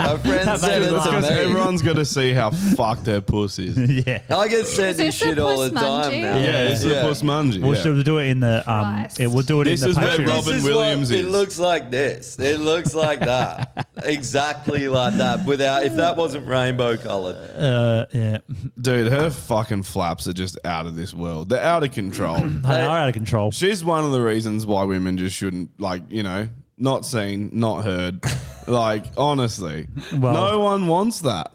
A 0.02 0.18
friend 0.18 0.48
That 0.48 0.60
said 0.60 0.80
made 0.82 0.88
it 0.88 0.92
me 0.94 0.98
to 1.04 1.10
laugh. 1.10 1.22
me. 1.24 1.28
Everyone's 1.30 1.82
got 1.82 1.96
to 1.98 2.06
see 2.06 2.32
how 2.34 2.52
fucked 2.52 3.06
her 3.08 3.20
pussy 3.22 3.68
is. 3.68 3.78
yeah. 4.08 4.22
I 4.30 4.48
get 4.48 4.66
sent 4.66 4.92
Is 4.92 4.98
this 4.98 4.98
this 4.98 5.22
a 5.22 5.26
shit 5.26 5.40
all 5.40 5.60
the 5.60 5.70
time 5.72 6.22
now. 6.22 6.38
Yeah, 6.38 6.70
it's 6.70 6.84
Yeah. 6.86 7.02
the 7.02 7.08
puss 7.08 7.22
mungie. 7.22 7.62
We'll 7.62 7.74
yeah. 7.74 7.80
still 7.80 8.02
do 8.04 8.18
it 8.20 8.28
in 8.28 8.40
the 8.40 8.60
um. 8.72 8.96
Christ. 8.96 9.20
It, 9.20 9.28
we'll 9.28 9.44
do 9.44 9.60
it 9.62 9.66
This 9.66 9.84
in 9.84 9.90
is 9.90 9.96
the 9.96 10.02
where 10.02 10.18
Patreon. 10.18 10.28
Robin 10.28 10.46
This 10.46 10.56
is 10.56 10.64
Williams 10.64 11.10
what, 11.12 11.20
is. 11.20 11.26
It 11.26 11.30
looks 11.30 11.60
like 11.60 11.92
this. 11.92 12.40
It 12.40 12.60
looks 12.62 12.96
like 12.96 13.20
that. 13.20 13.88
exactly 14.04 14.88
like 14.88 15.16
that. 15.16 15.46
Without 15.46 15.84
if 15.84 15.96
that 15.96 16.16
wasn't 16.18 16.48
rainbow 16.48 16.96
colored. 16.98 17.36
Uh, 17.36 18.06
yeah, 18.14 18.38
Dude, 18.80 19.12
her 19.12 19.30
fucking 19.30 19.84
flaps 19.84 20.28
are 20.28 20.34
just 20.34 20.58
out 20.66 20.86
of 20.86 20.96
this 20.96 21.14
world. 21.14 21.50
They're 21.50 21.62
out 21.64 21.84
of 21.84 21.92
control. 21.92 22.40
they 22.48 22.82
are 22.82 23.00
out 23.00 23.10
of 23.10 23.14
control. 23.20 23.52
She's 23.52 23.84
one 23.84 24.04
of 24.04 24.12
the 24.12 24.22
reasons 24.22 24.66
why 24.66 24.84
women 24.84 25.18
just 25.18 25.36
shouldn't, 25.36 25.80
like, 25.80 26.02
you 26.10 26.24
know, 26.24 26.48
not 26.78 27.06
seen, 27.06 27.50
not 27.54 27.84
heard. 27.84 28.24
like, 28.68 29.06
honestly, 29.18 29.88
Well- 30.14 30.34
no 30.34 30.60
one 30.60 30.88
wants 30.88 31.20
that. 31.22 31.52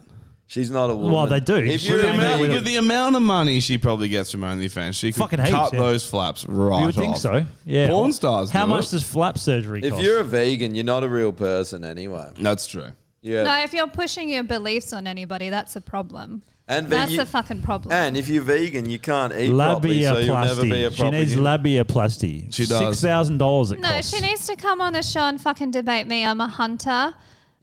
She's 0.46 0.70
not 0.70 0.88
a 0.90 0.94
woman. 0.94 1.10
Well, 1.12 1.26
they 1.26 1.40
do. 1.40 1.56
If 1.56 1.82
you're 1.82 1.98
The 2.02 2.10
a 2.10 2.14
amount, 2.14 2.40
with 2.42 2.64
the 2.64 2.76
amount 2.76 3.16
of 3.16 3.22
money 3.22 3.58
she 3.60 3.76
probably 3.78 4.08
gets 4.08 4.30
from 4.30 4.42
OnlyFans, 4.42 4.94
she 4.94 5.10
could 5.10 5.18
Fucking 5.22 5.38
heaps, 5.40 5.50
cut 5.50 5.72
yeah. 5.72 5.78
those 5.80 6.06
flaps 6.08 6.44
right 6.46 6.80
You 6.80 6.86
would 6.86 6.94
think 6.94 7.14
off. 7.14 7.18
so. 7.18 7.46
Yeah. 7.64 7.88
Porn 7.88 8.12
stars 8.12 8.50
How 8.50 8.64
do 8.66 8.70
much 8.70 8.86
it. 8.88 8.90
does 8.92 9.02
flap 9.02 9.38
surgery 9.38 9.80
if 9.82 9.92
cost? 9.92 10.02
you're 10.04 10.20
a 10.20 10.24
vegan, 10.24 10.74
you're 10.76 10.84
not 10.84 11.02
a 11.02 11.08
real 11.08 11.32
person 11.32 11.82
anyway. 11.82 12.28
That's 12.38 12.66
true. 12.68 12.88
Yeah. 13.22 13.42
No, 13.44 13.64
if 13.64 13.72
you're 13.72 13.88
pushing 13.88 14.28
your 14.28 14.44
beliefs 14.44 14.92
on 14.92 15.06
anybody, 15.08 15.48
that's 15.48 15.74
a 15.76 15.80
problem. 15.80 16.42
And 16.68 16.88
That's 16.88 17.12
you- 17.12 17.20
a 17.20 17.26
fucking 17.26 17.62
problem. 17.62 17.92
And 17.92 18.16
if 18.16 18.28
you're 18.28 18.42
vegan, 18.42 18.88
you 18.88 18.98
can't 18.98 19.32
eat 19.34 19.50
properly, 19.54 20.02
so 20.04 20.18
you'll 20.18 20.34
never 20.36 20.62
be 20.62 20.84
a 20.84 20.90
Labiaplasty. 20.90 20.92
She 20.94 20.96
proper 21.02 21.16
needs 21.16 21.32
human. 21.32 21.62
labiaplasty. 21.62 22.54
She 22.54 22.66
does. 22.66 22.80
Six 22.98 23.00
thousand 23.02 23.38
dollars 23.38 23.72
it 23.72 23.80
no, 23.80 23.88
costs. 23.90 24.14
she 24.14 24.20
needs 24.20 24.46
to 24.46 24.56
come 24.56 24.80
on 24.80 24.92
the 24.94 25.02
show 25.02 25.20
and 25.22 25.40
fucking 25.40 25.70
debate 25.72 26.06
me. 26.06 26.24
I'm 26.24 26.40
a 26.40 26.48
hunter. 26.48 27.14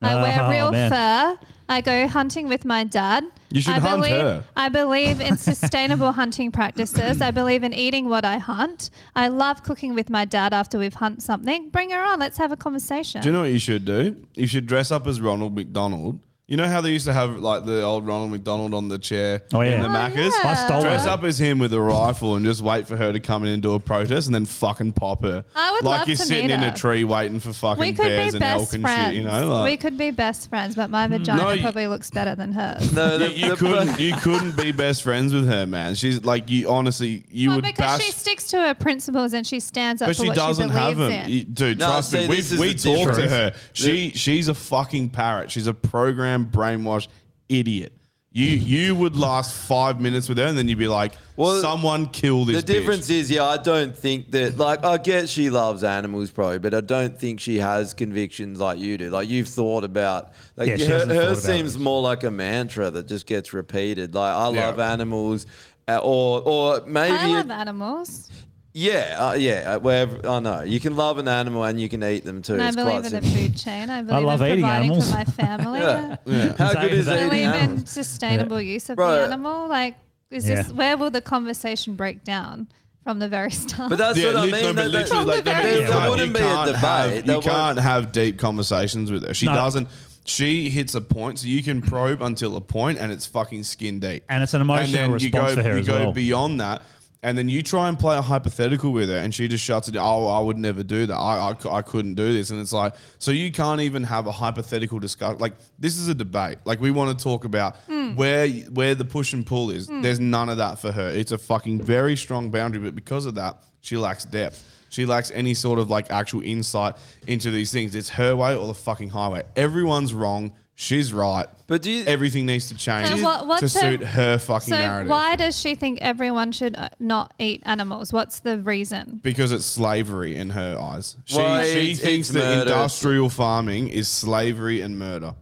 I 0.03 0.13
Oh, 0.13 0.21
wear 0.23 0.49
real 0.49 0.71
man. 0.71 0.89
fur. 0.91 1.45
I 1.69 1.79
go 1.79 2.05
hunting 2.07 2.49
with 2.49 2.65
my 2.65 2.83
dad. 2.83 3.23
You 3.49 3.61
should 3.61 3.75
I 3.75 3.79
hunt 3.79 4.01
believe, 4.01 4.19
her. 4.19 4.43
I 4.57 4.67
believe 4.67 5.21
in 5.21 5.37
sustainable 5.37 6.11
hunting 6.11 6.51
practices. 6.51 7.21
I 7.21 7.31
believe 7.31 7.63
in 7.63 7.73
eating 7.73 8.09
what 8.09 8.25
I 8.25 8.39
hunt. 8.39 8.89
I 9.15 9.29
love 9.29 9.63
cooking 9.63 9.93
with 9.93 10.09
my 10.09 10.25
dad 10.25 10.53
after 10.53 10.77
we've 10.77 10.93
hunted 10.95 11.21
something. 11.23 11.69
Bring 11.69 11.91
her 11.91 12.01
on. 12.03 12.19
Let's 12.19 12.37
have 12.39 12.51
a 12.51 12.57
conversation. 12.57 13.21
Do 13.21 13.29
you 13.29 13.33
know 13.33 13.41
what 13.41 13.51
you 13.51 13.59
should 13.59 13.85
do? 13.85 14.17
You 14.35 14.47
should 14.47 14.65
dress 14.65 14.91
up 14.91 15.07
as 15.07 15.21
Ronald 15.21 15.55
McDonald. 15.55 16.19
You 16.51 16.57
know 16.57 16.67
how 16.67 16.81
they 16.81 16.89
used 16.91 17.05
to 17.05 17.13
have 17.13 17.39
like 17.39 17.63
the 17.63 17.81
old 17.81 18.05
Ronald 18.05 18.29
McDonald 18.31 18.73
on 18.73 18.89
the 18.89 18.99
chair 18.99 19.41
Oh, 19.53 19.61
yeah. 19.61 19.75
in 19.75 19.81
the 19.83 19.87
Oh, 19.87 19.91
Macca's? 19.91 20.35
yeah. 20.43 20.49
I 20.51 20.55
stole 20.67 20.81
Dress 20.81 21.05
that. 21.05 21.09
up 21.11 21.23
as 21.23 21.39
him 21.39 21.59
with 21.59 21.71
a 21.73 21.79
rifle 21.79 22.35
and 22.35 22.43
just 22.45 22.61
wait 22.61 22.87
for 22.89 22.97
her 22.97 23.13
to 23.13 23.21
come 23.21 23.43
in 23.45 23.53
and 23.53 23.63
do 23.63 23.73
a 23.73 23.79
protest 23.79 24.27
and 24.27 24.35
then 24.35 24.43
fucking 24.45 24.91
pop 24.91 25.23
her. 25.23 25.45
I 25.55 25.71
would 25.71 25.85
like 25.85 25.99
love 25.99 26.07
you're 26.09 26.17
to 26.17 26.23
sitting 26.25 26.47
meet 26.47 26.53
in 26.55 26.63
a 26.63 26.73
tree 26.75 27.05
waiting 27.05 27.39
for 27.39 27.53
fucking 27.53 27.79
we 27.79 27.93
could 27.93 28.03
bears 28.03 28.33
be 28.33 28.35
and 28.35 28.43
elk 28.43 28.59
best 28.63 28.73
and 28.73 28.83
friends. 28.83 29.05
shit, 29.05 29.15
you 29.15 29.23
know? 29.23 29.47
Like, 29.47 29.63
we 29.71 29.77
could 29.77 29.97
be 29.97 30.11
best 30.11 30.49
friends, 30.49 30.75
but 30.75 30.89
my 30.89 31.07
hmm. 31.07 31.13
vagina 31.13 31.41
No, 31.41 31.51
you- 31.51 31.61
probably 31.61 31.87
looks 31.87 32.11
better 32.11 32.35
than 32.35 32.51
hers. 32.51 32.91
No, 32.93 33.13
you, 33.13 33.17
the, 33.19 33.31
you 33.31 33.49
the- 33.51 33.55
couldn't 33.55 33.99
you 34.01 34.15
couldn't 34.17 34.57
be 34.57 34.73
best 34.73 35.03
friends 35.03 35.33
with 35.33 35.47
her, 35.47 35.65
man. 35.65 35.95
She's 35.95 36.21
like 36.25 36.49
you 36.49 36.69
honestly 36.69 37.23
you 37.31 37.47
Well, 37.47 37.59
would 37.59 37.63
because 37.63 37.99
bash 37.99 38.03
she 38.03 38.11
sticks 38.11 38.47
to 38.47 38.57
her 38.57 38.73
principles 38.73 39.31
and 39.31 39.47
she 39.47 39.61
stands 39.61 40.01
up 40.01 40.09
but 40.09 40.17
for 40.17 40.23
she 40.23 40.27
what 40.27 40.35
doesn't 40.35 40.67
she 40.69 40.73
believes 40.77 40.85
have 40.89 40.97
them, 40.97 41.11
in. 41.13 41.29
You- 41.29 41.43
dude. 41.45 41.79
No, 41.79 41.85
trust 41.87 42.11
see, 42.11 42.27
me, 42.27 42.35
this 42.35 42.51
we 42.51 42.55
is 42.55 42.59
we 42.59 42.73
the 42.73 43.03
talked 43.05 43.15
to 43.15 43.21
difference. 43.21 43.31
her. 43.31 43.53
She 43.71 44.09
she's 44.15 44.49
a 44.49 44.53
fucking 44.53 45.11
parrot. 45.11 45.49
She's 45.49 45.67
a 45.67 45.73
program 45.73 46.40
brainwashed 46.45 47.07
idiot. 47.49 47.93
You 48.34 48.45
you 48.47 48.95
would 48.95 49.18
last 49.18 49.53
five 49.53 49.99
minutes 49.99 50.30
with 50.30 50.38
her, 50.38 50.45
and 50.45 50.57
then 50.57 50.69
you'd 50.69 50.77
be 50.77 50.88
like, 50.88 51.15
Well, 51.35 51.59
"Someone 51.61 52.07
kill 52.07 52.45
this." 52.45 52.63
The 52.63 52.63
bitch." 52.63 52.76
difference 52.77 53.09
is, 53.09 53.30
yeah, 53.30 53.43
I 53.43 53.57
don't 53.57 53.93
think 53.97 54.31
that. 54.31 54.57
Like, 54.57 54.85
I 54.85 54.97
get 54.99 55.27
she 55.27 55.49
loves 55.49 55.84
animals 55.84 56.31
probably, 56.31 56.59
but 56.59 56.73
I 56.73 56.80
don't 56.80 57.19
think 57.19 57.41
she 57.41 57.57
has 57.57 57.93
convictions 57.93 58.57
like 58.57 58.80
you 58.80 58.97
do. 58.97 59.09
Like, 59.09 59.27
you've 59.27 59.49
thought 59.49 59.84
about. 59.84 60.31
Like, 60.55 60.69
Yeah, 60.69 60.77
she 60.77 60.85
her, 60.85 60.93
hasn't 60.93 61.11
thought 61.11 61.18
hers 61.26 61.43
about 61.43 61.55
seems 61.57 61.76
it. 61.76 61.80
more 61.81 62.01
like 62.01 62.23
a 62.23 62.31
mantra 62.31 62.89
that 62.89 63.05
just 63.07 63.26
gets 63.26 63.51
repeated. 63.51 64.15
Like, 64.15 64.34
I 64.34 64.49
Yeah. 64.51 64.68
love 64.68 64.80
animals, 64.80 65.45
uh, 65.89 65.97
or 66.01 66.41
or 66.45 66.84
maybe 66.88 67.18
I 67.18 67.26
love 67.27 67.49
it- 67.49 67.51
animals. 67.51 68.30
Yeah, 68.73 69.18
uh, 69.19 69.34
yeah. 69.34 69.73
uh, 69.76 69.80
Wherever 69.80 70.27
I 70.27 70.39
know, 70.39 70.61
you 70.61 70.80
can 70.80 70.95
love 70.95 71.18
an 71.18 71.27
animal 71.27 71.64
and 71.64 71.80
you 71.80 71.89
can 71.89 72.03
eat 72.03 72.23
them 72.23 72.41
too. 72.41 72.53
And 72.53 72.64
I 72.64 72.68
it's 72.68 72.76
believe 72.76 72.91
quite 72.91 72.98
in 72.98 73.03
the 73.03 73.10
simple. 73.22 73.31
food 73.31 73.57
chain. 73.57 73.89
I 73.89 74.02
believe 74.02 74.26
love 74.26 74.41
in 74.41 74.48
eating 74.48 74.60
providing 74.61 74.85
animals. 74.91 75.10
for 75.11 75.18
my 75.18 75.23
family. 75.26 75.80
Yeah. 75.80 76.15
Yeah. 76.26 76.53
How 76.57 76.73
good 76.81 76.93
is 76.93 77.06
same. 77.06 77.18
eating 77.18 77.30
believe 77.30 77.43
in 77.48 77.53
animals? 77.53 77.89
sustainable 77.89 78.61
use 78.61 78.89
of 78.89 78.95
Bro. 78.95 79.15
the 79.15 79.22
animal. 79.23 79.68
Like, 79.68 79.95
is 80.30 80.48
Yeah. 80.48 80.64
this 80.64 80.72
where 80.72 80.95
will 80.98 81.11
the 81.11 81.22
conversation 81.22 81.95
break 81.95 82.23
down 82.23 82.68
from 83.03 83.19
the 83.19 83.27
very 83.27 83.52
start? 83.65 83.89
But 83.89 83.98
that's 83.98 84.18
what 84.23 84.35
I 84.38 84.41
mean. 84.43 84.52
no, 84.52 84.73
that- 84.73 84.89
literally, 84.91 85.26
that- 85.26 85.27
like, 85.27 85.43
there, 85.43 85.72
you 85.73 85.77
there 85.80 85.89
can't- 85.89 86.10
wouldn't 86.10 86.34
be 86.34 86.39
a 86.39 86.65
debate. 86.65 86.76
have- 86.77 87.26
you 87.26 87.31
won't- 87.34 87.45
can't 87.45 87.80
have 87.80 88.11
deep 88.11 88.39
conversations 88.39 89.11
with 89.11 89.26
her. 89.27 89.34
She 89.34 89.48
No. 89.48 89.53
doesn't. 89.56 89.88
She 90.23 90.69
hits 90.69 90.93
a 90.93 91.02
point, 91.02 91.39
so 91.39 91.48
you 91.48 91.64
can 91.64 91.81
probe 91.81 92.22
until 92.22 92.56
a 92.56 92.61
point, 92.61 92.99
and 92.99 93.11
it's 93.11 93.26
fucking 93.26 93.64
skin 93.64 93.99
deep. 93.99 94.23
And 94.30 94.43
it's 94.43 94.53
an 94.53 94.61
emotional 94.61 94.85
and 94.85 94.93
then 94.93 95.11
response 95.11 95.23
you 95.23 95.31
go, 95.31 95.56
for 95.56 95.64
her 95.64 95.73
you 95.73 95.80
as 95.80 95.88
go 95.88 95.93
well. 95.99 96.11
beyond 96.14 96.61
that, 96.61 96.84
and 97.23 97.38
then 97.38 97.48
you 97.49 97.61
try 97.61 97.88
and 97.88 97.99
play 97.99 98.18
a 98.18 98.22
hypothetical 98.22 98.91
with 98.91 99.10
her, 99.10 99.18
and 99.18 99.34
she 99.34 99.48
just 99.48 99.64
shuts 99.64 99.88
it. 99.88 99.91
down. 99.91 100.03
Oh, 100.06 100.27
I 100.27 100.39
would 100.39 100.57
never 100.57 100.81
do 100.84 101.06
that. 101.06 101.15
I, 101.15 101.52
I, 101.52 101.76
I 101.77 101.81
couldn't 101.81 102.15
do 102.15 102.34
this, 102.34 102.49
and 102.49 102.60
it's 102.60 102.73
like 102.73 102.95
so 103.19 103.31
you 103.31 103.52
can't 103.52 103.81
even 103.81 104.03
have 104.03 104.27
a 104.27 104.31
hypothetical 104.31 104.99
discussion. 104.99 105.38
Like 105.39 105.53
this 105.80 105.98
is 105.98 106.07
a 106.07 106.15
debate. 106.15 106.57
Like 106.65 106.81
we 106.81 106.91
want 106.91 107.18
to 107.18 107.23
talk 107.23 107.45
about 107.45 107.76
Mm. 107.88 108.15
where 108.15 108.48
where 108.72 108.95
the 108.95 109.06
push 109.06 109.34
and 109.34 109.45
pull 109.45 109.69
is. 109.72 109.88
Mm. 109.88 110.02
There's 110.02 110.19
none 110.19 110.49
of 110.49 110.57
that 110.57 110.80
for 110.80 110.91
her. 110.91 111.10
It's 111.10 111.31
a 111.31 111.38
fucking 111.38 111.81
very 111.84 112.15
strong 112.15 112.49
boundary, 112.49 112.81
but 112.81 112.95
because 112.95 113.26
of 113.26 113.35
that, 113.35 113.57
she 113.81 113.98
lacks 113.98 114.26
depth. 114.26 114.64
She 114.89 115.06
lacks 115.06 115.31
any 115.34 115.53
sort 115.53 115.80
of 115.80 115.89
like 115.89 116.11
actual 116.11 116.41
insight 116.41 116.95
into 117.27 117.49
these 117.52 117.72
things. 117.72 117.95
It's 117.95 118.10
her 118.10 118.35
way 118.35 118.56
or 118.56 118.68
the 118.68 118.73
fucking 118.73 119.10
highway. 119.10 119.43
Everyone's 119.56 120.14
wrong. 120.14 120.52
She's 120.76 121.14
right. 121.14 121.45
But 121.68 121.84
do 121.84 121.91
you, 121.91 122.03
everything 122.06 122.48
needs 122.48 122.68
to 122.69 122.76
change 122.76 123.07
So 123.10 123.22
what- 123.23 123.41
to 123.41 123.45
what's 123.45 123.73
suit 123.73 123.99
her- 124.02 124.06
her 124.06 124.38
fucking 124.39 124.73
So 124.73 124.77
narrative. 124.80 125.10
why 125.11 125.35
does 125.35 125.60
she 125.60 125.76
think 125.76 125.99
everyone 126.02 126.52
should 126.52 126.76
uh, 126.76 126.89
not 126.99 127.34
eat 127.39 127.61
animals? 127.65 128.11
What's 128.11 128.39
the 128.39 128.57
reason? 128.60 129.19
Because 129.22 129.52
it's 129.52 129.65
slavery 129.65 130.35
in 130.35 130.49
her 130.49 130.80
eyes. 130.80 131.18
She, 131.26 131.38
Well, 131.38 131.64
she 131.64 131.69
it's- 131.91 131.99
thinks 131.99 132.30
it's 132.30 132.38
that 132.39 132.57
murder. 132.57 132.72
industrial 132.72 133.30
farming 133.30 133.89
is 133.89 134.07
slavery 134.07 134.81
and 134.81 134.98
murder. 134.98 135.35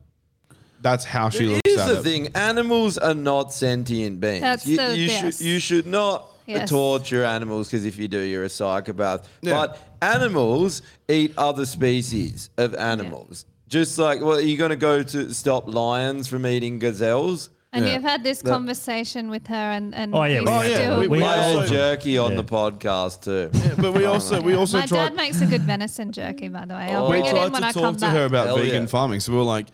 That's 0.82 1.06
how 1.06 1.30
she 1.30 1.46
looks 1.46 1.62
Here's 1.66 1.80
at 1.80 1.88
the 1.88 2.00
it. 2.00 2.04
thing: 2.04 2.28
animals 2.36 2.98
are 2.98 3.14
not 3.14 3.54
sentient 3.54 4.20
beings. 4.22 4.42
That's 4.42 4.66
you, 4.68 4.78
the- 4.78 4.98
you 4.98 5.06
yes. 5.06 5.38
should 5.38 5.46
you 5.46 5.60
should 5.60 5.88
not 5.88 6.26
Yes. 6.48 6.70
torture 6.70 7.24
animals 7.26 7.68
because 7.70 7.86
if 7.86 7.98
you 7.98 8.08
do, 8.08 8.20
you're 8.22 8.44
a 8.46 8.50
psychopath. 8.50 9.28
But 9.44 9.78
animals 10.02 10.82
eat 11.08 11.34
other 11.38 11.66
species 11.66 12.50
of 12.58 12.74
animals. 12.76 13.46
Just 13.70 13.98
like, 14.00 14.20
well, 14.20 14.38
are 14.38 14.41
you 14.41 14.58
going 14.58 14.72
to 14.72 14.76
go 14.76 15.04
to 15.04 15.34
stop 15.34 15.68
lions 15.74 16.28
from 16.28 16.46
eating 16.46 16.80
gazelles? 16.80 17.50
And 17.72 17.88
you've 17.88 18.02
had 18.02 18.24
this 18.24 18.41
The- 18.41 18.50
conversation 18.50 19.30
with 19.30 19.46
her, 19.46 19.56
and 19.56 19.94
and 19.94 20.16
Oh 20.16 20.24
yeah, 20.24 20.40
you 20.40 20.46
we, 20.46 20.52
oh, 20.52 20.62
yeah. 20.62 20.76
still- 20.76 21.00
we, 21.02 21.08
we 21.08 21.22
also- 21.22 21.60
had 21.60 21.70
jerky 21.70 22.18
on 22.18 22.32
Yeah. 22.32 22.38
the 22.38 22.44
podcast 22.44 23.24
too. 23.24 23.52
but 23.82 23.94
we 23.94 24.06
also 24.06 24.41
we 24.41 24.56
also 24.56 24.80
My 24.80 24.88
tried 24.88 25.10
dad 25.10 25.16
makes 25.16 25.40
a 25.41 25.46
good 25.46 25.62
venison 25.62 26.12
jerky, 26.12 26.48
by 26.50 26.66
the 26.66 26.74
way. 26.74 26.90
I'll 26.91 27.06
oh. 27.06 27.10
we 27.12 27.18
bring 27.18 27.26
it 27.28 27.30
tried 27.30 27.46
in 27.46 27.52
when 27.54 27.62
to 27.62 27.68
I 27.68 27.72
talk 27.72 27.94
to 27.94 28.02
back. 28.02 28.14
her 28.14 28.26
about 28.26 28.48
Hell 28.48 28.58
vegan 28.58 28.82
yeah. 28.84 28.88
farming. 28.88 29.20
So 29.20 29.32
we 29.34 29.38
were 29.38 29.44
like, 29.44 29.68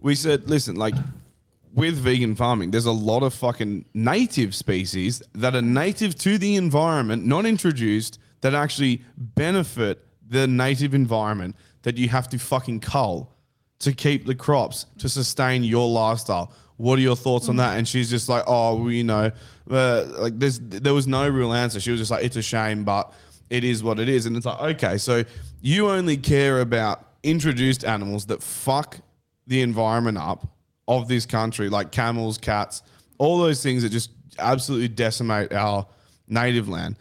we 0.00 0.14
said, 0.14 0.48
listen, 0.48 0.76
like 0.76 0.94
with 1.74 1.96
vegan 1.96 2.36
farming, 2.36 2.70
there's 2.70 2.86
a 2.86 2.92
lot 2.92 3.24
of 3.24 3.34
fucking 3.34 3.84
native 3.94 4.54
species 4.54 5.20
that 5.34 5.56
are 5.56 5.62
native 5.62 6.14
to 6.18 6.38
the 6.38 6.54
environment, 6.54 7.26
not 7.26 7.46
introduced, 7.46 8.20
that 8.42 8.54
actually 8.54 9.02
benefit 9.16 10.06
the 10.28 10.46
native 10.46 10.94
environment 10.94 11.56
that 11.84 11.96
you 11.96 12.08
have 12.08 12.28
to 12.30 12.38
fucking 12.38 12.80
cull 12.80 13.32
to 13.78 13.92
keep 13.92 14.26
the 14.26 14.34
crops 14.34 14.86
to 14.98 15.08
sustain 15.08 15.62
your 15.62 15.88
lifestyle. 15.88 16.52
What 16.76 16.98
are 16.98 17.02
your 17.02 17.16
thoughts 17.16 17.48
on 17.48 17.56
that? 17.56 17.78
And 17.78 17.86
she's 17.86 18.10
just 18.10 18.28
like, 18.28 18.42
oh, 18.46 18.76
well, 18.76 18.90
you 18.90 19.04
know, 19.04 19.30
uh, 19.70 20.04
like 20.18 20.38
there's 20.38 20.58
there 20.58 20.92
was 20.92 21.06
no 21.06 21.28
real 21.28 21.52
answer. 21.52 21.78
She 21.78 21.90
was 21.90 22.00
just 22.00 22.10
like, 22.10 22.24
it's 22.24 22.36
a 22.36 22.42
shame, 22.42 22.84
but 22.84 23.12
it 23.48 23.62
is 23.62 23.82
what 23.82 24.00
it 24.00 24.08
is. 24.08 24.26
And 24.26 24.36
it's 24.36 24.46
like, 24.46 24.60
okay, 24.76 24.98
so 24.98 25.22
you 25.60 25.88
only 25.88 26.16
care 26.16 26.60
about 26.60 27.08
introduced 27.22 27.84
animals 27.84 28.26
that 28.26 28.42
fuck 28.42 28.98
the 29.46 29.62
environment 29.62 30.18
up 30.18 30.46
of 30.88 31.08
this 31.08 31.26
country, 31.26 31.68
like 31.68 31.92
camels, 31.92 32.38
cats, 32.38 32.82
all 33.18 33.38
those 33.38 33.62
things 33.62 33.82
that 33.82 33.90
just 33.90 34.10
absolutely 34.38 34.88
decimate 34.88 35.52
our 35.52 35.86
native 36.28 36.68
land. 36.68 36.96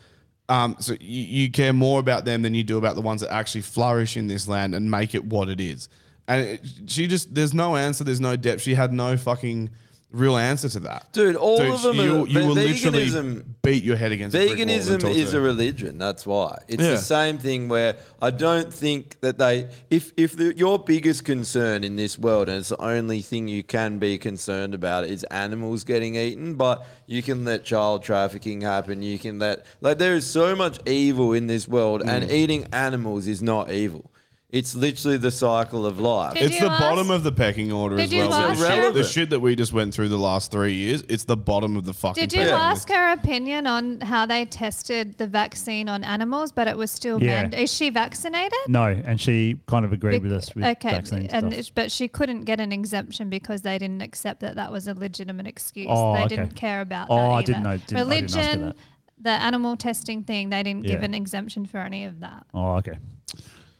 Um, 0.49 0.75
so 0.79 0.93
you, 0.99 1.23
you 1.23 1.51
care 1.51 1.73
more 1.73 1.99
about 1.99 2.25
them 2.25 2.41
than 2.41 2.53
you 2.53 2.63
do 2.63 2.77
about 2.77 2.95
the 2.95 3.01
ones 3.01 3.21
that 3.21 3.31
actually 3.31 3.61
flourish 3.61 4.17
in 4.17 4.27
this 4.27 4.47
land 4.47 4.75
and 4.75 4.89
make 4.91 5.15
it 5.15 5.23
what 5.23 5.49
it 5.49 5.61
is. 5.61 5.89
And 6.27 6.45
it, 6.45 6.65
she 6.87 7.07
just, 7.07 7.33
there's 7.33 7.53
no 7.53 7.75
answer, 7.75 8.03
there's 8.03 8.19
no 8.19 8.35
depth. 8.35 8.61
She 8.61 8.75
had 8.75 8.93
no 8.93 9.17
fucking 9.17 9.69
real 10.13 10.37
answer 10.37 10.69
to 10.69 10.79
that. 10.81 11.11
Dude, 11.11 11.35
all 11.35 11.57
So 11.57 11.73
of 11.73 11.81
them 11.81 11.95
You, 11.97 12.01
are- 12.23 12.27
you 12.27 12.47
will 12.47 12.55
veganism- 12.55 12.91
literally 12.91 13.41
beat 13.63 13.83
your 13.83 13.95
head 13.97 14.11
against 14.11 14.35
a 14.35 14.37
brick 14.39 14.49
wall 14.51 14.61
and 14.61 14.69
Veganism 14.71 15.15
is 15.15 15.33
a 15.33 15.41
religion. 15.41 15.97
That's 15.97 16.25
why. 16.25 16.59
It's 16.67 16.81
Yeah. 16.83 16.91
the 16.91 16.97
same 16.99 17.37
thing 17.39 17.67
where 17.67 17.95
I 18.21 18.29
don't 18.29 18.71
think 18.73 19.19
that 19.21 19.37
they. 19.39 19.67
If 19.89 20.11
if 20.15 20.37
the, 20.37 20.55
your 20.55 20.77
biggest 20.79 21.25
concern 21.25 21.83
in 21.83 21.95
this 21.95 22.17
world 22.19 22.47
and 22.47 22.59
it's 22.59 22.69
the 22.69 22.81
only 22.81 23.21
thing 23.21 23.47
you 23.47 23.63
can 23.63 23.97
be 23.99 24.17
concerned 24.17 24.73
about 24.73 25.05
is 25.05 25.23
animals 25.25 25.83
getting 25.83 26.15
eaten, 26.15 26.53
but 26.55 26.85
you 27.07 27.21
can 27.23 27.43
let 27.43 27.65
child 27.65 28.03
trafficking 28.03 28.61
happen. 28.61 29.01
You 29.01 29.17
can 29.19 29.39
let 29.39 29.65
like 29.81 29.97
there 29.97 30.13
is 30.15 30.25
so 30.25 30.55
much 30.55 30.77
evil 30.87 31.33
in 31.33 31.47
this 31.47 31.67
world, 31.67 32.01
and 32.05 32.23
Mm. 32.29 32.31
eating 32.31 32.67
animals 32.71 33.27
is 33.27 33.41
not 33.41 33.71
evil. 33.71 34.09
It's 34.53 34.75
literally 34.75 35.17
the 35.17 35.31
cycle 35.31 35.83
of 35.83 35.99
life. 35.99 36.35
Did 36.35 36.43
it's 36.43 36.53
you 36.55 36.67
the 36.67 36.71
ask- 36.71 36.79
bottom 36.79 37.09
of 37.09 37.23
the 37.23 37.31
pecking 37.31 37.71
order 37.71 37.95
Did 37.95 38.03
as 38.03 38.13
you 38.13 38.19
well. 38.19 38.33
ask 38.33 38.59
The 38.61 38.67
her- 38.69 38.75
shit, 38.83 38.93
the 38.93 39.03
shit 39.03 39.29
that 39.31 39.39
we 39.39 39.55
just 39.55 39.73
went 39.73 39.95
through 39.95 40.09
the 40.09 40.17
last 40.19 40.51
three 40.51 40.75
years, 40.75 41.03
it's 41.09 41.23
the 41.23 41.35
bottom 41.35 41.75
of 41.75 41.85
the 41.85 41.93
fucking 41.93 42.21
Did 42.21 42.33
you 42.33 42.41
pecking 42.41 42.53
ask 42.53 42.87
her 42.89 43.13
opinion 43.13 43.65
on 43.65 43.99
how 44.01 44.27
they 44.27 44.45
tested 44.45 45.17
the 45.17 45.25
vaccine 45.25 45.89
on 45.89 46.03
animals, 46.03 46.51
but 46.51 46.67
it 46.67 46.77
was 46.77 46.91
still 46.91 47.19
Yeah. 47.21 47.41
banned? 47.41 47.55
Is 47.55 47.73
she 47.73 47.89
vaccinated? 47.89 48.53
No, 48.67 48.83
and 48.85 49.19
she 49.19 49.57
kind 49.65 49.85
of 49.85 49.91
agreed 49.91 50.21
with 50.21 50.31
us 50.31 50.53
with 50.53 50.63
okay, 50.63 50.91
vaccine 50.91 51.21
and 51.21 51.29
stuff. 51.29 51.43
it's- 51.53 51.71
but 51.73 51.91
she 51.91 52.07
couldn't 52.07 52.43
get 52.43 52.59
an 52.59 52.71
exemption 52.71 53.29
because 53.29 53.63
they 53.63 53.79
didn't 53.79 54.03
accept 54.03 54.41
that 54.41 54.53
that 54.53 54.71
was 54.71 54.87
a 54.87 54.93
legitimate 54.93 55.47
excuse. 55.47 55.87
Oh, 55.89 56.13
they 56.13 56.19
okay. 56.25 56.35
didn't 56.35 56.55
care 56.55 56.81
about 56.81 57.07
Oh, 57.09 57.15
that. 57.15 57.21
I 57.23 57.33
either. 57.39 57.45
didn't 57.47 57.63
know- 57.63 57.77
didn't- 57.77 57.97
I 57.97 58.03
didn't 58.03 58.23
ask 58.25 58.35
her 58.35 58.39
Religion, 58.45 58.65
that. 58.67 58.75
the 59.19 59.31
animal 59.31 59.75
testing 59.77 60.21
thing, 60.21 60.51
they 60.51 60.61
didn't 60.61 60.83
give 60.85 60.99
Yeah. 60.99 61.05
an 61.05 61.15
exemption 61.15 61.65
for 61.65 61.79
any 61.79 62.05
of 62.05 62.19
that. 62.19 62.45
Oh, 62.53 62.75
okay. 62.75 62.99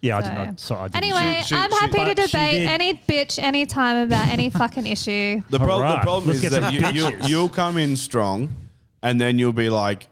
Yeah, 0.04 0.18
I 0.18 0.22
did 0.22 0.34
not. 0.34 0.60
Sorry, 0.60 0.82
I 0.82 0.88
didn't. 0.90 0.96
Anyway, 1.04 1.38
She- 1.40 1.48
she- 1.48 1.56
I'm 1.56 1.72
she- 1.72 1.78
happy 1.78 1.92
to 1.94 2.16
but 2.16 2.30
she 2.30 2.38
debate 2.38 2.52
did- 2.60 2.68
any 2.68 2.94
bitch 3.08 3.42
anytime 3.42 3.98
about 4.06 4.28
any 4.28 4.50
fucking 4.50 4.86
issue. 4.86 5.42
The, 5.50 5.58
prob- 5.58 5.68
the 5.70 5.74
Alright, 5.74 6.02
problem 6.04 6.28
let's 6.28 6.44
is 6.44 6.50
get 6.50 6.52
that 6.52 6.64
some 6.64 6.74
you, 6.76 6.82
you'll, 7.02 7.12
bitches. 7.12 7.30
you'll 7.30 7.50
come 7.50 7.78
in 7.78 7.96
strong, 7.96 8.54
and 9.02 9.20
then 9.22 9.40
you'll 9.40 9.54
be 9.54 9.70
like, 9.70 10.10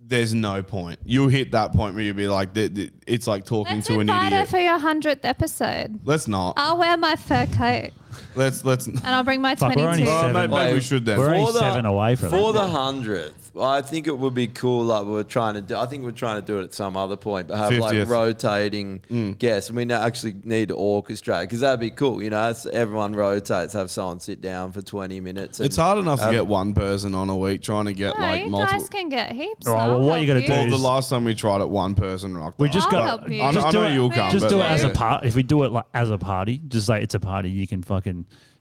"There's 0.00 0.32
no 0.32 0.62
point." 0.62 0.98
You'll 1.04 1.28
hit 1.28 1.52
that 1.52 1.72
point 1.74 1.94
where 1.94 2.02
you'll 2.04 2.16
be 2.16 2.26
like, 2.26 2.54
"Th- 2.54 2.74
th- 2.74 2.90
"It's 3.06 3.26
like 3.26 3.44
talking 3.44 3.76
Let's 3.76 3.86
to 3.88 3.94
an 3.96 4.00
invite 4.08 4.32
her 4.32 4.38
idiot." 4.38 4.48
for 4.48 4.58
your 4.58 4.78
hundredth 4.78 5.24
episode. 5.26 6.00
Let's 6.04 6.26
not. 6.26 6.54
I'll 6.56 6.78
wear 6.78 6.96
my 6.96 7.14
fur 7.16 7.44
coat 7.46 7.90
Let's 8.34 8.64
let's. 8.64 8.86
and 8.86 9.04
I'll 9.06 9.22
bring 9.24 9.40
my 9.40 9.54
Fuck, 9.54 9.76
we're 9.76 9.86
only 9.88 10.04
22. 10.04 10.10
seven. 10.10 10.32
maybe, 10.34 10.52
maybe 10.54 10.74
we 10.74 10.80
should 10.80 11.04
then. 11.04 11.18
We're 11.18 11.34
only 11.34 11.46
For 11.46 11.52
the- 11.52 11.58
seven 11.60 11.86
away 11.86 12.16
from 12.16 12.30
for 12.30 12.50
it. 12.50 12.52
the 12.54 12.66
hundredth. 12.66 13.34
I 13.60 13.82
think 13.82 14.06
it 14.06 14.16
would 14.16 14.34
be 14.34 14.46
cool. 14.46 14.84
Like 14.84 15.04
we 15.04 15.10
we're 15.12 15.22
trying 15.24 15.54
to 15.54 15.60
do. 15.60 15.76
I 15.76 15.86
think 15.86 16.04
we're 16.04 16.12
trying 16.12 16.40
to 16.40 16.46
do 16.46 16.60
it 16.60 16.64
at 16.64 16.74
some 16.74 16.96
other 16.96 17.16
point, 17.16 17.48
but 17.48 17.56
have 17.56 17.72
50th. 17.72 17.80
like 17.80 18.08
rotating 18.08 19.00
Mm. 19.10 19.38
guests. 19.38 19.68
And 19.70 19.76
we 19.76 19.84
na- 19.84 20.04
actually 20.04 20.34
need 20.44 20.68
to 20.68 20.76
orchestrate 20.76 21.42
because 21.42 21.60
that'd 21.60 21.80
be 21.80 21.90
cool. 21.90 22.22
You 22.22 22.30
know, 22.30 22.50
it's, 22.50 22.66
everyone 22.66 23.14
rotates. 23.16 23.72
Have 23.72 23.90
someone 23.90 24.20
sit 24.20 24.40
down 24.40 24.70
for 24.72 24.80
twenty 24.82 25.20
minutes. 25.20 25.58
It's 25.60 25.76
hard 25.76 25.98
enough 25.98 26.20
to 26.20 26.30
get 26.30 26.46
one 26.46 26.72
person 26.74 27.14
on 27.16 27.28
a 27.30 27.36
week 27.36 27.62
trying 27.62 27.86
to 27.86 27.92
get 27.94 28.16
No, 28.18 28.24
like 28.24 28.44
you 28.44 28.50
multiple. 28.50 28.78
guys 28.80 28.88
can 28.88 29.08
get 29.08 29.32
heaps. 29.32 29.66
All 29.66 29.74
right, 29.74 29.82
I'll 29.84 29.98
well, 29.98 30.08
what 30.08 30.20
you 30.20 30.26
help 30.32 30.38
gotta 30.46 30.46
do 30.46 30.52
Well, 30.52 30.68
the 30.70 30.74
is- 30.76 30.80
last 30.82 31.10
time 31.10 31.24
we 31.24 31.34
tried 31.34 31.60
it, 31.60 31.68
one 31.68 31.94
person 31.96 32.36
rocked. 32.36 32.60
We 32.60 32.68
just 32.68 32.90
got. 32.90 33.00
I'll 33.02 33.08
help 33.18 33.28
you. 33.30 33.42
I 33.42 33.46
know, 33.46 33.52
Just 33.52 33.66
I 33.66 33.70
do 33.72 33.78
know 33.80 33.86
it. 33.88 33.94
you'll 33.94 34.10
come. 34.10 34.30
Just 34.30 34.44
but 34.44 34.50
do 34.50 34.60
it 34.60 34.64
as 34.70 34.84
a 34.84 34.88
yeah. 34.88 34.92
part. 34.94 35.24
If 35.24 35.34
we 35.34 35.42
do 35.42 35.64
it 35.64 35.72
like 35.72 35.84
as 35.94 36.10
a 36.10 36.18
party, 36.18 36.60
just 36.68 36.88
like 36.88 37.02
it's 37.02 37.14
a 37.14 37.20
party, 37.20 37.50
you 37.50 37.66
can 37.66 37.82
fucking, 37.82 38.07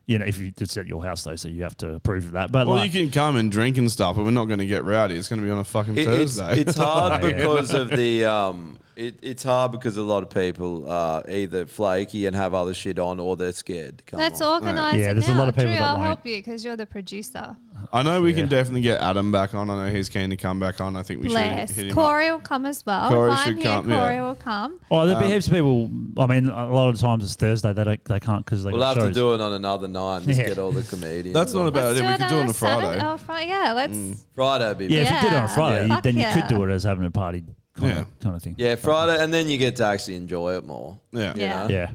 you 0.05 0.17
know, 0.19 0.25
if 0.25 0.37
you 0.37 0.51
it's 0.57 0.77
at 0.77 0.87
your 0.87 1.03
house 1.03 1.23
though, 1.23 1.35
so 1.35 1.47
you 1.49 1.63
have 1.63 1.75
to 1.77 1.95
approve 1.95 2.25
of 2.25 2.31
that. 2.31 2.51
But 2.51 2.67
Well, 2.67 2.77
like, 2.77 2.93
you 2.93 3.01
can 3.03 3.11
come 3.11 3.35
and 3.35 3.51
drink 3.51 3.77
and 3.77 3.91
stuff, 3.91 4.15
but 4.15 4.23
we're 4.23 4.31
not 4.31 4.45
going 4.45 4.59
to 4.59 4.65
get 4.65 4.83
rowdy. 4.85 5.15
It's 5.15 5.27
going 5.27 5.41
to 5.41 5.45
be 5.45 5.51
on 5.51 5.59
a 5.59 5.63
fucking 5.63 5.97
It- 5.97 6.05
Thursday. 6.05 6.61
it's 6.61 6.77
hard 6.77 7.21
because 7.35 7.73
of 7.73 7.89
the 7.89 8.25
um. 8.25 8.79
It, 8.97 9.19
it's 9.21 9.43
hard 9.43 9.71
because 9.71 9.95
a 9.95 10.01
lot 10.01 10.23
of 10.23 10.29
people 10.31 10.89
are 10.89 11.23
either 11.29 11.67
flaky 11.67 12.25
and 12.25 12.35
have 12.35 12.55
other 12.55 12.73
shit 12.73 12.97
on, 12.97 13.19
or 13.19 13.35
they're 13.37 13.51
scared. 13.51 13.99
to 13.99 14.03
come 14.05 14.19
Let's 14.19 14.41
on. 14.41 14.63
organise 14.63 14.95
Yeah, 14.95 15.11
it 15.11 15.13
there's 15.13 15.27
a 15.29 15.33
now. 15.33 15.37
lot 15.39 15.49
of 15.49 15.55
people 15.55 15.69
Drew, 15.69 15.75
that 15.79 15.83
I'll 15.83 15.95
won't. 15.97 16.07
help 16.07 16.25
you 16.25 16.37
because 16.37 16.65
you're 16.65 16.75
the 16.75 16.87
producer. 16.87 17.55
I 17.93 18.01
know 18.01 18.19
we 18.23 18.31
Yeah. 18.31 18.37
can 18.37 18.47
definitely 18.47 18.81
get 18.81 18.99
Adam 18.99 19.31
back 19.31 19.53
on. 19.53 19.69
I 19.69 19.85
know 19.87 19.93
he's 19.93 20.09
keen 20.09 20.31
to 20.31 20.35
come 20.35 20.59
back 20.59 20.81
on. 20.81 20.95
I 20.95 21.03
think 21.03 21.21
we 21.21 21.27
Bless. 21.27 21.69
should 21.69 21.75
hit 21.77 21.85
him 21.91 21.91
up. 21.99 22.03
Corey 22.05 22.31
will 22.31 22.39
come 22.39 22.65
as 22.65 22.83
well. 22.83 23.07
Corey 23.09 23.31
if 23.31 23.37
I'm 23.37 23.45
should 23.45 23.57
here, 23.57 23.65
come, 23.65 23.89
yeah. 23.91 23.99
Corey 23.99 24.19
will 24.21 24.33
come. 24.35 24.79
oh, 24.89 25.05
there'll 25.05 25.19
be 25.21 25.27
um, 25.27 25.31
heaps 25.31 25.45
of 25.47 25.53
people. 25.53 25.91
I 26.17 26.25
mean, 26.25 26.49
a 26.49 26.73
lot 26.73 26.89
of 26.89 26.99
times 26.99 27.23
it's 27.23 27.35
Thursday. 27.35 27.73
They 27.73 27.83
don't. 27.83 28.03
They 28.05 28.19
can't 28.19 28.43
because 28.43 28.63
they 28.63 28.71
We'll 28.71 28.79
got 28.81 28.95
have 28.97 29.05
shows. 29.05 29.13
to 29.13 29.19
do 29.19 29.33
it 29.35 29.41
on 29.41 29.53
another 29.53 29.87
night. 29.87 30.17
and 30.17 30.25
Just 30.27 30.39
Yeah. 30.39 30.47
get 30.47 30.57
all 30.57 30.71
the 30.71 30.81
comedians. 30.81 31.35
That's 31.35 31.53
not 31.53 31.61
on. 31.61 31.67
a 31.67 31.71
bad 31.71 31.83
Let's 31.95 31.99
idea. 31.99 32.09
We 32.09 32.13
do 32.13 32.17
could 32.17 32.25
it 32.25 32.29
do 32.29 32.35
it 32.35 32.39
on 32.39 32.43
on 32.45 32.49
a 32.49 32.53
Friday. 32.53 32.81
Saturday. 32.99 33.05
Oh, 33.05 33.17
Fri- 33.17 33.47
yeah, 33.47 33.73
let's. 33.73 34.25
Friday. 34.33 34.73
Be 34.87 34.93
Yeah, 34.95 35.01
if 35.01 35.11
you 35.11 35.15
did 35.21 35.33
it 35.33 35.35
on 35.35 35.43
Yeah. 35.43 35.47
Friday, 35.47 35.87
Yeah. 35.87 35.95
you- 35.97 36.01
then 36.01 36.17
you 36.17 36.23
Fuck 36.23 36.33
could 36.33 36.47
do 36.47 36.63
it 36.63 36.71
as 36.71 36.83
having 36.83 37.05
a 37.05 37.11
party 37.11 37.43
kind, 37.77 37.91
Yeah. 37.93 38.01
of, 38.01 38.19
kind 38.19 38.35
of 38.35 38.43
thing. 38.43 38.55
Yeah, 38.57 38.75
Friday, 38.75 39.21
and 39.23 39.33
then 39.33 39.47
you 39.49 39.57
get 39.57 39.75
to 39.77 39.85
actually 39.85 40.15
enjoy 40.15 40.55
it 40.57 40.65
more. 40.65 40.97
Yeah. 41.11 41.33
Yeah. 41.35 41.67
Yeah. 41.69 41.89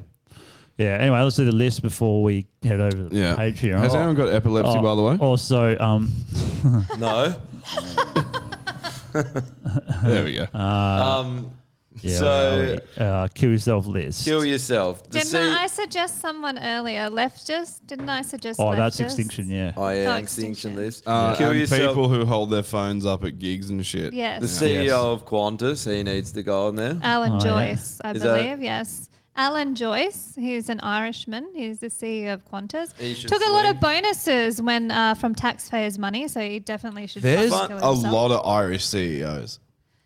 Yeah. 0.79 0.97
Anyway, 1.01 1.21
let's 1.21 1.37
do 1.37 1.45
the 1.45 1.53
list 1.53 1.83
before 1.83 2.23
we 2.23 2.47
head 2.63 2.81
over 2.81 2.91
to 2.97 3.05
the 3.11 3.17
Yeah. 3.17 3.37
Patreon. 3.37 3.79
Has 3.81 3.95
anyone 3.95 4.15
got 4.15 4.29
epilepsy, 4.31 4.81
by 4.81 4.95
the 4.95 5.03
way? 5.03 5.17
Also, 5.21 5.77
um, 5.79 6.11
No. 6.99 7.35
There 10.05 10.25
we 10.25 10.35
go. 10.35 10.59
um. 10.59 11.51
Yeah, 12.03 12.19
so 12.19 12.79
uh, 12.99 13.29
kill 13.35 13.51
yourself 13.51 13.87
list. 13.87 14.25
kill 14.25 14.45
yourself. 14.45 15.03
The 15.05 15.19
Didn't 15.19 15.27
C- 15.29 15.39
I 15.39 15.67
suggest 15.67 16.21
someone 16.21 16.59
earlier? 16.59 17.09
Leftist? 17.11 17.81
Didn't 17.87 18.09
I 18.09 18.23
suggest 18.23 18.61
oh, 18.61 18.75
that's 18.75 18.97
leftist? 19.01 19.05
extinction. 19.05 19.51
Yeah. 19.51 19.73
oh 19.77 19.89
yeah, 19.89 20.13
Oh, 20.15 20.17
extinction 20.17 20.73
extinction. 20.73 20.77
list. 20.77 21.05
Uh, 21.07 21.35
kill 21.37 21.51
and 21.51 21.61
yourself. 21.61 21.81
people 21.95 22.09
who 22.09 22.25
hold 22.25 22.51
their 22.51 22.63
phones 22.63 23.07
up 23.07 23.25
at 23.25 23.39
gigs 23.39 23.71
and 23.71 23.85
shit. 23.85 24.11
the 24.11 24.17
Yes. 24.17 24.43
CEO 24.61 24.85
Yes. 24.85 24.93
of 24.93 25.25
Qantas, 25.27 25.91
he 25.91 26.03
needs 26.03 26.33
to 26.33 26.43
go 26.43 26.69
on 26.69 26.77
there. 26.77 26.99
Alan 27.03 27.33
Oh, 27.33 27.35
yeah. 27.37 27.41
Joyce, 27.75 28.01
I 28.05 28.13
Is 28.13 28.23
that- 28.23 28.37
believe. 28.43 28.63
Yes. 28.63 29.09
Alan 29.35 29.75
Joyce, 29.75 30.35
he's 30.37 30.69
an 30.69 30.79
Irishman. 30.81 31.49
He's 31.55 31.81
the 31.81 31.87
CEO 31.89 32.35
of 32.35 32.45
Qantas. 32.45 32.91
He 32.99 33.15
should 33.15 33.31
Took 33.31 33.43
a 33.43 33.51
lot 33.51 33.65
of 33.65 33.81
bonuses 33.81 34.61
when 34.61 34.91
uh, 34.91 35.15
from 35.15 35.35
taxpayers' 35.35 35.99
money, 35.99 36.29
so 36.29 36.39
he 36.41 36.59
definitely 36.59 37.07
should. 37.07 37.23
There's 37.23 37.49
fucking 37.51 37.79
a 37.79 37.87
himself. 37.95 38.13
lot 38.13 38.31
of 38.31 38.47
Irish 38.47 38.85
CEOs. 38.85 39.59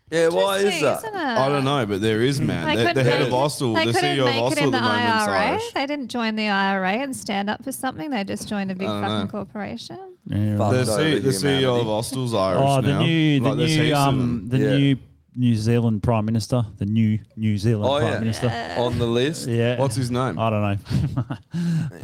Yeah, 0.09 0.29
why 0.29 0.57
is 0.59 0.63
Interesting, 0.65 0.83
that? 0.85 0.97
isn't 0.99 1.15
it? 1.15 1.37
I 1.37 1.49
don't 1.49 1.65
know, 1.65 1.85
but 1.85 1.99
there 2.01 2.21
is, 2.21 2.39
man. 2.39 2.65
They 2.65 2.75
The, 2.77 2.81
the 2.81 2.87
couldn't 2.87 3.05
head 3.05 3.19
make- 3.19 3.27
of 3.27 3.33
Hostel, 3.33 3.73
they 3.73 3.85
the 3.87 3.91
couldn't 3.93 4.09
CEO 4.17 4.19
of 4.19 4.25
make 4.25 4.35
it 4.35 4.39
Hostel 4.39 4.67
in 4.69 4.73
at 4.73 4.77
the 4.81 4.87
the 4.87 4.93
moment's 4.93 5.27
IRA. 5.27 5.39
Irish. 5.49 5.71
They 5.73 5.85
didn't 5.85 6.07
join 6.07 6.35
the 6.37 6.47
IRA 6.47 6.91
and 6.93 7.13
stand 7.15 7.49
up 7.49 7.61
for 7.63 7.71
something. 7.73 8.09
They 8.09 8.23
just 8.23 8.47
joined 8.47 8.71
a 8.71 8.75
big 8.75 8.87
don't 8.87 9.01
fucking 9.01 9.17
know. 9.19 9.27
corporation. 9.27 9.99
Yeah, 10.27 10.57
Fuck 10.57 10.71
The, 10.71 10.79
over 10.79 10.85
C, 10.85 11.19
the 11.19 11.29
CEO 11.29 11.41
humanity. 11.49 11.79
of 11.81 11.85
Hostel's 11.87 12.33
Irish 12.33 12.61
Oh, 12.63 12.81
the 12.81 12.87
now. 12.87 12.99
new, 13.01 13.39
the 13.41 13.49
Like, 13.49 13.57
there's 13.57 13.77
new, 13.77 13.91
of 13.93 13.97
um, 13.99 14.17
them. 14.17 14.47
the 14.49 14.57
Yeah. 14.59 14.77
new 14.77 14.97
New 15.39 15.55
Zealand 15.55 16.01
Prime 16.03 16.25
Minister, 16.25 16.65
the 16.77 16.85
new 16.85 17.19
New 17.35 17.57
Zealand 17.57 17.85
Oh 17.93 17.99
Prime 17.99 18.13
yeah, 18.13 18.19
Minister. 18.19 18.75
on 18.77 18.97
the 18.97 19.05
list. 19.05 19.47
Yeah, 19.47 19.77
What's 19.77 19.95
his 19.95 20.09
name? 20.09 20.39
I 20.39 20.49
don't 20.49 20.61
know. 20.61 21.37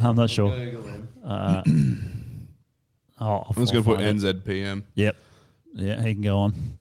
I'm 0.02 0.14
not 0.14 0.28
sure. 0.30 0.52
Uh, 1.24 1.62
oh, 1.66 1.66
I'll- 3.18 3.46
I'm 3.56 3.64
just 3.64 3.74
I'll 3.74 3.82
going 3.82 3.82
to 3.82 3.82
put 3.82 3.96
find 3.96 4.22
it. 4.22 4.44
NZPM. 4.44 4.82
Yep. 4.94 5.16
Yeah, 5.76 6.02
he 6.02 6.12
can 6.14 6.22
go 6.22 6.38
on. 6.38 6.78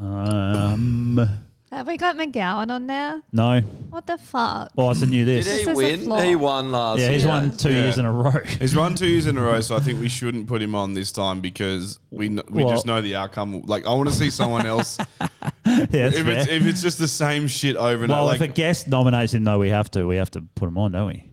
Um, 0.00 1.28
Have 1.70 1.86
we 1.88 1.96
got 1.96 2.16
McGowan 2.16 2.70
on 2.70 2.86
there? 2.86 3.20
no. 3.32 3.60
What 3.90 4.06
the 4.06 4.18
fuck? 4.18 4.70
Oh, 4.76 4.90
it's 4.90 5.02
a 5.02 5.06
new 5.06 5.24
Did 5.24 5.44
this. 5.44 5.46
he 5.46 5.52
This 5.52 5.60
is 5.62 5.68
a 5.68 5.74
win? 5.74 6.00
flaw. 6.02 6.20
He 6.20 6.34
won 6.36 6.72
last 6.72 6.98
Yeah, 6.98 7.04
year. 7.06 7.12
he's 7.14 7.26
won 7.26 7.56
two 7.56 7.70
Yeah. 7.70 7.82
years 7.84 7.98
in 7.98 8.04
a 8.04 8.12
row. 8.12 8.30
He's 8.60 8.74
run 8.76 8.94
two 8.96 9.06
years 9.06 9.26
in 9.26 9.36
a 9.38 9.40
row, 9.42 9.60
so 9.60 9.76
I 9.76 9.80
think 9.80 10.00
we 10.00 10.08
shouldn't 10.08 10.46
put 10.48 10.60
him 10.62 10.74
on 10.74 10.94
this 10.94 11.12
time 11.12 11.40
because 11.40 11.98
we 12.10 12.28
kn- 12.28 12.42
we 12.50 12.64
Well- 12.64 12.74
just 12.74 12.86
know 12.86 13.00
the 13.00 13.14
outcome. 13.16 13.62
Like, 13.66 13.86
I 13.86 13.90
want 13.94 14.08
to 14.08 14.14
see 14.14 14.30
someone 14.30 14.66
else. 14.66 14.98
yeah, 15.20 15.26
that's 15.64 16.16
if 16.16 16.26
it's 16.26 16.48
if 16.48 16.66
it's 16.66 16.82
just 16.82 16.98
the 16.98 17.08
same 17.08 17.46
shit 17.48 17.76
over 17.76 18.04
and 18.04 18.12
well, 18.12 18.26
over, 18.26 18.34
if 18.34 18.40
a 18.40 18.44
like, 18.44 18.54
guest 18.54 18.88
nominates 18.88 19.32
him, 19.34 19.44
though, 19.44 19.58
we 19.58 19.68
have 19.70 19.90
to. 19.92 20.06
We 20.06 20.16
have 20.16 20.30
to 20.32 20.42
put 20.56 20.68
him 20.68 20.78
on, 20.78 20.92
don't 20.92 21.06
we? 21.08 21.24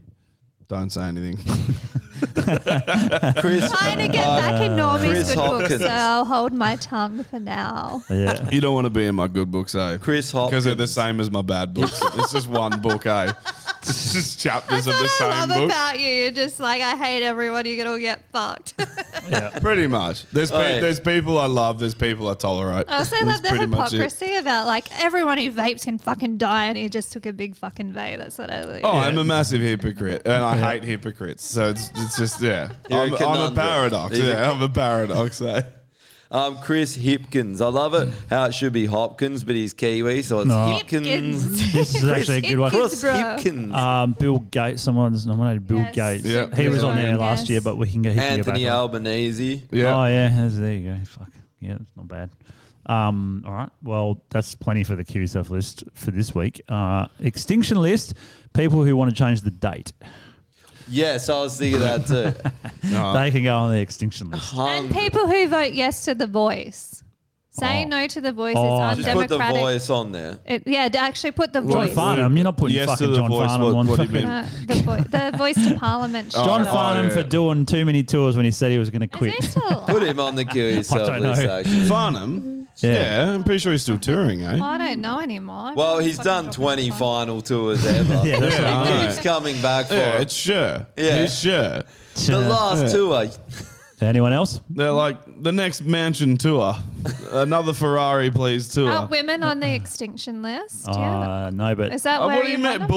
Don't 0.71 0.89
say 0.89 1.03
anything. 1.03 1.37
Chris, 3.41 3.69
Trying 3.71 3.97
to 3.97 4.07
get 4.07 4.25
back 4.25 4.61
in 4.61 4.77
Normie's 4.77 5.09
Chris 5.09 5.27
good 5.29 5.35
books, 5.35 5.61
Hopkins. 5.63 5.81
so 5.81 5.87
I'll 5.89 6.23
hold 6.25 6.53
my 6.53 6.77
tongue 6.77 7.23
for 7.25 7.39
now. 7.41 8.03
Yeah. 8.09 8.49
you 8.49 8.61
don't 8.61 8.73
want 8.73 8.85
to 8.85 8.89
be 8.89 9.05
in 9.05 9.15
my 9.15 9.27
good 9.27 9.51
books, 9.51 9.75
eh? 9.75 9.97
Chris 9.99 10.31
Because 10.31 10.63
they're 10.63 10.75
the 10.75 10.87
same 10.87 11.19
as 11.19 11.29
my 11.29 11.41
bad 11.41 11.73
books. 11.73 11.99
it's 12.15 12.31
just 12.31 12.47
one 12.47 12.79
book, 12.79 13.05
eh? 13.05 13.33
It's 13.91 14.13
just 14.13 14.39
chapters 14.39 14.85
of 14.85 14.93
the 14.93 15.01
That's 15.01 15.19
what 15.19 15.31
I 15.31 15.39
same 15.41 15.49
love 15.49 15.57
book. 15.59 15.65
about 15.71 15.99
you. 15.99 16.07
You're 16.07 16.31
just 16.31 16.59
like, 16.59 16.81
I 16.83 16.95
hate 16.95 17.23
everyone. 17.23 17.65
You're 17.65 17.83
gonna 17.83 17.99
get 17.99 18.21
fucked. 18.31 18.75
yeah, 19.29 19.57
Pretty 19.59 19.87
much. 19.87 20.25
There's 20.31 20.51
pe- 20.51 20.79
there's 20.79 20.99
people 20.99 21.39
I 21.39 21.47
love. 21.47 21.79
There's 21.79 21.95
people 21.95 22.29
I 22.29 22.35
tolerate. 22.35 22.85
I 22.87 22.97
also 22.99 23.15
That's 23.15 23.25
love 23.25 23.41
the 23.41 23.49
pretty 23.49 23.65
much 23.65 23.93
it. 23.93 23.97
hypocrisy 23.97 24.35
about 24.35 24.67
like 24.67 24.85
everyone 25.01 25.39
who 25.39 25.51
vapes 25.51 25.83
can 25.85 25.97
fucking 25.97 26.37
die, 26.37 26.65
and 26.67 26.77
he 26.77 26.89
just 26.89 27.11
took 27.11 27.25
a 27.25 27.33
big 27.33 27.55
fucking 27.55 27.91
vape. 27.91 28.19
That's 28.19 28.37
what 28.37 28.51
I 28.51 28.65
like. 28.65 28.81
Oh, 28.83 28.91
I'm 28.91 29.17
a 29.17 29.23
massive 29.23 29.61
hypocrite, 29.61 30.21
and 30.25 30.43
I 30.43 30.57
hate 30.57 30.83
hypocrites. 30.83 31.43
So 31.43 31.69
it's, 31.69 31.89
it's 31.95 32.17
just 32.17 32.39
yeah. 32.41 32.69
You're 32.89 32.99
a 32.99 33.03
I'm, 33.03 33.07
I'm 33.09 33.13
a 33.13 33.17
conundrum. 33.17 33.55
paradox. 33.55 34.17
Yeah, 34.17 34.51
I'm 34.51 34.61
a 34.61 34.69
paradox. 34.69 35.41
Eh? 35.41 35.61
Um, 36.31 36.57
Chris 36.59 36.97
Hipkins. 36.97 37.61
I 37.61 37.67
love 37.67 37.93
it 37.93 38.07
how 38.29 38.45
it 38.45 38.53
should 38.53 38.71
be 38.71 38.85
Hopkins, 38.85 39.43
but 39.43 39.55
he's 39.55 39.73
Kiwi, 39.73 40.21
so 40.23 40.39
it's 40.39 40.47
No. 40.47 40.79
Hipkins. 40.81 41.71
This 41.73 41.93
is 41.95 42.07
actually 42.07 42.37
a 42.37 42.41
good 42.41 42.57
one. 42.59 42.71
Chris 42.71 43.01
bro. 43.01 43.11
Hipkins. 43.13 43.73
Um, 43.75 44.15
Bill 44.17 44.39
Gates. 44.39 44.81
Someone's 44.81 45.25
nominated 45.25 45.67
Bill 45.67 45.79
Yes. 45.79 45.95
Gates. 45.95 46.25
Yeah. 46.25 46.55
He 46.55 46.69
was 46.69 46.83
on 46.85 46.95
there 46.95 47.09
Yes. 47.11 47.19
last 47.19 47.49
year, 47.49 47.59
but 47.61 47.75
we 47.77 47.87
can 47.91 48.01
get, 48.01 48.13
He 48.13 48.19
can 48.19 48.39
Anthony 48.39 48.59
go 48.61 48.65
back 48.65 48.73
on. 48.73 48.79
Albanese. 48.79 49.63
Yeah. 49.71 49.95
Oh 49.95 50.05
yeah, 50.05 50.29
there's- 50.29 50.55
there 50.55 50.73
you 50.73 50.89
go. 50.93 50.97
Fuck 51.05 51.29
yeah, 51.59 51.73
it's 51.73 51.97
not 51.97 52.07
bad. 52.07 52.29
Um, 52.87 53.43
all 53.45 53.53
right, 53.53 53.69
well 53.83 54.23
that's 54.31 54.55
plenty 54.55 54.83
for 54.83 54.95
the 54.95 55.03
Q 55.03 55.27
stuff 55.27 55.49
list 55.49 55.83
for 55.93 56.11
this 56.11 56.33
week. 56.33 56.61
Uh, 56.69 57.07
extinction 57.19 57.79
list. 57.81 58.13
People 58.53 58.83
who 58.83 58.95
want 58.97 59.09
to 59.09 59.15
change 59.15 59.41
the 59.41 59.51
date, 59.51 59.93
Yes, 60.91 61.29
I 61.29 61.39
was 61.41 61.57
thinking 61.57 61.79
that 61.79 62.05
too. 62.05 62.33
No. 62.91 63.13
they 63.13 63.29
can 63.31 63.43
go 63.43 63.55
on 63.55 63.71
the 63.71 63.79
extinction 63.79 64.31
list. 64.31 64.53
And 64.55 64.91
people 64.91 65.27
who 65.27 65.47
vote 65.47 65.73
yes 65.73 66.03
to 66.05 66.15
the 66.15 66.27
voice. 66.27 67.03
Saying 67.51 67.93
Oh. 67.93 67.99
no 67.99 68.07
to 68.07 68.21
the 68.21 68.31
voice 68.31 68.55
Oh. 68.57 68.89
is 68.91 68.97
Just 68.97 69.09
put 69.11 69.27
the 69.29 69.35
undemocratic. 69.35 69.61
voice 69.61 69.89
on 69.89 70.11
there. 70.11 70.39
It, 70.45 70.63
yeah, 70.65 70.87
to 70.89 70.97
actually 70.97 71.31
put 71.31 71.51
the 71.53 71.59
John 71.61 71.69
voice. 71.69 71.93
Farnham, 71.93 72.35
you're 72.35 72.43
not 72.45 72.57
putting 72.57 72.75
Yes 72.77 72.85
to 72.87 72.91
fucking 72.93 73.11
the 73.11 73.17
John 73.17 73.29
voice, 73.29 73.47
Farnham 73.49 73.67
what- 73.73 73.75
on. 73.79 73.87
what 73.87 73.95
do 73.97 74.03
you 74.03 74.07
fucking- 74.09 74.21
mean? 74.27 74.31
Uh, 74.31 74.49
the, 74.67 74.73
vo- 74.75 75.31
the 75.31 75.37
voice 75.37 75.55
to 75.67 75.75
Parliament. 75.77 76.33
Oh, 76.37 76.45
John 76.45 76.61
Oh, 76.61 76.71
Farnham 76.71 77.07
yeah. 77.09 77.13
for 77.13 77.23
doing 77.23 77.65
too 77.65 77.85
many 77.85 78.03
tours 78.03 78.35
when 78.35 78.45
he 78.45 78.51
said 78.51 78.71
he 78.71 78.77
was 78.79 78.89
going 78.89 79.07
to 79.07 79.13
Is 79.13 79.17
quit. 79.17 79.33
he 79.35 79.41
still? 79.47 79.83
Put 79.87 80.01
him 80.03 80.19
on 80.19 80.35
the 80.35 80.45
queue 80.45 80.63
yourself 80.77 81.07
don't 81.07 81.21
know. 81.23 81.31
actually. 81.33 81.85
Farnham. 81.87 82.60
Yeah. 82.83 82.93
Yeah. 83.27 83.33
I'm 83.33 83.43
pretty 83.43 83.59
sure 83.59 83.71
he's 83.71 83.83
still 83.83 83.97
touring, 83.99 84.41
eh? 84.43 84.59
I 84.61 84.77
don't 84.77 85.01
know 85.01 85.19
anymore. 85.19 85.73
Well, 85.75 85.99
he's 85.99 86.17
done 86.17 86.49
20 86.51 86.89
final 86.91 87.41
tours 87.41 87.85
ever. 87.85 88.13
Yeah, 88.25 88.39
that's 88.39 88.55
Yeah, 88.59 88.61
what 88.61 88.63
I 88.63 88.85
He 88.85 89.01
know. 89.03 89.07
keeps 89.11 89.21
coming 89.23 89.61
back 89.61 89.85
for 89.87 89.93
Yeah, 89.95 90.15
it. 90.17 90.21
it's 90.21 90.33
sure. 90.33 90.87
Yeah. 90.97 91.21
He's 91.21 91.39
sure. 91.39 91.83
The 92.15 92.39
last 92.39 92.83
Yeah. 92.83 92.91
tour. 92.91 93.27
Anyone 94.01 94.33
else? 94.33 94.59
They're 94.69 94.91
like 94.91 95.17
the 95.43 95.51
next 95.51 95.83
mansion 95.83 96.35
tour, 96.35 96.75
another 97.31 97.71
Ferrari, 97.71 98.31
please 98.31 98.67
tour. 98.73 98.89
Are 98.91 99.05
women 99.05 99.43
on 99.43 99.59
the 99.59 99.71
extinction 99.75 100.41
list? 100.41 100.87
yeah. 100.87 101.19
Uh, 101.45 101.49
no, 101.53 101.75
but 101.75 101.93
Is 101.93 102.01
that 102.03 102.19
where 102.19 102.37
what 102.37 102.45
do 102.45 102.51
you 102.51 102.57
you 102.57 102.63
want 102.63 102.79
meant? 102.79 102.89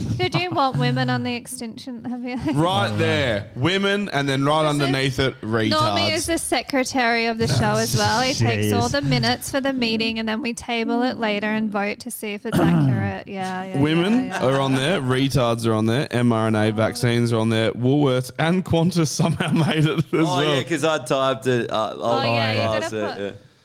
Them? 0.00 0.08
Bullshit. 0.16 0.32
Did 0.32 0.40
you 0.42 0.50
want 0.50 0.76
women 0.78 1.10
on 1.10 1.22
the 1.22 1.34
extension? 1.34 2.04
Have 2.04 2.24
you? 2.24 2.38
Right 2.60 2.94
there, 2.98 3.50
women, 3.56 4.08
and 4.10 4.28
then 4.28 4.44
right 4.44 4.66
underneath 4.66 5.18
it, 5.18 5.40
retards. 5.40 5.70
Normie 5.72 6.12
is 6.12 6.24
retards. 6.24 6.26
the 6.26 6.38
secretary 6.38 7.26
of 7.26 7.38
the 7.38 7.48
show 7.48 7.72
as 7.76 7.96
well. 7.96 8.20
He 8.22 8.34
takes 8.34 8.72
all 8.72 8.88
the 8.88 9.02
minutes 9.02 9.50
for 9.50 9.60
the 9.60 9.72
meeting 9.72 10.18
and 10.18 10.28
then 10.28 10.42
we 10.42 10.52
table 10.54 11.02
it 11.02 11.16
later 11.18 11.46
and 11.46 11.70
vote 11.70 12.00
to 12.00 12.10
see 12.10 12.34
if 12.34 12.44
it's 12.46 12.58
accurate. 12.60 13.28
Yeah, 13.28 13.64
yeah. 13.64 13.80
Women 13.80 14.26
yeah, 14.26 14.40
yeah. 14.42 14.46
are 14.48 14.60
on 14.60 14.74
there, 14.74 15.00
retards 15.00 15.66
are 15.66 15.72
on 15.72 15.86
there, 15.86 16.06
mRNA 16.08 16.74
vaccines 16.74 17.32
are 17.32 17.38
on 17.38 17.48
there, 17.50 17.72
Woolworths 17.72 18.30
and 18.38 18.64
Qantas 18.64 19.08
somehow 19.08 19.50
made 19.66 19.84
it 19.86 19.98
as 19.98 20.04
Oh, 20.12 20.24
well. 20.24 20.44
yeah, 20.44 20.58
because 20.62 20.84
I 20.84 20.98
typed 21.04 21.46
it. 21.46 21.70
Uh, 21.70 21.94
Oh, 21.96 22.22
yeah, 22.22 22.52
you 22.52 22.58
last 22.80 22.92
it, 22.92 23.14
put- 23.16 23.20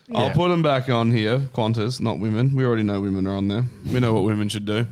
yeah. 0.10 0.18
I'll 0.20 0.30
put 0.32 0.50
them 0.50 0.62
back 0.62 0.88
on 0.90 1.12
here. 1.12 1.40
Qantas, 1.40 2.00
not 2.00 2.20
women. 2.20 2.56
We 2.56 2.64
already 2.64 2.84
know 2.84 3.02
women 3.02 3.26
are 3.26 3.36
on 3.36 3.48
there. 3.48 3.64
We 3.92 4.00
know 4.00 4.14
what 4.14 4.24
women 4.24 4.50
should 4.50 4.66
do. 4.66 4.86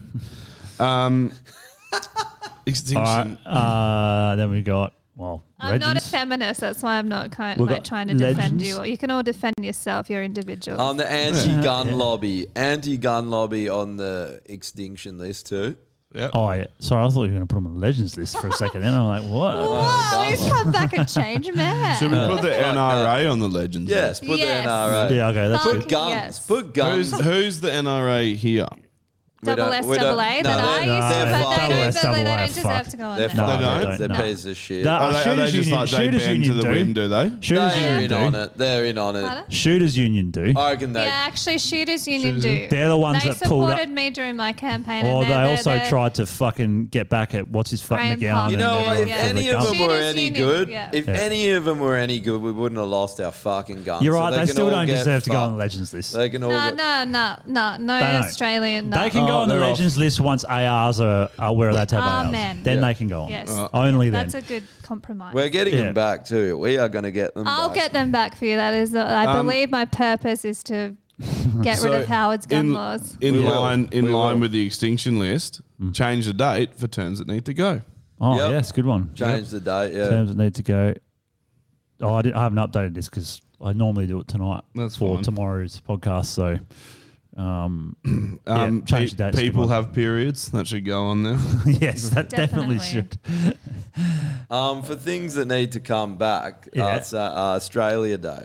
Um, 0.84 1.32
extinction. 2.66 3.38
all 3.46 3.54
right. 3.54 4.32
Uh, 4.32 4.36
then 4.36 4.52
we 4.52 4.62
got 4.62 4.94
well, 5.16 5.44
I'm 5.60 5.74
not 5.80 5.84
a 5.84 5.88
legends. 5.90 6.10
feminist. 6.10 6.60
That's 6.60 6.82
why 6.82 6.98
I'm 6.98 7.08
not 7.08 7.32
kind 7.32 7.60
We've 7.60 7.70
like 7.70 7.78
got 7.80 7.86
trying 7.86 8.08
to 8.08 8.14
defend 8.16 8.38
legends. 8.62 8.68
you. 8.68 8.84
You 8.84 8.98
can 8.98 9.12
all 9.12 9.22
defend 9.24 9.54
yourself. 9.62 10.10
You're 10.10 10.24
individuals. 10.24 10.80
On 10.80 10.98
the 10.98 11.10
anti-gun 11.10 11.98
lobby, 11.98 12.48
anti-gun 12.56 13.30
lobby 13.30 13.70
on 13.70 13.98
the 13.98 14.42
extinction 14.46 15.18
list 15.20 15.48
too. 15.48 15.76
Yep. 16.16 16.32
Oh 16.36 16.52
yeah, 16.52 16.66
sorry, 16.78 17.04
I 17.06 17.10
thought 17.10 17.24
you 17.24 17.32
were 17.32 17.38
going 17.38 17.40
to 17.42 17.46
put 17.48 17.56
them 17.56 17.66
on 17.68 17.74
the 17.74 17.80
legends 17.80 18.16
list 18.18 18.38
for 18.40 18.48
a 18.48 18.52
second. 18.54 18.82
Then 18.82 18.94
I'm 18.94 19.06
like, 19.08 19.24
what? 19.24 19.56
Whoa, 19.56 20.24
he's 20.30 20.48
come 20.48 20.72
back 20.72 20.94
and 20.94 21.08
changed 21.10 21.56
man. 21.56 21.98
Should 21.98 22.12
we 22.12 22.18
put 22.18 22.44
the 22.44 22.50
NRA 22.50 23.32
on 23.32 23.40
the 23.40 23.50
legends? 23.50 23.90
Yes, 23.90 24.22
list? 24.22 24.30
put 24.30 24.38
Yes. 24.40 24.64
the 24.64 24.70
NRA. 24.70 25.16
Yeah, 25.16 25.30
okay, 25.30 25.48
that's 25.48 25.64
Fuck 25.64 25.74
good. 25.74 25.82
Put 25.82 25.90
guns. 25.90 26.10
yes. 26.12 26.46
Put 26.46 26.74
guns. 26.76 27.12
Who's, 27.14 27.22
who's 27.26 27.60
the 27.62 27.70
NRA 27.72 28.36
here? 28.36 28.68
We 29.44 29.56
Double 29.56 29.72
don't- 29.72 29.74
S, 29.74 29.86
we 29.86 29.98
double 29.98 30.22
A. 30.22 30.42
no, 30.42 30.50
that 30.50 30.60
I 30.60 30.86
they're- 30.86 30.96
used 30.96 31.08
to, 31.08 31.14
they're 31.14 31.26
but 31.26 31.42
fucked. 31.44 31.50
they 31.50 31.68
Double 31.68 31.76
don't, 31.76 31.88
S, 31.88 32.02
they 32.02 32.24
don't 32.24 32.40
A, 32.40 32.48
deserve 32.48 32.64
fuck. 32.64 32.88
to 32.88 32.98
go 32.98 33.04
on 33.06 33.18
They're 33.18 33.28
there. 33.28 33.36
No, 33.38 33.46
fucked. 33.48 33.60
they 33.60 33.66
don't. 33.86 33.98
They're 34.00 34.08
No. 34.08 34.22
pieces 34.22 34.46
of 34.46 34.58
shit. 34.58 34.86
No. 34.86 34.92
Are 34.92 35.12
they, 35.14 35.18
are 35.20 35.24
Shooters 35.24 35.38
they 35.38 35.44
just 35.44 35.54
Union- 35.70 35.80
like 35.80 35.90
they 35.90 35.98
Shooters 35.98 36.22
bend 36.24 36.24
to 36.24 36.34
Union 36.50 36.58
the 36.58 36.64
do. 36.64 36.70
wind, 36.70 36.96
do 36.96 37.08
they? 37.10 37.32
Shooters 37.42 37.74
They're 37.74 37.90
Union 38.02 38.04
in 38.04 38.14
on 38.26 38.32
do. 38.34 38.40
it. 38.40 38.58
They're 38.58 38.86
in 38.86 38.98
on 38.98 39.16
it. 39.16 39.22
Pardon? 39.24 39.44
Shooters 39.50 39.98
Union 39.98 40.32
do. 40.32 40.54
I 40.56 40.72
reckon 40.72 40.94
they. 40.94 41.06
Yeah, 41.06 41.12
actually, 41.28 41.58
Shooters 41.60 42.08
Union 42.08 42.36
Shooters 42.36 42.44
do. 42.44 42.68
They're 42.70 42.88
the 42.90 42.98
ones 42.98 43.24
they 43.24 43.30
that 43.30 43.42
pulled 43.42 43.64
up- 43.66 43.70
supported 43.80 43.94
me 43.94 44.10
during 44.10 44.36
my 44.36 44.54
campaign. 44.54 45.06
Or 45.06 45.24
and 45.24 45.32
they 45.32 45.36
they're- 45.36 45.46
also 45.48 45.70
they're- 45.78 45.90
tried 45.90 46.14
to 46.16 46.26
fucking 46.26 46.88
get 46.88 47.10
back 47.10 47.34
at 47.36 47.48
what's 47.50 47.72
his 47.72 47.82
fucking 47.82 48.20
Graham 48.20 48.20
McGowan. 48.20 48.34
Park. 48.34 48.52
You 48.52 48.58
and 48.58 48.60
know 48.66 48.76
what? 48.76 48.80
everyone 48.98 49.08
If 49.10 49.16
for 49.18 49.24
the 49.24 49.30
any 49.40 49.50
of 49.50 49.54
gun. 49.56 49.64
them 49.64 49.72
were 49.82 49.88
Shooters 49.90 50.06
any 50.14 50.24
Union, 50.24 50.44
good, 50.44 50.70
yeah. 50.70 50.90
if 50.94 51.08
Yeah. 51.08 51.14
any 51.14 51.50
of 51.52 51.66
them 51.66 51.80
were 51.80 51.98
any 51.98 52.20
good, 52.20 52.42
we 52.42 52.52
wouldn't 52.52 52.80
have 52.80 52.88
lost 52.90 53.20
our 53.20 53.32
fucking 53.32 53.84
guns. 53.84 54.04
You're 54.04 54.14
So 54.14 54.20
right. 54.20 54.32
They, 54.32 54.38
can 54.38 54.48
still 54.48 54.66
all 54.66 54.72
don't 54.72 54.86
get 54.88 54.98
deserve 55.00 55.24
to 55.24 55.30
go 55.30 55.36
on 55.38 55.44
the 55.44 55.50
fucked. 55.52 55.60
legends 55.74 55.94
list. 55.94 56.14
They 56.14 56.30
can 56.30 56.44
all. 56.44 56.52
No, 56.52 56.66
get- 56.70 56.76
no, 56.76 57.04
no, 57.06 57.36
no, 57.46 57.78
no 57.80 57.94
They 58.00 58.12
don't. 58.14 58.24
Australian. 58.24 58.90
No. 58.90 59.02
They 59.04 59.10
can 59.10 59.26
go 59.26 59.33
Oh, 59.34 59.38
on 59.42 59.48
the 59.48 59.56
they're 59.56 59.64
off. 59.64 59.70
legends 59.72 59.98
list 59.98 60.20
once 60.20 60.44
ARs 60.46 61.00
are, 61.00 61.30
are 61.40 61.54
we're 61.54 61.70
allowed 61.70 61.90
to 61.90 61.96
have 61.96 62.04
ARs. 62.04 62.28
Amen. 62.30 62.64
Then 62.64 62.80
Yeah. 62.80 62.88
they 62.88 62.94
can 62.94 63.08
go 63.08 63.24
on. 63.24 63.30
Yes. 63.30 63.50
Uh, 63.50 63.68
Only 63.74 64.10
then. 64.10 64.28
That's 64.30 64.36
a 64.36 64.42
good 64.48 64.64
compromise. 64.84 65.34
We're 65.34 65.50
getting 65.50 65.74
Yeah. 65.76 65.84
them 65.86 65.94
back 65.94 66.26
too. 66.26 66.58
We 66.58 66.78
are 66.78 66.90
going 66.90 67.04
to 67.04 67.12
get 67.12 67.34
them. 67.36 67.48
I'll 67.48 67.70
back. 67.70 67.76
get 67.76 67.94
them 67.94 68.12
back 68.12 68.36
for 68.38 68.46
you. 68.46 68.56
That 68.58 68.74
is, 68.74 68.92
the, 68.92 69.02
I 69.06 69.26
Um, 69.26 69.46
believe 69.46 69.70
my 69.72 69.86
purpose 69.86 70.46
is 70.46 70.64
to 70.64 70.96
get 71.62 71.80
So 71.80 71.92
rid 71.92 72.02
of 72.02 72.08
Howard's 72.08 72.46
gun 72.46 72.68
in, 72.68 72.74
laws. 72.74 73.18
In 73.22 73.36
We 73.36 73.40
will. 73.44 73.62
line, 73.62 73.88
in 73.92 74.06
We 74.06 74.12
line 74.12 74.36
will. 74.36 74.42
with 74.42 74.52
the 74.52 74.66
extinction 74.66 75.20
list, 75.20 75.62
change 75.94 76.26
the 76.26 76.34
date 76.34 76.76
for 76.78 76.88
terms 76.88 77.20
that 77.20 77.28
need 77.28 77.46
to 77.46 77.54
go. 77.54 77.82
oh, 78.22 78.38
Yep. 78.38 78.52
yes, 78.52 78.72
good 78.72 78.86
one. 78.86 79.10
Change 79.16 79.50
the 79.50 79.60
date. 79.60 79.94
Yeah. 79.94 80.10
Terms 80.10 80.30
that 80.30 80.38
need 80.38 80.56
to 80.56 80.64
go. 80.64 80.94
Oh, 82.02 82.14
I, 82.16 82.22
didn't, 82.22 82.36
I 82.36 82.44
haven't 82.44 82.58
updated 82.58 82.94
this 82.96 83.08
because 83.10 83.40
I 83.64 83.72
normally 83.74 84.08
do 84.08 84.20
it 84.20 84.28
tonight 84.28 84.64
That's 84.76 84.96
for 84.98 85.16
fine. 85.16 85.24
tomorrow's 85.24 85.82
podcast. 85.88 86.26
So, 86.26 86.58
um, 87.38 87.96
Um, 88.06 88.40
Yeah, 88.80 88.86
change 88.98 89.12
pe- 89.18 89.32
dates 89.32 89.40
people 89.40 89.68
have 89.68 89.94
periods 89.94 90.50
that 90.52 90.68
should 90.68 90.86
go 90.86 91.06
on 91.06 91.24
there. 91.24 91.40
yes, 91.66 92.10
that 92.10 92.30
definitely, 92.30 92.78
Definitely. 92.78 92.80
should. 92.80 93.58
Um, 94.50 94.84
for 94.84 94.96
things 94.96 95.34
that 95.36 95.48
need 95.48 95.72
to 95.74 95.80
come 95.80 96.18
back, 96.18 96.68
Yeah. 96.74 96.86
uh, 96.88 96.96
it's 96.98 97.14
uh, 97.14 97.20
uh, 97.20 97.56
Australia 97.56 98.18
Day. 98.18 98.44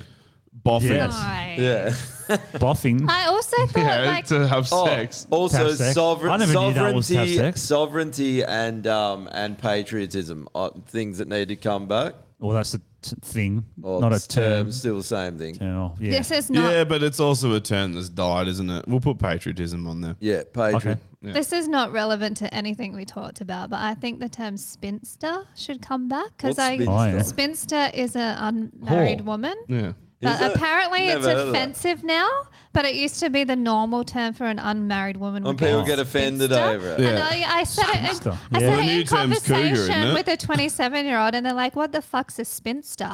Boffing. 0.65 0.83
Yes. 0.91 1.13
Nice. 1.13 1.59
Yeah. 1.59 2.37
Boffing. 2.59 3.09
I 3.09 3.27
also 3.27 3.57
thought 3.67 3.77
Yeah, 3.83 4.03
like 4.05 4.27
to 4.27 4.47
have 4.47 4.69
Oh, 4.73 4.87
sex. 4.87 5.27
Also, 5.31 5.69
Have 5.69 5.77
sex. 5.77 5.95
sovereign, 5.95 6.33
I 6.33 6.37
never 6.39 6.53
knew 6.53 6.73
that 6.75 6.95
was 6.95 7.09
have 7.09 7.17
sovereignty, 7.29 7.37
sex. 7.37 7.63
sovereignty, 7.63 8.45
and 8.45 8.87
um, 8.87 9.29
and 9.33 9.57
patriotism 9.59 10.49
are 10.55 10.71
things 10.89 11.19
that 11.19 11.29
need 11.29 11.49
to 11.49 11.57
come 11.57 11.87
back. 11.89 12.15
Well, 12.39 12.55
that's 12.57 12.75
a 12.75 12.79
t- 12.79 12.85
thing, 13.23 13.65
Or 13.83 14.01
not 14.01 14.13
a 14.13 14.17
it's 14.17 14.37
um, 14.37 14.43
term. 14.43 14.73
Still 14.73 14.97
the 14.99 15.03
same 15.03 15.39
thing. 15.39 15.63
Oh, 15.63 15.95
yeah. 16.01 16.11
this 16.11 16.31
is 16.31 16.51
not 16.51 16.73
Yeah, 16.73 16.85
but 16.85 17.03
it's 17.03 17.21
also 17.21 17.55
a 17.55 17.61
term 17.61 17.95
that's 17.95 18.09
died, 18.09 18.49
isn't 18.49 18.71
it? 18.71 18.87
We'll 18.89 19.01
put 19.01 19.19
patriotism 19.19 19.87
on 19.87 20.01
there. 20.01 20.17
Yeah, 20.21 20.43
patriot. 20.53 20.77
Okay. 20.93 21.01
Yeah. 21.21 21.33
This 21.33 21.53
is 21.53 21.67
not 21.67 21.91
relevant 21.93 22.37
to 22.39 22.55
anything 22.55 22.95
we 22.95 23.05
talked 23.05 23.41
about, 23.41 23.71
but 23.71 23.81
I 23.81 23.95
think 23.95 24.21
the 24.21 24.29
term 24.29 24.57
spinster 24.57 25.47
should 25.57 25.83
come 25.83 26.09
back 26.09 26.29
because 26.37 26.57
What's 26.57 26.61
I 26.61 26.75
spinster? 26.77 26.93
Oh, 26.93 27.05
yeah. 27.05 27.23
spinster 27.23 27.91
is 27.93 28.17
an 28.17 28.71
unmarried 28.83 29.21
Whore. 29.21 29.25
woman. 29.25 29.57
Yeah. 29.67 29.93
But 30.21 30.41
it? 30.43 30.57
apparently 30.57 31.07
Never 31.07 31.19
it's 31.19 31.27
heard 31.27 31.37
of 31.39 31.49
offensive 31.51 32.03
now. 32.05 32.29
But 32.75 32.85
it 32.85 32.95
used 32.97 33.19
to 33.21 33.31
be 33.31 33.45
the 33.45 33.57
normal 33.57 34.05
term 34.05 34.35
for 34.35 34.45
an 34.45 34.59
unmarried 34.59 35.17
woman. 35.17 35.43
When 35.43 35.57
people 35.57 35.85
get 35.85 35.99
offended 35.99 36.51
spinster. 36.51 36.69
over 36.77 36.89
it. 36.93 37.01
And 37.01 37.19
Yeah. 37.19 37.29
I, 37.49 37.61
I 37.61 37.65
said 37.65 37.87
it. 37.89 37.97
In, 37.97 38.05
Spinster. 38.07 38.39
I 38.53 38.59
said 38.61 38.73
The 38.77 38.81
it 38.83 38.85
new 38.87 39.01
in 39.01 39.07
term's 39.07 39.39
cougar, 39.41 39.55
conversation 39.55 39.75
isn't 39.95 40.09
it? 40.11 40.15
with 40.15 40.29
a 40.29 40.37
27 40.37 41.07
year 41.07 41.19
old, 41.19 41.35
and 41.35 41.47
they're 41.47 41.55
like, 41.55 41.75
"What 41.77 41.93
the 41.93 42.03
fuck's 42.03 42.39
a 42.39 42.45
spinster?" 42.45 43.05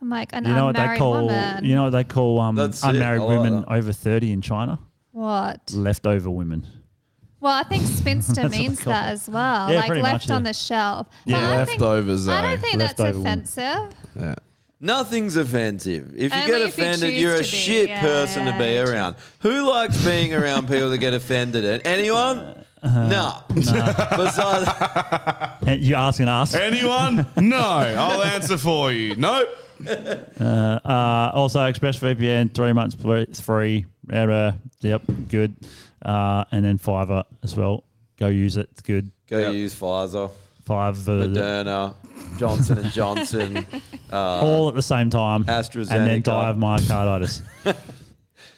I'm 0.00 0.08
like, 0.08 0.30
"An 0.32 0.44
You 0.44 0.52
know 0.54 0.66
what 0.66 0.76
they 0.76 0.96
call? 0.96 1.12
woman." 1.26 1.64
You 1.64 1.74
know 1.74 1.84
what 1.84 1.90
they 1.90 2.04
call 2.04 2.40
um, 2.40 2.56
That's 2.56 2.82
it. 2.82 2.88
unmarried 2.88 3.20
I 3.20 3.24
like 3.24 3.38
women 3.38 3.60
that. 3.60 3.70
over 3.72 3.92
thirty 3.92 4.32
in 4.32 4.40
China? 4.40 4.78
what? 5.12 5.60
Leftover 5.74 6.30
women. 6.30 6.66
Well, 7.40 7.52
I 7.52 7.62
think 7.64 7.84
spinster 7.84 8.42
what 8.42 8.50
means 8.52 8.80
call 8.80 8.92
that 8.94 9.10
it. 9.10 9.12
as 9.12 9.28
well, 9.28 9.70
Yeah, 9.70 9.76
like 9.80 9.86
pretty 9.86 10.02
left 10.02 10.28
much, 10.28 10.30
on 10.34 10.44
yeah. 10.44 10.50
the 10.50 10.54
shelf. 10.54 11.08
Yeah, 11.26 11.40
But 11.40 11.44
I 11.60 11.64
think- 11.66 11.80
Leftovers, 11.82 12.26
I 12.28 12.38
eh? 12.38 12.42
don't 12.42 12.60
think 12.60 12.78
that's 12.78 12.98
Leftover 12.98 13.18
woman. 13.18 13.32
offensive. 13.40 13.94
Yeah. 14.18 14.34
Nothing's 14.84 15.36
offensive. 15.36 16.12
If 16.14 16.30
you 16.34 16.38
Only 16.38 16.46
get 16.46 16.60
if 16.60 16.76
you 16.78 16.84
offended, 16.84 17.10
choose 17.10 17.22
you're 17.22 17.34
a 17.34 17.36
to 17.38 17.42
be, 17.42 17.46
shit 17.48 17.88
yeah, 17.88 18.00
person 18.02 18.44
to 18.44 18.52
be 18.52 18.64
yeah. 18.74 18.82
around. 18.84 19.16
Who 19.40 19.66
likes 19.70 20.04
being 20.04 20.34
around 20.34 20.68
people 20.68 20.90
that 20.90 20.98
get 20.98 21.14
offended 21.14 21.64
at? 21.64 21.86
Anyone? 21.86 22.38
Uh-huh. 22.82 23.08
no. 23.08 23.42
Besides, 23.54 24.68
And 25.66 25.80
you 25.80 25.94
asking 25.94 26.28
us? 26.28 26.54
Anyone? 26.54 27.26
no. 27.36 27.56
I'll 27.58 28.22
answer 28.22 28.58
for 28.58 28.92
you. 28.92 29.16
Nope. 29.16 29.48
Uh, 29.88 30.42
uh, 30.42 31.30
also, 31.34 31.60
ExpressVPN, 31.60 32.52
three 32.54 32.74
months 32.74 32.94
free- 32.94 33.26
free. 33.32 33.86
Uh, 34.12 34.52
yep, 34.82 35.00
good. 35.28 35.56
Uh, 36.04 36.44
and 36.52 36.62
then 36.62 36.78
Fiverr 36.78 37.24
as 37.42 37.56
well. 37.56 37.84
Go 38.18 38.26
use 38.28 38.58
it. 38.58 38.68
It's 38.72 38.82
good. 38.82 39.10
go 39.28 39.50
use 39.50 39.74
Pfizer, 39.74 40.30
Fiverr. 40.66 41.28
Moderna, 41.34 41.94
Johnson 42.38 42.78
and 42.78 42.92
Johnson. 42.92 43.66
Uh, 44.12 44.40
all 44.42 44.68
at 44.68 44.76
the 44.76 44.82
same 44.82 45.10
time. 45.10 45.42
AstraZeneca, 45.44 45.90
and 45.90 46.06
then 46.06 46.22
die 46.22 46.48
of 46.50 46.56
myocarditis. 46.56 47.42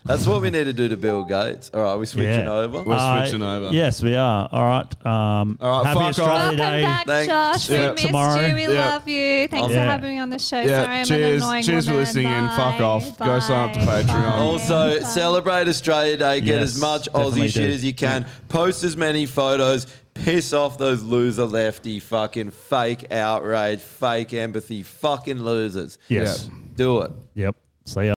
that's 0.05 0.27
what 0.27 0.43
we 0.43 0.51
need 0.51 0.65
to 0.65 0.73
do 0.75 0.87
to 0.89 0.99
Bill 0.99 1.25
Gates. 1.25 1.71
All 1.73 1.81
right, 1.81 1.95
we're 1.97 2.05
switching 2.05 2.45
Yeah. 2.45 2.51
over. 2.53 2.83
We're 2.83 2.95
Uh, 2.95 3.23
switching 3.27 3.43
over. 3.43 3.73
Yes, 3.75 4.03
we 4.03 4.15
are. 4.17 4.49
All 4.53 4.65
right. 4.65 5.07
Um, 5.07 5.57
All 5.61 5.83
right, 5.83 5.87
happy 5.87 5.99
fuck 5.99 6.09
Australia 6.11 6.33
off. 6.35 6.41
Welcome 6.43 6.57
Day. 6.59 6.83
back, 6.83 7.07
Thanks. 7.07 7.27
Josh. 7.33 7.69
We 7.71 7.77
Yeah. 7.77 7.91
missed 7.93 8.07
Tomorrow. 8.07 8.47
you. 8.47 8.55
We 8.55 8.63
Yeah. 8.75 8.87
love 8.91 9.09
you. 9.09 9.49
Thanks 9.49 9.73
Yeah. 9.73 9.85
for 9.85 9.91
having 9.91 10.11
me 10.11 10.19
on 10.19 10.29
the 10.29 10.39
show. 10.39 10.61
Yeah, 10.61 10.85
Sorry, 10.85 10.97
I'm 10.99 11.05
cheers. 11.07 11.43
an 11.43 11.49
annoying 11.49 11.63
Cheers 11.65 11.85
for 11.87 11.91
woman. 11.93 12.05
listening 12.05 12.27
in. 12.27 12.49
Fuck 12.49 12.79
Bye. 12.79 12.85
off. 12.85 13.19
Go 13.19 13.41
sign 13.41 13.69
up 13.71 13.73
to 13.73 13.87
Bye. 13.87 14.03
Patreon. 14.03 14.33
Also, 14.41 15.01
celebrate 15.01 15.69
Australia 15.69 16.17
Day. 16.19 16.41
Get 16.43 16.61
Yes, 16.61 16.75
as 16.75 16.81
much 16.81 17.09
Aussie 17.15 17.45
shit 17.45 17.55
do. 17.69 17.73
as 17.73 17.83
you 17.85 17.95
can. 17.95 18.27
Post 18.49 18.85
as 18.85 18.97
many 18.97 19.25
photos. 19.25 19.87
Piss 20.25 20.53
off 20.53 20.79
those 20.79 21.03
loser 21.03 21.45
lefty 21.45 22.01
fucking 22.01 22.51
fake 22.51 23.13
outrage, 23.13 23.81
fake 23.81 24.33
empathy, 24.33 24.83
fucking 24.83 25.43
losers. 25.43 25.99
Yes. 26.09 26.49
Do 26.75 27.03
it. 27.03 27.13
Yep. 27.35 27.57
See 27.85 28.07
ya. 28.07 28.15